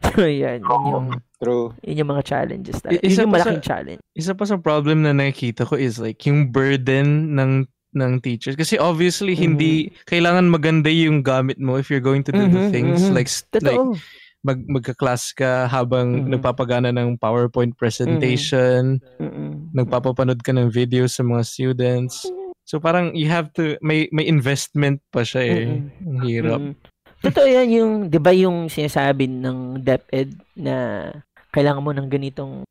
So, 0.00 0.24
yan. 0.24 0.64
Yun 0.64 0.82
yung, 0.86 1.06
True. 1.36 1.72
yun 1.84 2.00
yung 2.00 2.10
mga 2.10 2.24
challenges 2.24 2.80
na. 2.80 2.96
Yun 2.96 3.04
yung 3.04 3.28
pa 3.28 3.36
malaking 3.36 3.60
sa, 3.60 3.68
challenge. 3.68 4.00
Isa 4.12 4.32
pa 4.32 4.44
sa 4.44 4.56
problem 4.56 5.04
na 5.04 5.12
nakikita 5.12 5.64
ko 5.64 5.76
is 5.76 5.96
like 5.96 6.24
yung 6.24 6.48
burden 6.48 7.36
ng 7.36 7.52
ng 7.90 8.22
teachers 8.22 8.54
kasi 8.54 8.78
obviously 8.78 9.34
hindi 9.34 9.90
Mm-hmm. 9.90 10.06
kailangan 10.06 10.46
maganda 10.46 10.86
yung 10.86 11.26
gamit 11.26 11.58
mo 11.58 11.74
if 11.74 11.90
you're 11.90 11.98
going 11.98 12.22
to 12.22 12.30
do 12.30 12.46
the 12.46 12.62
Mhm, 12.62 12.70
things 12.70 13.02
mhm. 13.02 13.12
like 13.12 13.26
s- 13.26 13.42
like 13.50 13.74
Totoo. 13.74 13.98
mag 14.40 14.62
magka-class 14.64 15.34
ka 15.34 15.66
habang 15.66 16.22
Mhm. 16.22 16.38
nagpapagana 16.38 16.94
ng 16.94 17.18
PowerPoint 17.18 17.74
presentation, 17.74 19.02
Mm-mm. 19.18 19.74
nagpapapanood 19.74 20.38
ka 20.40 20.54
ng 20.54 20.70
videos 20.70 21.18
sa 21.18 21.26
mga 21.26 21.42
students. 21.42 22.30
So 22.62 22.78
parang 22.78 23.10
you 23.12 23.26
have 23.26 23.50
to 23.58 23.74
may 23.82 24.06
may 24.14 24.22
investment 24.22 25.02
pa 25.10 25.26
siya 25.26 25.42
eh. 25.42 25.66
Mm-mm. 25.66 26.06
Ang 26.06 26.18
hirap. 26.22 26.60
Mm. 26.62 26.74
Totoo 27.20 27.46
yan 27.46 27.68
yung, 27.68 27.92
di 28.08 28.16
ba 28.16 28.32
yung 28.32 28.72
sinasabi 28.72 29.28
ng 29.28 29.84
DepEd 29.84 30.40
na 30.56 31.08
kailangan 31.52 31.84
mo 31.84 31.92
ng 31.92 32.08
ganitong 32.08 32.64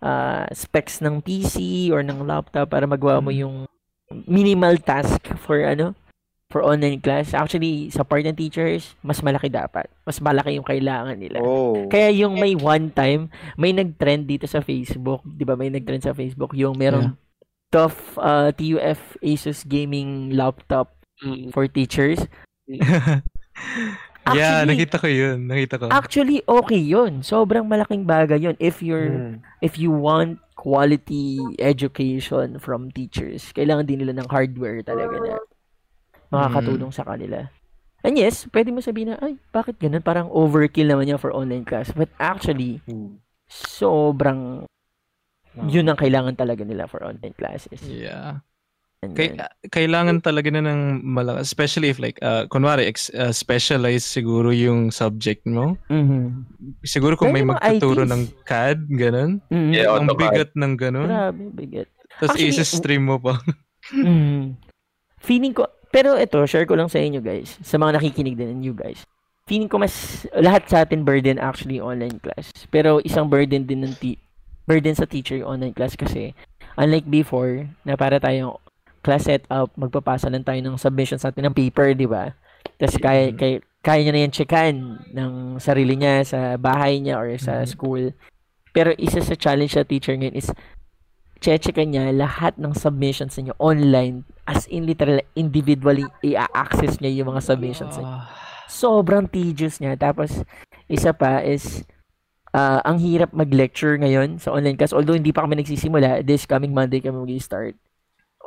ah, 0.00 0.48
specs 0.50 1.04
ng 1.04 1.20
PC 1.20 1.88
or 1.92 2.00
ng 2.00 2.24
laptop 2.24 2.72
para 2.72 2.88
magawa 2.88 3.20
mo 3.20 3.28
yung 3.28 3.68
minimal 4.24 4.72
task 4.80 5.20
for 5.44 5.60
ano 5.60 5.92
for 6.48 6.64
online 6.64 6.96
class. 6.96 7.36
Actually, 7.36 7.92
sa 7.92 8.08
part 8.08 8.24
ng 8.24 8.32
teachers, 8.32 8.96
mas 9.04 9.20
malaki 9.20 9.52
dapat. 9.52 9.84
Mas 10.08 10.16
malaki 10.16 10.56
yung 10.56 10.64
kailangan 10.64 11.20
nila. 11.20 11.44
Oh. 11.44 11.84
Kaya 11.92 12.08
yung 12.08 12.40
may 12.40 12.56
one 12.56 12.88
time, 12.88 13.28
may 13.60 13.76
nag-trend 13.76 14.24
dito 14.24 14.48
sa 14.48 14.64
Facebook, 14.64 15.20
'di 15.28 15.44
ba? 15.44 15.60
May 15.60 15.68
nag-trend 15.68 16.08
sa 16.08 16.16
Facebook 16.16 16.56
yung 16.56 16.72
merong 16.80 17.12
tough 17.68 18.16
uh, 18.16 18.48
TUF 18.56 19.20
Asus 19.20 19.60
gaming 19.68 20.32
laptop 20.32 20.96
Mm. 21.18 21.50
for 21.50 21.66
teachers. 21.66 22.22
yeah, 24.34 24.60
Actually- 24.60 24.68
nakita 24.68 24.96
ko 25.00 25.06
'yun. 25.08 25.38
Nakita 25.46 25.74
ko. 25.78 25.84
Actually, 25.88 26.38
okay 26.44 26.80
yun. 26.80 27.20
Sobrang 27.22 27.64
malaking 27.64 28.04
bagay 28.04 28.40
yun. 28.40 28.56
If 28.60 28.84
you're, 28.84 29.08
Mm. 29.08 29.34
if 29.60 29.76
you 29.76 29.88
want 29.90 30.38
quality 30.58 31.38
education 31.56 32.58
from 32.58 32.90
teachers, 32.90 33.54
kailangan 33.54 33.86
din 33.86 34.02
nila 34.02 34.18
ng 34.18 34.28
hardware 34.28 34.82
talaga 34.82 35.16
na 35.22 35.34
makakatulong 36.28 36.90
sa 36.90 37.06
kanila. 37.06 37.46
And 38.02 38.14
yes, 38.14 38.46
pwede 38.50 38.70
mo 38.70 38.78
sabihin 38.78 39.14
na, 39.14 39.18
ay, 39.18 39.38
bakit 39.50 39.78
ganun? 39.78 40.02
Parang 40.02 40.30
overkill 40.30 40.86
naman 40.86 41.10
yan 41.10 41.18
for 41.18 41.34
online 41.34 41.66
class. 41.66 41.90
But 41.90 42.10
actually, 42.18 42.78
Mm. 42.86 43.22
sobrang 43.48 44.66
yun 45.66 45.88
ang 45.90 45.98
kailangan 45.98 46.38
talaga 46.38 46.62
nila 46.62 46.86
for 46.86 47.02
online 47.02 47.34
classes. 47.34 47.82
Yeah. 47.82 48.46
And 48.98 49.14
Kay, 49.14 49.30
then, 49.30 49.46
kailangan 49.70 50.26
talaga 50.26 50.50
na 50.50 50.58
ng 50.58 51.06
malakas, 51.06 51.46
especially 51.46 51.86
if 51.86 52.02
like, 52.02 52.18
uh, 52.18 52.50
kunwari, 52.50 52.90
ex, 52.90 53.14
uh, 53.14 53.30
specialized 53.30 54.10
siguro 54.10 54.50
yung 54.50 54.90
subject 54.90 55.46
mo. 55.46 55.78
mhm. 55.86 56.42
Siguro 56.82 57.14
kung 57.14 57.30
may 57.30 57.46
Lalo 57.46 57.54
mga 57.54 57.60
magtuturo 57.62 58.02
ITs. 58.02 58.10
ng 58.10 58.22
CAD, 58.42 58.78
ganun. 58.90 59.30
Mhm. 59.54 59.70
Yeah, 59.70 59.94
Ang 59.94 60.10
bigat 60.18 60.50
ng 60.58 60.72
ganun. 60.74 61.06
Grabe, 61.06 61.42
bigat. 61.54 61.88
Tapos 62.18 62.34
Actually, 62.34 62.50
isa-stream 62.50 63.06
mo 63.06 63.18
pa. 63.18 63.38
Mm. 63.88 64.52
Feeling 65.16 65.56
ko, 65.56 65.64
pero 65.88 66.12
ito, 66.12 66.36
share 66.44 66.68
ko 66.68 66.76
lang 66.76 66.92
sa 66.92 67.00
inyo 67.00 67.24
guys, 67.24 67.56
sa 67.64 67.80
mga 67.80 67.96
nakikinig 67.96 68.36
din 68.36 68.52
and 68.52 68.60
you 68.60 68.76
guys. 68.76 69.00
Feeling 69.48 69.64
ko 69.64 69.80
mas, 69.80 70.26
lahat 70.36 70.68
sa 70.68 70.84
atin 70.84 71.08
burden 71.08 71.40
actually 71.40 71.80
online 71.80 72.20
class. 72.20 72.52
Pero 72.68 73.00
isang 73.00 73.32
burden 73.32 73.64
din 73.64 73.80
ng 73.80 73.96
ti- 73.96 74.20
burden 74.68 74.92
sa 74.92 75.08
teacher 75.08 75.40
yung 75.40 75.56
online 75.56 75.72
class 75.72 75.96
kasi 75.96 76.36
unlike 76.76 77.08
before, 77.08 77.64
na 77.80 77.96
para 77.96 78.20
tayong 78.20 78.60
class 79.00 79.26
setup, 79.26 79.72
magpapasa 79.78 80.28
lang 80.28 80.44
tayo 80.44 80.58
ng 80.60 80.76
submissions 80.76 81.24
natin 81.24 81.48
ng 81.48 81.54
paper, 81.56 81.94
di 81.94 82.08
ba? 82.08 82.34
Tapos 82.78 82.96
kaya, 82.98 83.30
kaya, 83.34 83.62
kaya 83.82 84.00
niya 84.02 84.12
na 84.14 84.22
yan 84.26 84.34
checkan 84.34 84.74
ng 85.14 85.32
sarili 85.62 85.94
niya 85.94 86.22
sa 86.26 86.40
bahay 86.58 86.98
niya 86.98 87.18
or 87.18 87.30
sa 87.38 87.62
school. 87.64 88.12
Pero 88.74 88.92
isa 88.98 89.22
sa 89.22 89.38
challenge 89.38 89.74
sa 89.74 89.86
teacher 89.86 90.14
ngayon 90.14 90.36
is 90.36 90.50
checkan 91.38 91.88
niya 91.88 92.10
lahat 92.10 92.58
ng 92.58 92.74
submissions 92.74 93.38
niyo 93.38 93.54
online 93.62 94.26
as 94.50 94.66
in 94.66 94.82
literal 94.84 95.22
individually 95.38 96.02
i-access 96.26 96.98
niya 96.98 97.22
yung 97.22 97.30
mga 97.30 97.42
submissions 97.42 97.94
niya. 97.94 98.26
Sobrang 98.68 99.30
tedious 99.30 99.78
niya. 99.78 99.94
Tapos 99.94 100.42
isa 100.90 101.14
pa 101.14 101.40
is 101.40 101.86
ah, 102.52 102.82
ang 102.82 102.98
hirap 102.98 103.30
mag-lecture 103.30 103.96
ngayon 103.98 104.42
sa 104.42 104.52
online 104.52 104.74
class. 104.74 104.92
Although 104.92 105.16
hindi 105.16 105.30
pa 105.30 105.46
kami 105.46 105.62
nagsisimula, 105.62 106.26
this 106.26 106.44
coming 106.44 106.74
Monday 106.74 106.98
kami 106.98 107.16
mag-start. 107.16 107.78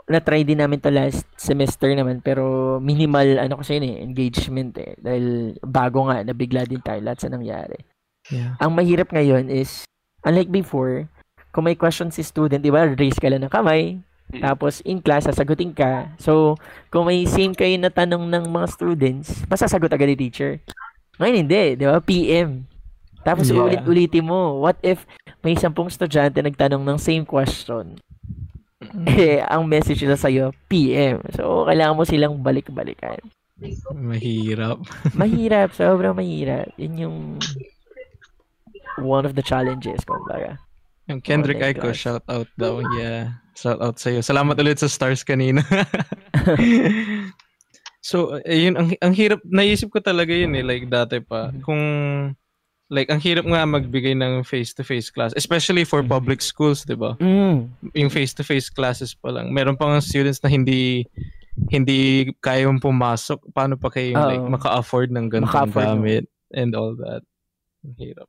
Na-try 0.10 0.41
din 0.41 0.60
namin 0.60 0.82
to 0.82 0.90
last 0.90 1.28
semester 1.38 1.90
naman 1.94 2.19
pero 2.23 2.78
minimal 2.82 3.38
ano 3.38 3.61
kasi 3.61 3.78
yun 3.78 3.86
eh, 3.91 3.98
engagement 4.02 4.73
eh. 4.82 4.98
Dahil 4.98 5.56
bago 5.61 6.10
nga, 6.10 6.26
nabigla 6.26 6.65
din 6.65 6.82
tayo 6.82 6.99
lahat 7.02 7.22
sa 7.22 7.30
nangyari. 7.30 7.78
Yeah. 8.30 8.57
Ang 8.61 8.78
mahirap 8.78 9.14
ngayon 9.14 9.49
is, 9.49 9.86
unlike 10.26 10.49
before, 10.49 11.10
kung 11.52 11.68
may 11.68 11.76
question 11.76 12.10
si 12.10 12.23
student, 12.23 12.61
di 12.64 12.72
ba, 12.72 12.88
raise 12.88 13.19
ka 13.19 13.28
lang 13.28 13.44
ng 13.45 13.52
kamay, 13.52 13.99
tapos 14.40 14.80
in 14.88 15.03
class, 15.03 15.28
sasagutin 15.28 15.76
ka. 15.76 16.15
So, 16.15 16.56
kung 16.88 17.03
may 17.10 17.28
same 17.28 17.52
kayo 17.52 17.76
na 17.76 17.91
tanong 17.91 18.32
ng 18.32 18.48
mga 18.48 18.68
students, 18.72 19.44
masasagot 19.52 19.91
agad 19.91 20.07
ni 20.07 20.15
teacher. 20.15 20.64
Ngayon 21.19 21.38
hindi, 21.44 21.64
di 21.76 21.86
ba? 21.86 21.99
PM. 21.99 22.64
Tapos 23.22 23.52
Yeah. 23.52 23.61
ulit-ulitin 23.61 24.26
mo. 24.26 24.64
What 24.64 24.80
if 24.82 25.03
may 25.45 25.53
sampung 25.53 25.91
estudyante 25.91 26.40
nagtanong 26.41 26.82
ng 26.82 26.98
same 26.98 27.28
question? 27.28 27.99
Eh, 29.06 29.45
ang 29.45 29.70
message 29.70 30.02
nila 30.02 30.18
sa'yo, 30.18 30.58
PM. 30.66 31.22
So, 31.38 31.70
kailangan 31.70 31.98
mo 31.98 32.03
silang 32.03 32.41
balik-balikan. 32.41 33.22
Mahirap. 33.94 34.82
Mahirap, 35.22 35.78
sobrang 35.78 36.18
mahirap. 36.18 36.74
Yun 36.82 36.94
yung 36.98 37.18
one 38.98 39.26
of 39.26 39.38
the 39.38 39.45
challenges, 39.45 40.02
kumbaga. 40.02 40.58
Yung 41.06 41.22
Kendrick 41.22 41.62
Online 41.62 41.78
Aiko, 41.78 41.94
shout 41.94 42.26
out 42.26 42.49
daw. 42.58 42.82
Yeah. 42.98 43.38
Shout 43.53 43.78
out 43.78 44.02
sa'yo. 44.02 44.26
Salamat 44.26 44.58
ulit 44.58 44.82
sa 44.82 44.90
stars 44.90 45.22
kanina. 45.22 45.62
so, 48.10 48.41
ayun, 48.49 48.82
ang, 48.82 48.88
ang 48.98 49.14
hirap, 49.14 49.45
naisip 49.45 49.94
ko 49.94 50.02
talaga 50.02 50.34
yun 50.34 50.58
eh, 50.58 50.66
like 50.66 50.90
dati 50.90 51.22
pa. 51.22 51.53
Kung, 51.62 51.82
like, 52.91 53.07
ang 53.07 53.23
hirap 53.23 53.47
nga 53.47 53.63
magbigay 53.63 54.11
ng 54.19 54.43
face-to-face 54.43 55.07
class, 55.15 55.31
especially 55.39 55.88
for 55.88 56.03
public 56.03 56.43
schools, 56.43 56.84
di 56.84 56.99
ba? 56.99 57.15
Mm. 57.23 57.72
Yung 57.95 58.11
face-to-face 58.11 58.68
classes 58.68 59.15
pa 59.15 59.31
lang. 59.31 59.55
Meron 59.55 59.80
pa 59.80 59.88
nga 59.88 60.03
students 60.03 60.43
na 60.43 60.51
hindi 60.51 61.07
hindi 61.72 62.31
kaya 62.43 62.68
mong 62.68 62.84
pumasok. 62.84 63.39
Paano 63.55 63.80
pa 63.80 63.88
kayo 63.88 64.19
Oo. 64.19 64.27
like 64.27 64.43
maka-afford 64.43 65.09
ng 65.15 65.31
ganitong 65.31 65.72
Maka-afford, 65.72 65.88
gamit 65.88 66.23
and 66.51 66.76
all 66.76 66.91
that. 66.99 67.23
Ang 67.88 67.95
hirap. 67.95 68.27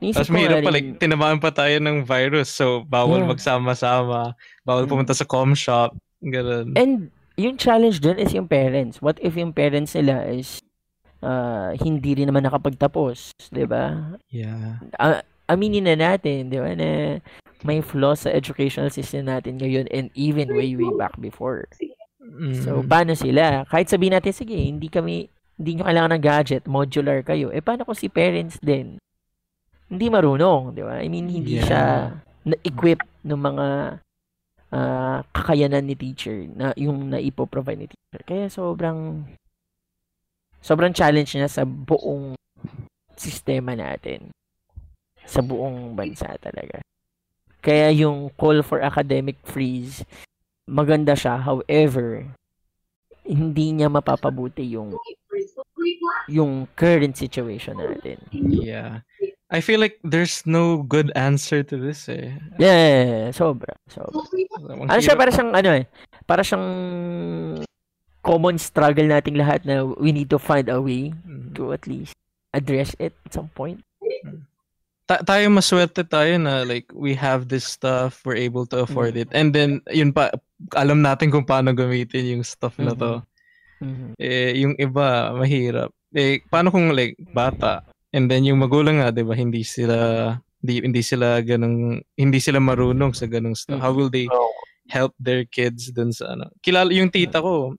Naisip 0.00 0.16
Tapos 0.16 0.32
mahirap 0.32 0.64
pa, 0.64 0.72
like, 0.72 0.88
tinamaan 0.96 1.40
pa 1.40 1.52
tayo 1.52 1.76
ng 1.76 2.08
virus. 2.08 2.48
So, 2.48 2.84
bawal 2.88 3.24
Yeah. 3.24 3.32
magsama-sama. 3.32 4.32
Bawal 4.64 4.88
pumunta 4.88 5.12
sa 5.12 5.28
com 5.28 5.52
shop. 5.52 5.92
Ganun. 6.24 6.72
And 6.76 7.12
yung 7.36 7.56
challenge 7.56 8.00
dun 8.00 8.16
is 8.20 8.32
yung 8.32 8.48
parents. 8.48 9.00
What 9.00 9.20
if 9.20 9.36
yung 9.36 9.52
parents 9.52 9.92
nila 9.96 10.24
is 10.28 10.60
ah, 11.20 11.72
hindi 11.76 12.16
rin 12.16 12.28
naman 12.28 12.44
nakapagtapos, 12.44 13.32
'di 13.48 13.64
ba? 13.64 14.16
Yeah. 14.28 14.80
Ah, 14.96 15.20
aminin 15.46 15.86
na 15.86 15.96
natin, 15.96 16.48
'di 16.48 16.58
ba, 16.58 16.70
na 16.74 17.20
may 17.60 17.84
flaws 17.84 18.24
sa 18.24 18.32
educational 18.32 18.88
system 18.88 19.28
natin 19.28 19.60
ngayon 19.60 19.84
and 19.92 20.08
even 20.16 20.48
way 20.50 20.72
way 20.72 20.88
back 20.96 21.12
before. 21.20 21.68
So, 22.64 22.80
Mm. 22.80 22.88
paano 22.88 23.12
sila? 23.12 23.64
Kahit 23.66 23.90
sabihin 23.90 24.16
natin, 24.16 24.32
sige, 24.32 24.54
hindi 24.54 24.88
kami, 24.88 25.28
hindi 25.58 25.70
nyo 25.76 25.84
kailangan 25.84 26.12
ng 26.16 26.24
gadget, 26.24 26.62
modular 26.64 27.20
kayo. 27.20 27.50
Eh, 27.50 27.60
paano 27.60 27.84
kung 27.84 27.96
si 27.98 28.08
parents 28.08 28.56
din? 28.62 28.96
Hindi 29.90 30.06
marunong, 30.08 30.72
di 30.72 30.80
ba? 30.86 31.02
I 31.02 31.08
mean, 31.10 31.26
hindi 31.26 31.58
Yeah. 31.58 31.66
siya 31.66 31.84
na-equip 32.46 33.00
ng 33.26 33.40
mga 33.40 33.66
ah, 34.70 35.26
kakayanan 35.34 35.82
ni 35.82 35.98
teacher 35.98 36.46
na 36.54 36.70
yung 36.78 37.10
naipo-provide 37.10 37.80
ni 37.82 37.88
teacher. 37.90 38.22
Kaya 38.22 38.46
sobrang 38.46 39.26
sobrang 40.60 40.94
challenge 40.94 41.34
niya 41.34 41.48
sa 41.48 41.64
buong 41.64 42.36
sistema 43.16 43.76
natin. 43.76 44.32
Sa 45.28 45.44
buong 45.44 45.92
bansa 45.92 46.36
talaga. 46.40 46.80
Kaya 47.60 47.92
yung 47.92 48.32
call 48.40 48.64
for 48.64 48.80
academic 48.80 49.36
freeze, 49.44 50.00
maganda 50.64 51.12
siya. 51.12 51.36
However, 51.36 52.24
hindi 53.24 53.76
niya 53.76 53.92
mapapabuti 53.92 54.64
yung 54.64 54.96
yung 56.30 56.64
current 56.76 57.16
situation 57.16 57.76
natin. 57.76 58.16
Yeah. 58.32 59.04
I 59.50 59.58
feel 59.58 59.82
like 59.82 59.98
there's 60.06 60.46
no 60.46 60.86
good 60.86 61.10
answer 61.18 61.66
to 61.66 61.74
this 61.74 62.06
eh. 62.06 62.38
Yeah, 62.54 63.34
sobra. 63.34 63.74
sobra. 63.90 64.22
Ano 64.62 65.02
siya, 65.02 65.18
para 65.18 65.34
siyang, 65.34 65.50
ano 65.50 65.70
eh, 65.74 65.84
para 66.22 66.46
siyang 66.46 66.66
common 68.20 68.56
struggle 68.56 69.04
nating 69.04 69.36
lahat 69.36 69.64
na 69.64 69.82
we 69.96 70.12
need 70.12 70.28
to 70.28 70.38
find 70.38 70.68
a 70.68 70.76
way 70.78 71.12
Mm. 71.24 71.52
to 71.54 71.72
at 71.72 71.84
least 71.84 72.12
address 72.52 72.92
it 72.98 73.14
at 73.24 73.32
some 73.32 73.48
point. 73.52 73.80
ta- 75.10 75.26
tayo 75.26 75.50
maswerte 75.50 76.06
tayo 76.06 76.38
na 76.38 76.62
like 76.62 76.86
we 76.94 77.18
have 77.18 77.50
this 77.50 77.66
stuff, 77.66 78.22
we're 78.22 78.38
able 78.38 78.62
to 78.62 78.86
afford 78.86 79.18
Mm. 79.18 79.20
it. 79.26 79.28
And 79.34 79.50
then 79.50 79.82
yun 79.90 80.14
pa 80.14 80.30
alam 80.78 81.02
natin 81.02 81.34
kung 81.34 81.42
paano 81.42 81.74
gamitin 81.74 82.38
yung 82.38 82.44
stuff 82.46 82.78
na 82.78 82.94
to. 82.94 83.18
Mhm. 83.82 84.14
Eh 84.22 84.54
yung 84.62 84.78
iba 84.78 85.34
mahirap. 85.34 85.90
Eh 86.14 86.38
paano 86.46 86.70
kung 86.70 86.94
like 86.94 87.18
bata 87.34 87.82
and 88.14 88.30
then 88.30 88.46
yung 88.46 88.62
magulang 88.62 89.02
nga 89.02 89.10
'di 89.10 89.26
ba 89.26 89.34
hindi 89.34 89.66
sila 89.66 89.96
hindi, 90.62 90.74
hindi 90.84 91.02
sila 91.02 91.40
ganung 91.42 91.98
hindi 92.14 92.38
sila 92.38 92.62
marunong 92.62 93.10
sa 93.10 93.26
ganung 93.26 93.58
stuff. 93.58 93.80
How 93.82 93.90
will 93.90 94.12
they 94.14 94.30
help 94.90 95.14
their 95.16 95.46
kids 95.46 95.94
dun 95.94 96.10
sa 96.10 96.34
ano. 96.34 96.50
Kilala 96.60 96.90
yung 96.90 97.08
tita 97.08 97.38
ko. 97.38 97.78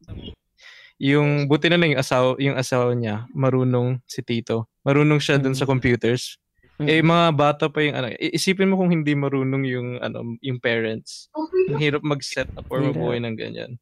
Yung 1.01 1.49
buti 1.51 1.67
na 1.67 1.77
lang 1.81 1.97
yung 1.97 2.01
asawa, 2.01 2.37
yung 2.39 2.55
asawa 2.55 2.95
niya, 2.95 3.25
marunong 3.35 3.99
si 4.07 4.23
tito. 4.23 4.71
Marunong 4.87 5.19
siya 5.19 5.41
dun 5.41 5.57
sa 5.57 5.67
computers. 5.67 6.39
Eh 6.81 7.05
mga 7.05 7.37
bata 7.37 7.69
pa 7.69 7.85
yung 7.85 7.93
ano, 7.93 8.09
isipin 8.17 8.69
mo 8.69 8.79
kung 8.79 8.89
hindi 8.89 9.13
marunong 9.13 9.63
yung 9.69 9.89
ano, 10.01 10.25
yung 10.41 10.57
parents. 10.57 11.29
Ang 11.69 11.77
hirap 11.77 12.01
mag-set 12.01 12.49
up 12.57 12.65
or 12.73 12.81
mabuhay 12.81 13.21
ng 13.21 13.37
ganyan. 13.37 13.77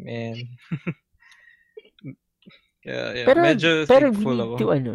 Man. 0.00 0.36
Kaya, 2.86 3.18
yeah, 3.18 3.26
Pero, 3.26 3.40
medyo 3.42 3.70
pero 3.82 4.14
thankful 4.14 4.38
ako. 4.38 4.54
to 4.62 4.66
ano. 4.70 4.94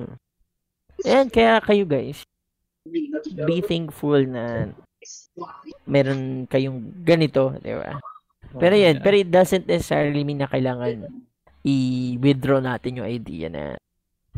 Ayan, 1.03 1.27
kaya 1.27 1.59
kayo 1.59 1.83
guys, 1.83 2.23
be 2.87 3.59
thankful 3.59 4.23
na 4.23 4.71
meron 5.87 6.45
kayong 6.47 7.03
ganito, 7.03 7.55
di 7.59 7.73
ba? 7.73 7.97
Pero 8.57 8.75
yan, 8.75 8.99
pero 8.99 9.15
it 9.15 9.31
doesn't 9.31 9.67
necessarily 9.67 10.27
mean 10.27 10.43
na 10.43 10.49
kailangan 10.51 11.07
i-withdraw 11.63 12.59
natin 12.59 12.99
yung 12.99 13.07
idea 13.07 13.47
na 13.47 13.63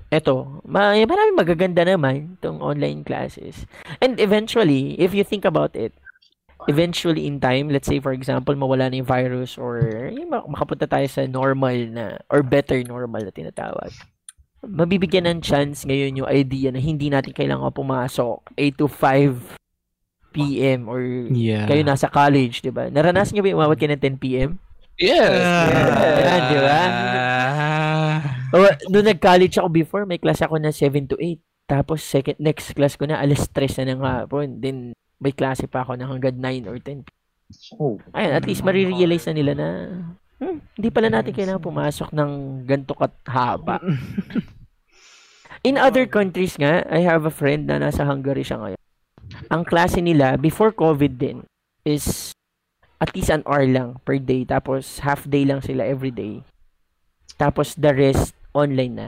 eto, 0.10 0.62
ma 0.66 0.94
marami 0.94 1.32
magaganda 1.34 1.86
naman 1.86 2.38
itong 2.38 2.62
online 2.62 3.06
classes. 3.06 3.66
And 4.02 4.18
eventually, 4.22 4.98
if 5.02 5.14
you 5.14 5.26
think 5.26 5.46
about 5.46 5.74
it, 5.78 5.94
eventually 6.68 7.26
in 7.26 7.42
time, 7.42 7.70
let's 7.70 7.90
say 7.90 7.98
for 8.02 8.14
example, 8.14 8.54
mawala 8.54 8.90
na 8.90 9.02
yung 9.02 9.10
virus 9.10 9.58
or 9.58 9.82
yung 10.14 10.30
mak- 10.30 10.50
makapunta 10.50 10.86
tayo 10.90 11.08
sa 11.10 11.26
normal 11.26 11.78
na 11.90 12.06
or 12.30 12.46
better 12.46 12.82
normal 12.86 13.26
na 13.26 13.34
tinatawag. 13.34 13.90
Mabibigyan 14.64 15.28
ng 15.28 15.40
chance 15.44 15.84
ngayon 15.84 16.24
yung 16.24 16.30
idea 16.30 16.72
na 16.72 16.80
hindi 16.80 17.12
natin 17.12 17.36
kailangan 17.36 17.76
pumasok 17.76 18.48
8 18.56 18.80
to 18.80 18.88
5 18.88 19.63
p.m. 20.34 20.90
or 20.90 21.00
Yeah. 21.30 21.70
kayo 21.70 21.86
nasa 21.86 22.10
college, 22.10 22.66
'di 22.66 22.74
ba? 22.74 22.90
Naranasan 22.90 23.38
niyo 23.38 23.44
ba 23.46 23.50
yung 23.54 23.60
umabot 23.62 23.78
kayo 23.78 23.94
ng 23.94 24.02
10 24.02 24.18
p.m.? 24.18 24.58
Yes. 24.98 25.42
Yan, 26.22 26.42
di 26.54 26.60
ba? 26.62 26.82
Oh, 28.54 28.70
nung 28.94 29.10
nag-college 29.10 29.58
ako 29.58 29.70
before, 29.74 30.04
may 30.06 30.22
class 30.22 30.46
ako 30.46 30.62
na 30.62 30.70
7 30.70 31.10
to 31.10 31.18
8. 31.18 31.42
Tapos 31.66 32.06
second 32.06 32.38
next 32.38 32.76
class 32.78 32.94
ko 32.94 33.10
na 33.10 33.18
alas 33.18 33.50
3 33.50 33.82
na 33.82 33.98
ng 33.98 34.02
hapon. 34.06 34.62
Then 34.62 34.94
may 35.18 35.34
klase 35.34 35.66
pa 35.66 35.82
ako 35.82 35.98
na 35.98 36.06
hanggang 36.06 36.38
9 36.38 36.70
or 36.70 36.78
10. 36.78 37.08
Oh. 37.82 37.98
Ayun, 38.14 38.34
at 38.34 38.46
least 38.46 38.62
marirealize 38.62 39.26
na 39.30 39.34
nila 39.34 39.52
na 39.58 39.68
hmm, 40.38 40.58
hindi 40.78 40.90
pala 40.94 41.10
natin 41.10 41.34
kailangan 41.34 41.64
pumasok 41.64 42.10
ng 42.14 42.32
ganito 42.68 42.94
haba. 43.26 43.82
In 45.68 45.80
other 45.80 46.04
countries 46.06 46.60
nga, 46.60 46.84
I 46.92 47.08
have 47.08 47.24
a 47.24 47.32
friend 47.32 47.72
na 47.72 47.80
nasa 47.80 48.04
Hungary 48.04 48.44
siya 48.44 48.60
ngayon. 48.60 48.83
Ang 49.50 49.64
klase 49.68 50.00
nila, 50.00 50.38
before 50.38 50.72
COVID 50.72 51.18
din, 51.18 51.38
is 51.84 52.32
at 53.00 53.12
least 53.12 53.28
an 53.34 53.44
hour 53.44 53.68
lang 53.68 54.00
per 54.08 54.16
day. 54.20 54.48
Tapos 54.48 55.04
half 55.04 55.28
day 55.28 55.44
lang 55.44 55.60
sila 55.60 55.84
every 55.84 56.12
day. 56.12 56.40
Tapos 57.36 57.76
the 57.76 57.92
rest, 57.92 58.32
online 58.54 58.94
na. 58.96 59.08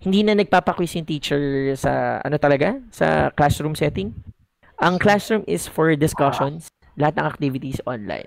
Hindi 0.00 0.24
na 0.24 0.32
nagpapaquiz 0.32 0.96
yung 0.96 1.04
teacher 1.04 1.38
sa, 1.76 2.24
ano 2.24 2.40
talaga? 2.40 2.80
Sa 2.90 3.28
classroom 3.36 3.76
setting. 3.76 4.16
Ang 4.80 4.96
classroom 4.96 5.44
is 5.44 5.68
for 5.68 5.92
discussions. 5.92 6.72
Lahat 6.96 7.20
ng 7.20 7.26
activities 7.28 7.78
online. 7.84 8.26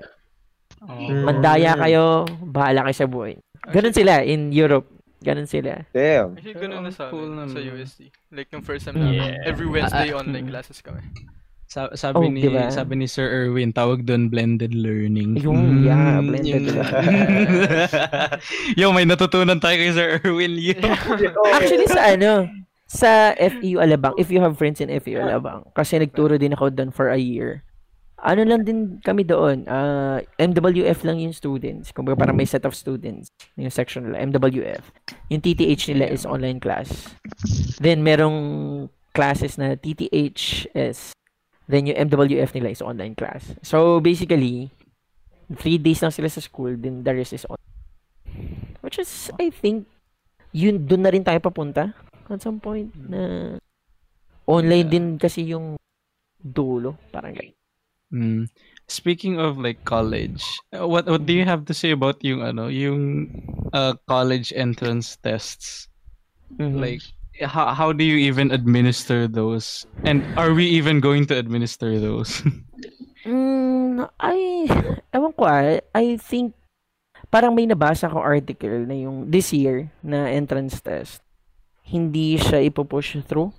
Mandaya 1.25 1.73
kayo, 1.73 2.29
bahala 2.45 2.85
kayo 2.85 2.95
sa 2.95 3.09
buhay. 3.09 3.33
Ganun 3.73 3.95
sila 3.95 4.21
in 4.21 4.53
Europe. 4.53 4.85
Ganun 5.23 5.47
sila. 5.47 5.87
Damn. 5.95 6.35
Actually, 6.35 6.59
ganun 6.59 6.83
na 6.83 6.91
sa, 6.91 7.07
Cool 7.07 7.31
sa. 7.47 7.57
USD. 7.57 8.11
Like, 8.35 8.51
nung 8.51 8.61
first 8.61 8.85
time 8.85 8.99
namin, 8.99 9.39
Yeah. 9.39 9.47
every 9.47 9.65
Wednesday 9.65 10.11
ah, 10.11 10.19
online 10.19 10.51
classes 10.51 10.83
kami. 10.83 10.99
Sa- 11.73 11.89
sabi 11.97 12.15
Oh, 12.15 12.29
ni 12.29 12.45
diba? 12.45 12.69
sabi 12.69 13.01
ni 13.01 13.09
Sir 13.09 13.25
Erwin, 13.25 13.73
tawag 13.73 14.05
doon 14.05 14.29
blended 14.29 14.77
learning. 14.77 15.41
Yung, 15.41 15.81
yeah, 15.81 16.21
Mm, 16.21 16.29
blended 16.29 16.45
yun. 16.45 16.63
learning. 16.69 17.49
Yo, 18.79 18.93
may 18.93 19.09
natutunan 19.09 19.57
tayo 19.57 19.73
kay 19.73 19.89
Sir 19.89 20.21
Erwin. 20.21 20.53
Yo. 20.53 20.77
Actually, 21.57 21.89
sa 21.89 22.13
ano, 22.13 22.45
sa 22.85 23.09
FEU 23.33 23.81
Alabang, 23.81 24.13
if 24.15 24.29
you 24.29 24.37
have 24.37 24.53
friends 24.53 24.77
in 24.77 24.93
FEU 24.93 25.17
Alabang, 25.17 25.65
kasi 25.73 25.97
nagturo 25.97 26.37
din 26.37 26.53
ako 26.53 26.69
doon 26.69 26.93
for 26.93 27.09
a 27.09 27.17
year. 27.17 27.65
Ano 28.21 28.45
lang 28.45 28.61
din 28.61 29.01
kami 29.01 29.25
doon, 29.25 29.65
ah, 29.65 30.21
MWF 30.37 31.01
lang 31.01 31.17
yung 31.17 31.33
students. 31.33 31.89
Kung 31.89 32.05
parang 32.05 32.37
may 32.37 32.45
set 32.45 32.63
of 32.63 32.77
students, 32.77 33.27
yung 33.57 33.67
section 33.67 34.05
nila, 34.05 34.21
MWF. 34.21 34.93
Yung 35.27 35.41
TTH 35.41 35.89
nila 35.89 36.05
is 36.05 36.21
online 36.21 36.61
class. 36.61 37.17
Then, 37.81 37.99
merong 37.99 38.37
classes 39.11 39.57
na 39.57 39.73
TTHS. 39.73 41.17
Then, 41.67 41.87
yung 41.87 42.09
MWF 42.11 42.53
nila 42.55 42.69
is 42.73 42.83
online 42.83 43.15
class. 43.15 43.55
So, 43.63 43.99
basically, 44.03 44.71
three 45.57 45.77
days 45.77 46.03
lang 46.03 46.11
sila 46.11 46.27
sa 46.27 46.43
school, 46.43 46.75
then 46.75 47.03
the 47.03 47.13
rest 47.15 47.33
is 47.33 47.47
on. 47.47 47.59
Which 48.83 48.99
is, 48.99 49.31
I 49.39 49.49
think, 49.49 49.87
yun, 50.51 50.85
dun 50.85 51.03
na 51.03 51.11
rin 51.11 51.23
tayo 51.23 51.39
papunta 51.39 51.95
at 52.29 52.39
some 52.39 52.59
point 52.59 52.91
na 52.95 53.55
online 54.47 54.87
din 54.87 55.05
kasi 55.17 55.47
yung 55.49 55.75
dulo. 56.39 56.99
Parang 57.11 57.33
ganyan. 57.35 57.57
Mm. 58.13 58.45
Speaking 58.85 59.41
of 59.41 59.57
like 59.57 59.81
college, 59.89 60.45
uh, 60.69 60.85
what 60.85 61.09
what 61.09 61.25
do 61.25 61.33
you 61.33 61.49
have 61.49 61.65
to 61.65 61.73
say 61.73 61.89
about 61.89 62.21
yung 62.21 62.45
ano, 62.45 62.69
yung 62.69 63.25
uh, 63.73 63.97
college 64.05 64.53
entrance 64.53 65.17
tests? 65.25 65.89
Mhm. 66.61 66.77
Like 66.77 67.01
how 67.41 67.73
how 67.73 67.89
do 67.93 68.03
you 68.03 68.17
even 68.29 68.51
administer 68.51 69.27
those? 69.27 69.89
And 70.05 70.21
are 70.37 70.53
we 70.53 70.69
even 70.77 71.01
going 71.01 71.25
to 71.33 71.37
administer 71.37 71.97
those? 71.97 72.43
Mm, 73.23 74.03
I, 74.19 74.67
ewan 75.15 75.31
ko 75.31 75.47
ah, 75.47 75.79
I 75.95 76.19
think, 76.19 76.51
parang 77.31 77.55
may 77.55 77.63
nabasa 77.63 78.11
ko 78.11 78.19
article 78.19 78.83
na 78.83 78.99
yung 78.99 79.31
this 79.31 79.55
year 79.55 79.87
na 80.03 80.27
entrance 80.27 80.83
test, 80.83 81.23
hindi 81.87 82.35
siya 82.35 82.67
ipupush 82.67 83.23
through. 83.23 83.55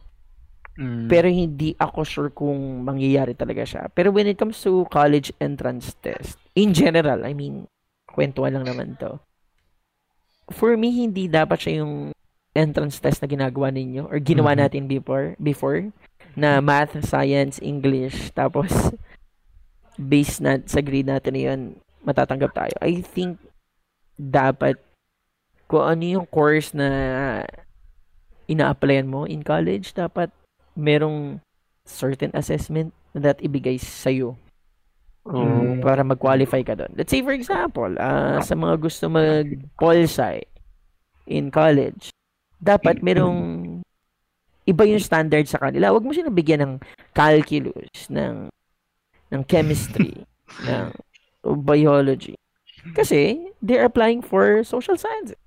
Mm. 0.77 1.09
Pero 1.09 1.27
hindi 1.33 1.73
ako 1.81 2.01
sure 2.05 2.31
kung 2.35 2.85
mangyayari 2.85 3.33
talaga 3.33 3.65
siya. 3.65 3.83
Pero 3.89 4.13
when 4.13 4.29
it 4.29 4.37
comes 4.37 4.61
to 4.61 4.85
college 4.93 5.33
entrance 5.41 5.97
test, 6.05 6.37
in 6.53 6.77
general, 6.77 7.25
I 7.25 7.33
mean, 7.33 7.65
kwentuhan 8.11 8.53
lang 8.59 8.69
naman 8.69 9.01
to. 9.01 9.17
For 10.53 10.77
me, 10.77 10.93
hindi 10.93 11.25
dapat 11.25 11.57
siya 11.57 11.81
yung 11.81 12.13
entrance 12.55 13.03
test 13.03 13.19
na 13.21 13.29
ginagawa 13.29 13.69
ninyo 13.69 14.07
or 14.07 14.23
ginawa 14.23 14.55
Mhm. 14.55 14.61
natin 14.63 14.83
before, 14.87 15.35
before 15.37 15.91
na 16.35 16.59
math, 16.59 16.95
science, 17.03 17.59
English, 17.59 18.31
tapos 18.35 18.71
based 19.95 20.43
na 20.43 20.59
sa 20.67 20.83
grade 20.83 21.07
natin 21.07 21.33
na 21.35 21.43
yun, 21.51 21.61
matatanggap 22.03 22.51
tayo. 22.55 22.75
I 22.83 23.03
think 23.03 23.39
dapat 24.15 24.79
kung 25.67 25.83
ano 25.83 26.03
yung 26.03 26.27
course 26.27 26.75
na 26.75 26.89
ina-applyan 28.47 29.09
mo 29.09 29.25
in 29.25 29.43
college, 29.43 29.95
dapat 29.95 30.31
merong 30.75 31.41
certain 31.87 32.31
assessment 32.35 32.91
that 33.15 33.39
ibigay 33.41 33.79
sa'yo 33.79 34.37
Mm. 35.25 35.81
para 35.81 36.05
mag-qualify 36.05 36.61
ka 36.61 36.77
doon. 36.77 36.93
Let's 36.93 37.09
say 37.09 37.25
for 37.25 37.33
example, 37.33 37.97
ah, 37.97 38.45
sa 38.45 38.53
mga 38.53 38.77
gusto 38.77 39.09
mag-pol 39.09 40.05
sci 40.05 40.45
in 41.25 41.49
college, 41.49 42.13
dapat 42.65 43.05
merong 43.05 43.39
iba 44.65 44.83
yung 44.89 45.03
standard 45.03 45.45
sa 45.45 45.61
kanila. 45.61 45.93
Huwag 45.93 46.05
mo 46.05 46.17
siya 46.17 46.33
bigyan 46.33 46.65
ng 46.65 46.75
calculus, 47.13 48.09
ng 48.09 48.49
ng 49.29 49.43
chemistry, 49.45 50.25
ng 50.69 50.89
biology. 51.61 52.33
Kasi 52.97 53.53
they're 53.61 53.85
applying 53.85 54.25
for 54.25 54.65
social 54.65 54.97
sciences. 54.97 55.41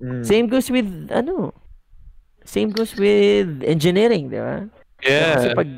Mm. 0.00 0.24
Same 0.24 0.46
goes 0.48 0.68
with 0.72 0.88
ano, 1.12 1.52
same 2.44 2.72
goes 2.72 2.96
with 2.96 3.64
engineering, 3.64 4.32
di 4.32 4.40
ba? 4.40 4.68
Kasi 5.00 5.52
Yeah. 5.52 5.56
pag 5.56 5.68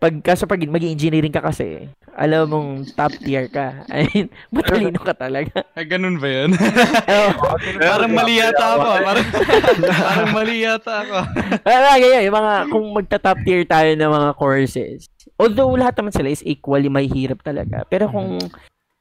pag 0.00 0.16
kaso 0.24 0.48
pag 0.48 0.64
mag-engineering 0.64 1.28
ka 1.28 1.44
kasi, 1.44 1.92
alam 2.16 2.48
mong 2.48 2.96
top 2.96 3.12
tier 3.20 3.52
ka. 3.52 3.84
I 3.92 4.08
mean, 4.08 4.32
matalino 4.48 4.96
ka 4.96 5.12
talaga. 5.12 5.60
Ay, 5.76 5.84
ganun 5.84 6.16
ba 6.16 6.24
yun? 6.24 6.56
Oh, 6.56 7.30
parang 7.76 8.12
mali 8.16 8.40
yata 8.40 8.80
ako. 8.80 8.88
Parang, 9.04 9.26
parang 9.84 10.30
mali 10.32 10.56
yata 10.64 10.94
ako. 11.04 11.18
ah, 11.68 11.96
ganyan, 12.00 12.24
yung 12.24 12.38
mga 12.40 12.54
kung 12.72 12.86
magta-top 12.96 13.38
tier 13.44 13.62
tayo 13.68 13.92
ng 13.92 14.08
mga 14.08 14.30
courses. 14.40 15.04
Although 15.36 15.76
lahat 15.76 16.00
naman 16.00 16.16
sila 16.16 16.32
is 16.32 16.40
equally 16.48 16.88
may 16.88 17.04
hirap 17.04 17.44
talaga. 17.44 17.84
Pero 17.92 18.08
kung 18.08 18.40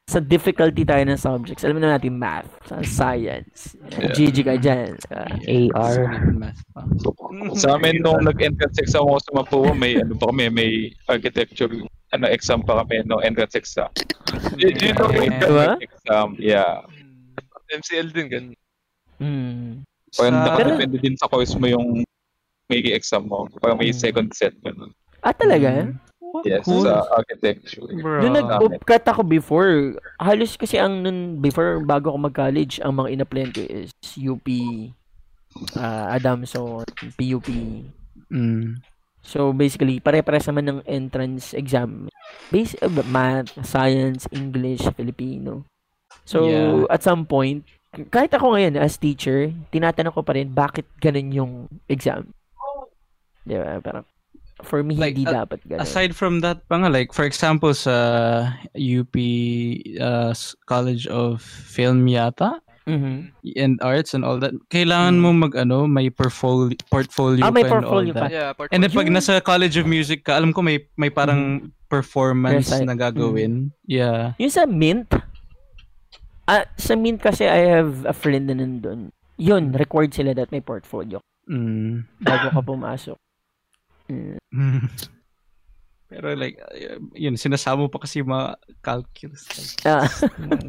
sa 0.10 0.18
difficulty 0.18 0.82
tayo 0.82 1.06
ng 1.06 1.22
subjects, 1.22 1.62
alam 1.62 1.78
na 1.78 1.94
natin 1.94 2.18
math, 2.18 2.50
sa 2.66 2.82
science, 2.82 3.78
GG 4.10 4.42
ka 4.42 4.58
dyan. 4.58 4.98
ah. 5.14 5.30
AR. 5.38 5.96
Math 6.34 6.66
pa. 6.74 6.82
Sa 7.54 7.78
amin, 7.78 8.02
nung 8.02 8.26
nag-entrance 8.26 8.82
exam 8.82 9.06
ako 9.06 9.22
sa 9.22 9.32
Mapua, 9.38 9.70
may 9.72 10.02
ano 10.02 10.18
pa 10.18 10.34
kami, 10.34 10.50
may 10.50 10.72
architecture 11.06 11.70
ano 12.10 12.26
exam 12.26 12.66
pa 12.66 12.82
kami 12.82 13.06
no 13.06 13.22
entrance 13.22 13.54
exam. 13.54 13.86
Y- 14.58 14.74
Yun 14.74 14.98
yung 14.98 15.38
Diba? 15.38 15.78
exam, 15.78 16.28
yeah. 16.42 16.82
MCL 17.70 18.10
din 18.10 18.28
ganun. 18.28 18.56
Hmm. 19.22 19.86
Parang 20.18 20.42
Sa- 20.42 20.46
nakadepende 20.50 20.98
din 20.98 21.14
sa 21.14 21.30
course 21.30 21.54
mo 21.54 21.70
yung 21.70 22.02
may 22.66 22.82
exam 22.90 23.30
mo. 23.30 23.46
Parang 23.62 23.78
may 23.78 23.94
second 23.94 24.34
set. 24.34 24.58
Ganun. 24.66 24.90
Ah, 25.22 25.38
talaga? 25.38 25.94
Yes, 26.46 26.64
Cool. 26.66 26.86
sa 26.86 27.04
architecture. 27.12 27.90
Nung 27.90 28.38
nag-upcut 28.38 29.04
ako 29.06 29.22
before, 29.26 29.98
halos 30.22 30.56
kasi 30.56 30.78
ang 30.78 31.02
nun, 31.02 31.42
before, 31.42 31.82
bago 31.84 32.14
ako 32.14 32.30
mag-college, 32.30 32.78
ang 32.82 32.98
mga 32.98 33.10
in-applyan 33.18 33.50
ko 33.50 33.62
is 33.66 33.90
UP, 34.16 34.46
uh, 35.76 36.06
Adamson, 36.14 36.86
PUP. 37.18 37.50
Mm. 38.30 38.78
So, 39.20 39.52
basically, 39.52 40.00
pare-pares 40.00 40.48
naman 40.48 40.66
ng 40.70 40.80
entrance 40.88 41.52
exam. 41.52 42.08
Base, 42.50 42.78
uh, 42.80 42.90
math, 43.10 43.52
science, 43.68 44.26
English, 44.32 44.86
Filipino. 44.96 45.66
So, 46.24 46.46
Yeah. 46.46 46.86
at 46.88 47.02
some 47.04 47.26
point, 47.26 47.66
kahit 48.14 48.32
ako 48.32 48.54
ngayon 48.54 48.78
as 48.78 49.02
teacher, 49.02 49.50
tinatanong 49.74 50.14
ko 50.14 50.22
pa 50.22 50.38
rin, 50.38 50.54
bakit 50.54 50.86
ganun 51.02 51.34
yung 51.34 51.54
exam? 51.90 52.32
Di 53.44 53.58
ba? 53.58 53.82
Parang, 53.82 54.06
for 54.62 54.84
me, 54.84 54.96
Like, 54.96 55.16
hindi 55.16 55.30
a- 55.30 55.46
dapat 55.46 55.64
ganun. 55.64 55.82
Aside 55.82 56.12
from 56.14 56.40
that 56.42 56.68
pa 56.68 56.78
nga, 56.78 56.90
like 56.90 57.12
for 57.12 57.24
example 57.24 57.72
sa 57.72 57.96
UP 58.74 59.16
uh, 59.98 60.32
College 60.66 61.08
of 61.08 61.40
Film 61.42 62.06
yata 62.06 62.60
Mhm. 62.84 63.30
and 63.56 63.78
Arts 63.86 64.18
and 64.18 64.26
all 64.26 64.42
that, 64.42 64.50
kailangan 64.68 65.22
mo 65.22 65.30
mag 65.30 65.54
ano, 65.54 65.86
may 65.86 66.10
portfolio 66.10 66.74
portfolio 66.90 67.46
Ah, 67.46 67.54
may 67.54 67.62
ka 67.62 67.78
and 67.78 67.86
all 67.86 68.02
portfolio 68.02 68.14
that. 68.18 68.30
ka. 68.30 68.34
Yeah, 68.34 68.50
And 68.74 68.82
then 68.82 68.90
pag 68.90 69.08
nasa 69.08 69.38
College 69.40 69.78
of 69.78 69.86
Music 69.86 70.26
ka, 70.26 70.36
alam 70.36 70.50
ko 70.52 70.66
may 70.66 70.82
may 70.98 71.14
parang 71.14 71.70
performance 71.86 72.70
Recite. 72.70 72.86
na 72.86 72.94
gagawin. 72.94 73.70
Yeah. 73.86 74.34
Yung 74.42 74.50
sa 74.50 74.66
Mint, 74.66 75.10
ah, 76.46 76.66
sa 76.76 76.94
Mint 76.98 77.18
kasi 77.20 77.46
I 77.46 77.66
have 77.70 78.06
a 78.06 78.14
friend 78.14 78.50
na 78.50 78.58
nandun. 78.58 79.14
Yun, 79.38 79.72
required 79.72 80.12
sila 80.12 80.34
that 80.34 80.52
may 80.52 80.60
portfolio 80.60 81.22
Mm. 81.48 82.06
bago 82.20 82.52
ka 82.52 82.62
pumasok. 82.62 83.18
Mm. 84.10 84.38
Pero 86.10 86.34
like, 86.34 86.58
uh, 86.58 86.98
yun, 87.14 87.38
sinasama 87.38 87.86
pa 87.86 88.02
kasi 88.02 88.26
yung 88.26 88.34
mga 88.34 88.58
calculus. 88.82 89.46
Ah. 89.86 90.10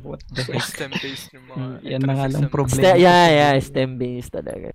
What 0.05 0.21
the 0.37 0.45
heck? 0.45 0.61
STEM-based 0.61 1.33
yung 1.33 1.47
mga 1.49 1.67
Yan 1.81 2.03
na 2.05 2.13
nga 2.13 2.29
lang 2.29 2.53
problema. 2.53 2.77
Ste- 2.77 3.01
yeah, 3.01 3.27
yeah, 3.33 3.53
STEM 3.57 3.97
based 3.97 4.37
talaga. 4.37 4.69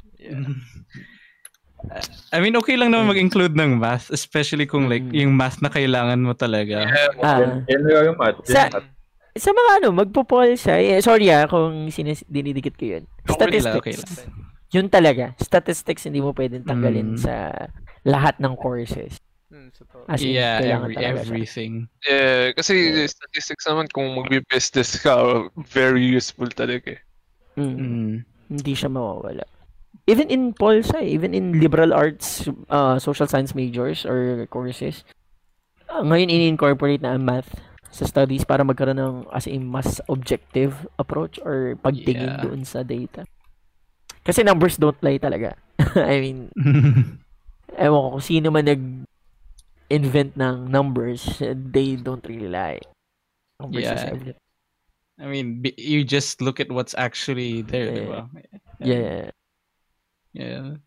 I 2.33 2.41
mean, 2.41 2.57
okay 2.57 2.73
lang 2.81 2.89
naman 2.89 3.13
mag-include 3.13 3.53
ng 3.53 3.77
math, 3.77 4.09
especially 4.09 4.65
kung 4.65 4.89
like 4.89 5.05
yung 5.13 5.37
math 5.37 5.61
na 5.61 5.69
kailangan 5.69 6.17
mo 6.25 6.33
talaga. 6.33 6.89
Ah. 7.21 7.61
Yan 7.69 7.81
na 7.85 8.09
yung 8.09 8.17
math. 8.17 8.41
Sa, 8.49 8.65
sa 9.37 9.49
mga 9.53 9.71
ano, 9.85 9.93
magpo-poll 9.93 10.57
siya. 10.57 10.81
Eh, 10.81 10.97
sorry 11.05 11.29
ah, 11.29 11.45
kung 11.45 11.93
sinis, 11.93 12.25
dinidikit 12.25 12.73
ko 12.73 12.97
yun. 12.97 13.03
Okay 13.29 13.61
lang, 13.61 13.77
Statistics. 13.77 13.77
okay 13.77 13.93
lang. 14.01 14.09
Yun 14.73 14.87
talaga. 14.89 15.37
Statistics 15.37 16.09
hindi 16.09 16.25
mo 16.25 16.33
pwedeng 16.33 16.65
tanggalin 16.65 17.13
Mm. 17.15 17.21
sa 17.21 17.53
lahat 18.05 18.37
ng 18.39 18.53
courses. 18.55 19.17
Hmm. 19.49 19.69
As 20.09 20.21
in, 20.21 20.33
yeah, 20.33 20.61
every, 20.61 20.97
talaga 20.97 21.21
siya. 21.21 21.25
everything. 21.25 21.73
Yeah, 22.05 22.53
kasi 22.57 22.73
statistics 23.05 23.65
naman 23.69 23.89
kung 23.93 24.17
magbi-business 24.17 25.01
ka, 25.01 25.49
very 25.69 26.01
useful 26.01 26.49
talaga 26.49 26.97
eh. 26.97 27.01
Mm. 27.55 27.75
Mm. 27.77 28.13
Hindi 28.51 28.73
siya 28.73 28.89
mawawala. 28.89 29.45
Even 30.05 30.29
in 30.29 30.53
Polsa, 30.53 31.01
even 31.01 31.33
in 31.33 31.57
liberal 31.57 31.93
arts, 31.93 32.45
uh, 32.69 32.99
social 32.99 33.25
science 33.25 33.55
majors 33.55 34.05
or 34.05 34.45
courses, 34.53 35.01
uh, 35.89 36.03
ngayon 36.03 36.29
in-incorporate 36.29 37.01
na 37.01 37.17
ang 37.17 37.25
math 37.25 37.49
sa 37.95 38.03
studies 38.03 38.43
para 38.43 38.61
magkaroon 38.67 38.99
ng 38.99 39.17
as 39.31 39.47
a 39.47 39.55
mas 39.55 40.03
objective 40.11 40.83
approach 40.99 41.39
or 41.41 41.79
pagtingin 41.79 42.37
Yeah. 42.37 42.43
doon 42.43 42.67
sa 42.67 42.83
data. 42.83 43.23
Kasi 44.25 44.43
numbers 44.43 44.75
don't 44.75 44.99
lie 44.99 45.17
talaga. 45.21 45.55
I 45.95 46.19
mean, 46.19 46.51
ewan 47.73 47.99
ko 48.01 48.07
kung 48.17 48.25
sino 48.25 48.47
man 48.53 48.65
nag-invent 48.69 50.37
ng 50.37 50.69
numbers, 50.69 51.25
they 51.73 51.97
don't 51.97 52.23
really 52.29 52.49
lie. 52.49 52.81
Numbers 53.57 53.89
is 53.89 54.03
Yeah. 54.05 54.13
everything. 54.13 54.41
I 55.15 55.25
mean, 55.31 55.63
you 55.79 56.03
just 56.03 56.43
look 56.43 56.59
at 56.59 56.67
what's 56.67 56.91
actually 56.93 57.63
there, 57.63 57.87
di 57.87 58.03
ba? 58.03 58.27
Yeah. 58.83 59.31
Yeah. 60.35 60.83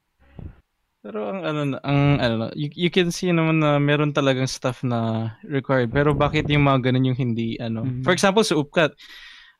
Pero 1.01 1.33
ang 1.33 1.41
ano 1.47 1.81
ang 1.81 2.01
ano 2.21 2.53
you, 2.53 2.69
you 2.77 2.91
can 2.93 3.09
see 3.09 3.33
naman 3.33 3.65
na 3.65 3.81
meron 3.81 4.13
talagang 4.13 4.45
stuff 4.45 4.85
na 4.85 5.33
required. 5.47 5.89
Pero 5.89 6.13
bakit 6.13 6.45
yung 6.53 6.69
mga 6.69 6.91
ganun 6.93 7.09
yung 7.09 7.17
hindi 7.17 7.57
ano? 7.57 7.89
Mhm. 7.89 8.05
For 8.05 8.13
example, 8.13 8.45
sa 8.45 8.59
UPCAT, 8.61 8.93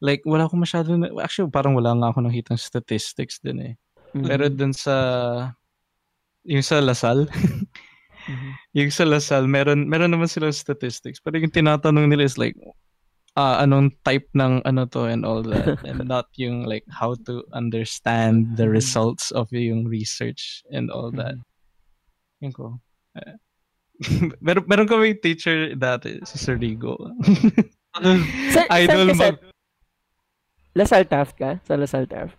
like 0.05 0.21
wala 0.29 0.45
akong 0.45 0.61
masyado 0.61 0.93
na, 1.01 1.09
actually 1.25 1.49
parang 1.49 1.73
wala 1.73 1.97
nga 1.97 2.13
ako 2.13 2.29
nakitang 2.29 2.61
statistics 2.61 3.41
din 3.41 3.65
eh. 3.65 3.75
Mhm. 4.13 4.29
Pero 4.29 4.45
dun 4.53 4.77
sa 4.77 4.95
yung 6.49 6.65
sa 6.65 6.81
Lasal, 6.81 7.29
Mhm. 7.29 8.51
yung 8.81 8.91
sa 8.91 9.05
Lasal, 9.05 9.45
meron 9.45 9.85
meron 9.85 10.13
naman 10.13 10.29
silang 10.29 10.53
statistics. 10.53 11.21
Pero 11.21 11.37
yung 11.37 11.53
tinatanong 11.53 12.09
nila 12.09 12.25
is 12.25 12.41
like 12.41 12.57
ah 13.37 13.63
anong 13.63 13.93
type 14.03 14.27
ng 14.35 14.65
ano 14.65 14.83
to 14.89 15.07
and 15.07 15.23
all 15.23 15.45
that 15.45 15.79
and 15.89 16.03
not 16.09 16.27
yung 16.35 16.67
like 16.67 16.83
how 16.91 17.15
to 17.23 17.45
understand 17.55 18.57
the 18.59 18.67
results 18.67 19.31
of 19.31 19.47
yung 19.53 19.87
research 19.87 20.65
and 20.73 20.89
all 20.89 21.13
that. 21.13 21.37
Yun 22.41 22.51
ko. 22.51 22.81
Eh, 23.15 23.37
meron, 24.45 24.65
meron 24.67 24.89
kami 24.89 25.15
teacher 25.15 25.75
dati, 25.75 26.19
si 26.23 26.37
Sir 26.39 26.55
Rigo. 26.55 26.95
Sa, 28.55 28.63
Idol 28.79 29.11
sa- 29.11 29.35
mag... 29.35 29.37
Lasal 30.79 31.03
Taft 31.11 31.35
ka? 31.35 31.59
Sa 31.67 31.75
Lasal 31.75 32.07
Taft? 32.07 32.39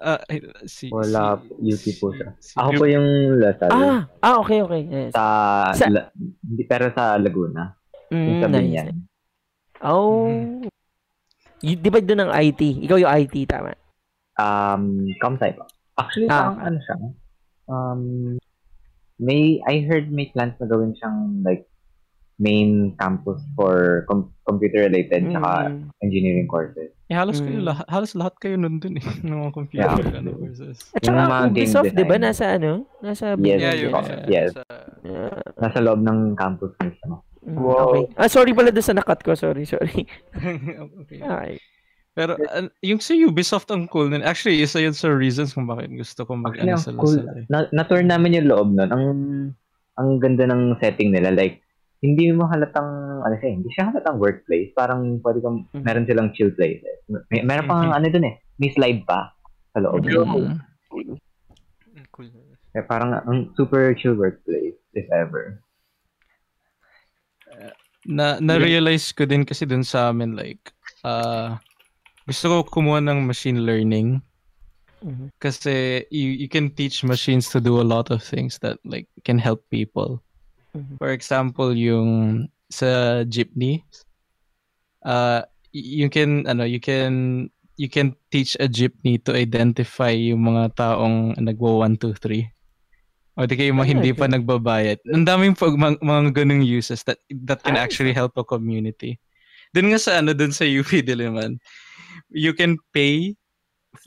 Ah, 0.00 0.20
ay, 0.24 0.38
si, 0.64 0.88
Wala, 0.88 1.38
si, 1.38 1.68
UP 1.68 1.84
po 1.96 2.10
siya. 2.10 2.28
si- 2.38 2.56
Ako 2.56 2.70
po 2.74 2.84
yung 2.84 3.06
Lasal. 3.36 3.70
Ah, 3.70 4.00
ah, 4.18 4.34
okay, 4.38 4.58
okay. 4.60 4.82
Yes. 4.82 5.12
Sa, 5.12 5.22
Sa- 5.70 5.86
La- 5.86 6.10
hindi, 6.16 6.62
pero 6.64 6.90
sa 6.90 7.14
Laguna. 7.16 7.76
Yung 8.08 8.34
Mm, 8.34 8.40
sa 8.40 8.48
nice. 8.48 8.88
Oh. 9.78 10.26
Y- 11.60 11.76
di 11.76 11.88
ba 11.88 12.00
doon 12.00 12.24
ng 12.24 12.32
IT? 12.32 12.62
Ikaw 12.82 12.96
yung 12.96 13.12
IT, 13.12 13.34
tama? 13.44 13.76
Um, 14.34 15.06
Kamsay 15.18 15.52
po. 15.52 15.68
Actually, 15.94 16.26
Ah, 16.26 16.50
parang 16.50 16.58
ano 16.64 16.78
siya. 16.80 16.96
Um, 17.68 18.02
may, 19.18 19.60
I 19.62 19.84
heard 19.84 20.08
may 20.08 20.32
plans 20.32 20.56
na 20.56 20.64
gawin 20.64 20.94
siyang 20.94 21.44
like 21.44 21.67
main 22.38 22.70
campus 22.94 23.42
for 23.52 24.06
com- 24.06 24.30
computer 24.42 24.86
related 24.86 25.26
saka 25.28 25.68
Mm. 25.68 25.90
engineering 26.00 26.46
courses. 26.46 26.94
Eh, 27.06 27.12
halos 27.12 27.38
kayo, 27.38 27.58
Mm. 27.58 27.66
lahat, 27.66 27.86
halos 27.86 28.12
lahat 28.14 28.34
kayo 28.38 28.54
nandun 28.54 28.94
eh. 28.94 29.04
ng 29.26 29.38
mga 29.40 29.52
computer 29.52 29.90
Yeah. 30.06 30.16
ano, 30.16 30.30
courses. 30.32 30.78
At 30.92 31.02
saka 31.02 31.18
mga 31.18 31.46
game 31.48 31.66
Ubisoft, 31.66 31.92
di 31.92 32.04
ba? 32.04 32.16
Nasa 32.16 32.44
ano? 32.52 32.70
Nasa 32.98 33.24
Yes, 33.36 33.58
Yeah, 33.58 33.74
yung 33.76 33.92
po. 33.92 34.00
Yes. 34.26 34.50
Yeah. 35.02 35.34
Nasa 35.56 35.78
loob 35.78 36.00
ng 36.00 36.18
campus 36.34 36.72
mismo. 36.78 37.26
Mm, 37.40 37.54
Wow. 37.54 37.90
Okay. 37.90 38.04
Ah, 38.14 38.28
sorry 38.28 38.52
pala 38.52 38.68
doon 38.68 38.82
sa 38.82 38.92
nakat 38.92 39.18
ko. 39.20 39.32
Sorry, 39.32 39.64
sorry. 39.64 40.04
okay. 41.00 41.18
Okay. 41.18 41.54
Pero 42.12 42.34
an- 42.50 42.74
yung 42.80 42.98
sa 42.98 43.14
Ubisoft 43.14 43.66
ang 43.68 43.86
cool 43.86 44.06
nun. 44.06 44.22
Actually, 44.22 44.58
isa 44.58 44.78
yun 44.78 44.90
sa 44.92 45.06
reasons 45.08 45.54
kung 45.54 45.64
bakit 45.64 45.86
gusto 45.88 46.22
ko 46.22 46.34
mag 46.34 46.50
Actually, 46.50 46.66
ano 46.66 46.74
ang 46.74 46.82
sa 46.82 46.92
cool. 46.92 47.14
Lasal 47.16 47.34
eh. 47.36 47.46
Na, 47.46 47.58
na-tour 47.72 48.02
namin 48.02 48.36
yung 48.36 48.48
loob 48.48 48.68
nun. 48.70 48.90
Ang, 48.90 49.04
ang 49.96 50.08
ganda 50.18 50.44
ng 50.44 50.76
setting 50.78 51.10
nila. 51.10 51.30
Like, 51.30 51.62
hindi 51.98 52.30
mo 52.30 52.46
halatang, 52.46 53.22
ano 53.26 53.34
siya, 53.42 53.50
hindi 53.50 53.70
siya 53.74 53.90
halatang 53.90 54.22
workplace. 54.22 54.70
Parang 54.74 55.18
pwede 55.18 55.42
kang, 55.42 55.66
Mhm. 55.74 55.82
meron 55.82 56.06
silang 56.06 56.30
chill 56.34 56.54
places. 56.54 57.02
May, 57.30 57.42
meron 57.42 57.66
pang 57.66 57.90
ano 57.90 58.06
dun 58.06 58.26
eh, 58.26 58.38
may 58.62 58.70
slide 58.70 59.02
pa 59.02 59.34
sa 59.74 59.82
loob. 59.82 60.06
Mm, 60.06 60.62
cool. 60.90 61.18
Kaya 62.70 62.84
parang 62.86 63.10
ang 63.14 63.50
super 63.58 63.90
chill 63.98 64.14
workplace, 64.14 64.78
if 64.94 65.08
ever. 65.10 65.58
Na 68.06 68.38
na-realize 68.38 69.10
ko 69.12 69.26
din 69.26 69.42
kasi 69.44 69.66
dun 69.66 69.82
sa 69.84 70.14
amin 70.14 70.32
like 70.32 70.72
uh, 71.02 71.58
gusto 72.24 72.44
ko 72.48 72.56
kumuha 72.78 73.02
ng 73.04 73.26
machine 73.26 73.66
learning 73.66 74.22
Mhm. 74.98 75.30
kasi 75.38 76.02
you, 76.10 76.34
you 76.34 76.48
can 76.50 76.70
teach 76.74 77.06
machines 77.06 77.46
to 77.54 77.62
do 77.62 77.78
a 77.78 77.86
lot 77.86 78.10
of 78.10 78.18
things 78.18 78.58
that 78.58 78.78
like 78.82 79.06
can 79.22 79.38
help 79.38 79.62
people. 79.70 80.18
Mhm. 80.78 80.94
For 81.02 81.10
example, 81.10 81.74
yung 81.74 82.46
sa 82.68 83.22
jeepney 83.24 83.80
uh 85.00 85.40
you 85.72 86.10
can 86.12 86.44
ano 86.44 86.68
you 86.68 86.76
can 86.82 87.46
you 87.80 87.88
can 87.88 88.12
teach 88.28 88.58
a 88.60 88.68
jeepney 88.68 89.16
to 89.16 89.32
identify 89.32 90.10
yung 90.12 90.44
mga 90.44 90.74
taong 90.76 91.32
nagwo 91.40 91.80
1 91.80 91.96
2 91.96 92.12
3 92.18 92.44
o 93.38 93.46
di 93.46 93.54
kayo 93.54 93.70
mga 93.70 93.86
Ah, 93.86 93.90
hindi 93.94 94.10
pa 94.10 94.26
nagbabayad. 94.26 94.98
Ang 95.14 95.22
daming 95.22 95.54
pag, 95.54 95.70
mga, 95.78 96.02
mga 96.02 96.42
ganung 96.42 96.58
uses 96.66 97.06
that 97.06 97.22
that 97.46 97.62
can 97.62 97.78
Ah, 97.78 97.86
actually 97.86 98.10
help 98.10 98.34
a 98.34 98.42
community. 98.42 99.14
Dun 99.70 99.94
nga 99.94 99.98
sa 100.02 100.18
ano 100.18 100.34
dun 100.34 100.50
sa 100.50 100.66
UP 100.66 100.90
Diliman, 100.90 101.54
you 102.34 102.50
can 102.50 102.74
pay 102.90 103.38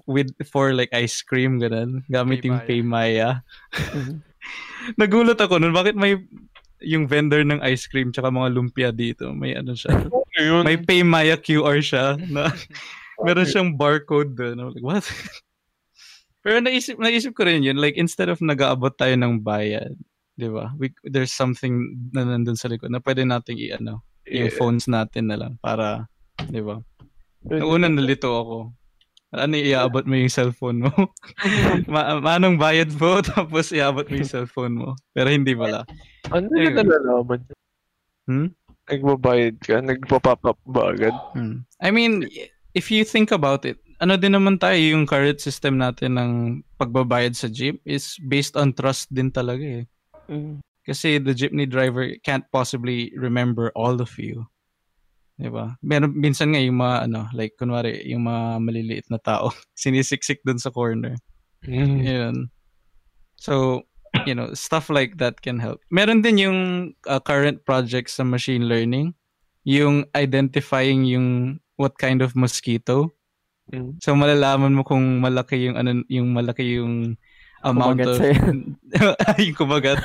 with 0.04 0.28
for 0.52 0.76
like 0.76 0.92
ice 0.92 1.24
cream 1.24 1.64
ganun 1.64 2.04
gamit 2.12 2.44
yung 2.44 2.60
Paymaya. 2.68 3.40
Mhm. 3.96 4.20
Nagulat 5.00 5.40
ako 5.40 5.64
nun 5.64 5.72
bakit 5.72 5.96
may 5.96 6.20
yung 6.82 7.06
vendor 7.06 7.46
ng 7.46 7.62
ice 7.62 7.86
cream 7.88 8.10
tsaka 8.10 8.30
mga 8.30 8.50
lumpia 8.54 8.90
dito, 8.90 9.30
may 9.32 9.54
ano 9.54 9.74
siya. 9.74 9.94
Yun. 10.42 10.66
May 10.66 10.78
Paymaya 10.82 11.38
QR 11.38 11.80
siya 11.82 12.18
na 12.30 12.50
meron 13.26 13.46
siyang 13.46 13.78
barcode 13.78 14.34
doon. 14.34 14.58
I'm 14.58 14.70
like, 14.74 14.84
what? 14.86 15.06
Pero 16.44 16.58
naisip, 16.58 16.98
naisip 16.98 17.38
ko 17.38 17.46
rin 17.46 17.62
yun, 17.62 17.78
like 17.78 17.94
instead 17.94 18.26
of 18.26 18.42
nag-aabot 18.42 18.98
tayo 18.98 19.14
ng 19.14 19.46
bayad, 19.46 19.94
'di 20.42 20.50
ba? 20.50 20.74
We 20.74 20.90
there's 21.06 21.30
something 21.30 21.94
na 22.10 22.26
nandun 22.26 22.58
sa 22.58 22.66
likod 22.66 22.90
na 22.90 22.98
pwede 22.98 23.22
nating 23.22 23.62
i-ano, 23.62 24.02
yung 24.26 24.50
Yeah. 24.50 24.58
phones 24.58 24.90
natin 24.90 25.30
na 25.30 25.38
lang 25.38 25.62
para, 25.62 26.10
'di 26.50 26.66
ba? 26.66 26.82
Noong 27.46 27.70
una 27.78 27.88
nalito 27.94 28.34
ako. 28.34 28.58
Ano 29.32 29.56
iaabot 29.56 30.04
mo 30.04 30.20
yung 30.20 30.32
cellphone 30.32 30.84
mo? 30.88 30.92
Ma 31.92 32.20
manong 32.20 32.60
bayad 32.60 32.92
po 32.92 33.20
tapos 33.32 33.72
iaabot 33.72 34.04
mo 34.12 34.16
yung 34.20 34.28
cellphone 34.28 34.76
mo. 34.76 34.90
Pero 35.16 35.32
hindi 35.32 35.56
pala. 35.56 35.88
Ano 36.36 36.52
na 36.52 36.60
Anyway. 36.60 36.84
nalalaman? 36.84 37.40
Hmm? 38.28 38.50
Nagbabayad 38.92 39.56
ka? 39.64 39.80
Nagpa-pop 39.80 40.42
up 40.44 40.60
ba 40.68 40.92
agad? 40.92 41.16
Hmm. 41.32 41.64
I 41.80 41.96
mean, 41.96 42.28
if 42.76 42.92
you 42.92 43.08
think 43.08 43.32
about 43.32 43.64
it, 43.64 43.80
ano 44.04 44.20
din 44.20 44.36
naman 44.36 44.60
tayo, 44.60 44.76
yung 44.76 45.08
current 45.08 45.40
system 45.40 45.80
natin 45.80 46.20
ng 46.20 46.32
pagbabayad 46.76 47.38
sa 47.38 47.48
jeep 47.48 47.80
is 47.88 48.20
based 48.28 48.60
on 48.60 48.76
trust 48.76 49.14
din 49.14 49.32
talaga 49.32 49.64
eh. 49.64 49.86
Mm. 50.28 50.60
Kasi 50.82 51.22
the 51.22 51.38
jeepney 51.38 51.70
driver 51.70 52.10
can't 52.26 52.44
possibly 52.50 53.14
remember 53.14 53.70
all 53.78 54.02
of 54.02 54.12
you. 54.18 54.44
'Di 55.40 55.50
ba? 55.52 55.76
Meron 55.84 56.12
minsan 56.16 56.52
nga 56.52 56.62
yung 56.62 56.80
mga 56.80 57.08
ano, 57.08 57.28
like 57.32 57.56
kunwari 57.56 58.04
yung 58.08 58.26
mga 58.28 58.60
maliliit 58.60 59.08
na 59.08 59.20
tao, 59.22 59.52
sinisiksik 59.82 60.42
dun 60.44 60.60
sa 60.60 60.74
corner. 60.74 61.16
Mm. 61.68 62.02
Yun. 62.02 62.36
So, 63.38 63.86
you 64.26 64.34
know, 64.34 64.54
stuff 64.54 64.90
like 64.90 65.18
that 65.18 65.42
can 65.42 65.58
help. 65.58 65.82
Meron 65.90 66.22
din 66.22 66.38
yung 66.38 66.60
uh, 67.10 67.22
current 67.22 67.66
project 67.66 68.10
sa 68.10 68.26
machine 68.26 68.70
learning, 68.70 69.14
yung 69.66 70.06
identifying 70.14 71.06
yung 71.06 71.58
what 71.78 71.98
kind 71.98 72.22
of 72.22 72.38
mosquito. 72.38 73.10
Mm. 73.74 73.98
So 74.02 74.14
malalaman 74.14 74.78
mo 74.78 74.86
kung 74.86 75.22
malaki 75.22 75.70
yung 75.70 75.78
ano 75.78 76.06
yung 76.10 76.34
malaki 76.34 76.78
yung 76.78 77.18
amount 77.64 78.02
Kumagat 78.02 78.18
of 78.18 79.38
yung 79.46 79.56
kumagat. 79.56 79.98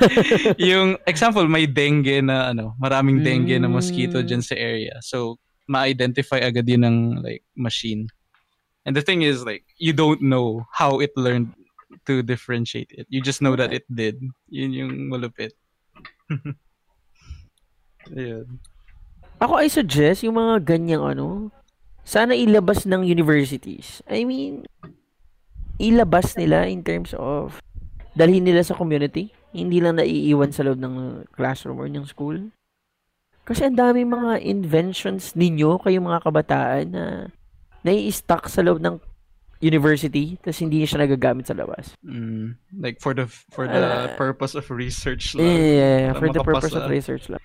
yung 0.61 0.89
example 1.05 1.49
may 1.49 1.65
dengue 1.65 2.21
na 2.21 2.53
ano, 2.53 2.77
maraming 2.77 3.25
dengue 3.25 3.57
na 3.57 3.67
mosquito 3.67 4.21
Mm. 4.21 4.27
dyan 4.27 4.43
sa 4.45 4.55
area. 4.55 4.97
So 5.01 5.41
ma-identify 5.67 6.39
agad 6.39 6.69
yun 6.69 6.85
ng 6.87 6.99
like 7.25 7.43
machine. 7.57 8.07
And 8.87 8.95
the 8.95 9.03
thing 9.03 9.23
is 9.27 9.43
like 9.43 9.67
you 9.77 9.91
don't 9.91 10.23
know 10.23 10.63
how 10.71 11.01
it 11.01 11.11
learned 11.17 11.51
to 12.07 12.23
differentiate 12.23 12.95
it. 12.95 13.07
You 13.11 13.19
just 13.19 13.43
know 13.43 13.57
that 13.59 13.73
it 13.73 13.83
did. 13.91 14.21
Yun 14.47 14.71
yung 14.73 14.93
malupit. 15.11 15.57
Ayun. 18.15 18.63
Ako 19.43 19.59
I 19.59 19.69
suggest 19.69 20.23
yung 20.23 20.39
mga 20.39 20.63
ganyang 20.65 21.03
ano, 21.03 21.51
sana 22.07 22.33
ilabas 22.33 22.87
ng 22.87 23.03
universities. 23.03 24.01
I 24.07 24.23
mean, 24.23 24.65
ilabas 25.77 26.35
nila 26.35 26.65
in 26.65 26.81
terms 26.81 27.13
of 27.13 27.61
dalhin 28.13 28.43
nila 28.43 28.63
sa 28.63 28.73
community. 28.73 29.33
Hindi 29.51 29.81
lang 29.81 29.97
naiiwan 29.97 30.53
sa 30.53 30.63
loob 30.63 30.77
ng 30.77 30.95
classroom 31.33 31.77
or 31.77 31.89
ng 31.89 32.05
school. 32.05 32.53
Kasi 33.43 33.63
ang 33.63 33.79
dami 33.79 34.03
mga 34.03 34.43
inventions 34.43 35.33
ninyo, 35.33 35.79
kayong 35.79 36.05
mga 36.05 36.23
kabataan 36.23 36.87
na 36.91 37.05
nai-stuck 37.81 38.49
sa 38.49 38.61
loob 38.61 38.83
ng 38.83 38.99
university 39.57 40.37
tapos 40.37 40.61
hindi 40.61 40.85
siya 40.85 41.01
nagagamit 41.01 41.49
sa 41.49 41.57
labas. 41.57 41.97
Mm, 42.05 42.61
like 42.77 43.01
for 43.01 43.17
the 43.17 43.25
for 43.49 43.65
the 43.65 43.81
Ah. 43.81 44.13
purpose 44.15 44.53
of 44.53 44.69
research 44.69 45.33
lang. 45.33 45.49
Yeah, 45.49 46.13
Para 46.13 46.21
for 46.21 46.29
the 46.29 46.45
purpose 46.45 46.75
of 46.75 46.85
makapasa. 46.85 46.93
research 46.93 47.25
lang. 47.33 47.41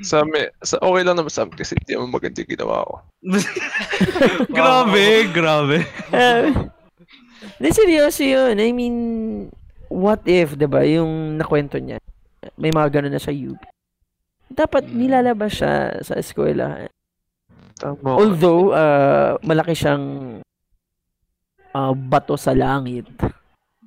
Sa, 0.00 0.22
amin, 0.22 0.48
sa 0.62 0.78
okay 0.78 1.02
lang 1.02 1.18
naman 1.18 1.28
sa 1.28 1.42
amin 1.44 1.58
kasi 1.58 1.74
hindi 1.74 1.92
naman 1.92 2.14
maganda 2.14 2.38
yung 2.40 2.52
ginawa 2.54 2.76
ko. 2.86 2.94
grabe, 4.54 5.04
grabe. 5.30 5.76
Hindi, 7.58 7.68
seryoso 7.72 8.22
yun. 8.24 8.56
I 8.60 8.70
mean, 8.72 8.96
what 9.88 10.20
if, 10.28 10.54
'di 10.54 10.66
ba 10.68 10.84
yung 10.84 11.40
nakwento 11.40 11.80
niya, 11.80 11.98
may 12.60 12.70
mga 12.70 13.00
ganun 13.00 13.12
na 13.16 13.22
sa 13.22 13.32
UP. 13.32 13.58
Dapat 14.50 14.90
nilalabas 14.90 15.62
siya 15.62 16.02
sa 16.02 16.18
eskwela. 16.18 16.90
Tama. 17.78 18.12
Although, 18.18 18.74
uh, 18.76 19.38
malaki 19.40 19.72
siyang 19.72 20.04
uh, 21.72 21.94
bato 21.94 22.34
sa 22.36 22.52
langit. 22.52 23.06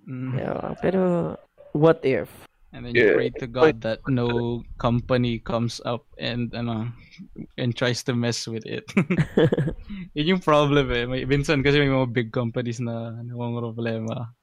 Mm. 0.07 0.33
Yeah, 0.39 0.73
pero, 0.81 1.35
what 1.75 1.99
if? 2.01 2.31
And 2.73 2.89
then 2.89 2.97
you 2.97 3.05
Yeah. 3.05 3.15
pray 3.19 3.29
to 3.37 3.45
God 3.45 3.85
that 3.85 4.01
no 4.09 4.63
company 4.81 5.37
comes 5.37 5.77
up 5.85 6.09
and 6.17 6.49
ano 6.57 6.89
and 7.61 7.69
tries 7.77 8.01
to 8.09 8.17
mess 8.17 8.49
with 8.49 8.65
it. 8.65 8.89
Yun 10.17 10.37
yung 10.37 10.43
problem 10.43 10.87
eh. 10.93 11.05
May, 11.05 11.21
minsan 11.25 11.61
kasi 11.61 11.79
may 11.79 11.91
mga 11.91 12.09
big 12.11 12.29
companies 12.33 12.81
na 12.81 13.21
namang 13.21 13.57
problema. 13.57 14.33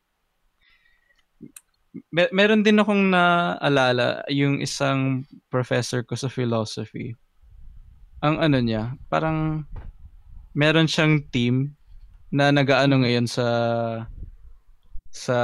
Mer- 2.14 2.30
meron 2.30 2.62
din 2.62 2.78
akong 2.78 3.10
naalala 3.10 4.22
yung 4.30 4.62
isang 4.62 5.26
professor 5.50 6.06
ko 6.06 6.14
sa 6.14 6.30
philosophy. 6.30 7.14
Ang 8.22 8.38
ano 8.38 8.58
niya, 8.62 8.94
parang 9.10 9.66
meron 10.54 10.86
siyang 10.86 11.24
team 11.32 11.74
na 12.30 12.54
nagaano 12.54 13.02
ngayon 13.02 13.26
sa 13.26 13.46
sa 15.10 15.38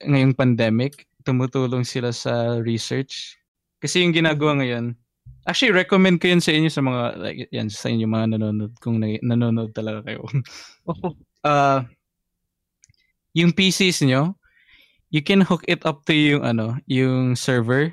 ngayong 0.00 0.32
pandemic, 0.32 1.04
tumutulong 1.20 1.84
sila 1.84 2.08
sa 2.16 2.56
research. 2.64 3.36
Kasi 3.76 4.00
yung 4.00 4.16
ginagawa 4.16 4.64
ngayon, 4.64 4.96
actually 5.44 5.72
recommend 5.72 6.20
ko 6.20 6.28
yun 6.28 6.40
sa 6.40 6.52
inyo 6.52 6.70
sa 6.72 6.82
mga 6.84 7.02
like 7.20 7.38
yan 7.52 7.68
sa 7.68 7.88
inyo 7.92 8.08
mga 8.08 8.36
nanonood 8.36 8.72
kung 8.80 9.00
na, 9.00 9.16
nanonood 9.20 9.72
talaga 9.76 10.04
kayo. 10.08 10.24
uh, 11.44 11.80
yung 13.38 13.50
PCs 13.52 14.06
nyo, 14.06 14.38
you 15.10 15.20
can 15.20 15.42
hook 15.42 15.62
it 15.68 15.84
up 15.84 16.06
to 16.06 16.14
yung 16.14 16.42
ano, 16.42 16.78
yung 16.88 17.36
server 17.36 17.92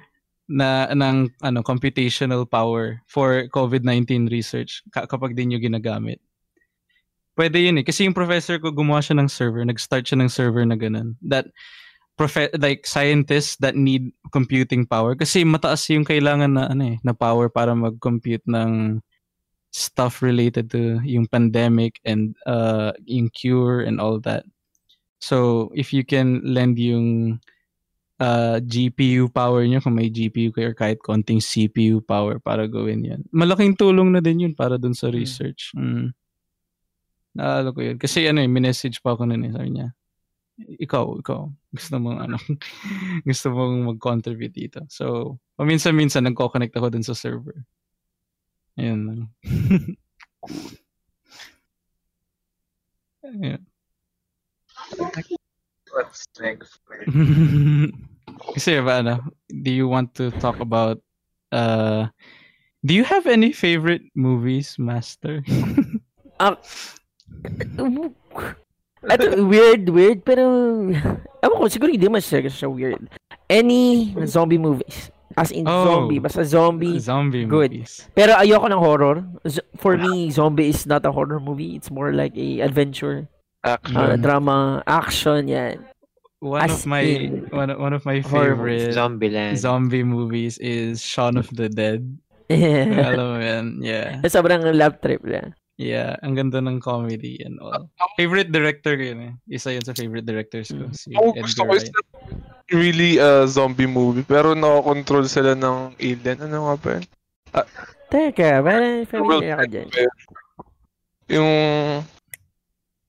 na 0.51 0.91
ng 0.91 1.31
ano 1.41 1.59
computational 1.63 2.43
power 2.43 2.99
for 3.07 3.47
COVID-19 3.51 4.27
research 4.27 4.83
ka- 4.91 5.07
kapag 5.07 5.35
din 5.35 5.51
nyo 5.51 5.59
ginagamit. 5.59 6.19
Pwede 7.31 7.63
yun 7.63 7.79
eh. 7.79 7.85
Kasi 7.87 8.03
yung 8.03 8.17
professor 8.17 8.59
ko 8.59 8.75
gumawa 8.75 8.99
siya 8.99 9.15
ng 9.17 9.31
server, 9.31 9.63
nag-start 9.63 10.03
siya 10.03 10.19
ng 10.19 10.29
server 10.29 10.67
na 10.67 10.75
ganun. 10.75 11.15
That 11.23 11.47
profe- 12.17 12.53
like 12.59 12.87
scientists 12.87 13.57
that 13.59 13.75
need 13.75 14.11
computing 14.31 14.85
power 14.85 15.15
kasi 15.15 15.43
mataas 15.43 15.87
yung 15.89 16.05
kailangan 16.07 16.55
na 16.55 16.71
ano 16.71 16.95
eh, 16.95 16.97
na 17.03 17.13
power 17.13 17.49
para 17.49 17.75
mag-compute 17.75 18.43
ng 18.47 19.01
stuff 19.71 20.19
related 20.19 20.67
to 20.67 20.99
yung 21.07 21.23
pandemic 21.31 21.95
and 22.03 22.35
uh 22.43 22.91
yung 23.07 23.31
cure 23.31 23.81
and 23.87 24.03
all 24.03 24.19
that. 24.19 24.43
So 25.23 25.69
if 25.77 25.93
you 25.95 26.03
can 26.03 26.43
lend 26.43 26.75
yung 26.75 27.39
uh, 28.21 28.57
GPU 28.61 29.33
power 29.33 29.65
nyo 29.65 29.81
kung 29.81 29.97
may 29.97 30.13
GPU 30.13 30.53
kayo 30.53 30.71
or 30.71 30.77
kahit 30.77 31.01
konting 31.01 31.41
CPU 31.41 32.05
power 32.05 32.37
para 32.37 32.69
gawin 32.69 33.01
yan. 33.01 33.21
Malaking 33.33 33.73
tulong 33.73 34.13
na 34.13 34.21
din 34.21 34.45
yun 34.49 34.53
para 34.53 34.77
dun 34.77 34.93
sa 34.93 35.09
research. 35.09 35.73
Mm. 35.73 36.13
Naalala 37.33 37.73
ko 37.73 37.79
yun. 37.81 37.97
Kasi 37.97 38.29
ano 38.29 38.45
eh, 38.45 38.49
minessage 38.49 39.01
pa 39.01 39.17
ako 39.17 39.25
nun 39.25 39.49
eh. 39.49 39.51
Sabi 39.51 39.69
niya, 39.73 39.87
ikaw, 40.79 41.17
ikaw, 41.19 41.49
gusto 41.71 41.95
mong 41.97 42.19
ano, 42.29 42.37
gusto 43.29 43.47
mong 43.51 43.95
mag-contribute 43.95 44.53
dito. 44.53 44.81
So, 44.87 45.37
paminsan-minsan 45.57 46.27
nagko-connect 46.29 46.75
ako 46.75 46.87
dun 46.91 47.05
sa 47.05 47.17
server. 47.17 47.63
Ayun 48.79 49.01
lang. 49.07 49.21
Ayun. 53.21 53.61
What's 55.91 56.25
next? 56.39 56.79
Kasi 58.55 58.79
ba 58.81 59.03
ano, 59.03 59.21
do 59.51 59.69
you 59.69 59.85
want 59.87 60.15
to 60.17 60.31
talk 60.39 60.57
about 60.63 60.97
uh 61.51 62.07
do 62.81 62.95
you 62.95 63.03
have 63.03 63.27
any 63.27 63.51
favorite 63.51 64.07
movies, 64.15 64.79
Master? 64.79 65.43
Ah, 66.41 66.57
Ito, 69.01 69.41
weird, 69.45 69.89
weird, 69.89 70.19
pero 70.21 70.45
ewan 71.41 71.57
ko, 71.57 71.65
siguro 71.65 71.89
hindi 71.89 72.05
man 72.05 72.21
siya, 72.21 72.45
siya 72.45 72.69
weird. 72.69 73.09
Any 73.49 74.13
zombie 74.29 74.61
movies. 74.61 75.09
As 75.33 75.49
in 75.49 75.63
Oh. 75.65 75.87
zombie, 75.87 76.19
basta 76.19 76.43
zombie, 76.43 76.99
Zombie 76.99 77.47
good. 77.47 77.71
movies. 77.71 78.05
Pero 78.13 78.35
ayoko 78.35 78.67
ng 78.67 78.77
horror. 78.83 79.17
For 79.79 79.95
me, 79.95 80.27
zombie 80.29 80.69
is 80.69 80.83
not 80.85 81.01
a 81.07 81.11
horror 81.11 81.39
movie. 81.39 81.73
It's 81.79 81.87
more 81.89 82.11
like 82.11 82.35
a 82.35 82.59
adventure, 82.61 83.25
Action. 83.63 83.95
uh, 83.95 84.19
drama, 84.19 84.83
action, 84.85 85.47
yan. 85.47 85.87
One 86.43 86.67
As 86.67 86.83
of 86.83 86.89
my 86.89 87.01
in 87.05 87.47
one, 87.53 87.69
of- 87.71 87.79
one 87.79 87.93
of 87.95 88.03
my 88.03 88.19
horror 88.19 88.57
favorite 88.59 88.91
Zombieland. 88.97 89.55
zombie 89.61 90.03
movies 90.03 90.57
is 90.59 90.99
Shaun 90.99 91.37
of 91.37 91.47
the 91.53 91.69
Dead. 91.69 92.01
Yeah. 92.51 92.91
Alam 93.15 93.25
mo 93.31 93.37
yan, 93.39 93.65
yeah. 93.79 94.19
Sobrang 94.27 94.65
love 94.75 94.99
trip 94.99 95.21
lang. 95.23 95.53
Yeah, 95.81 96.13
ang 96.21 96.37
ganda 96.37 96.61
ng 96.61 96.77
comedy 96.77 97.41
and 97.41 97.57
all. 97.57 97.89
Favorite 98.13 98.53
director 98.53 98.93
ko 98.93 99.01
yun 99.01 99.19
eh. 99.25 99.33
Isa 99.49 99.73
yun 99.73 99.81
sa 99.81 99.97
favorite 99.97 100.29
directors 100.29 100.69
ko. 100.69 100.85
Si 100.93 101.09
Ako 101.17 101.33
gusto 101.41 101.65
Edgar 101.65 101.73
ko 101.73 101.73
is 101.73 101.85
really 102.69 103.17
a 103.17 103.49
zombie 103.49 103.89
movie, 103.89 104.21
pero 104.21 104.53
nakakontrol 104.53 105.25
sila 105.25 105.57
ng 105.57 105.97
alien. 105.97 106.37
Ano 106.45 106.69
nga 106.69 106.75
ba 106.77 106.89
yun? 106.93 107.05
Teka, 108.13 108.61
parang 108.61 109.09
familiar 109.09 109.57
ako 109.57 109.65
dyan. 109.73 109.87
Yung... 111.33 111.51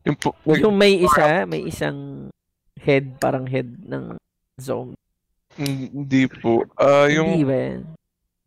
Yung... 0.08 0.16
po- 0.16 0.38
Yung 0.48 0.72
may 0.72 0.96
isa, 0.96 1.44
may 1.44 1.68
isang 1.68 2.32
head, 2.80 3.20
parang 3.20 3.44
head 3.44 3.68
ng 3.84 4.16
zombie. 4.56 4.96
Hindi 5.60 6.24
po. 6.24 6.64
Ah, 6.80 7.04
Hindi 7.04 7.20
yung 7.20 7.28
ba 7.44 7.56
yan? 7.60 7.80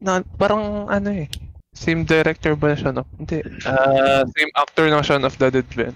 na, 0.02 0.12
parang 0.36 0.90
ano 0.90 1.14
eh. 1.14 1.30
Same 1.76 2.08
director 2.08 2.56
ba 2.56 2.74
siya 2.74 2.96
no? 2.96 3.04
Hindi. 3.20 3.44
Ah, 3.68 4.24
same 4.32 4.52
actor 4.56 4.88
ng 4.88 5.04
Shaun 5.04 5.28
of 5.28 5.36
the 5.36 5.52
Dead 5.52 5.68
ba? 5.76 5.92
yan? 5.92 5.96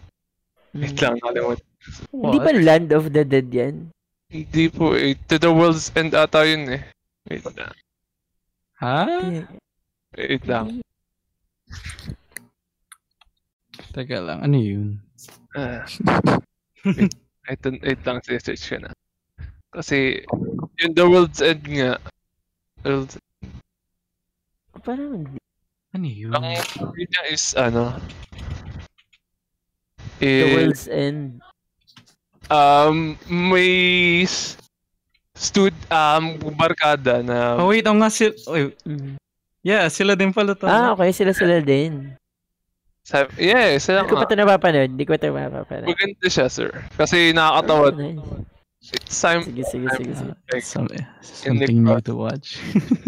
Wait 0.75 0.97
lang, 0.99 1.15
nakalimutan. 1.17 1.65
Hindi 2.11 2.37
ba 2.37 2.51
Land 2.51 2.89
of 2.91 3.05
the 3.15 3.23
Dead 3.23 3.47
yan? 3.49 3.75
Hindi 4.29 4.65
po 4.69 4.93
eh. 4.93 5.17
To 5.31 5.41
the 5.41 5.49
World's 5.49 5.89
End 5.95 6.13
ata 6.13 6.45
yun 6.45 6.67
eh. 6.69 6.83
Wait 7.25 7.47
lang. 7.55 7.73
Ha? 8.83 9.01
Wait 10.13 10.43
lang. 10.45 10.83
Teka 13.89 14.21
lang, 14.21 14.45
ano 14.45 14.57
yun? 14.59 15.01
Ah. 15.57 15.81
wait, 16.85 17.09
wait, 17.49 17.81
wait 17.81 18.01
lang, 18.05 18.21
search 18.21 18.69
ka 18.69 18.77
na. 18.77 18.93
Kasi, 19.73 20.21
yung 20.77 20.93
The 20.93 21.05
World's 21.09 21.41
End 21.41 21.65
nga. 21.65 21.97
World's 22.85 23.17
Parang 24.79 25.11
hindi. 25.11 25.48
Ano 25.89 26.05
yun? 26.05 26.33
Ang 26.37 26.53
yun 26.93 27.09
niya 27.09 27.23
is 27.33 27.57
ano 27.57 27.97
The 30.21 30.29
eh, 30.29 30.53
World's 30.53 30.85
End. 30.85 31.41
um 32.49 33.13
may 33.25 34.25
stud 35.33 35.73
um 35.89 36.37
barkada 36.57 37.21
na 37.25 37.57
Oh 37.57 37.69
wait, 37.73 37.85
oh 37.89 37.95
nga 37.97 38.09
sila... 38.09 38.33
Oy, 38.49 38.73
yeah, 39.65 39.85
sila 39.89 40.13
din 40.17 40.33
pala 40.33 40.57
to. 40.57 40.65
Ah, 40.65 40.93
okay. 40.93 41.09
Sila-sila 41.13 41.61
din. 41.63 42.13
sabi, 43.01 43.31
yeah 43.41 43.73
sila 43.81 44.05
Hindi 44.05 44.13
ko 44.13 44.21
pa 44.21 44.27
ito 44.29 44.37
napapanood. 44.37 44.89
Hindi 44.93 45.05
ko 45.09 45.11
ito 45.17 45.25
napapanood. 45.33 45.89
maganda 45.89 46.27
siya 46.29 46.45
sir 46.51 46.69
kasi 46.93 47.33
nakakatawa 47.33 47.89
Nice. 47.97 48.93
it's 48.93 49.17
time 49.17 49.41
Sige, 49.41 49.63
sige, 49.65 49.87
sige, 49.97 50.11
sige. 50.13 50.33
like, 50.53 50.61
Some, 50.61 50.85
in 50.93 51.01
something 51.25 51.81
the 51.81 51.97
new 51.97 52.01
to 52.05 52.13
watch. 52.13 52.61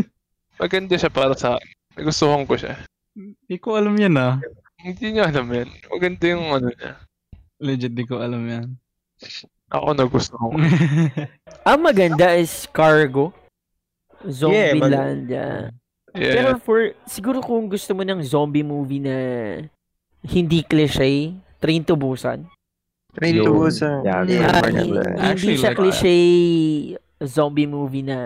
maganda 0.62 0.98
siya 0.98 1.14
para 1.14 1.38
sa 1.38 1.62
akin 1.62 1.81
nagustuhan 1.94 2.44
ko 2.44 2.56
siya 2.56 2.76
Hindi 3.12 3.56
ko 3.58 3.76
alam 3.76 3.94
yan 3.94 4.16
ah. 4.16 4.36
hindi 4.78 5.12
niya 5.12 5.28
alam 5.28 5.48
yan 5.48 5.68
maganda 5.88 6.26
yung 6.26 6.46
ano 6.50 6.68
niya 6.70 6.94
Legit, 7.62 7.94
di 7.94 8.04
ko 8.04 8.18
alam 8.18 8.42
yan. 8.44 8.68
ako 9.70 9.88
nagustuhan 9.94 10.50
ko 10.50 10.58
Ang 11.70 11.80
maganda 11.80 12.34
is 12.34 12.66
Cargo. 12.66 13.30
Yeah, 14.22 14.74
mag- 14.74 14.90
Zombieland. 14.90 15.22
Yeah. 15.30 15.70
yeah 16.12 16.34
Pero 16.34 16.50
for, 16.58 16.98
siguro 17.06 17.38
kung 17.38 17.70
gusto 17.70 17.94
mo 17.94 18.02
ng 18.02 18.18
zombie 18.22 18.66
movie 18.66 18.98
na 18.98 19.16
hindi 20.22 20.62
cliche, 20.62 21.38
Train 21.58 21.86
to 21.86 21.94
Busan. 21.94 22.50
Train 23.14 23.38
to. 23.38 23.54
Busan. 23.54 24.02
Yeah, 24.02 24.26
Yeah, 24.26 24.46
Ah, 24.48 24.62
maganda. 24.62 24.78
hindi, 24.82 24.98
hindi 24.98 25.22
Actually, 25.22 25.58
siya 25.58 25.70
like, 25.70 25.78
cliche 25.78 26.16
zombie 27.22 27.70
movie 27.70 28.02
na 28.02 28.18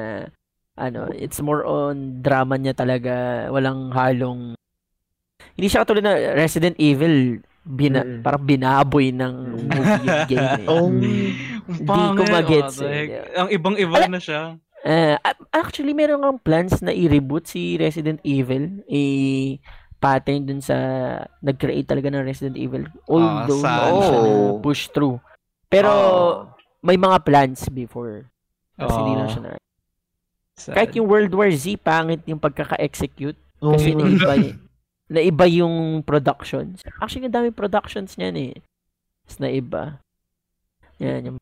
ano, 0.76 1.08
it's 1.12 1.40
more 1.40 1.64
on 1.64 2.20
drama 2.20 2.56
niya 2.56 2.72
talaga, 2.72 3.48
walang 3.48 3.90
halong 3.90 4.54
hindi 5.56 5.68
siya 5.68 5.82
katulad 5.82 6.04
na 6.04 6.16
Resident 6.36 6.76
Evil 6.78 7.40
bina, 7.66 8.04
Mm. 8.04 8.22
parang 8.22 8.44
binaboy 8.44 9.10
ng 9.10 9.36
movie 9.66 10.04
yung 10.04 10.22
game 10.28 10.50
eh. 10.52 10.68
Oh, 10.70 10.86
Hindi 10.86 11.90
ko 12.14 12.24
magets 12.30 12.78
heck? 12.78 13.10
eh. 13.10 13.34
Ang 13.34 13.50
ibang-iba 13.50 13.96
Ala- 13.98 14.12
na 14.12 14.22
siya. 14.22 14.42
Eh, 14.86 15.18
a- 15.18 15.46
actually, 15.50 15.98
meron 15.98 16.22
kang 16.22 16.38
plans 16.38 16.78
na 16.80 16.94
i-reboot 16.94 17.50
si 17.50 17.74
Resident 17.74 18.22
Evil. 18.22 18.86
I 18.86 19.58
pattern 19.98 20.46
dun 20.46 20.62
sa 20.62 20.78
nag-create 21.42 21.90
talaga 21.90 22.14
ng 22.14 22.22
Resident 22.22 22.54
Evil. 22.54 22.86
Although, 23.10 23.66
na 23.66 23.74
Oh. 23.90 24.62
push 24.62 24.94
through. 24.94 25.18
Pero, 25.66 25.90
may 26.86 27.02
mga 27.02 27.18
plans 27.26 27.66
before. 27.68 28.30
Kasi 28.78 28.94
hindi 28.94 29.18
lang 29.18 29.26
Oh. 29.26 29.34
siya 29.34 29.42
na. 29.42 29.58
Sad. 30.56 30.74
Kahit 30.74 30.92
yung 30.96 31.08
World 31.08 31.34
War 31.36 31.52
Z, 31.52 31.76
pangit 31.78 32.24
yung 32.26 32.40
pagkaka-execute. 32.40 33.36
Kasi 33.60 33.92
Oh. 33.92 34.00
naiba, 34.00 34.34
y- 34.42 34.56
naiba 35.08 35.46
yung 35.46 36.00
productions. 36.02 36.80
Actually, 36.98 37.28
ang 37.28 37.36
dami 37.36 37.50
productions 37.52 38.16
niyan 38.16 38.36
eh. 38.40 38.54
Tapos 39.26 39.38
naiba. 39.40 39.84
Yan, 40.98 41.22
yung 41.28 41.38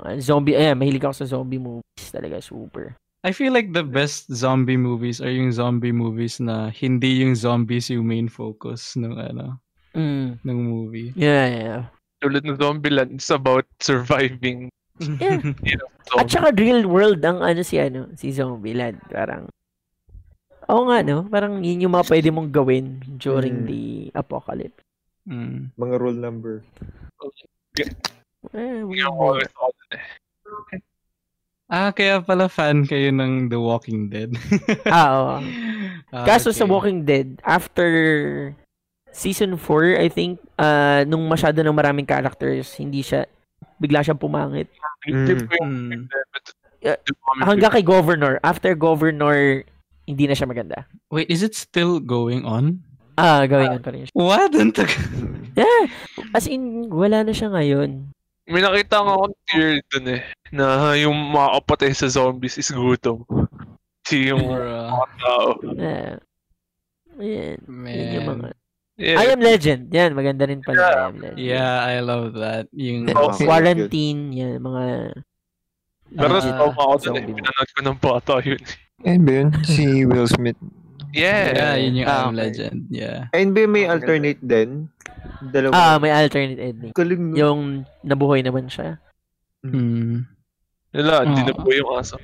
mga 0.00 0.12
zombie, 0.18 0.56
ayan, 0.56 0.76
mahilig 0.76 1.04
ako 1.04 1.14
sa 1.14 1.28
zombie 1.28 1.60
movies 1.60 2.08
talaga, 2.08 2.40
super. 2.40 2.96
I 3.22 3.30
feel 3.30 3.52
like 3.52 3.70
the 3.70 3.84
best 3.86 4.26
zombie 4.28 4.80
movies 4.80 5.20
are 5.20 5.30
yung 5.30 5.52
zombie 5.52 5.94
movies 5.94 6.40
na 6.40 6.72
hindi 6.72 7.22
yung 7.22 7.38
zombies 7.38 7.86
yung 7.86 8.08
main 8.08 8.26
focus 8.26 8.96
ng 8.96 9.14
ano, 9.14 9.60
Mm. 9.92 10.40
ng 10.40 10.58
movie. 10.58 11.12
Yeah, 11.14 11.46
yeah. 11.46 11.82
tulad 12.18 12.46
ng 12.46 12.54
Zombieland 12.54 13.18
it's 13.18 13.28
about 13.28 13.66
surviving 13.82 14.70
Yeah. 15.20 15.40
you 15.68 15.76
know, 15.78 15.88
At 16.18 16.28
saka 16.28 16.52
real 16.54 16.86
world 16.86 17.22
ang 17.24 17.40
ano 17.40 17.62
si 17.62 17.78
ano, 17.78 18.10
si 18.14 18.30
Zombieland. 18.30 19.00
Parang 19.08 19.48
Oo 20.70 20.86
nga 20.86 21.02
no, 21.02 21.26
parang 21.26 21.58
yun 21.58 21.84
yung 21.84 21.94
mga 21.94 22.06
pwede 22.08 22.28
mong 22.30 22.50
gawin 22.54 23.02
during 23.18 23.66
Mm. 23.66 23.66
the 23.66 23.82
apocalypse. 24.14 24.78
Mm. 25.26 25.74
Mga 25.74 25.94
rule 25.98 26.18
number. 26.18 26.54
Eh, 28.54 28.82
eh. 28.82 30.80
Ah, 31.72 31.88
kaya 31.88 32.20
pala 32.20 32.52
fan 32.52 32.84
kayo 32.84 33.08
ng 33.08 33.48
The 33.48 33.56
Walking 33.56 34.12
Dead. 34.12 34.28
ah, 34.92 35.08
oo. 35.16 35.36
Ah, 36.12 36.26
Kaso 36.28 36.52
sa 36.52 36.68
okay. 36.68 36.72
Walking 36.72 37.00
Dead, 37.08 37.40
after 37.48 37.88
season 39.08 39.56
4, 39.56 39.96
I 39.96 40.12
think, 40.12 40.36
uh, 40.60 41.00
nung 41.08 41.24
masyado 41.24 41.64
ng 41.64 41.72
maraming 41.72 42.04
characters, 42.04 42.76
hindi 42.76 43.00
siya, 43.00 43.24
bigla 43.80 44.04
siyang 44.04 44.20
pumangit. 44.20 44.68
Mm. 45.08 45.46
po 45.48 45.54
yung 45.58 45.74
Mm. 46.02 46.06
Comic 46.82 47.44
Hanggang 47.46 47.72
kay 47.78 47.84
Governor. 47.86 48.42
After 48.42 48.74
Governor, 48.74 49.62
hindi 50.06 50.24
na 50.26 50.34
siya 50.34 50.50
maganda. 50.50 50.86
Wait, 51.14 51.30
is 51.30 51.42
it 51.42 51.54
still 51.54 52.02
going 52.02 52.42
on? 52.42 52.82
Ah, 53.14 53.46
gawin 53.46 53.78
pa 53.78 53.94
rin 53.94 54.08
siya. 54.08 54.14
What? 54.16 54.50
Yeah. 55.52 55.84
As 56.32 56.48
in, 56.48 56.88
wala 56.88 57.22
na 57.22 57.30
siya 57.36 57.52
ngayon. 57.52 58.08
May 58.50 58.64
nakita 58.64 59.04
nga 59.04 59.14
akong 59.14 59.36
theory 59.46 59.78
dun 59.92 60.18
eh, 60.18 60.22
na 60.50 60.96
yung 60.98 61.14
makakapatay 61.30 61.94
sa 61.94 62.10
zombies 62.10 62.58
is 62.58 62.74
gutom. 62.74 63.22
Si 64.02 64.26
yung 64.26 64.42
mga 64.42 65.06
tao. 65.22 65.48
Yeah. 65.78 66.18
Yan. 67.22 67.58
Yan 67.68 68.08
yung 68.18 68.28
mga... 68.32 68.48
Yeah. 69.00 69.18
I 69.18 69.32
Am 69.32 69.40
Legend. 69.40 69.88
Yan, 69.88 70.12
maganda 70.12 70.44
rin 70.44 70.60
pala. 70.60 70.78
I 70.78 70.92
Am 71.08 71.16
Legend. 71.16 71.38
Yeah, 71.40 71.74
I 71.80 71.98
love 72.04 72.36
that. 72.36 72.68
Yung 72.70 73.08
Oh, 73.12 73.32
Quarantine. 73.32 74.30
Yan, 74.30 74.60
mga... 74.60 74.84
Pero 76.12 76.34
sa 76.44 76.52
uh, 76.60 76.68
ako 76.68 77.00
dun 77.00 77.16
eh, 77.16 77.24
pinanood 77.24 77.70
ko 77.72 77.80
ng 77.80 77.98
bata 77.98 78.34
yun. 78.44 78.60
Ayun 79.00 79.22
ba 79.24 79.32
yun? 79.32 79.48
Si 79.64 79.84
Will 80.04 80.28
Smith. 80.28 80.60
Yeah. 81.16 81.52
yeah, 81.56 81.74
yun 81.80 82.04
yung 82.04 82.08
I 82.08 82.12
Ah, 82.12 82.20
Am 82.20 82.36
okay. 82.36 82.40
Legend. 82.44 82.78
Yeah. 82.92 83.18
Ayun 83.32 83.50
ba 83.56 83.60
may 83.64 83.84
alternate 83.88 84.40
din? 84.44 84.70
Dalawa. 85.40 85.72
Ah, 85.72 85.96
may 85.96 86.12
alternate 86.12 86.60
ending. 86.60 86.92
Galing 86.92 87.32
no? 87.32 87.36
Yung 87.36 87.60
nabuhay 88.04 88.44
naman 88.44 88.68
siya. 88.68 89.00
Mm. 89.64 90.28
Wala, 90.92 91.24
hindi 91.24 91.42
na 91.48 91.52
Oh. 91.56 91.64
po 91.64 91.68
yung 91.72 91.90
aso. 91.96 92.20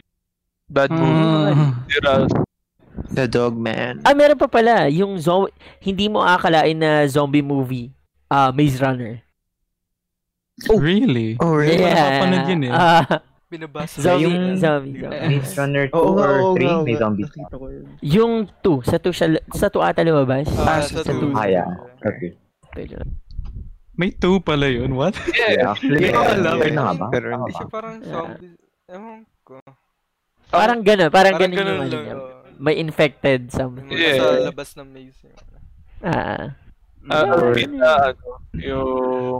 Bad 0.68 0.92
movie. 0.92 1.56
Tira. 1.88 2.28
The 3.08 3.24
Dog 3.24 3.56
Man. 3.56 4.00
Ah, 4.02 4.12
meron 4.12 4.36
pa 4.36 4.46
pala. 4.46 4.86
Yung 4.86 5.16
zo- 5.16 5.48
hindi 5.80 6.06
mo 6.06 6.20
akalain 6.20 6.76
na 6.76 7.04
zombie 7.06 7.40
movie. 7.40 7.88
Ah, 8.26 8.52
Maze 8.52 8.76
Runner. 8.76 9.24
Really? 10.68 11.38
Oh, 11.38 11.54
really? 11.54 11.78
Yeah. 11.78 11.94
napapanood 11.94 12.44
yun 12.46 12.62
eh. 12.66 12.72
Ah, 12.72 13.04
Binabasa 13.48 13.96
zombie, 14.04 14.28
Yung- 14.28 14.58
zombie, 14.58 15.00
zombie. 15.00 15.24
Maze 15.30 15.52
Runner 15.56 15.84
2 15.88 15.96
Oo 15.96 16.10
nga, 16.12 16.24
or 16.26 16.36
oo 16.42 16.52
3, 16.52 16.60
nga, 16.60 16.76
may 16.84 16.92
oo. 16.92 17.00
zombies. 17.00 17.30
Nakita 17.30 17.54
ko 17.56 17.66
yun. 17.66 17.84
Yung 18.02 18.32
2, 18.60 18.76
sa 18.84 18.96
2 18.98 19.08
siya, 19.10 19.26
sa 19.54 19.66
2 19.66 19.80
ata 19.80 20.02
lumabas. 20.02 20.46
Ah, 20.54 20.84
sa 20.84 21.00
sa 21.00 21.08
2. 21.08 21.16
two. 21.16 21.32
Ah, 21.32 21.46
yeah. 21.46 21.68
Okay. 21.98 22.36
May 23.98 24.12
two 24.12 24.38
pala 24.38 24.68
yun. 24.68 24.94
What? 24.94 25.16
Yeah. 25.32 25.50
Yeah, 25.58 25.70
actually, 25.72 26.06
Yeah, 26.06 26.22
yeah, 26.38 26.70
yeah. 26.70 26.94
ba? 26.94 27.06
Pero 27.10 27.26
hindi? 27.34 27.50
Siya 27.50 27.66
parang 27.66 27.94
Yeah. 27.98 28.12
zombie. 28.12 28.54
Ewan 28.86 29.18
ko. 29.42 29.54
Parang 30.48 30.80
gano'n, 30.80 31.10
parang, 31.10 31.34
Parang 31.34 31.50
gano'n 31.50 31.66
yung 31.66 31.82
ano 31.82 31.90
lang. 31.90 32.04
niya. 32.04 32.14
oh. 32.14 32.37
May 32.58 32.76
infected 32.76 33.50
something. 33.50 33.86
Yeah. 33.88 34.18
Sa 34.18 34.26
labas 34.44 34.74
ng 34.74 34.88
maze. 34.88 35.18
yun. 35.22 35.34
Ah. 36.00 36.54
Ah, 37.08 37.24
Or- 37.24 37.54
kita, 37.56 38.12
ano, 38.12 38.42
yung 38.52 38.92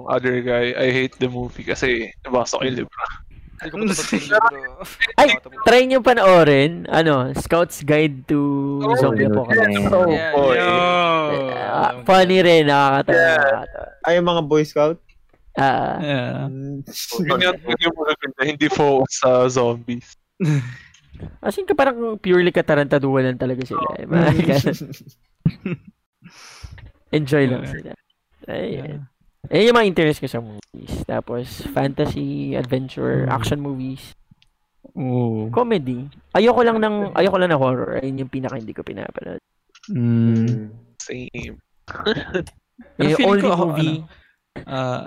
other 0.09 0.41
guy, 0.41 0.73
I 0.73 0.89
hate 0.89 1.19
the 1.19 1.29
movie 1.29 1.63
kasi 1.63 2.09
nabasa 2.23 2.57
ko 2.57 2.65
yung 2.65 2.79
libro. 2.81 3.03
Ay, 5.19 5.35
try 5.67 5.83
nyo 5.83 5.99
panoorin, 5.99 6.87
ano, 6.87 7.35
Scout's 7.35 7.83
Guide 7.83 8.23
to 8.25 8.39
Oh, 8.81 8.95
Zombie. 8.95 9.27
Apocalypse. 9.27 9.91
Oh, 9.91 10.07
Yeah, 10.09 10.31
boy. 10.33 10.57
Ah, 11.59 11.91
funny 12.07 12.39
rin, 12.39 12.71
nakakatawa. 12.71 13.19
Yeah. 13.19 14.07
Ay, 14.07 14.13
yung 14.17 14.29
mga 14.31 14.43
Boy 14.47 14.63
Scout? 14.63 14.99
Ah, 15.59 15.99
Yeah. 15.99 16.47
Yun 17.19 17.43
yung, 17.43 17.59
yun 17.59 17.79
yung 17.83 17.97
magaganda, 17.99 18.41
hindi 18.47 18.67
focus 18.71 19.13
sa 19.19 19.31
zombies. 19.51 20.15
as 21.41 21.55
in, 21.55 21.67
parang 21.69 21.97
purely 22.17 22.51
katarantaduhan 22.51 23.27
lang 23.27 23.39
talaga 23.39 23.63
sila. 23.63 23.85
eh. 23.97 24.05
Mga 24.05 24.31
ganun. 24.45 24.79
Enjoy 27.17 27.45
lang 27.47 27.63
Yeah. 27.63 27.73
sila. 27.73 27.93
Ayun. 28.49 28.99
Eh, 29.49 29.65
yung 29.65 29.77
mga 29.77 29.89
interest 29.89 30.21
ko 30.21 30.29
sa 30.29 30.41
movies. 30.41 30.93
Tapos, 31.05 31.65
fantasy, 31.73 32.53
adventure, 32.53 33.25
Mm. 33.25 33.33
action 33.33 33.59
movies. 33.59 34.13
Oo. 34.93 35.49
Comedy. 35.49 36.05
Ayoko 36.33 36.61
lang 36.61 36.79
ng 36.79 37.15
ayoko 37.15 37.37
lang 37.39 37.51
ng 37.51 37.61
horror. 37.61 37.97
Ayun 37.97 38.27
yung 38.27 38.33
pinaka 38.33 38.59
hindi 38.59 38.75
ko 38.75 38.83
pinapanood. 38.83 39.41
Mm. 39.89 40.69
Same. 40.99 41.55
Pero 42.95 43.09
Yung 43.15 43.21
only 43.27 43.43
ko 43.43 43.55
movie 43.59 43.99
Ah, 44.67 45.07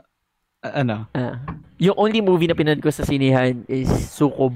ano? 0.63 1.11
ah, 1.11 1.35
yung 1.75 1.95
only 1.95 2.19
movie 2.19 2.47
na 2.47 2.55
pinanood 2.55 2.79
ko 2.79 2.87
sa 2.87 3.03
sinihan 3.03 3.63
is 3.67 3.87
Sukob. 3.87 4.55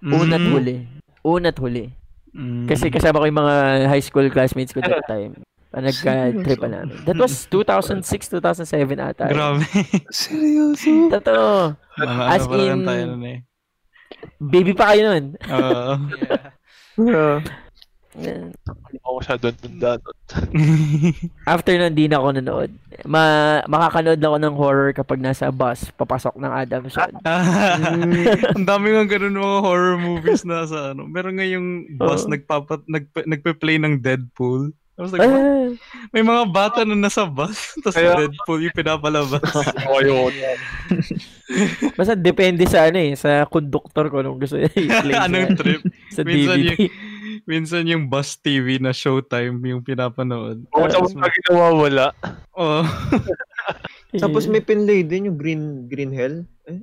Una't 0.00 0.38
Mm. 0.40 0.52
huli. 0.52 0.76
Una't 1.20 1.58
huli. 1.58 1.86
Mm. 2.30 2.66
Kasi 2.66 2.86
kasama 2.88 3.18
ko 3.18 3.26
yung 3.26 3.40
mga 3.40 3.56
high 3.86 4.00
school 4.00 4.28
classmates 4.28 4.70
ko 4.70 4.78
that 4.80 5.02
time. 5.06 5.42
Pa 5.68 5.80
nagka-trip 5.80 6.56
pa 6.56 6.68
namin. 6.72 6.96
That 7.04 7.16
was 7.16 7.44
2006, 7.46 8.00
2007 8.32 8.96
ata. 8.96 9.28
Grabe. 9.28 9.64
Seryoso? 10.14 11.12
Totoo. 11.12 11.76
Mga 11.98 12.24
As 12.24 12.40
ano 12.40 12.48
pa 12.48 12.54
rin 12.56 12.72
in- 12.72 12.86
tayo 12.86 13.02
nun 13.06 13.24
eh. 13.26 13.38
Baby 14.38 14.72
pa 14.72 14.94
kayo 14.94 15.02
nun. 15.08 15.24
Oo. 15.44 15.92
Yeah. 16.98 17.46
Yeah. 18.18 18.50
Hindi 18.50 18.98
ako 18.98 19.12
masyadong 19.16 19.56
tanda 19.56 19.90
nun. 19.96 20.16
After 21.48 21.72
nun, 21.72 21.92
di 21.92 22.06
na 22.06 22.18
ako 22.18 22.28
nanood. 22.32 22.70
Ma 23.04 23.24
makakanood 23.64 24.18
lang 24.18 24.28
ako 24.28 24.38
ng 24.40 24.56
horror 24.56 24.90
kapag 24.90 25.18
nasa 25.18 25.48
bus, 25.48 25.86
papasok 25.92 26.34
ng 26.34 26.50
Adamson. 26.50 27.10
Ang 28.56 28.66
dami 28.66 28.86
nga 28.90 29.06
ganun 29.08 29.38
mga 29.38 29.60
horror 29.60 29.96
movies 29.96 30.42
na 30.42 30.64
sa 30.64 30.90
ano. 30.90 31.04
Meron 31.04 31.38
nga 31.38 31.46
yung 31.46 31.66
bus 31.94 32.24
Oo. 32.24 32.32
nagpapat 32.32 32.82
nag 32.84 33.06
nagpe-play 33.14 33.78
ng 33.78 33.98
Deadpool. 33.98 34.74
I 34.98 35.00
was 35.00 35.14
like, 35.14 35.22
what? 35.22 35.30
Ah, 35.30 35.70
May 36.10 36.26
mga 36.26 36.44
bata 36.50 36.82
na 36.82 36.98
nasa 36.98 37.22
bus, 37.22 37.54
tapos 37.86 37.94
Kaya- 37.94 38.18
Deadpool 38.18 38.58
yung 38.60 38.74
pinapalabas. 38.74 39.46
Ayun. 39.86 40.34
basta 41.94 42.12
depende 42.12 42.66
sa 42.66 42.84
ano 42.84 42.98
eh, 42.98 43.14
sa 43.14 43.46
conductor 43.46 44.10
ko 44.10 44.20
nung 44.20 44.36
gusto 44.36 44.58
niya 44.58 44.68
Anong 45.22 45.54
trip? 45.54 45.80
sa 46.10 46.20
Minsan 46.20 46.58
DVD. 46.58 46.66
yung, 46.76 46.90
minsan 47.44 47.84
yung 47.84 48.06
bus 48.06 48.34
TV 48.34 48.78
na 48.78 48.90
showtime 48.90 49.54
yung 49.62 49.80
pinapanood. 49.80 50.64
Oo, 50.70 50.86
tapos 50.86 51.12
lagi 51.12 51.38
nawawala. 51.46 52.10
Oh. 52.52 52.82
Tapos 54.16 54.48
may 54.48 54.64
pinlay 54.64 55.04
din 55.04 55.28
yung 55.28 55.36
Green 55.36 55.64
Green 55.84 56.08
Hell. 56.08 56.48
Eh, 56.64 56.80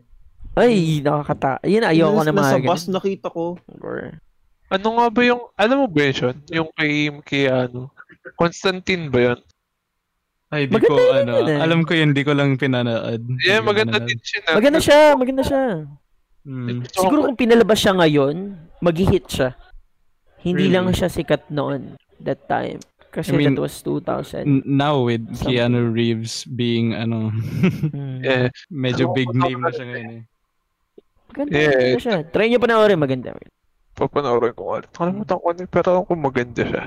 Ay, 0.53 1.01
nakakata. 1.01 1.57
Yun, 1.65 1.81
ayoko 1.81 2.21
na 2.21 2.29
nasa 2.29 2.55
mga 2.55 2.63
bus 2.63 2.83
ganun. 2.85 2.93
nakita 2.95 3.27
ko. 3.27 3.57
Or- 3.81 4.21
Ano 4.69 4.87
nga 4.93 5.07
ba 5.09 5.21
yung, 5.25 5.41
alam 5.57 5.77
mo 5.81 5.87
ba 5.89 5.99
yun, 5.99 6.13
Sean? 6.13 6.37
Yung 6.47 6.69
kay, 6.71 6.93
kay 7.25 7.49
ano, 7.49 7.89
Constantine 8.37 9.09
ba 9.09 9.33
yun? 9.33 9.39
Ay, 10.47 10.69
di 10.69 10.77
Maganda 10.77 10.87
ko, 10.87 10.95
yun 10.95 11.17
ano, 11.17 11.31
yun 11.33 11.47
eh. 11.49 11.59
alam 11.59 11.79
ko 11.81 11.91
yun, 11.91 12.09
di 12.13 12.21
ko 12.21 12.31
lang 12.37 12.55
pinanood. 12.55 13.21
Yeah, 13.41 13.65
maganda 13.65 13.97
din 13.99 14.21
siya. 14.21 14.39
na- 14.45 14.55
Maganda 14.55 14.79
siya, 14.79 14.99
maganda 15.17 15.43
siya. 15.43 15.63
Mm. 16.45 16.85
Siguro 16.87 17.19
kung 17.25 17.37
pinalabas 17.41 17.81
siya 17.81 17.93
ngayon, 17.97 18.53
mag-hit 18.77 19.25
siya. 19.25 19.57
Hindi 20.45 20.69
Really? 20.69 20.75
lang 20.77 20.93
siya 20.93 21.09
sikat 21.09 21.49
noon, 21.49 21.97
that 22.21 22.45
time. 22.45 22.77
Kasi 23.09 23.31
I 23.31 23.37
mean, 23.39 23.55
that 23.55 23.63
was 23.63 23.73
2000. 23.81 24.43
N- 24.43 24.61
Now 24.67 25.01
with 25.01 25.23
Something. 25.33 25.55
Keanu 25.57 25.89
Reeves 25.89 26.43
being 26.45 26.93
ano 26.93 27.31
Hmm. 27.31 28.21
Yeah. 28.21 28.51
medyo 28.69 29.09
big 29.09 29.31
name 29.31 29.59
na 29.59 29.71
siya 29.71 29.85
ngayon 29.87 30.09
eh. 30.11 30.23
Maganda, 31.31 31.51
Yeah. 31.51 31.71
maganda 31.71 31.99
siya. 31.99 32.17
Try 32.29 32.45
nyo 32.45 32.59
panoorin, 32.59 32.99
maganda. 32.99 33.29
Papanoorin 33.95 34.51
ko 34.51 34.61
ulit. 34.69 34.91
Nakalimutan 34.91 35.37
ko 35.39 35.47
na, 35.49 35.57
eh, 35.57 35.69
pero 35.71 35.87
alam 35.89 36.03
ko 36.03 36.13
maganda 36.13 36.63
siya. 36.63 36.83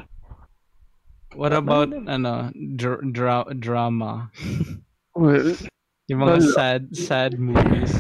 What 1.33 1.53
about 1.53 1.89
ano 1.91 2.33
dr- 2.55 3.05
dra- 3.07 3.51
drama? 3.51 4.29
Well, 5.13 5.57
Yung 6.07 6.25
mga 6.25 6.41
Wala. 6.41 6.53
sad 6.53 6.83
sad 6.93 7.33
movies. 7.37 7.93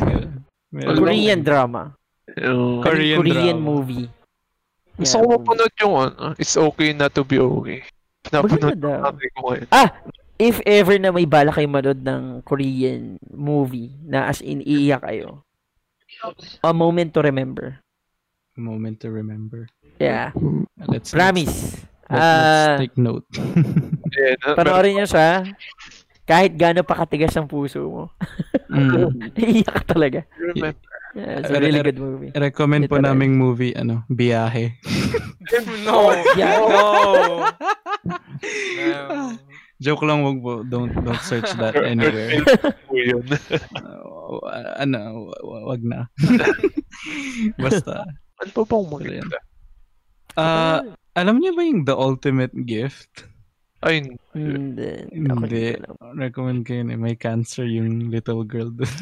Wala. 0.72 0.96
Korean 0.96 1.40
drama. 1.40 1.92
Korean 2.80 3.20
Korean 3.20 3.56
drama. 3.56 3.68
movie. 3.68 4.08
Gusto 4.98 5.16
ko 5.16 5.26
mapanood 5.30 5.74
yung 5.78 5.94
ano, 5.96 6.34
It's 6.34 6.54
Okay 6.54 6.90
Not 6.92 7.14
To 7.14 7.22
Be 7.22 7.38
Okay. 7.38 7.80
Daw. 8.28 8.44
natin 8.44 9.28
ko 9.32 9.40
ngayon. 9.46 9.68
Ah! 9.70 9.88
If 10.38 10.62
ever 10.62 10.98
na 10.98 11.10
may 11.10 11.26
bala 11.26 11.50
kayo 11.50 11.66
manood 11.66 11.98
ng 11.98 12.42
Korean 12.42 13.18
movie 13.26 13.90
na 14.04 14.26
as 14.26 14.38
in 14.38 14.60
iiyak 14.60 15.02
kayo. 15.02 15.42
A 16.62 16.70
Moment 16.70 17.10
to 17.10 17.22
Remember. 17.22 17.78
A 18.54 18.60
moment 18.60 18.98
to 18.98 19.10
remember. 19.10 19.70
Yeah. 19.98 20.34
Let's 20.82 21.14
Promise. 21.14 21.86
Let's, 22.06 22.10
let's 22.10 22.58
Ah, 22.66 22.74
take 22.76 22.98
note. 22.98 23.26
Yeah, 24.08 24.34
na, 24.42 24.58
panoorin 24.58 24.98
nyo 24.98 25.06
siya. 25.06 25.46
Kahit 26.24 26.58
gaano 26.58 26.82
pa 26.82 26.98
katigas 26.98 27.36
ang 27.38 27.46
puso 27.46 27.86
mo. 27.86 28.04
Mm. 28.66 29.30
Iiyak 29.38 29.86
talaga. 29.86 30.26
remember. 30.34 30.74
Yeah, 31.18 31.42
it's 31.42 31.50
a 31.50 31.58
really 31.58 31.82
good 31.82 31.98
movie. 31.98 32.30
Recommend 32.30 32.86
po 32.86 33.02
naming 33.02 33.34
movie 33.34 33.74
ano, 33.74 34.06
Biyahe. 34.06 34.78
No. 35.82 36.12
Yeah. 36.36 36.60
No. 36.60 36.76
no. 38.76 39.32
Joke 39.80 40.04
lang 40.04 40.20
wag 40.22 40.38
po. 40.38 40.60
Don't 40.62 40.92
don't 40.92 41.22
search 41.24 41.48
that 41.58 41.74
anywhere. 41.74 42.38
Uh, 44.28 44.76
ano, 44.76 45.32
wa- 45.32 45.40
wa- 45.40 45.64
wag 45.72 45.80
na. 45.80 46.04
Basta. 47.64 48.04
ano 48.36 48.50
pa 48.52 48.60
bang 48.68 48.86
maganda? 48.92 49.38
Ah, 50.36 50.84
alam 51.16 51.40
niyo 51.40 51.56
ba 51.56 51.64
yung 51.64 51.88
The 51.88 51.96
Ultimate 51.96 52.52
Gift? 52.68 53.24
Ay, 53.80 54.04
Hindi. 54.36 55.08
Hindi. 55.16 55.80
Recommend 56.20 56.68
ko 56.68 56.76
yun 56.76 56.92
eh. 56.92 57.00
May 57.00 57.16
cancer 57.16 57.64
yung 57.64 58.12
little 58.12 58.44
girl 58.44 58.68
doon. 58.68 58.92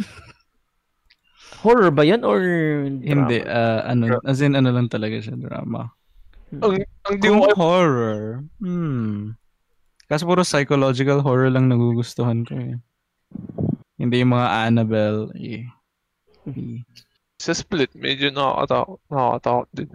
Horror 1.61 1.91
ba 1.91 2.03
yun 2.03 2.23
or 2.23 2.41
Hindi, 2.87 3.41
drama? 3.41 3.51
ah, 3.51 3.81
ano, 3.87 4.20
as 4.23 4.41
in 4.41 4.53
ano 4.53 4.70
lang 4.70 4.87
talaga 4.87 5.16
siya, 5.19 5.35
drama. 5.35 5.89
ang, 6.62 6.74
ang 7.05 7.15
di 7.19 7.27
Kung 7.27 7.41
ko 7.43 7.51
horror, 7.55 8.45
hmm. 8.61 9.35
Kasi 10.07 10.23
puro 10.23 10.47
psychological 10.47 11.19
horror 11.19 11.51
lang 11.51 11.66
nagugustuhan 11.66 12.47
ko 12.47 12.55
eh. 12.55 12.78
Hindi 13.99 14.23
yung 14.23 14.31
mga 14.31 14.49
Annabelle, 14.65 15.33
eh. 15.35 15.66
eh. 16.47 16.78
sa 17.37 17.51
split, 17.51 17.91
medyo 17.99 18.31
nakakatakot. 18.31 19.01
Nakakatakot 19.11 19.69
din. 19.74 19.91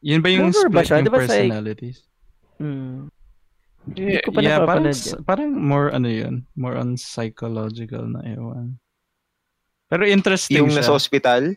Yun 0.00 0.20
ba 0.20 0.28
yung 0.30 0.48
Horror 0.50 0.70
ba 0.72 0.80
split 0.80 0.86
siya? 0.86 0.96
yung 0.96 1.04
Di 1.04 1.12
ba 1.12 1.18
sa- 1.18 1.24
personalities? 1.28 1.98
Hmm. 2.56 2.96
Hindi 3.82 4.00
Yeah, 4.14 4.22
ko 4.22 4.30
pa 4.30 4.40
yeah, 4.40 4.58
parang, 4.62 4.86
parang 5.26 5.50
more 5.52 5.90
ano 5.90 6.06
yun, 6.06 6.46
more 6.54 6.78
on 6.78 6.94
psychological 6.94 8.06
na 8.06 8.22
ewan. 8.24 8.78
Pero 9.92 10.08
interesting 10.08 10.56
Yung 10.56 10.72
siya. 10.72 10.80
nasa 10.80 10.96
hospital. 10.96 11.52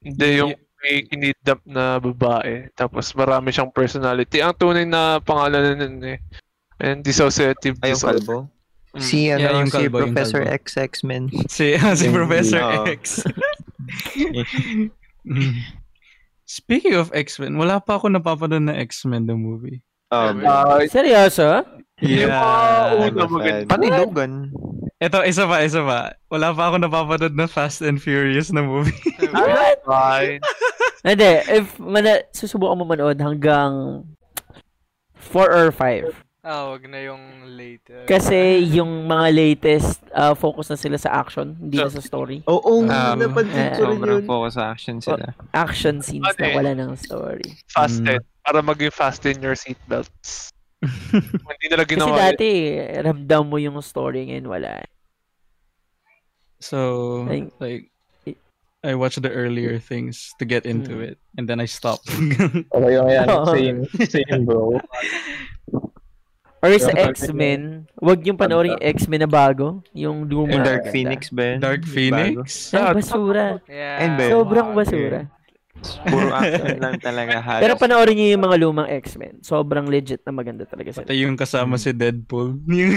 Hindi, 0.00 0.26
yung 0.40 0.56
may 0.80 1.04
kinidnap 1.04 1.60
na 1.68 2.00
babae. 2.00 2.72
Tapos 2.72 3.12
marami 3.12 3.52
siyang 3.52 3.68
personality. 3.68 4.40
Ang 4.40 4.56
tunay 4.56 4.88
na 4.88 5.20
pangalan 5.20 5.76
nun 5.76 6.00
eh. 6.06 6.18
And 6.80 7.04
dissociative 7.04 7.76
Ay, 7.78 7.92
yung 7.92 8.00
disorder. 8.00 8.24
kalbo. 8.24 8.36
Mm. 8.90 9.02
Si, 9.04 9.18
ano, 9.28 9.38
Yeah, 9.38 9.52
yung 9.52 9.68
si 9.68 9.76
kalbo, 9.76 9.96
yung 10.00 10.04
Professor 10.10 10.40
kalbo. 10.40 10.56
X, 10.56 10.64
X-Men. 10.80 11.22
Si, 11.46 11.66
si 12.00 12.04
Yung- 12.08 12.16
Professor 12.16 12.60
oo. 12.64 12.84
X. 12.88 13.20
Speaking 16.48 16.96
of 16.96 17.12
X-Men, 17.12 17.54
wala 17.54 17.78
pa 17.78 17.94
ako 17.94 18.10
napapanood 18.10 18.64
na 18.64 18.74
X-Men 18.74 19.28
the 19.28 19.36
movie. 19.36 19.84
Um, 20.10 20.42
Ah, 20.42 20.82
Seryoso? 20.82 21.62
yung 22.00 22.26
mga 22.26 22.58
una 23.12 23.24
maganda. 23.28 23.68
Pati 23.68 23.86
Logan. 23.86 24.32
Ito, 25.00 25.24
isa 25.24 25.48
pa, 25.48 25.64
isa 25.64 25.80
pa. 25.80 26.12
Wala 26.28 26.52
pa 26.52 26.68
ako 26.68 26.76
napapanood 26.76 27.32
na 27.32 27.48
Fast 27.48 27.80
and 27.80 27.96
Furious 27.96 28.52
na 28.52 28.60
movie. 28.60 28.92
What? 29.32 29.80
Fine. 29.80 30.44
Hindi. 31.00 31.32
If 31.48 31.80
mana, 31.80 32.20
susubukan 32.36 32.76
mo 32.76 32.84
manood 32.84 33.16
hanggang 33.16 34.04
4 35.16 35.40
or 35.48 35.72
5. 35.72 36.12
Ah, 36.40 36.68
wag 36.68 36.84
na 36.84 37.00
yung 37.00 37.20
later. 37.48 38.04
Kasi 38.04 38.60
yung 38.66 39.04
mga 39.04 39.26
latest, 39.30 40.00
uh, 40.12 40.32
focus 40.32 40.68
na 40.68 40.76
sila 40.76 40.96
sa 40.96 41.16
action, 41.16 41.52
hindi 41.54 41.76
na 41.76 41.88
sa 41.88 42.00
story. 42.00 42.44
Oo, 42.44 42.80
Um, 42.80 43.16
napansin 43.16 43.76
ko 43.76 43.82
rin 43.86 43.96
Sobrang 43.96 44.20
yun. 44.20 44.28
focus 44.28 44.52
sa 44.56 44.64
action 44.68 45.00
sila. 45.00 45.32
Action 45.52 46.00
scenes 46.00 46.28
na 46.36 46.48
wala 46.52 46.72
ng 46.72 46.92
story. 46.96 47.56
Fasten. 47.68 48.20
Para 48.40 48.60
maging 48.60 48.88
fasten 48.88 49.36
your 49.40 49.52
seatbelts. 49.52 50.52
Hindi 50.80 51.66
nila 51.68 51.84
Kasi 51.84 51.92
ginawa 51.92 52.16
yun. 52.16 52.24
dati, 52.32 52.50
ramdam 53.04 53.42
mo 53.44 53.56
yung 53.56 53.76
story 53.80 54.28
ngayon, 54.28 54.46
wala. 54.48 54.80
So, 56.58 56.78
Like- 57.24 57.52
like, 57.58 57.84
I 58.80 58.96
watched 58.96 59.20
the 59.20 59.28
earlier 59.28 59.76
things 59.76 60.32
to 60.40 60.48
get 60.48 60.64
into 60.64 60.96
Mm. 60.96 61.12
it. 61.12 61.16
And 61.36 61.44
then 61.44 61.60
I 61.60 61.68
stopped. 61.68 62.08
Okay, 62.72 62.96
okay, 62.96 63.12
yan. 63.12 63.28
Same, 63.52 63.78
same 64.08 64.44
bro. 64.48 64.80
Or 66.60 66.68
sa 66.76 66.92
X-Men, 66.92 67.88
wag 67.96 68.20
yung 68.24 68.36
panoorin 68.36 68.76
yung 68.76 68.84
X-Men 68.84 69.24
na 69.24 69.28
bago. 69.28 69.80
Yung 69.96 70.28
luma. 70.28 70.52
Yung 70.52 70.64
Dark 70.64 70.92
Phoenix 70.92 71.32
ba 71.32 71.56
yun? 71.56 71.58
Dark. 71.60 71.84
Phoenix? 71.88 72.68
Ay, 72.72 72.92
basura. 72.92 73.60
Yeah. 73.64 73.96
And? 74.04 74.12
Sobrang 74.28 74.76
basura. 74.76 75.28
Puro 76.06 76.28
action 76.38 76.76
lang 76.78 76.96
talaga 77.00 77.40
halos. 77.40 77.62
Pero 77.64 77.74
panoorin 77.76 78.14
niyo 78.16 78.28
yung 78.36 78.44
mga 78.44 78.56
lumang 78.60 78.88
X-Men. 79.04 79.40
Sobrang 79.40 79.86
legit 79.88 80.22
na 80.24 80.32
maganda 80.32 80.64
talaga 80.64 80.92
sila. 80.92 81.04
Pati 81.08 81.20
yung 81.20 81.36
kasama 81.38 81.80
si 81.80 81.90
Deadpool. 81.92 82.60
Yung, 82.68 82.96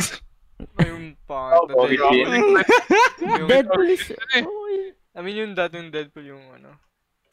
Yung 0.79 1.03
pangit 1.27 1.59
na 1.67 1.73
okay. 1.75 1.97
Deadpool. 1.97 2.27
Yung- 3.23 3.49
Deadpool 3.49 3.87
is... 3.89 4.03
Oh. 4.43 4.63
I 5.13 5.19
mean, 5.21 5.37
yung 5.37 5.53
dating 5.53 5.93
Deadpool 5.93 6.25
yung 6.25 6.43
ano. 6.53 6.73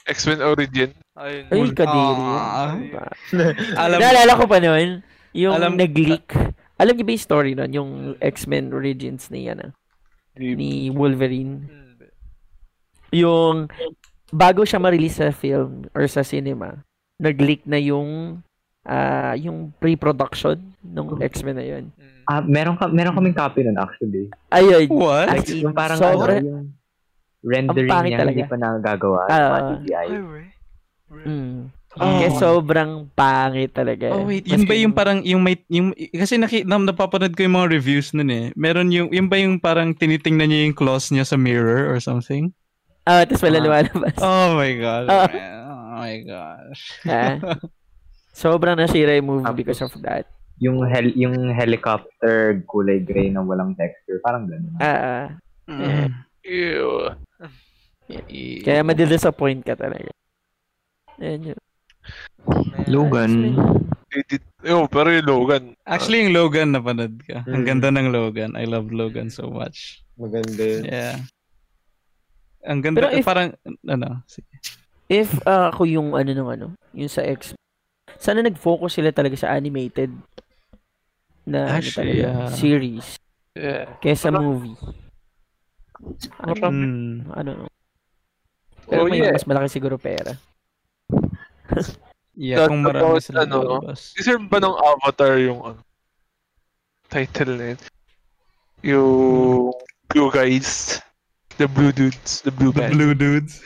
X-Men 0.08 0.40
Origin. 0.40 0.90
Ayun. 1.16 1.44
Ay, 1.52 1.60
kadiri. 1.76 2.12
Ah. 2.24 2.72
yun. 2.76 3.54
Alam 3.76 3.98
Naalala 4.00 4.32
ko 4.36 4.44
pa 4.48 4.58
noon, 4.58 5.04
yung 5.36 5.54
Alam- 5.54 5.76
nag-leak. 5.76 6.32
Alam 6.80 6.96
niyo 6.96 7.04
ba 7.04 7.12
yung 7.12 7.26
story 7.28 7.52
nun? 7.52 7.70
Yung 7.76 7.90
X-Men 8.18 8.72
Origins 8.72 9.28
ni, 9.28 9.52
ano, 9.52 9.76
ni 10.40 10.88
Wolverine. 10.88 11.68
Yung, 13.12 13.68
bago 14.30 14.62
siya 14.62 14.78
ma-release 14.78 15.18
sa 15.18 15.30
film 15.30 15.86
or 15.92 16.06
sa 16.06 16.22
cinema, 16.22 16.80
nag-leak 17.16 17.66
na 17.66 17.76
yung, 17.76 18.40
ah 18.82 19.36
yung 19.36 19.74
pre-production 19.76 20.56
ng 20.80 21.20
X-Men 21.20 21.56
na 21.56 21.66
yun. 21.66 21.84
Ah, 22.24 22.40
meron 22.40 22.78
ka 22.78 22.86
meron 22.86 23.12
kaming 23.12 23.34
copy 23.34 23.66
nun 23.66 23.76
actually. 23.76 24.30
Ayun. 24.54 24.86
What? 24.88 25.34
In, 25.50 25.66
Yung 25.66 25.74
parang 25.74 25.98
sobra, 25.98 26.38
ano, 26.38 26.46
yung 26.46 26.62
rendering 27.42 27.90
niya 28.06 28.18
talaga. 28.22 28.38
hindi 28.38 28.44
pa 28.46 28.56
nagagawa. 28.56 29.20
Ah. 29.26 29.34
yung 29.34 29.50
mga 29.50 29.62
CGI. 29.68 30.08
Mm, 31.10 31.58
Oh. 31.98 32.06
Kaya 32.06 32.30
sobrang 32.38 33.10
pangit 33.18 33.74
talaga. 33.74 34.14
Oh 34.14 34.22
wait, 34.22 34.46
yun 34.46 34.62
ba 34.62 34.78
yung 34.78 34.94
parang 34.94 35.26
yung 35.26 35.42
may 35.42 35.58
yung 35.66 35.90
kasi 36.14 36.38
naki, 36.38 36.62
na, 36.62 36.78
napapanood 36.78 37.34
ko 37.34 37.42
yung 37.42 37.58
mga 37.58 37.66
reviews 37.74 38.14
nun 38.14 38.30
eh. 38.30 38.54
Meron 38.54 38.94
yung 38.94 39.10
yung 39.10 39.26
ba 39.26 39.34
yung 39.42 39.58
parang 39.58 39.90
tinitingnan 39.90 40.46
niya 40.46 40.70
yung 40.70 40.78
claws 40.78 41.10
niya 41.10 41.26
sa 41.26 41.34
mirror 41.34 41.90
or 41.90 41.98
something? 41.98 42.54
Ah, 43.02 43.24
tapos 43.24 43.42
wala 43.42 43.58
Ah. 43.58 43.64
lumalabas. 43.64 44.16
Oh 44.18 44.48
my 44.54 44.72
god. 44.76 45.04
Ah. 45.06 45.26
man. 45.26 45.52
Oh 45.60 45.98
my 45.98 46.16
gosh. 46.22 46.82
Ha? 47.04 47.36
Sobrang 48.32 48.74
nasira 48.74 49.16
yung 49.16 49.28
movie 49.28 49.52
because 49.56 49.82
of 49.82 49.92
that. 50.00 50.24
Yung 50.60 50.84
hel 50.84 51.10
yung 51.14 51.50
helicopter 51.50 52.60
kulay 52.64 53.00
gray 53.00 53.28
na 53.28 53.40
walang 53.40 53.72
texture, 53.74 54.20
parang 54.20 54.44
gano'n. 54.46 54.76
Ah, 54.78 55.34
Mm. 55.66 56.10
Ew. 56.42 57.14
kaya 58.60 58.82
madidisappoint 58.82 59.62
ka 59.62 59.74
talaga. 59.74 60.10
Ayan 61.16 61.54
yun. 61.54 61.60
Logan. 62.86 63.54
Ew, 64.60 64.90
pero 64.90 65.08
yung 65.10 65.26
Logan. 65.26 65.64
Actually, 65.86 66.26
yung 66.26 66.34
Logan 66.34 66.74
napanood 66.74 67.22
ka. 67.22 67.46
Ang 67.46 67.62
Mm. 67.62 67.68
ganda 67.68 67.88
ng 67.92 68.08
Logan. 68.10 68.50
I 68.58 68.66
love 68.66 68.90
Logan 68.90 69.30
so 69.30 69.46
much. 69.46 70.02
Maganda 70.18 70.58
yun. 70.58 70.84
Yeah. 70.84 71.16
Ang 72.62 72.80
ganda. 72.80 73.00
Pero 73.00 73.08
if- 73.12 73.24
parang, 73.24 73.48
ano, 73.84 74.20
sige. 74.26 74.48
If 75.10 75.42
ah, 75.42 75.68
ako 75.68 75.84
yung 75.84 76.14
ano 76.14 76.30
nung 76.30 76.50
ano, 76.50 76.66
yung 76.94 77.10
sa 77.10 77.24
X, 77.24 77.56
sana 78.14 78.40
nag-focus 78.40 79.00
sila 79.00 79.10
talaga 79.10 79.34
sa 79.34 79.50
animated 79.50 80.14
na 81.42 81.66
ano 81.66 81.82
Actually, 81.82 82.22
talaga, 82.22 82.46
yeah. 82.46 82.50
series 82.52 83.06
Yeah. 83.50 83.98
kesa 83.98 84.30
movie. 84.30 84.78
Ano, 86.38 86.52
Mm. 86.54 87.26
ano, 87.34 87.50
pero 88.86 89.02
Oh, 89.02 89.10
may 89.10 89.18
yeah. 89.18 89.34
mas 89.34 89.42
malaki 89.44 89.68
siguro 89.68 89.98
pera. 89.98 90.38
Yeah, 92.32 92.66
kung 92.66 92.80
marami 92.80 93.18
Tapos, 93.18 93.22
sila 93.26 93.42
ano, 93.44 93.56
lalabas. 93.60 94.14
Deserve 94.14 94.46
ba 94.46 94.58
ng 94.58 94.72
Avatar 94.72 95.36
yung 95.38 95.60
ano, 95.60 95.80
title 97.06 97.52
na 97.52 97.64
yun? 97.74 97.80
Yung 98.80 99.10
Blue 100.06 100.30
Guys. 100.30 101.02
The 101.60 101.68
Blue 101.68 101.92
Dudes. 101.92 102.40
The 102.40 102.48
Blue 102.48 102.72
The 102.72 102.88
Band. 102.88 102.92
Blue 102.96 103.12
Dudes. 103.12 103.60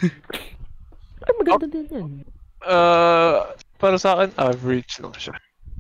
Ay, 1.23 1.33
maganda 1.39 1.71
din 1.71 1.87
yan. 1.87 2.11
Uh, 2.59 3.55
para 3.79 3.95
sa 4.03 4.19
akin, 4.19 4.35
average 4.35 4.99
lang 4.99 5.15
siya. 5.15 5.35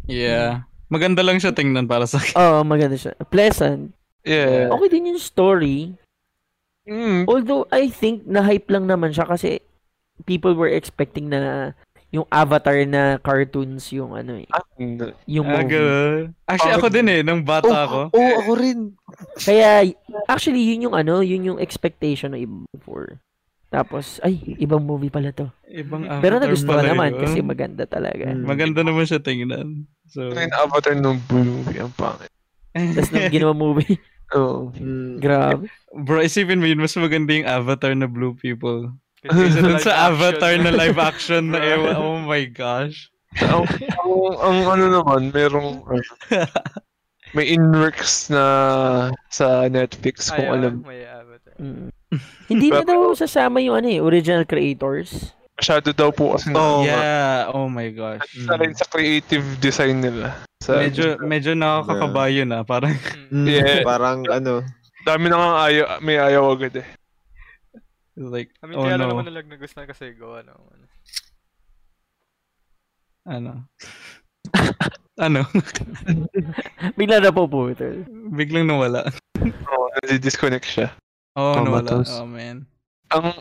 yeah. 0.06 0.62
Maganda 0.92 1.26
lang 1.26 1.42
siya 1.42 1.50
tingnan 1.50 1.90
para 1.90 2.06
sa 2.06 2.22
akin. 2.22 2.38
Oo, 2.38 2.62
maganda 2.62 2.94
siya. 2.94 3.18
Pleasant. 3.26 3.90
Yeah. 4.22 4.70
Okay 4.70 4.88
din 4.94 5.10
yung 5.10 5.18
story. 5.18 5.98
Mm, 6.86 7.26
Although, 7.26 7.66
I 7.74 7.90
think 7.90 8.28
na-hype 8.28 8.70
lang 8.70 8.86
naman 8.86 9.10
siya 9.10 9.26
kasi 9.26 9.58
people 10.22 10.54
were 10.54 10.70
expecting 10.70 11.32
na 11.32 11.72
yung 12.14 12.26
Avatar 12.30 12.78
na 12.86 13.18
cartoons 13.18 13.90
yung 13.90 14.14
ano 14.14 14.38
eh, 14.38 14.46
ah, 14.54 14.62
yung 15.26 15.50
Ah, 15.50 15.58
movie. 15.58 16.30
Actually, 16.46 16.74
ako 16.78 16.86
din 16.86 17.06
eh, 17.10 17.20
nung 17.26 17.42
bata 17.42 17.90
ako. 17.90 18.14
Oo, 18.14 18.22
oh, 18.22 18.34
ako 18.38 18.50
rin. 18.54 18.78
Kaya, 19.42 19.82
actually, 20.30 20.62
yun 20.62 20.86
yung 20.86 20.94
ano, 20.94 21.26
yun 21.26 21.42
yung 21.42 21.58
expectation 21.58 22.30
ng 22.30 22.46
iba 22.46 22.56
before. 22.70 23.18
Tapos, 23.66 24.22
ay, 24.22 24.38
ibang 24.62 24.86
movie 24.86 25.10
pala 25.10 25.34
to. 25.34 25.50
Ibang 25.66 26.06
Pero 26.22 26.38
Avatar 26.38 26.46
nagustuhan 26.46 26.78
pala 26.78 26.90
naman 26.94 27.10
yun. 27.10 27.22
kasi 27.26 27.38
maganda 27.42 27.84
talaga. 27.90 28.30
Mm. 28.30 28.46
Maganda 28.46 28.80
naman 28.86 29.02
siya 29.02 29.18
tingnan. 29.18 29.90
So, 30.06 30.30
yung 30.30 30.54
Avatar 30.54 30.94
ng 30.94 31.18
Blue 31.26 31.42
movie, 31.42 31.82
ang 31.82 31.90
pangit. 31.98 32.30
Tapos 32.70 33.10
nung 33.10 33.34
ginawa 33.34 33.50
movie, 33.50 33.98
Oo. 34.38 34.70
Mm. 34.70 35.18
grabe. 35.18 35.66
bro, 35.90 36.22
isipin 36.22 36.62
mo 36.62 36.70
yun, 36.70 36.78
mas 36.78 36.94
maganda 36.94 37.34
yung 37.34 37.50
Avatar 37.50 37.90
na 37.98 38.06
Blue 38.06 38.38
People. 38.38 38.94
Dun 39.24 39.80
sa. 39.80 40.12
Avatar 40.12 40.60
na 40.60 40.70
live 40.70 41.00
action 41.00 41.52
na 41.52 41.60
ewan. 41.60 41.96
Oh 42.04 42.18
my 42.20 42.44
gosh. 42.44 43.08
ang, 43.40 43.64
ang, 43.66 44.12
ang 44.38 44.58
ano 44.68 44.84
naman, 45.00 45.32
merong 45.32 45.82
ano, 45.88 46.04
may 47.36 47.50
inworks 47.50 48.30
na 48.30 48.44
sa 49.26 49.66
Netflix 49.66 50.30
kung 50.30 50.46
Ay, 50.46 50.50
ah, 50.50 50.56
alam. 50.60 50.74
May 50.86 51.02
avatar. 51.02 51.54
Mm. 51.58 51.88
Hindi 52.52 52.68
na 52.70 52.86
daw 52.86 53.10
sasama 53.16 53.58
yung 53.58 53.74
ano 53.82 53.88
eh, 53.90 53.98
original 53.98 54.46
creators. 54.46 55.34
Masyado 55.54 55.90
daw 55.94 56.10
po 56.10 56.34
kasi 56.34 56.50
Oh, 56.54 56.82
yeah. 56.82 57.46
Oh 57.50 57.66
my 57.66 57.90
gosh. 57.90 58.22
sa 58.42 58.54
rin 58.54 58.74
sa 58.74 58.86
creative 58.86 59.42
design 59.58 60.02
nila. 60.02 60.34
Sa, 60.62 60.78
Medyo, 60.78 61.18
medyo 61.22 61.54
nakakakabayo 61.54 62.42
na. 62.46 62.62
Parang, 62.62 62.94
Mm. 63.30 63.42
Mm, 63.42 63.46
Yeah. 63.50 63.82
Parang 63.82 64.22
ano, 64.30 64.62
dami 65.02 65.26
na 65.26 65.36
nga 65.38 65.50
ayaw, 65.66 65.86
may 66.00 66.16
ayaw 66.18 66.54
agad 66.54 66.74
eh. 66.82 66.86
Like, 68.16 68.50
I 68.62 68.66
mean, 68.66 68.78
oh 68.78 68.86
kaya 68.86 68.98
lang 68.98 69.10
no. 69.10 69.18
naman 69.18 69.26
nalag 69.26 69.48
na 69.50 69.58
gusto 69.58 69.76
na 69.80 69.86
kasi 69.90 70.14
gawa 70.14 70.42
ng 70.46 70.54
ano. 70.54 70.86
Ano? 73.24 73.52
ano? 75.26 75.40
Bigla 76.98 77.18
na 77.24 77.32
po 77.34 77.48
po 77.48 77.72
ito. 77.72 78.04
Biglang 78.34 78.68
nawala. 78.68 79.08
Oo, 79.42 79.86
nadi-disconnect 80.04 80.66
siya. 80.68 80.88
Oh, 81.34 81.58
nawala. 81.58 81.88
Comatose. 81.88 82.14
Oh, 82.20 82.28
man. 82.28 82.68
Ang 83.10 83.34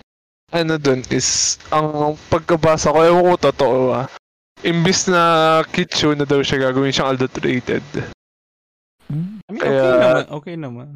ano 0.54 0.74
dun 0.78 1.02
is, 1.10 1.58
ang 1.74 2.14
pagkabasa 2.30 2.94
ko, 2.94 3.02
ewan 3.02 3.26
ko 3.34 3.50
totoo 3.50 3.80
ah. 3.94 4.08
Imbis 4.64 5.12
na 5.12 5.62
Kitsu 5.68 6.16
na 6.16 6.24
daw 6.24 6.40
siya 6.40 6.72
gagawin 6.72 6.94
siyang 6.94 7.18
adulterated. 7.18 7.84
I 9.10 9.50
mean, 9.52 9.60
okay 9.60 9.70
Kaya- 9.70 9.98
naman. 10.00 10.26
Okay 10.30 10.56
naman. 10.56 10.90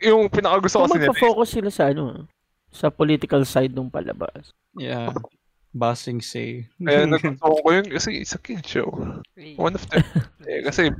Yung 0.00 0.28
pinakagusto 0.32 0.84
kasi 0.84 0.96
nila, 0.96 1.12
magpa-focus 1.12 1.48
sila 1.52 1.70
sa 1.70 1.84
ano, 1.92 2.24
sa 2.70 2.88
political 2.88 3.42
side 3.44 3.74
ng 3.74 3.90
palabas. 3.90 4.54
Yeah. 4.78 5.12
Basing 5.70 6.18
say. 6.18 6.66
kaya 6.82 7.06
nagustuhan 7.10 7.60
ko 7.62 7.68
yun 7.70 7.86
kasi 7.90 8.22
it's 8.22 8.34
a 8.34 8.40
kid 8.40 8.64
show. 8.64 8.88
One 9.58 9.74
of 9.76 9.84
them. 9.90 10.02
eh, 10.50 10.62
kasi, 10.64 10.90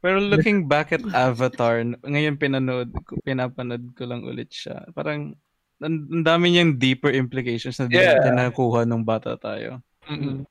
Pero 0.00 0.22
looking 0.22 0.70
back 0.70 0.94
at 0.94 1.02
Avatar, 1.10 1.82
ngayon 1.82 2.38
pinanood, 2.38 2.94
ko- 3.04 3.18
pinapanood 3.26 3.90
ko 3.98 4.06
lang 4.06 4.22
ulit 4.22 4.52
siya. 4.54 4.86
Parang, 4.94 5.34
ang 5.82 6.22
dami 6.22 6.54
niyang 6.54 6.78
deeper 6.78 7.10
implications 7.10 7.76
na 7.82 7.90
Yeah. 7.90 8.16
natin 8.16 8.38
nakuha 8.38 8.86
nung 8.86 9.02
bata 9.02 9.34
tayo. 9.36 9.82
mm, 10.06 10.46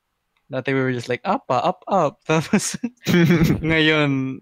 Dati 0.46 0.70
we 0.70 0.78
were 0.78 0.94
just 0.94 1.10
like, 1.10 1.24
up, 1.26 1.42
ah, 1.50 1.72
up, 1.72 1.82
up. 1.90 2.22
Tapos, 2.28 2.78
ngayon, 3.58 4.38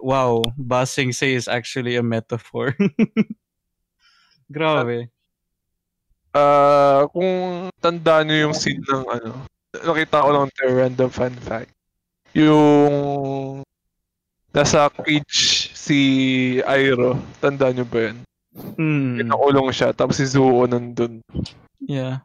wow, 0.00 0.42
Basing 0.56 1.12
Say 1.12 1.34
is 1.34 1.48
actually 1.48 1.96
a 1.96 2.02
metaphor. 2.02 2.74
Grabe. 4.52 5.08
ah 6.32 7.08
kung 7.10 7.68
tandaan 7.80 8.28
niyo 8.28 8.48
yung 8.48 8.56
scene 8.56 8.84
ng 8.84 9.04
ano, 9.08 9.32
nakita 9.74 10.24
ko 10.24 10.28
lang 10.28 10.46
ito, 10.48 10.62
random 10.68 11.10
fun 11.10 11.34
fact. 11.40 11.72
Yung 12.36 13.64
nasa 14.52 14.88
cage 14.92 15.72
si 15.72 15.98
Iroh, 16.62 17.16
tandaan 17.40 17.80
niyo 17.80 17.86
ba 17.88 18.12
yun? 18.12 18.18
Mm, 18.76 19.24
Pinakulong 19.24 19.68
siya, 19.72 19.92
tapos 19.92 20.20
si 20.20 20.26
Zuo 20.28 20.64
nandun. 20.68 21.20
yeah. 21.80 22.20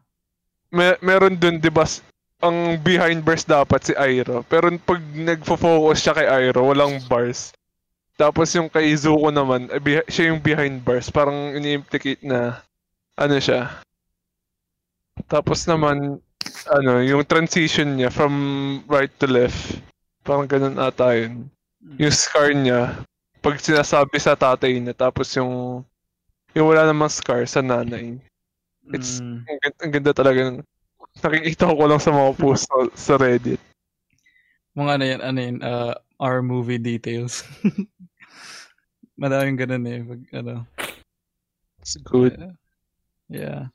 May, 0.73 0.97
meron 1.05 1.37
dun, 1.37 1.61
di 1.61 1.69
ba, 1.69 1.85
ang 2.41 2.81
behind 2.81 3.21
bars 3.21 3.45
dapat 3.45 3.85
si 3.85 3.93
Iroh. 3.93 4.41
Pero 4.49 4.67
pag 4.81 4.99
nagfo-focus 4.99 5.97
siya 6.01 6.13
kay 6.17 6.27
Iroh, 6.49 6.73
walang 6.73 6.97
bars. 7.05 7.53
Tapos 8.13 8.53
yung 8.53 8.69
kay 8.69 8.93
Zuko 8.93 9.33
naman, 9.33 9.67
eh, 9.73 10.05
siya 10.05 10.29
yung 10.29 10.41
behind 10.41 10.85
bars. 10.85 11.09
Parang 11.09 11.57
ini-implicate 11.57 12.21
na, 12.21 12.61
ano 13.17 13.35
siya. 13.41 13.81
Tapos 15.25 15.65
naman, 15.65 16.21
ano, 16.69 16.91
yung 17.01 17.25
transition 17.25 17.97
niya 17.97 18.13
from 18.13 18.33
right 18.85 19.11
to 19.17 19.25
left. 19.25 19.81
Parang 20.21 20.45
ganun 20.45 20.77
ata 20.77 21.17
yun. 21.17 21.49
Yung 21.99 22.13
scar 22.13 22.53
niya, 22.53 23.01
pag 23.43 23.59
sinasabi 23.59 24.15
sa 24.21 24.37
tatay 24.37 24.77
niya, 24.79 24.95
tapos 24.95 25.27
yung, 25.35 25.83
yung 26.53 26.65
wala 26.69 26.87
namang 26.87 27.11
scar 27.11 27.43
sa 27.49 27.59
nanay. 27.59 28.15
It's, 28.93 29.19
Mm. 29.19 29.47
ang, 29.47 29.59
ganda, 29.59 29.79
ang 29.79 29.91
ganda 29.91 30.11
talaga. 30.13 30.39
Nakikita 31.23 31.71
ko 31.71 31.83
lang 31.87 32.01
sa 32.01 32.11
mga 32.11 32.31
post 32.35 32.67
sa, 32.67 32.77
sa 32.93 33.13
Reddit. 33.17 33.59
Mga 34.73 34.91
ano 34.97 35.03
yan, 35.05 35.21
ano 35.21 35.39
yun, 35.39 35.57
uh, 35.61 35.93
our 36.17 36.41
movie 36.41 36.81
details. 36.81 37.45
Madaming 39.21 39.57
ganun 39.61 39.85
eh. 39.85 39.99
Pag, 40.01 40.21
ano, 40.33 40.53
It's 41.83 41.99
good. 42.01 42.33
yeah. 43.29 43.69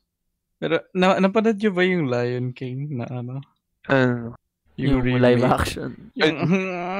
Pero, 0.59 0.83
na 0.91 1.15
napanood 1.23 1.55
nyo 1.55 1.71
ba 1.71 1.83
yung 1.87 2.11
Lion 2.11 2.51
King 2.51 2.99
na 2.99 3.07
ano? 3.07 3.39
Ano? 3.87 4.35
Yung 4.75 5.03
live 5.23 5.43
action. 5.47 6.11
Yung, 6.19 6.35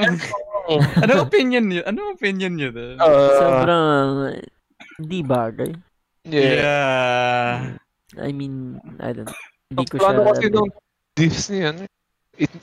ano 1.03 1.11
opinion 1.25 1.65
nyo? 1.67 1.81
Ano 1.83 2.15
opinion 2.15 2.55
nyo 2.55 2.69
doon? 2.71 2.95
Uh, 3.03 3.35
Sobrang 3.35 4.09
hindi 4.99 5.19
bagay. 5.23 5.71
yeah. 6.29 7.75
I 8.17 8.31
mean, 8.31 8.79
I 8.99 9.13
don't 9.13 9.29
Hindi 9.69 9.85
ko 9.85 9.95
Ang 9.95 10.01
plano 10.01 10.19
siya... 10.19 10.29
kasi 10.33 10.45
nung 10.49 10.71
Disney, 11.13 11.61
ano, 11.67 11.79
in- 11.85 11.98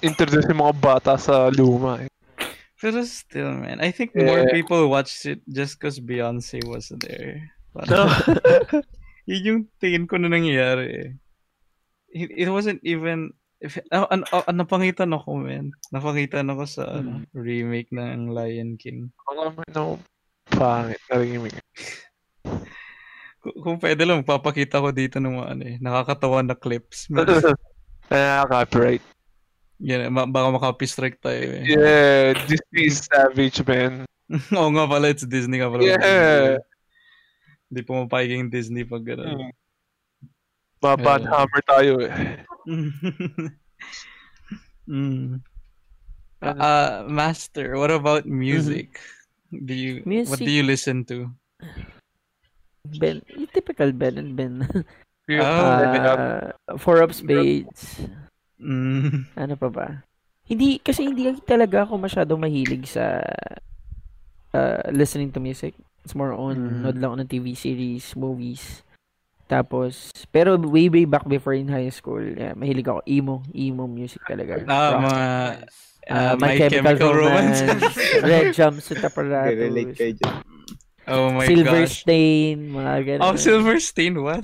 introduce 0.01 0.49
yung 0.49 0.63
mga 0.65 0.77
bata 0.81 1.13
sa 1.21 1.53
luma. 1.53 2.01
Eh. 2.01 2.11
Pero 2.77 3.01
still, 3.09 3.57
man, 3.57 3.81
I 3.81 3.89
think 3.89 4.13
more 4.13 4.45
Yeah. 4.45 4.53
people 4.53 4.89
watched 4.93 5.25
it 5.25 5.41
just 5.49 5.81
because 5.81 5.97
Beyonce 5.97 6.61
was 6.69 6.93
there. 7.01 7.41
Parang, 7.73 8.13
yun 9.29 9.43
yung 9.49 9.61
tingin 9.81 10.05
ko 10.05 10.21
na 10.21 10.29
nangyayari 10.29 10.87
eh. 10.93 11.11
It, 12.13 12.47
it 12.47 12.49
wasn't 12.53 12.81
even... 12.85 13.33
If, 13.57 13.81
ah, 13.89 14.05
an, 14.13 14.29
ah, 14.29 14.45
napangitan 14.53 15.17
ako, 15.17 15.41
man. 15.41 15.73
Napangitan 15.89 16.53
ako 16.53 16.69
sa 16.69 17.01
ano, 17.01 17.25
remake 17.33 17.89
ng 17.89 18.29
Lion 18.29 18.77
King. 18.77 19.09
Ang 19.33 19.37
naman 19.41 19.69
no, 19.73 19.97
pangit 20.53 21.01
na 21.09 21.17
remake. 21.17 21.65
Kung, 23.41 23.57
kung 23.65 23.77
pwede 23.81 24.05
lang, 24.05 24.29
papakita 24.29 24.85
ko 24.85 24.93
dito 24.93 25.17
ng 25.17 25.41
mga 25.41 25.49
ano 25.49 25.63
eh, 25.65 25.77
nakakatawa 25.81 26.45
na 26.45 26.53
clips. 26.53 27.09
Ah, 28.13 28.45
copyright. 28.53 29.16
Yan, 29.77 30.09
ma- 30.09 30.25
baka 30.25 30.49
makapistrike 30.57 31.21
tayo 31.21 31.53
eh. 31.53 31.65
Yeah, 31.69 32.33
Disney 32.49 32.89
is 32.89 33.05
savage, 33.05 33.61
man. 33.69 34.09
Oo 34.57 34.73
nga 34.73 34.89
pala, 34.89 35.13
it's 35.13 35.29
Disney 35.29 35.61
nga 35.61 35.69
pala. 35.69 35.85
Yeah. 35.85 36.59
Hindi 37.69 37.81
pumapayag 37.85 38.41
yung 38.41 38.49
Disney 38.49 38.89
pag 38.89 39.05
gano'n. 39.05 39.53
Baban 40.81 41.25
Yeah. 41.25 41.31
hammer 41.31 41.63
tayo 41.67 41.93
eh. 42.01 42.13
mm. 44.89 45.41
Uh, 46.41 47.05
Master, 47.09 47.77
what 47.77 47.91
about 47.91 48.25
music? 48.25 49.01
Do 49.51 49.73
you 49.73 50.03
what 50.27 50.39
do 50.39 50.45
Music. 50.45 50.49
you 50.49 50.63
listen 50.63 51.05
to? 51.09 51.33
Ben, 53.01 53.23
typical 53.53 53.91
Ben 53.93 54.19
and 54.19 54.37
Ben. 54.37 54.63
Oh, 55.27 55.43
Ah, 55.43 56.55
Four 56.79 57.03
of 57.03 57.11
Spades. 57.11 57.99
Mm. 58.57 59.29
Ano 59.35 59.55
pa 59.55 59.69
ba? 59.69 59.87
Hindi, 60.47 60.79
kasi 60.79 61.05
hindi 61.05 61.27
talaga 61.43 61.85
ako 61.85 61.99
masyadong 61.99 62.39
mahilig 62.39 62.87
sa 62.89 63.19
uh, 64.53 64.83
listening 64.91 65.33
to 65.33 65.41
music. 65.41 65.75
It's 66.03 66.15
more 66.15 66.31
on, 66.31 66.55
Mm. 66.57 66.81
nod 66.83 66.97
lang 66.97 67.09
ako 67.11 67.17
ng 67.19 67.31
TV 67.31 67.47
series, 67.53 68.15
movies. 68.15 68.87
Tapos, 69.47 70.11
pero 70.31 70.59
way, 70.59 70.87
way 70.87 71.07
back 71.07 71.23
before 71.25 71.55
in 71.55 71.67
high 71.67 71.91
school, 71.91 72.19
yeah, 72.19 72.55
mahilig 72.55 72.87
ako 72.87 73.03
emo, 73.07 73.43
emo 73.51 73.87
music 73.87 74.23
talaga. 74.27 74.59
Ah, 74.67 74.91
Rock. 74.91 75.03
mga 75.03 75.25
uh, 76.11 76.35
My, 76.39 76.55
Chemical, 76.59 77.13
Romance, 77.15 77.59
Red 78.27 78.55
Jumpsuit 78.55 78.99
Relate 78.99 79.07
Apparatus, 79.07 79.95
kayo 79.95 80.13
dyan. 80.15 80.35
Oh 81.07 81.31
my 81.31 81.47
Silver 81.47 81.87
gosh. 81.87 82.03
Stain, 82.03 82.57
mga 82.75 82.93
ganun. 83.07 83.23
Oh, 83.23 83.39
Silver 83.39 83.79
Stain, 83.79 84.15
what? 84.19 84.43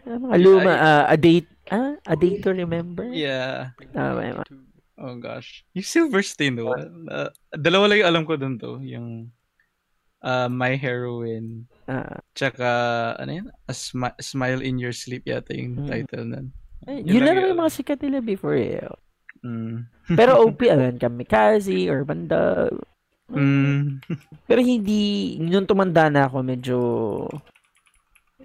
Ah, 0.00 0.16
mga 0.16 0.36
luma, 0.40 0.72
ah, 0.72 1.04
a 1.04 1.16
date, 1.20 1.48
ah, 1.70 1.94
a 2.04 2.14
date 2.14 2.42
to 2.42 2.50
remember? 2.50 3.08
yeah. 3.10 3.72
Tama 3.90 4.20
yun. 4.26 4.38
Oh 5.00 5.16
gosh. 5.16 5.64
Yung 5.72 5.86
Silver 5.86 6.20
Stain, 6.20 6.60
what? 6.60 6.84
Uh, 7.08 7.32
dalawa 7.56 7.88
lang 7.88 8.04
yung 8.04 8.10
alam 8.12 8.24
ko 8.28 8.36
dun 8.36 8.60
to. 8.60 8.76
Yung 8.84 9.32
uh, 10.20 10.44
My 10.46 10.76
Heroine. 10.76 11.64
Ah. 11.88 12.20
Tsaka, 12.36 12.68
ano 13.16 13.30
yun? 13.32 13.48
A 13.64 13.72
Smi- 13.72 14.18
Smile 14.20 14.60
in 14.60 14.76
Your 14.76 14.92
Sleep 14.92 15.24
yata 15.24 15.56
yung 15.56 15.80
Mm. 15.80 15.88
title 15.88 16.26
nun. 16.28 16.46
Ay, 16.84 17.00
Yun 17.00 17.16
yun 17.16 17.22
lang 17.24 17.36
lang 17.36 17.48
yung 17.48 17.60
mga 17.64 17.74
sikat 17.80 18.00
nila 18.04 18.20
before 18.20 18.60
eh. 18.60 18.84
Mm. 19.40 19.88
Pero 20.12 20.36
OP, 20.44 20.60
alam, 20.68 21.00
Kamikaze, 21.00 21.88
Urban 21.88 22.28
Dog. 22.28 22.76
Mm. 23.32 24.04
Pero 24.52 24.60
hindi, 24.60 25.36
nung 25.40 25.64
tumanda 25.64 26.12
na 26.12 26.28
ako, 26.28 26.44
medyo, 26.44 26.76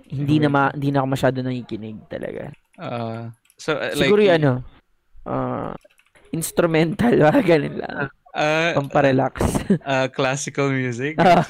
hindi 0.08 0.40
na, 0.40 0.48
ma, 0.48 0.64
hindi 0.72 0.88
na 0.94 1.04
ako 1.04 1.08
masyado 1.10 1.38
nakikinig 1.44 2.00
talaga. 2.08 2.48
Uh, 2.76 3.32
so, 3.56 3.74
uh, 3.74 3.92
Siguro 3.92 4.20
like, 4.20 4.30
yung 4.30 4.38
ano, 4.38 4.52
ah, 5.30 5.72
instrumental, 6.30 7.14
mga 7.14 7.42
ganun 7.44 7.76
lang. 7.80 7.96
Uh, 8.36 8.76
Pamparelax. 8.76 9.36
uh, 9.82 10.08
classical 10.12 10.68
music. 10.70 11.16
Ah. 11.24 11.46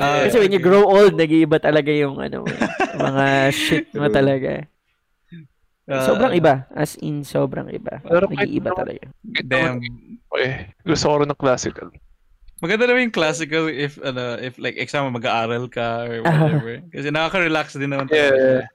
Ah, 0.00 0.24
Kasi 0.24 0.40
when 0.40 0.50
you 0.50 0.58
grow 0.58 0.82
old, 0.82 1.12
nag-iiba 1.12 1.60
talaga 1.60 1.92
yung 1.92 2.16
ano, 2.18 2.42
mga 2.96 3.24
shit 3.54 3.86
mo 3.92 4.08
talaga. 4.08 4.64
Ah, 5.84 6.04
Sobrang 6.04 6.32
iba. 6.32 6.64
As 6.72 6.96
in, 6.98 7.20
sobrang 7.22 7.68
iba. 7.68 8.00
Pero 8.00 8.26
Nag-iiba 8.26 8.72
talaga. 8.72 9.06
Damn. 9.44 9.78
Eh, 10.36 10.72
gusto 10.82 11.04
ko 11.06 11.14
rin 11.20 11.28
ng 11.28 11.38
classical. 11.38 11.88
Maganda 12.58 12.88
naman 12.88 13.08
yung 13.08 13.14
classical 13.14 13.70
if 13.70 14.00
ano 14.02 14.34
if 14.36 14.58
like 14.58 14.74
example 14.74 15.14
mag-aaral 15.14 15.70
ka 15.70 16.08
or 16.08 16.26
Ah. 16.26 16.48
whatever. 16.50 16.82
Kasi 16.90 17.06
nakaka-relax 17.08 17.78
din 17.78 17.92
naman 17.94 18.08
Yeah. 18.10 18.66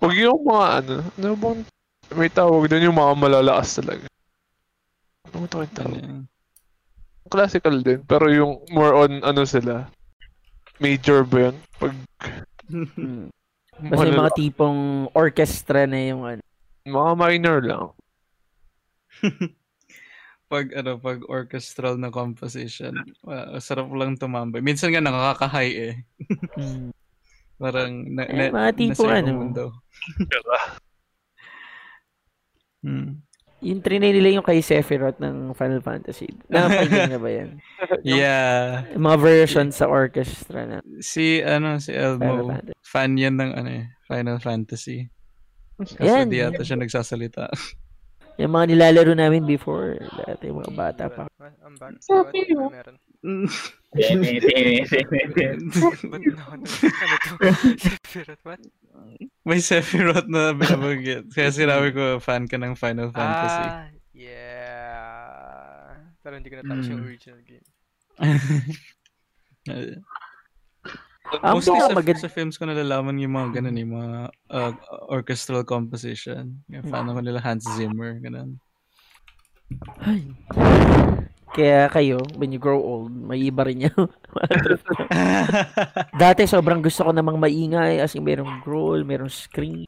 Huwag 0.00 0.16
yung 0.16 0.40
mga 0.48 0.66
ano, 0.80 0.94
ano 1.04 1.28
bang, 1.36 1.60
may 2.16 2.30
tawag 2.32 2.66
doon 2.72 2.88
yung 2.88 2.98
mga 2.98 3.14
malalakas 3.20 3.76
talaga. 3.76 4.08
Ano 5.28 5.44
ito 5.44 5.56
yung 5.60 5.76
tawag? 5.76 6.02
Classical 7.30 7.76
din, 7.84 8.00
pero 8.08 8.26
yung 8.32 8.64
more 8.72 8.96
on 8.96 9.20
ano 9.22 9.44
sila, 9.44 9.86
major 10.80 11.22
ba 11.22 11.52
yun? 11.52 11.56
Pag 11.76 11.92
Hmm. 12.70 13.26
Yung 13.82 14.14
mga 14.14 14.36
tipong 14.36 15.08
orchestra 15.16 15.88
na 15.88 15.98
yung 15.98 16.22
ano. 16.22 16.42
mga 16.86 17.12
minor 17.16 17.58
lang. 17.64 17.86
pag 20.52 20.66
ano 20.74 21.00
pag 21.00 21.18
orchestral 21.26 21.96
na 21.98 22.12
composition, 22.12 22.94
uh, 23.26 23.58
sarap 23.58 23.90
lang 23.90 24.14
tumambay. 24.20 24.62
Minsan 24.62 24.92
nga 24.92 25.02
nakaka-high 25.02 25.74
eh. 25.74 25.94
Parang 27.60 27.92
na, 28.08 28.24
Eh, 28.24 28.48
na, 28.48 28.56
mga 28.56 28.72
tipong 28.72 29.12
ano. 29.12 29.30
mundo. 29.36 29.64
Hmm. 32.80 33.20
Yung 33.60 33.84
trinay 33.84 34.16
nila 34.16 34.40
yung 34.40 34.46
kay 34.46 34.64
Sephiroth 34.64 35.20
ng 35.20 35.52
Final 35.52 35.84
Fantasy. 35.84 36.32
Nakapagyan 36.48 37.12
na 37.12 37.20
ba 37.20 37.28
yan? 37.28 37.50
Yeah. 38.00 38.88
Yung 38.96 39.04
mga 39.04 39.18
version 39.20 39.68
sa 39.68 39.84
orchestra 39.84 40.64
na. 40.64 40.76
Si 41.04 41.44
ano 41.44 41.76
si 41.76 41.92
Elmo, 41.92 42.48
fan 42.80 43.20
yan 43.20 43.36
ng 43.36 43.52
ano 43.52 43.68
eh, 43.68 43.84
Final 44.08 44.40
Fantasy. 44.40 45.12
Kasi 45.76 46.00
Yan. 46.00 46.32
di 46.32 46.40
yata 46.40 46.64
siya 46.64 46.80
nagsasalita. 46.80 47.52
Yung 48.40 48.50
mga 48.50 48.72
nilalaro 48.72 49.12
namin 49.12 49.44
before. 49.44 50.00
Dati 50.16 50.48
yung 50.48 50.64
mga 50.64 50.72
bata 50.72 51.04
pa. 51.12 51.28
I'm 51.60 51.76
back. 51.76 52.00
What? 52.08 52.32
Ano 52.32 52.72
meron? 52.72 52.96
Sephiroth, 56.64 58.42
what? 58.44 58.60
May 59.44 59.58
Sephiroth 59.60 60.26
na 60.26 60.52
binabanggit. 60.52 61.28
Kaya 61.30 61.48
sinabi 61.52 61.92
ko, 61.92 62.16
fan 62.16 62.46
ka 62.46 62.56
ng 62.56 62.74
Final 62.74 63.10
Fantasy. 63.12 63.64
Ah, 63.66 63.86
yeah. 64.14 65.94
Pero 66.20 66.36
hindi 66.36 66.48
ko 66.48 66.56
natapos 66.60 66.84
yung 66.86 67.00
Mm. 67.02 67.06
original 67.06 67.40
game. 67.44 67.66
Ang 71.38 71.62
Mostly 71.62 71.70
sa, 71.70 71.88
pinakamaganda- 71.94 72.24
sa 72.26 72.32
films 72.32 72.58
ko 72.58 72.66
nalalaman 72.66 73.22
yung 73.22 73.34
mga 73.38 73.48
ganun, 73.62 73.76
yung 73.78 73.94
mga 73.94 74.12
uh, 74.50 74.72
orchestral 75.06 75.62
composition. 75.62 76.58
Yung 76.66 76.86
fan 76.90 77.06
ako 77.06 77.22
nila 77.22 77.38
Hans 77.38 77.62
Zimmer, 77.78 78.18
ganun. 78.18 78.58
Ay. 80.02 80.26
Kaya 81.50 81.90
kayo, 81.90 82.18
when 82.38 82.54
you 82.54 82.62
grow 82.62 82.78
old, 82.78 83.10
may 83.10 83.50
iba 83.50 83.66
rin 83.66 83.90
yung 83.90 84.06
Dati 86.22 86.46
sobrang 86.46 86.78
gusto 86.78 87.02
ko 87.02 87.10
namang 87.10 87.42
maingay 87.42 87.98
as 87.98 88.14
in 88.14 88.22
merong 88.22 88.62
growl, 88.62 89.02
merong 89.02 89.30
scream. 89.30 89.82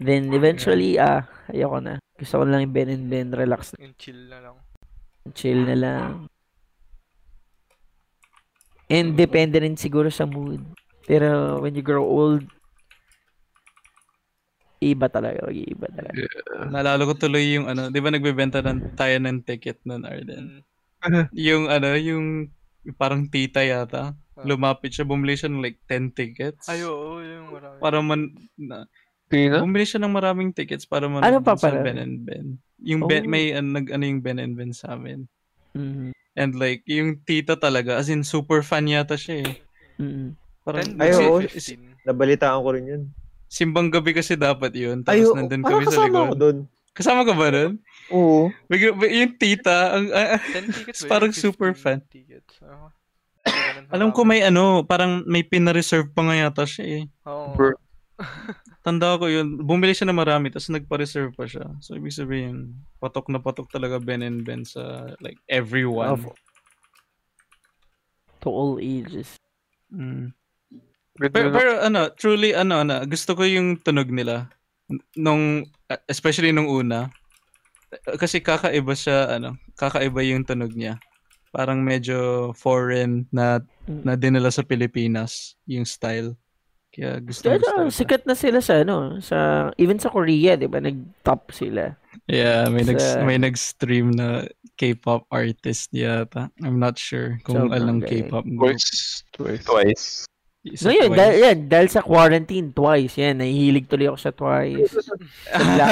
Then 0.00 0.32
eventually, 0.32 0.96
ah, 0.96 1.28
ayoko 1.48 1.80
na. 1.80 1.94
Gusto 2.16 2.40
ko 2.40 2.44
lang 2.44 2.68
yung 2.68 2.76
Ben 2.76 2.92
and 2.92 3.08
Ben, 3.08 3.28
relax 3.32 3.72
na. 3.72 3.88
Yung 3.88 3.96
chill 3.96 4.20
na 4.28 4.38
lang. 4.40 4.56
Chill 5.32 5.60
na 5.64 5.76
lang. 5.76 6.08
And 8.90 9.14
depende 9.14 9.62
rin 9.62 9.78
siguro 9.78 10.10
sa 10.10 10.26
mood. 10.26 10.60
Pero 11.06 11.62
when 11.62 11.78
you 11.78 11.82
grow 11.82 12.02
old, 12.02 12.42
iba 14.80 15.06
talaga, 15.06 15.46
mag-iiba 15.46 15.86
talaga. 15.92 16.16
Naalala 16.72 17.02
ko 17.04 17.14
tuloy 17.14 17.54
yung 17.54 17.68
ano, 17.68 17.92
di 17.92 18.00
ba 18.02 18.10
nagbebenta 18.10 18.64
ng, 18.64 18.96
tayo 18.96 19.14
ng 19.20 19.46
ticket 19.46 19.78
nun, 19.86 20.02
Arden? 20.02 20.64
yung 21.32 21.68
ano, 21.70 21.94
yung 21.96 22.50
parang 22.96 23.28
tita 23.28 23.62
yata. 23.62 24.16
Lumapit 24.40 24.96
siya, 24.96 25.04
bumili 25.04 25.36
siya 25.36 25.52
ng 25.52 25.60
like 25.60 25.76
10 25.84 26.16
tickets. 26.16 26.64
Ay, 26.64 26.80
oo, 26.80 27.20
yung 27.20 27.52
marami. 27.52 27.76
Para 27.76 27.98
man, 28.00 28.32
na, 28.56 28.88
Sino? 29.28 29.60
bumili 29.60 29.84
siya 29.84 30.00
ng 30.00 30.16
maraming 30.16 30.50
tickets 30.50 30.88
para 30.88 31.04
man 31.06 31.20
Ano 31.20 31.44
pa 31.44 31.54
sa 31.60 31.68
pala? 31.70 31.84
Ben 31.84 32.00
and 32.00 32.24
Ben. 32.24 32.56
Yung 32.80 33.04
ben, 33.04 33.28
Oh. 33.28 33.30
may 33.30 33.52
ano, 33.52 33.76
nag, 33.76 33.92
ano 33.92 34.02
yung 34.02 34.24
Ben 34.24 34.40
and 34.40 34.56
Ben 34.56 34.72
sa 34.72 34.96
amin. 34.96 35.28
Mhm. 35.76 36.16
And 36.32 36.54
like, 36.54 36.86
yung 36.86 37.20
tita 37.20 37.54
talaga, 37.54 37.94
as 37.94 38.06
in 38.06 38.22
super 38.22 38.60
fan 38.60 38.86
yata 38.86 39.14
siya 39.14 39.42
eh. 39.44 39.54
Mhm. 39.96 40.38
Parang, 40.62 40.86
Ay, 40.96 41.10
oo. 41.18 41.42
si- 41.50 41.78
Nabalitaan 42.00 42.60
ko 42.60 42.68
rin 42.70 42.86
yun. 42.86 43.02
Simbang 43.46 43.88
gabi 43.88 44.12
kasi 44.12 44.34
dapat 44.34 44.70
yun. 44.72 45.02
Ay, 45.04 45.20
Tapos 45.20 45.26
oo, 45.26 45.36
nandun 45.36 45.60
kami 45.60 45.82
sa 45.82 45.90
kasama 45.90 46.06
ako 46.16 46.24
likod. 46.24 46.38
doon. 46.38 46.56
Kasama 46.90 47.20
ka 47.22 47.34
ba 47.34 47.46
doon? 47.50 47.72
Oo. 48.10 48.40
Bigla- 48.66 48.94
bi- 48.94 49.14
yung 49.16 49.34
tita, 49.36 49.76
ang, 49.92 50.06
10 50.08 50.64
tickets 50.70 51.02
parang 51.12 51.28
15 51.28 51.42
super 51.42 51.70
fan. 51.72 51.98
Tickets. 52.06 52.56
Ganun 52.60 53.90
Alam 53.90 54.08
ko 54.10 54.22
may 54.22 54.40
ano, 54.40 54.82
parang 54.82 55.24
may 55.24 55.42
pina-reserve 55.42 56.08
pa 56.08 56.22
nga 56.22 56.36
yata 56.38 56.62
siya 56.62 56.84
eh. 56.86 57.04
Oo. 57.24 57.52
Bro. 57.52 57.74
Tanda 58.80 59.20
ko 59.20 59.28
yun. 59.28 59.60
Bumili 59.60 59.92
siya 59.92 60.08
na 60.08 60.16
marami, 60.16 60.48
tapos 60.48 60.72
nagpa-reserve 60.72 61.36
pa 61.36 61.44
siya. 61.44 61.68
So, 61.84 62.00
ibig 62.00 62.16
sabihin, 62.16 62.80
patok 62.96 63.28
na 63.28 63.36
patok 63.36 63.68
talaga 63.68 64.00
Ben 64.00 64.24
and 64.24 64.40
Ben 64.40 64.64
sa, 64.64 65.12
like, 65.20 65.36
everyone. 65.52 66.16
Of- 66.16 66.32
To 68.40 68.48
all 68.48 68.80
ages. 68.80 69.36
Mm. 69.92 70.32
Pero, 71.20 71.52
pero 71.52 71.70
ano, 71.84 72.08
truly, 72.16 72.56
ano, 72.56 72.80
ano, 72.80 73.04
gusto 73.04 73.36
ko 73.36 73.44
yung 73.44 73.76
tunog 73.76 74.08
nila. 74.08 74.48
Nung, 75.12 75.68
especially 76.08 76.48
nung 76.48 76.72
una. 76.72 77.12
Kasi 78.16 78.40
kakaiba 78.40 78.96
siya, 78.96 79.36
ano, 79.36 79.60
kakaiba 79.76 80.24
yung 80.24 80.48
tunog 80.48 80.72
niya. 80.72 80.96
Parang 81.52 81.84
medyo 81.84 82.50
foreign 82.56 83.28
na, 83.28 83.60
na 83.84 84.16
dinala 84.16 84.48
sa 84.48 84.64
Pilipinas, 84.64 85.60
yung 85.68 85.84
style. 85.84 86.32
Kaya 86.90 87.22
gusto 87.22 87.46
Kaya 87.46 87.58
gusto 87.62 87.70
ko 87.70 87.82
siya. 87.86 87.98
sikat 88.02 88.22
na 88.26 88.34
sila 88.34 88.58
sa 88.58 88.82
ano, 88.82 89.22
sa 89.22 89.38
even 89.78 90.02
sa 90.02 90.10
Korea, 90.10 90.58
'di 90.58 90.66
ba? 90.66 90.82
Nag-top 90.82 91.54
sila. 91.54 91.94
Yeah, 92.26 92.66
may 92.66 92.82
nag 92.82 92.98
Sa- 92.98 93.22
may 93.22 93.38
nag-stream 93.38 94.10
na 94.10 94.46
K-pop 94.74 95.26
artist 95.30 95.94
yata. 95.94 96.50
I'm 96.62 96.82
not 96.82 96.98
sure 96.98 97.38
kung 97.46 97.70
Sobrang 97.70 97.78
anong 97.78 98.00
galing. 98.02 98.26
K-pop 98.26 98.46
group. 98.58 98.74
Twice. 98.74 99.22
Twice. 99.62 100.29
Isa 100.60 100.92
Ngayon, 100.92 101.08
Twice. 101.08 101.16
dahil, 101.16 101.36
yan, 101.40 101.58
dahil 101.72 101.88
sa 101.88 102.04
quarantine, 102.04 102.68
twice. 102.68 103.16
Yan, 103.16 103.40
nahihilig 103.40 103.88
tuloy 103.88 104.12
ako 104.12 104.18
sa 104.20 104.28
twice. 104.28 104.92
Sa. 105.56 105.88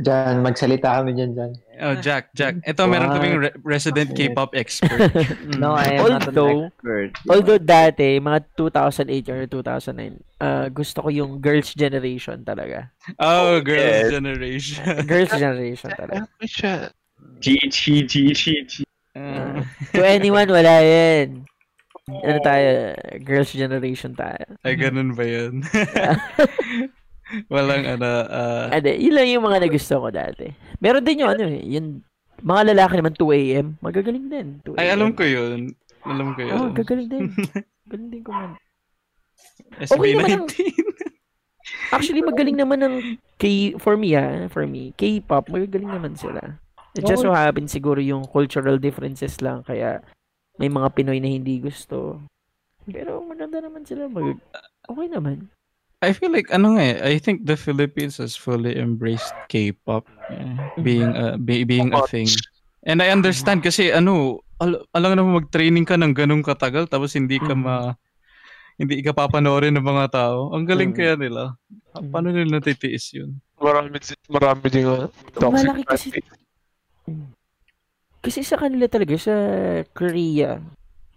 Diyan, 0.00 0.40
magsalita 0.40 0.96
kami 0.96 1.12
dyan, 1.12 1.36
dyan. 1.36 1.52
oh, 1.84 1.92
Jack, 2.00 2.32
Jack. 2.32 2.56
Ito 2.64 2.88
meron 2.88 3.12
What? 3.12 3.20
kaming 3.20 3.36
re- 3.36 3.56
resident 3.60 4.16
K-pop 4.16 4.56
expert. 4.56 5.12
No, 5.60 5.76
I 5.76 6.00
am 6.00 6.08
not 6.08 6.24
an 6.24 6.32
Although- 6.32 6.64
expert. 6.72 7.10
Although 7.28 7.60
dati, 7.60 8.16
mga 8.16 8.48
2008 8.56 9.28
or 9.28 9.40
2009, 9.44 10.24
uh, 10.40 10.66
gusto 10.72 11.04
ko 11.04 11.08
yung 11.12 11.44
Girls' 11.44 11.76
Generation 11.76 12.48
talaga. 12.48 12.96
Oh, 13.20 13.60
girls' 13.60 14.08
yes. 14.08 14.08
generation. 14.08 14.80
Girls' 15.10 15.36
Generation 15.36 15.92
talaga. 15.92 16.24
G, 17.44 17.60
G, 17.68 18.08
G, 18.08 18.32
G, 18.32 18.44
G. 18.64 18.74
Uh, 19.12 19.60
To 19.92 20.00
anyone, 20.00 20.48
wala 20.48 20.80
yan. 20.80 21.44
Ano 22.06 22.38
tayo? 22.38 22.94
Girls' 23.18 23.50
Generation 23.50 24.14
tayo. 24.14 24.46
ay, 24.62 24.78
ganun 24.78 25.18
ba 25.18 25.26
yun? 25.26 25.66
Walang 27.52 27.82
ano, 27.82 28.06
uh, 28.30 28.70
Ano, 28.70 28.86
yun 28.86 29.10
lang 29.10 29.26
yung 29.26 29.42
mga 29.42 29.66
nagusto 29.66 29.98
ko 29.98 30.14
dati. 30.14 30.46
Meron 30.78 31.02
din 31.02 31.26
yung 31.26 31.34
ano 31.34 31.42
eh, 31.50 31.66
yung 31.66 32.06
mga 32.46 32.62
lalaki 32.70 32.94
naman 33.02 33.10
2 33.18 33.26
a.m. 33.34 33.66
Magagaling 33.82 34.30
din. 34.30 34.62
2 34.62 34.78
ay, 34.78 34.94
alam 34.94 35.10
ko 35.18 35.26
yun. 35.26 35.74
Alam 36.06 36.38
ko 36.38 36.40
yun. 36.46 36.54
Oh, 36.54 36.70
gagaling 36.70 37.10
din. 37.10 37.34
Galing 37.90 38.10
din 38.14 38.22
ko 38.22 38.30
man. 38.30 38.54
Okay 39.76 40.14
naman 40.14 40.30
ang- 40.30 40.46
SB19. 40.46 40.62
Actually, 41.94 42.22
magaling 42.22 42.54
naman 42.54 42.78
ng 42.78 42.94
K 43.34 43.74
for 43.82 43.98
me 43.98 44.14
ah, 44.14 44.46
for 44.46 44.62
me, 44.62 44.94
K-pop, 44.94 45.50
magagaling 45.50 45.90
naman 45.90 46.14
sila. 46.14 46.62
It 46.94 47.02
just 47.02 47.26
so 47.26 47.34
happens 47.34 47.74
siguro 47.74 47.98
yung 47.98 48.24
cultural 48.30 48.78
differences 48.78 49.42
lang 49.42 49.66
kaya 49.66 50.00
may 50.56 50.68
mga 50.68 50.88
Pinoy 50.92 51.18
na 51.18 51.28
hindi 51.28 51.58
gusto. 51.58 52.20
Pero 52.86 53.18
maganda 53.20 53.58
naman 53.58 53.82
sila. 53.82 54.06
Mag 54.06 54.38
okay 54.86 55.08
naman. 55.08 55.50
I 56.04 56.12
feel 56.12 56.28
like 56.28 56.52
ano 56.52 56.76
nga 56.76 56.84
eh, 56.84 56.96
I 57.02 57.16
think 57.16 57.48
the 57.48 57.56
Philippines 57.56 58.20
has 58.20 58.36
fully 58.36 58.76
embraced 58.76 59.32
K-pop 59.48 60.04
eh, 60.28 60.52
being 60.78 61.08
a 61.08 61.40
be- 61.40 61.64
being 61.64 61.90
a 61.90 62.04
thing. 62.06 62.28
And 62.84 63.00
I 63.00 63.08
understand 63.10 63.64
kasi 63.64 63.90
ano, 63.90 64.38
al- 64.60 64.84
alam 64.92 65.16
naman 65.16 65.40
mag-training 65.42 65.82
ka 65.82 65.96
ng 65.96 66.12
ganung 66.12 66.44
katagal 66.44 66.86
tapos 66.86 67.16
hindi 67.16 67.40
ka 67.40 67.56
ma 67.56 67.96
hindi 68.76 69.00
ka 69.00 69.16
papanoorin 69.16 69.72
ng 69.72 69.82
mga 69.82 70.06
tao. 70.12 70.52
Ang 70.52 70.68
galing 70.68 70.92
Mm. 70.92 70.98
kaya 71.00 71.14
nila. 71.16 71.42
Pa- 71.96 72.04
Paano 72.04 72.28
nila 72.28 72.60
natitiis 72.60 73.08
yun? 73.16 73.40
Marami, 73.56 73.96
marami 74.28 74.66
din 74.68 74.84
nga. 74.84 75.08
Toxic 75.32 75.64
Malaki 75.64 75.82
kasi 75.88 76.08
kasi 78.26 78.42
sa 78.42 78.58
kanila 78.58 78.90
talaga 78.90 79.14
sa 79.14 79.34
Korea 79.94 80.58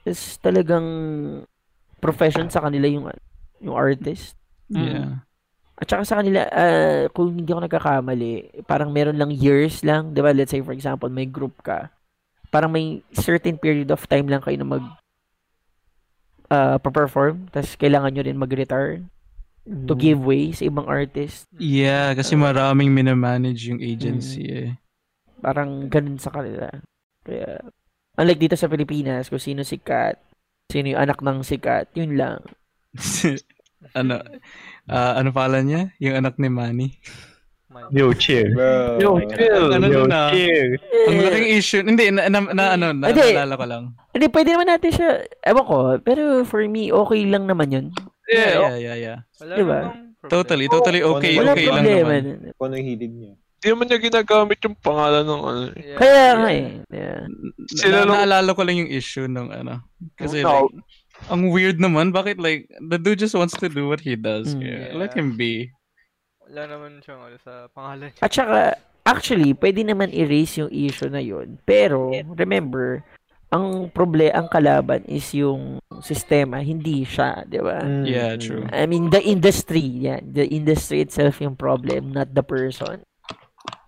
is 0.05 0.37
talagang 0.37 0.85
profession 1.97 2.47
sa 2.53 2.61
kanila 2.61 2.85
yung 2.85 3.09
yung 3.59 3.75
artist. 3.75 4.37
Yeah. 4.69 5.25
At 5.79 5.87
saka 5.87 6.03
sa 6.03 6.17
kanila, 6.19 6.43
ah, 6.51 7.07
kung 7.09 7.39
hindi 7.39 7.49
ako 7.49 7.65
nagkakamali, 7.65 8.63
parang 8.67 8.91
meron 8.91 9.15
lang 9.15 9.31
years 9.31 9.79
lang, 9.81 10.11
di 10.11 10.19
ba? 10.19 10.35
Let's 10.35 10.51
say, 10.51 10.59
for 10.59 10.75
example, 10.75 11.07
may 11.07 11.23
group 11.23 11.55
ka. 11.63 11.87
Parang 12.51 12.69
may 12.69 12.99
certain 13.15 13.55
period 13.55 13.87
of 13.87 14.03
time 14.05 14.27
lang 14.27 14.43
kayo 14.43 14.59
na 14.59 14.67
mag 14.67 14.85
ah, 16.51 16.77
pa-perform. 16.77 17.47
Tapos 17.53 17.73
kailangan 17.79 18.11
nyo 18.11 18.23
rin 18.25 18.37
mag-retire 18.37 19.05
to 19.85 19.93
Mm. 19.93 20.01
give 20.01 20.19
way 20.25 20.49
sa 20.49 20.65
ibang 20.65 20.87
artist. 20.89 21.45
Yeah, 21.61 22.17
kasi 22.17 22.33
maraming 22.33 22.89
minamanage 22.89 23.69
yung 23.69 23.79
agency 23.79 24.49
eh. 24.49 24.69
Parang 25.39 25.87
ganun 25.87 26.17
sa 26.17 26.33
kanila. 26.33 26.67
Kaya, 27.29 27.61
unlike 28.17 28.41
dito 28.41 28.55
sa 28.57 28.65
Pilipinas, 28.65 29.29
kung 29.29 29.37
sino 29.41 29.61
sikat, 29.61 30.17
sino 30.65 30.97
yung 30.97 31.01
anak 31.05 31.21
ng 31.21 31.45
sikat, 31.45 31.93
yun 31.93 32.17
lang. 32.17 32.41
ano, 33.99 34.17
ah, 34.89 35.13
ano 35.21 35.29
pala 35.29 35.61
niya? 35.61 35.93
Yung 36.01 36.17
anak 36.17 36.41
ni 36.41 36.49
Manny. 36.49 36.89
Yo, 37.93 38.09
chill. 38.17 38.49
Bro. 38.57 38.97
Yo, 38.97 39.09
Ano 39.69 39.85
Yo, 39.85 40.09
na? 40.09 40.33
chill. 40.33 40.73
Ang 41.05 41.21
laking 41.21 41.49
issue. 41.53 41.85
Hindi, 41.85 42.09
na, 42.09 42.25
na, 42.25 42.41
na 42.49 42.63
ano, 42.73 42.85
na, 42.97 43.13
Hindi. 43.13 43.29
naalala 43.37 43.53
ko 43.53 43.65
lang. 43.69 43.83
Hindi, 44.09 44.25
pwede 44.33 44.49
naman 44.57 44.69
natin 44.73 44.89
siya, 44.89 45.09
ewan 45.45 45.65
ko, 45.69 45.77
pero 46.01 46.21
for 46.49 46.65
me, 46.65 46.89
okay 46.89 47.21
lang 47.29 47.45
naman 47.45 47.69
yun. 47.69 47.85
Yeah, 48.25 48.73
yeah, 48.73 48.75
yeah, 48.77 48.97
yeah. 48.97 49.17
Wala 49.37 49.53
Diba? 49.53 49.79
Totally, 50.29 50.67
totally 50.67 51.01
okay, 51.05 51.37
Wala 51.37 51.53
okay 51.53 51.69
lang 51.69 51.85
naman. 51.85 52.21
Kung 52.57 52.73
ano 52.73 52.75
yung 52.81 52.89
hilig 52.89 53.13
niya. 53.13 53.33
Hindi 53.59 53.75
naman 53.75 53.85
niya 53.91 53.99
ginagamit 53.99 54.59
yung 54.63 54.77
pangalan 54.79 55.27
ng 55.27 55.41
ano. 55.43 55.61
eh. 55.67 55.73
Yeah, 55.75 55.97
Kaya 55.99 56.15
yeah. 56.15 56.31
nga 56.31 56.49
eh. 56.49 56.67
Yeah. 56.87 57.21
Sila 57.75 57.97
lang- 58.07 58.11
naalala 58.15 58.55
ko 58.55 58.61
lang 58.63 58.79
yung 58.79 58.87
issue 58.87 59.27
ng 59.27 59.51
ano. 59.51 59.83
Kasi 60.15 60.39
No. 60.39 60.71
like, 60.71 60.79
ang 61.27 61.51
weird 61.51 61.75
naman, 61.75 62.15
bakit 62.15 62.39
like, 62.39 62.71
the 62.79 62.95
dude 62.95 63.19
just 63.19 63.35
wants 63.35 63.51
to 63.51 63.67
do 63.67 63.91
what 63.91 63.99
he 63.99 64.15
does. 64.15 64.55
Mm. 64.55 64.63
Yeah, 64.63 64.79
Yeah. 64.79 64.91
Let 64.95 65.11
him 65.11 65.35
be. 65.35 65.75
Wala 66.47 66.71
naman 66.71 67.03
siyang 67.03 67.19
ano 67.19 67.35
sa 67.43 67.67
pangalan. 67.75 68.15
At 68.23 68.31
saka, 68.31 68.79
actually, 69.03 69.51
pwede 69.59 69.83
naman 69.83 70.15
erase 70.15 70.63
yung 70.63 70.71
issue 70.71 71.11
na 71.11 71.19
yun. 71.19 71.59
Pero, 71.67 72.15
remember, 72.39 73.03
ang 73.51 73.91
proble 73.91 74.31
ang 74.31 74.47
kalaban 74.47 75.03
is 75.03 75.35
yung 75.35 75.83
sistema, 75.99 76.63
hindi 76.63 77.03
siya, 77.03 77.43
di 77.43 77.59
ba? 77.59 77.83
Yeah, 78.07 78.39
true. 78.39 78.63
I 78.71 78.87
mean, 78.87 79.11
the 79.11 79.19
industry, 79.19 79.83
yan. 79.83 80.31
The 80.31 80.47
industry 80.47 81.03
itself 81.03 81.43
yung 81.43 81.59
problem, 81.59 82.15
not 82.15 82.31
the 82.31 82.45
person 82.45 83.03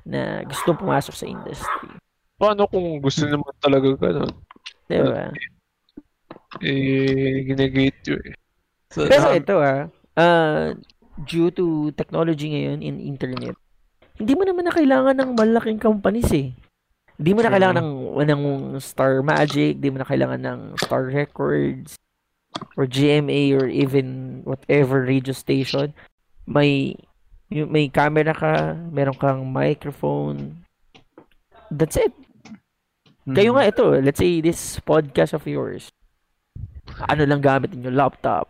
na 0.06 0.42
gusto 0.46 0.74
pumasok 0.74 1.16
sa 1.16 1.26
industry. 1.30 1.90
Paano 2.42 2.66
kung 2.66 2.98
gusto 3.00 3.30
naman 3.30 3.54
talaga 3.62 3.90
ganun? 3.98 4.34
Di 4.90 4.98
ba? 4.98 5.30
Eh, 6.60 7.48
ginagate 7.48 8.02
yun 8.12 8.24
eh. 8.34 8.36
So, 8.92 9.08
Pero 9.08 9.32
um, 9.32 9.40
ito 9.40 9.56
ah, 9.64 9.88
uh, 10.20 10.76
due 11.24 11.48
to 11.54 11.96
technology 11.96 12.52
ngayon 12.52 12.84
in 12.84 13.00
internet, 13.00 13.56
hindi 14.20 14.34
mo 14.36 14.44
naman 14.44 14.68
na 14.68 14.76
kailangan 14.76 15.16
ng 15.16 15.32
malaking 15.34 15.80
companies 15.80 16.28
eh. 16.36 16.52
Hindi 17.22 17.32
mo 17.38 17.46
na 17.46 17.54
kailangan 17.54 17.78
ng, 17.80 17.92
ng 18.18 18.44
Star 18.82 19.22
Magic, 19.22 19.78
hindi 19.78 19.90
mo 19.94 20.02
na 20.02 20.10
kailangan 20.10 20.42
ng 20.42 20.60
Star 20.82 21.06
Records, 21.06 21.94
or 22.76 22.90
GMA, 22.90 23.54
or 23.54 23.70
even 23.70 24.42
whatever 24.44 25.06
radio 25.06 25.32
station. 25.32 25.94
May, 26.50 26.98
yung- 27.52 27.70
may 27.70 27.92
camera 27.92 28.32
ka, 28.32 28.74
meron 28.90 29.14
kang 29.14 29.44
microphone. 29.46 30.64
That's 31.70 32.00
it. 32.00 32.16
Kayo 33.28 33.54
nga 33.54 33.70
ito, 33.70 34.02
let's 34.02 34.18
say 34.18 34.42
this 34.42 34.82
podcast 34.82 35.38
of 35.38 35.46
yours. 35.46 35.94
Ano 37.06 37.24
lang 37.24 37.40
gamit 37.40 37.72
ninyo? 37.72 37.94
Laptop. 37.94 38.50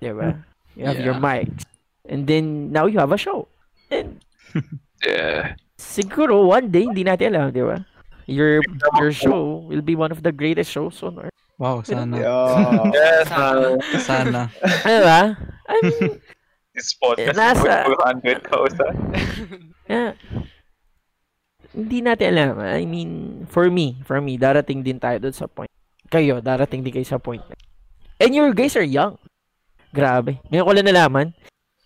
Di 0.00 0.10
ba? 0.10 0.32
You 0.74 0.86
have 0.88 1.02
your 1.02 1.18
Yeah. 1.18 1.22
mics. 1.22 1.62
And 2.08 2.24
then, 2.24 2.72
now 2.72 2.88
you 2.88 2.98
have 2.98 3.12
a 3.12 3.20
show. 3.20 3.46
And 3.92 4.22
Yeah. 5.04 5.54
siguro 5.76 6.48
one 6.48 6.72
day, 6.72 6.88
hindi 6.88 7.04
natin 7.04 7.36
alam, 7.36 7.52
di 7.52 7.60
ba? 7.62 7.84
Your 8.28 8.60
your 9.00 9.12
show 9.12 9.64
will 9.64 9.80
be 9.80 9.96
one 9.96 10.12
of 10.12 10.20
the 10.20 10.32
greatest 10.32 10.68
shows 10.68 11.00
on 11.00 11.16
earth. 11.16 11.32
Wow, 11.56 11.80
sana. 11.80 12.12
Yeah. 12.16 12.90
Yes, 12.96 13.26
uh, 13.32 13.76
Sana. 13.98 14.52
Ano 14.84 14.98
ba? 15.04 15.20
I 15.68 15.74
mean, 15.84 16.20
this 16.78 16.94
podcast 16.94 17.34
Nasa- 17.34 17.82
is 17.82 17.98
200,000. 18.46 19.74
yeah. 19.90 20.14
Hindi 21.74 21.98
natin 22.00 22.26
alam. 22.32 22.54
I 22.62 22.86
mean, 22.86 23.44
for 23.50 23.68
me, 23.68 23.98
for 24.02 24.22
me, 24.22 24.38
darating 24.38 24.80
din 24.80 24.96
tayo 24.96 25.18
doon 25.20 25.34
sa 25.34 25.46
point. 25.46 25.68
Kayo, 26.08 26.40
darating 26.40 26.80
din 26.80 26.94
kayo 26.94 27.04
sa 27.04 27.20
point. 27.20 27.42
And 28.18 28.32
your 28.32 28.54
guys 28.54 28.74
are 28.74 28.86
young. 28.86 29.18
Grabe. 29.90 30.40
Ngayon 30.48 30.64
ko 30.64 30.72
lang 30.72 30.88
nalaman, 30.88 31.28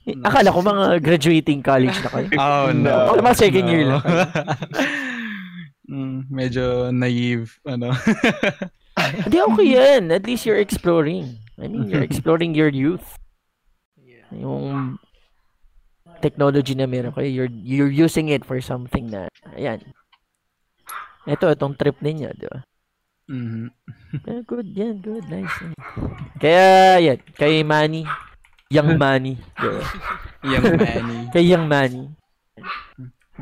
Eh, 0.03 0.19
Akala 0.19 0.51
ko 0.51 0.59
mga 0.59 0.99
graduating 0.99 1.63
college 1.63 1.95
na 2.03 2.11
kayo. 2.11 2.27
Oh, 2.43 2.75
no. 2.75 2.91
Akala 3.07 3.23
mga 3.23 3.39
second 3.39 3.67
year 3.71 3.87
No. 3.87 3.91
lang 3.95 4.01
kayo. 4.03 4.23
mm, 5.87 6.19
medyo 6.27 6.65
naive, 6.91 7.55
ano. 7.63 7.95
Hindi, 8.99 9.39
okay 9.39 9.69
yan. 9.79 10.11
At 10.11 10.27
least 10.27 10.43
you're 10.43 10.59
exploring. 10.59 11.39
I 11.55 11.71
mean, 11.71 11.87
you're 11.87 12.03
exploring 12.03 12.51
your 12.51 12.75
youth. 12.75 13.15
Yung 14.37 14.97
technology 16.21 16.75
na 16.75 16.87
meron 16.87 17.13
kayo, 17.13 17.29
you're, 17.29 17.53
you're 17.63 17.93
using 17.93 18.29
it 18.31 18.45
for 18.45 18.59
something 18.61 19.11
na, 19.11 19.27
ayan. 19.55 19.83
Ito, 21.25 21.55
itong 21.55 21.79
trip 21.79 21.99
ninyo, 22.03 22.31
di 22.35 22.47
ba? 22.51 22.61
Mhm. 23.31 23.71
Yeah, 24.27 24.43
good, 24.51 24.69
yan, 24.75 24.99
good, 24.99 25.25
nice. 25.31 25.51
nice. 25.63 25.79
Kaya, 26.43 26.99
yan, 26.99 27.19
kay 27.39 27.63
Manny, 27.63 28.03
young 28.69 28.99
Manny, 29.03 29.39
di 29.39 29.69
ba? 29.71 29.83
Young 30.43 30.65
Manny. 30.75 31.19
kay 31.35 31.45
young 31.47 31.67
Manny. 31.71 32.11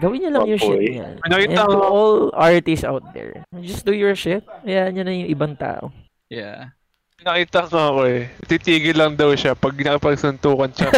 Gawin 0.00 0.22
niyo 0.22 0.30
lang 0.30 0.46
yung 0.46 0.60
shit 0.60 0.70
Papoy. 0.70 0.92
niya. 0.94 1.08
May 1.18 1.28
nakita 1.28 1.60
And 1.66 1.72
to 1.74 1.80
all 1.82 2.16
artists 2.32 2.86
out 2.86 3.04
there, 3.10 3.42
just 3.60 3.82
do 3.82 3.90
your 3.92 4.14
shit. 4.14 4.46
Kaya 4.62 4.88
niya 4.88 5.02
na 5.02 5.12
yung 5.12 5.28
ibang 5.28 5.58
tao. 5.58 5.90
Yeah. 6.30 6.72
Nakita 7.20 7.68
ko 7.68 7.76
ako 7.76 8.00
eh. 8.08 8.32
Titigil 8.48 8.96
lang 8.96 9.12
daw 9.12 9.28
siya 9.36 9.52
pag 9.52 9.76
nakapagsuntukan 9.76 10.72
siya. 10.72 10.88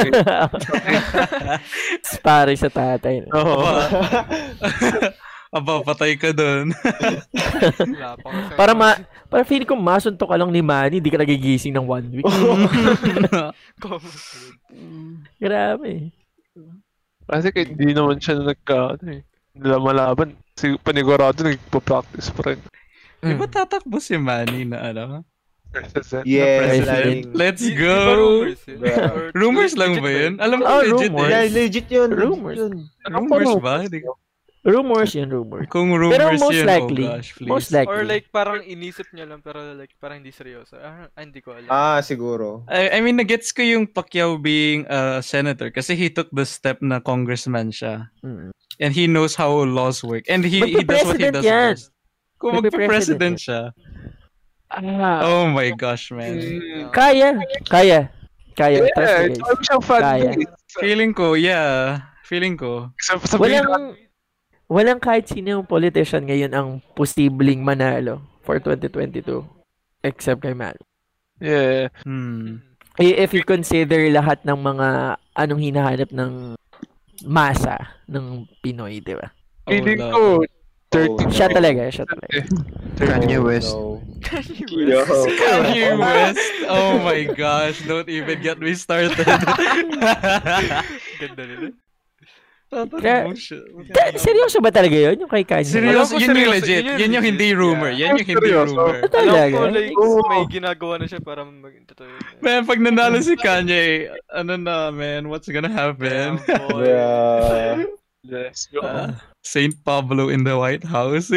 Pare 2.27 2.55
sa 2.55 2.71
tatay. 2.71 3.27
Oo. 3.35 3.67
Aba, 5.53 5.85
patay 5.85 6.17
ka 6.17 6.33
doon. 6.33 6.73
Para 8.57 8.73
ma 8.73 8.97
para 9.29 9.45
feeling 9.45 9.69
ko 9.69 9.77
masuntok 9.77 10.33
ka 10.33 10.41
lang 10.41 10.49
ni 10.49 10.65
Manny, 10.65 10.97
hindi 10.97 11.13
ka 11.13 11.21
nagigising 11.21 11.77
ng 11.77 11.85
one 11.85 12.09
week. 12.09 12.25
Grabe. 15.43 16.09
Kasi 17.29 17.47
kahit 17.53 17.77
di 17.77 17.93
naman 17.93 18.17
siya 18.17 18.41
nagka, 18.41 18.97
ano 18.97 19.05
eh, 19.13 19.21
nila 19.53 19.77
malaban. 19.77 20.33
Si 20.57 20.73
panigurado 20.81 21.45
nagpa-practice 21.45 22.33
pa 22.33 22.53
rin. 22.53 22.61
Di 23.21 23.37
ba 23.37 23.45
tatakbo 23.45 24.01
si 24.01 24.17
Manny 24.17 24.65
na 24.65 24.89
ano? 24.89 25.21
President. 25.73 26.25
Yes, 26.29 26.59
President? 26.61 27.21
Let's 27.33 27.65
go! 27.65 27.97
rumors 29.41 29.73
lang 29.75 29.99
ba 30.05 30.11
yun? 30.13 30.33
Alam 30.39 30.61
ko 30.61 30.67
Ah, 30.69 30.83
legit 30.85 31.11
rumors. 31.11 31.31
Yeah, 31.33 31.45
legit 31.49 31.89
yun. 31.89 32.09
Rumors. 32.13 32.59
yun. 32.61 32.75
Rumors 33.09 33.53
ba? 33.59 33.75
Di- 33.89 34.05
Rumors 34.63 35.11
yun, 35.19 35.27
rumors. 35.27 35.67
Kung 35.67 35.91
rumors 35.91 36.15
Pero 36.15 36.39
most 36.39 36.55
yun, 36.55 36.67
likely, 36.71 37.03
oh 37.03 37.19
gosh, 37.19 37.35
please. 37.35 37.51
most 37.51 37.69
likely. 37.75 37.91
Or 37.91 38.07
like 38.07 38.31
parang 38.31 38.63
inisip 38.63 39.11
niya 39.11 39.27
lang 39.27 39.43
pero 39.43 39.75
like 39.75 39.91
parang 39.99 40.23
hindi 40.23 40.31
seryoso. 40.31 40.79
Ah, 40.79 41.11
hindi 41.19 41.43
ko 41.43 41.51
alam. 41.59 41.67
Ah, 41.67 41.99
siguro. 41.99 42.63
I, 42.71 42.95
I 42.95 42.99
mean, 43.03 43.19
nagets 43.19 43.51
ko 43.51 43.59
yung 43.67 43.91
Pacquiao 43.91 44.39
being 44.39 44.87
a 44.87 45.19
senator 45.19 45.67
kasi 45.75 45.99
he 45.99 46.07
took 46.07 46.31
the 46.31 46.47
step 46.47 46.79
na 46.79 47.03
congressman 47.03 47.75
siya. 47.75 48.07
Mm. 48.23 48.55
And 48.79 48.91
he 48.95 49.11
knows 49.11 49.35
how 49.35 49.51
laws 49.67 49.99
work. 50.07 50.31
And 50.31 50.47
he, 50.47 50.63
he 50.63 50.87
does 50.87 51.11
what 51.11 51.19
he 51.19 51.35
does 51.35 51.43
yan. 51.43 51.75
best. 51.75 51.91
Kung 52.39 52.55
magpa-president 52.63 53.43
siya. 53.43 53.75
Ah, 54.73 55.21
Oh 55.23 55.45
my 55.47 55.69
gosh, 55.73 56.09
man. 56.11 56.39
kaya, 56.91 57.37
kaya. 57.67 58.09
Kaya, 58.53 58.85
trust 58.91 59.09
Yeah, 59.09 59.21
me 59.23 59.35
guys. 59.35 59.59
siyang 59.65 59.83
fan 59.83 60.01
Kaya. 60.03 60.31
base. 60.33 60.49
Feeling 60.75 61.13
ko, 61.13 61.27
yeah. 61.35 62.05
Feeling 62.23 62.57
ko. 62.57 62.93
Sa, 63.01 63.17
sabihin 63.19 63.65
Walang, 63.65 63.87
walang 64.67 65.01
kahit 65.01 65.29
sino 65.29 65.57
yung 65.57 65.67
politician 65.67 66.25
ngayon 66.25 66.53
ang 66.53 66.69
posibleng 66.93 67.61
manalo 67.61 68.21
for 68.41 68.57
2022. 68.57 69.45
Except 70.03 70.41
kay 70.41 70.53
Manny. 70.53 70.81
Yeah. 71.39 71.89
Hmm. 72.05 72.61
If 72.97 73.33
you 73.33 73.41
consider 73.43 74.05
lahat 74.09 74.45
ng 74.45 74.57
mga 74.57 74.89
anong 75.35 75.61
hinahanap 75.63 76.11
ng 76.13 76.33
masa 77.25 77.77
ng 78.05 78.45
Pinoy, 78.61 79.01
di 79.01 79.17
ba? 79.17 79.33
Feeling 79.65 80.01
Oh, 80.13 80.45
ko, 80.45 80.45
30 80.93 81.33
Siya 81.33 81.49
talaga, 81.49 81.89
siya 81.89 82.05
talaga. 82.05 82.37
Kanye 82.97 83.41
West. 83.41 83.73
No. 84.23 84.79
Yo. 84.81 85.03
Kanye 85.37 85.99
West. 85.99 86.41
Oh 86.67 86.99
my 87.01 87.25
gosh. 87.37 87.83
Don't 87.83 88.09
even 88.09 88.41
get 88.41 88.59
me 88.59 88.73
started. 88.75 89.13
Ganda 91.21 91.43
nila. 91.45 91.69
Tatanong. 92.73 93.37
Ta- 93.93 94.17
seryoso 94.17 94.57
ba 94.65 94.73
talaga 94.73 94.97
yun? 94.97 95.21
Yung 95.21 95.29
kay 95.29 95.45
Kanye? 95.45 95.69
Seryoso, 95.69 96.17
yun 96.17 96.33
yung 96.33 96.57
legit. 96.57 96.81
yun 96.81 96.97
yung 96.97 96.97
Yun 96.97 97.11
yung 97.13 97.21
legit, 97.21 97.31
hindi 97.37 97.49
rumor. 97.53 97.91
yeah. 97.93 98.09
Yan 98.09 98.17
yung 98.17 98.29
hindi 98.33 98.49
rumor. 98.49 98.95
Alam 98.97 99.13
Talaga? 99.13 99.53
ko 99.53 99.69
like 99.69 99.93
Oo. 99.93 100.25
may 100.25 100.43
ginagawa 100.49 100.95
na 100.97 101.05
siya 101.05 101.21
para 101.21 101.45
maging 101.45 101.85
totoo. 101.85 102.09
Man, 102.41 102.65
pag 102.65 102.81
nanalo 102.81 103.21
si 103.21 103.37
Kanye, 103.37 104.09
ano 104.33 104.57
na, 104.57 104.89
man, 104.89 105.29
what's 105.29 105.53
gonna 105.53 105.69
happen? 105.69 106.41
Bruh. 106.49 107.85
Let's 108.23 108.71
go. 108.71 108.87
Uh, 108.87 109.19
Saint 109.43 109.75
Pablo 109.83 110.31
in 110.31 110.47
the 110.47 110.55
White 110.55 110.87
House. 110.87 111.27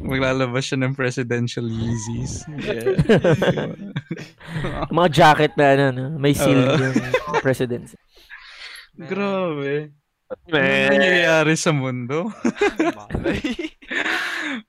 Maglalabas 0.00 0.70
siya 0.70 0.78
ng 0.78 0.94
presidential 0.94 1.66
Yeezys. 1.66 2.46
Yeah. 2.62 2.94
Mga 4.94 5.08
jacket 5.10 5.58
na 5.58 5.66
ano, 5.74 5.84
no? 5.90 6.06
may 6.22 6.38
seal 6.38 6.62
Oo. 6.62 6.78
yung 6.78 7.42
president. 7.42 7.90
Grabe. 8.94 9.90
Ano 10.30 10.54
Man. 10.54 10.94
nangyayari 10.94 11.58
sa 11.58 11.74
mundo? 11.74 12.30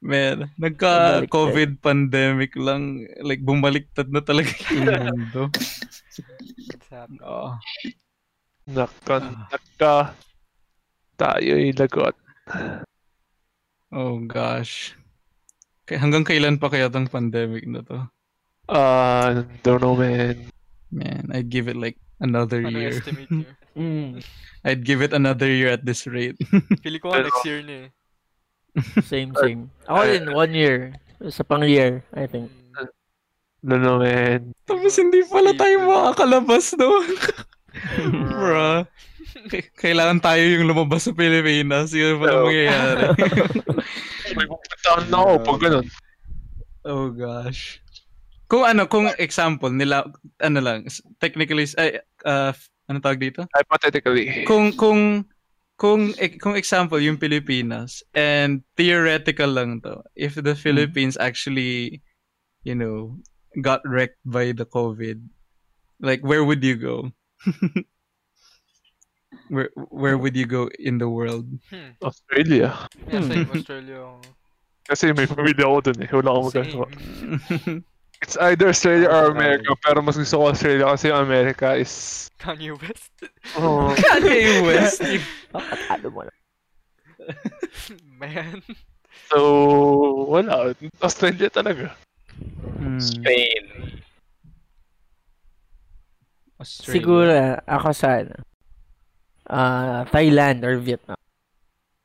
Man, 0.02 0.50
nagka-COVID 0.58 1.78
pandemic 1.78 2.58
lang. 2.58 3.06
Like, 3.22 3.46
bumaliktad 3.46 4.10
na 4.10 4.26
talaga 4.26 4.50
yung 4.74 5.14
mundo. 5.14 5.54
Oh. 7.22 7.54
Naka, 8.72 9.16
naka, 9.20 9.96
tayo'y 11.20 11.76
lagot. 11.76 12.16
oh 13.92 14.20
gosh. 14.24 14.96
Hanggang 15.92 16.24
kailan 16.24 16.56
pa 16.56 16.72
kaya 16.72 16.88
tong 16.88 17.12
pandemic 17.12 17.68
na 17.68 17.84
to? 17.84 18.08
Ah, 18.72 19.44
don't 19.68 19.84
know, 19.84 20.00
man. 20.00 20.48
Man, 20.88 21.28
I'd 21.36 21.52
give 21.52 21.68
it 21.68 21.76
like 21.76 22.00
another 22.24 22.64
Ano 22.64 22.80
year. 22.80 22.96
estimate 22.96 23.32
niyo? 23.32 23.52
Mm, 23.72 24.20
I'd 24.68 24.84
give 24.84 25.00
it 25.00 25.16
another 25.16 25.48
year 25.48 25.72
at 25.72 25.88
this 25.88 26.04
rate. 26.04 26.36
Pili 26.84 27.00
ko 27.00 27.16
next 27.16 27.40
year 27.48 27.64
na 27.64 27.88
eh. 27.88 27.88
same, 29.00 29.32
same. 29.40 29.72
Ako 29.88 30.12
din, 30.12 30.28
one 30.36 30.52
year. 30.52 30.92
Sa 31.32 31.48
pang 31.48 31.64
year, 31.64 32.04
I 32.12 32.28
think. 32.28 32.52
Don't 33.64 33.80
know, 33.80 34.04
man. 34.04 34.52
Tapos 34.68 34.92
hindi 35.00 35.24
pala 35.24 35.56
tayo 35.56 35.88
makakalabas 35.88 36.76
doon. 36.76 37.16
Bruh. 38.02 38.84
Kailangan 39.80 40.20
tayo 40.20 40.44
yung 40.44 40.68
lumabas 40.68 41.08
sa 41.08 41.16
Pilipinas. 41.16 41.96
Yun 41.96 42.20
pala 42.20 42.44
Oo. 42.44 42.48
mangyayari. 42.52 43.04
May 44.38 44.48
pupuntahan 44.48 45.06
na 45.12 45.18
ako 45.20 45.32
pag 45.44 45.60
ganun. 45.60 45.88
oh 46.88 47.08
gosh. 47.12 47.80
Kung 48.52 48.68
ano, 48.68 48.84
kung 48.88 49.08
example 49.16 49.72
nila, 49.72 50.04
ano 50.44 50.60
lang, 50.60 50.84
technically, 51.24 51.64
ay, 51.80 52.04
uh, 52.28 52.52
ano 52.92 53.00
tawag 53.00 53.24
dito? 53.24 53.48
Hypothetically. 53.56 54.44
Kung, 54.44 54.76
kung, 54.76 55.24
kung, 55.80 56.12
e- 56.20 56.36
kung 56.36 56.60
example 56.60 57.00
yung 57.00 57.16
Pilipinas, 57.16 58.04
and 58.12 58.60
theoretical 58.76 59.48
lang 59.48 59.80
to, 59.80 60.04
if 60.20 60.36
the 60.36 60.52
Philippines 60.52 61.16
actually, 61.16 62.04
you 62.68 62.76
know, 62.76 63.16
got 63.64 63.80
wrecked 63.88 64.20
by 64.28 64.52
the 64.52 64.68
COVID, 64.68 65.24
like, 66.04 66.20
where 66.20 66.44
would 66.44 66.60
you 66.60 66.76
go? 66.76 67.08
where, 69.50 69.70
where 69.76 70.18
would 70.18 70.36
you 70.36 70.46
go 70.46 70.70
in 70.80 70.98
the 70.98 71.10
world? 71.10 71.48
Hmm. 71.70 71.98
Australia. 72.02 72.88
Yeah, 73.12 73.22
same. 73.22 73.50
Australia 73.52 73.98
ako. 74.02 74.22
Kasi 74.92 75.14
may 75.14 75.28
pamilya 75.30 75.66
ako 75.70 75.78
dun 75.88 76.00
eh. 76.04 76.10
Wala 76.10 76.30
akong 76.34 76.52
Same. 76.52 76.58
magagawa. 76.66 76.88
It's 78.22 78.38
either 78.38 78.70
Australia 78.70 79.10
or 79.10 79.34
America. 79.34 79.74
Pero 79.82 80.02
mas 80.06 80.14
gusto 80.14 80.38
ko 80.38 80.54
Australia 80.54 80.86
kasi 80.94 81.10
yung 81.10 81.26
America 81.26 81.74
is... 81.74 82.30
Kanye 82.38 82.78
West. 82.78 83.10
Oh, 83.58 83.90
Kanye 83.98 84.62
West. 84.62 85.02
Pakatalo 85.50 86.08
mo 86.14 86.22
na. 86.30 86.34
Man. 88.22 88.62
so, 89.34 89.38
wala. 90.30 90.78
Australia 91.02 91.50
talaga. 91.50 91.98
Hmm. 92.78 93.02
Spain. 93.02 93.66
Australia. 96.62 96.94
Siguro, 96.94 97.34
ako 97.66 97.90
sa 97.92 98.22
ano, 98.22 98.36
ah, 99.50 100.06
Thailand 100.08 100.62
or 100.62 100.78
Vietnam. 100.78 101.18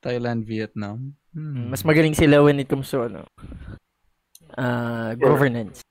Thailand, 0.00 0.40
Vietnam. 0.48 1.12
Hmm. 1.36 1.68
Mas 1.68 1.84
magaling 1.84 2.16
sila 2.16 2.40
when 2.40 2.56
it 2.56 2.68
comes 2.68 2.88
to 2.88 3.04
ano, 3.04 3.28
ah, 4.56 5.12
governance. 5.14 5.84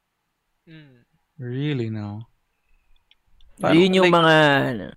Mm. 0.65 1.05
Really 1.37 1.93
now. 1.93 2.25
Yun 3.61 4.01
yung 4.01 4.09
mga, 4.09 4.35
ano, 4.73 4.87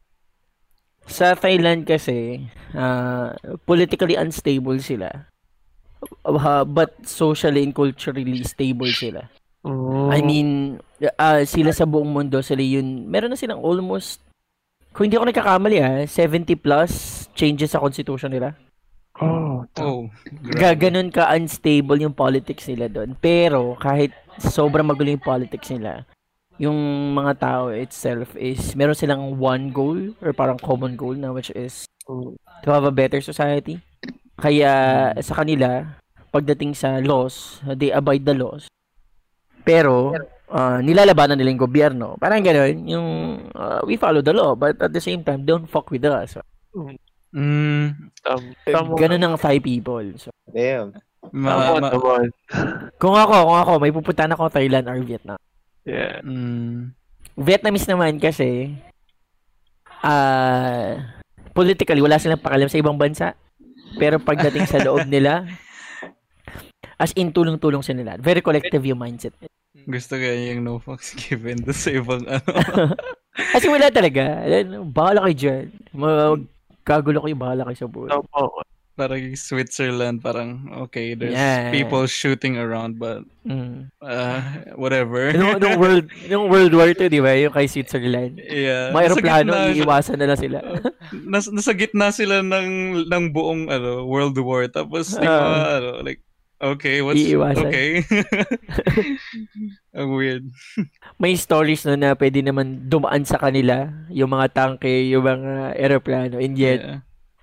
sa 1.05 1.37
Thailand 1.37 1.85
kasi, 1.85 2.49
ah, 2.73 3.37
politically 3.69 4.17
unstable 4.17 4.81
sila. 4.81 5.29
Uh, 6.23 6.63
but 6.63 6.95
socially 7.03 7.67
and 7.67 7.75
culturally 7.75 8.39
stable 8.47 8.87
sila. 8.87 9.27
Oh. 9.67 10.09
I 10.09 10.23
mean, 10.23 10.79
ah, 11.19 11.43
sila 11.43 11.75
sa 11.75 11.85
buong 11.85 12.09
mundo, 12.09 12.39
sila 12.41 12.63
yun, 12.63 13.11
meron 13.11 13.33
na 13.33 13.39
silang 13.39 13.61
almost, 13.61 14.23
kung 14.95 15.07
hindi 15.11 15.19
ako 15.19 15.29
nagkakamali 15.29 15.79
ah, 15.83 16.03
70 16.07 16.55
plus 16.59 16.93
changes 17.35 17.75
sa 17.75 17.83
constitution 17.83 18.31
nila. 18.31 18.55
Oh, 19.19 19.49
Oh, 19.79 20.07
Gaganon 20.59 21.11
ka 21.11 21.31
unstable 21.35 21.99
yung 22.03 22.15
politics 22.15 22.67
nila 22.71 22.87
doon. 22.91 23.15
Pero 23.19 23.75
kahit 23.79 24.15
sobrang 24.39 24.87
magulo 24.87 25.15
yung 25.15 25.23
politics 25.23 25.71
nila, 25.75 26.07
yung 26.59 26.79
mga 27.15 27.33
tao 27.39 27.65
itself 27.71 28.35
is 28.35 28.75
meron 28.75 28.99
silang 28.99 29.39
one 29.39 29.71
goal 29.71 29.99
or 30.19 30.35
parang 30.35 30.59
common 30.59 30.99
goal 30.99 31.15
na 31.15 31.31
which 31.31 31.55
is 31.55 31.87
to 32.63 32.69
have 32.71 32.83
a 32.87 32.95
better 32.95 33.23
society. 33.23 33.79
Kaya 34.39 35.11
sa 35.23 35.43
kanila, 35.43 35.99
pagdating 36.31 36.75
sa 36.75 36.99
laws, 37.03 37.63
they 37.79 37.91
abide 37.95 38.27
the 38.27 38.35
laws. 38.35 38.67
Pero 39.69 40.17
ah, 40.49 40.81
nilalabanan 40.81 41.37
nila 41.37 41.53
yung 41.53 41.65
gobyerno. 41.69 42.17
Parang 42.17 42.41
gano'n, 42.41 42.89
yung 42.89 43.09
ah, 43.53 43.85
we 43.85 44.01
follow 44.01 44.25
the 44.25 44.33
law 44.33 44.57
but 44.57 44.81
at 44.81 44.93
the 44.97 45.03
same 45.05 45.21
time, 45.21 45.45
don't 45.45 45.69
fuck 45.69 45.93
with 45.93 46.09
us. 46.09 46.41
Mm, 47.29 48.09
tama. 48.65 48.97
Ganun 48.97 49.21
ang 49.21 49.37
Thai 49.37 49.61
people. 49.61 50.17
So, 50.17 50.33
Damn. 50.49 50.97
ma, 51.29 51.53
Tama 51.53 51.61
ma, 51.61 51.89
naman. 51.93 52.29
kung 52.97 53.13
ako, 53.13 53.35
kung 53.45 53.59
ako, 53.61 53.73
may 53.77 53.93
pupuntahan 53.93 54.33
ako 54.33 54.49
Thailand 54.49 54.89
or 54.89 54.97
Vietnam. 55.05 55.37
Yeah. 55.85 56.21
mm, 56.25 56.97
Vietnamese 57.39 57.89
naman 57.89 58.17
kasi 58.21 58.77
ah 60.05 61.01
politically 61.57 62.03
wala 62.03 62.21
silang 62.21 62.43
pakalam 62.43 62.67
sa 62.67 62.81
ibang 62.81 62.97
bansa. 62.97 63.37
Pero 63.97 64.21
pagdating 64.21 64.69
sa 64.69 64.81
loob 64.85 65.09
nila 65.09 65.49
as 67.03 67.13
in 67.17 67.33
tulong-tulong 67.33 67.81
sila 67.85 68.05
lahat. 68.05 68.21
Very 68.21 68.41
collective 68.43 68.85
yung 68.85 69.01
mindset. 69.01 69.33
Gusto 69.89 70.15
kaya 70.15 70.53
yung 70.53 70.61
no 70.63 70.77
fucks 70.77 71.17
given 71.25 71.59
doon 71.59 71.73
sa 71.75 71.91
ibang 71.91 72.23
ano. 72.23 72.51
Kasi 73.55 73.67
wala 73.67 73.89
talaga. 73.89 74.45
Bahala 74.85 75.25
kayo 75.25 75.35
dyan. 75.35 75.65
Magkagulo 75.95 77.23
kayo, 77.23 77.35
bahala 77.35 77.65
kayo 77.65 77.79
sa 77.79 77.89
buhay. 77.89 78.11
Tama. 78.11 78.67
parang 78.99 79.23
yung 79.23 79.39
Switzerland, 79.39 80.19
parang 80.19 80.59
okay, 80.83 81.15
there's 81.15 81.31
Yeah. 81.31 81.71
people 81.71 82.03
shooting 82.05 82.59
around 82.59 82.99
but 82.99 83.23
Mm. 83.47 83.95
uh, 84.03 84.43
whatever. 84.75 85.31
Nung, 85.31 85.55
nung 85.57 85.79
world, 85.83 86.11
nung 86.27 86.51
World 86.51 86.75
War 86.75 86.91
II, 86.91 87.07
di 87.07 87.23
ba? 87.23 87.31
Yung 87.33 87.55
kay 87.55 87.71
Switzerland. 87.71 88.43
yeah. 88.43 88.91
May 88.91 89.07
aeroplano, 89.07 89.71
iiwasan 89.71 90.19
na 90.19 90.27
lang 90.27 90.37
sila. 90.37 90.59
nas, 91.15 91.47
nasa 91.47 91.71
gitna 91.73 92.11
sila 92.11 92.43
ng 92.43 92.69
ng 93.07 93.25
buong 93.31 93.71
ano 93.71 94.03
World 94.03 94.35
War 94.37 94.67
tapos 94.67 95.15
di 95.15 95.23
Ah. 95.23 95.39
ba 95.39 95.47
ano 95.79 95.91
like 96.03 96.19
okay 96.59 97.03
what's 97.03 97.19
Iiwasan. 97.23 97.71
okay 97.71 97.91
ang 99.99 100.11
weird 100.15 100.45
May 101.19 101.35
stories 101.35 101.83
no 101.87 101.95
na 101.99 102.15
pwede 102.15 102.43
naman 102.43 102.87
dumaan 102.87 103.27
sa 103.27 103.39
kanila 103.43 103.91
yung 104.11 104.31
mga 104.31 104.55
tanke, 104.55 105.11
yung 105.11 105.27
mga 105.27 105.75
aeroplano, 105.75 106.39
and 106.39 106.55
yet, 106.55 106.79
yeah. 106.79 107.01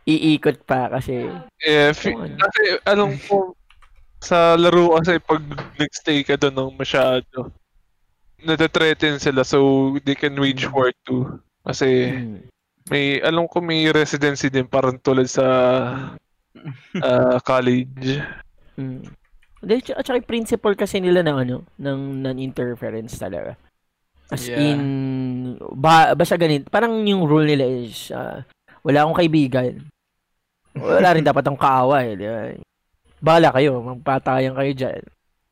iikot 0.07 0.63
pa 0.63 0.87
kasi 0.87 1.27
Yeah, 1.59 1.91
fi- 1.91 2.15
ano. 2.15 2.39
kasi 2.39 2.61
anong 2.87 3.15
po, 3.27 3.51
sa 4.23 4.55
laro 4.55 4.95
kasi 4.95 5.19
pag 5.19 5.43
nagstay 5.75 6.23
ka 6.23 6.39
doon 6.39 6.55
ng 6.55 6.73
masyado, 6.79 7.51
natathreaten 8.41 9.19
sila 9.19 9.43
so 9.43 9.91
they 10.07 10.15
can 10.15 10.37
wage 10.39 10.65
war 10.71 10.93
too. 11.03 11.35
Kasi 11.65 12.15
mm, 12.15 12.37
may, 12.87 13.19
alam 13.19 13.49
ko 13.49 13.59
may 13.59 13.89
residency 13.91 14.47
din 14.47 14.69
parang 14.69 14.95
tulad 15.01 15.27
sa 15.27 15.45
ah, 17.03 17.37
college. 17.43 18.21
Mm. 18.75 19.03
At 19.65 20.05
saka 20.05 20.21
yung 20.21 20.29
principle 20.29 20.77
kasi 20.77 21.01
nila 21.01 21.25
ng 21.25 21.37
ano, 21.41 21.55
ng 21.81 21.99
non-interference 22.21 23.17
talaga. 23.17 23.57
As 24.29 24.45
Yeah. 24.45 24.61
in, 24.61 24.81
ba, 25.73 26.13
basta 26.13 26.37
ganito. 26.37 26.69
Parang 26.69 27.01
yung 27.01 27.25
rule 27.25 27.49
nila 27.49 27.65
is, 27.65 28.13
ah, 28.13 28.45
wala 28.85 29.01
akong 29.01 29.17
kaibigan. 29.25 29.85
Wala 30.77 31.17
rin 31.17 31.25
dapat 31.25 31.41
akong 31.45 31.61
kaaway. 31.61 32.13
Di 32.13 32.25
ba? 32.29 32.53
Bahala 33.25 33.49
kayo, 33.57 33.81
magpatayan 33.81 34.53
kayo 34.53 34.71
dyan. 34.75 35.01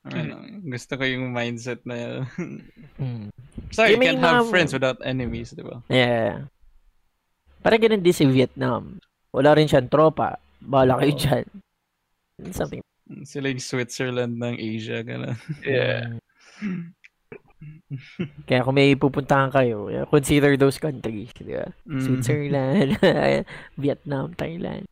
ano, 0.03 0.35
gusto 0.67 0.99
ko 0.99 1.03
yung 1.07 1.31
mindset 1.31 1.79
na 1.87 2.27
Mm. 2.99 3.31
sorry 3.71 3.95
Eh, 3.95 3.97
you 3.97 4.03
can't 4.03 4.19
have 4.19 4.45
friends 4.51 4.75
without 4.75 4.99
enemies 5.01 5.55
di 5.55 5.63
ba 5.63 5.79
Yeah. 5.87 6.51
Parang 7.63 7.79
ganun 7.79 8.03
din 8.03 8.11
si 8.11 8.27
Vietnam. 8.27 8.99
Wala 9.31 9.55
rin 9.55 9.65
siyang 9.65 9.87
tropa. 9.87 10.37
Bahala 10.59 10.99
kayo 10.99 11.15
dyan. 11.15 11.45
Something. 12.51 12.83
Sila 13.23 13.51
yung 13.51 13.59
Switzerland 13.59 14.37
ng 14.37 14.55
Asia 14.55 15.03
gano'n 15.03 15.35
Yeah. 15.61 16.17
Kaya 18.43 18.65
kung 18.65 18.75
may 18.75 18.91
pupuntahan 18.91 19.47
kayo, 19.47 19.87
consider 20.11 20.59
those 20.59 20.75
countries. 20.75 21.31
Di 21.31 21.55
ba? 21.55 21.69
Mm. 21.87 22.01
Switzerland, 22.01 22.89
Vietnam, 23.81 24.33
Thailand. 24.35 24.83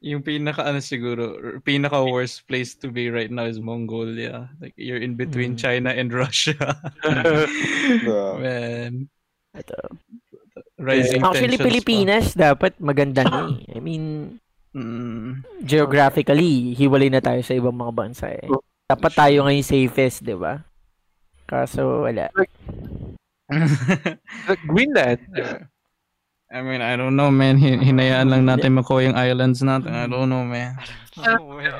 yung 0.00 0.24
pinaka 0.24 0.64
ano 0.64 0.80
siguro 0.80 1.36
pinaka 1.60 2.00
worst 2.00 2.48
place 2.48 2.72
to 2.72 2.88
be 2.88 3.12
right 3.12 3.28
now 3.28 3.44
is 3.44 3.60
Mongolia 3.60 4.48
like 4.56 4.72
you're 4.80 4.96
in 4.96 5.12
between 5.12 5.52
Mm. 5.52 5.60
China 5.60 5.90
and 5.92 6.08
Russia 6.08 6.56
Bro. 8.08 8.40
man 8.40 9.12
Ito. 9.52 9.76
rising 10.80 11.20
Actually, 11.20 11.52
tensions 11.52 11.60
pa. 11.60 11.66
Pilipinas 11.68 12.26
dapat 12.32 12.72
maganda 12.80 13.28
na 13.28 13.52
eh. 13.52 13.76
I 13.76 13.80
mean, 13.84 14.40
Mm. 14.70 15.42
geographically, 15.60 16.72
hiwalay 16.72 17.10
na 17.10 17.18
tayo 17.18 17.42
sa 17.42 17.52
ibang 17.52 17.74
mga 17.74 17.90
bansa 17.90 18.30
eh. 18.30 18.46
Dapat 18.86 19.12
tayo 19.12 19.42
ngayon 19.42 19.66
safest, 19.66 20.22
di 20.22 20.34
ba? 20.34 20.62
Kaso 21.44 22.06
wala. 22.06 22.30
Like 23.50 24.62
Greenland. 24.64 25.18
I 26.50 26.62
mean, 26.62 26.82
I 26.82 26.94
don't 26.94 27.14
know, 27.14 27.30
man. 27.30 27.58
Hin- 27.58 27.82
hinayaan 27.82 28.26
lang 28.26 28.42
natin 28.42 28.74
makuha 28.74 29.06
yung 29.06 29.18
islands 29.18 29.58
natin. 29.58 29.90
I 29.90 30.06
don't 30.06 30.26
know, 30.26 30.42
man. 30.42 30.74
Oh, 31.18 31.54
man. 31.54 31.70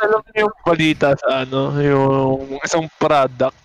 Alam 0.00 0.20
niyo 0.26 0.44
yung 0.44 0.56
balita 0.60 1.16
sa 1.16 1.44
ano, 1.44 1.72
yung 1.76 2.60
isang 2.60 2.84
product. 2.96 3.56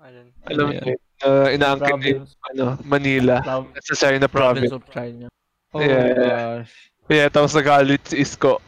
Alin? 0.00 0.28
Alam 0.48 0.66
Yeah. 0.68 0.84
niyo, 0.84 0.94
uh, 1.22 1.48
inaangkin 1.48 1.96
Province, 1.96 2.32
ano, 2.48 2.64
Manila. 2.82 3.36
Prov- 3.40 3.72
Sa 3.80 3.94
China 3.94 4.24
province 4.24 4.68
province. 4.68 4.72
of 4.72 4.82
China. 4.88 5.26
Oh 5.72 5.80
Yeah. 5.80 6.12
gosh. 6.12 6.91
Yeah, 7.10 7.30
tapos 7.32 7.54
nagalit 7.54 8.02
si 8.06 8.22
Isko. 8.22 8.62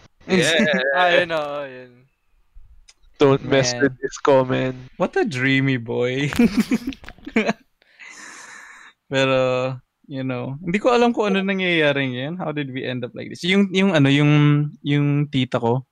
Ah, 0.96 1.12
yun 1.12 1.30
oo, 1.30 1.58
yun. 1.68 1.90
Don't 3.20 3.44
mess 3.46 3.70
Man. 3.76 3.86
with 3.86 3.96
Isko, 4.02 4.42
man. 4.48 4.74
What 4.98 5.14
a 5.14 5.22
dreamy 5.22 5.78
boy. 5.78 6.32
Pero, 9.12 9.38
you 10.10 10.26
know, 10.26 10.58
hindi 10.58 10.82
ko 10.82 10.90
alam 10.90 11.14
kung 11.14 11.30
ano 11.30 11.44
nangyayari 11.44 12.10
ngayon. 12.10 12.34
How 12.40 12.50
did 12.50 12.74
we 12.74 12.82
end 12.82 13.06
up 13.06 13.14
like 13.14 13.30
this? 13.30 13.46
Yung, 13.46 13.70
yung 13.70 13.94
ano, 13.94 14.10
yung, 14.10 14.66
yung 14.82 15.30
tita 15.30 15.62
ko, 15.62 15.86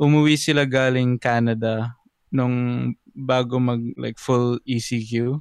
umuwi 0.00 0.40
sila 0.40 0.64
galing 0.64 1.20
Canada 1.20 1.92
nung 2.34 2.90
bago 3.14 3.62
mag 3.62 3.80
like 3.94 4.18
full 4.18 4.58
ECQ. 4.66 5.38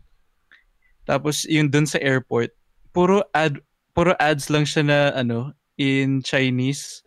Tapos 1.04 1.44
yung 1.50 1.68
dun 1.68 1.90
sa 1.90 2.00
airport, 2.00 2.54
puro 2.94 3.26
ad 3.34 3.58
puro 3.98 4.14
ads 4.22 4.54
lang 4.54 4.64
siya 4.64 4.86
na 4.86 5.00
ano 5.18 5.52
in 5.76 6.22
Chinese. 6.22 7.02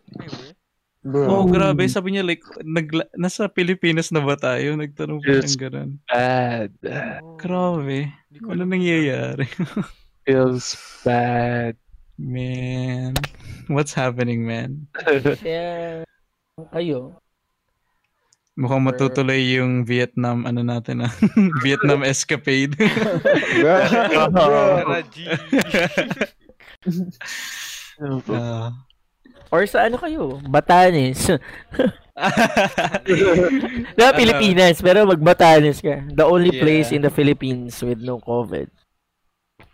Wala. 1.07 1.27
Oh, 1.31 1.47
grabe. 1.47 1.87
Sabi 1.87 2.11
niya 2.13 2.23
like 2.27 2.43
nagla- 2.61 3.07
nasa 3.15 3.47
Pilipinas 3.47 4.11
na 4.11 4.19
ba 4.19 4.35
tayo? 4.35 4.75
Nagtanong 4.75 5.23
pa 5.23 5.39
siyang 5.39 5.59
ganun. 5.59 5.89
Bad. 6.03 6.71
Oh, 7.23 7.39
Grabe. 7.39 8.11
Di 8.27 8.43
ko 8.43 8.51
Ano 8.51 8.67
alam. 8.67 8.75
nangyayari? 8.75 9.47
Feels 10.27 10.75
bad. 11.07 11.79
Man. 12.19 13.15
What's 13.71 13.95
happening, 13.95 14.43
man? 14.43 14.91
Kaya, 14.91 16.03
kayo, 16.73 17.15
Mukhang 18.57 18.81
matutuloy 18.81 19.53
yung 19.53 19.85
Vietnam, 19.85 20.49
ano 20.49 20.65
natin 20.65 21.05
ah. 21.05 21.13
Vietnam 21.63 22.01
escapade. 22.01 22.73
G. 25.13 25.29
Ah. 28.29 28.69
or 29.49 29.65
sa 29.65 29.87
ano 29.87 29.97
kayo? 29.97 30.37
Batanes. 30.45 31.25
na 33.97 34.13
Pilipinas, 34.13 34.81
pero 34.81 35.05
mag-Batanes 35.05 35.79
ka. 35.79 36.03
The 36.09 36.25
only 36.25 36.51
Yeah. 36.53 36.63
place 36.63 36.89
in 36.91 37.05
the 37.05 37.13
Philippines 37.13 37.77
with 37.81 38.01
no 38.01 38.17
COVID. 38.17 38.69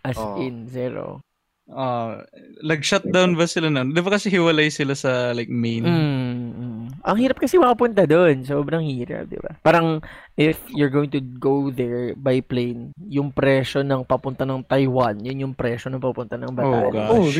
As 0.04 0.20
Oh. 0.20 0.36
in, 0.40 0.68
zero. 0.68 1.24
Ah, 1.64 2.20
nag-shutdown 2.60 3.40
ba 3.40 3.48
sila 3.48 3.72
nun? 3.72 3.96
Di 3.96 4.04
ba 4.04 4.12
kasi 4.12 4.28
hiwalay 4.28 4.68
sila 4.68 4.92
sa 4.92 5.32
like 5.32 5.48
main? 5.48 5.80
Mm, 5.80 6.36
mm. 6.52 6.84
Ang 7.00 7.16
hirap 7.16 7.40
kasi 7.40 7.56
makapunta 7.56 8.04
doon. 8.04 8.44
Sobrang 8.44 8.84
hirap, 8.84 9.32
di 9.32 9.40
ba? 9.40 9.56
Parang 9.64 10.04
if 10.34 10.58
you're 10.70 10.90
going 10.90 11.10
to 11.10 11.22
go 11.22 11.70
there 11.70 12.14
by 12.14 12.42
plane, 12.42 12.90
yung 12.98 13.30
presyo 13.30 13.86
ng 13.86 14.02
papunta 14.02 14.42
ng 14.42 14.66
Taiwan, 14.66 15.22
yun 15.22 15.46
yung 15.46 15.54
presyo 15.54 15.90
ng 15.90 16.02
papunta 16.02 16.34
ng 16.34 16.50
Oh 16.50 16.58
Batanes. 16.58 16.90
gosh. 16.90 17.38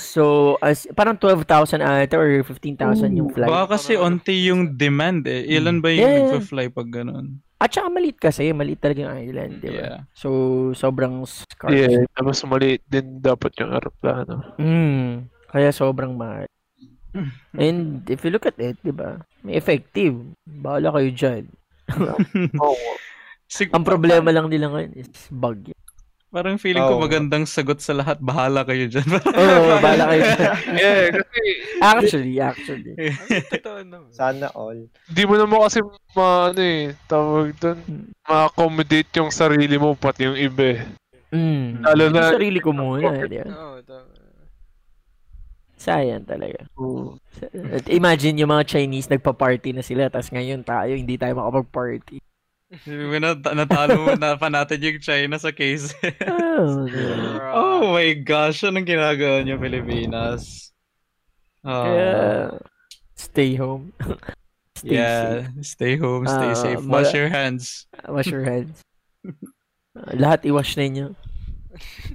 So, 0.00 0.22
as 0.60 0.88
parang 0.96 1.20
12,000 1.20 1.84
ata 1.84 2.16
or 2.16 2.40
15,000 2.42 3.12
yung 3.12 3.28
flight. 3.28 3.52
Baka 3.52 3.76
kasi 3.76 3.94
onti 3.94 4.48
yung 4.48 4.72
demand 4.74 5.28
eh. 5.28 5.44
Ilan 5.46 5.84
ba 5.84 5.92
yung 5.92 6.00
Yeah. 6.00 6.16
nagpa-fly 6.32 6.72
pag 6.72 6.88
ganun? 6.88 7.44
At 7.58 7.74
saka 7.74 7.90
maliit 7.90 8.16
kasi, 8.16 8.54
maliit 8.54 8.78
talaga 8.78 9.02
yung 9.04 9.16
island, 9.18 9.52
di 9.58 9.68
ba? 9.68 9.82
Yeah. 9.82 9.98
So, 10.14 10.28
sobrang 10.72 11.26
scarce. 11.26 11.74
Yeah, 11.74 12.06
tapos 12.14 12.38
maliit 12.46 12.86
din 12.86 13.18
dapat 13.18 13.50
yung 13.58 13.74
aeroplano. 13.74 14.54
Mm, 14.56 15.26
kaya 15.50 15.74
sobrang 15.74 16.14
mahal. 16.14 16.46
And 17.58 18.06
if 18.06 18.22
you 18.22 18.30
look 18.30 18.46
at 18.46 18.56
it, 18.56 18.78
di 18.80 18.94
ba? 18.94 19.18
May 19.42 19.58
effective. 19.58 20.14
Bahala 20.46 20.94
kayo 20.94 21.10
dyan. 21.10 21.44
Oo. 22.64 22.88
Sig- 23.46 23.72
Ang 23.72 23.82
problema 23.82 24.28
lang 24.28 24.46
nila 24.46 24.68
ngayon 24.68 24.92
is 24.94 25.08
bug. 25.28 25.72
Parang 26.28 26.60
feeling 26.60 26.84
ko 26.84 27.00
Oo. 27.00 27.02
magandang 27.02 27.48
sagot 27.48 27.80
sa 27.80 27.96
lahat. 27.96 28.20
Bahala 28.20 28.60
kayo 28.60 28.84
dyan. 28.84 29.08
Oo, 29.40 29.80
bahala 29.80 30.12
kayo 30.12 30.22
dyan. 30.28 30.52
yeah, 30.76 31.00
kasi 31.08 31.40
Actually, 31.80 32.36
actually. 32.36 32.92
Totoo 33.48 33.80
naman. 33.80 34.12
Sana 34.12 34.52
all. 34.52 34.92
di 35.08 35.24
mo 35.24 35.40
naman 35.40 35.64
kasi 35.64 35.80
ma, 36.12 36.52
ano 36.52 36.60
eh, 36.60 36.92
tawag 37.08 37.56
doon, 37.56 37.80
ma-accommodate 38.20 39.08
yung 39.16 39.32
sarili 39.32 39.80
mo 39.80 39.96
pati 39.96 40.28
yung 40.28 40.36
iba 40.36 40.76
eh. 40.76 40.80
Mm. 41.32 41.80
Lalo 41.82 42.02
Yung 42.04 42.12
na- 42.14 42.28
sarili 42.28 42.60
ko 42.60 42.70
muna. 42.72 43.08
Ba? 43.08 43.24
Oo, 43.48 43.76
tama. 43.80 44.12
Sayang 45.78 46.26
talaga. 46.26 46.66
At 47.70 47.86
imagine 47.86 48.34
yung 48.36 48.50
mga 48.50 48.66
Chinese 48.66 49.06
nagpa-party 49.06 49.70
na 49.70 49.80
sila 49.80 50.10
tapos 50.10 50.28
ngayon 50.28 50.66
tayo 50.66 50.90
hindi 50.90 51.14
tayo 51.14 51.38
makapag-party. 51.38 52.18
Nat- 53.24 53.54
natalo 53.56 54.12
na 54.18 54.36
pa 54.36 54.52
natin 54.52 54.82
yung 54.82 54.98
China 55.00 55.38
sa 55.38 55.54
case. 55.54 55.94
Oh, 56.58 56.90
oh 57.54 57.82
my 57.94 58.18
gosh, 58.18 58.66
anong 58.66 58.82
ginagawa 58.82 59.46
niyo 59.46 59.62
Pilipinas? 59.62 60.74
Oh. 61.62 61.86
Kaya 61.86 62.10
stay 63.14 63.54
home. 63.54 63.94
stay 64.82 64.98
yeah, 64.98 65.46
safe. 65.46 65.78
stay 65.78 65.94
home, 65.94 66.26
stay 66.26 66.50
Ah, 66.50 66.58
safe. 66.58 66.82
ma- 66.82 66.98
Wash 66.98 67.14
your 67.14 67.30
hands. 67.30 67.86
Wash 68.10 68.26
your 68.26 68.42
hands. 68.42 68.82
Ah, 69.94 70.18
Lahat 70.18 70.42
i-wash 70.42 70.74
na 70.74 70.90
inyo. 70.90 71.06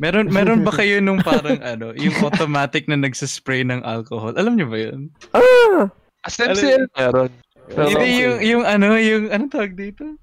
Meron 0.02 0.28
meron 0.34 0.62
ba 0.66 0.74
kayo 0.74 0.98
nung 1.00 1.22
parang 1.22 1.62
ano, 1.62 1.94
yung 1.94 2.16
automatic 2.26 2.90
na 2.90 2.98
nagsispray 2.98 3.62
ng 3.66 3.86
alcohol? 3.86 4.34
Alam 4.36 4.58
niyo 4.58 4.68
ba 4.70 4.78
'yun? 4.82 5.14
Ah! 5.34 5.90
As 6.26 6.40
MCL 6.40 6.90
meron. 6.98 7.32
Hindi 7.70 8.10
yung 8.20 8.38
yung 8.42 8.64
ano, 8.66 8.98
yung 8.98 9.30
ano 9.30 9.44
tawag 9.48 9.78
dito? 9.78 10.18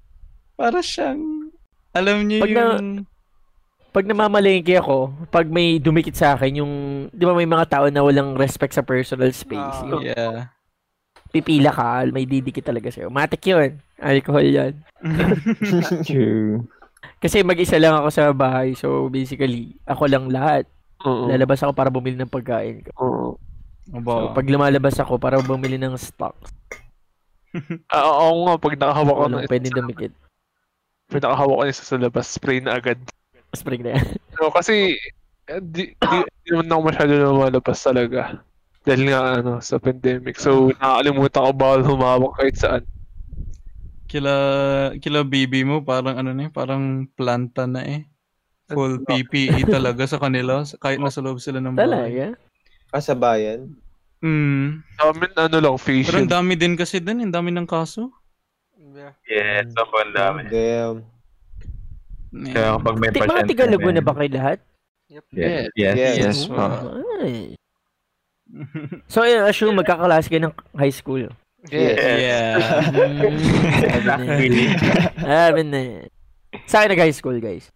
Para 0.59 0.83
siyang 0.83 1.49
alam 1.91 2.23
niyo 2.27 2.43
Pag 2.43 2.53
na- 2.53 2.61
yung 2.79 2.87
Pag 3.91 4.07
namamalengke 4.07 4.79
ako, 4.79 5.11
pag 5.27 5.51
may 5.51 5.75
dumikit 5.75 6.15
sa 6.15 6.39
akin 6.39 6.63
yung, 6.63 6.73
di 7.11 7.27
ba 7.27 7.35
may 7.35 7.43
mga 7.43 7.67
tao 7.67 7.85
na 7.91 7.99
walang 7.99 8.39
respect 8.39 8.71
sa 8.71 8.87
personal 8.87 9.35
space. 9.35 9.83
Yung 9.83 10.07
yeah. 10.07 10.47
pipila 11.35 11.75
ka, 11.75 12.07
may 12.07 12.23
didikit 12.23 12.63
talaga 12.63 12.87
sa'yo. 12.87 13.11
Matik 13.11 13.43
yun. 13.51 13.83
Alcohol 13.99 14.47
yan. 14.47 14.73
True. 16.07 16.63
Kasi 17.21 17.41
mag-isa 17.45 17.77
lang 17.77 17.97
ako 17.97 18.09
sa 18.09 18.33
bahay. 18.33 18.73
So, 18.73 19.09
basically, 19.09 19.77
ako 19.85 20.09
lang 20.09 20.29
lahat. 20.29 20.65
Oo. 21.05 21.29
Lalabas 21.29 21.61
ako 21.61 21.73
para 21.73 21.89
bumili 21.89 22.17
ng 22.17 22.29
pagkain 22.29 22.85
ko. 22.85 22.91
Oo. 23.01 23.27
So, 23.91 24.33
pag 24.33 24.45
lumalabas 24.45 24.97
ako 25.01 25.17
para 25.17 25.41
bumili 25.41 25.77
ng 25.77 25.97
stocks, 25.97 26.53
Ah, 27.91 28.07
oo 28.07 28.47
nga, 28.47 28.55
pag 28.55 28.75
nakahawak 28.79 29.15
ko 29.15 29.23
walang 29.27 29.43
na 29.43 29.49
pwedeng 29.51 29.75
dumikit. 29.75 30.13
pag 31.11 31.21
nakahawak 31.27 31.57
ko 31.59 31.63
isa 31.67 31.83
sa 31.83 31.99
labas, 31.99 32.25
spray 32.31 32.63
na 32.63 32.79
agad. 32.79 32.99
Spring 33.51 33.83
na 33.83 33.99
yan. 33.99 34.07
So, 34.39 34.47
kasi, 34.49 34.95
eh, 35.51 35.59
di, 35.61 35.91
di, 35.93 36.17
di 36.41 36.49
naman 36.55 36.71
ako 36.71 36.81
masyado 36.87 37.11
lumalabas 37.19 37.77
talaga. 37.83 38.21
Dahil 38.81 39.11
nga, 39.11 39.21
ano, 39.37 39.51
sa 39.61 39.77
pandemic. 39.77 40.39
So, 40.39 40.71
nakakalimutan 40.79 41.43
ko 41.45 41.51
bawal 41.53 41.81
humawak 41.83 42.33
kahit 42.39 42.55
saan. 42.57 42.83
Kila 44.11 44.35
kila 44.99 45.23
baby 45.23 45.63
mo 45.63 45.79
parang 45.79 46.19
ano 46.19 46.35
na 46.35 46.47
eh, 46.47 46.51
parang 46.51 47.07
planta 47.15 47.63
na 47.63 47.79
eh. 47.87 48.03
Full 48.67 49.07
PPE 49.07 49.63
talaga 49.75 50.03
sa 50.03 50.19
kanila 50.19 50.67
kahit 50.83 50.99
nasa 50.99 51.23
loob 51.23 51.39
sila 51.39 51.63
ng 51.63 51.75
bahay. 51.75 51.87
Talaga? 51.87 52.25
Ah, 52.91 52.99
sa 52.99 53.15
bayan? 53.15 53.71
Mm. 54.19 54.83
Amin, 55.01 55.31
ano 55.33 55.57
lang, 55.57 55.75
Pero 55.79 56.03
facial. 56.03 56.27
ang 56.27 56.29
dami 56.29 56.53
din 56.59 56.75
kasi 56.75 56.99
din, 56.99 57.23
ang 57.23 57.33
dami 57.33 57.49
ng 57.55 57.65
kaso. 57.65 58.11
Yeah. 58.77 59.15
Yes, 59.25 59.71
sobrang 59.71 60.11
dami. 60.11 60.45
Damn. 60.51 61.07
Kaya 62.51 62.75
kapag 62.79 62.95
may 62.99 63.09
Ti- 63.09 63.19
mga 63.23 63.27
pasyente, 63.31 63.49
tiga 63.49 63.65
Laguna 63.65 63.99
ba 64.03 64.13
kayo 64.13 64.29
lahat? 64.35 64.59
Yep. 65.11 65.25
Yes. 65.35 65.63
Yes. 65.75 65.95
Yes. 65.95 66.15
Yes 66.19 66.39
po. 66.47 66.63
Ay. 67.23 67.55
So, 69.07 69.23
eh, 69.23 69.39
assume 69.39 69.79
magkakalas 69.79 70.27
kayo 70.27 70.51
ng 70.51 70.55
high 70.75 70.91
school. 70.91 71.31
Yes. 71.69 71.97
Yeah. 71.99 72.57
Mm, 73.21 73.37
sabi 74.01 74.47
na. 74.49 74.65
Sabi 75.21 75.61
na. 75.61 75.81
Sa 76.65 76.75
akin 76.81 76.89
nag-high 76.97 77.13
school, 77.13 77.37
guys. 77.37 77.69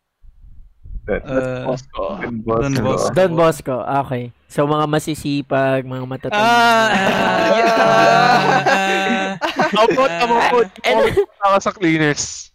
Uh, 1.06 1.70
Don 1.70 2.42
Don 2.42 2.74
Bosco. 2.82 3.14
Don 3.14 3.32
Bosco, 3.38 3.76
okay. 3.86 4.34
So, 4.50 4.66
mga 4.66 4.90
masisipag, 4.90 5.86
mga 5.86 6.06
matatanda. 6.10 6.42
Ah, 6.42 6.90
ah, 6.90 7.48
yeah. 7.54 9.38
Abot. 9.86 10.70
And- 10.82 11.14
Ako 11.46 11.56
sa 11.62 11.70
cleaners. 11.70 12.50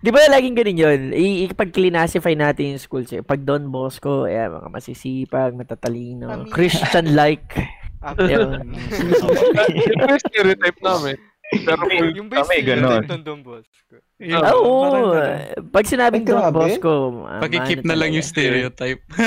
Di 0.00 0.08
ba 0.08 0.24
laging 0.32 0.56
ganun 0.56 0.80
yun? 0.80 1.00
Ipag-classify 1.12 2.32
natin 2.32 2.72
yung 2.72 2.80
schools 2.80 3.12
eh. 3.12 3.20
Pag 3.20 3.44
Don 3.44 3.68
Bosco, 3.68 4.24
eh, 4.24 4.48
mga 4.48 4.72
masisipag, 4.72 5.52
matatalino, 5.52 6.48
Christian-like. 6.48 7.52
Yun. 8.16 8.72
Ito 9.70 10.04
yung 10.06 10.22
stereotype 10.22 10.78
namin. 10.80 11.16
Pero 11.50 11.82
Yung 12.14 12.28
base 12.30 12.46
Kami, 12.46 12.56
nila, 12.62 13.02
ganon. 13.02 13.20
Don 13.20 13.40
Bosco. 13.42 13.96
Yeah, 14.16 14.38
Ah, 14.38 14.54
Oo. 14.54 14.86
ganun. 14.86 15.68
Pag 15.68 15.84
sinabing 15.84 16.22
Don. 16.22 16.48
Bosco, 16.48 16.92
ah, 17.26 17.42
Pag-keep 17.42 17.82
na 17.82 17.92
lang 17.92 18.14
yung 18.14 18.22
stereotype. 18.22 19.02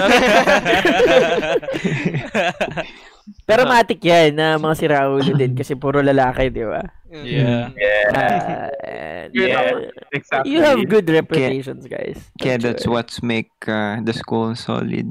Pero 3.48 3.64
matik 3.64 4.04
yan 4.04 4.36
na 4.36 4.56
mga 4.58 4.76
siraulo 4.76 5.24
din 5.24 5.56
kasi 5.56 5.76
puro 5.76 6.04
lalaki, 6.04 6.52
di 6.52 6.64
ba? 6.64 6.84
yeah. 7.12 7.72
Ah, 8.12 9.30
Yeah. 9.32 9.56
uh, 9.56 9.90
Exactly. 10.12 10.52
you 10.52 10.60
have 10.62 10.78
good 10.86 11.08
reputations, 11.08 11.88
guys. 11.88 12.20
Kaya 12.36 12.60
that's 12.60 12.86
what's 12.86 13.24
make 13.24 13.50
uh, 13.66 13.98
the 14.04 14.12
school 14.14 14.54
solid. 14.54 15.08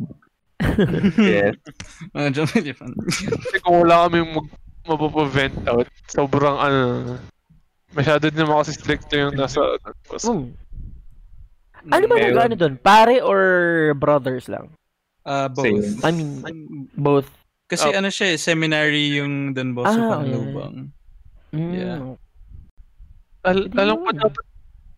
Yes. 1.19 1.57
Uh, 2.15 2.29
John- 2.31 2.49
John- 2.49 2.97
Kasi 3.09 3.57
kung 3.61 3.83
wala 3.83 4.07
kaming 4.07 4.33
mag 4.33 4.49
mapapavent 4.83 5.55
out, 5.67 5.87
sobrang 6.07 6.59
ano, 6.59 6.81
masyado 7.93 8.27
din 8.27 8.43
naman 8.43 8.59
kasi 8.59 8.75
strict 8.75 9.07
yung 9.13 9.31
nasa 9.33 9.63
Hmm. 10.21 10.51
Ano 11.89 12.05
ba 12.07 12.15
Meron. 12.15 12.27
nag-ano 12.31 12.55
doon? 12.55 12.75
Pare 12.79 13.19
or 13.19 13.41
brothers 13.95 14.47
lang? 14.47 14.71
Ah, 15.23 15.47
both. 15.47 15.67
Same. 15.67 16.03
I 16.03 16.11
mean, 16.11 16.31
both. 16.93 17.27
Kasi 17.67 17.91
Oh. 17.91 17.99
ano 17.99 18.07
siya 18.07 18.35
eh, 18.35 18.39
seminary 18.39 19.19
yung 19.19 19.51
Don 19.51 19.71
Bosco 19.73 19.95
Ah, 19.97 20.11
pang 20.13 20.23
okay. 20.23 20.31
lubang. 20.33 20.75
Mm. 21.51 21.73
Yeah. 21.73 21.99
Al- 23.43 23.71
alam 23.73 23.97
ko 23.99 24.09
yun. 24.09 24.19
dapat, 24.19 24.45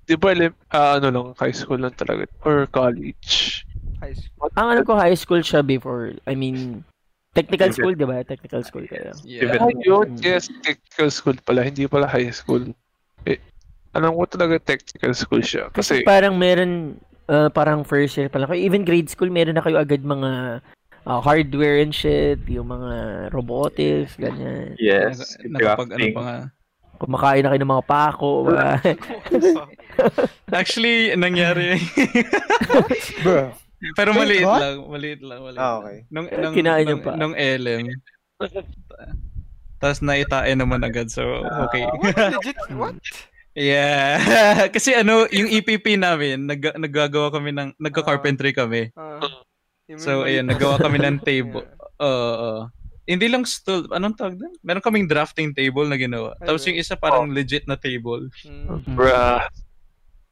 di 0.05 0.17
ba, 0.17 0.27
ele- 0.31 0.57
ah, 0.71 0.97
ano 0.97 1.09
lang, 1.09 1.27
high 1.37 1.53
school 1.53 1.81
lang 1.81 1.93
talaga, 1.93 2.25
or 2.43 2.65
college. 2.67 3.64
High 4.05 4.17
school. 4.17 4.49
Ang 4.61 4.69
alam 4.69 4.85
ko 4.85 4.93
high 5.01 5.17
school 5.17 5.41
siya 5.41 5.65
before. 5.65 6.13
I 6.29 6.37
mean, 6.37 6.85
technical 7.35 7.71
school, 7.75 7.95
di 7.97 8.07
ba? 8.07 8.23
Technical 8.23 8.63
school 8.63 8.87
kayo. 8.87 9.17
Yeah. 9.27 9.59
Ah, 9.59 9.73
yun, 9.73 10.21
yes, 10.23 10.47
technical 10.63 11.11
school 11.11 11.37
pala, 11.43 11.67
hindi 11.67 11.89
pala 11.89 12.07
high 12.07 12.31
school. 12.31 12.71
Eh, 13.27 13.43
alam 13.97 14.15
ko 14.15 14.25
talaga 14.31 14.61
technical 14.63 15.13
school 15.13 15.43
siya. 15.43 15.69
Kasi 15.75 16.05
Kasi, 16.05 16.07
parang 16.07 16.39
meron, 16.39 17.01
uh, 17.27 17.51
parang 17.51 17.83
first 17.83 18.15
year 18.15 18.31
pa 18.31 18.39
lang 18.39 18.49
kayo. 18.49 18.63
Even 18.63 18.87
grade 18.87 19.11
school, 19.11 19.29
meron 19.29 19.59
na 19.59 19.65
kayo 19.65 19.83
agad 19.83 20.07
mga 20.07 20.63
uh, 21.05 21.21
hardware 21.21 21.83
and 21.83 21.95
shit, 21.95 22.39
yung 22.47 22.71
mga 22.71 22.93
robotics, 23.35 24.15
ganyan. 24.15 24.79
Yes. 24.79 25.35
Nakapag 25.43 25.97
ano 25.97 26.07
pa 26.15 26.23
nga. 26.23 26.39
Kumakain 26.95 27.43
na 27.43 27.51
kayo 27.51 27.61
ng 27.67 27.75
mga 27.75 27.87
pako. 27.91 28.33
Actually, 30.55 31.11
nangyari. 31.19 31.83
Bro. 33.27 33.64
Pero 33.93 34.11
Wait, 34.11 34.19
maliit 34.19 34.45
what? 34.45 34.61
lang, 34.61 34.77
maliit 34.89 35.21
lang, 35.21 35.41
maliit 35.41 35.61
Ah, 35.61 35.65
lang. 35.67 35.77
okay. 35.79 35.99
Nung, 36.09 36.27
nung, 36.33 36.55
Kinain 36.55 36.87
nung, 36.89 37.03
pa. 37.05 37.13
nung 37.15 37.35
LM. 37.37 37.85
Tapos 39.77 40.01
naitain 40.01 40.57
naman 40.57 40.81
agad, 40.81 41.13
so 41.13 41.23
okay. 41.69 41.85
Legit, 42.33 42.57
what? 42.73 42.97
yeah. 43.55 44.17
Kasi 44.75 44.97
ano, 44.97 45.29
yung 45.29 45.53
EPP 45.53 46.01
namin, 46.01 46.49
nag, 46.49 46.81
naggagawa 46.81 47.29
kami 47.29 47.53
ng, 47.53 47.77
nagka-carpentry 47.77 48.57
kami. 48.57 48.89
Ah, 48.97 49.21
So, 50.01 50.25
ayun, 50.25 50.49
nagawa 50.49 50.81
kami 50.81 50.97
ng 50.97 51.21
table. 51.21 51.69
Oo, 52.01 52.33
oo. 52.41 52.63
Hindi 53.05 53.29
lang 53.29 53.45
stool, 53.45 53.85
anong 53.93 54.17
tawag 54.17 54.41
doon? 54.41 54.57
Meron 54.65 54.81
kaming 54.81 55.05
drafting 55.05 55.53
table 55.53 55.85
na 55.85 56.01
ginawa. 56.01 56.33
Tapos 56.41 56.65
yung 56.65 56.75
isa 56.75 56.97
parang 56.97 57.29
legit 57.29 57.69
na 57.69 57.77
table. 57.77 58.33
Mm, 58.43 58.97
bruh, 58.97 59.45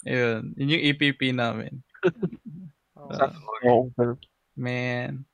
Ayun, 0.03 0.57
yun 0.57 0.73
yung 0.75 0.85
EPP 0.91 1.31
namin. 1.31 1.79
Okay. 3.11 3.33
oo, 3.67 4.17
Man. 4.57 5.25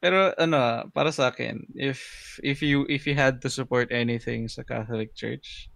Pero 0.00 0.30
ano, 0.38 0.86
para 0.92 1.10
sa 1.10 1.32
akin, 1.32 1.66
if 1.74 2.00
if 2.44 2.60
you 2.62 2.84
if 2.86 3.08
you 3.08 3.16
had 3.16 3.40
to 3.42 3.50
support 3.50 3.90
anything 3.90 4.46
sa 4.46 4.62
Catholic 4.62 5.16
Church, 5.16 5.68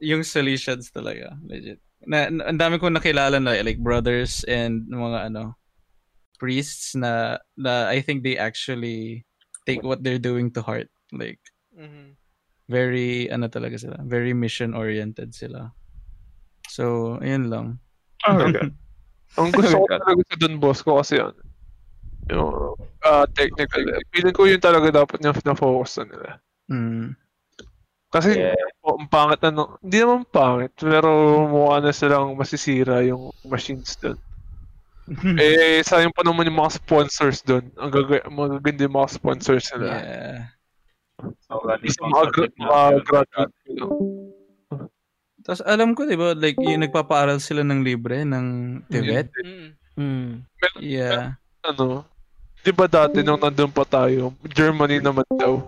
yung 0.00 0.22
solutions 0.22 0.92
talaga, 0.92 1.36
legit. 1.48 1.80
Na, 2.04 2.28
na 2.28 2.52
ang 2.52 2.60
dami 2.60 2.76
kong 2.76 2.94
nakilala 3.00 3.40
na 3.40 3.56
like 3.64 3.80
brothers 3.80 4.44
and 4.46 4.84
mga 4.92 5.32
ano 5.32 5.56
priests 6.36 6.92
na 6.94 7.40
na 7.56 7.88
I 7.88 8.04
think 8.04 8.22
they 8.22 8.36
actually 8.36 9.24
take 9.64 9.80
what 9.82 10.04
they're 10.04 10.20
doing 10.22 10.52
to 10.54 10.62
heart. 10.62 10.92
Like 11.12 11.40
Mhm. 11.72 12.16
very 12.68 13.28
ano 13.32 13.48
talaga 13.48 13.80
sila, 13.80 14.00
very 14.04 14.32
mission 14.36 14.74
oriented 14.76 15.32
sila. 15.34 15.72
So, 16.68 17.16
ayun 17.22 17.48
lang. 17.50 17.66
Okay. 18.26 18.70
Ang 19.36 19.52
gusto 19.52 19.76
ko 19.84 19.86
talaga 19.88 20.20
sa 20.26 20.36
Don 20.40 20.56
Bosco 20.56 20.90
kasi 20.96 21.20
ano, 21.20 21.36
yung 22.32 22.74
ah, 23.06 23.26
technical. 23.30 23.82
Feeling 24.10 24.34
ko 24.34 24.48
yun 24.50 24.62
talaga 24.62 24.90
dapat 24.90 25.22
yung 25.22 25.36
na-focus 25.36 26.02
na 26.02 26.04
nila. 26.10 26.30
Mm. 26.66 27.14
Kasi 28.10 28.38
Yeah. 28.38 28.56
oh, 28.86 28.96
ang 28.96 29.10
pangit 29.10 29.42
na, 29.42 29.50
no- 29.52 29.76
hindi 29.82 29.98
naman 30.00 30.26
pangit, 30.30 30.72
pero 30.78 31.10
mukha 31.46 31.82
na 31.82 31.92
silang 31.92 32.34
masisira 32.34 33.02
yung 33.04 33.30
machines 33.46 33.94
doon. 34.00 34.18
eh, 35.38 35.84
sayang 35.86 36.10
pa 36.10 36.26
naman 36.26 36.50
yung 36.50 36.58
mga 36.58 36.82
sponsors 36.82 37.44
doon. 37.46 37.70
Ang 37.78 37.90
gaga- 37.94 38.26
magaganda 38.26 38.90
yung 38.90 38.96
mga 38.98 39.10
sponsors 39.14 39.70
nila. 39.74 39.92
Yeah. 40.02 40.38
Isa 41.86 42.02
mga, 42.02 42.26
gra- 42.34 42.56
mga 42.58 42.80
graduate 43.06 43.54
lang. 43.70 43.90
Tapos 45.46 45.62
alam 45.62 45.94
ko, 45.94 46.02
di 46.02 46.18
ba, 46.18 46.34
like, 46.34 46.58
yung 46.58 46.82
nagpapaaral 46.82 47.38
sila 47.38 47.62
ng 47.62 47.86
libre 47.86 48.26
ng 48.26 48.46
Tibet. 48.90 49.30
Mm. 49.46 49.68
Mm. 49.94 50.32
Yeah. 50.82 51.38
Ano, 51.62 52.02
di 52.66 52.74
ba 52.74 52.90
dati 52.90 53.22
nung 53.22 53.38
nandun 53.38 53.70
pa 53.70 53.86
tayo, 53.86 54.34
Germany 54.50 54.98
naman 54.98 55.22
daw. 55.38 55.62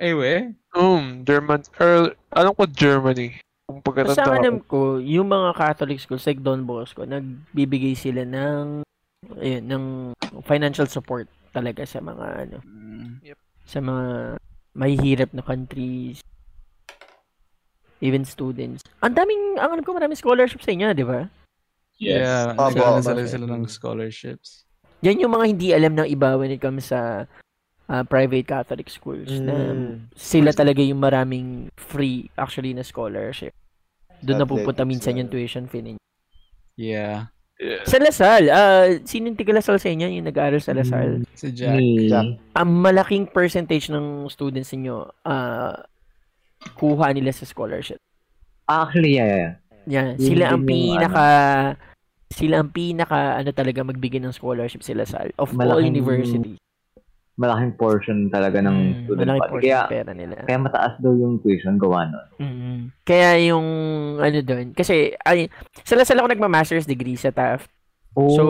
Ay, 0.00 0.16
we? 0.16 0.56
Um, 0.72 1.20
German, 1.28 1.68
or, 1.76 2.16
alam 2.32 2.56
ko 2.56 2.64
Germany. 2.64 3.36
Kung 3.68 3.84
pagkatanda 3.84 4.24
ang 4.24 4.40
alam 4.40 4.56
ko. 4.64 4.96
ko, 4.96 5.04
yung 5.04 5.28
mga 5.28 5.52
Catholic 5.52 6.00
schools 6.00 6.24
like 6.24 6.40
Don 6.40 6.64
Bosco, 6.64 7.04
nagbibigay 7.04 7.92
sila 7.92 8.24
ng 8.24 8.82
ayun, 9.36 9.64
ng 9.68 9.84
financial 10.48 10.88
support 10.88 11.28
talaga 11.52 11.84
sa 11.84 12.00
mga 12.00 12.26
ano, 12.48 12.58
Yep. 13.20 13.38
sa 13.68 13.78
mga 13.84 14.04
mahihirap 14.72 15.30
na 15.36 15.44
countries, 15.44 16.24
even 18.02 18.26
students. 18.26 18.82
Ang 19.00 19.14
daming, 19.14 19.62
ang 19.62 19.78
alam 19.78 19.84
ko, 19.86 19.94
maraming 19.94 20.18
scholarships 20.18 20.66
sa 20.66 20.74
inyo, 20.74 20.90
di 20.90 21.06
ba? 21.06 21.30
Yeah, 22.02 22.58
Opo, 22.58 22.74
sila, 22.74 22.98
opo. 22.98 23.02
sila, 23.06 23.22
sila 23.30 23.46
ng 23.46 23.64
scholarships. 23.70 24.66
Yan 25.06 25.22
yung 25.22 25.30
mga 25.30 25.46
hindi 25.46 25.68
alam 25.70 25.94
ng 25.94 26.10
iba 26.10 26.34
when 26.34 26.50
it 26.50 26.58
comes 26.58 26.90
sa 26.90 27.30
ah, 27.86 28.02
private 28.02 28.46
Catholic 28.46 28.90
schools 28.90 29.30
na 29.38 29.54
Mm. 29.74 30.10
sila 30.14 30.50
talaga 30.50 30.82
yung 30.82 30.98
maraming 30.98 31.70
free 31.78 32.26
actually 32.34 32.74
na 32.74 32.82
scholarship. 32.82 33.54
Doon 34.22 34.42
na 34.42 34.46
pupunta 34.46 34.86
minsan 34.86 35.18
yung 35.18 35.30
yeah. 35.30 35.34
tuition 35.34 35.66
fee 35.66 35.82
ninyo. 35.82 36.02
Yeah. 36.78 37.30
Yeah. 37.62 37.82
Sa 37.86 38.02
Lasal, 38.02 38.50
ah, 38.50 38.90
sino 39.06 39.30
yung 39.30 39.38
tiga 39.38 39.54
Lasal 39.54 39.78
sa 39.78 39.86
inyo? 39.86 40.10
Yung 40.10 40.26
nag-aaral 40.26 40.58
sa 40.58 40.74
Lasal? 40.74 41.22
Si 41.38 41.54
Jack. 41.54 41.78
Me, 41.78 42.10
Ang 42.58 42.70
malaking 42.82 43.30
percentage 43.30 43.86
ng 43.86 44.26
students 44.26 44.74
ninyo, 44.74 45.06
ah, 45.22 45.86
kuha 46.72 47.10
nila 47.10 47.30
sa 47.30 47.44
scholarship. 47.44 47.98
actually, 48.64 49.16
yeah, 49.16 49.28
yeah. 49.28 49.52
Yun 49.84 50.06
sila 50.16 50.44
ang 50.48 50.62
pinaka 50.62 51.26
sila 52.28 52.54
ang 52.58 52.70
pinaka 52.70 53.36
ano 53.36 53.50
talaga 53.50 53.82
magbigay 53.82 54.18
ng 54.18 54.30
scholarship 54.30 54.80
sila 54.80 55.02
sa 55.02 55.26
of 55.36 55.50
all 55.50 55.58
Malaking- 55.58 55.92
universities. 55.92 56.58
Malaking 57.34 57.74
portion 57.74 58.28
talaga 58.28 58.60
ng 58.60 58.72
Mm, 58.72 58.98
student 59.02 59.26
malaking 59.26 59.40
body. 59.40 59.50
portion 59.50 59.64
Kaya, 59.66 59.80
ng 59.80 59.90
pera 59.90 60.12
nila. 60.12 60.34
kaya 60.44 60.58
mataas 60.60 60.92
daw 60.98 61.12
yung 61.12 61.34
tuition 61.38 61.76
gawa 61.76 62.04
nun. 62.04 62.28
Mm. 62.38 62.80
Kaya 63.02 63.30
yung 63.42 63.66
ano 64.16 64.38
doon, 64.38 64.66
kasi 64.70 64.94
ay, 65.18 65.48
sa 65.80 65.96
Lasal 65.96 66.16
ako 66.16 66.28
nagma-master's 66.28 66.84
degree 66.84 67.16
sa 67.16 67.30
Taft. 67.30 67.72
So, 68.12 68.44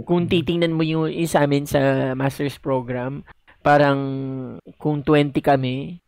kung 0.00 0.24
titingnan 0.24 0.70
mo 0.70 0.80
yung, 0.80 1.10
yung 1.10 1.26
sa 1.26 1.42
amin 1.42 1.66
sa 1.66 1.82
master's 2.12 2.54
program, 2.56 3.26
parang 3.60 3.98
kung 4.78 5.02
20 5.02 5.34
kami, 5.38 5.98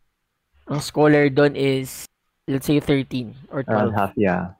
ang 0.65 0.81
scholar 0.81 1.29
doon 1.29 1.53
is 1.53 2.09
let's 2.49 2.65
say 2.65 2.77
13 2.81 3.49
or 3.49 3.65
12. 3.65 3.69
around 3.69 3.93
half, 3.93 4.13
yeah. 4.17 4.53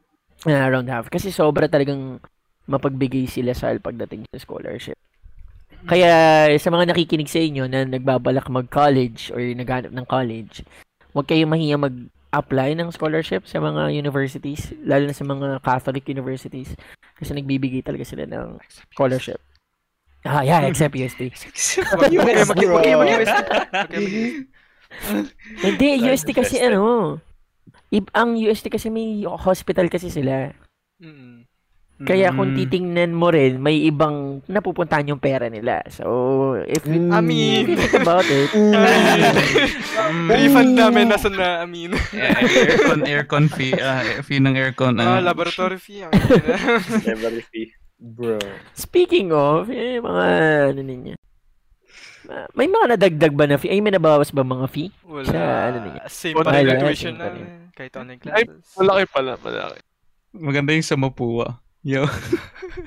Ah, 0.46 0.70
around 0.70 0.90
half. 0.90 1.10
Kasi 1.10 1.34
sobra 1.34 1.66
talagang 1.66 2.22
mapagbigay 2.66 3.30
sila 3.30 3.54
sa 3.54 3.74
pagdating 3.78 4.26
sa 4.30 4.42
scholarship. 4.42 4.98
Kaya 5.86 6.50
sa 6.58 6.74
mga 6.74 6.90
nakikinig 6.94 7.30
sa 7.30 7.38
inyo 7.38 7.70
na 7.70 7.86
nagbabalak 7.86 8.50
mag-college 8.50 9.30
or 9.30 9.38
naghanap 9.38 9.94
ng 9.94 10.06
college, 10.10 10.66
huwag 11.14 11.30
kayong 11.30 11.54
mahiya 11.54 11.78
mag-apply 11.78 12.74
ng 12.74 12.90
scholarship 12.90 13.46
sa 13.46 13.62
mga 13.62 13.94
universities, 13.94 14.74
lalo 14.82 15.06
na 15.06 15.14
sa 15.14 15.26
mga 15.26 15.62
Catholic 15.62 16.10
universities 16.10 16.74
kasi 17.14 17.32
nagbibigay 17.38 17.86
talaga 17.86 18.02
sila 18.02 18.26
ng 18.26 18.58
scholarship. 18.94 19.38
Ah, 20.26 20.42
yeah, 20.42 20.66
except 20.66 20.98
UST. 20.98 21.30
Huwag 21.86 22.10
kayo 22.82 22.98
mag-UST. 22.98 23.46
Hindi, 25.66 25.88
UST 26.02 26.32
kasi 26.32 26.60
ano, 26.60 27.18
ib- 27.90 28.12
ang 28.12 28.36
UST 28.36 28.68
kasi 28.68 28.90
may 28.90 29.24
hospital 29.26 29.88
kasi 29.88 30.10
sila. 30.10 30.52
Mm. 31.00 31.46
Kaya 31.96 32.36
kung 32.36 32.52
Mm. 32.52 32.58
titingnan 32.60 33.12
mo 33.16 33.32
rin, 33.32 33.56
may 33.56 33.80
ibang 33.88 34.44
napupuntahan 34.52 35.08
yung 35.08 35.24
pera 35.24 35.48
nila. 35.48 35.80
So, 35.88 36.04
if 36.60 36.84
you, 36.84 37.08
I 37.08 37.24
mean, 37.24 37.64
if 37.64 37.72
you 37.72 37.78
think 37.80 37.96
about 37.96 38.28
it, 38.28 38.52
refund 40.28 40.76
namin 40.76 41.08
nasa 41.08 41.32
na, 41.32 41.64
I 41.64 41.66
mean. 41.66 41.96
Yeah, 42.12 42.36
aircon, 42.36 43.00
aircon 43.08 43.46
fee. 43.48 43.80
Ah, 43.80 44.04
fee 44.28 44.44
ng 44.44 44.60
aircon. 44.60 45.00
Ah, 45.00 45.18
ah. 45.18 45.24
laboratory 45.24 45.80
fee. 45.80 46.04
Library 47.08 47.48
fee. 47.48 47.72
Bro. 47.96 48.44
speaking 48.76 49.32
of, 49.32 49.72
eh, 49.72 50.04
mga 50.04 50.26
ano 50.76 50.82
ninyo, 50.84 51.16
ma- 52.26 52.50
may 52.54 52.68
mga 52.68 52.86
nadagdag 52.98 53.34
ba 53.34 53.46
na 53.46 53.58
fee? 53.58 53.72
Ay, 53.72 53.80
may 53.80 53.94
nabawas 53.94 54.30
ba 54.34 54.42
mga 54.42 54.68
fee? 54.68 54.92
Wala. 55.06 55.30
Sa 55.30 55.40
ano 55.40 55.78
ninyo? 55.82 56.02
Same 56.10 56.36
pa 56.36 56.52
rin 56.52 56.82
tuition 56.82 57.16
namin. 57.16 57.46
Kahit 57.72 57.94
online 57.96 58.20
Ay, 58.32 58.44
classes. 58.48 58.66
malaki 58.76 59.04
pala, 59.12 59.32
malaki. 59.40 59.80
Maganda 60.36 60.72
yung 60.76 60.84
sa 60.88 61.00
Mapua. 61.00 61.60
Yo. 61.86 62.10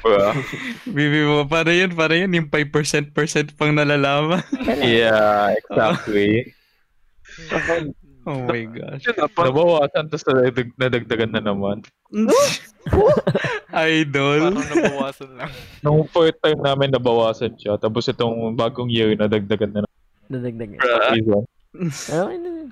Diba? 0.03 0.35
Bibi 0.97 1.23
mo, 1.23 1.47
para 1.47 1.71
yun, 1.71 1.95
para 1.95 2.19
yun, 2.19 2.35
yung 2.35 2.51
5% 2.51 3.15
percent 3.15 3.55
pang 3.55 3.71
nalalaman. 3.71 4.43
Yeah, 4.83 5.55
exactly. 5.63 6.51
Oh 8.29 8.45
my 8.45 8.63
gosh. 8.69 9.09
Nabawasan, 9.09 10.13
tapos 10.13 10.25
nadag- 10.29 10.77
nadagdagan 10.77 11.33
na 11.33 11.41
naman. 11.41 11.81
Idol. 13.73 14.53
Parang 14.53 14.69
nabawasan 14.69 15.31
lang. 15.33 15.51
Nung 15.81 16.05
fourth 16.13 16.37
time 16.45 16.61
namin, 16.61 16.93
nabawasan 16.93 17.57
siya. 17.57 17.81
Tapos 17.81 18.05
itong 18.05 18.53
bagong 18.53 18.93
year, 18.93 19.17
nadagdagan 19.17 19.73
na 19.73 19.81
naman. 19.81 19.97
Nadagdag. 20.29 20.77
Reason. 21.17 21.43
Okay 22.05 22.37
na. 22.37 22.69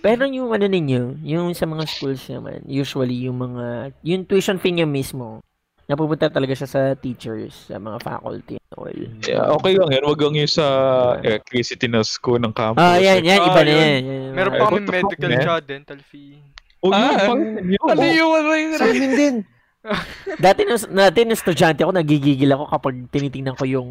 Pero 0.00 0.24
yung 0.24 0.48
ano 0.56 0.64
ninyo, 0.64 1.20
yung 1.28 1.52
sa 1.52 1.68
mga 1.68 1.84
schools 1.84 2.24
naman, 2.32 2.64
usually 2.64 3.28
yung 3.28 3.36
mga, 3.36 3.92
yung 4.00 4.24
tuition 4.24 4.56
fee 4.56 4.72
niya 4.72 4.88
mismo, 4.88 5.44
napupunta 5.90 6.26
talaga 6.26 6.54
siya 6.54 6.64
sa 6.64 6.82
teachers, 6.94 7.66
sa 7.66 7.76
mga 7.76 7.98
faculty 7.98 8.54
and 8.54 8.72
all. 8.72 8.94
Yeah, 9.20 9.50
okay 9.50 9.74
lang 9.74 9.90
yan. 9.90 10.02
Wag 10.04 10.20
lang 10.20 10.34
yung 10.38 10.48
sa 10.48 10.66
electricity 11.18 11.84
na 11.84 12.00
school 12.00 12.38
ng 12.38 12.54
campus. 12.54 12.78
Ah, 12.78 12.96
yan, 12.96 13.20
yan, 13.20 13.42
iba 13.42 13.50
Ah, 13.52 13.60
na 13.60 13.70
yun. 13.70 13.82
yan. 13.82 14.02
Meron 14.32 14.52
pa 14.52 14.64
kami 14.64 14.80
medical 14.82 15.28
tsaka 15.28 15.60
dental 15.60 16.00
fee. 16.00 16.38
Oh, 16.80 16.88
yun, 16.88 16.96
Ah, 16.96 17.26
pang- 17.26 17.58
yun. 17.60 17.82
Ano 17.84 18.04
yung 18.06 18.32
ano 18.32 18.50
yung 18.54 18.72
Sa 18.74 18.86
amin 18.86 19.12
din. 19.12 19.34
Dati 20.44 20.60
nung, 20.62 20.76
dati 20.76 21.18
nung 21.20 21.34
estudyante 21.34 21.80
ako, 21.80 21.92
nagigigil 21.92 22.52
ako 22.52 22.64
kapag 22.68 22.94
tinitingnan 23.08 23.56
ko 23.56 23.64
yung 23.64 23.90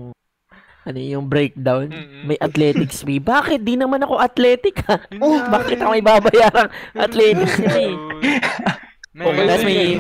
ano 0.80 0.96
yung 0.98 1.28
breakdown. 1.28 1.92
Mm-mm. 1.92 2.24
May 2.26 2.38
athletics 2.40 3.04
fee. 3.04 3.20
Bakit? 3.20 3.62
Di 3.62 3.76
naman 3.76 4.00
ako 4.00 4.18
athletic 4.18 4.80
ha? 4.86 4.98
Yun 5.12 5.20
Oh, 5.20 5.38
bakit 5.46 5.78
ako 5.78 5.92
may 5.92 6.02
babayarang 6.02 6.70
athletics 6.96 7.58
fee? 7.60 7.94
Okay 9.20 9.44
lang 9.44 9.62
may-. 9.62 9.96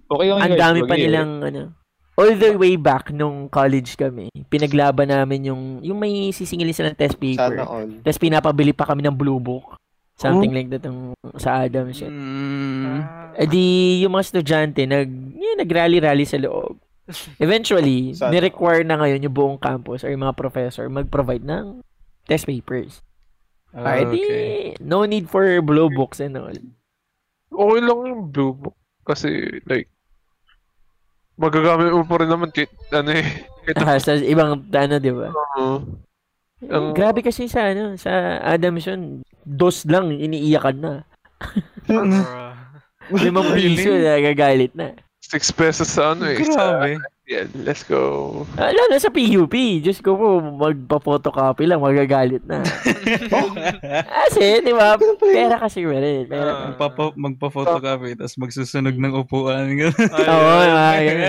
Okay 0.00 0.26
lang 0.28 0.40
Ang 0.40 0.54
dami 0.56 0.80
pa 0.82 0.94
Bagi. 0.94 1.02
nilang 1.04 1.30
ano. 1.44 1.62
All 2.14 2.30
the 2.38 2.54
way 2.54 2.78
back 2.78 3.10
nung 3.10 3.50
college 3.50 3.98
kami, 3.98 4.30
pinaglaban 4.46 5.10
namin 5.10 5.50
yung 5.50 5.62
yung 5.82 5.98
may 5.98 6.30
sisingilin 6.30 6.70
silang 6.70 6.94
test 6.94 7.18
Sana 7.18 7.24
paper. 7.26 7.54
all. 7.66 7.90
Tapos 8.06 8.22
pinapabili 8.22 8.70
pa 8.70 8.86
kami 8.86 9.02
ng 9.02 9.18
blue 9.18 9.42
book. 9.42 9.74
Something 10.14 10.54
like 10.54 10.70
that 10.70 10.86
yung 10.86 11.10
sa 11.34 11.66
Adams 11.66 11.98
yun. 11.98 12.14
Mm, 12.14 12.98
Eh 13.34 13.50
di, 13.50 13.66
yung 13.98 14.14
mga 14.14 14.30
estudyante, 14.30 14.86
nag, 14.86 15.10
yun, 15.34 15.58
nag-rally-rally 15.58 16.22
sa 16.22 16.38
loob. 16.38 16.78
Eventually, 17.42 18.14
Sana. 18.14 18.30
ni-require 18.30 18.86
na 18.86 18.94
ngayon 18.94 19.26
yung 19.26 19.34
buong 19.34 19.58
campus 19.58 20.06
or 20.06 20.14
yung 20.14 20.22
mga 20.22 20.38
professor 20.38 20.86
mag-provide 20.86 21.42
ng 21.42 21.82
test 22.30 22.46
papers. 22.46 23.02
Di, 23.74 24.06
okay. 24.06 24.78
no 24.78 25.02
need 25.02 25.26
for 25.26 25.42
blue 25.66 25.90
books 25.90 26.22
and 26.22 26.38
all. 26.38 26.54
Okay 27.54 27.80
lang 27.80 27.98
yung 28.04 28.22
blue 28.28 28.52
book. 28.52 28.76
Kasi, 29.04 29.60
like, 29.68 29.88
magagamit 31.36 31.92
mo 31.92 32.06
pa 32.06 32.16
rin 32.22 32.30
naman 32.30 32.50
kahit, 32.50 32.70
ano 32.90 33.10
eh, 33.10 33.26
kahit 33.66 33.76
Ah, 33.84 33.98
sa 33.98 34.14
ibang, 34.16 34.62
ano, 34.64 34.94
di 34.98 35.12
ba? 35.12 35.28
ano, 35.30 36.00
ang, 36.64 36.96
Grabe 36.96 37.20
kasi 37.20 37.46
sa, 37.46 37.70
ano, 37.74 37.98
sa 38.00 38.40
Adams 38.40 38.86
yun, 38.86 39.02
dos 39.44 39.84
lang, 39.84 40.08
iniiyakan 40.08 40.76
na. 40.80 40.92
Limang 43.12 43.52
piso, 43.52 43.92
nagagalit 43.92 44.72
na. 44.72 44.96
6 45.20 45.52
pesos 45.52 45.88
sa 45.88 46.12
ano 46.16 46.28
eh. 46.28 46.40
Grabe. 46.40 46.96
Sa, 46.96 47.13
yeah, 47.24 47.44
let's 47.64 47.82
go. 47.84 48.44
Ah, 48.60 48.68
Lalo 48.72 48.96
sa 49.00 49.08
PUP. 49.08 49.54
Diyos 49.80 50.00
ko 50.04 50.16
po, 50.16 50.28
magpa-photocopy 50.40 51.64
lang, 51.64 51.80
magagalit 51.80 52.44
na. 52.44 52.60
Kasi, 54.24 54.60
di 54.60 54.72
ba? 54.72 54.96
Pera 54.98 55.56
kasi 55.56 55.84
rin. 55.84 56.28
Pera. 56.28 56.50
Ah. 56.52 56.60
Magpapa, 56.72 57.16
magpa-photocopy, 57.16 58.20
tapos 58.20 58.36
magsusunog 58.36 58.96
ng 58.96 59.14
upuan. 59.16 59.68
Ay, 59.72 59.90
Oo, 60.28 60.54
mga. 60.68 61.28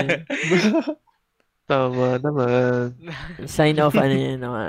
Tama 1.70 2.06
naman. 2.22 2.94
Sign 3.42 3.82
of 3.82 3.98
ano 3.98 4.14
yun, 4.14 4.38
mga 4.38 4.64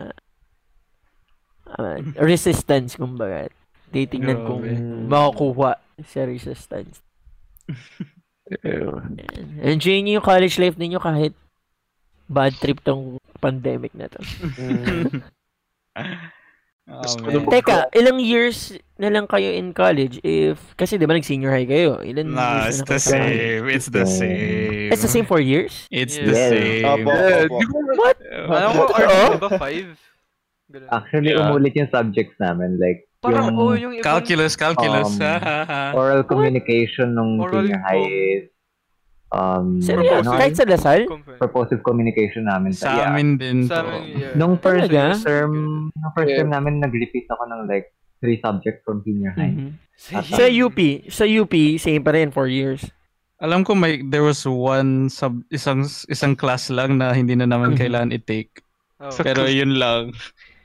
ah, 1.77 1.97
resistance, 2.23 2.97
kumbaga. 2.97 3.53
Titingnan 3.93 4.43
kung 4.43 4.65
Grabe. 4.65 5.07
makakuha 5.07 5.71
sa 6.03 6.25
resistance. 6.25 6.99
Enjoy 9.61 9.99
niyo 9.99 10.19
yung 10.19 10.25
college 10.25 10.55
life 10.57 10.75
ninyo 10.75 10.97
kahit 10.97 11.33
bad 12.27 12.53
trip 12.57 12.79
tong 12.83 13.19
pandemic 13.39 13.91
na 13.95 14.07
to. 14.07 14.19
Oh, 16.87 17.03
Ano 17.03 17.43
man. 17.43 17.51
Teka, 17.51 17.91
ilang 17.91 18.15
years 18.23 18.71
na 18.95 19.11
lang 19.11 19.27
kayo 19.27 19.51
in 19.51 19.75
college 19.75 20.23
if 20.23 20.55
kasi 20.79 20.95
'di 20.95 21.03
ba 21.03 21.19
nag-senior 21.19 21.51
high 21.51 21.67
kayo? 21.67 21.99
Ilan 21.99 22.31
Nah, 22.31 22.63
years 22.63 22.79
it's 22.79 22.79
na 22.79 22.87
the 22.87 22.95
kayo 22.95 23.11
same. 23.11 23.63
It's 23.67 23.89
the 23.91 24.05
same. 24.07 24.87
It's 24.95 25.03
the 25.03 25.11
same 25.11 25.27
for 25.27 25.43
years? 25.43 25.83
It's 25.91 26.15
Yes. 26.15 26.23
the 26.23 26.35
same. 26.47 26.83
Opo, 26.87 27.11
Yeah, 27.11 27.43
opo. 27.43 27.59
What? 27.99 28.17
Alam 28.23 28.69
ko, 28.71 28.83
di 28.87 29.03
ba? 29.03 29.49
Five? 29.59 29.89
Ganun. 30.71 30.87
Actually, 30.87 31.31
Yeah. 31.35 31.43
umulit 31.43 31.75
yung 31.75 31.91
subjects 31.91 32.39
namin. 32.39 32.79
Like, 32.79 33.03
Parang, 33.17 33.49
yung 33.49 33.57
oh, 33.57 33.73
yung 33.73 33.93
ibang... 33.97 34.05
Calculus, 34.05 34.53
calculus. 34.53 35.17
Um, 35.17 35.97
oral 35.99 36.21
communication 36.23 37.17
nung 37.17 37.41
Oral 37.41 37.65
senior 37.65 37.81
high 37.81 38.05
is 38.05 38.43
um, 39.33 39.81
Seryoso? 39.81 40.21
ano, 40.21 40.37
Kahit 40.37 40.53
sa 40.53 40.65
Lasal? 40.69 41.09
Purposive 41.41 41.81
communication 41.81 42.45
namin. 42.45 42.71
Sa 42.77 42.93
yeah. 42.93 43.09
amin 43.09 43.41
din 43.41 43.65
Sa 43.65 43.81
to. 43.81 43.89
amin, 43.89 44.21
yeah. 44.21 44.33
Nung 44.37 44.55
first 44.61 44.87
Talaga? 44.87 45.17
term, 45.25 45.51
nung 45.89 46.13
first 46.13 46.29
Yeah. 46.29 46.45
term 46.45 46.49
namin, 46.53 46.77
nag-repeat 46.79 47.25
ako 47.33 47.43
ng 47.49 47.61
like 47.65 47.89
three 48.21 48.37
subjects 48.41 48.81
from 48.85 49.01
senior 49.01 49.33
high. 49.33 49.53
Mhm. 49.53 49.77
Sa 49.97 50.21
Sa 50.21 50.45
UP, 50.45 50.77
sa 51.09 51.25
UP, 51.25 51.53
same 51.81 52.05
pa 52.05 52.13
rin, 52.13 52.29
4 52.29 52.45
years. 52.45 52.85
Alam 53.37 53.61
ko 53.61 53.77
may 53.77 54.01
there 54.01 54.25
was 54.25 54.41
one 54.45 55.09
sub 55.13 55.45
isang 55.53 55.85
isang 56.09 56.33
class 56.33 56.73
lang 56.73 56.97
na 56.97 57.13
hindi 57.13 57.37
na 57.37 57.45
naman 57.45 57.73
Mhm. 57.73 57.79
kailangan 57.81 58.09
i-take. 58.13 58.65
Oh. 58.97 59.13
Pero 59.13 59.45
yun 59.45 59.77
lang. 59.77 60.09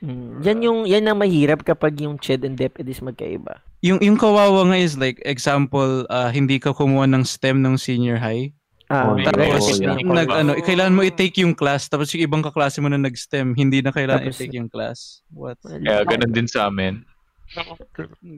Mm. 0.03 0.43
Yan 0.43 0.59
yung 0.59 0.79
yan 0.83 1.07
ang 1.07 1.15
mahirap 1.15 1.63
kapag 1.63 1.95
yung 2.03 2.19
CHED 2.19 2.43
and 2.43 2.59
DepEd 2.59 2.83
is 2.91 2.99
magkaiba. 2.99 3.63
Yung 3.79 4.03
yung 4.03 4.19
kawawa 4.19 4.67
nga 4.67 4.75
is 4.75 4.99
like 4.99 5.23
example, 5.23 6.03
ah, 6.11 6.27
hindi 6.27 6.59
ka 6.59 6.75
kumuha 6.75 7.07
ng 7.07 7.23
STEM 7.23 7.63
ng 7.63 7.79
senior 7.79 8.19
high. 8.19 8.51
Ah, 8.91 9.09
Oh, 9.09 9.17
Tapos 9.17 9.79
na 9.79 9.95
yeah. 9.95 10.03
nag 10.03 10.29
ano, 10.29 10.59
kailangan 10.59 10.93
mo 10.93 11.07
i-take 11.07 11.39
yung 11.39 11.55
class 11.55 11.87
tapos 11.87 12.11
yung 12.11 12.27
ibang 12.27 12.43
kaklase 12.43 12.83
mo 12.83 12.91
na 12.91 12.99
nag-STEM, 12.99 13.55
hindi 13.55 13.79
na 13.79 13.95
kailangan 13.95 14.27
Tapos- 14.27 14.43
i-take 14.43 14.59
yung 14.59 14.67
class. 14.67 15.23
What? 15.31 15.57
Kaya 15.63 16.03
ganun 16.03 16.35
din 16.35 16.51
sa 16.51 16.67
amin. 16.67 17.07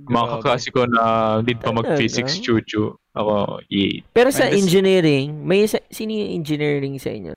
Mga 0.06 0.28
kaklase 0.38 0.70
ko 0.70 0.86
na 0.86 1.02
hindi 1.42 1.58
pa 1.58 1.74
mag-physics 1.74 2.38
chuchu. 2.40 2.94
Ako, 3.16 3.64
yeah. 3.72 4.06
Pero 4.12 4.30
sa 4.30 4.52
engineering, 4.52 5.34
may 5.42 5.66
sa, 5.66 5.80
sino 5.88 6.14
yung 6.14 6.32
engineering 6.40 7.00
sa 7.02 7.10
inyo? 7.10 7.34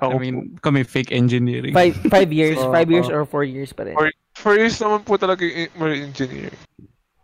I 0.00 0.16
mean, 0.16 0.56
kami 0.58 0.82
fake 0.82 1.12
engineering. 1.12 1.76
Five, 1.76 1.96
five 2.08 2.32
years, 2.32 2.56
Oo. 2.62 2.72
five 2.72 2.88
years 2.88 3.12
or 3.12 3.28
four 3.28 3.44
years 3.44 3.72
pa 3.72 3.84
rin. 3.84 3.94
Four, 3.94 4.08
four 4.32 4.54
years 4.56 4.80
naman 4.80 5.04
po 5.04 5.20
talaga 5.20 5.44
yung 5.44 5.68
marine 5.76 6.08
engineering. 6.08 6.56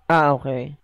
Ah, 0.07 0.37
okay. 0.37 0.77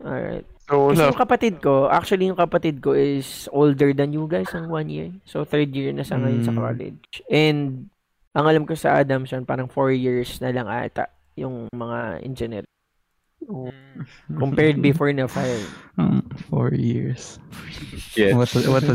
Alright. 0.00 0.46
So, 0.66 0.90
Kasi 0.90 1.02
yung 1.04 1.20
kapatid 1.20 1.54
ko, 1.62 1.86
actually 1.86 2.26
yung 2.26 2.40
kapatid 2.40 2.82
ko 2.82 2.90
is 2.90 3.46
older 3.54 3.94
than 3.94 4.10
you 4.10 4.26
guys 4.26 4.50
ng 4.50 4.66
one 4.66 4.90
year. 4.90 5.14
So, 5.22 5.46
third 5.46 5.70
year 5.70 5.94
na 5.94 6.02
sa 6.02 6.18
ngayon 6.18 6.42
sa 6.42 6.50
Mm. 6.50 6.58
college. 6.58 7.06
And, 7.30 7.86
ang 8.34 8.44
alam 8.50 8.64
ko 8.66 8.74
sa 8.74 8.98
Adamson, 8.98 9.46
parang 9.46 9.70
four 9.70 9.94
years 9.94 10.42
na 10.42 10.50
lang 10.50 10.66
ata 10.66 11.06
yung 11.38 11.70
mga 11.70 12.24
engineer. 12.26 12.64
Mm. 13.46 13.70
Compared 14.38 14.82
before 14.82 15.12
na 15.14 15.26
five. 15.26 15.62
Um, 15.96 16.20
four 16.52 16.76
years. 16.76 17.40
Yes. 18.12 18.36
What 18.36 18.52
a, 18.52 18.60
what 18.68 18.84
a, 18.84 18.94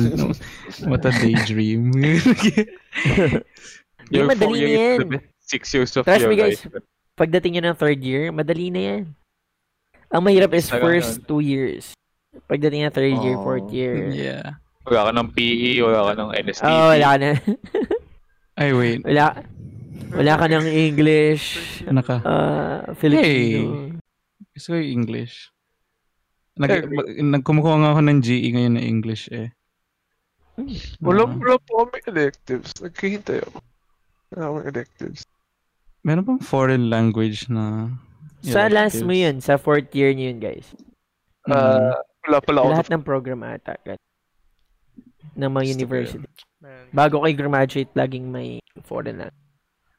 what 0.86 1.02
a 1.02 1.10
daydream. 1.10 1.90
Your 4.14 4.30
madali 4.30 4.38
four 4.38 4.54
na 4.54 4.62
years, 4.70 5.02
yan. 5.02 5.10
Six 5.42 5.62
years 5.74 5.98
of 5.98 6.06
Trust 6.06 6.22
your 6.22 6.30
me 6.30 6.38
guys, 6.38 6.62
life. 6.62 6.86
pagdating 7.18 7.58
nyo 7.58 7.74
ng 7.74 7.78
third 7.82 8.06
year, 8.06 8.30
madali 8.30 8.70
na 8.70 8.82
yan. 8.86 9.04
Ang 10.14 10.22
mahirap 10.30 10.54
is 10.54 10.70
first 10.70 11.26
two 11.26 11.42
years. 11.42 11.98
Pagdating 12.46 12.86
ng 12.86 12.94
third 12.94 13.18
year, 13.18 13.34
Oh, 13.34 13.42
fourth 13.42 13.74
year. 13.74 14.14
yeah. 14.14 14.62
Wala 14.86 15.10
ka 15.10 15.12
ng 15.18 15.30
PE, 15.34 15.82
wala 15.82 16.06
ka 16.06 16.14
ng 16.22 16.30
NSTP. 16.38 16.70
Oh, 16.70 16.94
wala 16.94 17.08
ka 17.08 17.18
na. 17.18 17.30
Ay, 18.62 18.70
wait. 18.78 19.02
wala. 19.10 19.42
Wala 20.12 20.34
ka 20.38 20.46
ng 20.54 20.68
English. 20.70 21.46
Ano 21.90 22.06
ka? 22.06 22.22
Uh, 22.22 22.94
Filipino. 22.94 23.98
Gusto 24.52 24.68
ko 24.68 24.78
yung 24.78 24.92
English. 25.02 25.50
Nag, 26.56 26.70
mag- 26.88 27.12
nagkumukuha 27.40 27.76
nga 27.78 27.90
ako 27.94 28.02
ng 28.04 28.20
GE 28.20 28.48
ngayon 28.52 28.76
na 28.76 28.84
English 28.84 29.32
eh. 29.32 29.50
Wala, 31.00 31.24
Ah. 31.24 31.32
wala 31.32 31.56
po 31.58 31.88
kami 31.88 31.98
electives. 32.06 32.76
Nagkihintay 32.78 33.40
ako. 33.42 33.58
Wala 34.30 34.44
akong 34.46 34.66
electives. 34.68 35.22
Meron 36.02 36.26
bang 36.26 36.42
foreign 36.42 36.86
language 36.88 37.48
na 37.48 37.88
Sa 38.42 38.68
last 38.68 39.00
mo 39.00 39.10
electives? 39.10 39.22
yun, 39.22 39.36
sa 39.40 39.56
fourth 39.56 39.90
year 39.92 40.12
nyo 40.12 40.28
yun, 40.28 40.40
guys. 40.40 40.76
Ah, 41.48 41.96
wala 42.22 42.38
pala 42.42 42.58
ako. 42.60 42.70
Lahat 42.72 42.88
ng 42.90 43.04
program 43.04 43.42
ata. 43.42 43.78
gan- 43.82 44.02
Ng 45.32 45.48
mga 45.48 45.66
university. 45.72 46.28
Bago 46.92 47.24
kayo 47.24 47.34
graduate, 47.40 47.90
laging 47.96 48.28
may 48.28 48.60
foreign 48.84 49.18
language. 49.18 49.40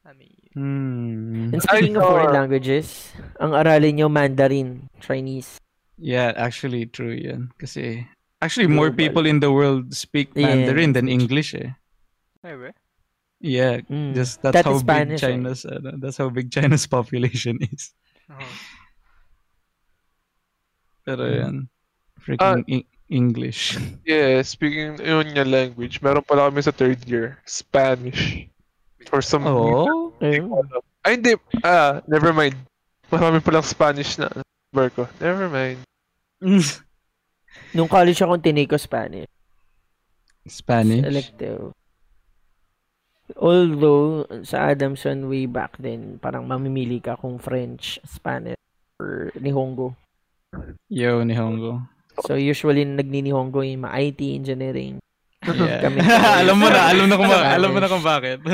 I 0.05 0.13
mean, 0.13 0.42
Hmm. 0.53 1.49
And 1.53 1.63
speaking 1.63 1.97
of 1.97 2.05
foreign 2.05 2.29
ah. 2.33 2.45
languages, 2.45 3.13
ang 3.41 3.57
aralin 3.57 3.97
nyo 3.97 4.09
Mandarin, 4.13 4.89
Chinese. 5.01 5.57
Yeah, 5.97 6.37
actually 6.37 6.87
true 6.87 7.17
yan. 7.17 7.49
Kasi 7.57 8.05
actually 8.41 8.69
more 8.69 8.93
Global. 8.93 9.01
people 9.01 9.25
in 9.25 9.41
the 9.41 9.49
world 9.49 9.95
speak 9.97 10.29
Yeah. 10.37 10.53
Mandarin 10.53 10.93
than 10.93 11.09
English 11.09 11.55
eh. 11.57 11.73
ay, 12.45 12.57
ba? 12.59 12.71
Yeah, 13.41 13.83
Mm. 13.89 14.15
just 14.15 14.39
that's 14.43 14.55
That 14.61 14.67
how 14.69 14.77
is 14.77 14.83
big 14.83 14.93
Spanish, 14.93 15.23
eh. 15.23 15.35
China's 15.35 15.63
ano, 15.65 15.97
that's 15.99 16.19
how 16.21 16.29
big 16.29 16.53
China's 16.53 16.87
population 17.01 17.57
is. 17.65 17.91
Oh. 18.29 18.39
Pero 21.05 21.23
Mm. 21.27 21.39
yan. 21.41 21.55
Freaking 22.23 22.63
E- 22.69 22.89
English. 23.09 23.75
Yeah, 24.07 24.43
speaking 24.47 25.01
yun 25.01 25.35
yung 25.35 25.51
language, 25.51 25.99
meron 26.01 26.23
pala 26.23 26.51
kami 26.51 26.63
sa 26.63 26.71
third 26.71 27.03
year, 27.09 27.41
Spanish. 27.49 28.47
For 29.11 29.19
some 29.19 29.43
Oh. 29.47 30.12
Ayun. 30.23 30.47
Ay, 31.03 31.19
hindi. 31.19 31.35
Ah, 31.67 31.99
never 32.07 32.31
mind. 32.31 32.55
Marami 33.11 33.43
palang 33.43 33.67
Spanish 33.67 34.17
na. 34.17 34.31
Berko. 34.71 35.11
Never 35.19 35.51
mind. 35.51 35.83
Nung 37.77 37.91
college 37.91 38.23
ako, 38.23 38.39
tinake 38.39 38.71
ko 38.71 38.79
Spanish. 38.79 39.29
Spanish. 40.47 41.05
Elective. 41.05 41.75
Although, 43.37 44.29
sa 44.45 44.73
Adamson 44.73 45.29
way 45.29 45.45
back 45.51 45.77
then, 45.81 46.21
parang 46.23 46.47
mamimili 46.47 47.01
ka 47.01 47.17
kung 47.17 47.37
French, 47.41 47.99
Spanish, 48.05 48.59
or 49.01 49.33
Nihongo. 49.41 49.97
Yo, 50.89 51.25
Nihongo. 51.25 51.83
So, 52.29 52.37
usually, 52.37 52.85
nagni-Nihongo 52.85 53.65
yung 53.65 53.89
mga 53.89 53.97
IT, 53.97 54.21
engineering. 54.21 55.01
Yeah. 55.43 55.83
Kami. 55.83 55.99
alam 56.45 56.57
mo 56.61 56.67
na, 56.71 56.81
alam 56.87 57.07
na 57.11 57.17
kung 57.19 57.33
alam 57.33 57.71
mo 57.75 57.79
na 57.83 57.89
kung 57.91 58.05
bakit. 58.05 58.39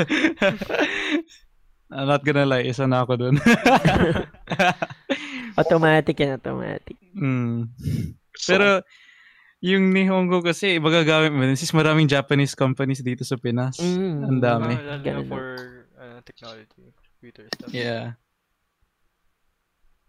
I'm 1.89 2.05
not 2.05 2.21
gonna 2.21 2.45
lie, 2.45 2.69
isa 2.69 2.85
na 2.85 3.01
ako 3.01 3.13
dun. 3.17 3.35
Automatic 5.59 6.15
yan, 6.21 6.37
automatic. 6.37 6.95
mm. 7.17 7.65
Pero 8.45 8.85
yung 9.59 9.91
Nihongo 9.91 10.39
kasi 10.39 10.79
iba 10.79 10.87
gagamit 10.87 11.35
mo 11.35 11.43
since 11.57 11.75
maraming 11.75 12.07
Japanese 12.07 12.55
companies 12.55 13.03
dito 13.03 13.25
sa 13.25 13.35
Pinas. 13.35 13.81
Mm. 13.81 14.17
Ang 14.23 14.39
dami. 14.39 14.73
Ah, 14.77 15.01
lalo 15.01 15.21
for 15.27 15.45
uh, 15.99 16.19
technology, 16.23 16.93
computer 16.95 17.49
stuff. 17.57 17.73
Yeah. 17.73 18.15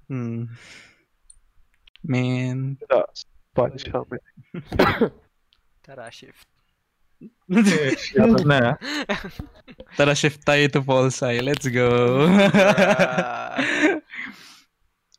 Hmm. 0.06 0.50
Man. 2.02 2.78
Uh, 2.90 3.06
Spanish 3.14 3.86
helmet. 3.90 4.22
Tara, 5.82 6.10
shift. 6.10 6.46
Shoutout 7.50 8.46
na. 8.46 8.78
Tara 9.98 10.14
shift 10.14 10.46
tayo 10.46 10.64
to 10.72 10.80
Polsci. 10.80 11.42
Let's 11.42 11.66
go. 11.68 12.24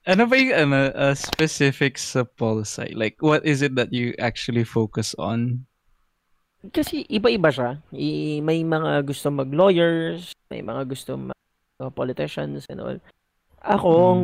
ano 0.10 0.24
ba 0.26 0.36
yung 0.40 0.54
ano, 0.56 0.90
uh, 0.96 1.14
specifics 1.14 2.16
sa 2.18 2.24
Polsci? 2.26 2.96
Like, 2.96 3.22
what 3.22 3.46
is 3.46 3.62
it 3.62 3.76
that 3.78 3.94
you 3.94 4.16
actually 4.18 4.64
focus 4.66 5.14
on? 5.22 5.68
Kasi 6.74 7.06
iba-iba 7.10 7.50
siya. 7.50 7.82
I- 7.94 8.42
may 8.42 8.62
mga 8.66 9.06
gusto 9.06 9.30
mag-lawyers, 9.34 10.34
may 10.50 10.62
mga 10.62 10.88
gusto 10.90 11.18
mag 11.18 11.38
uh, 11.82 11.90
politicians 11.90 12.66
and 12.70 12.82
all. 12.82 12.98
Ako, 13.62 14.18
ang 14.18 14.24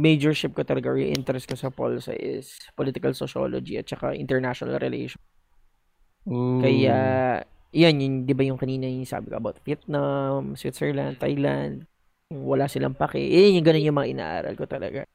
major 0.00 0.32
ship 0.32 0.56
ko 0.56 0.64
talaga 0.64 0.96
interest 0.96 1.52
ko 1.52 1.56
sa 1.56 1.68
Polsa 1.68 2.16
is 2.16 2.56
political 2.72 3.12
sociology 3.12 3.76
at 3.76 3.84
saka 3.84 4.16
international 4.16 4.80
relations. 4.80 5.20
Ooh. 6.28 6.60
Kaya, 6.60 6.96
yan, 7.72 8.00
yun, 8.00 8.14
di 8.24 8.32
ba 8.36 8.44
yung 8.44 8.60
kanina 8.60 8.84
yung 8.84 9.08
sabi 9.08 9.32
ko 9.32 9.40
about 9.40 9.60
Vietnam, 9.64 10.56
Switzerland, 10.56 11.16
Thailand, 11.16 11.88
wala 12.28 12.68
silang 12.68 12.96
pake. 12.96 13.16
Eh, 13.20 13.56
yung 13.56 13.64
ganun 13.64 13.84
yung 13.88 13.96
mga 13.96 14.12
inaaral 14.12 14.54
ko 14.56 14.68
talaga. 14.68 15.08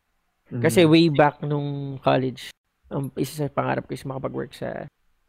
Kasi 0.49 0.85
Mm. 0.85 0.89
way 0.89 1.05
back 1.09 1.41
nung 1.45 1.97
college, 2.01 2.49
um, 2.89 3.09
isa 3.17 3.45
sa 3.45 3.49
pangarap 3.49 3.85
ko 3.85 3.93
is 3.93 4.05
makapag-work 4.05 4.53
sa 4.53 4.85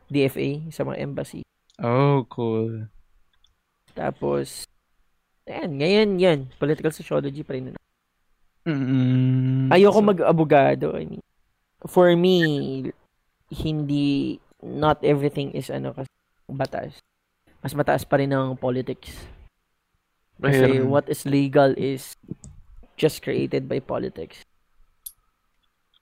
DFA, 0.08 0.68
sa 0.72 0.84
mga 0.84 1.00
embassy. 1.00 1.44
Oh, 1.80 2.24
cool. 2.28 2.88
Tapos, 3.94 4.64
ayan, 5.48 5.70
ngayon 5.80 6.10
yan, 6.20 6.38
political 6.56 6.92
sociology 6.92 7.44
pa 7.44 7.56
rin. 7.56 7.76
Mm, 8.64 9.68
Ayoko 9.72 10.00
so- 10.00 10.08
mag-abogado. 10.08 10.96
I 10.96 11.04
mean, 11.04 11.22
for 11.84 12.08
me, 12.16 12.40
hindi, 13.52 14.40
not 14.64 15.04
everything 15.04 15.52
is 15.52 15.68
ano 15.68 15.92
kasi 15.92 16.08
batas. 16.48 16.96
Mas 17.60 17.76
mataas 17.76 18.08
pa 18.08 18.16
rin 18.16 18.32
ang 18.32 18.56
politics. 18.56 19.12
Kasi 20.40 20.80
Ayun. 20.80 20.88
what 20.88 21.04
is 21.08 21.28
legal 21.28 21.76
is 21.76 22.16
just 22.96 23.20
created 23.20 23.68
by 23.68 23.78
politics. 23.78 24.40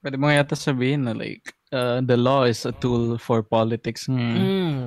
Pwede 0.03 0.19
mo 0.19 0.31
yata 0.31 0.59
sabihin 0.59 1.07
na 1.07 1.15
like, 1.15 1.55
uh, 1.71 2.03
the 2.03 2.19
law 2.19 2.43
is 2.43 2.67
a 2.67 2.75
tool 2.83 3.19
for 3.19 3.43
politics. 3.43 4.11
Mm. 4.11 4.35
Mm. 4.35 4.83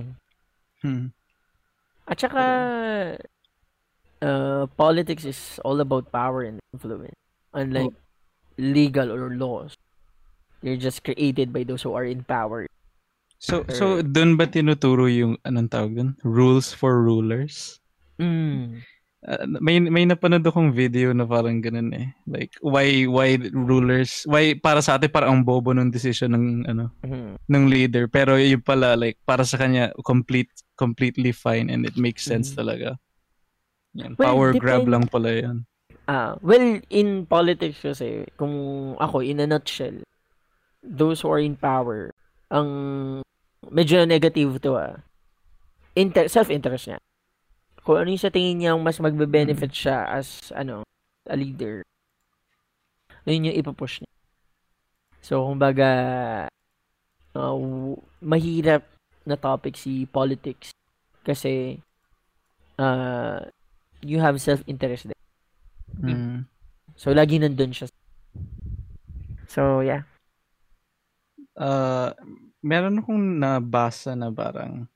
Hmm. 0.84 1.06
At 2.08 2.20
saka, 2.20 2.44
uh, 4.22 4.68
politics 4.76 5.24
is 5.24 5.60
all 5.64 5.80
about 5.80 6.12
power 6.12 6.44
and 6.44 6.60
influence. 6.74 7.16
Unlike 7.56 7.95
legal 8.58 9.12
or 9.12 9.32
laws. 9.32 9.76
They're 10.62 10.78
just 10.80 11.04
created 11.04 11.54
by 11.54 11.64
those 11.64 11.82
who 11.82 11.94
are 11.94 12.06
in 12.06 12.24
power. 12.24 12.68
So, 13.38 13.67
so 13.69 14.01
dun 14.01 14.39
ba 14.39 14.47
tinuturo 14.47 15.05
yung, 15.11 15.35
anong 15.43 15.69
tawag 15.69 15.93
dun? 15.93 16.09
Rules 16.23 16.72
for 16.72 17.03
rulers? 17.03 17.80
Mm. 18.17 18.80
Uh, 19.25 19.41
may 19.57 19.81
may 19.81 20.05
napanood 20.05 20.45
akong 20.45 20.69
video 20.69 21.09
na 21.09 21.25
parang 21.25 21.57
ganun 21.57 21.89
eh. 21.97 22.14
Like 22.30 22.53
why 22.61 23.09
why 23.09 23.41
rulers 23.51 24.22
why 24.30 24.53
para 24.53 24.85
sa 24.85 25.01
atin 25.01 25.09
parang 25.09 25.41
ang 25.41 25.43
bobo 25.43 25.73
ng 25.73 25.89
decision 25.89 26.30
ng 26.38 26.45
ano 26.69 26.93
Mhm. 27.01 27.41
ng 27.49 27.64
leader 27.65 28.05
pero 28.05 28.38
yung 28.38 28.61
pala 28.61 28.93
like 28.93 29.17
para 29.25 29.41
sa 29.41 29.57
kanya 29.57 29.89
complete 30.05 30.47
completely 30.77 31.33
fine 31.33 31.73
and 31.73 31.89
it 31.89 31.97
makes 31.97 32.22
sense 32.22 32.53
talaga. 32.53 32.95
Yan, 33.97 34.14
Well, 34.15 34.30
power 34.30 34.49
grab 34.53 34.85
depend- 34.85 34.93
lang 34.93 35.05
pala 35.09 35.30
'yan. 35.33 35.57
Ah, 36.05 36.38
well, 36.45 36.77
in 36.93 37.25
politics 37.25 37.81
kasi, 37.81 38.30
kung 38.38 38.53
ako, 39.01 39.25
in 39.25 39.41
a 39.41 39.47
nutshell, 39.49 40.05
those 40.85 41.19
who 41.19 41.33
are 41.33 41.41
in 41.41 41.57
power, 41.57 42.14
ang 42.49 42.69
medyo 43.72 44.06
negative 44.06 44.61
to 44.61 44.77
ah. 44.77 45.01
Inter- 45.95 46.30
self-interest 46.30 46.91
niya. 46.91 46.99
Kung 47.85 48.01
ano 48.01 48.09
yung 48.11 48.22
sa 48.22 48.33
tingin 48.33 48.61
niya 48.61 48.74
mas 48.75 48.99
magbe-benefit 48.99 49.72
siya 49.72 50.09
as, 50.09 50.51
ano, 50.51 50.83
a 51.30 51.35
leader, 51.38 51.85
yun 53.25 53.49
yung 53.49 53.57
ipapush 53.57 54.01
niya. 54.01 54.11
So, 55.25 55.41
kumbaga, 55.49 55.90
uh, 57.33 57.57
mahirap 58.22 58.85
na 59.25 59.33
topic 59.33 59.74
si 59.74 60.06
politics 60.06 60.69
kasi 61.25 61.82
uh, 62.77 63.41
you 64.06 64.22
have 64.22 64.38
self-interest 64.38 65.09
there. 65.09 65.25
Mm. 65.98 66.45
So, 66.93 67.09
lagi 67.09 67.41
nandun 67.41 67.74
siya. 67.74 67.90
So, 69.49 69.82
yeah. 69.82 70.06
Uh, 71.56 72.11
meron 72.59 73.00
akong 73.00 73.40
nabasa 73.40 74.11
na 74.11 74.27
parang 74.27 74.92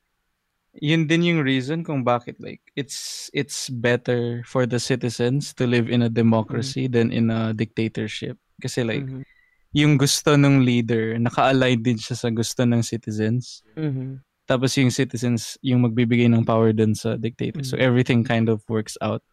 yun 0.76 1.08
din 1.08 1.24
yung 1.24 1.42
reason 1.42 1.82
kung 1.82 2.04
bakit 2.04 2.36
like 2.38 2.60
it's 2.76 3.28
it's 3.32 3.72
better 3.72 4.44
for 4.44 4.68
the 4.68 4.78
citizens 4.78 5.56
to 5.56 5.64
live 5.66 5.88
in 5.88 6.04
a 6.04 6.12
democracy 6.12 6.86
than 6.86 7.10
in 7.10 7.32
a 7.32 7.56
dictatorship 7.56 8.36
kasi 8.60 8.84
like 8.84 9.02
Mhm. 9.02 9.24
yung 9.72 9.96
gusto 9.98 10.36
ng 10.36 10.62
leader 10.62 11.16
naka-align 11.18 11.80
din 11.80 11.98
siya 11.98 12.20
sa 12.20 12.30
gusto 12.30 12.68
ng 12.68 12.84
citizens 12.84 13.64
Mhm. 13.74 14.20
tapos 14.46 14.76
yung 14.78 14.92
citizens 14.92 15.56
yung 15.64 15.88
magbibigay 15.88 16.28
ng 16.28 16.44
power 16.44 16.70
dun 16.70 16.92
sa 16.94 17.16
dictator 17.16 17.64
so 17.64 17.80
everything 17.80 18.22
kind 18.22 18.46
of 18.52 18.62
works 18.68 19.00
out 19.00 19.24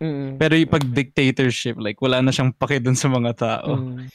Mm. 0.00 0.40
pero 0.40 0.56
yung 0.56 0.70
pag 0.70 0.86
dictatorship 0.86 1.76
like 1.76 2.00
wala 2.00 2.24
na 2.24 2.32
siyang 2.32 2.56
paki 2.56 2.80
dun 2.80 2.96
sa 2.96 3.10
mga 3.10 3.32
tao 3.36 3.74
Mm. 3.76 4.08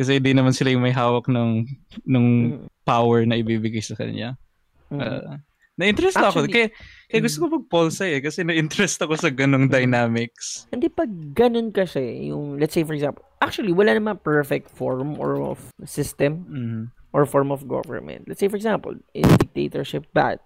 Kasi 0.00 0.16
hindi 0.16 0.32
naman 0.32 0.56
sila 0.56 0.72
yung 0.72 0.80
may 0.80 0.96
hawak 0.96 1.28
ng 1.28 1.68
ng 2.08 2.26
Mm. 2.56 2.66
power 2.82 3.28
na 3.28 3.36
ibibigay 3.36 3.84
sa 3.84 3.92
kanya. 3.92 4.40
Mm. 4.88 4.96
Uh, 4.96 5.36
na-interest 5.76 6.16
ako. 6.16 6.44
Actually- 6.44 6.52
Kaya, 6.52 6.68
kaya 7.08 7.20
gusto 7.20 7.38
ko 7.40 7.46
mag-pulsa 7.52 8.04
eh. 8.04 8.20
Kasi 8.20 8.40
na-interest 8.40 9.00
ako 9.00 9.16
sa 9.16 9.28
ganong 9.28 9.68
dynamics. 9.68 10.64
Hindi 10.68 10.88
pag 10.88 11.08
ganun 11.32 11.68
kasi, 11.70 12.28
yung, 12.28 12.56
let's 12.56 12.72
say 12.72 12.84
for 12.84 12.92
example, 12.92 13.24
actually, 13.40 13.72
wala 13.72 13.92
naman 13.92 14.16
perfect 14.16 14.68
form 14.68 15.16
or 15.16 15.36
of 15.36 15.60
system 15.84 16.44
Mhm. 16.48 16.82
or 17.12 17.24
form 17.24 17.48
of 17.48 17.64
government. 17.64 18.24
Let's 18.24 18.40
say 18.40 18.48
for 18.48 18.56
example, 18.56 18.96
is 19.12 19.28
dictatorship 19.36 20.08
bad? 20.12 20.40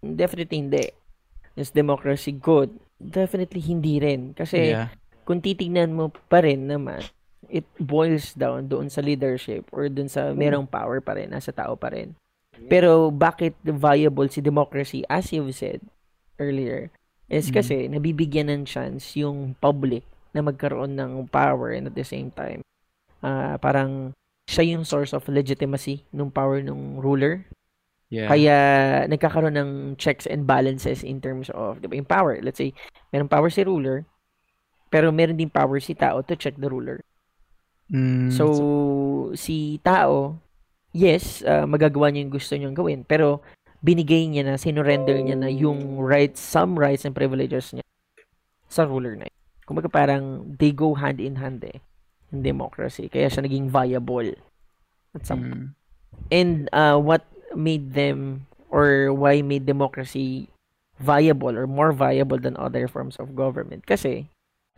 Definitely 0.00 0.58
hindi. 0.60 0.86
Is 1.54 1.72
democracy 1.72 2.30
good? 2.30 2.70
Definitely 2.96 3.60
hindi 3.60 3.98
rin. 3.98 4.30
Kasi 4.32 4.70
Yeah. 4.70 4.92
kung 5.24 5.40
titignan 5.40 5.96
mo 5.96 6.12
pa 6.28 6.44
rin 6.44 6.70
naman, 6.70 7.02
it 7.48 7.66
boils 7.78 8.34
down 8.34 8.68
doon 8.70 8.90
sa 8.90 9.02
leadership 9.02 9.66
or 9.70 9.88
doon 9.88 10.10
sa 10.10 10.32
merong 10.32 10.66
power 10.66 11.00
pa 11.00 11.14
rin, 11.14 11.30
nasa 11.30 11.50
tao 11.50 11.74
pa 11.78 11.92
rin. 11.92 12.14
Pero 12.66 13.12
bakit 13.12 13.52
viable 13.60 14.32
si 14.32 14.40
democracy 14.40 15.04
as 15.12 15.28
you've 15.28 15.52
said 15.52 15.84
earlier 16.40 16.88
is 17.28 17.52
kasi 17.52 17.90
nabibigyan 17.90 18.48
ng 18.48 18.62
chance 18.64 19.12
yung 19.18 19.52
public 19.60 20.06
na 20.32 20.40
magkaroon 20.40 20.96
ng 20.96 21.28
power 21.28 21.74
and 21.74 21.90
at 21.90 21.96
the 21.98 22.06
same 22.06 22.32
time 22.32 22.64
ah, 23.26 23.58
parang 23.58 24.14
siya 24.46 24.78
yung 24.78 24.86
source 24.86 25.10
of 25.10 25.26
legitimacy 25.26 26.06
ng 26.14 26.30
power 26.30 26.62
ng 26.62 27.02
ruler. 27.02 27.42
Yeah. 28.06 28.30
Kaya 28.30 28.58
nagkakaroon 29.10 29.58
ng 29.58 29.70
checks 29.98 30.30
and 30.30 30.46
balances 30.46 31.02
in 31.02 31.18
terms 31.18 31.50
of, 31.50 31.82
di 31.82 31.90
ba, 31.90 31.98
yung 31.98 32.06
power. 32.06 32.38
Let's 32.38 32.62
say, 32.62 32.70
meron 33.10 33.26
power 33.26 33.50
si 33.50 33.66
ruler, 33.66 34.06
pero 34.86 35.10
meron 35.10 35.34
din 35.34 35.50
power 35.50 35.82
si 35.82 35.98
tao 35.98 36.22
to 36.22 36.38
check 36.38 36.54
the 36.54 36.70
ruler. 36.70 37.02
Mm, 37.86 38.34
So, 38.34 38.44
si 39.38 39.78
tao, 39.86 40.38
yes, 40.90 41.46
ah, 41.46 41.64
magagawa 41.68 42.10
niya 42.10 42.26
yung 42.26 42.34
gusto 42.34 42.52
niyang 42.58 42.74
gawin, 42.74 43.06
pero 43.06 43.40
binigay 43.84 44.26
niya 44.26 44.42
na, 44.42 44.58
sinurrender 44.58 45.14
niya 45.22 45.38
na 45.38 45.46
yung 45.46 46.00
rights, 46.02 46.42
some 46.42 46.74
rights 46.74 47.06
and 47.06 47.14
privileges 47.14 47.70
niya 47.70 47.86
sa 48.66 48.82
ruler 48.82 49.14
na 49.14 49.30
yun. 49.30 49.38
Kumbaga 49.66 49.90
parang 49.90 50.42
they 50.58 50.70
go 50.74 50.94
hand 50.94 51.18
in 51.22 51.38
hand 51.38 51.62
eh, 51.62 51.78
in 52.34 52.42
democracy. 52.42 53.06
Kaya 53.06 53.30
siya 53.30 53.46
naging 53.46 53.70
viable 53.70 54.34
at 55.14 55.22
some 55.26 55.42
mm, 55.42 55.66
And 56.32 56.66
uh, 56.72 56.98
what 56.98 57.22
made 57.54 57.94
them 57.94 58.46
or 58.72 59.12
why 59.14 59.42
made 59.42 59.66
democracy 59.68 60.48
viable 60.98 61.54
or 61.54 61.68
more 61.68 61.92
viable 61.92 62.40
than 62.40 62.56
other 62.56 62.88
forms 62.88 63.20
of 63.20 63.36
government? 63.38 63.86
Kasi 63.86 64.26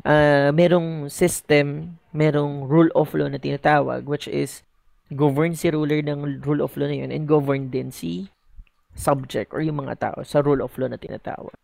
uh, 0.06 0.50
merong 0.54 1.10
system, 1.10 1.98
merong 2.14 2.66
rule 2.68 2.92
of 2.94 3.10
law 3.16 3.26
na 3.26 3.40
tinatawag 3.40 4.06
which 4.06 4.28
is 4.30 4.62
govern 5.08 5.56
si 5.56 5.72
ruler 5.72 6.04
ng 6.04 6.44
rule 6.44 6.60
of 6.60 6.76
law 6.76 6.86
na 6.86 6.96
yun 7.00 7.10
and 7.10 7.24
govern 7.24 7.72
din 7.72 7.88
si 7.88 8.28
subject 8.92 9.54
or 9.54 9.64
yung 9.64 9.80
mga 9.80 9.96
tao 9.96 10.18
sa 10.26 10.44
rule 10.44 10.60
of 10.60 10.74
law 10.76 10.90
na 10.90 11.00
tinatawag. 11.00 11.54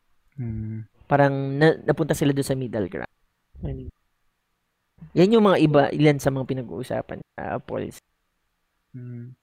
mm. 0.40 0.88
Parang 1.04 1.34
na, 1.60 1.76
napunta 1.84 2.16
sila 2.16 2.32
doon 2.32 2.48
sa 2.48 2.56
middle 2.56 2.88
ground. 2.88 3.12
Yan 5.12 5.34
yung 5.36 5.44
mga 5.44 5.58
iba, 5.60 5.82
ilan 5.92 6.16
sa 6.16 6.32
mga 6.32 6.48
pinag-uusapan 6.48 7.20
uh, 7.36 7.60
Pauls. 7.60 8.00
Mm. 8.96 9.36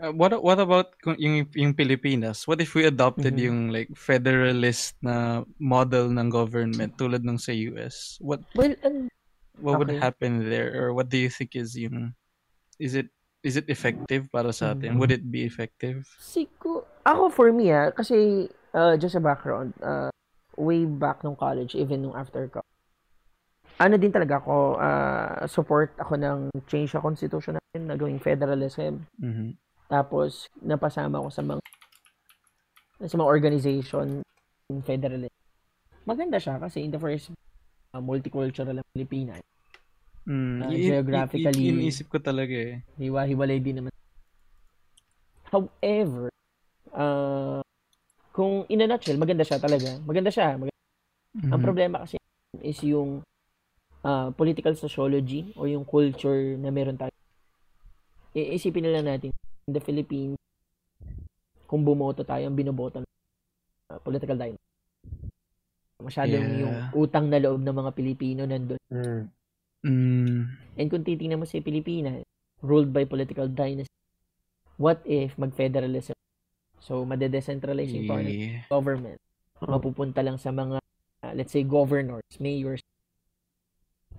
Uh, 0.00 0.16
what 0.16 0.32
what 0.40 0.56
about 0.56 0.96
yung 1.20 1.44
yung 1.52 1.76
Pilipinas? 1.76 2.48
What 2.48 2.64
if 2.64 2.72
we 2.72 2.88
adopted 2.88 3.36
Mhm. 3.36 3.44
yung 3.44 3.58
like 3.68 3.92
federalist 3.92 4.96
na 5.04 5.44
model 5.60 6.08
ng 6.08 6.32
government 6.32 6.96
tulad 6.96 7.20
ng 7.20 7.36
sa 7.36 7.52
US? 7.68 8.16
What 8.24 8.40
Well, 8.56 8.72
an- 8.80 9.12
what 9.60 9.76
would 9.76 9.92
okay. 9.92 10.00
happen 10.00 10.48
there 10.48 10.72
or 10.72 10.96
what 10.96 11.12
do 11.12 11.20
you 11.20 11.28
think 11.28 11.52
is 11.52 11.76
yung 11.76 12.16
is 12.80 12.96
it 12.96 13.12
is 13.44 13.60
it 13.60 13.68
effective 13.68 14.32
para 14.32 14.56
sa 14.56 14.72
atin? 14.72 14.96
Mhm. 14.96 15.00
Would 15.04 15.12
it 15.12 15.24
be 15.28 15.44
effective? 15.44 16.08
Sigo, 16.16 16.88
ako 17.04 17.28
for 17.28 17.52
me 17.52 17.68
ah, 17.68 17.92
kasi 17.92 18.48
uh, 18.72 18.96
just 18.96 19.20
a 19.20 19.22
background, 19.22 19.76
uh, 19.84 20.08
way 20.56 20.88
back 20.88 21.20
nung 21.20 21.36
college, 21.36 21.76
even 21.76 22.08
nung 22.08 22.16
after 22.16 22.48
ko, 22.48 22.64
ano 23.76 24.00
din 24.00 24.12
talaga 24.12 24.40
ako, 24.40 24.80
uh, 24.80 25.44
support 25.44 25.92
ako 26.00 26.16
ng 26.16 26.38
change 26.68 26.92
sa 26.96 27.04
constitution 27.04 27.60
natin 27.60 27.84
na 27.84 28.00
gawing 28.00 28.20
federalism. 28.20 29.04
Mhm. 29.20 29.60
Tapos, 29.90 30.46
napasama 30.62 31.18
ako 31.18 31.28
sa 31.28 31.42
mga 31.42 31.62
sa 33.00 33.16
mga 33.16 33.26
organization 33.26 34.06
in 34.70 34.78
federalism. 34.86 35.34
Maganda 36.06 36.38
siya 36.38 36.62
kasi 36.62 36.84
in 36.86 36.94
the 36.94 37.00
first 37.00 37.34
uh, 37.90 37.98
multicultural 37.98 38.78
ang 38.78 38.86
Pilipinas. 38.94 39.42
Mm, 40.28 40.62
Ah, 40.62 40.70
i- 40.70 40.78
i- 40.78 40.86
geographically- 40.94 41.74
iniisip 41.74 42.06
ko 42.06 42.22
talaga 42.22 42.54
eh. 42.54 42.84
hiwa-hiwalay 43.02 43.58
din 43.58 43.82
naman. 43.82 43.92
However, 45.50 46.30
ah 46.94 47.58
kung 48.30 48.62
in 48.70 48.84
a 48.84 48.86
nutshell, 48.86 49.18
maganda 49.18 49.42
siya 49.42 49.58
talaga. 49.58 49.98
Maganda 50.06 50.30
siya. 50.30 50.54
Maganda. 50.54 50.78
Ang 51.50 51.58
Mhm. 51.58 51.66
problema 51.66 51.96
kasi 52.06 52.14
is 52.62 52.78
yung 52.86 53.26
ah, 54.00 54.30
political 54.30 54.72
sociology 54.78 55.50
o 55.58 55.66
yung 55.66 55.82
culture 55.84 56.54
na 56.56 56.70
meron 56.70 56.96
tayo. 56.96 57.10
Iisipin 58.32 58.86
na 58.86 58.94
lang 58.96 59.06
natin, 59.10 59.34
in 59.70 59.72
the 59.78 59.82
Philippines, 59.82 60.34
kung 61.70 61.86
bumoto 61.86 62.26
tayo, 62.26 62.50
ang 62.50 62.58
binoboto 62.58 62.98
ng 62.98 63.10
ah, 63.94 64.02
political 64.02 64.34
dynasty. 64.34 64.66
Masyadong 66.02 66.44
Yeah. 66.50 66.60
yung 66.66 66.76
utang 66.98 67.30
na 67.30 67.38
loob 67.38 67.62
ng 67.62 67.76
mga 67.76 67.90
Pilipino 67.94 68.42
nandun. 68.42 68.82
Mm. 68.90 69.22
Mm, 69.80 70.40
And 70.76 70.86
kung 70.92 71.06
titingnan 71.06 71.40
mo 71.40 71.46
si 71.46 71.62
Pilipinas, 71.62 72.26
ruled 72.60 72.90
by 72.92 73.06
political 73.06 73.48
dynasty, 73.48 73.94
what 74.76 75.00
if 75.06 75.38
mag-federalism? 75.38 76.16
So, 76.82 77.06
madedecentralize 77.06 77.92
yung 77.94 78.08
yeah. 78.08 78.66
government. 78.66 79.20
Mapupunta 79.60 80.24
lang 80.24 80.40
sa 80.40 80.50
mga, 80.50 80.80
uh, 81.22 81.32
let's 81.36 81.52
say, 81.52 81.62
governors, 81.64 82.24
mayors, 82.40 82.80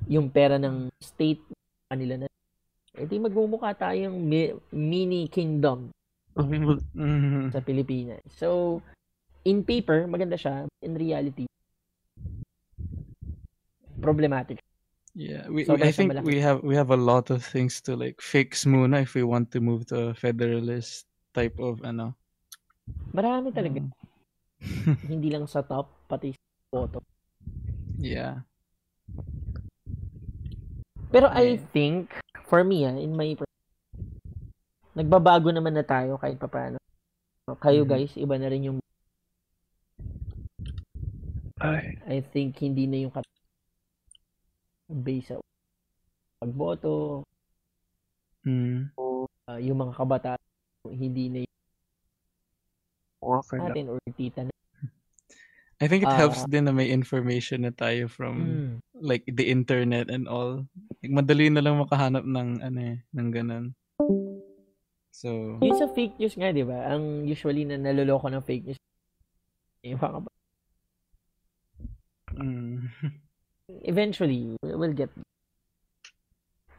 yung 0.05 0.30
pera 0.30 0.57
ng 0.61 0.89
state, 1.01 1.41
kanila 1.89 2.25
na. 2.25 2.27
Eh 2.91 3.07
di 3.07 3.17
magmumukha 3.23 3.71
tayong 3.71 4.19
mi- 4.19 4.51
mini 4.75 5.31
kingdom 5.31 5.95
Mhm. 6.35 7.51
sa 7.55 7.63
Pilipinas. 7.63 8.19
So, 8.35 8.79
in 9.47 9.63
paper, 9.63 10.07
maganda 10.11 10.35
siya. 10.35 10.67
In 10.83 10.95
reality, 10.99 11.47
problematic. 14.03 14.59
Yeah, 15.11 15.47
we, 15.51 15.67
we 15.67 15.83
I 15.83 15.91
think 15.91 16.15
malaki. 16.15 16.23
we 16.23 16.39
have 16.39 16.63
we 16.63 16.75
have 16.79 16.91
a 16.91 16.99
lot 16.99 17.31
of 17.35 17.43
things 17.43 17.83
to 17.83 17.99
like 17.99 18.23
fix 18.23 18.63
muna 18.63 19.03
if 19.03 19.11
we 19.11 19.27
want 19.27 19.51
to 19.51 19.59
move 19.59 19.83
to 19.91 20.11
a 20.11 20.13
federalist 20.15 21.03
type 21.35 21.59
of 21.59 21.83
ano. 21.83 22.15
Marami 23.11 23.51
talaga. 23.51 23.83
Mm. 23.83 23.91
Hindi 25.11 25.29
lang 25.35 25.47
sa 25.51 25.63
top, 25.67 25.91
pati 26.07 26.31
sa 26.31 26.39
bottom. 26.71 27.03
Yeah. 27.99 28.47
Pero 31.11 31.27
I 31.27 31.59
Yeah. 31.59 31.67
think, 31.75 32.07
for 32.51 32.67
me, 32.67 32.83
ah, 32.83 32.99
in 32.99 33.15
my 33.15 33.31
nagbabago 34.91 35.55
naman 35.55 35.71
na 35.71 35.88
tayo 35.88 36.19
kahit 36.19 36.35
papaano. 36.35 36.75
Kayo 37.63 37.88
Mhm. 37.88 37.89
guys, 37.89 38.11
iba 38.19 38.35
na 38.35 38.51
rin 38.51 38.67
yung 38.67 38.80
Ay. 41.63 41.95
I 42.11 42.19
think 42.19 42.59
hindi 42.59 42.91
na 42.91 43.07
yung 43.07 43.13
base 44.91 45.31
sa 45.31 45.39
pagboto, 46.43 47.23
Mm. 48.43 48.91
ah, 49.47 49.61
yung 49.63 49.80
mga 49.80 49.93
kabataan, 49.95 50.41
hindi 50.91 51.31
na 51.31 51.39
yung 51.47 51.55
Okay 53.21 53.61
natin 53.63 53.95
or 53.95 54.01
tita. 54.11 54.50
I 55.81 55.89
think 55.89 56.05
it 56.05 56.13
helps 56.13 56.45
Ah. 56.45 56.49
din 56.49 56.69
na 56.69 56.73
may 56.77 56.93
information 56.93 57.65
na 57.65 57.73
tayo 57.73 58.05
from 58.05 58.35
Mm. 58.37 58.73
like 59.01 59.25
the 59.25 59.49
internet 59.49 60.13
and 60.13 60.29
all. 60.29 60.69
Like, 61.01 61.09
madali 61.09 61.49
na 61.49 61.65
lang 61.65 61.81
makahanap 61.81 62.21
ng 62.21 62.61
ano 62.61 62.79
eh, 62.79 62.97
ng 63.17 63.27
ganun. 63.33 63.65
So, 65.09 65.57
Yung 65.57 65.77
sa 65.81 65.89
fake 65.89 66.21
news 66.21 66.37
nga, 66.37 66.53
di 66.53 66.61
ba? 66.61 66.93
Ang 66.93 67.25
usually 67.25 67.65
na 67.65 67.81
naloloko 67.81 68.29
ng 68.29 68.45
fake 68.45 68.65
news, 68.69 68.79
yung 69.81 69.97
mga 69.97 70.17
mm. 72.37 72.77
eventually, 73.91 74.53
we'll 74.61 74.93
get 74.93 75.09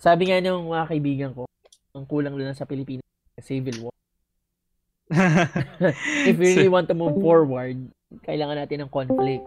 Sabi 0.02 0.30
nga 0.30 0.42
ng 0.42 0.66
mga 0.66 0.86
kaibigan 0.90 1.30
ko, 1.30 1.46
ang 1.94 2.06
kulang 2.10 2.34
lang 2.34 2.58
sa 2.58 2.66
Pilipinas, 2.66 3.06
civil 3.38 3.86
war. 3.86 3.94
If 6.26 6.34
we 6.42 6.58
really 6.58 6.72
want 6.72 6.90
to 6.90 6.98
move 6.98 7.22
forward, 7.22 7.78
kailangan 8.20 8.60
natin 8.60 8.84
ng 8.84 8.90
conflict. 8.92 9.46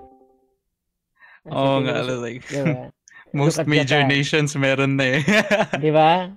Oo 1.45 1.77
tingnan 1.77 2.01
nga, 2.01 2.17
like, 2.17 2.41
diba? 2.49 2.89
most 3.37 3.61
major 3.69 4.01
Japan. 4.01 4.09
nations 4.09 4.51
meron 4.57 4.97
na 4.97 5.19
eh. 5.19 5.21
Di 5.83 5.91
ba? 5.93 6.33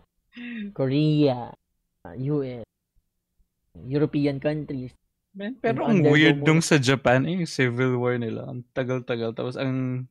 Korea, 0.77 1.49
US, 2.05 2.67
European 3.75 4.37
countries. 4.39 4.93
Man, 5.33 5.55
pero 5.63 5.87
ang 5.87 6.03
weird 6.03 6.43
nung 6.43 6.59
sa 6.59 6.77
Japan, 6.77 7.23
eh, 7.25 7.41
yung 7.41 7.49
civil 7.49 7.97
war 7.97 8.19
nila. 8.19 8.49
Ang 8.51 8.67
tagal-tagal. 8.75 9.33
Tapos 9.33 9.55
ang, 9.55 10.05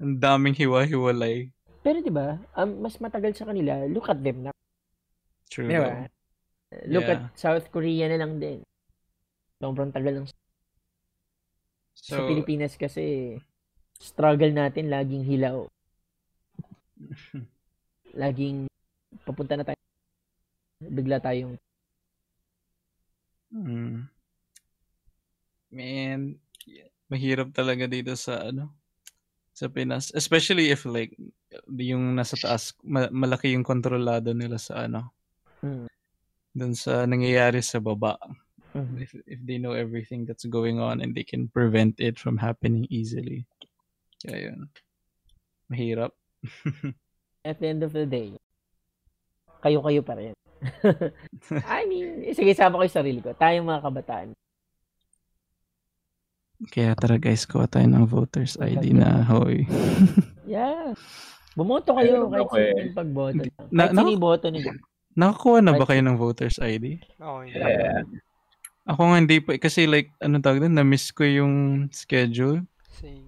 ang 0.00 0.12
daming 0.16 0.56
hiwa-hiwalay. 0.56 1.52
Pero 1.84 2.00
di 2.00 2.08
ba, 2.08 2.40
um, 2.56 2.80
mas 2.80 2.96
matagal 2.96 3.36
sa 3.36 3.44
kanila, 3.44 3.84
look 3.84 4.08
at 4.08 4.16
them 4.24 4.48
now. 4.48 4.56
True. 5.52 5.68
Di 5.68 5.76
ba? 5.76 6.08
Look 6.88 7.04
Yeah. 7.06 7.28
at 7.28 7.38
South 7.38 7.68
Korea 7.70 8.08
na 8.08 8.18
lang 8.18 8.40
din. 8.40 8.64
Sobrang 9.60 9.92
tagal 9.92 10.24
lang. 12.04 12.20
sa 12.20 12.20
So, 12.20 12.28
Pilipinas 12.28 12.76
kasi, 12.76 13.36
struggle 13.96 14.52
natin 14.52 14.92
laging 14.92 15.24
hilaw. 15.24 15.64
Laging 18.14 18.68
papunta 19.24 19.56
na 19.56 19.64
tayo. 19.64 19.80
Bigla 20.84 21.18
tayong 21.18 21.56
mm, 23.54 24.06
man, 25.74 26.20
mahirap 27.10 27.54
talaga 27.54 27.86
dito 27.86 28.14
sa 28.18 28.50
ano, 28.50 28.74
sa 29.54 29.70
Pinas. 29.70 30.10
Especially 30.14 30.70
if 30.70 30.82
like, 30.86 31.14
yung 31.70 32.18
nasa 32.18 32.34
taas, 32.34 32.74
ma- 32.82 33.10
malaki 33.10 33.54
yung 33.54 33.66
kontrolado 33.66 34.34
nila 34.34 34.58
sa 34.58 34.86
ano, 34.86 35.14
Mm. 35.64 35.88
dun 36.52 36.74
sa 36.76 37.08
nangyayari 37.08 37.64
sa 37.64 37.80
baba. 37.80 38.20
Mhm. 38.74 38.98
If, 38.98 39.14
if 39.30 39.38
they 39.46 39.56
know 39.56 39.72
everything 39.72 40.26
that's 40.26 40.42
going 40.44 40.82
on 40.82 40.98
and 40.98 41.14
they 41.14 41.22
can 41.22 41.46
prevent 41.46 42.02
it 42.02 42.18
from 42.18 42.42
happening 42.42 42.90
easily. 42.90 43.46
Kaya 44.18 44.50
yun. 44.50 44.66
Mahirap. 45.70 46.10
at 47.48 47.56
the 47.62 47.68
end 47.70 47.86
of 47.86 47.94
the 47.94 48.02
day, 48.02 48.34
kayo-kayo 49.62 50.02
pa 50.02 50.18
rin. 50.18 50.34
I 51.70 51.86
mean, 51.86 52.34
sige, 52.34 52.56
sama 52.56 52.80
ko 52.80 52.84
yung 52.84 52.98
sarili 52.98 53.20
ko. 53.22 53.30
Tayong 53.36 53.68
mga 53.68 53.84
kabataan. 53.84 54.28
Kaya 56.72 56.96
tara 56.96 57.20
guys, 57.20 57.44
kuha 57.44 57.68
tayo 57.68 57.84
ng 57.86 58.06
voters 58.08 58.56
ID 58.58 58.96
na 58.96 59.22
hoy. 59.22 59.64
Yeah. 60.44 60.92
Bumoto 61.56 61.96
kayo 61.96 62.28
kahit 62.28 62.44
ako 62.44 62.56
eh. 62.60 62.68
simple 62.76 62.92
pagboto. 62.92 63.42
Na- 63.72 63.88
Kahit 63.88 63.96
na- 63.96 64.02
siniboto 64.04 64.46
nila. 64.52 64.70
Nakakuha 65.16 65.58
na 65.64 65.72
ba 65.72 65.88
kayo 65.88 66.02
ng 66.04 66.18
voters 66.20 66.60
ID? 66.60 67.00
Oo, 67.22 67.46
hindi. 67.46 67.56
Yeah. 67.56 68.04
Ako 68.84 69.00
nga 69.00 69.16
hindi 69.16 69.40
pa 69.40 69.56
kasi 69.56 69.88
like 69.88 70.12
ano 70.20 70.40
tawag 70.44 70.60
doon, 70.60 70.76
na-miss 70.76 71.08
ko 71.08 71.24
yung 71.24 71.88
schedule. 71.88 72.60
Same. 73.00 73.24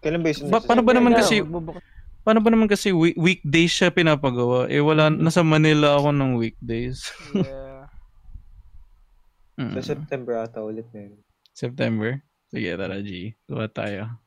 Kailan 0.00 0.24
ba 0.24 0.32
yung 0.32 0.48
Ba, 0.48 0.58
paano 0.64 0.80
ba 0.80 0.92
naman 0.96 1.12
kasi 1.12 1.44
paano 2.24 2.40
ba 2.40 2.48
naman 2.48 2.68
kasi 2.68 2.88
week, 2.92 3.16
weekdays 3.20 3.72
siya 3.72 3.92
pinapagawa? 3.92 4.64
Eh 4.72 4.80
wala 4.80 5.12
nasa 5.12 5.44
Manila 5.44 6.00
ako 6.00 6.08
ng 6.12 6.30
weekdays. 6.40 7.12
Yeah. 7.32 7.72
Mm. 9.54 9.70
Sa 9.78 9.94
September 9.94 10.42
ata 10.42 10.66
ulit 10.66 10.82
na 10.90 11.06
yun. 11.06 11.14
September. 11.54 12.18
Sige, 12.50 12.74
tara 12.74 12.98
G. 12.98 13.38
Kuha 13.46 13.70
tayo. 13.70 14.18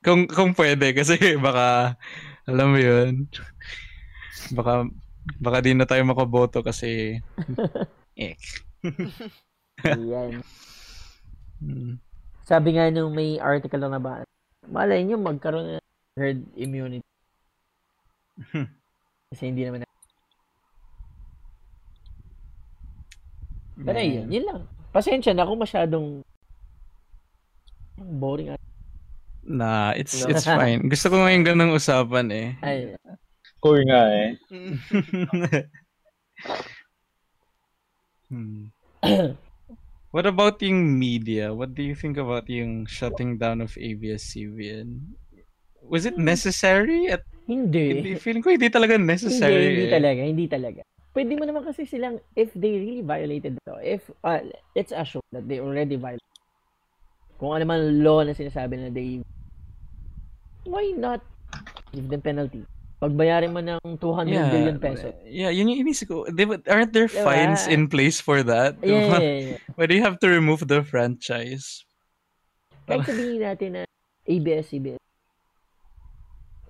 Kung 0.00 0.24
kung 0.24 0.56
pwede 0.56 0.96
kasi 0.96 1.20
baka 1.36 2.00
alam 2.48 2.72
mo 2.72 2.80
'yun. 2.80 3.28
Baka 4.56 4.88
baka 5.36 5.60
di 5.60 5.76
na 5.76 5.84
tayo 5.84 6.00
makaboto 6.08 6.64
kasi 6.64 7.20
eh. 8.16 8.40
Ayan. 9.82 10.42
Mm. 11.60 11.94
Sabi 12.42 12.68
nga 12.72 12.88
nung 12.88 13.12
may 13.12 13.36
article 13.36 13.80
na 13.80 13.96
ba, 13.96 14.24
malay 14.64 15.02
nyo 15.02 15.16
magkaroon 15.16 15.76
ng 15.76 15.84
herd 16.14 16.40
immunity. 16.54 17.04
Kasi 19.30 19.46
hindi 19.46 19.62
naman 19.62 19.80
na- 19.80 19.88
Pero 23.80 23.96
Man. 23.96 24.08
yun, 24.10 24.26
yun 24.28 24.44
lang. 24.44 24.60
Pasensya 24.90 25.32
na 25.32 25.46
kung 25.46 25.56
masyadong 25.58 26.20
boring. 27.96 28.50
at- 28.50 28.60
Nah, 29.42 29.92
it's 29.92 30.20
No. 30.20 30.28
it's 30.28 30.44
fine. 30.50 30.84
Gusto 30.84 31.08
ko 31.08 31.16
ngayon 31.18 31.44
ganung 31.44 31.72
usapan 31.72 32.28
eh. 32.30 32.48
Ay, 32.60 32.92
Cool 33.58 33.84
nga 33.84 34.02
eh. 34.10 34.28
Hmm. 38.30 38.70
What 40.10 40.26
about 40.26 40.58
yung 40.58 40.98
media? 40.98 41.54
What 41.54 41.78
do 41.78 41.86
you 41.86 41.94
think 41.94 42.18
about 42.18 42.50
yung 42.50 42.82
shutting 42.90 43.38
down 43.38 43.62
of 43.62 43.70
ABS-CBN? 43.78 44.98
Was 45.86 46.02
it 46.02 46.18
necessary? 46.18 47.06
At 47.06 47.22
hindi. 47.46 47.94
hindi, 47.94 48.10
feeling 48.18 48.42
ko 48.42 48.50
hindi 48.50 48.66
talaga 48.74 48.98
necessary. 48.98 49.54
Hindi, 49.54 49.70
hindi 49.70 49.86
eh. 49.86 49.94
talaga, 49.94 50.20
hindi 50.26 50.46
talaga. 50.50 50.80
Pwede 51.14 51.38
mo 51.38 51.46
naman 51.46 51.62
kasi 51.62 51.86
silang, 51.86 52.18
if 52.34 52.50
they 52.58 52.74
really 52.74 53.06
violated 53.06 53.54
law, 53.70 53.78
if, 53.78 54.10
uh, 54.26 54.42
let's 54.74 54.90
assume 54.90 55.22
that 55.30 55.46
they 55.46 55.62
already 55.62 55.94
violated, 55.94 56.26
kung 57.38 57.54
ano 57.54 57.64
man 57.70 58.02
law 58.02 58.26
na 58.26 58.34
sinasabi 58.34 58.82
na 58.82 58.90
they, 58.90 59.22
why 60.66 60.90
not 60.98 61.22
give 61.94 62.10
them 62.10 62.22
penalty? 62.22 62.66
Pagbayarin 63.00 63.56
mo 63.56 63.64
ng 63.64 63.80
200 63.96 64.28
Yeah, 64.28 64.52
billion 64.52 64.76
peso. 64.76 65.08
Yeah, 65.24 65.48
yun 65.48 65.72
yung 65.72 65.88
inisip 65.88 66.12
ko. 66.12 66.28
Ba- 66.28 66.60
aren't 66.68 66.92
there 66.92 67.08
Diba? 67.08 67.24
fines 67.24 67.64
in 67.64 67.88
place 67.88 68.20
for 68.20 68.44
that? 68.44 68.76
Yeah, 68.84 69.08
Diba? 69.08 69.18
yeah, 69.24 69.38
yeah. 69.56 69.58
Why 69.72 69.88
do 69.88 69.96
you 69.96 70.04
have 70.04 70.20
to 70.20 70.28
remove 70.28 70.68
the 70.68 70.84
franchise? 70.84 71.88
Kahit 72.84 73.08
sabihin 73.08 73.40
natin 73.40 73.68
na 73.72 73.82
ABS-CBN. 74.28 75.00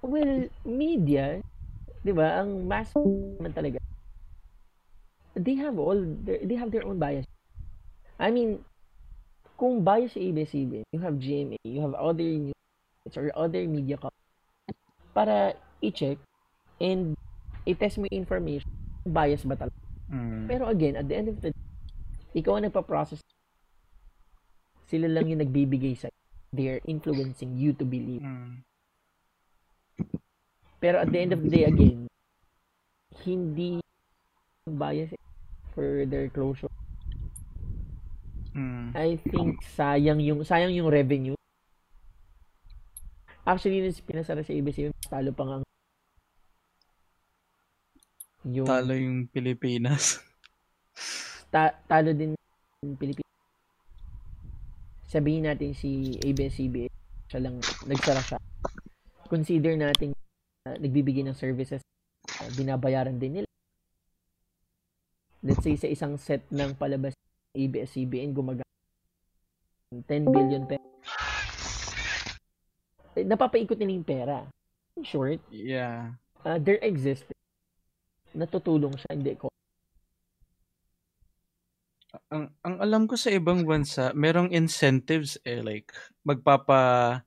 Well, 0.06 0.46
media, 0.62 1.42
di 2.06 2.12
ba, 2.14 2.38
ang 2.40 2.62
mass 2.62 2.94
naman 2.94 3.50
talaga, 3.50 3.82
they 5.34 5.58
have 5.58 5.82
all, 5.82 5.98
their, 5.98 6.40
they 6.46 6.54
have 6.54 6.70
their 6.70 6.86
own 6.86 7.02
bias. 7.02 7.26
I 8.22 8.30
mean, 8.30 8.62
kung 9.58 9.82
bias 9.82 10.14
sa 10.14 10.22
ABS-CBN, 10.22 10.86
you 10.94 11.00
have 11.02 11.18
GMA, 11.18 11.58
you 11.66 11.82
have 11.82 11.98
other 11.98 12.22
news 12.24 12.54
or 13.18 13.34
other 13.34 13.66
media 13.66 13.98
companies 13.98 14.78
para 15.10 15.58
i-check 15.80 16.16
and 16.80 17.16
i-test 17.68 18.00
mo 18.00 18.08
yung 18.08 18.24
information 18.24 18.70
bias 19.04 19.44
ba 19.48 19.56
talaga. 19.56 19.80
Mm. 20.10 20.44
Pero 20.50 20.68
again, 20.68 20.94
at 20.98 21.06
the 21.08 21.16
end 21.16 21.28
of 21.32 21.38
the 21.40 21.50
day, 21.54 21.66
ikaw 22.36 22.58
ang 22.58 22.66
nagpa-process. 22.68 23.22
Sila 24.90 25.06
lang 25.06 25.30
yung 25.30 25.40
nagbibigay 25.40 25.94
sa 25.96 26.10
They 26.50 26.66
are 26.66 26.82
influencing 26.82 27.54
you 27.54 27.70
to 27.78 27.86
believe. 27.86 28.26
Mm. 28.26 28.66
Pero 30.82 30.98
at 30.98 31.14
the 31.14 31.20
end 31.22 31.30
of 31.30 31.46
the 31.46 31.50
day, 31.50 31.62
again, 31.62 32.10
hindi 33.22 33.78
bias 34.66 35.14
for 35.70 36.02
their 36.10 36.26
closure. 36.26 36.72
Mm. 38.50 38.90
I 38.98 39.14
think 39.30 39.62
sayang 39.78 40.18
yung 40.26 40.42
sayang 40.42 40.74
yung 40.74 40.90
revenue. 40.90 41.38
Actually, 43.44 43.80
nung 43.80 43.96
pinasara 44.04 44.44
sa 44.44 44.52
ABC, 44.52 44.92
talo 45.08 45.32
pa 45.32 45.44
nga 45.48 45.56
yung 48.48 48.68
Talo 48.68 48.96
yung 48.96 49.28
Pilipinas. 49.28 50.20
ta- 51.52 51.76
talo 51.84 52.16
din 52.16 52.32
yung 52.80 52.96
Pilipinas. 52.96 53.28
Sabihin 55.10 55.44
natin 55.44 55.74
si 55.74 56.16
ABS-CBN, 56.22 56.92
siya 57.28 57.40
lang, 57.42 57.58
nagsara 57.84 58.22
siya. 58.22 58.38
Consider 59.26 59.74
natin 59.74 60.14
uh, 60.64 60.78
nagbibigay 60.78 61.26
ng 61.26 61.36
services, 61.36 61.82
uh, 62.40 62.50
binabayaran 62.54 63.18
din 63.18 63.42
nila. 63.42 63.48
Let's 65.42 65.64
say 65.64 65.74
sa 65.74 65.88
isang 65.90 66.20
set 66.20 66.46
ng 66.52 66.76
palabas 66.78 67.16
ABS-CBN 67.56 68.30
gumagamit 68.30 68.76
ng 69.90 70.04
10 70.06 70.30
billion 70.30 70.62
pesos. 70.68 70.89
Napapaikot 73.18 73.76
nila 73.78 73.92
yung 73.96 74.06
pera. 74.06 74.38
In 74.94 75.02
short, 75.06 75.42
Yeah. 75.50 76.14
uh, 76.46 76.58
there 76.58 76.78
exists 76.82 77.30
natutulong 78.30 78.94
siya 78.94 79.10
hindi 79.18 79.34
ko 79.34 79.50
Ang 82.30 82.50
ang 82.66 82.76
alam 82.82 83.02
ko 83.06 83.14
sa 83.14 83.30
ibang 83.30 83.62
bansa, 83.62 84.10
merong 84.14 84.50
incentives 84.50 85.38
eh 85.46 85.62
like 85.62 85.90
magpapa 86.26 87.22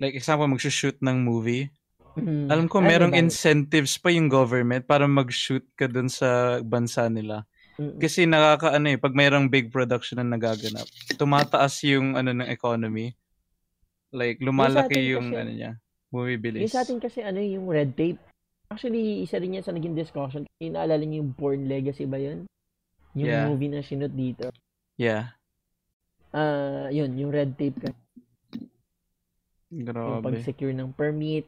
like 0.00 0.16
example 0.16 0.48
magsushoot 0.48 0.96
ng 1.04 1.24
movie. 1.24 1.68
Mhm. 2.16 2.48
Alam 2.48 2.66
ko 2.68 2.80
merong 2.84 3.16
incentives 3.16 3.96
pa 3.96 4.12
yung 4.12 4.28
government 4.28 4.84
para 4.84 5.08
mag-shoot 5.08 5.64
ka 5.76 5.88
dun 5.88 6.08
sa 6.12 6.60
bansa 6.60 7.08
nila. 7.08 7.44
Mm-mm. 7.80 7.96
Kasi 7.96 8.28
nakakaano 8.28 8.92
eh 8.92 9.00
pag 9.00 9.16
mayroong 9.16 9.48
big 9.48 9.72
production 9.72 10.20
na 10.20 10.28
nagaganap, 10.28 10.84
tumataas 11.16 11.80
yung 11.88 12.16
ano 12.16 12.36
ng 12.36 12.48
economy. 12.52 13.16
Like 14.12 14.38
lumalaki 14.38 14.92
atin 14.92 15.04
yung 15.08 15.26
kasi- 15.26 15.40
ano 15.40 15.50
niya, 15.50 15.70
Yung 15.72 16.12
bumibilis. 16.12 16.68
sa 16.68 16.84
atin 16.84 17.00
kasi 17.00 17.18
ano 17.20 17.40
yung 17.40 17.66
red 17.66 17.92
tape. 17.92 18.20
Actually, 18.68 19.24
isa 19.24 19.36
rin 19.36 19.56
yan 19.56 19.64
sa 19.64 19.72
naging 19.72 19.92
discussion. 19.92 20.44
Kasi 20.46 20.68
naalala 20.68 21.00
niyo 21.02 21.20
yung 21.20 21.32
Born 21.32 21.64
Legacy 21.66 22.04
ba 22.04 22.16
yun? 22.16 22.48
Yung 23.12 23.28
Yeah. 23.28 23.44
movie 23.44 23.68
na 23.68 23.80
sinot 23.80 24.08
dito. 24.10 24.48
Yeah. 24.96 25.36
Ah, 26.30 26.88
yun, 26.88 27.12
yung 27.14 27.28
red 27.28 27.52
tape 27.54 27.76
ka. 27.78 27.92
Yung 29.68 29.84
Grabe. 29.84 30.24
pag-secure 30.24 30.72
ng 30.72 30.92
permit. 30.92 31.44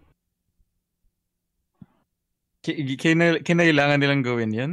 Ki- 2.60 2.97
kina- 2.97 3.41
kinailangan 3.41 4.01
nilang 4.01 4.25
gawin 4.25 4.52
'yan? 4.52 4.73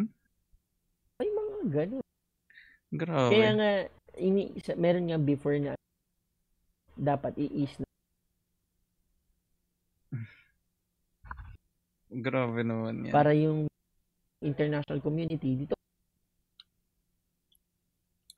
May 1.20 1.28
mga 1.28 1.56
ganun. 1.70 2.04
Grabe. 2.92 3.32
Kaya 3.32 3.50
nga, 3.56 3.70
ini, 4.18 4.56
sa- 4.60 4.76
meron 4.76 5.08
nga 5.08 5.20
before 5.20 5.56
na 5.56 5.76
dapat 7.02 7.34
i-ease 7.34 7.82
na. 7.82 7.88
Grabe 12.12 12.62
naman 12.62 13.10
yan. 13.10 13.14
Para 13.16 13.34
yung 13.34 13.66
international 14.44 15.02
community 15.02 15.66
dito. 15.66 15.74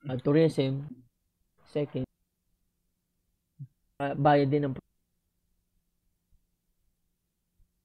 Uh, 0.08 0.16
tourism. 0.24 0.88
Second. 1.68 2.06
Uh, 4.00 4.14
bayad 4.16 4.48
din 4.48 4.70
ng 4.70 4.74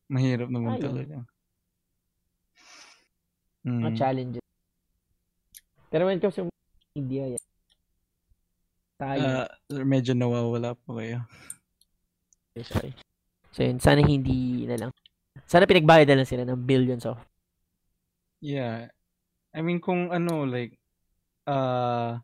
Mahirap 0.09 0.49
naman 0.49 0.73
Ayun. 0.79 0.85
talaga. 0.89 1.17
mga 3.61 3.91
Mm. 3.93 3.97
challenges. 3.99 4.45
Pero 5.91 6.07
when 6.07 6.17
it 6.17 6.21
comes 6.23 6.33
to 6.33 6.49
media, 6.97 7.35
yan. 7.37 7.48
Tayo. 8.99 9.23
Ah, 9.23 9.47
medyo 9.71 10.11
nawawala 10.11 10.75
po 10.75 10.99
kayo. 10.99 11.23
sorry. 12.59 12.91
So 13.55 13.63
yun, 13.63 13.79
sana 13.79 14.03
hindi 14.03 14.67
na 14.67 14.75
lang. 14.75 14.91
Sana 15.47 15.63
pinagbayad 15.63 16.03
na 16.11 16.19
lang 16.19 16.27
sila 16.27 16.43
ng 16.43 16.59
billions 16.67 17.07
of. 17.07 17.15
Yeah. 18.43 18.91
I 19.55 19.63
mean 19.63 19.79
kung 19.79 20.11
ano 20.11 20.43
like 20.43 20.75
ah 21.47 22.19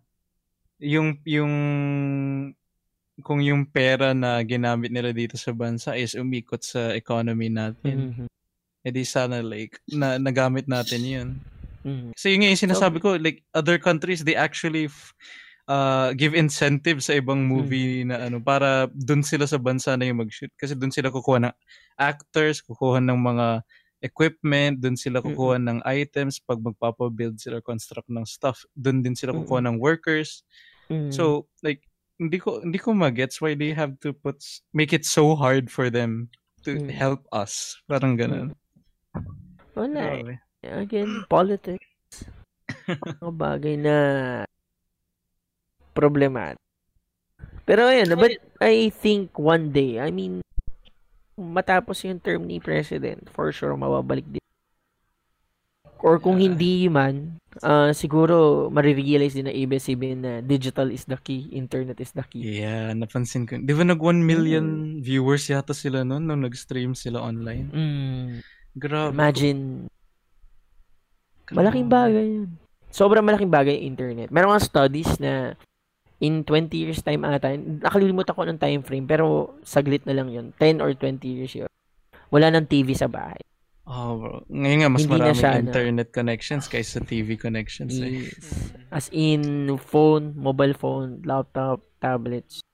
yung 0.77 1.23
yung 1.23 1.53
kung 3.23 3.39
yung 3.39 3.65
pera 3.71 4.11
na 4.11 4.43
ginamit 4.43 4.91
nila 4.91 5.15
dito 5.15 5.39
sa 5.39 5.55
bansa 5.55 5.95
is 5.95 6.13
umikot 6.13 6.61
sa 6.61 6.91
economy 6.91 7.47
natin. 7.47 7.97
Mhm. 8.11 8.27
edi 8.85 9.01
sana 9.01 9.41
like 9.41 9.81
na 9.89 10.21
nagamit 10.21 10.69
natin 10.69 11.01
'yun. 11.01 11.29
Mhm. 11.85 12.13
Kasi 12.13 12.33
yun 12.33 12.39
nga 12.41 12.51
yung 12.51 12.63
sinasabi 12.65 12.97
ko, 12.97 13.13
like, 13.21 13.45
other 13.53 13.77
countries, 13.77 14.25
they 14.25 14.33
actually 14.33 14.89
f- 14.89 15.13
uh, 15.67 16.13
give 16.13 16.33
incentives 16.37 17.09
sa 17.09 17.17
ibang 17.17 17.45
movie 17.45 18.05
na 18.05 18.25
ano, 18.29 18.41
para 18.41 18.89
dun 18.93 19.21
sila 19.25 19.45
sa 19.49 19.57
bansa 19.57 19.97
na 19.97 20.05
yung 20.05 20.21
mag-shoot. 20.25 20.51
Kasi 20.57 20.73
dun 20.77 20.93
sila 20.93 21.09
kukuha 21.09 21.49
ng 21.49 21.53
actors, 21.97 22.61
kukuha 22.61 23.01
ng 23.01 23.17
mga 23.17 23.47
equipment, 24.05 24.77
dun 24.77 24.93
sila 24.93 25.21
kukuha 25.25 25.57
ng 25.57 25.79
items 25.87 26.37
pag 26.37 26.61
magpapabuild 26.61 27.41
sila, 27.41 27.61
construct 27.61 28.09
ng 28.09 28.25
stuff. 28.27 28.61
Dun 28.77 29.01
din 29.01 29.17
sila 29.17 29.33
kukuha 29.33 29.65
ng 29.65 29.81
workers. 29.81 30.45
Mhm. 30.91 31.09
So, 31.09 31.49
like, 31.65 31.81
hindi 32.15 32.39
ko 32.39 32.63
hindi 32.63 32.79
ko 32.79 32.95
magets 32.95 33.43
why 33.43 33.57
they 33.59 33.75
have 33.75 33.99
to 33.99 34.15
put 34.15 34.39
make 34.71 34.95
it 34.95 35.03
so 35.03 35.35
hard 35.35 35.67
for 35.67 35.91
them 35.91 36.31
to 36.63 36.79
Mm. 36.79 36.87
help 36.95 37.27
us. 37.35 37.75
Parang 37.91 38.15
ganun. 38.15 38.55
Wala. 39.75 40.39
Again, 40.63 41.27
politics. 41.27 41.83
Mga 43.21 43.33
bagay 43.35 43.75
na 43.75 43.95
problematic. 45.95 46.59
Pero 47.65 47.89
ayun, 47.89 48.13
but 48.19 48.37
I 48.61 48.93
think 48.93 49.33
one 49.41 49.73
day, 49.73 49.97
I 49.97 50.13
mean, 50.13 50.45
matapos 51.33 52.05
yung 52.05 52.21
term 52.21 52.45
ni 52.45 52.61
President, 52.61 53.25
for 53.33 53.49
sure, 53.49 53.73
mababalik 53.73 54.27
din. 54.29 54.43
Or 56.05 56.21
kung 56.21 56.37
hindi 56.37 56.85
man, 56.85 57.41
ah, 57.65 57.89
siguro, 57.89 58.69
marirealize 58.69 59.33
din 59.33 59.49
na 59.49 59.55
ABS-CBN 59.55 60.19
na 60.21 60.33
digital 60.45 60.93
is 60.93 61.09
the 61.09 61.17
key, 61.17 61.49
internet 61.49 61.97
is 61.97 62.13
the 62.13 62.21
key. 62.29 62.61
Yeah, 62.61 62.93
napansin 62.93 63.49
ko. 63.49 63.57
Di 63.57 63.73
ba 63.73 63.81
nag 63.81 63.97
1 63.97 64.21
million 64.21 64.99
viewers 65.01 65.49
yata 65.49 65.73
sila 65.73 66.05
noon 66.05 66.29
nung 66.29 66.45
nag-stream 66.45 66.93
sila 66.93 67.25
online? 67.25 67.67
Mm. 67.73 68.27
Grabe. 68.77 69.09
Imagine, 69.17 69.89
malaking 71.49 71.89
bagay 71.89 72.25
yun. 72.45 72.53
Sobrang 72.93 73.25
malaking 73.25 73.49
bagay 73.49 73.81
yung 73.81 73.97
internet. 73.97 74.29
Meron 74.29 74.53
nga 74.53 74.61
studies 74.61 75.17
na 75.17 75.57
in 76.19 76.43
20 76.47 76.71
years 76.75 77.03
time 77.03 77.27
ata, 77.27 77.55
nakalimutan 77.57 78.35
ko 78.35 78.43
ng 78.47 78.59
time 78.61 78.81
frame, 78.83 79.07
pero 79.07 79.57
saglit 79.65 80.07
na 80.07 80.15
lang 80.15 80.31
yun. 80.31 80.55
10 80.57 80.79
or 80.79 80.95
20 80.95 81.21
years 81.27 81.53
yun. 81.55 81.71
Wala 82.31 82.51
nang 82.51 82.67
TV 82.67 82.95
sa 82.95 83.11
bahay. 83.11 83.39
Oh, 83.85 84.17
bro. 84.17 84.41
Ngayon 84.49 84.79
nga, 84.81 84.89
mas 84.89 85.05
Hindi 85.05 85.13
maraming 85.13 85.37
siya, 85.37 85.51
ano. 85.53 85.69
internet 85.69 86.09
connections 86.09 86.65
kaysa 86.65 87.05
TV 87.05 87.37
connections. 87.37 87.93
Eh. 88.01 88.25
Yes. 88.25 88.73
As 88.89 89.13
in, 89.13 89.69
phone, 89.77 90.33
mobile 90.33 90.73
phone, 90.73 91.21
laptop, 91.21 91.85
tablets. 92.01 92.65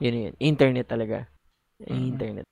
Yun 0.00 0.32
yun. 0.32 0.34
Internet 0.40 0.88
talaga. 0.88 1.28
Internet. 1.84 2.48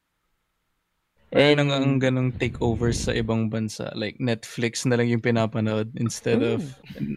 And 1.33 1.61
ang, 1.61 1.71
ang 1.73 1.97
ganong 2.01 2.37
takeovers 2.37 3.05
sa 3.09 3.13
ibang 3.13 3.53
bansa, 3.53 3.93
like 3.97 4.17
Netflix 4.21 4.89
na 4.89 4.97
lang 4.97 5.09
yung 5.13 5.21
pinapanood 5.21 5.93
instead 6.01 6.41
of 6.41 6.65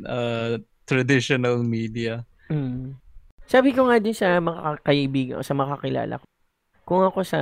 uh, 0.08 0.60
traditional 0.84 1.64
media. 1.64 2.24
Mm. 2.52 3.00
Sabi 3.48 3.72
ko 3.72 3.88
nga 3.88 4.00
din 4.00 4.16
sa 4.16 4.38
mga 4.38 4.80
kaibigan, 4.84 5.40
sa 5.42 5.56
mga 5.56 5.80
kakilala 5.80 6.14
ko, 6.20 6.26
kung 6.84 7.02
ako 7.04 7.24
sa 7.24 7.40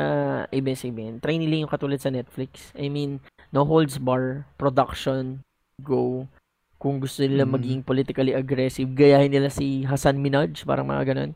ABS-CBN, 0.49 1.17
try 1.17 1.37
nila 1.37 1.65
yung 1.65 1.71
katulad 1.71 1.97
sa 1.97 2.13
Netflix. 2.13 2.69
I 2.77 2.85
mean, 2.87 3.17
no 3.49 3.65
holds 3.65 3.97
bar, 3.97 4.45
production, 4.57 5.41
go. 5.81 6.29
Kung 6.77 7.01
gusto 7.01 7.25
nila 7.25 7.43
Mm. 7.43 7.51
maging 7.51 7.79
politically 7.81 8.31
aggressive, 8.31 8.93
gayahin 8.93 9.33
nila 9.33 9.49
si 9.49 9.83
Hassan 9.83 10.21
Minaj, 10.21 10.63
parang 10.63 10.87
mga 10.87 11.11
ganun. 11.11 11.31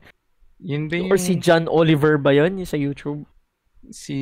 Yun 0.64 0.88
ba 0.88 0.94
yung, 0.96 1.10
Or 1.12 1.20
si 1.20 1.36
John 1.36 1.68
Oliver 1.68 2.16
ba 2.16 2.32
yun, 2.32 2.56
yung 2.62 2.70
sa 2.70 2.80
YouTube? 2.80 3.26
si, 3.92 4.16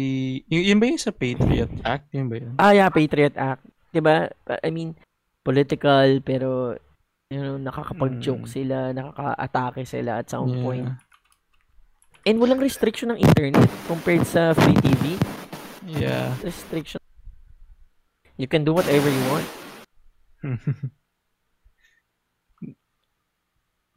yun, 0.50 0.74
yun 0.74 0.80
ba 0.82 0.90
yung 0.90 0.98
sa 0.98 1.14
Patriot 1.14 1.70
Act? 1.86 2.10
Yun 2.10 2.26
ba 2.26 2.36
yun? 2.42 2.54
Ah, 2.58 2.74
yeah, 2.74 2.90
Patriot 2.90 3.38
Act. 3.38 3.62
ba? 3.94 4.32
I 4.66 4.70
mean, 4.74 4.98
political, 5.46 6.18
pero, 6.26 6.80
you 7.32 7.40
know, 7.40 7.56
nakakapag-joke 7.56 8.43
Mm. 8.43 8.51
sila, 8.51 8.77
nakaka-atake 8.92 9.88
sila 9.88 10.19
at 10.19 10.27
some 10.27 10.51
Yeah. 10.51 10.60
point. 10.61 10.88
And 12.27 12.38
walang 12.38 12.60
restriction 12.60 13.10
ng 13.16 13.24
internet 13.24 13.66
compared 13.88 14.27
sa 14.27 14.51
free 14.53 14.76
TV. 14.77 15.16
Yeah. 15.88 16.35
Restriction. 16.43 17.00
You 18.35 18.45
can 18.51 18.68
do 18.68 18.76
whatever 18.76 19.08
you 19.08 19.24
want. 19.32 19.48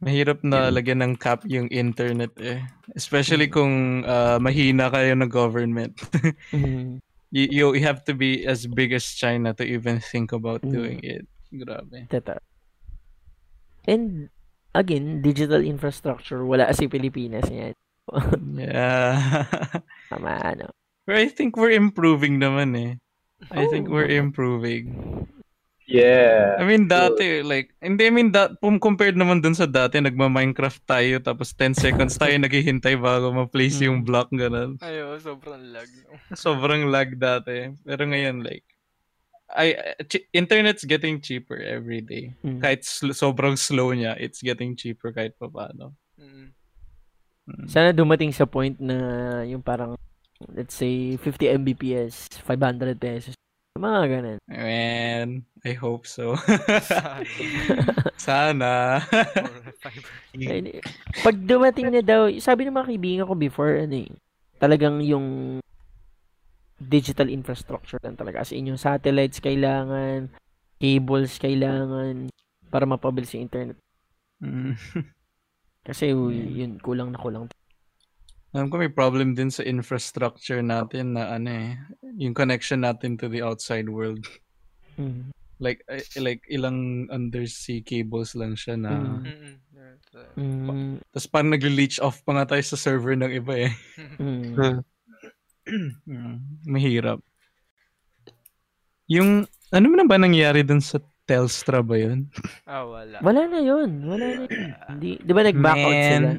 Mahirap 0.03 0.43
na 0.43 0.69
lagyan 0.69 1.01
ng 1.01 1.13
cap 1.15 1.43
yung 1.47 1.67
internet 1.71 2.31
eh. 2.39 2.61
Especially 2.95 3.47
kung 3.47 4.03
ah, 4.07 4.37
mahina 4.39 4.87
kayo 4.89 5.11
ng 5.15 5.31
government. 5.31 5.93
Mhm. 6.55 7.03
you, 7.35 7.51
you 7.51 7.83
have 7.83 7.99
to 8.07 8.15
be 8.15 8.47
as 8.47 8.63
big 8.63 8.95
as 8.95 9.03
China 9.11 9.51
to 9.51 9.63
even 9.67 9.99
think 9.99 10.31
about 10.31 10.63
Mm. 10.63 10.71
doing 10.71 10.99
it. 11.03 11.27
Grabe. 11.51 12.07
Tata. 12.07 12.39
And, 13.85 14.29
again, 14.73 15.21
digital 15.21 15.61
infrastructure, 15.61 16.43
wala 16.45 16.69
si 16.73 16.89
Pilipinas 16.89 17.45
yan. 17.49 17.73
Yeah. 18.53 19.45
Tama, 20.13 20.31
ano. 20.41 20.69
But 21.05 21.21
I 21.21 21.29
think 21.29 21.57
we're 21.57 21.73
improving 21.73 22.37
naman 22.41 22.73
eh. 22.77 22.93
I 23.53 23.65
think 23.69 23.89
Oh. 23.89 23.93
we're 23.97 24.09
improving. 24.09 24.89
Yeah. 25.85 26.57
I 26.57 26.65
mean, 26.65 26.89
dati, 26.89 27.45
like, 27.45 27.69
hindi, 27.77 28.09
I 28.09 28.13
mean, 28.13 28.33
that, 28.33 28.57
compared 28.81 29.13
naman 29.13 29.45
dun 29.45 29.53
sa 29.53 29.69
dati, 29.69 30.01
nagma-Minecraft 30.01 30.81
tayo, 30.81 31.21
tapos 31.21 31.53
10 31.53 31.77
seconds 31.77 32.17
tayo 32.17 32.33
naghihintay 32.41 32.97
bago 32.97 33.29
ma-place 33.29 33.85
yung 33.85 34.01
block, 34.01 34.33
ganun. 34.33 34.81
Ayo, 34.81 35.13
sobrang 35.21 35.61
lag. 35.69 35.85
Sobrang 36.33 36.89
lag 36.89 37.13
dati. 37.13 37.69
Pero 37.85 38.01
ngayon, 38.09 38.41
like, 38.41 38.65
I, 39.55 39.95
ch- 40.05 40.27
internet's 40.35 40.83
getting 40.83 41.23
cheaper 41.23 41.55
every 41.57 42.03
day. 42.03 42.35
Mm. 42.43 42.59
Kahit 42.59 42.83
sl- 42.83 43.15
sobrang 43.15 43.55
slow 43.55 43.95
niya, 43.95 44.19
it's 44.19 44.43
getting 44.43 44.75
cheaper 44.75 45.15
kahit 45.15 45.39
pa 45.39 45.47
paano. 45.47 45.95
Mm. 46.19 46.51
Mm. 47.47 47.65
Sana 47.71 47.89
dumating 47.95 48.35
sa 48.35 48.43
point 48.43 48.75
na 48.77 49.41
yung 49.47 49.63
parang, 49.63 49.95
let's 50.51 50.75
say, 50.75 51.15
50 51.17 51.63
Mbps, 51.63 52.43
500 52.43 52.99
pesos. 52.99 53.33
Mga 53.75 54.01
ganun. 54.07 54.39
Man, 54.47 55.43
I 55.67 55.73
hope 55.75 56.07
so. 56.07 56.39
Sana. 58.15 59.03
Pag 61.19 61.35
dumating 61.43 61.91
na 61.91 61.99
daw, 61.99 62.31
sabi 62.39 62.63
ng 62.63 62.75
mga 62.75 62.87
kaibigan 62.87 63.27
ko 63.27 63.35
before, 63.35 63.75
ano 63.83 64.07
eh, 64.07 64.11
talagang 64.59 65.03
yung 65.03 65.59
digital 66.87 67.27
infrastructure 67.29 67.99
lang 68.01 68.15
talaga. 68.15 68.45
As 68.45 68.53
in, 68.53 68.69
yung 68.69 68.81
satellites 68.81 69.41
kailangan, 69.41 70.29
cables 70.77 71.37
kailangan, 71.41 72.29
para 72.69 72.85
mapabilis 72.85 73.33
yung 73.35 73.47
internet. 73.47 73.77
Mm. 74.43 74.75
Kasi 75.87 76.11
yun, 76.11 76.81
kulang 76.81 77.13
na 77.13 77.19
kulang. 77.21 77.45
Alam 78.55 78.71
ko 78.71 78.79
may 78.79 78.89
problem 78.89 79.35
din 79.35 79.51
sa 79.51 79.67
infrastructure 79.67 80.63
natin 80.63 81.13
na 81.13 81.35
ano 81.35 81.49
eh, 81.51 81.75
yung 82.15 82.31
connection 82.31 82.81
natin 82.81 83.19
to 83.19 83.27
the 83.27 83.43
outside 83.43 83.91
world. 83.91 84.23
Mm. 84.95 85.29
Like 85.59 85.83
eh, 85.91 86.03
like 86.19 86.43
ilang 86.51 87.07
undersea 87.11 87.83
cables 87.83 88.35
lang 88.35 88.55
siya 88.55 88.75
na 88.79 89.21
Mm. 89.23 89.59
Mm, 90.39 91.03
tapos 91.11 91.27
parang 91.27 91.51
nagli-leech 91.51 91.99
off 91.99 92.23
pa 92.23 92.31
nga 92.39 92.55
tayo 92.55 92.63
sa 92.63 92.79
server 92.79 93.19
ng 93.19 93.31
iba 93.35 93.67
eh. 93.67 93.71
mm. 94.15 94.55
Mm, 96.05 96.37
Mahirap. 96.63 97.19
Yung 99.07 99.45
ano 99.69 99.85
na 99.89 100.05
ba 100.05 100.17
nangyari 100.17 100.61
dun 100.61 100.79
sa 100.79 100.97
Telstra 101.25 101.81
ba 101.81 101.97
yun? 101.97 102.29
ah, 102.69 102.85
wala. 102.85 103.17
Wala 103.19 103.41
na 103.49 103.59
yun. 103.59 103.89
Wala 104.05 104.25
na 104.25 104.41
yun. 104.45 104.69
Hindi, 104.89 105.17
di 105.17 105.31
ba 105.33 105.41
nag-backout 105.41 105.89
Man. 105.91 106.05
sila? 106.05 106.29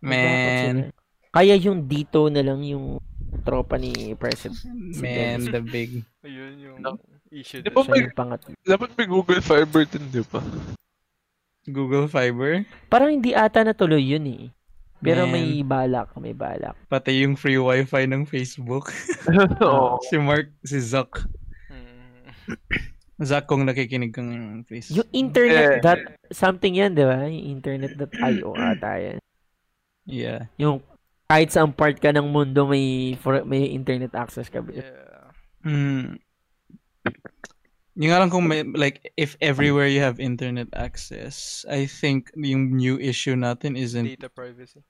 Man, 0.00 0.74
sila. 0.78 0.82
Kaya 1.34 1.54
yung 1.56 1.90
dito 1.90 2.30
na 2.30 2.40
lang 2.40 2.62
yung 2.62 3.02
tropa 3.42 3.74
ni 3.74 4.14
President. 4.14 4.54
man, 4.94 5.42
the 5.44 5.58
big. 5.58 6.06
Ayun 6.22 6.54
yung 6.56 6.78
issue 7.28 7.58
Di 7.58 7.68
ba 7.68 7.82
may, 7.82 8.06
yung 8.06 8.14
pangat. 8.14 8.46
dapat 8.62 8.94
may 8.94 9.10
Google 9.10 9.42
Fiber 9.42 9.82
din, 9.82 10.06
di 10.06 10.22
ba? 10.22 10.38
Google 11.66 12.06
Fiber, 12.06 12.62
Parang 12.86 13.10
hindi 13.10 13.34
ata 13.34 13.64
natuloy 13.64 14.04
yun 14.04 14.22
eh. 14.28 14.42
Pero 15.04 15.28
Man. 15.28 15.32
may 15.36 15.60
balak, 15.60 16.08
may 16.16 16.32
balak. 16.32 16.72
pati 16.88 17.20
yung 17.22 17.36
free 17.36 17.60
wifi 17.60 18.08
ng 18.08 18.24
Facebook. 18.24 18.88
Oo. 19.60 20.00
si 20.08 20.16
Mark, 20.16 20.48
si 20.64 20.80
Zuck. 20.80 21.28
Mm. 21.68 22.32
Zuck 23.20 23.44
kung 23.46 23.68
nakikinig 23.68 24.10
kang 24.10 24.64
Facebook. 24.64 25.04
Yung 25.04 25.10
internet 25.12 25.78
Eh. 25.78 25.80
dot 25.84 26.00
something 26.32 26.74
yan, 26.74 26.96
di 26.96 27.04
ba? 27.04 27.28
Yung 27.28 27.60
internet.io 27.60 28.56
ata 28.56 28.96
yan. 28.96 29.18
Yeah. 30.08 30.48
Yung 30.56 30.80
kahit 31.24 31.52
saan 31.52 31.72
part 31.72 32.00
ka 32.00 32.12
ng 32.12 32.28
mundo 32.28 32.64
may 32.64 33.16
for, 33.20 33.44
may 33.44 33.68
internet 33.70 34.12
access 34.16 34.48
ka. 34.48 34.60
Yeah. 34.66 35.32
Mm. 35.64 36.20
Yung 37.94 38.10
nga 38.10 38.18
lang 38.18 38.28
kung 38.28 38.44
may, 38.50 38.66
like, 38.66 39.14
if 39.14 39.38
everywhere 39.38 39.86
you 39.86 40.02
have 40.02 40.18
internet 40.18 40.66
access, 40.74 41.62
I 41.70 41.86
think 41.86 42.34
yung 42.34 42.74
new 42.74 42.98
issue 42.98 43.38
natin 43.38 43.78
isn't, 43.78 44.18
Data 44.18 44.26
privacy. 44.26 44.82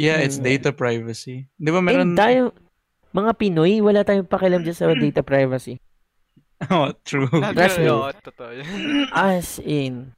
Yeah, 0.00 0.16
it's 0.16 0.40
Mm. 0.40 0.48
data 0.48 0.70
privacy. 0.72 1.44
Di 1.54 1.68
ba 1.68 1.78
Meron 1.78 2.10
meron, 2.10 2.16
tayo, 2.16 2.42
mga 3.12 3.32
Pinoy, 3.34 3.78
wala 3.78 4.00
tayong 4.00 4.24
pakialam 4.24 4.64
dyan 4.64 4.72
sa 4.72 4.88
data 4.88 5.20
privacy. 5.20 5.76
oh, 6.72 6.88
true. 7.02 7.28
Trust 7.28 7.76
me. 7.76 7.88
As 9.12 9.60
in, 9.60 10.16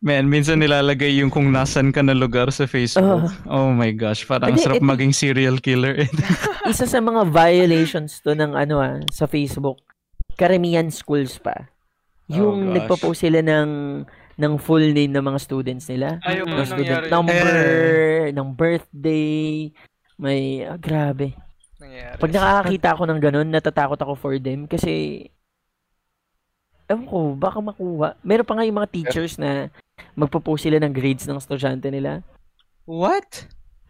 Man, 0.00 0.32
minsan 0.32 0.64
nilalagay 0.64 1.20
yung 1.20 1.28
kung 1.28 1.52
nasan 1.52 1.92
ka 1.92 2.00
na 2.00 2.16
lugar 2.16 2.48
sa 2.48 2.64
Facebook. 2.64 3.28
Oh 3.44 3.68
my 3.68 3.92
gosh, 3.92 4.24
parang 4.24 4.48
ang 4.48 4.56
Hindi, 4.56 4.64
sarap 4.64 4.80
ito- 4.80 4.88
maging 4.88 5.12
serial 5.12 5.60
killer. 5.60 6.08
isa 6.72 6.88
sa 6.88 7.04
mga 7.04 7.28
violations 7.28 8.24
to 8.24 8.32
ng 8.32 8.56
ano 8.56 8.80
ah, 8.80 8.96
sa 9.12 9.28
Facebook, 9.28 9.76
karamihan 10.40 10.88
schools 10.88 11.36
pa. 11.36 11.68
Yung 12.32 12.64
Oh, 12.64 12.64
gosh. 12.64 12.74
nagpo-post 12.80 13.20
sila 13.20 13.44
ng 13.44 13.68
ng 14.38 14.54
full 14.56 14.94
name 14.94 15.10
ng 15.10 15.24
mga 15.24 15.40
students 15.42 15.90
nila. 15.90 16.22
Ayoko 16.22 16.46
ng 16.46 16.54
na 16.54 16.64
student 16.64 17.02
nangyari. 17.02 17.10
number, 17.10 17.46
Eh. 17.50 18.30
ng 18.30 18.48
birthday, 18.54 19.26
may 20.14 20.62
ah, 20.62 20.78
grabe. 20.78 21.34
Nangyari. 21.82 22.16
Pag 22.22 22.30
nakakakita 22.30 22.88
ako 22.94 23.02
ng 23.10 23.20
ganun, 23.20 23.48
natatakot 23.50 23.98
ako 23.98 24.14
for 24.14 24.34
them 24.38 24.70
kasi 24.70 25.26
ewan 26.88 27.04
ko, 27.04 27.18
baka 27.34 27.58
makuha. 27.60 28.14
Meron 28.22 28.46
pa 28.46 28.54
nga 28.56 28.64
yung 28.64 28.78
mga 28.78 28.92
teachers 28.94 29.36
na 29.36 29.68
magpo-post 30.14 30.64
sila 30.64 30.78
ng 30.80 30.94
grades 30.94 31.26
ng 31.26 31.36
estudyante 31.36 31.90
nila. 31.90 32.22
What? 32.86 33.44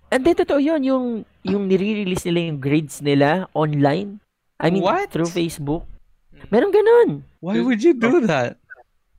Hindi, 0.09 0.33
totoo 0.35 0.59
yun. 0.59 0.81
Yung, 0.83 1.05
yung 1.45 1.69
nire-release 1.69 2.25
nila 2.27 2.41
yung 2.49 2.59
grades 2.59 2.99
nila 3.05 3.47
online. 3.53 4.19
I 4.59 4.73
mean, 4.73 4.83
What? 4.83 5.13
through 5.13 5.31
Facebook. 5.31 5.85
Meron 6.49 6.73
ganun. 6.73 7.23
Why 7.39 7.61
would 7.61 7.85
you 7.85 7.95
do 7.95 8.25
that? 8.27 8.59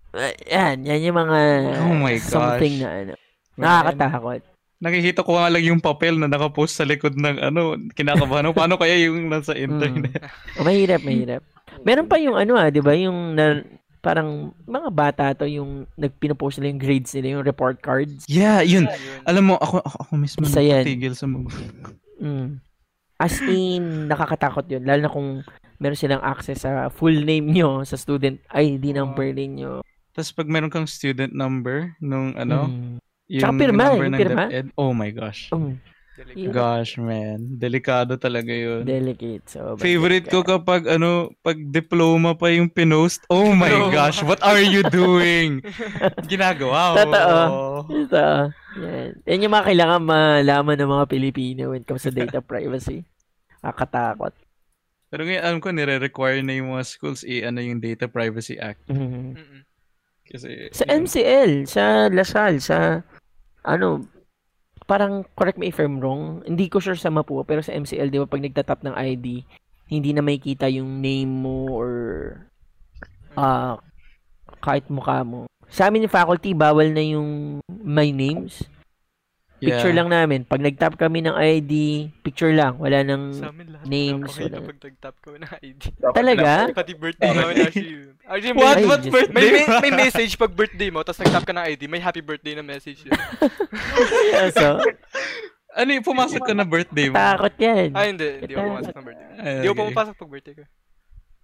Uh, 0.09 0.33
yan, 0.49 0.81
yan 0.85 1.05
yung 1.05 1.17
mga 1.17 1.39
Oh 1.85 1.93
my 1.93 2.17
something 2.17 2.81
gosh. 2.81 2.83
na 2.83 2.89
ano. 2.89 3.13
Nakakatakot. 3.59 4.41
Nakikita 4.79 5.27
ko 5.27 5.35
nga 5.35 5.51
lang 5.51 5.63
yung 5.63 5.83
papel 5.83 6.15
na 6.15 6.31
nakapost 6.31 6.79
sa 6.79 6.87
likod 6.87 7.19
ng 7.19 7.37
ano, 7.43 7.75
kinakabahan. 7.93 8.47
ako. 8.47 8.53
Paano 8.55 8.75
kaya 8.79 8.95
yung 9.05 9.27
nasa 9.27 9.51
internet? 9.53 10.23
Oh, 10.55 10.63
mahirap, 10.63 11.03
mahirap. 11.03 11.43
Meron 11.83 12.07
pa 12.07 12.15
yung 12.17 12.39
ano 12.39 12.55
ah, 12.55 12.71
'di 12.71 12.79
ba? 12.79 12.95
Yung 12.95 13.35
na, 13.35 13.59
parang 13.99 14.55
mga 14.63 14.89
bata 14.91 15.23
to 15.35 15.43
yung 15.45 15.83
nagpinopost 15.99 16.59
nila 16.59 16.71
yung 16.71 16.81
grades 16.81 17.11
nila, 17.15 17.27
yung 17.39 17.45
report 17.45 17.83
cards. 17.83 18.23
Yeah, 18.31 18.63
yun. 18.63 18.87
Alam 19.27 19.51
mo, 19.51 19.55
ako, 19.59 19.83
ako, 19.83 19.97
ako 20.07 20.11
mismo 20.15 20.43
Isa 20.47 20.63
yan. 20.63 20.83
napatigil 20.87 21.13
sa 21.15 21.27
mag... 21.27 21.45
Mm. 22.19 22.63
As 23.19 23.35
in, 23.43 24.07
nakakatakot 24.07 24.63
yun. 24.71 24.87
Lalo 24.87 24.99
na 25.03 25.11
kung 25.11 25.43
meron 25.83 25.99
silang 25.99 26.23
access 26.23 26.63
sa 26.63 26.87
full 26.87 27.27
name 27.27 27.51
nyo, 27.51 27.83
sa 27.83 27.99
student 27.99 28.39
ID 28.47 28.95
number 28.95 29.27
ninyo. 29.35 29.83
Tapos 30.19 30.35
pag 30.35 30.51
meron 30.51 30.67
kang 30.67 30.83
student 30.83 31.31
number 31.31 31.95
nung 31.97 32.35
ano, 32.35 32.67
Mm. 32.67 32.99
yung 33.31 33.39
Tsaka 33.39 33.55
pirma, 33.55 33.83
number 33.87 34.03
yung 34.03 34.11
ng 34.11 34.19
pirma. 34.19 34.43
DepEd, 34.45 34.65
oh 34.75 34.91
my 34.91 35.09
gosh. 35.09 35.47
Mm. 35.49 35.79
Yeah. 36.35 36.51
Gosh, 36.51 36.99
man. 36.99 37.55
Delikado 37.55 38.19
talaga 38.19 38.51
yun. 38.51 38.83
Delicate. 38.83 39.39
So, 39.47 39.79
Favorite 39.79 40.27
ko 40.27 40.43
kapag 40.43 40.83
ano, 40.83 41.31
pag 41.39 41.55
diploma 41.55 42.35
pa 42.35 42.51
yung 42.51 42.67
pinost. 42.67 43.23
Oh 43.31 43.55
my 43.55 43.71
Diploma. 43.71 43.95
gosh, 43.95 44.19
what 44.27 44.43
are 44.43 44.59
you 44.59 44.83
doing? 44.91 45.63
Ginagawa 46.27 46.91
mo. 46.91 46.95
Totoo. 46.99 47.37
Totoo. 47.87 48.39
Yan. 48.83 49.09
Yan 49.23 49.43
yung 49.47 49.53
mga 49.55 49.67
kailangan 49.71 50.01
malaman 50.03 50.75
ng 50.75 50.91
mga 50.91 51.05
Pilipino 51.07 51.61
when 51.71 51.79
it 51.79 51.87
comes 51.87 52.03
to 52.03 52.11
data 52.11 52.43
privacy. 52.43 53.07
Kakatakot. 53.63 54.35
Pero 55.07 55.23
ngayon, 55.23 55.41
alam 55.41 55.59
ko, 55.63 55.71
nire-require 55.71 56.43
na 56.43 56.53
yung 56.53 56.75
mga 56.75 56.83
schools 56.83 57.23
i-ano 57.23 57.63
yung 57.63 57.79
Data 57.79 58.05
Privacy 58.05 58.59
Act. 58.59 58.83
Mhm. 58.85 59.39
Kasi, 60.29 60.69
Sa 60.69 60.85
MCL, 60.85 61.65
sa 61.65 62.05
Lasal, 62.13 62.61
sa 62.61 63.01
ano, 63.65 64.05
parang 64.85 65.25
correct 65.33 65.57
me 65.57 65.73
if 65.73 65.81
I'm 65.81 65.97
wrong, 65.97 66.45
hindi 66.45 66.69
ko 66.69 66.77
sure 66.77 66.97
sa 66.97 67.09
Mapua, 67.09 67.45
pero 67.45 67.65
sa 67.65 67.73
MCL, 67.73 68.13
di 68.13 68.21
ba, 68.21 68.29
pag 68.29 68.45
nagtatap 68.45 68.85
ng 68.85 68.93
ID, 68.93 69.45
hindi 69.89 70.09
na 70.13 70.21
makikita 70.21 70.69
yung 70.69 71.01
name 71.01 71.29
mo 71.29 71.65
or 71.73 71.91
ah 73.33 73.81
kahit 74.61 74.85
mukha 74.89 75.25
mo. 75.25 75.49
Sa 75.69 75.89
amin 75.89 76.05
yung 76.05 76.13
faculty, 76.13 76.53
bawal 76.53 76.93
na 76.93 77.01
yung 77.01 77.61
my 77.69 78.09
names. 78.13 78.65
Picture 79.59 79.91
Yeah. 79.91 79.97
lang 79.97 80.07
namin. 80.09 80.39
Pag 80.41 80.61
nag-tap 80.61 80.95
kami 80.95 81.19
ng 81.19 81.35
ID, 81.35 81.73
picture 82.21 82.49
lang. 82.49 82.75
Wala 82.75 83.03
nang 83.03 83.31
Sa 83.33 83.51
amin 83.51 83.67
lahat 83.69 83.85
names. 83.85 84.31
pag 84.33 84.55
nag-tap 84.81 85.15
kami 85.19 85.37
ng 85.37 85.51
ID. 85.61 85.81
Talaga? 86.09 86.51
Pati 86.71 86.93
birthday 86.93 87.27
namin 87.29 87.55
actually. 87.61 87.95
Actually, 88.23 88.55
What? 88.55 88.75
may, 88.75 88.85
What 88.85 89.01
birthday 89.05 89.33
May, 89.33 89.47
may, 89.51 89.65
mo? 89.65 89.77
may 89.81 89.91
message 89.99 90.33
pag 90.33 90.51
birthday 90.51 90.87
mo, 90.87 91.01
tapos 91.01 91.19
nag-tap 91.19 91.43
ka 91.43 91.51
ng 91.51 91.65
ID, 91.67 91.81
may 91.85 91.99
happy 91.99 92.21
birthday 92.21 92.53
na 92.53 92.63
message 92.63 93.03
yun. 93.03 93.13
so, 94.55 94.79
ano 95.71 95.89
yung 95.91 96.03
pumasok 96.03 96.41
ka 96.41 96.53
na 96.53 96.63
birthday 96.63 97.07
mo? 97.07 97.15
takot 97.15 97.55
yan. 97.57 97.89
Ah, 97.91 98.05
hindi. 98.05 98.29
Hindi 98.39 98.53
ako 98.53 98.63
pumasok 98.69 98.93
ng 98.93 99.05
birthday. 99.05 99.27
Ay, 99.35 99.51
Hindi 99.51 99.67
ako 99.67 99.75
pumapasok 99.77 100.13
pag 100.15 100.29
birthday 100.29 100.53
ko. 100.55 100.63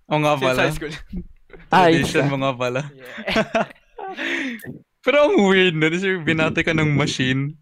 Oo 0.06 0.20
nga 0.20 0.32
Since 0.32 0.46
pala. 0.46 0.62
high 0.62 0.72
school. 0.72 0.94
Ah, 1.68 1.86
Tradition 1.86 2.26
mo 2.28 2.38
nga 2.38 2.54
pala. 2.54 2.82
Pero 5.06 5.30
ang 5.30 5.38
weird 5.46 5.78
na. 5.78 5.94
Kasi 5.94 6.18
binati 6.18 6.66
ka 6.66 6.74
ng 6.74 6.98
machine. 6.98 7.54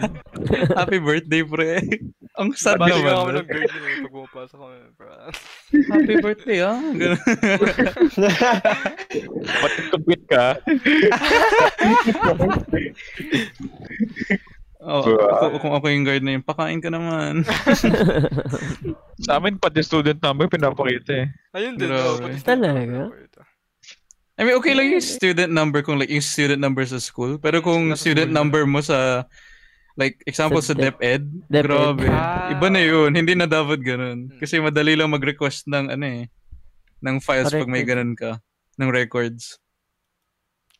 Happy 0.78 1.00
birthday, 1.00 1.40
pre. 1.40 1.80
ang 2.36 2.52
sad 2.52 2.76
naman. 2.76 3.00
nga 3.00 3.16
ako 3.16 3.30
ng 3.32 3.48
yun 3.48 3.64
eh, 3.64 3.96
pag 4.04 4.12
pumapasok 4.12 4.58
kami. 4.60 4.76
bro. 4.92 5.08
Happy 5.88 6.14
birthday, 6.20 6.58
ah. 6.60 6.76
Ganun. 7.00 7.22
Ba't 9.48 9.72
nagtupit 9.80 10.22
ka? 10.28 10.46
Oh, 14.84 15.00
ako, 15.00 15.64
kung 15.64 15.72
ako 15.72 15.88
yung 15.88 16.04
guard 16.04 16.20
na 16.20 16.36
yun, 16.36 16.44
pakain 16.44 16.76
ka 16.76 16.92
naman. 16.92 17.40
Sa 19.24 19.40
amin, 19.40 19.56
pati 19.56 19.80
student 19.80 20.20
number, 20.20 20.44
pinapakita 20.44 21.24
eh. 21.24 21.32
Ayun 21.56 21.80
din. 21.80 21.88
Grabe. 21.88 22.04
oh, 22.04 22.20
pati 22.20 22.36
Talaga? 22.44 23.08
I 24.34 24.42
mean, 24.42 24.58
okay 24.58 24.74
lang 24.74 24.90
yung 24.90 25.04
student 25.04 25.54
number 25.54 25.80
kung 25.86 25.98
like 25.98 26.10
yung 26.10 26.24
student 26.24 26.58
number 26.58 26.82
sa 26.82 26.98
school. 26.98 27.38
Pero 27.38 27.62
kung 27.62 27.94
student 27.94 28.34
number 28.34 28.66
mo 28.66 28.82
sa 28.82 29.30
like 29.94 30.18
example 30.26 30.58
Sa 30.58 30.74
sa, 30.74 30.78
Dep- 30.78 30.98
DepEd, 30.98 31.22
DepEd. 31.46 31.64
grabe. 31.70 32.06
Ah. 32.10 32.50
Iba 32.50 32.66
na 32.66 32.82
yun. 32.82 33.14
Hindi 33.14 33.38
na 33.38 33.46
dapat 33.46 33.78
ganun. 33.78 34.34
Kasi 34.42 34.58
madali 34.58 34.98
lang 34.98 35.14
mag-request 35.14 35.70
ng 35.70 35.86
ano 35.94 36.06
eh 36.06 36.24
ng 37.04 37.20
files 37.20 37.52
pag 37.52 37.68
may 37.68 37.84
ganun 37.84 38.16
ka, 38.16 38.40
ng 38.80 38.88
records. 38.88 39.60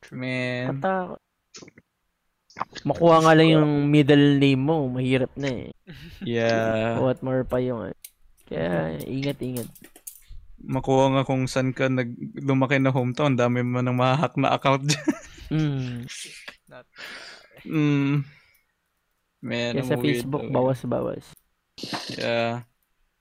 Man. 0.09 0.81
Katakot. 0.81 1.21
Makuha 2.87 3.17
nga 3.25 3.35
lang 3.37 3.49
yung 3.51 3.91
middle 3.93 4.41
name 4.41 4.63
mo, 4.63 4.89
mahirap 4.89 5.33
na 5.37 5.69
eh. 5.69 5.71
Yeah. 6.25 6.97
What 7.03 7.21
more 7.21 7.45
pa 7.45 7.61
yung 7.61 7.93
ano. 7.93 7.97
Kaya, 8.49 9.01
ingat-ingat. 9.05 9.69
Makuha 10.65 11.13
nga 11.13 11.23
kung 11.29 11.45
saan 11.45 11.77
ka 11.77 11.93
nag 11.93 12.17
lumaki 12.41 12.81
na 12.81 12.89
hometown, 12.89 13.37
dami 13.37 13.61
mo 13.61 13.85
nang 13.85 14.01
mahahack 14.01 14.35
na 14.41 14.57
account 14.57 14.89
dyan. 14.89 15.13
Mm. 15.53 15.97
mm. 17.69 18.15
Man, 19.45 19.73
Kaya 19.77 19.85
sa 19.85 20.01
weird 20.01 20.25
Facebook, 20.25 20.49
bawas-bawas. 20.49 21.25
Yeah. 22.17 22.65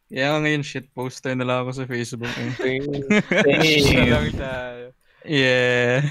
Nga 0.07 0.39
ngayon 0.45 0.63
shit 0.63 0.87
poster 0.95 1.35
na 1.35 1.43
lang 1.43 1.67
ako 1.67 1.83
sa 1.83 1.89
Facebook 1.89 2.31
eh. 2.39 2.53
Lang 4.13 4.31
tayo. 4.37 4.85
yeah. 5.27 6.05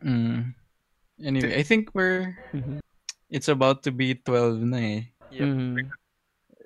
mm. 0.04 0.56
Anyway, 1.20 1.52
I 1.52 1.62
think 1.66 1.92
we're 1.92 2.32
Mhm. 2.56 2.80
it's 3.28 3.52
about 3.52 3.84
to 3.84 3.92
be 3.92 4.14
12 4.16 4.64
na 4.64 4.78
eh. 4.78 5.02
Yep. 5.34 5.44
Mhm. 5.44 5.74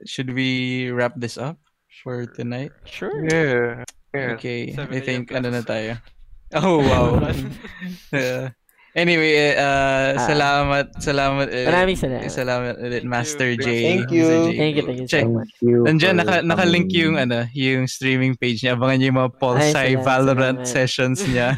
Should 0.07 0.31
we 0.31 0.87
wrap 0.95 1.19
this 1.19 1.35
up 1.41 1.59
for 2.01 2.27
tonight? 2.27 2.71
Sure. 2.85 3.25
Yeah. 3.25 3.85
yeah. 4.15 4.35
Okay, 4.35 4.73
7 4.73 4.89
I 4.91 5.01
think 5.01 5.33
ano 5.33 5.51
na 5.51 5.63
tayo. 5.63 5.99
Oh, 6.49 6.81
wow. 6.81 7.21
Yeah. 8.09 8.57
Anyway, 8.97 9.53
uh, 9.53 10.17
Ah. 10.17 10.25
salamat, 10.25 10.97
salamat. 10.97 11.53
ulit. 11.53 11.69
Maraming 11.69 11.95
salamat. 11.95 12.33
Salamat 12.33 12.75
ulit, 12.81 13.05
Master 13.05 13.53
J. 13.53 13.67
Thank 13.85 14.09
you. 14.11 14.25
J. 14.49 14.57
Thank 14.57 14.75
you, 14.75 14.83
thank 14.89 14.99
you 15.05 15.07
so 15.07 15.13
Check. 15.13 15.29
much. 15.29 15.53
you 15.61 15.85
Nandiyan, 15.85 16.17
naka, 16.19 16.41
nakalink 16.41 16.89
yung, 16.97 17.21
ano, 17.21 17.45
yung 17.53 17.85
streaming 17.85 18.33
page 18.35 18.65
niya. 18.65 18.81
Abangan 18.81 18.97
niyo 18.97 19.09
yung 19.13 19.21
mga 19.21 19.33
Pulsai 19.37 19.93
Valorant 20.01 20.65
salamat. 20.65 20.73
sessions 20.73 21.21
niya. 21.29 21.53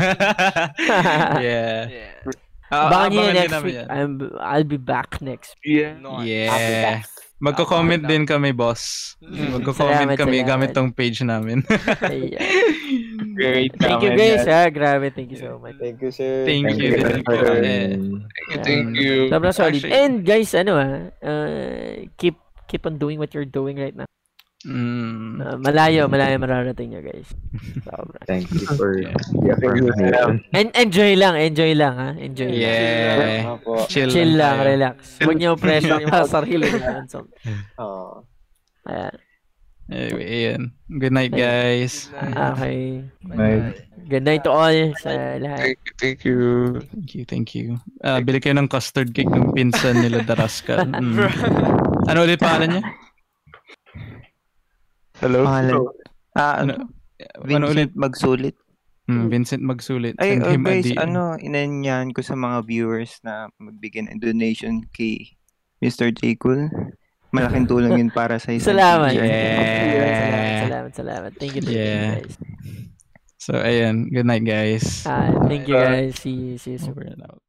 yeah. 1.38 1.86
Yeah. 1.86 2.10
Ah, 2.74 2.90
Abangan 2.90 3.10
din 3.14 3.34
next 3.34 3.62
week. 3.62 3.78
I'm, 3.86 4.12
I'll 4.42 4.66
be 4.66 4.76
back 4.78 5.22
next 5.22 5.54
week. 5.62 5.86
Yeah. 5.86 6.02
No, 6.02 6.26
Yeah. 6.26 7.06
Magko-comment 7.40 8.04
din 8.04 8.28
kami, 8.28 8.52
boss. 8.52 9.16
Magko-comment 9.24 10.12
Salamat, 10.12 10.20
kami 10.20 10.44
salamat. 10.44 10.50
gamit 10.52 10.68
tong 10.76 10.92
page 10.92 11.24
namin. 11.24 11.64
Ayan. 12.04 12.36
Great 13.32 13.72
Thank 13.80 14.04
you 14.04 14.12
guys 14.12 14.44
ha. 14.44 14.68
Grabe, 14.68 15.08
thank 15.08 15.32
you 15.32 15.40
so 15.40 15.56
much. 15.56 15.80
Thank 15.80 16.04
you, 16.04 16.12
sir. 16.12 16.44
Thank 16.44 16.68
Thank 16.68 16.84
you. 16.84 16.92
you 16.92 17.00
Thank 17.00 17.24
you. 17.24 18.60
Thank 18.60 18.92
you. 19.00 19.14
Sobrang 19.32 19.56
solid. 19.56 19.80
And 19.88 20.20
guys, 20.20 20.52
ano 20.52 20.72
ah, 20.76 20.92
uh, 21.24 22.04
keep 22.20 22.36
keep 22.68 22.84
on 22.84 23.00
doing 23.00 23.16
what 23.16 23.32
you're 23.32 23.48
doing 23.48 23.80
right 23.80 23.96
now. 23.96 24.04
Mm, 24.62 25.40
Uh, 25.40 25.56
malayo, 25.56 26.04
malayo 26.04 26.36
mararating 26.36 26.92
nyo 26.92 27.00
guys. 27.00 27.32
Sobra. 27.86 28.20
Thank 28.24 28.52
you 28.52 28.68
for 28.76 28.92
Yeah. 28.94 29.16
the 29.40 29.48
affirmation. 29.56 30.44
En- 30.52 30.74
enjoy 30.74 31.16
lang, 31.16 31.34
enjoy 31.34 31.72
lang 31.72 31.94
ha. 31.96 32.08
Enjoy 32.14 32.50
lang. 32.52 32.60
yeah. 32.60 33.56
Chill, 33.88 34.12
Chill 34.12 34.36
lang, 34.36 34.60
relax. 34.60 35.16
Huwag 35.18 35.36
niyo 35.36 35.56
pressure 35.56 36.00
yung 36.00 36.12
mga 36.12 36.28
sarili 36.28 36.68
niyo. 36.68 36.92
So, 37.08 37.18
Oo. 37.82 38.28
ayan. 38.84 39.16
Anyway, 39.90 40.22
ayan. 40.22 40.62
Good 40.86 41.10
night, 41.10 41.34
guys. 41.34 42.14
Okay. 42.14 43.02
Bye. 43.26 43.74
Good 44.06 44.22
night 44.22 44.46
to 44.46 44.54
all 44.54 44.70
sa 44.96 45.10
lahat. 45.34 45.74
Thank 45.74 45.82
you. 45.82 45.94
Thank 45.98 46.20
you. 46.22 46.38
Thank 46.86 47.10
you, 47.10 47.22
thank 47.24 47.48
you. 47.54 47.66
Ah, 47.98 48.22
bili 48.22 48.38
kayo 48.38 48.54
ng 48.54 48.70
custard 48.70 49.10
cake 49.10 49.26
ng 49.26 49.50
pinsan 49.50 49.98
nila 49.98 50.22
Daraska. 50.22 50.86
Mm. 50.86 51.18
Ano 52.06 52.22
ulit 52.22 52.38
pangalan 52.38 52.78
niya? 52.78 52.82
Hello? 55.20 55.44
Pangalan. 55.44 55.74
Ah, 56.34 56.64
Ano? 56.64 56.74
Vincent 57.44 57.60
Ano 57.60 57.66
ulit? 57.68 57.90
Magsulit. 57.92 58.56
Hmm, 59.10 59.26
Vincent 59.28 59.62
Magsulit. 59.62 60.14
Ay, 60.16 60.38
Send 60.38 60.46
oh, 60.46 60.52
him 60.54 60.64
a 60.64 60.70
guys, 60.70 60.88
ano, 60.96 61.34
inanyahan 61.36 62.14
ko 62.14 62.22
sa 62.22 62.38
mga 62.38 62.62
viewers 62.64 63.18
na 63.26 63.50
magbigay 63.58 64.06
ng 64.06 64.22
donation 64.22 64.86
kay 64.94 65.34
Mr. 65.82 66.14
J. 66.14 66.38
Cool. 66.38 66.70
Malaking 67.34 67.66
tulong 67.66 67.98
yun 67.98 68.10
para 68.10 68.38
sa 68.38 68.54
isang 68.54 68.74
Salamat. 68.74 69.10
Yeah. 69.14 69.26
Salamat, 69.26 70.62
salamat, 70.62 70.92
salamat. 70.94 71.30
Thank 71.36 71.58
you, 71.58 71.62
thank 71.62 71.74
you 71.74 71.82
Yeah. 71.84 72.22
guys. 72.22 72.34
So, 73.40 73.56
ayan. 73.56 74.08
Good 74.12 74.28
night, 74.28 74.44
guys. 74.46 75.02
Ah, 75.04 75.32
thank 75.48 75.66
you 75.66 75.74
guys. 75.74 76.14
See 76.20 76.30
you, 76.34 76.54
see 76.60 76.76
you 76.76 76.80
soon. 76.80 76.94
Over 76.94 77.10
and 77.18 77.22
out. 77.26 77.40